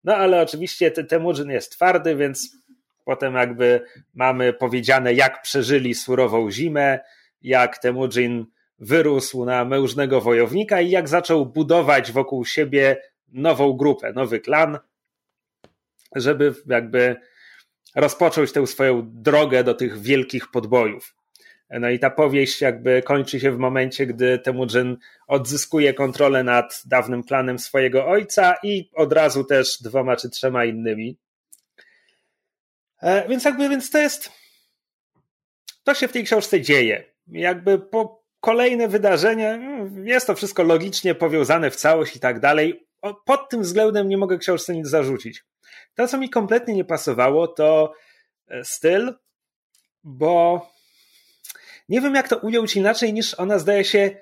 No 0.03 0.15
ale 0.15 0.41
oczywiście 0.41 0.91
Temujin 0.91 1.49
jest 1.49 1.71
twardy, 1.71 2.15
więc 2.15 2.57
potem 3.05 3.35
jakby 3.35 3.81
mamy 4.13 4.53
powiedziane, 4.53 5.13
jak 5.13 5.41
przeżyli 5.41 5.95
surową 5.95 6.51
zimę, 6.51 6.99
jak 7.41 7.77
Temujin 7.77 8.45
wyrósł 8.79 9.45
na 9.45 9.65
mężnego 9.65 10.21
wojownika 10.21 10.81
i 10.81 10.89
jak 10.89 11.09
zaczął 11.09 11.45
budować 11.45 12.11
wokół 12.11 12.45
siebie 12.45 12.97
nową 13.27 13.73
grupę, 13.73 14.13
nowy 14.13 14.39
klan, 14.39 14.79
żeby 16.15 16.53
jakby 16.67 17.15
rozpocząć 17.95 18.51
tę 18.51 18.67
swoją 18.67 19.01
drogę 19.13 19.63
do 19.63 19.73
tych 19.73 20.01
wielkich 20.01 20.51
podbojów. 20.51 21.15
No 21.69 21.89
i 21.89 21.99
ta 21.99 22.09
powieść 22.09 22.61
jakby 22.61 23.01
kończy 23.01 23.39
się 23.39 23.51
w 23.51 23.57
momencie, 23.57 24.05
gdy 24.05 24.39
Temujin 24.39 24.97
odzyskuje 25.27 25.93
kontrolę 25.93 26.43
nad 26.43 26.81
dawnym 26.85 27.23
klanem 27.23 27.59
swojego 27.59 28.07
ojca 28.07 28.55
i 28.63 28.89
od 28.93 29.13
razu 29.13 29.43
też 29.43 29.81
dwoma 29.81 30.15
czy 30.15 30.29
trzema 30.29 30.65
innymi. 30.65 31.17
E, 33.01 33.27
więc 33.29 33.45
jakby, 33.45 33.69
więc 33.69 33.89
to 33.89 33.97
jest 33.97 34.31
to 35.83 35.93
się 35.93 36.07
w 36.07 36.11
tej 36.11 36.23
książce 36.23 36.61
dzieje 36.61 37.15
jakby 37.27 37.79
po 37.79 38.25
kolejne 38.39 38.87
wydarzenie, 38.87 39.59
jest 40.03 40.27
to 40.27 40.35
wszystko 40.35 40.63
logicznie 40.63 41.15
powiązane 41.15 41.71
w 41.71 41.75
całość 41.75 42.15
i 42.15 42.19
tak 42.19 42.39
dalej. 42.39 42.84
Pod 43.25 43.49
tym 43.49 43.61
względem 43.61 44.09
nie 44.09 44.17
mogę 44.17 44.37
książce 44.37 44.73
nic 44.73 44.87
zarzucić. 44.87 45.43
To, 45.95 46.07
co 46.07 46.17
mi 46.17 46.29
kompletnie 46.29 46.73
nie 46.73 46.85
pasowało, 46.85 47.47
to 47.47 47.93
e, 48.47 48.63
styl, 48.63 49.13
bo 50.03 50.67
nie 51.89 52.01
wiem, 52.01 52.15
jak 52.15 52.29
to 52.29 52.37
ująć 52.37 52.75
inaczej, 52.75 53.13
niż 53.13 53.33
ona 53.33 53.59
zdaje 53.59 53.83
się 53.83 54.17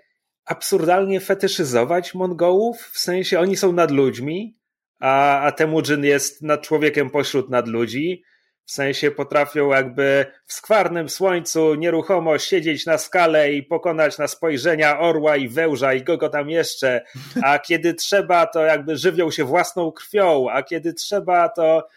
absurdalnie 0.45 1.19
fetyszyzować 1.19 2.13
Mongołów, 2.13 2.81
w 2.81 2.99
sensie 2.99 3.39
oni 3.39 3.57
są 3.57 3.71
nad 3.71 3.91
ludźmi, 3.91 4.57
a, 4.99 5.41
a 5.41 5.51
Temujin 5.51 6.03
jest 6.03 6.41
nad 6.41 6.61
człowiekiem 6.61 7.09
pośród 7.09 7.49
nadludzi. 7.49 8.23
W 8.65 8.71
sensie 8.71 9.11
potrafią 9.11 9.69
jakby 9.69 10.25
w 10.45 10.53
skwarnym 10.53 11.09
słońcu 11.09 11.75
nieruchomo 11.75 12.37
siedzieć 12.37 12.85
na 12.85 12.97
skale 12.97 13.53
i 13.53 13.63
pokonać 13.63 14.17
na 14.17 14.27
spojrzenia 14.27 14.99
orła 14.99 15.37
i 15.37 15.47
wełża 15.49 15.93
i 15.93 16.03
kogo 16.03 16.29
tam 16.29 16.49
jeszcze, 16.49 17.01
a 17.43 17.59
kiedy 17.59 17.93
trzeba, 17.93 18.47
to 18.47 18.65
jakby 18.65 18.97
żywią 18.97 19.31
się 19.31 19.43
własną 19.43 19.91
krwią, 19.91 20.49
a 20.49 20.63
kiedy 20.63 20.93
trzeba, 20.93 21.49
to 21.49 21.87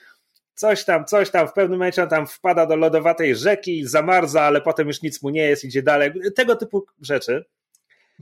coś 0.54 0.84
tam, 0.84 1.04
coś 1.04 1.30
tam, 1.30 1.48
w 1.48 1.52
pewnym 1.52 1.78
momencie 1.78 2.02
on 2.02 2.08
tam 2.08 2.26
wpada 2.26 2.66
do 2.66 2.76
lodowatej 2.76 3.36
rzeki, 3.36 3.86
zamarza, 3.86 4.42
ale 4.42 4.60
potem 4.60 4.88
już 4.88 5.02
nic 5.02 5.22
mu 5.22 5.30
nie 5.30 5.42
jest, 5.42 5.64
idzie 5.64 5.82
dalej. 5.82 6.12
Tego 6.34 6.56
typu 6.56 6.86
rzeczy. 7.02 7.44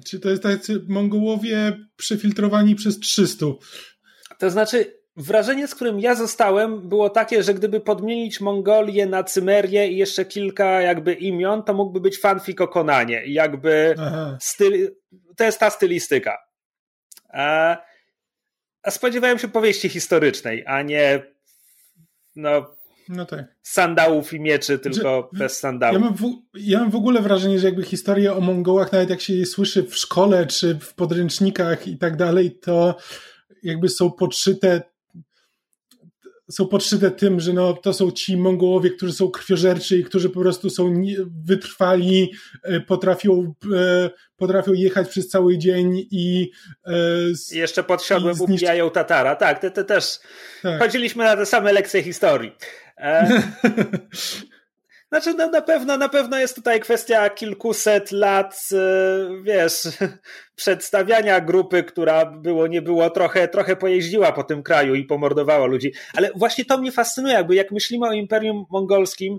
Czy 0.06 0.20
to 0.20 0.30
jest 0.30 0.42
tacy 0.42 0.84
Mongołowie 0.88 1.78
przefiltrowani 1.96 2.74
przez 2.74 2.98
300? 2.98 3.46
To 4.38 4.50
znaczy, 4.50 5.03
Wrażenie, 5.16 5.68
z 5.68 5.74
którym 5.74 6.00
ja 6.00 6.14
zostałem, 6.14 6.88
było 6.88 7.10
takie, 7.10 7.42
że 7.42 7.54
gdyby 7.54 7.80
podmienić 7.80 8.40
Mongolię 8.40 9.06
na 9.06 9.24
Cymerię 9.24 9.88
i 9.88 9.96
jeszcze 9.96 10.24
kilka 10.24 10.80
jakby 10.80 11.12
imion, 11.14 11.62
to 11.62 11.74
mógłby 11.74 12.00
być 12.00 12.20
fanfic 12.20 12.60
o 12.60 12.68
Konanie. 12.68 13.22
Jakby 13.26 13.94
styl, 14.40 14.96
to 15.36 15.44
jest 15.44 15.60
ta 15.60 15.70
stylistyka. 15.70 16.38
A, 17.32 17.76
a 18.82 18.90
spodziewałem 18.90 19.38
się 19.38 19.48
powieści 19.48 19.88
historycznej, 19.88 20.64
a 20.66 20.82
nie 20.82 21.22
no, 22.36 22.76
no 23.08 23.26
tak. 23.26 23.44
sandałów 23.62 24.32
i 24.32 24.40
mieczy, 24.40 24.78
tylko 24.78 25.30
że, 25.32 25.38
bez 25.38 25.58
sandałów. 25.58 25.94
Ja 25.94 26.00
mam, 26.00 26.14
w, 26.16 26.22
ja 26.54 26.78
mam 26.78 26.90
w 26.90 26.96
ogóle 26.96 27.22
wrażenie, 27.22 27.58
że 27.58 27.66
jakby 27.66 27.84
historia 27.84 28.36
o 28.36 28.40
Mongołach, 28.40 28.92
nawet 28.92 29.10
jak 29.10 29.20
się 29.20 29.34
je 29.34 29.46
słyszy 29.46 29.82
w 29.82 29.96
szkole, 29.96 30.46
czy 30.46 30.78
w 30.80 30.94
podręcznikach 30.94 31.86
i 31.88 31.98
tak 31.98 32.16
dalej, 32.16 32.58
to 32.58 32.96
jakby 33.62 33.88
są 33.88 34.10
podszyte 34.10 34.82
są 36.50 36.66
podszyte 36.66 37.10
tym, 37.10 37.40
że 37.40 37.52
no, 37.52 37.72
to 37.72 37.92
są 37.92 38.10
ci 38.10 38.36
Mongołowie, 38.36 38.90
którzy 38.90 39.12
są 39.12 39.30
krwiożerczy 39.30 39.96
i 39.98 40.04
którzy 40.04 40.30
po 40.30 40.40
prostu 40.40 40.70
są 40.70 41.02
wytrwali, 41.44 42.32
e, 42.62 42.80
potrafią, 42.80 43.54
e, 43.76 44.10
potrafią 44.36 44.72
jechać 44.72 45.08
przez 45.08 45.28
cały 45.28 45.58
dzień 45.58 46.06
i 46.10 46.50
I 47.52 47.56
jeszcze 47.58 47.84
pod 47.84 48.02
siodłem 48.02 48.40
ubijają 48.40 48.90
Tatara. 48.90 49.36
Tak, 49.36 49.58
te, 49.58 49.70
te 49.70 49.84
też 49.84 50.18
tak. 50.62 50.78
chodziliśmy 50.78 51.24
na 51.24 51.36
te 51.36 51.46
same 51.46 51.72
lekcje 51.72 52.02
historii. 52.02 52.52
E... 52.98 53.42
Znaczy, 55.14 55.34
no, 55.34 55.50
na 55.50 55.62
pewno, 55.62 55.96
na 55.96 56.08
pewno 56.08 56.38
jest 56.38 56.54
tutaj 56.54 56.80
kwestia 56.80 57.30
kilkuset 57.30 58.12
lat, 58.12 58.68
e, 58.72 59.42
wiesz, 59.42 59.88
przedstawiania 60.56 61.40
grupy, 61.40 61.82
która 61.82 62.26
było, 62.26 62.66
nie 62.66 62.82
było, 62.82 63.10
trochę, 63.10 63.48
trochę 63.48 63.76
pojeździła 63.76 64.32
po 64.32 64.44
tym 64.44 64.62
kraju 64.62 64.94
i 64.94 65.04
pomordowała 65.04 65.66
ludzi. 65.66 65.92
Ale 66.14 66.30
właśnie 66.36 66.64
to 66.64 66.78
mnie 66.78 66.92
fascynuje, 66.92 67.34
jakby 67.34 67.54
jak 67.54 67.72
myślimy 67.72 68.08
o 68.08 68.12
Imperium 68.12 68.64
Mongolskim, 68.70 69.38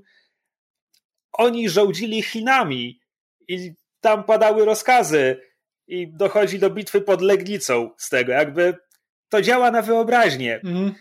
oni 1.33 1.69
żołdzili 1.69 2.23
Chinami 2.23 2.99
i 3.47 3.73
tam 4.01 4.23
padały 4.23 4.65
rozkazy 4.65 5.41
i 5.87 6.07
dochodzi 6.13 6.59
do 6.59 6.69
bitwy 6.69 7.01
pod 7.01 7.21
Legnicą 7.21 7.89
z 7.97 8.09
tego, 8.09 8.31
jakby 8.31 8.77
to 9.29 9.41
działa 9.41 9.71
na 9.71 9.81
wyobraźnię. 9.81 10.61
Mm 10.63 10.95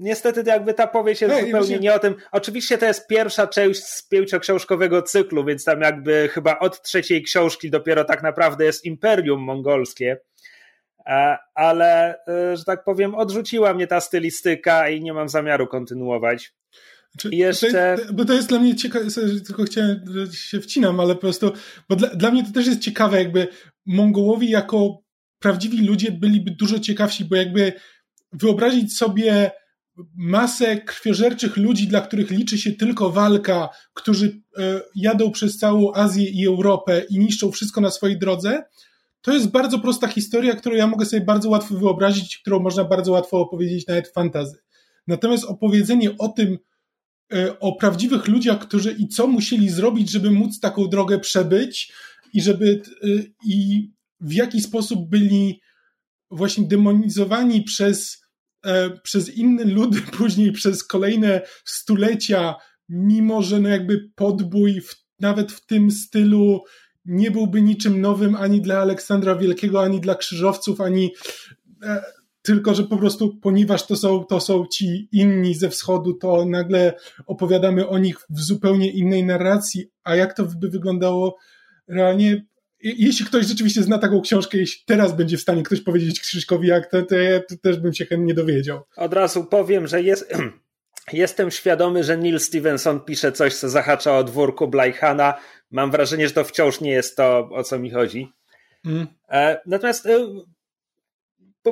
niestety 0.00 0.42
jakby 0.46 0.74
ta 0.74 0.86
powieść 0.86 1.20
jest 1.20 1.34
zupełnie 1.34 1.52
właśnie... 1.52 1.78
nie 1.78 1.94
o 1.94 1.98
tym. 1.98 2.14
Oczywiście 2.32 2.78
to 2.78 2.86
jest 2.86 3.06
pierwsza 3.06 3.46
część 3.46 3.82
z 3.84 4.08
pięcioksiążkowego 4.08 5.02
cyklu, 5.02 5.44
więc 5.44 5.64
tam 5.64 5.80
jakby 5.80 6.28
chyba 6.32 6.58
od 6.58 6.82
trzeciej 6.82 7.22
książki 7.22 7.70
dopiero 7.70 8.04
tak 8.04 8.22
naprawdę 8.22 8.64
jest 8.64 8.84
Imperium 8.84 9.40
Mongolskie. 9.40 10.16
E, 11.06 11.38
ale, 11.54 12.14
e, 12.28 12.56
że 12.56 12.64
tak 12.64 12.84
powiem, 12.84 13.14
odrzuciła 13.14 13.74
mnie 13.74 13.86
ta 13.86 14.00
stylistyka 14.00 14.88
i 14.88 15.00
nie 15.00 15.12
mam 15.12 15.28
zamiaru 15.28 15.66
kontynuować. 15.66 16.52
Czy, 17.18 17.28
jeszcze... 17.32 17.72
To 17.72 17.78
jest, 17.78 18.12
bo 18.14 18.24
to 18.24 18.32
jest 18.32 18.48
dla 18.48 18.58
mnie 18.58 18.76
ciekawe, 18.76 19.06
tylko 19.46 19.64
chciałem, 19.64 20.04
że 20.08 20.32
się 20.32 20.60
wcinam, 20.60 21.00
ale 21.00 21.14
po 21.14 21.20
prostu, 21.20 21.52
bo 21.88 21.96
dla, 21.96 22.08
dla 22.08 22.30
mnie 22.30 22.44
to 22.44 22.52
też 22.52 22.66
jest 22.66 22.80
ciekawe, 22.80 23.18
jakby 23.18 23.48
Mongołowie 23.86 24.50
jako 24.50 25.02
prawdziwi 25.38 25.86
ludzie 25.86 26.12
byliby 26.12 26.50
dużo 26.50 26.78
ciekawsi, 26.78 27.24
bo 27.24 27.36
jakby 27.36 27.72
wyobrazić 28.32 28.96
sobie 28.96 29.50
masę 30.16 30.76
krwiożerczych 30.76 31.56
ludzi, 31.56 31.88
dla 31.88 32.00
których 32.00 32.30
liczy 32.30 32.58
się 32.58 32.72
tylko 32.72 33.10
walka, 33.10 33.68
którzy 33.94 34.42
e, 34.58 34.80
jadą 34.94 35.30
przez 35.30 35.58
całą 35.58 35.92
Azję 35.94 36.30
i 36.30 36.46
Europę 36.46 37.02
i 37.10 37.18
niszczą 37.18 37.50
wszystko 37.50 37.80
na 37.80 37.90
swojej 37.90 38.18
drodze, 38.18 38.62
to 39.22 39.32
jest 39.32 39.50
bardzo 39.50 39.78
prosta 39.78 40.08
historia, 40.08 40.56
którą 40.56 40.76
ja 40.76 40.86
mogę 40.86 41.06
sobie 41.06 41.24
bardzo 41.24 41.50
łatwo 41.50 41.74
wyobrazić, 41.74 42.38
którą 42.38 42.60
można 42.60 42.84
bardzo 42.84 43.12
łatwo 43.12 43.40
opowiedzieć 43.40 43.86
nawet 43.86 44.08
w 44.08 44.12
fantazy. 44.12 44.58
Natomiast 45.06 45.44
opowiedzenie 45.44 46.18
o 46.18 46.28
tym, 46.28 46.58
e, 47.32 47.58
o 47.58 47.72
prawdziwych 47.72 48.28
ludziach, 48.28 48.58
którzy 48.58 48.92
i 48.92 49.08
co 49.08 49.26
musieli 49.26 49.68
zrobić, 49.68 50.10
żeby 50.10 50.30
móc 50.30 50.60
taką 50.60 50.86
drogę 50.86 51.18
przebyć 51.18 51.92
i 52.32 52.42
żeby 52.42 52.82
e, 53.02 53.06
i 53.46 53.88
w 54.20 54.32
jaki 54.32 54.60
sposób 54.60 55.08
byli 55.08 55.60
właśnie 56.30 56.64
demonizowani 56.68 57.62
przez 57.62 58.19
przez 59.02 59.36
inne 59.36 59.64
ludy 59.64 60.00
później 60.18 60.52
przez 60.52 60.84
kolejne 60.84 61.40
stulecia, 61.64 62.54
mimo 62.88 63.42
że 63.42 63.60
no 63.60 63.68
jakby 63.68 64.10
podbój 64.14 64.80
w, 64.80 64.94
nawet 65.20 65.52
w 65.52 65.66
tym 65.66 65.90
stylu 65.90 66.62
nie 67.04 67.30
byłby 67.30 67.62
niczym 67.62 68.00
nowym 68.00 68.34
ani 68.34 68.60
dla 68.60 68.80
Aleksandra 68.80 69.36
Wielkiego, 69.36 69.82
ani 69.82 70.00
dla 70.00 70.14
krzyżowców, 70.14 70.80
ani 70.80 71.10
e, 71.82 72.02
tylko, 72.42 72.74
że 72.74 72.84
po 72.84 72.96
prostu 72.96 73.38
ponieważ 73.42 73.86
to 73.86 73.96
są, 73.96 74.24
to 74.24 74.40
są 74.40 74.66
ci 74.66 75.08
inni 75.12 75.54
ze 75.54 75.70
wschodu, 75.70 76.14
to 76.14 76.44
nagle 76.44 76.94
opowiadamy 77.26 77.88
o 77.88 77.98
nich 77.98 78.16
w 78.30 78.40
zupełnie 78.40 78.90
innej 78.90 79.24
narracji. 79.24 79.86
A 80.04 80.16
jak 80.16 80.34
to 80.36 80.44
by 80.44 80.68
wyglądało 80.68 81.36
realnie 81.88 82.46
jeśli 82.82 83.26
ktoś 83.26 83.46
rzeczywiście 83.46 83.82
zna 83.82 83.98
taką 83.98 84.20
książkę, 84.20 84.58
jeśli 84.58 84.82
teraz 84.86 85.16
będzie 85.16 85.36
w 85.36 85.40
stanie 85.40 85.62
ktoś 85.62 85.80
powiedzieć 85.80 86.20
Krzyśkowi 86.20 86.68
jak 86.68 86.90
to, 86.90 87.02
to 87.02 87.14
ja 87.14 87.40
też 87.62 87.76
bym 87.76 87.94
się 87.94 88.06
chętnie 88.06 88.34
dowiedział. 88.34 88.82
Od 88.96 89.14
razu 89.14 89.44
powiem, 89.44 89.86
że 89.86 90.02
jest, 90.02 90.32
jestem 91.12 91.50
świadomy, 91.50 92.04
że 92.04 92.16
Neil 92.16 92.40
Stevenson 92.40 93.00
pisze 93.00 93.32
coś, 93.32 93.54
co 93.54 93.68
zahacza 93.68 94.18
o 94.18 94.24
dwór 94.24 94.54
Kublai 94.54 94.94
Mam 95.70 95.90
wrażenie, 95.90 96.28
że 96.28 96.34
to 96.34 96.44
wciąż 96.44 96.80
nie 96.80 96.90
jest 96.90 97.16
to, 97.16 97.48
o 97.52 97.64
co 97.64 97.78
mi 97.78 97.90
chodzi. 97.90 98.32
Mm. 98.84 99.06
E, 99.28 99.60
natomiast 99.66 100.06
e, 100.06 100.26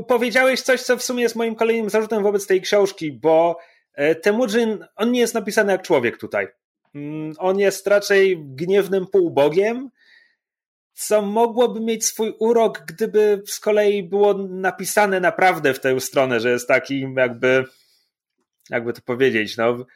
powiedziałeś 0.09 0.61
coś, 0.61 0.83
co 0.83 0.97
w 0.97 1.03
sumie 1.03 1.23
jest 1.23 1.37
moim 1.37 1.55
kolejnym 1.55 1.91
zarzutem 1.91 2.23
wobec 2.23 2.47
tej 2.47 2.61
książki, 2.61 3.13
bo 3.13 3.59
e, 3.95 4.15
Temujin, 4.15 4.85
on 4.97 5.13
nie 5.13 5.21
jest 5.21 5.35
napisany 5.35 5.73
jak 5.73 5.83
człowiek 5.83 6.19
tutaj. 6.19 6.49
Mm, 6.95 7.35
on 7.39 7.59
jest 7.59 7.87
raczej 7.87 8.45
gniewnym 8.45 9.07
półbogiem, 9.07 9.91
co 10.99 11.23
mogłoby 11.23 11.81
mieć 11.81 12.05
swój 12.05 12.35
urok, 12.39 12.83
gdyby 12.87 13.43
z 13.47 13.61
kolei 13.61 14.03
było 14.03 14.35
napisane 14.39 15.21
naprawdę 15.21 15.75
w 15.75 15.81
tę 15.81 16.01
stronę, 16.01 16.41
że 16.41 16.51
jest 16.51 16.69
taki 16.69 17.07
jakby, 17.17 17.65
jakby 18.71 18.93
to 18.93 19.03
powiedzieć, 19.03 19.57
no, 19.57 19.87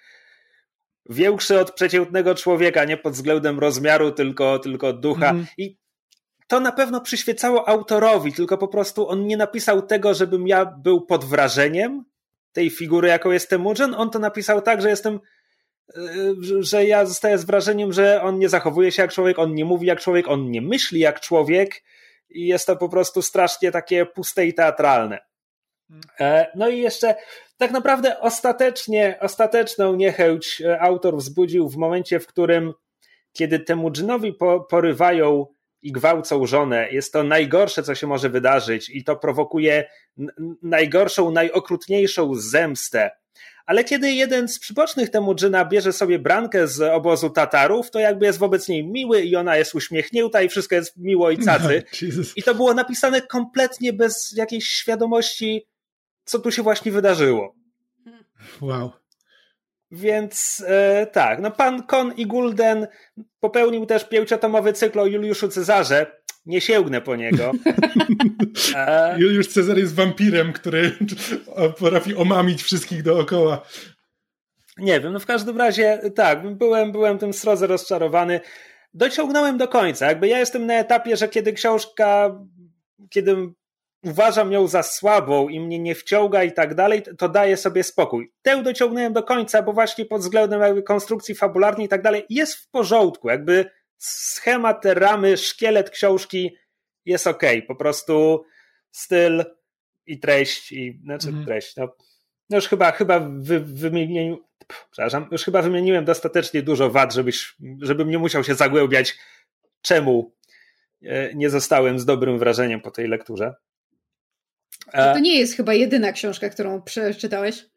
większy 1.08 1.60
od 1.60 1.70
przeciętnego 1.70 2.34
człowieka, 2.34 2.84
nie 2.84 2.96
pod 2.96 3.12
względem 3.12 3.58
rozmiaru, 3.58 4.12
tylko, 4.12 4.58
tylko 4.58 4.92
ducha. 4.92 5.30
Mm. 5.30 5.46
I 5.58 5.76
to 6.46 6.60
na 6.60 6.72
pewno 6.72 7.00
przyświecało 7.00 7.68
autorowi, 7.68 8.32
tylko 8.32 8.58
po 8.58 8.68
prostu 8.68 9.08
on 9.08 9.26
nie 9.26 9.36
napisał 9.36 9.82
tego, 9.82 10.14
żebym 10.14 10.46
ja 10.48 10.66
był 10.66 11.00
pod 11.00 11.24
wrażeniem 11.24 12.04
tej 12.52 12.70
figury, 12.70 13.08
jaką 13.08 13.30
jest 13.30 13.50
Temujin. 13.50 13.94
On 13.96 14.10
to 14.10 14.18
napisał 14.18 14.62
tak, 14.62 14.82
że 14.82 14.88
jestem 14.88 15.20
że 16.60 16.84
ja 16.84 17.06
zostaję 17.06 17.38
z 17.38 17.44
wrażeniem, 17.44 17.92
że 17.92 18.22
on 18.22 18.38
nie 18.38 18.48
zachowuje 18.48 18.92
się 18.92 19.02
jak 19.02 19.12
człowiek, 19.12 19.38
on 19.38 19.54
nie 19.54 19.64
mówi 19.64 19.86
jak 19.86 20.00
człowiek, 20.00 20.28
on 20.28 20.50
nie 20.50 20.62
myśli 20.62 21.00
jak 21.00 21.20
człowiek 21.20 21.82
i 22.30 22.46
jest 22.46 22.66
to 22.66 22.76
po 22.76 22.88
prostu 22.88 23.22
strasznie 23.22 23.70
takie 23.70 24.06
puste 24.06 24.46
i 24.46 24.54
teatralne. 24.54 25.18
E, 26.20 26.46
no 26.54 26.68
i 26.68 26.78
jeszcze 26.78 27.14
tak 27.56 27.70
naprawdę 27.70 28.20
ostatecznie, 28.20 29.18
ostateczną 29.20 29.96
niechęć 29.96 30.62
e, 30.64 30.80
autor 30.80 31.16
wzbudził 31.16 31.68
w 31.68 31.76
momencie, 31.76 32.20
w 32.20 32.26
którym 32.26 32.72
kiedy 33.32 33.60
Temujinowi 33.60 34.34
porywają 34.70 35.46
i 35.82 35.92
gwałcą 35.92 36.46
żonę, 36.46 36.88
jest 36.90 37.12
to 37.12 37.22
najgorsze, 37.22 37.82
co 37.82 37.94
się 37.94 38.06
może 38.06 38.28
wydarzyć 38.28 38.90
i 38.90 39.04
to 39.04 39.16
prowokuje 39.16 39.84
najgorszą, 40.62 41.30
najokrutniejszą 41.30 42.34
zemstę 42.34 43.10
ale 43.66 43.84
kiedy 43.84 44.12
jeden 44.12 44.48
z 44.48 44.58
przybocznych 44.58 45.10
temu 45.10 45.34
dżyna 45.34 45.64
bierze 45.64 45.92
sobie 45.92 46.18
brankę 46.18 46.68
z 46.68 46.80
obozu 46.80 47.30
Tatarów, 47.30 47.90
to 47.90 47.98
jakby 47.98 48.26
jest 48.26 48.38
wobec 48.38 48.68
niej 48.68 48.86
miły 48.86 49.22
i 49.22 49.36
ona 49.36 49.56
jest 49.56 49.74
uśmiechnięta 49.74 50.42
i 50.42 50.48
wszystko 50.48 50.74
jest 50.74 50.96
miło 50.96 51.30
i 51.30 51.38
cacy. 51.38 51.82
No, 52.02 52.22
I 52.36 52.42
to 52.42 52.54
było 52.54 52.74
napisane 52.74 53.22
kompletnie 53.22 53.92
bez 53.92 54.34
jakiejś 54.36 54.68
świadomości, 54.68 55.66
co 56.24 56.38
tu 56.38 56.50
się 56.50 56.62
właśnie 56.62 56.92
wydarzyło. 56.92 57.54
Wow. 58.60 58.92
Więc 59.90 60.64
e, 60.66 61.06
tak, 61.06 61.40
no 61.40 61.50
pan 61.50 61.82
Kon 61.82 62.12
i 62.16 62.26
Gulden 62.26 62.86
popełnił 63.40 63.86
też 63.86 64.08
pięciotomowy 64.08 64.72
cykl 64.72 65.00
o 65.00 65.06
Juliuszu 65.06 65.48
Cezarze, 65.48 66.21
nie 66.46 66.60
sięgnę 66.60 67.00
po 67.00 67.16
niego. 67.16 67.52
A... 68.76 69.16
Juliusz 69.18 69.48
Cezar 69.48 69.78
jest 69.78 69.94
wampirem, 69.94 70.52
który 70.52 70.92
potrafi 71.78 72.14
omamić 72.14 72.62
wszystkich 72.62 73.02
dookoła. 73.02 73.66
Nie 74.78 75.00
wiem, 75.00 75.12
no 75.12 75.20
w 75.20 75.26
każdym 75.26 75.58
razie 75.58 76.00
tak, 76.14 76.56
byłem, 76.56 76.92
byłem 76.92 77.18
tym 77.18 77.32
srodze 77.32 77.66
rozczarowany. 77.66 78.40
Dociągnąłem 78.94 79.58
do 79.58 79.68
końca. 79.68 80.06
Jakby 80.06 80.28
ja 80.28 80.38
jestem 80.38 80.66
na 80.66 80.74
etapie, 80.74 81.16
że 81.16 81.28
kiedy 81.28 81.52
książka, 81.52 82.38
kiedy 83.10 83.36
uważam 84.04 84.52
ją 84.52 84.66
za 84.66 84.82
słabą 84.82 85.48
i 85.48 85.60
mnie 85.60 85.78
nie 85.78 85.94
wciąga 85.94 86.44
i 86.44 86.52
tak 86.52 86.74
dalej, 86.74 87.02
to 87.18 87.28
daję 87.28 87.56
sobie 87.56 87.84
spokój. 87.84 88.32
Tę 88.42 88.62
dociągnąłem 88.62 89.12
do 89.12 89.22
końca, 89.22 89.62
bo 89.62 89.72
właśnie 89.72 90.04
pod 90.04 90.20
względem 90.20 90.60
jakby 90.60 90.82
konstrukcji 90.82 91.34
fabularnej 91.34 91.86
i 91.86 91.88
tak 91.88 92.02
dalej 92.02 92.24
jest 92.28 92.54
w 92.54 92.70
porządku. 92.70 93.28
Jakby 93.28 93.70
schemat, 94.04 94.84
ramy, 94.84 95.36
szkielet 95.36 95.90
książki 95.90 96.56
jest 97.04 97.26
ok. 97.26 97.42
Po 97.66 97.76
prostu 97.76 98.44
styl 98.90 99.44
i 100.06 100.18
treść, 100.20 100.72
i 100.72 101.00
znaczy 101.04 101.28
mhm. 101.28 101.46
treść. 101.46 101.76
No, 101.76 101.96
no, 102.50 102.56
już 102.56 102.68
chyba, 102.68 102.92
chyba 102.92 103.20
wy, 103.20 103.60
wymieniłem, 103.60 104.36
przepraszam, 104.90 105.28
już 105.32 105.44
chyba 105.44 105.62
wymieniłem 105.62 106.04
dostatecznie 106.04 106.62
dużo 106.62 106.90
wad, 106.90 107.14
żebyś, 107.14 107.56
żebym 107.82 108.10
nie 108.10 108.18
musiał 108.18 108.44
się 108.44 108.54
zagłębiać, 108.54 109.18
czemu 109.82 110.34
e, 111.02 111.34
nie 111.34 111.50
zostałem 111.50 111.98
z 111.98 112.04
dobrym 112.04 112.38
wrażeniem 112.38 112.80
po 112.80 112.90
tej 112.90 113.08
lekturze. 113.08 113.54
To 114.92 115.18
nie 115.18 115.38
jest 115.38 115.56
chyba 115.56 115.74
jedyna 115.74 116.12
książka, 116.12 116.48
którą 116.48 116.82
przeczytałeś. 116.82 117.71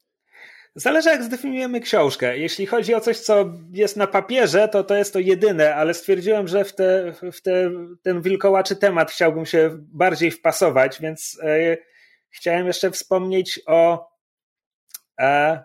Zależy 0.77 1.09
jak 1.09 1.23
zdefiniujemy 1.23 1.79
książkę. 1.79 2.37
Jeśli 2.37 2.65
chodzi 2.65 2.95
o 2.95 3.01
coś, 3.01 3.19
co 3.19 3.53
jest 3.71 3.97
na 3.97 4.07
papierze, 4.07 4.67
to 4.67 4.83
to 4.83 4.95
jest 4.95 5.13
to 5.13 5.19
jedyne, 5.19 5.75
ale 5.75 5.93
stwierdziłem, 5.93 6.47
że 6.47 6.65
w, 6.65 6.75
te, 6.75 7.13
w 7.31 7.41
te, 7.41 7.71
ten 8.01 8.21
wilkołaczy 8.21 8.75
temat 8.75 9.11
chciałbym 9.11 9.45
się 9.45 9.69
bardziej 9.79 10.31
wpasować, 10.31 11.01
więc 11.01 11.39
e, 11.43 11.77
chciałem 12.29 12.67
jeszcze 12.67 12.91
wspomnieć 12.91 13.61
o 13.67 14.09
e, 15.19 15.63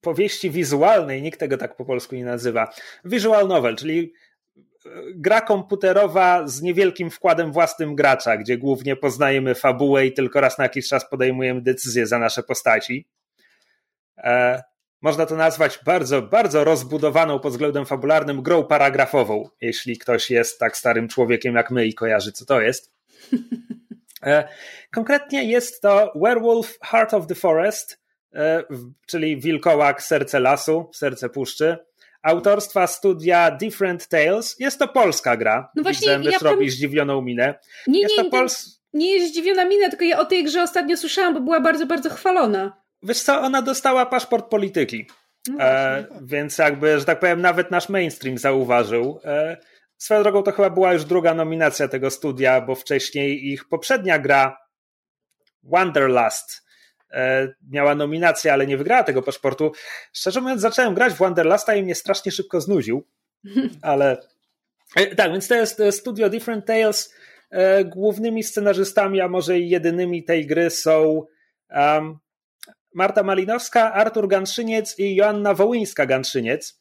powieści 0.00 0.50
wizualnej, 0.50 1.22
nikt 1.22 1.40
tego 1.40 1.56
tak 1.56 1.76
po 1.76 1.84
polsku 1.84 2.14
nie 2.14 2.24
nazywa. 2.24 2.72
Visual 3.04 3.48
novel, 3.48 3.76
czyli 3.76 4.12
e, 4.56 4.90
gra 5.14 5.40
komputerowa 5.40 6.48
z 6.48 6.62
niewielkim 6.62 7.10
wkładem 7.10 7.52
własnym 7.52 7.94
gracza, 7.94 8.36
gdzie 8.36 8.58
głównie 8.58 8.96
poznajemy 8.96 9.54
fabułę 9.54 10.06
i 10.06 10.12
tylko 10.12 10.40
raz 10.40 10.58
na 10.58 10.64
jakiś 10.64 10.88
czas 10.88 11.10
podejmujemy 11.10 11.62
decyzje 11.62 12.06
za 12.06 12.18
nasze 12.18 12.42
postaci. 12.42 13.08
E, 14.18 14.62
można 15.02 15.26
to 15.26 15.36
nazwać 15.36 15.78
bardzo, 15.84 16.22
bardzo 16.22 16.64
rozbudowaną 16.64 17.40
pod 17.40 17.52
względem 17.52 17.86
fabularnym 17.86 18.42
grą 18.42 18.64
paragrafową, 18.64 19.48
jeśli 19.60 19.98
ktoś 19.98 20.30
jest 20.30 20.58
tak 20.58 20.76
starym 20.76 21.08
człowiekiem 21.08 21.54
jak 21.54 21.70
my 21.70 21.86
i 21.86 21.94
kojarzy, 21.94 22.32
co 22.32 22.46
to 22.46 22.60
jest. 22.60 22.92
E, 24.26 24.48
konkretnie 24.94 25.44
jest 25.44 25.82
to 25.82 26.12
Werewolf 26.14 26.78
Heart 26.82 27.14
of 27.14 27.26
the 27.26 27.34
Forest, 27.34 28.00
e, 28.34 28.62
czyli 29.06 29.40
Wilkołak 29.40 30.02
Serce 30.02 30.40
Lasu, 30.40 30.90
Serce 30.94 31.28
Puszczy, 31.28 31.78
autorstwa 32.22 32.86
studia 32.86 33.50
Different 33.50 34.08
Tales. 34.08 34.56
Jest 34.58 34.78
to 34.78 34.88
polska 34.88 35.36
gra. 35.36 35.70
No 35.76 35.82
właśnie, 35.82 36.18
Widzę, 36.18 36.30
ja 36.30 36.38
robi 36.38 36.70
zdziwioną 36.70 37.22
minę. 37.22 37.54
Nie, 37.86 38.00
jest 38.00 38.18
nie, 38.18 38.24
to 38.24 38.30
Pols... 38.30 38.80
nie 38.92 39.12
jest 39.14 39.32
zdziwiona 39.32 39.64
mina, 39.64 39.88
tylko 39.88 40.04
ja 40.04 40.18
o 40.18 40.24
tej 40.24 40.44
grze 40.44 40.62
ostatnio 40.62 40.96
słyszałam, 40.96 41.34
bo 41.34 41.40
była 41.40 41.60
bardzo, 41.60 41.86
bardzo 41.86 42.10
chwalona. 42.10 42.83
Wiesz 43.04 43.22
co, 43.22 43.40
ona 43.40 43.62
dostała 43.62 44.06
paszport 44.06 44.48
polityki. 44.48 45.06
No 45.48 45.64
e, 45.64 46.06
więc 46.22 46.58
jakby, 46.58 46.98
że 46.98 47.04
tak 47.04 47.20
powiem, 47.20 47.40
nawet 47.40 47.70
nasz 47.70 47.88
mainstream 47.88 48.38
zauważył. 48.38 49.20
E, 49.24 49.56
swoją 49.98 50.22
drogą 50.22 50.42
to 50.42 50.52
chyba 50.52 50.70
była 50.70 50.92
już 50.92 51.04
druga 51.04 51.34
nominacja 51.34 51.88
tego 51.88 52.10
studia, 52.10 52.60
bo 52.60 52.74
wcześniej 52.74 53.46
ich 53.52 53.68
poprzednia 53.68 54.18
gra 54.18 54.56
Wanderlust 55.62 56.62
e, 57.12 57.48
miała 57.70 57.94
nominację, 57.94 58.52
ale 58.52 58.66
nie 58.66 58.76
wygrała 58.76 59.04
tego 59.04 59.22
paszportu. 59.22 59.72
Szczerze 60.12 60.40
mówiąc, 60.40 60.60
zacząłem 60.60 60.94
grać 60.94 61.12
w 61.12 61.18
Wanderlusta 61.18 61.74
i 61.74 61.82
mnie 61.82 61.94
strasznie 61.94 62.32
szybko 62.32 62.60
znudził. 62.60 63.06
Ale 63.82 64.18
e, 64.96 65.14
tak, 65.16 65.32
więc 65.32 65.48
to 65.48 65.54
jest 65.54 65.82
studio 65.90 66.30
Different 66.30 66.66
Tales. 66.66 67.14
E, 67.50 67.84
głównymi 67.84 68.42
scenarzystami, 68.42 69.20
a 69.20 69.28
może 69.28 69.58
i 69.58 69.68
jedynymi 69.68 70.24
tej 70.24 70.46
gry 70.46 70.70
są 70.70 71.26
um, 71.70 72.18
Marta 72.94 73.22
Malinowska, 73.22 73.92
Artur 73.92 74.28
Ganszyniec 74.28 74.98
i 74.98 75.14
Joanna 75.14 75.54
Wołyńska-Ganszyniec. 75.54 76.80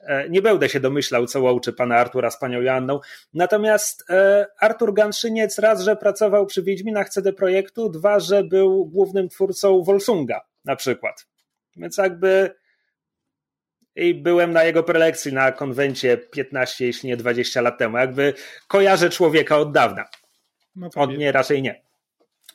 E, 0.00 0.28
nie 0.28 0.42
będę 0.42 0.68
się 0.68 0.80
domyślał, 0.80 1.26
co 1.26 1.40
łączy 1.40 1.72
pana 1.72 1.96
Artura 1.96 2.30
z 2.30 2.38
panią 2.38 2.60
Joanną. 2.60 3.00
Natomiast 3.34 4.10
e, 4.10 4.46
Artur 4.60 4.94
Ganszyniec 4.94 5.58
raz, 5.58 5.82
że 5.82 5.96
pracował 5.96 6.46
przy 6.46 6.62
Wiedźminach 6.62 7.08
CD 7.08 7.32
Projektu, 7.32 7.88
dwa, 7.88 8.20
że 8.20 8.44
był 8.44 8.86
głównym 8.86 9.28
twórcą 9.28 9.82
Volsunga 9.82 10.40
na 10.64 10.76
przykład. 10.76 11.26
Więc 11.76 11.96
jakby 11.96 12.54
i 13.96 14.14
byłem 14.14 14.52
na 14.52 14.64
jego 14.64 14.82
prelekcji 14.82 15.32
na 15.32 15.52
konwencie 15.52 16.16
15, 16.16 16.86
jeśli 16.86 17.08
nie 17.08 17.16
20 17.16 17.60
lat 17.60 17.78
temu. 17.78 17.96
Jakby 17.96 18.34
kojarzę 18.68 19.10
człowieka 19.10 19.58
od 19.58 19.72
dawna. 19.72 20.04
No 20.76 20.90
od 20.96 21.10
mnie 21.10 21.32
raczej 21.32 21.62
nie. 21.62 21.82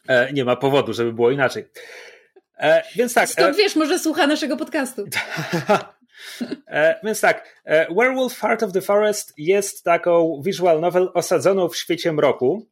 E, 0.07 0.33
nie 0.33 0.45
ma 0.45 0.55
powodu, 0.55 0.93
żeby 0.93 1.13
było 1.13 1.31
inaczej. 1.31 1.65
E, 2.57 2.83
więc 2.95 3.13
tak. 3.13 3.29
Skąd 3.29 3.55
e, 3.55 3.57
wiesz, 3.57 3.75
może 3.75 3.99
słucha 3.99 4.27
naszego 4.27 4.57
podcastu. 4.57 5.05
e, 6.67 6.99
więc 7.03 7.21
tak, 7.21 7.61
e, 7.65 7.93
Werewolf 7.95 8.39
Heart 8.39 8.63
of 8.63 8.71
the 8.71 8.81
Forest 8.81 9.33
jest 9.37 9.83
taką 9.83 10.41
visual 10.45 10.81
novel 10.81 11.09
osadzoną 11.13 11.69
w 11.69 11.77
świecie 11.77 12.11
mroku. 12.11 12.67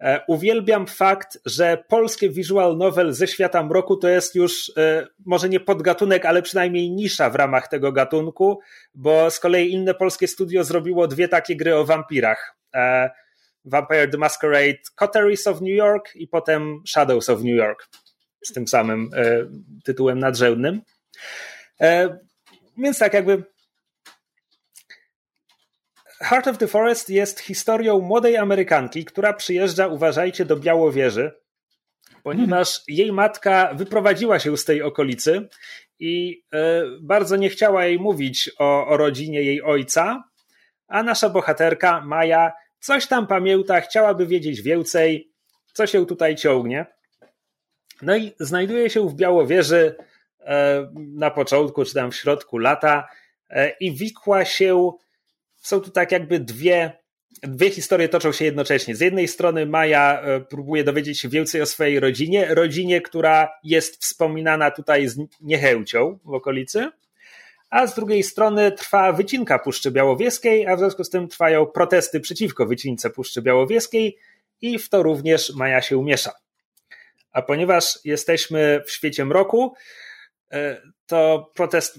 E, 0.00 0.20
uwielbiam 0.28 0.86
fakt, 0.86 1.38
że 1.46 1.84
polskie 1.88 2.30
visual 2.30 2.76
novel 2.76 3.12
ze 3.12 3.26
świata 3.26 3.62
mroku 3.62 3.96
to 3.96 4.08
jest 4.08 4.34
już 4.34 4.72
e, 4.76 5.06
może 5.26 5.48
nie 5.48 5.60
podgatunek, 5.60 6.26
ale 6.26 6.42
przynajmniej 6.42 6.90
nisza 6.90 7.30
w 7.30 7.34
ramach 7.34 7.68
tego 7.68 7.92
gatunku, 7.92 8.60
bo 8.94 9.30
z 9.30 9.40
kolei 9.40 9.72
inne 9.72 9.94
polskie 9.94 10.28
studio 10.28 10.64
zrobiło 10.64 11.06
dwie 11.08 11.28
takie 11.28 11.56
gry 11.56 11.76
o 11.76 11.84
wampirach. 11.84 12.56
Vampire 13.64 14.08
the 14.10 14.18
Masquerade 14.18 14.78
Coteries 14.94 15.46
of 15.46 15.60
New 15.60 15.76
York 15.76 16.16
i 16.16 16.28
potem 16.28 16.82
Shadows 16.86 17.28
of 17.28 17.38
New 17.38 17.56
York 17.56 17.88
z 18.44 18.52
tym 18.52 18.68
samym 18.68 19.10
tytułem 19.84 20.18
nadrzędnym. 20.18 20.80
Więc 22.76 22.98
tak 22.98 23.14
jakby 23.14 23.44
Heart 26.20 26.48
of 26.48 26.58
the 26.58 26.68
Forest 26.68 27.10
jest 27.10 27.40
historią 27.40 28.00
młodej 28.00 28.36
Amerykanki, 28.36 29.04
która 29.04 29.32
przyjeżdża, 29.32 29.86
uważajcie, 29.86 30.44
do 30.44 30.56
Białowieży, 30.56 31.32
ponieważ 32.22 32.68
hmm. 32.68 32.84
jej 32.88 33.12
matka 33.12 33.74
wyprowadziła 33.74 34.38
się 34.38 34.56
z 34.56 34.64
tej 34.64 34.82
okolicy 34.82 35.48
i 35.98 36.42
y, 36.54 36.58
bardzo 37.00 37.36
nie 37.36 37.48
chciała 37.48 37.86
jej 37.86 37.98
mówić 37.98 38.50
o, 38.58 38.86
o 38.86 38.96
rodzinie 38.96 39.42
jej 39.42 39.62
ojca, 39.62 40.24
a 40.88 41.02
nasza 41.02 41.28
bohaterka 41.28 42.00
Maja 42.00 42.52
coś 42.80 43.06
tam 43.06 43.26
pamięta, 43.26 43.80
chciałaby 43.80 44.26
wiedzieć 44.26 44.62
więcej, 44.62 45.32
co 45.72 45.86
się 45.86 46.06
tutaj 46.06 46.36
ciągnie. 46.36 46.86
No 48.02 48.16
i 48.16 48.32
znajduje 48.40 48.90
się 48.90 49.08
w 49.08 49.14
Białowieży 49.14 49.94
y, 50.40 50.44
na 50.96 51.30
początku, 51.30 51.84
czy 51.84 51.94
tam 51.94 52.10
w 52.10 52.16
środku 52.16 52.58
lata 52.58 53.08
y, 53.50 53.54
i 53.80 53.92
wikła 53.92 54.44
się 54.44 54.92
są 55.60 55.80
tu 55.80 55.90
tak 55.90 56.12
jakby 56.12 56.40
dwie, 56.40 56.92
dwie 57.42 57.70
historie 57.70 58.08
toczą 58.08 58.32
się 58.32 58.44
jednocześnie. 58.44 58.96
Z 58.96 59.00
jednej 59.00 59.28
strony 59.28 59.66
Maja 59.66 60.20
e, 60.20 60.40
próbuje 60.40 60.84
dowiedzieć 60.84 61.20
się 61.20 61.28
więcej 61.28 61.62
o 61.62 61.66
swojej 61.66 62.00
rodzinie, 62.00 62.54
rodzinie, 62.54 63.00
która 63.00 63.48
jest 63.64 64.02
wspominana 64.02 64.70
tutaj 64.70 65.08
z 65.08 65.18
niechęcią 65.40 66.18
w 66.24 66.34
okolicy, 66.34 66.88
a 67.70 67.86
z 67.86 67.94
drugiej 67.94 68.22
strony 68.22 68.72
trwa 68.72 69.12
wycinka 69.12 69.58
Puszczy 69.58 69.90
Białowieskiej, 69.90 70.66
a 70.66 70.76
w 70.76 70.78
związku 70.78 71.04
z 71.04 71.10
tym 71.10 71.28
trwają 71.28 71.66
protesty 71.66 72.20
przeciwko 72.20 72.66
wycince 72.66 73.10
Puszczy 73.10 73.42
Białowieskiej 73.42 74.16
i 74.60 74.78
w 74.78 74.88
to 74.88 75.02
również 75.02 75.54
Maja 75.54 75.82
się 75.82 76.04
miesza. 76.04 76.32
A 77.32 77.42
ponieważ 77.42 77.98
jesteśmy 78.04 78.82
w 78.86 78.90
świecie 78.90 79.24
mroku, 79.24 79.74
e, 80.52 80.82
to 81.06 81.50
protest 81.54 81.98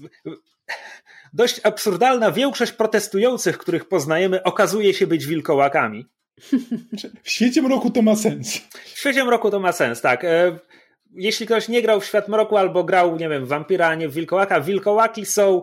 dość 1.32 1.60
absurdalna 1.64 2.32
większość 2.32 2.72
protestujących, 2.72 3.58
których 3.58 3.88
poznajemy, 3.88 4.42
okazuje 4.42 4.94
się 4.94 5.06
być 5.06 5.26
wilkołakami. 5.26 6.06
W 7.22 7.30
świecie 7.30 7.62
mroku 7.62 7.90
to 7.90 8.02
ma 8.02 8.16
sens. 8.16 8.58
W 8.84 8.98
świecie 8.98 9.24
mroku 9.24 9.50
to 9.50 9.60
ma 9.60 9.72
sens, 9.72 10.00
tak. 10.00 10.24
E, 10.24 10.58
jeśli 11.14 11.46
ktoś 11.46 11.68
nie 11.68 11.82
grał 11.82 12.00
w 12.00 12.06
świat 12.06 12.28
mroku 12.28 12.56
albo 12.56 12.84
grał, 12.84 13.16
nie 13.16 13.28
wiem, 13.28 13.46
w 13.46 13.48
wampira, 13.48 13.88
a 13.88 13.94
nie 13.94 14.08
w 14.08 14.14
wilkołaka, 14.14 14.60
wilkołaki 14.60 15.26
są 15.26 15.62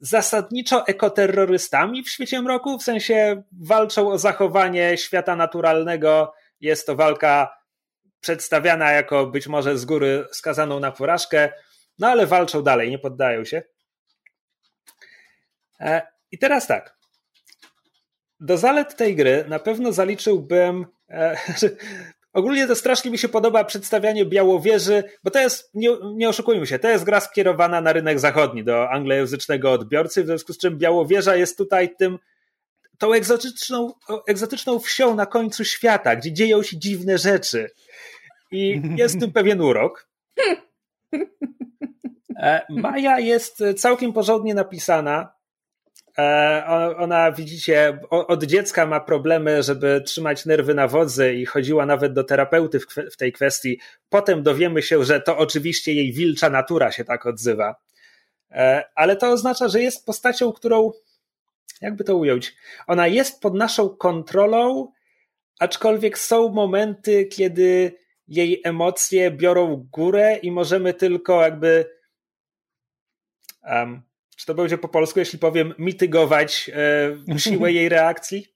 zasadniczo 0.00 0.86
ekoterrorystami 0.86 2.02
w 2.02 2.10
świecie 2.10 2.42
mroku, 2.42 2.78
w 2.78 2.82
sensie 2.82 3.42
walczą 3.52 4.10
o 4.10 4.18
zachowanie 4.18 4.96
świata 4.96 5.36
naturalnego. 5.36 6.32
Jest 6.60 6.86
to 6.86 6.96
walka 6.96 7.59
przedstawiana 8.20 8.90
jako 8.92 9.26
być 9.26 9.46
może 9.46 9.78
z 9.78 9.84
góry 9.84 10.24
skazaną 10.32 10.80
na 10.80 10.92
porażkę, 10.92 11.52
no 11.98 12.08
ale 12.08 12.26
walczą 12.26 12.62
dalej, 12.62 12.90
nie 12.90 12.98
poddają 12.98 13.44
się. 13.44 13.62
E, 15.80 16.02
I 16.30 16.38
teraz 16.38 16.66
tak. 16.66 16.96
Do 18.40 18.56
zalet 18.56 18.96
tej 18.96 19.16
gry 19.16 19.44
na 19.48 19.58
pewno 19.58 19.92
zaliczyłbym. 19.92 20.86
E, 21.10 21.36
ogólnie 22.32 22.66
to 22.66 22.74
strasznie 22.76 23.10
mi 23.10 23.18
się 23.18 23.28
podoba 23.28 23.64
przedstawianie 23.64 24.24
Białowieży, 24.26 25.04
bo 25.24 25.30
to 25.30 25.38
jest, 25.38 25.70
nie, 25.74 25.88
nie 26.14 26.28
oszukujmy 26.28 26.66
się, 26.66 26.78
to 26.78 26.88
jest 26.88 27.04
gra 27.04 27.20
skierowana 27.20 27.80
na 27.80 27.92
rynek 27.92 28.18
zachodni, 28.18 28.64
do 28.64 28.90
anglojęzycznego 28.90 29.72
odbiorcy, 29.72 30.22
w 30.22 30.26
związku 30.26 30.52
z 30.52 30.58
czym 30.58 30.78
Białowieża 30.78 31.36
jest 31.36 31.58
tutaj 31.58 31.96
tym, 31.96 32.18
tą 33.00 33.12
egzotyczną, 33.12 33.92
egzotyczną 34.28 34.78
wsią 34.78 35.14
na 35.14 35.26
końcu 35.26 35.64
świata, 35.64 36.16
gdzie 36.16 36.32
dzieją 36.32 36.62
się 36.62 36.78
dziwne 36.78 37.18
rzeczy. 37.18 37.70
I 38.50 38.82
jest 38.96 39.16
w 39.16 39.20
tym 39.20 39.32
pewien 39.32 39.60
urok. 39.60 40.08
E, 42.36 42.66
Maja 42.68 43.18
jest 43.18 43.64
całkiem 43.76 44.12
porządnie 44.12 44.54
napisana. 44.54 45.32
E, 46.18 46.94
ona, 46.98 47.32
widzicie, 47.32 47.98
od 48.10 48.44
dziecka 48.44 48.86
ma 48.86 49.00
problemy, 49.00 49.62
żeby 49.62 50.02
trzymać 50.06 50.46
nerwy 50.46 50.74
na 50.74 50.88
wodzy 50.88 51.34
i 51.34 51.46
chodziła 51.46 51.86
nawet 51.86 52.12
do 52.12 52.24
terapeuty 52.24 52.80
w, 53.12 53.16
tej 53.16 53.32
kwestii. 53.32 53.80
Potem 54.08 54.42
dowiemy 54.42 54.82
się, 54.82 55.04
że 55.04 55.20
to 55.20 55.38
oczywiście 55.38 55.92
jej 55.92 56.12
wilcza 56.12 56.50
natura 56.50 56.92
się 56.92 57.04
tak 57.04 57.26
odzywa. 57.26 57.76
E, 58.50 58.84
ale 58.94 59.16
to 59.16 59.30
oznacza, 59.30 59.68
że 59.68 59.82
jest 59.82 60.06
postacią, 60.06 60.52
którą, 60.52 60.92
jakby 61.80 62.04
to 62.04 62.16
ująć, 62.16 62.56
ona 62.86 63.06
jest 63.06 63.40
pod 63.40 63.54
naszą 63.54 63.88
kontrolą, 63.88 64.92
aczkolwiek 65.58 66.18
są 66.18 66.48
momenty, 66.48 67.26
kiedy 67.26 67.92
jej 68.28 68.60
emocje 68.64 69.30
biorą 69.30 69.88
górę 69.92 70.38
i 70.42 70.52
możemy 70.52 70.94
tylko 70.94 71.42
jakby 71.42 71.96
um, 73.62 74.02
czy 74.40 74.46
to 74.46 74.54
będzie 74.54 74.78
po 74.78 74.88
polsku, 74.88 75.18
jeśli 75.18 75.38
powiem, 75.38 75.74
mitygować 75.78 76.70
e, 77.34 77.38
siłę 77.38 77.72
jej 77.72 77.88
reakcji? 77.88 78.46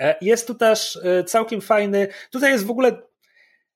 E, 0.00 0.16
jest 0.20 0.46
tu 0.46 0.54
też 0.54 0.98
e, 1.04 1.24
całkiem 1.24 1.60
fajny. 1.60 2.08
Tutaj 2.30 2.52
jest 2.52 2.66
w 2.66 2.70
ogóle 2.70 3.02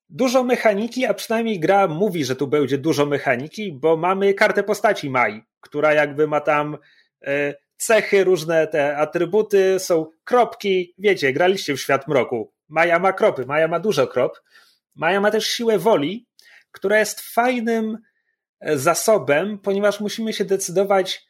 dużo 0.08 0.44
mechaniki, 0.44 1.06
a 1.06 1.14
przynajmniej 1.14 1.60
gra 1.60 1.88
mówi, 1.88 2.24
że 2.24 2.36
tu 2.36 2.46
będzie 2.46 2.78
dużo 2.78 3.06
mechaniki, 3.06 3.72
bo 3.72 3.96
mamy 3.96 4.34
kartę 4.34 4.62
postaci 4.62 5.10
Mai, 5.10 5.42
która 5.60 5.92
jakby 5.92 6.26
ma 6.26 6.40
tam 6.40 6.78
cechy, 7.76 8.24
różne 8.24 8.66
te 8.66 8.96
atrybuty, 8.96 9.78
są 9.78 10.06
kropki. 10.24 10.94
Wiecie, 10.98 11.32
graliście 11.32 11.74
w 11.74 11.80
świat 11.80 12.08
mroku. 12.08 12.52
Maja 12.68 12.98
ma 12.98 13.12
kropy, 13.12 13.46
Maja 13.46 13.68
ma 13.68 13.80
dużo 13.80 14.06
krop. 14.06 14.40
Maja 14.94 15.20
ma 15.20 15.30
też 15.30 15.46
siłę 15.46 15.78
woli, 15.78 16.26
która 16.72 16.98
jest 16.98 17.20
fajnym 17.20 17.98
zasobem, 18.74 19.58
ponieważ 19.58 20.00
musimy 20.00 20.32
się 20.32 20.44
decydować, 20.44 21.26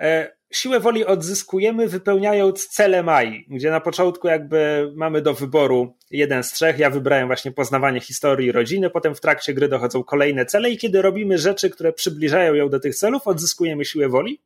e, 0.00 0.32
siłę 0.52 0.80
woli 0.80 1.06
odzyskujemy 1.06 1.88
wypełniając 1.88 2.68
cele 2.68 3.02
MAI, 3.02 3.46
gdzie 3.48 3.70
na 3.70 3.80
początku 3.80 4.28
jakby 4.28 4.92
mamy 4.96 5.22
do 5.22 5.34
wyboru 5.34 5.96
jeden 6.10 6.42
z 6.42 6.52
trzech. 6.52 6.78
Ja 6.78 6.90
wybrałem 6.90 7.26
właśnie 7.26 7.52
poznawanie 7.52 8.00
historii 8.00 8.52
rodziny, 8.52 8.90
potem 8.90 9.14
w 9.14 9.20
trakcie 9.20 9.54
gry 9.54 9.68
dochodzą 9.68 10.04
kolejne 10.04 10.46
cele 10.46 10.70
i 10.70 10.78
kiedy 10.78 11.02
robimy 11.02 11.38
rzeczy, 11.38 11.70
które 11.70 11.92
przybliżają 11.92 12.54
ją 12.54 12.68
do 12.68 12.80
tych 12.80 12.94
celów, 12.94 13.26
odzyskujemy 13.26 13.84
siłę 13.84 14.08
woli. 14.08 14.40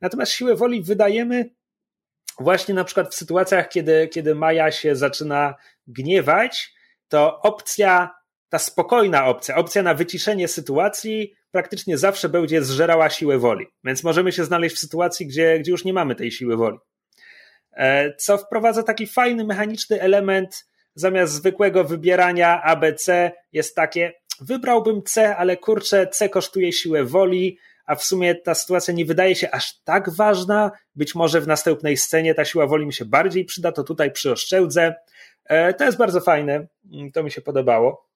Natomiast 0.00 0.32
siłę 0.32 0.56
woli 0.56 0.82
wydajemy 0.82 1.50
właśnie 2.40 2.74
na 2.74 2.84
przykład 2.84 3.14
w 3.14 3.14
sytuacjach, 3.14 3.68
kiedy, 3.68 4.08
kiedy 4.08 4.34
Maja 4.34 4.70
się 4.70 4.96
zaczyna 4.96 5.54
gniewać, 5.86 6.74
to 7.08 7.40
opcja, 7.40 8.14
ta 8.48 8.58
spokojna 8.58 9.26
opcja, 9.26 9.56
opcja 9.56 9.82
na 9.82 9.94
wyciszenie 9.94 10.48
sytuacji 10.48 11.34
praktycznie 11.50 11.98
zawsze 11.98 12.28
będzie 12.28 12.62
zżerała 12.62 13.10
siłę 13.10 13.38
woli. 13.38 13.66
Więc 13.84 14.04
możemy 14.04 14.32
się 14.32 14.44
znaleźć 14.44 14.76
w 14.76 14.78
sytuacji, 14.78 15.26
gdzie, 15.26 15.58
gdzie 15.58 15.70
już 15.70 15.84
nie 15.84 15.92
mamy 15.92 16.14
tej 16.14 16.32
siły 16.32 16.56
woli. 16.56 16.78
E, 17.76 18.14
co 18.14 18.38
wprowadza 18.38 18.82
taki 18.82 19.06
fajny, 19.06 19.44
mechaniczny 19.44 20.00
element, 20.00 20.68
zamiast 20.94 21.32
zwykłego 21.32 21.84
wybierania 21.84 22.62
ABC, 22.62 23.32
jest 23.52 23.76
takie, 23.76 24.12
wybrałbym 24.40 25.02
C, 25.02 25.36
ale 25.36 25.56
kurczę, 25.56 26.06
C 26.06 26.28
kosztuje 26.28 26.72
siłę 26.72 27.04
woli, 27.04 27.58
a 27.86 27.94
w 27.94 28.04
sumie 28.04 28.34
ta 28.34 28.54
sytuacja 28.54 28.94
nie 28.94 29.04
wydaje 29.04 29.36
się 29.36 29.50
aż 29.50 29.80
tak 29.80 30.10
ważna. 30.10 30.70
Być 30.94 31.14
może 31.14 31.40
w 31.40 31.46
następnej 31.46 31.96
scenie 31.96 32.34
ta 32.34 32.44
siła 32.44 32.66
woli 32.66 32.86
mi 32.86 32.92
się 32.92 33.04
bardziej 33.04 33.44
przyda, 33.44 33.72
to 33.72 33.84
tutaj 33.84 34.12
przyoszczędzę. 34.12 34.94
E, 35.44 35.74
to 35.74 35.84
jest 35.84 35.98
bardzo 35.98 36.20
fajne, 36.20 36.66
to 37.14 37.22
mi 37.22 37.30
się 37.30 37.40
podobało. 37.40 38.08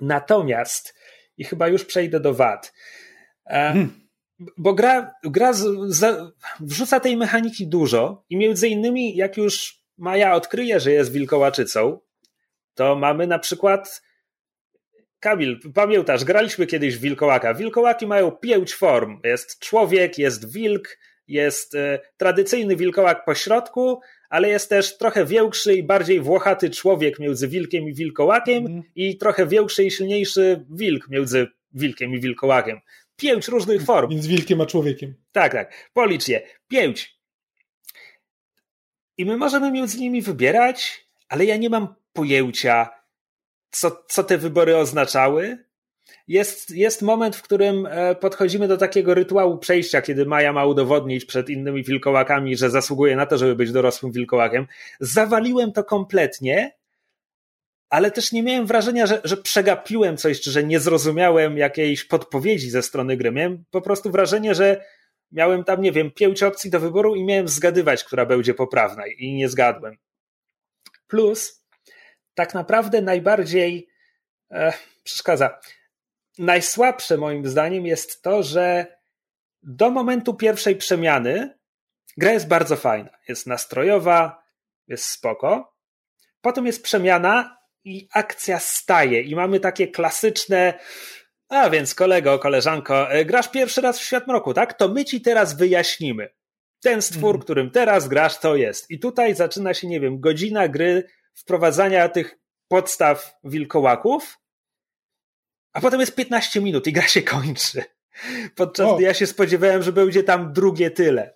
Natomiast 0.00 0.94
i 1.36 1.44
chyba 1.44 1.68
już 1.68 1.84
przejdę 1.84 2.20
do 2.20 2.34
wad. 2.34 2.72
E, 3.46 3.50
hmm. 3.50 4.06
Bo 4.56 4.74
gra, 4.74 5.14
gra 5.24 5.52
z, 5.52 5.66
z, 5.88 6.32
wrzuca 6.60 7.00
tej 7.00 7.16
mechaniki 7.16 7.66
dużo 7.66 8.24
i 8.30 8.36
między 8.36 8.68
innymi 8.68 9.16
jak 9.16 9.36
już 9.36 9.86
Maja 9.98 10.34
odkryje, 10.34 10.80
że 10.80 10.92
jest 10.92 11.12
wilkołaczycą, 11.12 11.98
to 12.74 12.96
mamy 12.96 13.26
na 13.26 13.38
przykład 13.38 14.02
Kamil, 15.20 15.60
pamiętasz, 15.74 16.24
graliśmy 16.24 16.66
kiedyś 16.66 16.96
w 16.96 17.00
wilkołaka. 17.00 17.54
Wilkołaki 17.54 18.06
mają 18.06 18.30
pięć 18.30 18.74
form. 18.74 19.20
Jest 19.24 19.58
człowiek, 19.58 20.18
jest 20.18 20.52
wilk, 20.52 20.98
jest 21.28 21.74
e, 21.74 21.98
tradycyjny 22.16 22.76
wilkołak 22.76 23.24
po 23.24 23.34
środku, 23.34 24.00
ale 24.30 24.48
jest 24.48 24.68
też 24.68 24.98
trochę 24.98 25.24
większy 25.24 25.74
i 25.74 25.82
bardziej 25.82 26.20
włochaty 26.20 26.70
człowiek 26.70 27.18
między 27.18 27.48
wilkiem 27.48 27.88
i 27.88 27.94
wilkołakiem 27.94 28.66
mm. 28.66 28.82
i 28.94 29.18
trochę 29.18 29.46
większy 29.46 29.84
i 29.84 29.90
silniejszy 29.90 30.64
wilk 30.70 31.08
między 31.08 31.46
wilkiem 31.72 32.14
i 32.14 32.20
wilkołakiem. 32.20 32.80
Pięć 33.16 33.48
różnych 33.48 33.82
form. 33.82 34.10
Między 34.10 34.28
wilkiem 34.28 34.60
a 34.60 34.66
człowiekiem. 34.66 35.14
Tak, 35.32 35.52
tak. 35.52 35.90
Policz 35.92 36.28
je. 36.28 36.42
Pięć. 36.68 37.16
I 39.18 39.24
my 39.24 39.36
możemy 39.36 39.72
między 39.72 40.00
nimi 40.00 40.22
wybierać, 40.22 41.06
ale 41.28 41.44
ja 41.44 41.56
nie 41.56 41.70
mam 41.70 41.94
pojęcia, 42.12 42.88
co, 43.80 44.04
co 44.08 44.24
te 44.24 44.38
wybory 44.38 44.76
oznaczały. 44.76 45.58
Jest, 46.28 46.70
jest 46.70 47.02
moment, 47.02 47.36
w 47.36 47.42
którym 47.42 47.86
e, 47.86 48.14
podchodzimy 48.14 48.68
do 48.68 48.76
takiego 48.76 49.14
rytuału 49.14 49.58
przejścia, 49.58 50.02
kiedy 50.02 50.26
Maja 50.26 50.52
ma 50.52 50.64
udowodnić 50.64 51.24
przed 51.24 51.50
innymi 51.50 51.84
wilkołakami, 51.84 52.56
że 52.56 52.70
zasługuje 52.70 53.16
na 53.16 53.26
to, 53.26 53.38
żeby 53.38 53.56
być 53.56 53.72
dorosłym 53.72 54.12
wilkołakiem. 54.12 54.66
Zawaliłem 55.00 55.72
to 55.72 55.84
kompletnie, 55.84 56.72
ale 57.90 58.10
też 58.10 58.32
nie 58.32 58.42
miałem 58.42 58.66
wrażenia, 58.66 59.06
że, 59.06 59.20
że 59.24 59.36
przegapiłem 59.36 60.16
coś, 60.16 60.40
czy 60.40 60.50
że 60.50 60.64
nie 60.64 60.80
zrozumiałem 60.80 61.58
jakiejś 61.58 62.04
podpowiedzi 62.04 62.70
ze 62.70 62.82
strony 62.82 63.16
gry. 63.16 63.32
Miałem 63.32 63.64
po 63.70 63.80
prostu 63.80 64.10
wrażenie, 64.10 64.54
że 64.54 64.84
miałem 65.32 65.64
tam, 65.64 65.80
nie 65.80 65.92
wiem, 65.92 66.10
pięć 66.10 66.42
opcji 66.42 66.70
do 66.70 66.80
wyboru 66.80 67.14
i 67.14 67.24
miałem 67.24 67.48
zgadywać, 67.48 68.04
która 68.04 68.26
będzie 68.26 68.54
poprawna 68.54 69.02
i 69.06 69.34
nie 69.34 69.48
zgadłem. 69.48 69.96
Plus, 71.08 71.65
tak 72.36 72.54
naprawdę 72.54 73.02
najbardziej 73.02 73.88
e, 74.50 74.72
przeszkadza. 75.04 75.58
Najsłabsze 76.38 77.16
moim 77.16 77.46
zdaniem 77.46 77.86
jest 77.86 78.22
to, 78.22 78.42
że 78.42 78.86
do 79.62 79.90
momentu 79.90 80.34
pierwszej 80.34 80.76
przemiany 80.76 81.58
gra 82.16 82.32
jest 82.32 82.48
bardzo 82.48 82.76
fajna. 82.76 83.10
Jest 83.28 83.46
nastrojowa, 83.46 84.42
jest 84.88 85.04
spoko. 85.04 85.76
Potem 86.40 86.66
jest 86.66 86.82
przemiana 86.82 87.58
i 87.84 88.08
akcja 88.12 88.58
staje 88.58 89.22
i 89.22 89.36
mamy 89.36 89.60
takie 89.60 89.88
klasyczne 89.88 90.78
a 91.48 91.70
więc 91.70 91.94
kolego, 91.94 92.38
koleżanko, 92.38 93.10
e, 93.10 93.24
grasz 93.24 93.50
pierwszy 93.50 93.80
raz 93.80 93.98
w 93.98 94.04
Świat 94.04 94.26
Mroku, 94.26 94.54
tak? 94.54 94.74
To 94.74 94.88
my 94.88 95.04
ci 95.04 95.20
teraz 95.20 95.56
wyjaśnimy. 95.56 96.28
Ten 96.82 97.02
stwór, 97.02 97.34
mm. 97.34 97.42
którym 97.42 97.70
teraz 97.70 98.08
grasz, 98.08 98.38
to 98.38 98.56
jest. 98.56 98.90
I 98.90 98.98
tutaj 98.98 99.34
zaczyna 99.34 99.74
się, 99.74 99.86
nie 99.86 100.00
wiem, 100.00 100.20
godzina 100.20 100.68
gry 100.68 101.04
wprowadzania 101.36 102.08
tych 102.08 102.38
podstaw 102.68 103.38
wilkołaków, 103.44 104.38
a 105.72 105.80
potem 105.80 106.00
jest 106.00 106.14
15 106.14 106.60
minut 106.60 106.86
i 106.86 106.92
gra 106.92 107.08
się 107.08 107.22
kończy. 107.22 107.82
Podczas 108.54 108.94
gdy 108.94 109.04
ja 109.04 109.14
się 109.14 109.26
spodziewałem, 109.26 109.82
że 109.82 109.92
będzie 109.92 110.22
tam 110.22 110.52
drugie 110.52 110.90
tyle. 110.90 111.34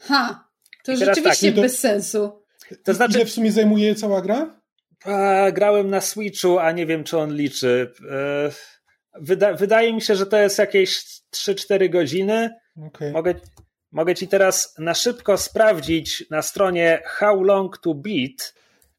Ha, 0.00 0.48
to 0.84 0.96
rzeczywiście 0.96 1.46
tak, 1.46 1.56
to, 1.56 1.62
bez 1.62 1.78
sensu. 1.78 2.44
To 2.84 2.94
znaczy, 2.94 3.14
ile 3.14 3.24
w 3.24 3.30
sumie 3.30 3.52
zajmuje 3.52 3.94
cała 3.94 4.22
gra? 4.22 4.60
A, 5.04 5.50
grałem 5.52 5.90
na 5.90 6.00
Switchu, 6.00 6.58
a 6.58 6.72
nie 6.72 6.86
wiem, 6.86 7.04
czy 7.04 7.18
on 7.18 7.34
liczy. 7.36 7.92
E, 8.10 8.50
wyda, 9.20 9.52
wydaje 9.52 9.92
mi 9.92 10.02
się, 10.02 10.14
że 10.14 10.26
to 10.26 10.36
jest 10.36 10.58
jakieś 10.58 11.04
3-4 11.34 11.90
godziny. 11.90 12.50
Okay. 12.86 13.12
Mogę, 13.12 13.34
mogę 13.92 14.14
ci 14.14 14.28
teraz 14.28 14.74
na 14.78 14.94
szybko 14.94 15.38
sprawdzić 15.38 16.24
na 16.30 16.42
stronie 16.42 17.02
How 17.04 17.42
Long 17.42 17.78
to 17.78 17.94
Beat. 17.94 18.54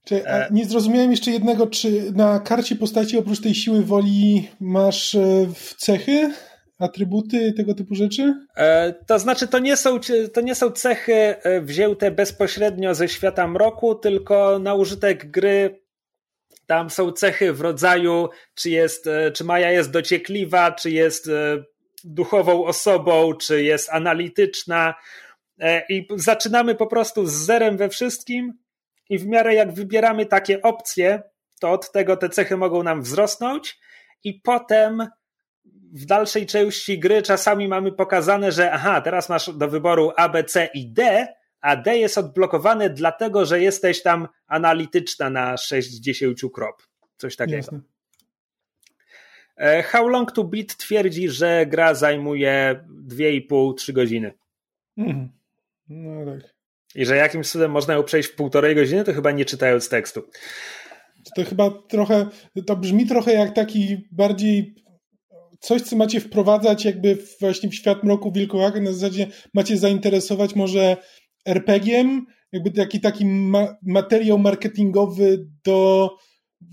Czy, 0.05 0.25
e, 0.27 0.47
nie 0.51 0.65
zrozumiałem 0.65 1.11
jeszcze 1.11 1.31
jednego, 1.31 1.67
czy 1.67 2.11
na 2.11 2.39
karcie 2.39 2.75
postaci 2.75 3.17
oprócz 3.17 3.41
tej 3.41 3.55
siły 3.55 3.83
woli 3.83 4.49
masz 4.59 5.15
e, 5.15 5.47
cechy? 5.77 6.33
atrybuty, 6.79 7.53
tego 7.53 7.73
typu 7.73 7.95
rzeczy? 7.95 8.33
E, 8.57 8.93
to 9.07 9.19
znaczy, 9.19 9.47
to 9.47 9.59
nie, 9.59 9.77
są, 9.77 9.99
to 10.33 10.41
nie 10.41 10.55
są 10.55 10.71
cechy 10.71 11.35
wzięte 11.61 12.11
bezpośrednio 12.11 12.95
ze 12.95 13.07
świata 13.09 13.47
mroku, 13.47 13.95
tylko 13.95 14.59
na 14.59 14.73
użytek 14.73 15.31
gry 15.31 15.85
tam 16.67 16.89
są 16.89 17.11
cechy 17.11 17.53
w 17.53 17.61
rodzaju, 17.61 18.29
czy, 18.55 18.69
jest, 18.69 19.07
e, 19.07 19.31
czy 19.31 19.43
Maja 19.43 19.71
jest 19.71 19.91
dociekliwa, 19.91 20.71
czy 20.71 20.91
jest 20.91 21.27
e, 21.27 21.63
duchową 22.03 22.65
osobą, 22.65 23.33
czy 23.33 23.63
jest 23.63 23.89
analityczna. 23.89 24.95
E, 25.59 25.85
I 25.89 26.07
zaczynamy 26.15 26.75
po 26.75 26.87
prostu 26.87 27.27
z 27.27 27.33
zerem 27.33 27.77
we 27.77 27.89
wszystkim, 27.89 28.53
i 29.09 29.17
w 29.17 29.27
miarę 29.27 29.53
jak 29.53 29.71
wybieramy 29.71 30.25
takie 30.25 30.61
opcje, 30.61 31.23
to 31.59 31.71
od 31.71 31.91
tego 31.91 32.17
te 32.17 32.29
cechy 32.29 32.57
mogą 32.57 32.83
nam 32.83 33.01
wzrosnąć, 33.01 33.79
i 34.23 34.33
potem 34.33 35.07
w 35.93 36.05
dalszej 36.05 36.45
części 36.45 36.99
gry 36.99 37.21
czasami 37.21 37.67
mamy 37.67 37.91
pokazane, 37.91 38.51
że 38.51 38.71
aha, 38.71 39.01
teraz 39.01 39.29
masz 39.29 39.57
do 39.57 39.67
wyboru 39.67 40.11
A, 40.17 40.29
B, 40.29 40.43
C 40.43 40.69
i 40.73 40.91
D, 40.91 41.27
a 41.61 41.75
D 41.75 41.97
jest 41.97 42.17
odblokowane 42.17 42.89
dlatego, 42.89 43.45
że 43.45 43.61
jesteś 43.61 44.01
tam 44.01 44.27
analityczna 44.47 45.29
na 45.29 45.57
60 45.57 46.39
krop. 46.53 46.83
Coś 47.17 47.35
takiego. 47.35 47.57
Jasne. 47.57 47.79
E, 49.57 49.83
How 49.83 50.07
Long 50.07 50.31
to 50.31 50.43
Beat 50.43 50.77
twierdzi, 50.77 51.29
że 51.29 51.65
gra 51.65 51.93
zajmuje 51.93 52.85
2,5-3 53.07 53.93
godziny. 53.93 54.33
Mhm. 54.97 55.29
No 55.89 56.31
tak. 56.31 56.54
I 56.95 57.05
że 57.05 57.15
jakimś 57.15 57.49
cudem 57.49 57.71
można 57.71 57.93
ją 57.93 58.03
przejść 58.03 58.29
w 58.29 58.35
półtorej 58.35 58.75
godziny, 58.75 59.03
to 59.03 59.13
chyba 59.13 59.31
nie 59.31 59.45
czytając 59.45 59.89
tekstu. 59.89 60.23
To 61.35 61.43
chyba 61.43 61.71
trochę, 61.87 62.27
to 62.65 62.75
brzmi 62.75 63.05
trochę 63.05 63.33
jak 63.33 63.55
taki 63.55 63.97
bardziej 64.11 64.75
coś, 65.59 65.81
co 65.81 65.95
macie 65.95 66.19
wprowadzać 66.19 66.85
jakby 66.85 67.17
właśnie 67.39 67.69
w 67.69 67.75
świat 67.75 68.03
mroku 68.03 68.31
wilkołaka, 68.31 68.81
na 68.81 68.93
zasadzie 68.93 69.27
macie 69.53 69.77
zainteresować 69.77 70.55
może 70.55 70.97
RPG-iem, 71.45 72.25
jakby 72.51 72.71
taki, 72.71 73.01
taki 73.01 73.25
ma 73.25 73.75
materiał 73.83 74.39
marketingowy 74.39 75.45
do 75.65 76.09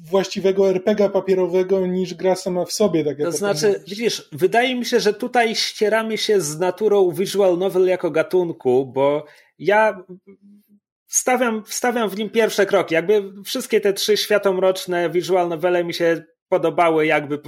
właściwego 0.04 0.70
RPG 0.70 1.10
papierowego 1.10 1.86
niż 1.86 2.14
gra 2.14 2.36
sama 2.36 2.64
w 2.64 2.72
sobie. 2.72 3.04
Tak 3.04 3.18
to 3.18 3.32
znaczy, 3.32 3.72
tak 3.72 3.84
widzisz, 3.88 4.28
wydaje 4.32 4.74
mi 4.74 4.84
się, 4.84 5.00
że 5.00 5.14
tutaj 5.14 5.54
ścieramy 5.54 6.18
się 6.18 6.40
z 6.40 6.58
naturą 6.58 7.10
visual 7.10 7.58
novel 7.58 7.86
jako 7.86 8.10
gatunku, 8.10 8.86
bo 8.86 9.24
ja 9.62 10.04
wstawiam, 11.06 11.64
wstawiam 11.64 12.08
w 12.10 12.16
nim 12.16 12.30
pierwsze 12.30 12.66
kroki. 12.66 12.94
Jakby 12.94 13.42
wszystkie 13.44 13.80
te 13.80 13.92
trzy 13.92 14.16
światomroczne 14.16 15.10
visual 15.10 15.48
novele 15.48 15.84
mi 15.84 15.94
się 15.94 16.24
podobały, 16.48 17.06
jakby 17.06 17.38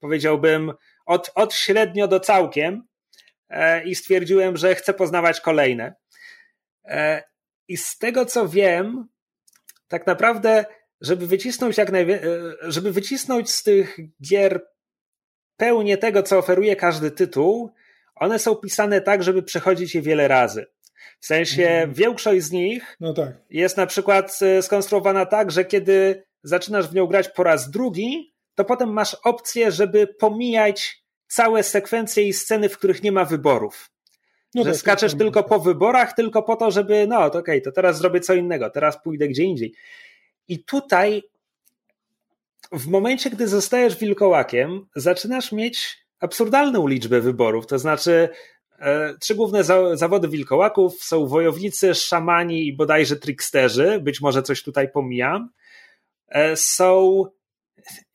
powiedziałbym, 0.00 0.72
od, 1.06 1.30
od 1.34 1.54
średnio 1.54 2.08
do 2.08 2.20
całkiem 2.20 2.82
e, 3.48 3.84
i 3.84 3.94
stwierdziłem, 3.94 4.56
że 4.56 4.74
chcę 4.74 4.94
poznawać 4.94 5.40
kolejne. 5.40 5.94
E, 6.84 7.22
I 7.68 7.76
z 7.76 7.98
tego 7.98 8.26
co 8.26 8.48
wiem, 8.48 9.08
tak 9.88 10.06
naprawdę, 10.06 10.64
żeby 11.00 11.26
wycisnąć 11.26 11.78
jak 11.78 11.90
e, 11.90 12.20
żeby 12.62 12.92
wycisnąć 12.92 13.50
z 13.50 13.62
tych 13.62 13.96
gier 14.22 14.66
pełnię 15.56 15.96
tego, 15.96 16.22
co 16.22 16.38
oferuje 16.38 16.76
każdy 16.76 17.10
tytuł, 17.10 17.72
one 18.14 18.38
są 18.38 18.56
pisane 18.56 19.00
tak, 19.00 19.22
żeby 19.22 19.42
przechodzić 19.42 19.94
je 19.94 20.02
wiele 20.02 20.28
razy. 20.28 20.66
W 21.26 21.28
sensie 21.28 21.68
mm. 21.68 21.94
większość 21.94 22.44
z 22.44 22.52
nich 22.52 22.96
no 23.00 23.14
tak. 23.14 23.32
jest 23.50 23.76
na 23.76 23.86
przykład 23.86 24.38
e, 24.42 24.62
skonstruowana 24.62 25.26
tak, 25.26 25.50
że 25.50 25.64
kiedy 25.64 26.24
zaczynasz 26.42 26.88
w 26.88 26.94
nią 26.94 27.06
grać 27.06 27.28
po 27.28 27.42
raz 27.42 27.70
drugi, 27.70 28.34
to 28.54 28.64
potem 28.64 28.92
masz 28.92 29.16
opcję, 29.24 29.72
żeby 29.72 30.06
pomijać 30.06 31.04
całe 31.26 31.62
sekwencje 31.62 32.28
i 32.28 32.32
sceny, 32.32 32.68
w 32.68 32.78
których 32.78 33.02
nie 33.02 33.12
ma 33.12 33.24
wyborów. 33.24 33.90
No 34.54 34.64
że 34.64 34.70
tak, 34.70 34.78
skaczesz 34.78 35.12
tak, 35.12 35.18
tylko 35.18 35.44
po 35.44 35.58
wyborach, 35.58 36.12
tylko 36.12 36.42
po 36.42 36.56
to, 36.56 36.70
żeby, 36.70 37.06
no 37.06 37.16
to 37.16 37.38
okej, 37.38 37.40
okay, 37.40 37.60
to 37.60 37.72
teraz 37.72 37.98
zrobię 37.98 38.20
co 38.20 38.34
innego, 38.34 38.70
teraz 38.70 39.02
pójdę 39.02 39.28
gdzie 39.28 39.42
indziej. 39.42 39.74
I 40.48 40.64
tutaj 40.64 41.22
w 42.72 42.86
momencie, 42.86 43.30
gdy 43.30 43.48
zostajesz 43.48 43.96
wilkołakiem, 43.96 44.86
zaczynasz 44.96 45.52
mieć 45.52 46.06
absurdalną 46.20 46.88
liczbę 46.88 47.20
wyborów. 47.20 47.66
To 47.66 47.78
znaczy, 47.78 48.28
trzy 49.20 49.34
główne 49.34 49.64
za, 49.64 49.96
zawody 49.96 50.28
wilkołaków 50.28 50.94
są 51.02 51.26
wojownicy, 51.26 51.94
szamani 51.94 52.66
i 52.66 52.76
bodajże 52.76 53.16
tricksterzy. 53.16 54.00
Być 54.00 54.20
może 54.20 54.42
coś 54.42 54.62
tutaj 54.62 54.92
pomijam. 54.92 55.48
E, 56.28 56.56
są 56.56 57.24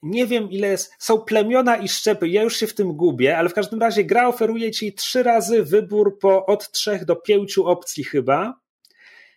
nie 0.01 0.27
wiem 0.27 0.51
ile 0.51 0.67
jest, 0.67 0.93
są 0.99 1.21
plemiona 1.21 1.77
i 1.77 1.87
szczepy, 1.87 2.29
ja 2.29 2.43
już 2.43 2.57
się 2.57 2.67
w 2.67 2.73
tym 2.73 2.93
gubię, 2.93 3.37
ale 3.37 3.49
w 3.49 3.53
każdym 3.53 3.79
razie 3.79 4.03
gra 4.03 4.27
oferuje 4.27 4.71
ci 4.71 4.93
trzy 4.93 5.23
razy 5.23 5.63
wybór 5.63 6.19
po 6.19 6.45
od 6.45 6.71
trzech 6.71 7.05
do 7.05 7.15
pięciu 7.15 7.67
opcji 7.67 8.03
chyba. 8.03 8.59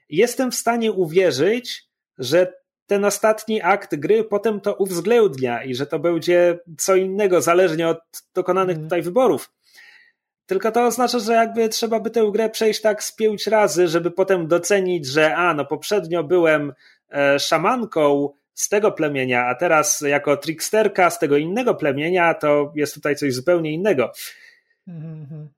Jestem 0.08 0.50
w 0.50 0.54
stanie 0.54 0.92
uwierzyć, 0.92 1.88
że 2.18 2.52
ten 2.86 3.04
ostatni 3.04 3.62
akt 3.62 3.96
gry 3.96 4.24
potem 4.24 4.60
to 4.60 4.74
uwzględnia 4.74 5.64
i 5.64 5.74
że 5.74 5.86
to 5.86 5.98
będzie 5.98 6.58
co 6.78 6.96
innego, 6.96 7.40
zależnie 7.40 7.88
od 7.88 7.98
dokonanych 8.34 8.76
mm. 8.76 8.86
tutaj 8.86 9.02
wyborów. 9.02 9.50
Tylko 10.46 10.72
to 10.72 10.86
oznacza, 10.86 11.18
że 11.18 11.32
jakby 11.32 11.68
trzeba 11.68 12.00
by 12.00 12.10
tę 12.10 12.30
grę 12.32 12.50
przejść 12.50 12.80
tak 12.80 13.04
z 13.04 13.12
pięć 13.12 13.46
razy, 13.46 13.88
żeby 13.88 14.10
potem 14.10 14.48
docenić, 14.48 15.06
że 15.06 15.36
a, 15.36 15.54
no 15.54 15.64
poprzednio 15.64 16.24
byłem 16.24 16.72
e, 17.12 17.38
szamanką, 17.38 18.30
z 18.54 18.68
tego 18.68 18.92
plemienia, 18.92 19.46
a 19.46 19.54
teraz 19.54 20.00
jako 20.00 20.36
tricksterka 20.36 21.10
z 21.10 21.18
tego 21.18 21.36
innego 21.36 21.74
plemienia, 21.74 22.34
to 22.34 22.72
jest 22.76 22.94
tutaj 22.94 23.16
coś 23.16 23.34
zupełnie 23.34 23.72
innego. 23.72 24.12
Mhm. 24.88 25.48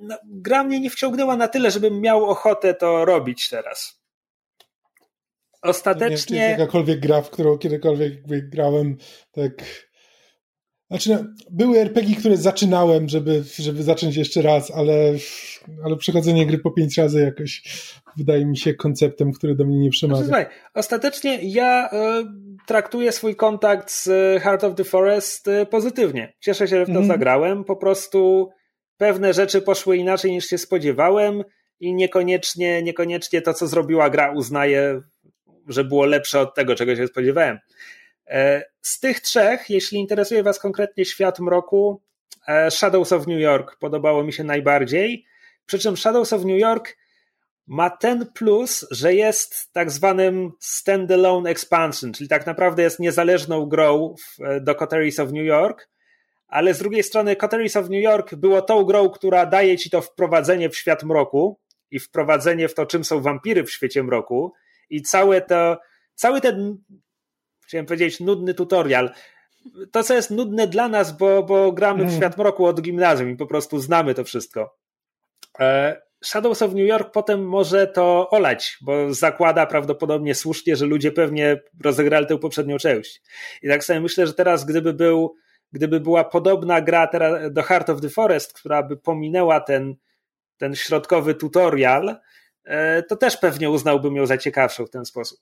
No, 0.00 0.18
gra 0.24 0.64
mnie 0.64 0.80
nie 0.80 0.90
wciągnęła 0.90 1.36
na 1.36 1.48
tyle, 1.48 1.70
żebym 1.70 2.00
miał 2.00 2.24
ochotę 2.24 2.74
to 2.74 3.04
robić 3.04 3.48
teraz. 3.48 4.00
Ostatecznie. 5.62 6.10
Nie 6.10 6.16
wiem, 6.16 6.26
czy 6.26 6.34
jest 6.34 6.58
jakakolwiek 6.60 7.00
gra, 7.00 7.22
w 7.22 7.30
którą 7.30 7.58
kiedykolwiek 7.58 8.48
grałem, 8.48 8.96
tak 9.32 9.52
Znaczy, 10.90 11.10
no, 11.10 11.24
były 11.50 11.78
RPG, 11.78 12.16
które 12.16 12.36
zaczynałem, 12.36 13.08
żeby, 13.08 13.44
żeby 13.58 13.82
zacząć 13.82 14.16
jeszcze 14.16 14.42
raz, 14.42 14.70
ale, 14.70 14.94
ale 15.84 15.96
przechodzenie 15.96 16.46
gry 16.46 16.58
po 16.58 16.70
pięć 16.70 16.98
razy 16.98 17.20
jakoś 17.20 17.62
wydaje 18.16 18.46
mi 18.46 18.56
się 18.56 18.74
konceptem, 18.74 19.32
który 19.32 19.54
do 19.54 19.64
mnie 19.64 19.78
nie 19.78 19.90
przemawia. 19.90 20.24
Znaczy, 20.24 20.44
słuchaj, 20.44 20.58
ostatecznie 20.74 21.38
ja 21.42 21.90
y, 21.92 22.24
traktuję 22.66 23.12
swój 23.12 23.36
kontakt 23.36 23.90
z 23.90 24.08
Heart 24.42 24.64
of 24.64 24.74
the 24.74 24.84
Forest 24.84 25.48
y, 25.48 25.66
pozytywnie. 25.66 26.32
Cieszę 26.40 26.68
się, 26.68 26.76
że 26.76 26.84
w 26.84 26.88
to 26.88 26.92
mm. 26.92 27.06
zagrałem. 27.06 27.64
Po 27.64 27.76
prostu 27.76 28.48
pewne 28.96 29.34
rzeczy 29.34 29.62
poszły 29.62 29.96
inaczej 29.96 30.32
niż 30.32 30.46
się 30.46 30.58
spodziewałem 30.58 31.42
i 31.80 31.94
niekoniecznie, 31.94 32.82
niekoniecznie 32.82 33.42
to, 33.42 33.54
co 33.54 33.66
zrobiła 33.66 34.10
gra, 34.10 34.32
uznaję, 34.32 35.00
że 35.68 35.84
było 35.84 36.06
lepsze 36.06 36.40
od 36.40 36.54
tego, 36.54 36.74
czego 36.74 36.96
się 36.96 37.06
spodziewałem. 37.06 37.58
E, 38.26 38.62
z 38.82 39.00
tych 39.00 39.20
trzech, 39.20 39.70
jeśli 39.70 39.98
interesuje 39.98 40.42
Was 40.42 40.58
konkretnie 40.58 41.04
świat 41.04 41.40
mroku, 41.40 42.02
e, 42.48 42.70
Shadows 42.70 43.12
of 43.12 43.26
New 43.26 43.40
York 43.40 43.76
podobało 43.78 44.24
mi 44.24 44.32
się 44.32 44.44
najbardziej. 44.44 45.26
Przy 45.66 45.78
czym 45.78 45.96
Shadows 45.96 46.32
of 46.32 46.44
New 46.44 46.60
York 46.60 46.96
ma 47.66 47.90
ten 47.90 48.26
plus, 48.26 48.86
że 48.90 49.14
jest 49.14 49.72
tak 49.72 49.90
zwanym 49.90 50.52
standalone 50.60 51.50
expansion, 51.50 52.12
czyli 52.12 52.28
tak 52.28 52.46
naprawdę 52.46 52.82
jest 52.82 53.00
niezależną 53.00 53.66
grą 53.66 54.14
e, 54.40 54.60
do 54.60 54.74
Coteries 54.74 55.20
of 55.20 55.32
New 55.32 55.44
York, 55.44 55.88
ale 56.48 56.74
z 56.74 56.78
drugiej 56.78 57.02
strony 57.02 57.36
Coteries 57.36 57.76
of 57.76 57.88
New 57.88 58.02
York 58.02 58.34
było 58.34 58.62
tą 58.62 58.84
grą, 58.84 59.10
która 59.10 59.46
daje 59.46 59.78
ci 59.78 59.90
to 59.90 60.00
wprowadzenie 60.00 60.70
w 60.70 60.76
świat 60.76 61.02
mroku 61.02 61.58
i 61.90 61.98
wprowadzenie 61.98 62.68
w 62.68 62.74
to, 62.74 62.86
czym 62.86 63.04
są 63.04 63.20
wampiry 63.20 63.64
w 63.64 63.72
świecie 63.72 64.02
mroku 64.02 64.52
i 64.90 65.02
całe 65.02 65.40
to, 65.40 65.78
cały 66.14 66.40
ten 66.40 66.78
chciałem 67.66 67.86
powiedzieć, 67.86 68.20
nudny 68.20 68.54
tutorial. 68.54 69.10
To, 69.92 70.02
co 70.02 70.14
jest 70.14 70.30
nudne 70.30 70.66
dla 70.66 70.88
nas, 70.88 71.16
bo, 71.16 71.42
bo 71.42 71.72
gramy 71.72 71.98
w 71.98 72.02
mhm. 72.02 72.20
świat 72.20 72.38
mroku 72.38 72.66
od 72.66 72.80
gimnazjum 72.80 73.30
i 73.30 73.36
po 73.36 73.46
prostu 73.46 73.78
znamy 73.78 74.14
to 74.14 74.24
wszystko. 74.24 74.76
E, 75.60 76.02
Shadows 76.24 76.62
of 76.62 76.74
New 76.74 76.88
York 76.88 77.10
potem 77.12 77.46
może 77.46 77.86
to 77.86 78.30
olać, 78.30 78.78
bo 78.80 79.14
zakłada 79.14 79.66
prawdopodobnie 79.66 80.34
słusznie, 80.34 80.76
że 80.76 80.86
ludzie 80.86 81.12
pewnie 81.12 81.60
rozegrali 81.84 82.26
tę 82.26 82.38
poprzednią 82.38 82.78
część. 82.78 83.22
I 83.62 83.68
tak 83.68 83.84
sobie 83.84 84.00
myślę, 84.00 84.26
że 84.26 84.34
teraz 84.34 84.64
gdyby 84.64 84.92
był, 84.92 85.34
gdyby 85.72 86.00
była 86.00 86.24
podobna 86.24 86.80
gra 86.80 87.06
teraz 87.06 87.52
do 87.52 87.62
Heart 87.62 87.90
of 87.90 88.00
the 88.00 88.08
Forest, 88.08 88.52
która 88.52 88.82
by 88.82 88.96
pominęła 88.96 89.60
ten, 89.60 89.94
ten 90.58 90.74
środkowy 90.74 91.34
tutorial, 91.34 92.16
e, 92.64 93.02
to 93.02 93.16
też 93.16 93.36
pewnie 93.36 93.70
uznałbym 93.70 94.16
ją 94.16 94.26
za 94.26 94.38
ciekawszą 94.38 94.86
w 94.86 94.90
ten 94.90 95.04
sposób. 95.04 95.40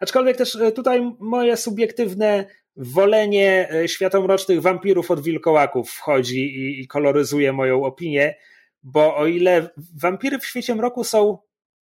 Aczkolwiek 0.00 0.36
też 0.36 0.56
e, 0.56 0.72
tutaj 0.72 1.12
moje 1.18 1.56
subiektywne 1.56 2.44
wolenie 2.76 3.68
e, 3.70 3.88
światomrocznych 3.88 4.62
wampirów 4.62 5.10
od 5.10 5.20
wilkołaków 5.22 5.90
wchodzi 5.90 6.40
i, 6.40 6.80
i 6.80 6.86
koloryzuje 6.86 7.52
moją 7.52 7.84
opinię, 7.84 8.34
bo 8.82 9.16
o 9.16 9.26
ile 9.26 9.70
wampiry 10.00 10.38
w 10.38 10.46
świecie 10.46 10.74
mroku 10.74 11.04
są 11.04 11.38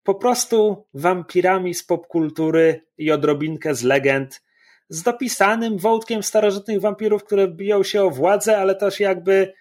po 0.03 0.15
prostu 0.15 0.85
wampirami 0.93 1.73
z 1.73 1.83
popkultury 1.83 2.81
i 2.97 3.11
odrobinkę 3.11 3.75
z 3.75 3.83
legend, 3.83 4.43
z 4.89 5.03
dopisanym 5.03 5.77
wątkiem 5.77 6.23
starożytnych 6.23 6.81
wampirów, 6.81 7.23
które 7.23 7.47
biją 7.47 7.83
się 7.83 8.03
o 8.03 8.09
władzę, 8.09 8.57
ale 8.57 8.75
też 8.75 8.99
jakby 8.99 9.53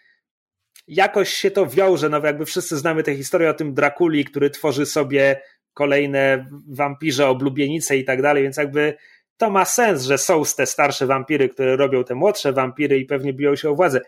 jakoś 0.89 1.29
się 1.29 1.51
to 1.51 1.67
wiąże, 1.67 2.09
no 2.09 2.21
jakby 2.25 2.47
wszyscy 2.47 2.77
znamy 2.77 3.03
tę 3.03 3.17
historię 3.17 3.51
o 3.51 3.55
tym 3.55 3.75
Drakuli, 3.75 4.25
który 4.25 4.51
tworzy 4.51 4.87
sobie 4.87 5.41
kolejne 5.75 6.47
wampirze, 6.69 7.29
oblubienice 7.29 7.97
i 7.97 8.05
tak 8.05 8.23
dalej, 8.23 8.43
więc 8.43 8.57
jakby 8.57 8.97
to 9.37 9.51
ma 9.51 9.65
sens, 9.65 10.03
że 10.03 10.19
są 10.19 10.43
te 10.57 10.67
starsze 10.67 11.07
wampiry, 11.07 11.49
które 11.49 11.77
robią 11.77 12.05
te 12.05 12.15
młodsze 12.15 12.53
wampiry 12.53 12.99
i 12.99 13.05
pewnie 13.05 13.33
biją 13.33 13.57
się 13.57 13.71
o 13.71 13.75
władzę. 13.75 14.01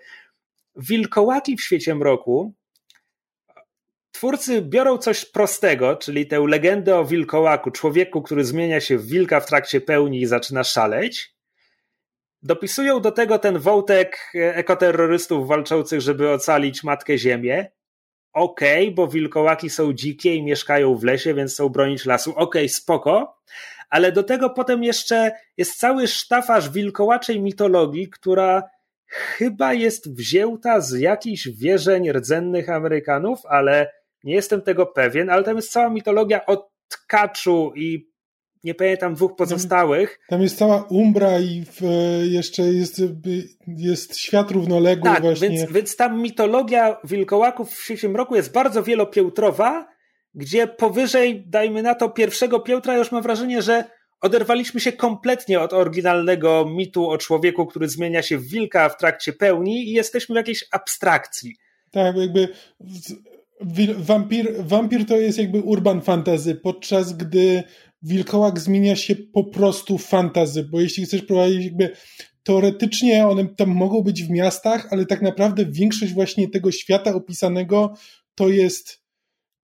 Wilkołaki 0.76 1.56
w 1.56 1.62
świecie 1.62 1.94
mroku 1.94 2.54
twórcy 4.12 4.62
biorą 4.62 4.98
coś 4.98 5.24
prostego, 5.24 5.96
czyli 5.96 6.26
tę 6.26 6.40
legendę 6.48 6.98
o 6.98 7.04
wilkołaku, 7.04 7.70
człowieku, 7.70 8.22
który 8.22 8.44
zmienia 8.44 8.80
się 8.80 8.98
w 8.98 9.06
wilka 9.06 9.40
w 9.40 9.46
trakcie 9.46 9.80
pełni 9.80 10.20
i 10.20 10.26
zaczyna 10.26 10.64
szaleć, 10.64 11.34
dopisują 12.42 13.00
do 13.00 13.12
tego 13.12 13.38
ten 13.38 13.58
wątek 13.58 14.32
ekoterrorystów 14.34 15.48
walczących, 15.48 16.00
żeby 16.00 16.30
ocalić 16.30 16.84
Matkę 16.84 17.18
Ziemię 17.18 17.70
okej, 18.36 18.84
okay, 18.84 18.94
bo 18.94 19.08
wilkołaki 19.08 19.70
są 19.70 19.92
dzikie 19.92 20.34
i 20.34 20.42
mieszkają 20.42 20.94
w 20.94 21.04
lesie, 21.04 21.34
więc 21.34 21.52
chcą 21.52 21.68
bronić 21.68 22.06
lasu. 22.06 22.30
Okej, 22.30 22.44
okay, 22.44 22.68
spoko. 22.68 23.40
Ale 23.90 24.12
do 24.12 24.22
tego 24.22 24.50
potem 24.50 24.84
jeszcze 24.84 25.32
jest 25.56 25.78
cały 25.78 26.08
sztafaż 26.08 26.70
wilkołaczej 26.70 27.40
mitologii, 27.40 28.08
która 28.08 28.62
chyba 29.06 29.72
jest 29.74 30.16
wzięta 30.16 30.80
z 30.80 30.92
jakichś 30.92 31.48
wierzeń 31.48 32.12
rdzennych 32.12 32.70
Amerykanów, 32.70 33.46
ale 33.46 33.92
nie 34.24 34.34
jestem 34.34 34.62
tego 34.62 34.86
pewien, 34.86 35.30
ale 35.30 35.44
tam 35.44 35.56
jest 35.56 35.72
cała 35.72 35.90
mitologia 35.90 36.46
o 36.46 36.70
tkaczu 36.88 37.72
i 37.76 38.10
nie 38.66 38.74
pamiętam 38.74 39.14
dwóch 39.14 39.36
pozostałych. 39.36 40.20
Tam 40.28 40.42
jest 40.42 40.58
cała 40.58 40.82
Umbra 40.82 41.40
i 41.40 41.64
w, 41.64 41.80
jeszcze 42.30 42.62
jest, 42.62 43.02
jest 43.66 44.18
świat 44.18 44.50
równoległy 44.50 45.10
tak, 45.10 45.22
właśnie. 45.22 45.48
Więc, 45.48 45.72
więc 45.72 45.96
tam 45.96 46.22
mitologia 46.22 46.96
wilkołaków 47.04 47.70
w 47.70 47.84
świecie 47.84 48.08
mroku 48.08 48.36
jest 48.36 48.52
bardzo 48.52 48.82
wielopiętrowa, 48.82 49.88
gdzie 50.34 50.66
powyżej, 50.66 51.44
dajmy 51.46 51.82
na 51.82 51.94
to, 51.94 52.08
pierwszego 52.08 52.60
piętra 52.60 52.96
już 52.96 53.12
mam 53.12 53.22
wrażenie, 53.22 53.62
że 53.62 53.84
oderwaliśmy 54.20 54.80
się 54.80 54.92
kompletnie 54.92 55.60
od 55.60 55.72
oryginalnego 55.72 56.66
mitu 56.76 57.10
o 57.10 57.18
człowieku, 57.18 57.66
który 57.66 57.88
zmienia 57.88 58.22
się 58.22 58.38
w 58.38 58.48
wilka 58.48 58.88
w 58.88 58.96
trakcie 58.96 59.32
pełni 59.32 59.88
i 59.88 59.92
jesteśmy 59.92 60.34
w 60.34 60.36
jakiejś 60.36 60.64
abstrakcji. 60.72 61.56
Tak, 61.90 62.16
jakby 62.16 62.48
wampir, 63.98 64.54
wampir 64.58 65.06
to 65.06 65.16
jest 65.16 65.38
jakby 65.38 65.60
urban 65.60 66.02
fantasy, 66.02 66.54
podczas 66.54 67.12
gdy 67.12 67.62
wilkołak 68.02 68.60
zmienia 68.60 68.96
się 68.96 69.16
po 69.16 69.44
prostu 69.44 69.98
w 69.98 70.06
fantazy, 70.06 70.62
bo 70.62 70.80
jeśli 70.80 71.04
chcesz 71.04 71.22
prowadzić 71.22 71.64
jakby 71.64 71.90
teoretycznie 72.42 73.26
one 73.26 73.46
tam 73.56 73.68
mogą 73.68 74.02
być 74.02 74.24
w 74.24 74.30
miastach, 74.30 74.88
ale 74.90 75.06
tak 75.06 75.22
naprawdę 75.22 75.64
większość 75.64 76.12
właśnie 76.12 76.48
tego 76.48 76.72
świata 76.72 77.14
opisanego 77.14 77.94
to 78.34 78.48
jest 78.48 79.06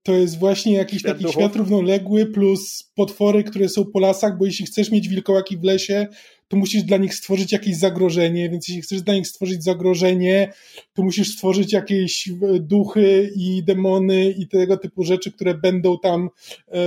to 0.02 0.12
jest 0.12 0.38
właśnie 0.38 0.72
jakiś 0.72 0.98
świat 0.98 1.12
taki 1.12 1.22
duchów. 1.22 1.42
świat 1.42 1.56
równoległy 1.56 2.26
plus 2.26 2.90
potwory, 2.94 3.44
które 3.44 3.68
są 3.68 3.84
po 3.84 4.00
lasach, 4.00 4.38
bo 4.38 4.46
jeśli 4.46 4.66
chcesz 4.66 4.90
mieć 4.90 5.08
wilkołaki 5.08 5.56
w 5.56 5.62
lesie, 5.62 6.06
to 6.52 6.56
musisz 6.56 6.82
dla 6.82 6.96
nich 6.96 7.14
stworzyć 7.14 7.52
jakieś 7.52 7.76
zagrożenie, 7.76 8.50
więc 8.50 8.68
jeśli 8.68 8.82
chcesz 8.82 9.02
dla 9.02 9.14
nich 9.14 9.26
stworzyć 9.26 9.64
zagrożenie, 9.64 10.52
to 10.92 11.02
musisz 11.02 11.28
stworzyć 11.28 11.72
jakieś 11.72 12.28
e, 12.28 12.32
duchy 12.60 13.30
i 13.36 13.62
demony 13.64 14.30
i 14.30 14.48
tego 14.48 14.76
typu 14.76 15.04
rzeczy, 15.04 15.32
które 15.32 15.54
będą 15.54 15.98
tam 15.98 16.30
e, 16.68 16.78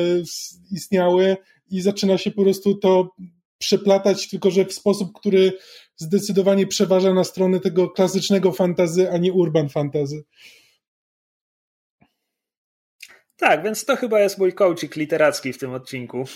istniały 0.72 1.38
i 1.72 1.82
zaczyna 1.82 2.18
się 2.18 2.32
po 2.32 2.44
prostu 2.44 2.76
to 2.76 3.10
przeplatać, 3.58 4.30
tylko 4.30 4.52
że 4.52 4.66
w 4.66 4.74
sposób, 4.74 5.20
który 5.20 5.54
zdecydowanie 5.96 6.68
przeważa 6.68 7.14
na 7.14 7.24
stronę 7.24 7.60
tego 7.60 7.90
klasycznego 7.90 8.52
fantazy, 8.52 9.12
a 9.12 9.18
nie 9.18 9.34
urban 9.34 9.70
fantazy. 9.70 10.24
Tak, 13.38 13.64
więc 13.64 13.86
to 13.86 13.96
chyba 13.96 14.20
jest 14.20 14.38
mój 14.38 14.54
coaching 14.54 14.96
literacki 14.96 15.54
w 15.54 15.58
tym 15.58 15.74
odcinku. 15.74 16.24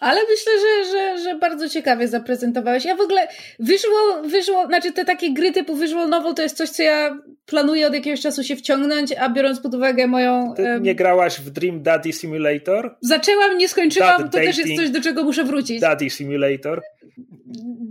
Ale 0.00 0.20
myślę, 0.30 0.52
że, 0.60 0.92
że, 0.92 1.22
że 1.22 1.34
bardzo 1.34 1.68
ciekawie 1.68 2.08
zaprezentowałeś. 2.08 2.84
Ja 2.84 2.96
w 2.96 3.00
ogóle 3.00 3.28
visual, 3.58 4.28
visual, 4.28 4.66
znaczy 4.66 4.92
te 4.92 5.04
takie 5.04 5.32
gry 5.32 5.52
typu 5.52 5.76
visual 5.76 6.08
novel 6.08 6.34
to 6.34 6.42
jest 6.42 6.56
coś, 6.56 6.70
co 6.70 6.82
ja 6.82 7.18
planuję 7.46 7.86
od 7.86 7.94
jakiegoś 7.94 8.20
czasu 8.20 8.42
się 8.44 8.56
wciągnąć, 8.56 9.12
a 9.12 9.28
biorąc 9.28 9.60
pod 9.60 9.74
uwagę 9.74 10.06
moją... 10.06 10.54
Ty 10.56 10.78
nie 10.80 10.94
grałaś 10.94 11.40
w 11.40 11.50
Dream 11.50 11.82
Daddy 11.82 12.12
Simulator? 12.12 12.96
Zaczęłam, 13.00 13.58
nie 13.58 13.68
skończyłam, 13.68 14.22
Dad 14.22 14.32
to 14.32 14.38
też 14.38 14.58
jest 14.58 14.76
coś, 14.76 14.90
do 14.90 15.00
czego 15.00 15.24
muszę 15.24 15.44
wrócić. 15.44 15.80
Daddy 15.80 16.10
Simulator? 16.10 16.82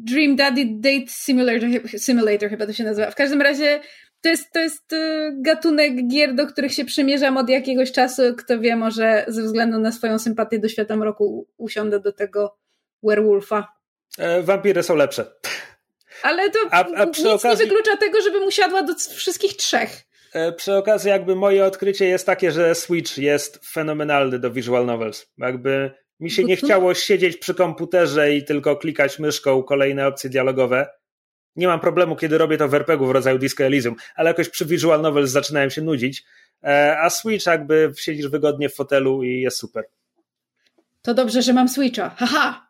Dream 0.04 0.36
Daddy 0.36 0.66
Date 0.66 1.08
Simulator, 1.08 1.70
Simulator 1.98 2.50
chyba 2.50 2.66
to 2.66 2.74
się 2.74 2.84
nazywa. 2.84 3.12
W 3.12 3.16
każdym 3.16 3.42
razie 3.42 3.80
to 4.22 4.30
jest, 4.30 4.54
to 4.54 4.60
jest 4.60 4.94
y, 4.94 5.32
gatunek 5.42 6.08
gier, 6.08 6.36
do 6.36 6.48
których 6.48 6.74
się 6.74 6.86
przymierzam 6.86 7.38
od 7.38 7.50
jakiegoś 7.50 7.92
czasu. 7.92 8.22
Kto 8.38 8.60
wie, 8.60 8.76
może 8.76 9.26
ze 9.28 9.44
względu 9.44 9.80
na 9.80 9.92
swoją 9.92 10.20
sympatię 10.20 10.60
do 10.60 10.70
świata 10.70 10.96
mroku 10.96 11.48
usiądę 11.58 12.00
do 12.00 12.12
tego 12.12 12.58
werewolfa. 13.04 13.68
E, 14.18 14.44
wampiry 14.44 14.84
są 14.84 14.96
lepsze. 14.96 15.26
Ale 16.24 16.50
to 16.50 16.60
a, 16.72 16.86
a 16.86 17.06
nic 17.06 17.26
okazji... 17.26 17.50
nie 17.50 17.56
wyklucza 17.56 17.98
tego, 17.98 18.22
żebym 18.22 18.44
usiadła 18.44 18.84
do 18.84 18.96
wszystkich 18.96 19.56
trzech. 19.56 19.90
E, 20.34 20.52
przy 20.52 20.76
okazji 20.76 21.10
jakby 21.10 21.36
moje 21.36 21.66
odkrycie 21.66 22.06
jest 22.06 22.26
takie, 22.26 22.52
że 22.52 22.76
Switch 22.76 23.18
jest 23.18 23.66
fenomenalny 23.66 24.40
do 24.40 24.52
visual 24.52 24.86
novels. 24.86 25.28
Jakby 25.38 25.92
mi 26.20 26.32
się 26.32 26.44
nie 26.44 26.56
chciało 26.66 26.94
siedzieć 26.94 27.38
przy 27.38 27.54
komputerze 27.54 28.34
i 28.34 28.44
tylko 28.44 28.76
klikać 28.76 29.20
myszką 29.20 29.64
kolejne 29.64 30.08
opcje 30.08 30.30
dialogowe 30.30 30.88
nie 31.56 31.68
mam 31.68 31.80
problemu, 31.80 32.16
kiedy 32.16 32.38
robię 32.38 32.58
to 32.58 32.68
w 32.69 32.74
RPG 32.74 33.08
w 33.08 33.11
rodzaju 33.11 33.38
Disco 33.38 33.64
Elysium, 33.64 33.95
ale 34.16 34.30
jakoś 34.30 34.50
przy 34.50 34.66
Visual 34.66 35.02
Novels 35.02 35.32
zaczynałem 35.32 35.69
się 35.69 35.82
nudzić, 35.82 36.24
e, 36.64 36.98
a 37.00 37.10
Switch 37.10 37.45
jakby 37.45 37.94
siedzisz 37.98 38.28
wygodnie 38.28 38.69
w 38.69 38.76
fotelu 38.76 39.24
i 39.24 39.42
jest 39.42 39.58
super. 39.58 39.84
To 41.02 41.14
dobrze, 41.14 41.42
że 41.42 41.53
mam 41.53 41.69
Switcha. 41.69 42.10
Haha! 42.10 42.69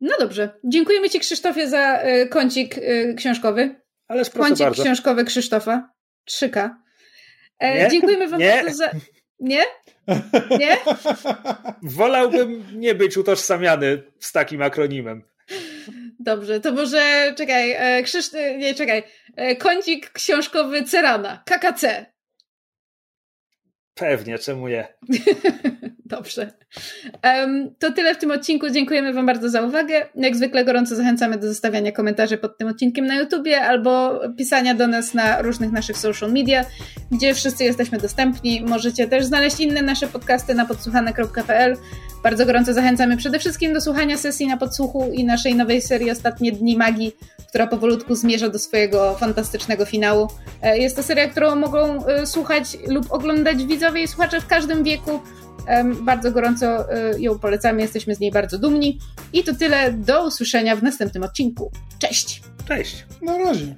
No 0.00 0.14
dobrze. 0.20 0.58
Dziękujemy 0.64 1.10
Ci, 1.10 1.20
Krzysztofie, 1.20 1.68
za 1.68 2.02
y, 2.02 2.28
kącik 2.28 2.78
y, 2.78 3.14
książkowy. 3.18 3.74
Ależ 4.08 4.30
proszę 4.30 4.48
Kącik 4.48 4.66
bardzo. 4.66 4.82
książkowy 4.82 5.24
Krzysztofa. 5.24 5.90
3K. 6.30 6.70
E, 7.58 7.82
Nie? 7.82 7.90
dziękujemy 7.90 8.28
Wam 8.28 8.40
Nie? 8.40 8.50
bardzo 8.50 8.76
za. 8.76 8.90
Nie? 9.40 9.64
Nie? 10.58 10.76
Wolałbym 11.82 12.64
nie 12.80 12.94
być 12.94 13.16
utożsamiany 13.16 14.02
z 14.20 14.32
takim 14.32 14.62
akronimem. 14.62 15.22
Dobrze, 16.20 16.60
to 16.60 16.72
może 16.72 17.34
czekaj, 17.36 17.72
e, 17.72 18.02
Krzysztof, 18.02 18.40
nie 18.58 18.74
czekaj. 18.74 19.02
E, 19.36 19.56
kącik 19.56 20.10
książkowy 20.10 20.84
Cerana, 20.84 21.42
KKC. 21.46 22.06
Pewnie, 23.94 24.38
czemu 24.38 24.68
nie? 24.68 24.88
Dobrze. 26.06 26.52
To 27.78 27.92
tyle 27.92 28.14
w 28.14 28.18
tym 28.18 28.30
odcinku. 28.30 28.70
Dziękujemy 28.70 29.12
Wam 29.12 29.26
bardzo 29.26 29.48
za 29.50 29.62
uwagę. 29.62 30.06
Jak 30.14 30.36
zwykle 30.36 30.64
gorąco 30.64 30.96
zachęcamy 30.96 31.38
do 31.38 31.48
zostawiania 31.48 31.92
komentarzy 31.92 32.38
pod 32.38 32.58
tym 32.58 32.68
odcinkiem 32.68 33.06
na 33.06 33.16
YouTubie 33.16 33.60
albo 33.60 34.20
pisania 34.36 34.74
do 34.74 34.86
nas 34.86 35.14
na 35.14 35.42
różnych 35.42 35.72
naszych 35.72 35.98
social 35.98 36.32
media, 36.32 36.64
gdzie 37.10 37.34
wszyscy 37.34 37.64
jesteśmy 37.64 37.98
dostępni. 37.98 38.64
Możecie 38.68 39.08
też 39.08 39.24
znaleźć 39.24 39.60
inne 39.60 39.82
nasze 39.82 40.06
podcasty 40.06 40.54
na 40.54 40.66
podsłuchane.pl. 40.66 41.76
Bardzo 42.22 42.46
gorąco 42.46 42.74
zachęcamy 42.74 43.16
przede 43.16 43.38
wszystkim 43.38 43.72
do 43.72 43.80
słuchania 43.80 44.16
sesji 44.16 44.46
na 44.46 44.56
podsłuchu 44.56 45.10
i 45.12 45.24
naszej 45.24 45.54
nowej 45.54 45.82
serii 45.82 46.10
Ostatnie 46.10 46.52
Dni 46.52 46.76
Magii, 46.76 47.16
która 47.48 47.66
powolutku 47.66 48.14
zmierza 48.14 48.48
do 48.48 48.58
swojego 48.58 49.14
fantastycznego 49.14 49.84
finału. 49.84 50.28
E, 50.62 50.78
Jest 50.78 50.96
to 50.96 51.02
seria, 51.02 51.28
którą 51.28 51.56
mogą 51.56 52.06
e, 52.06 52.26
słuchać 52.26 52.64
lub 52.88 53.12
oglądać 53.12 53.64
widzowie 53.64 54.02
i 54.02 54.08
słuchacze 54.08 54.40
w 54.40 54.46
każdym 54.46 54.84
wieku. 54.84 55.20
Bardzo 56.00 56.30
gorąco 56.32 56.92
e, 56.92 57.20
ją 57.20 57.38
polecamy, 57.38 57.82
jesteśmy 57.82 58.14
z 58.14 58.20
niej 58.20 58.30
bardzo 58.32 58.58
dumni. 58.58 58.98
I 59.32 59.44
to 59.44 59.54
tyle, 59.54 59.92
do 59.92 60.26
usłyszenia 60.26 60.76
w 60.76 60.82
następnym 60.82 61.22
odcinku. 61.22 61.72
Cześć! 61.98 62.42
Cześć. 62.68 63.06
Na 63.22 63.38
razie. 63.38 63.74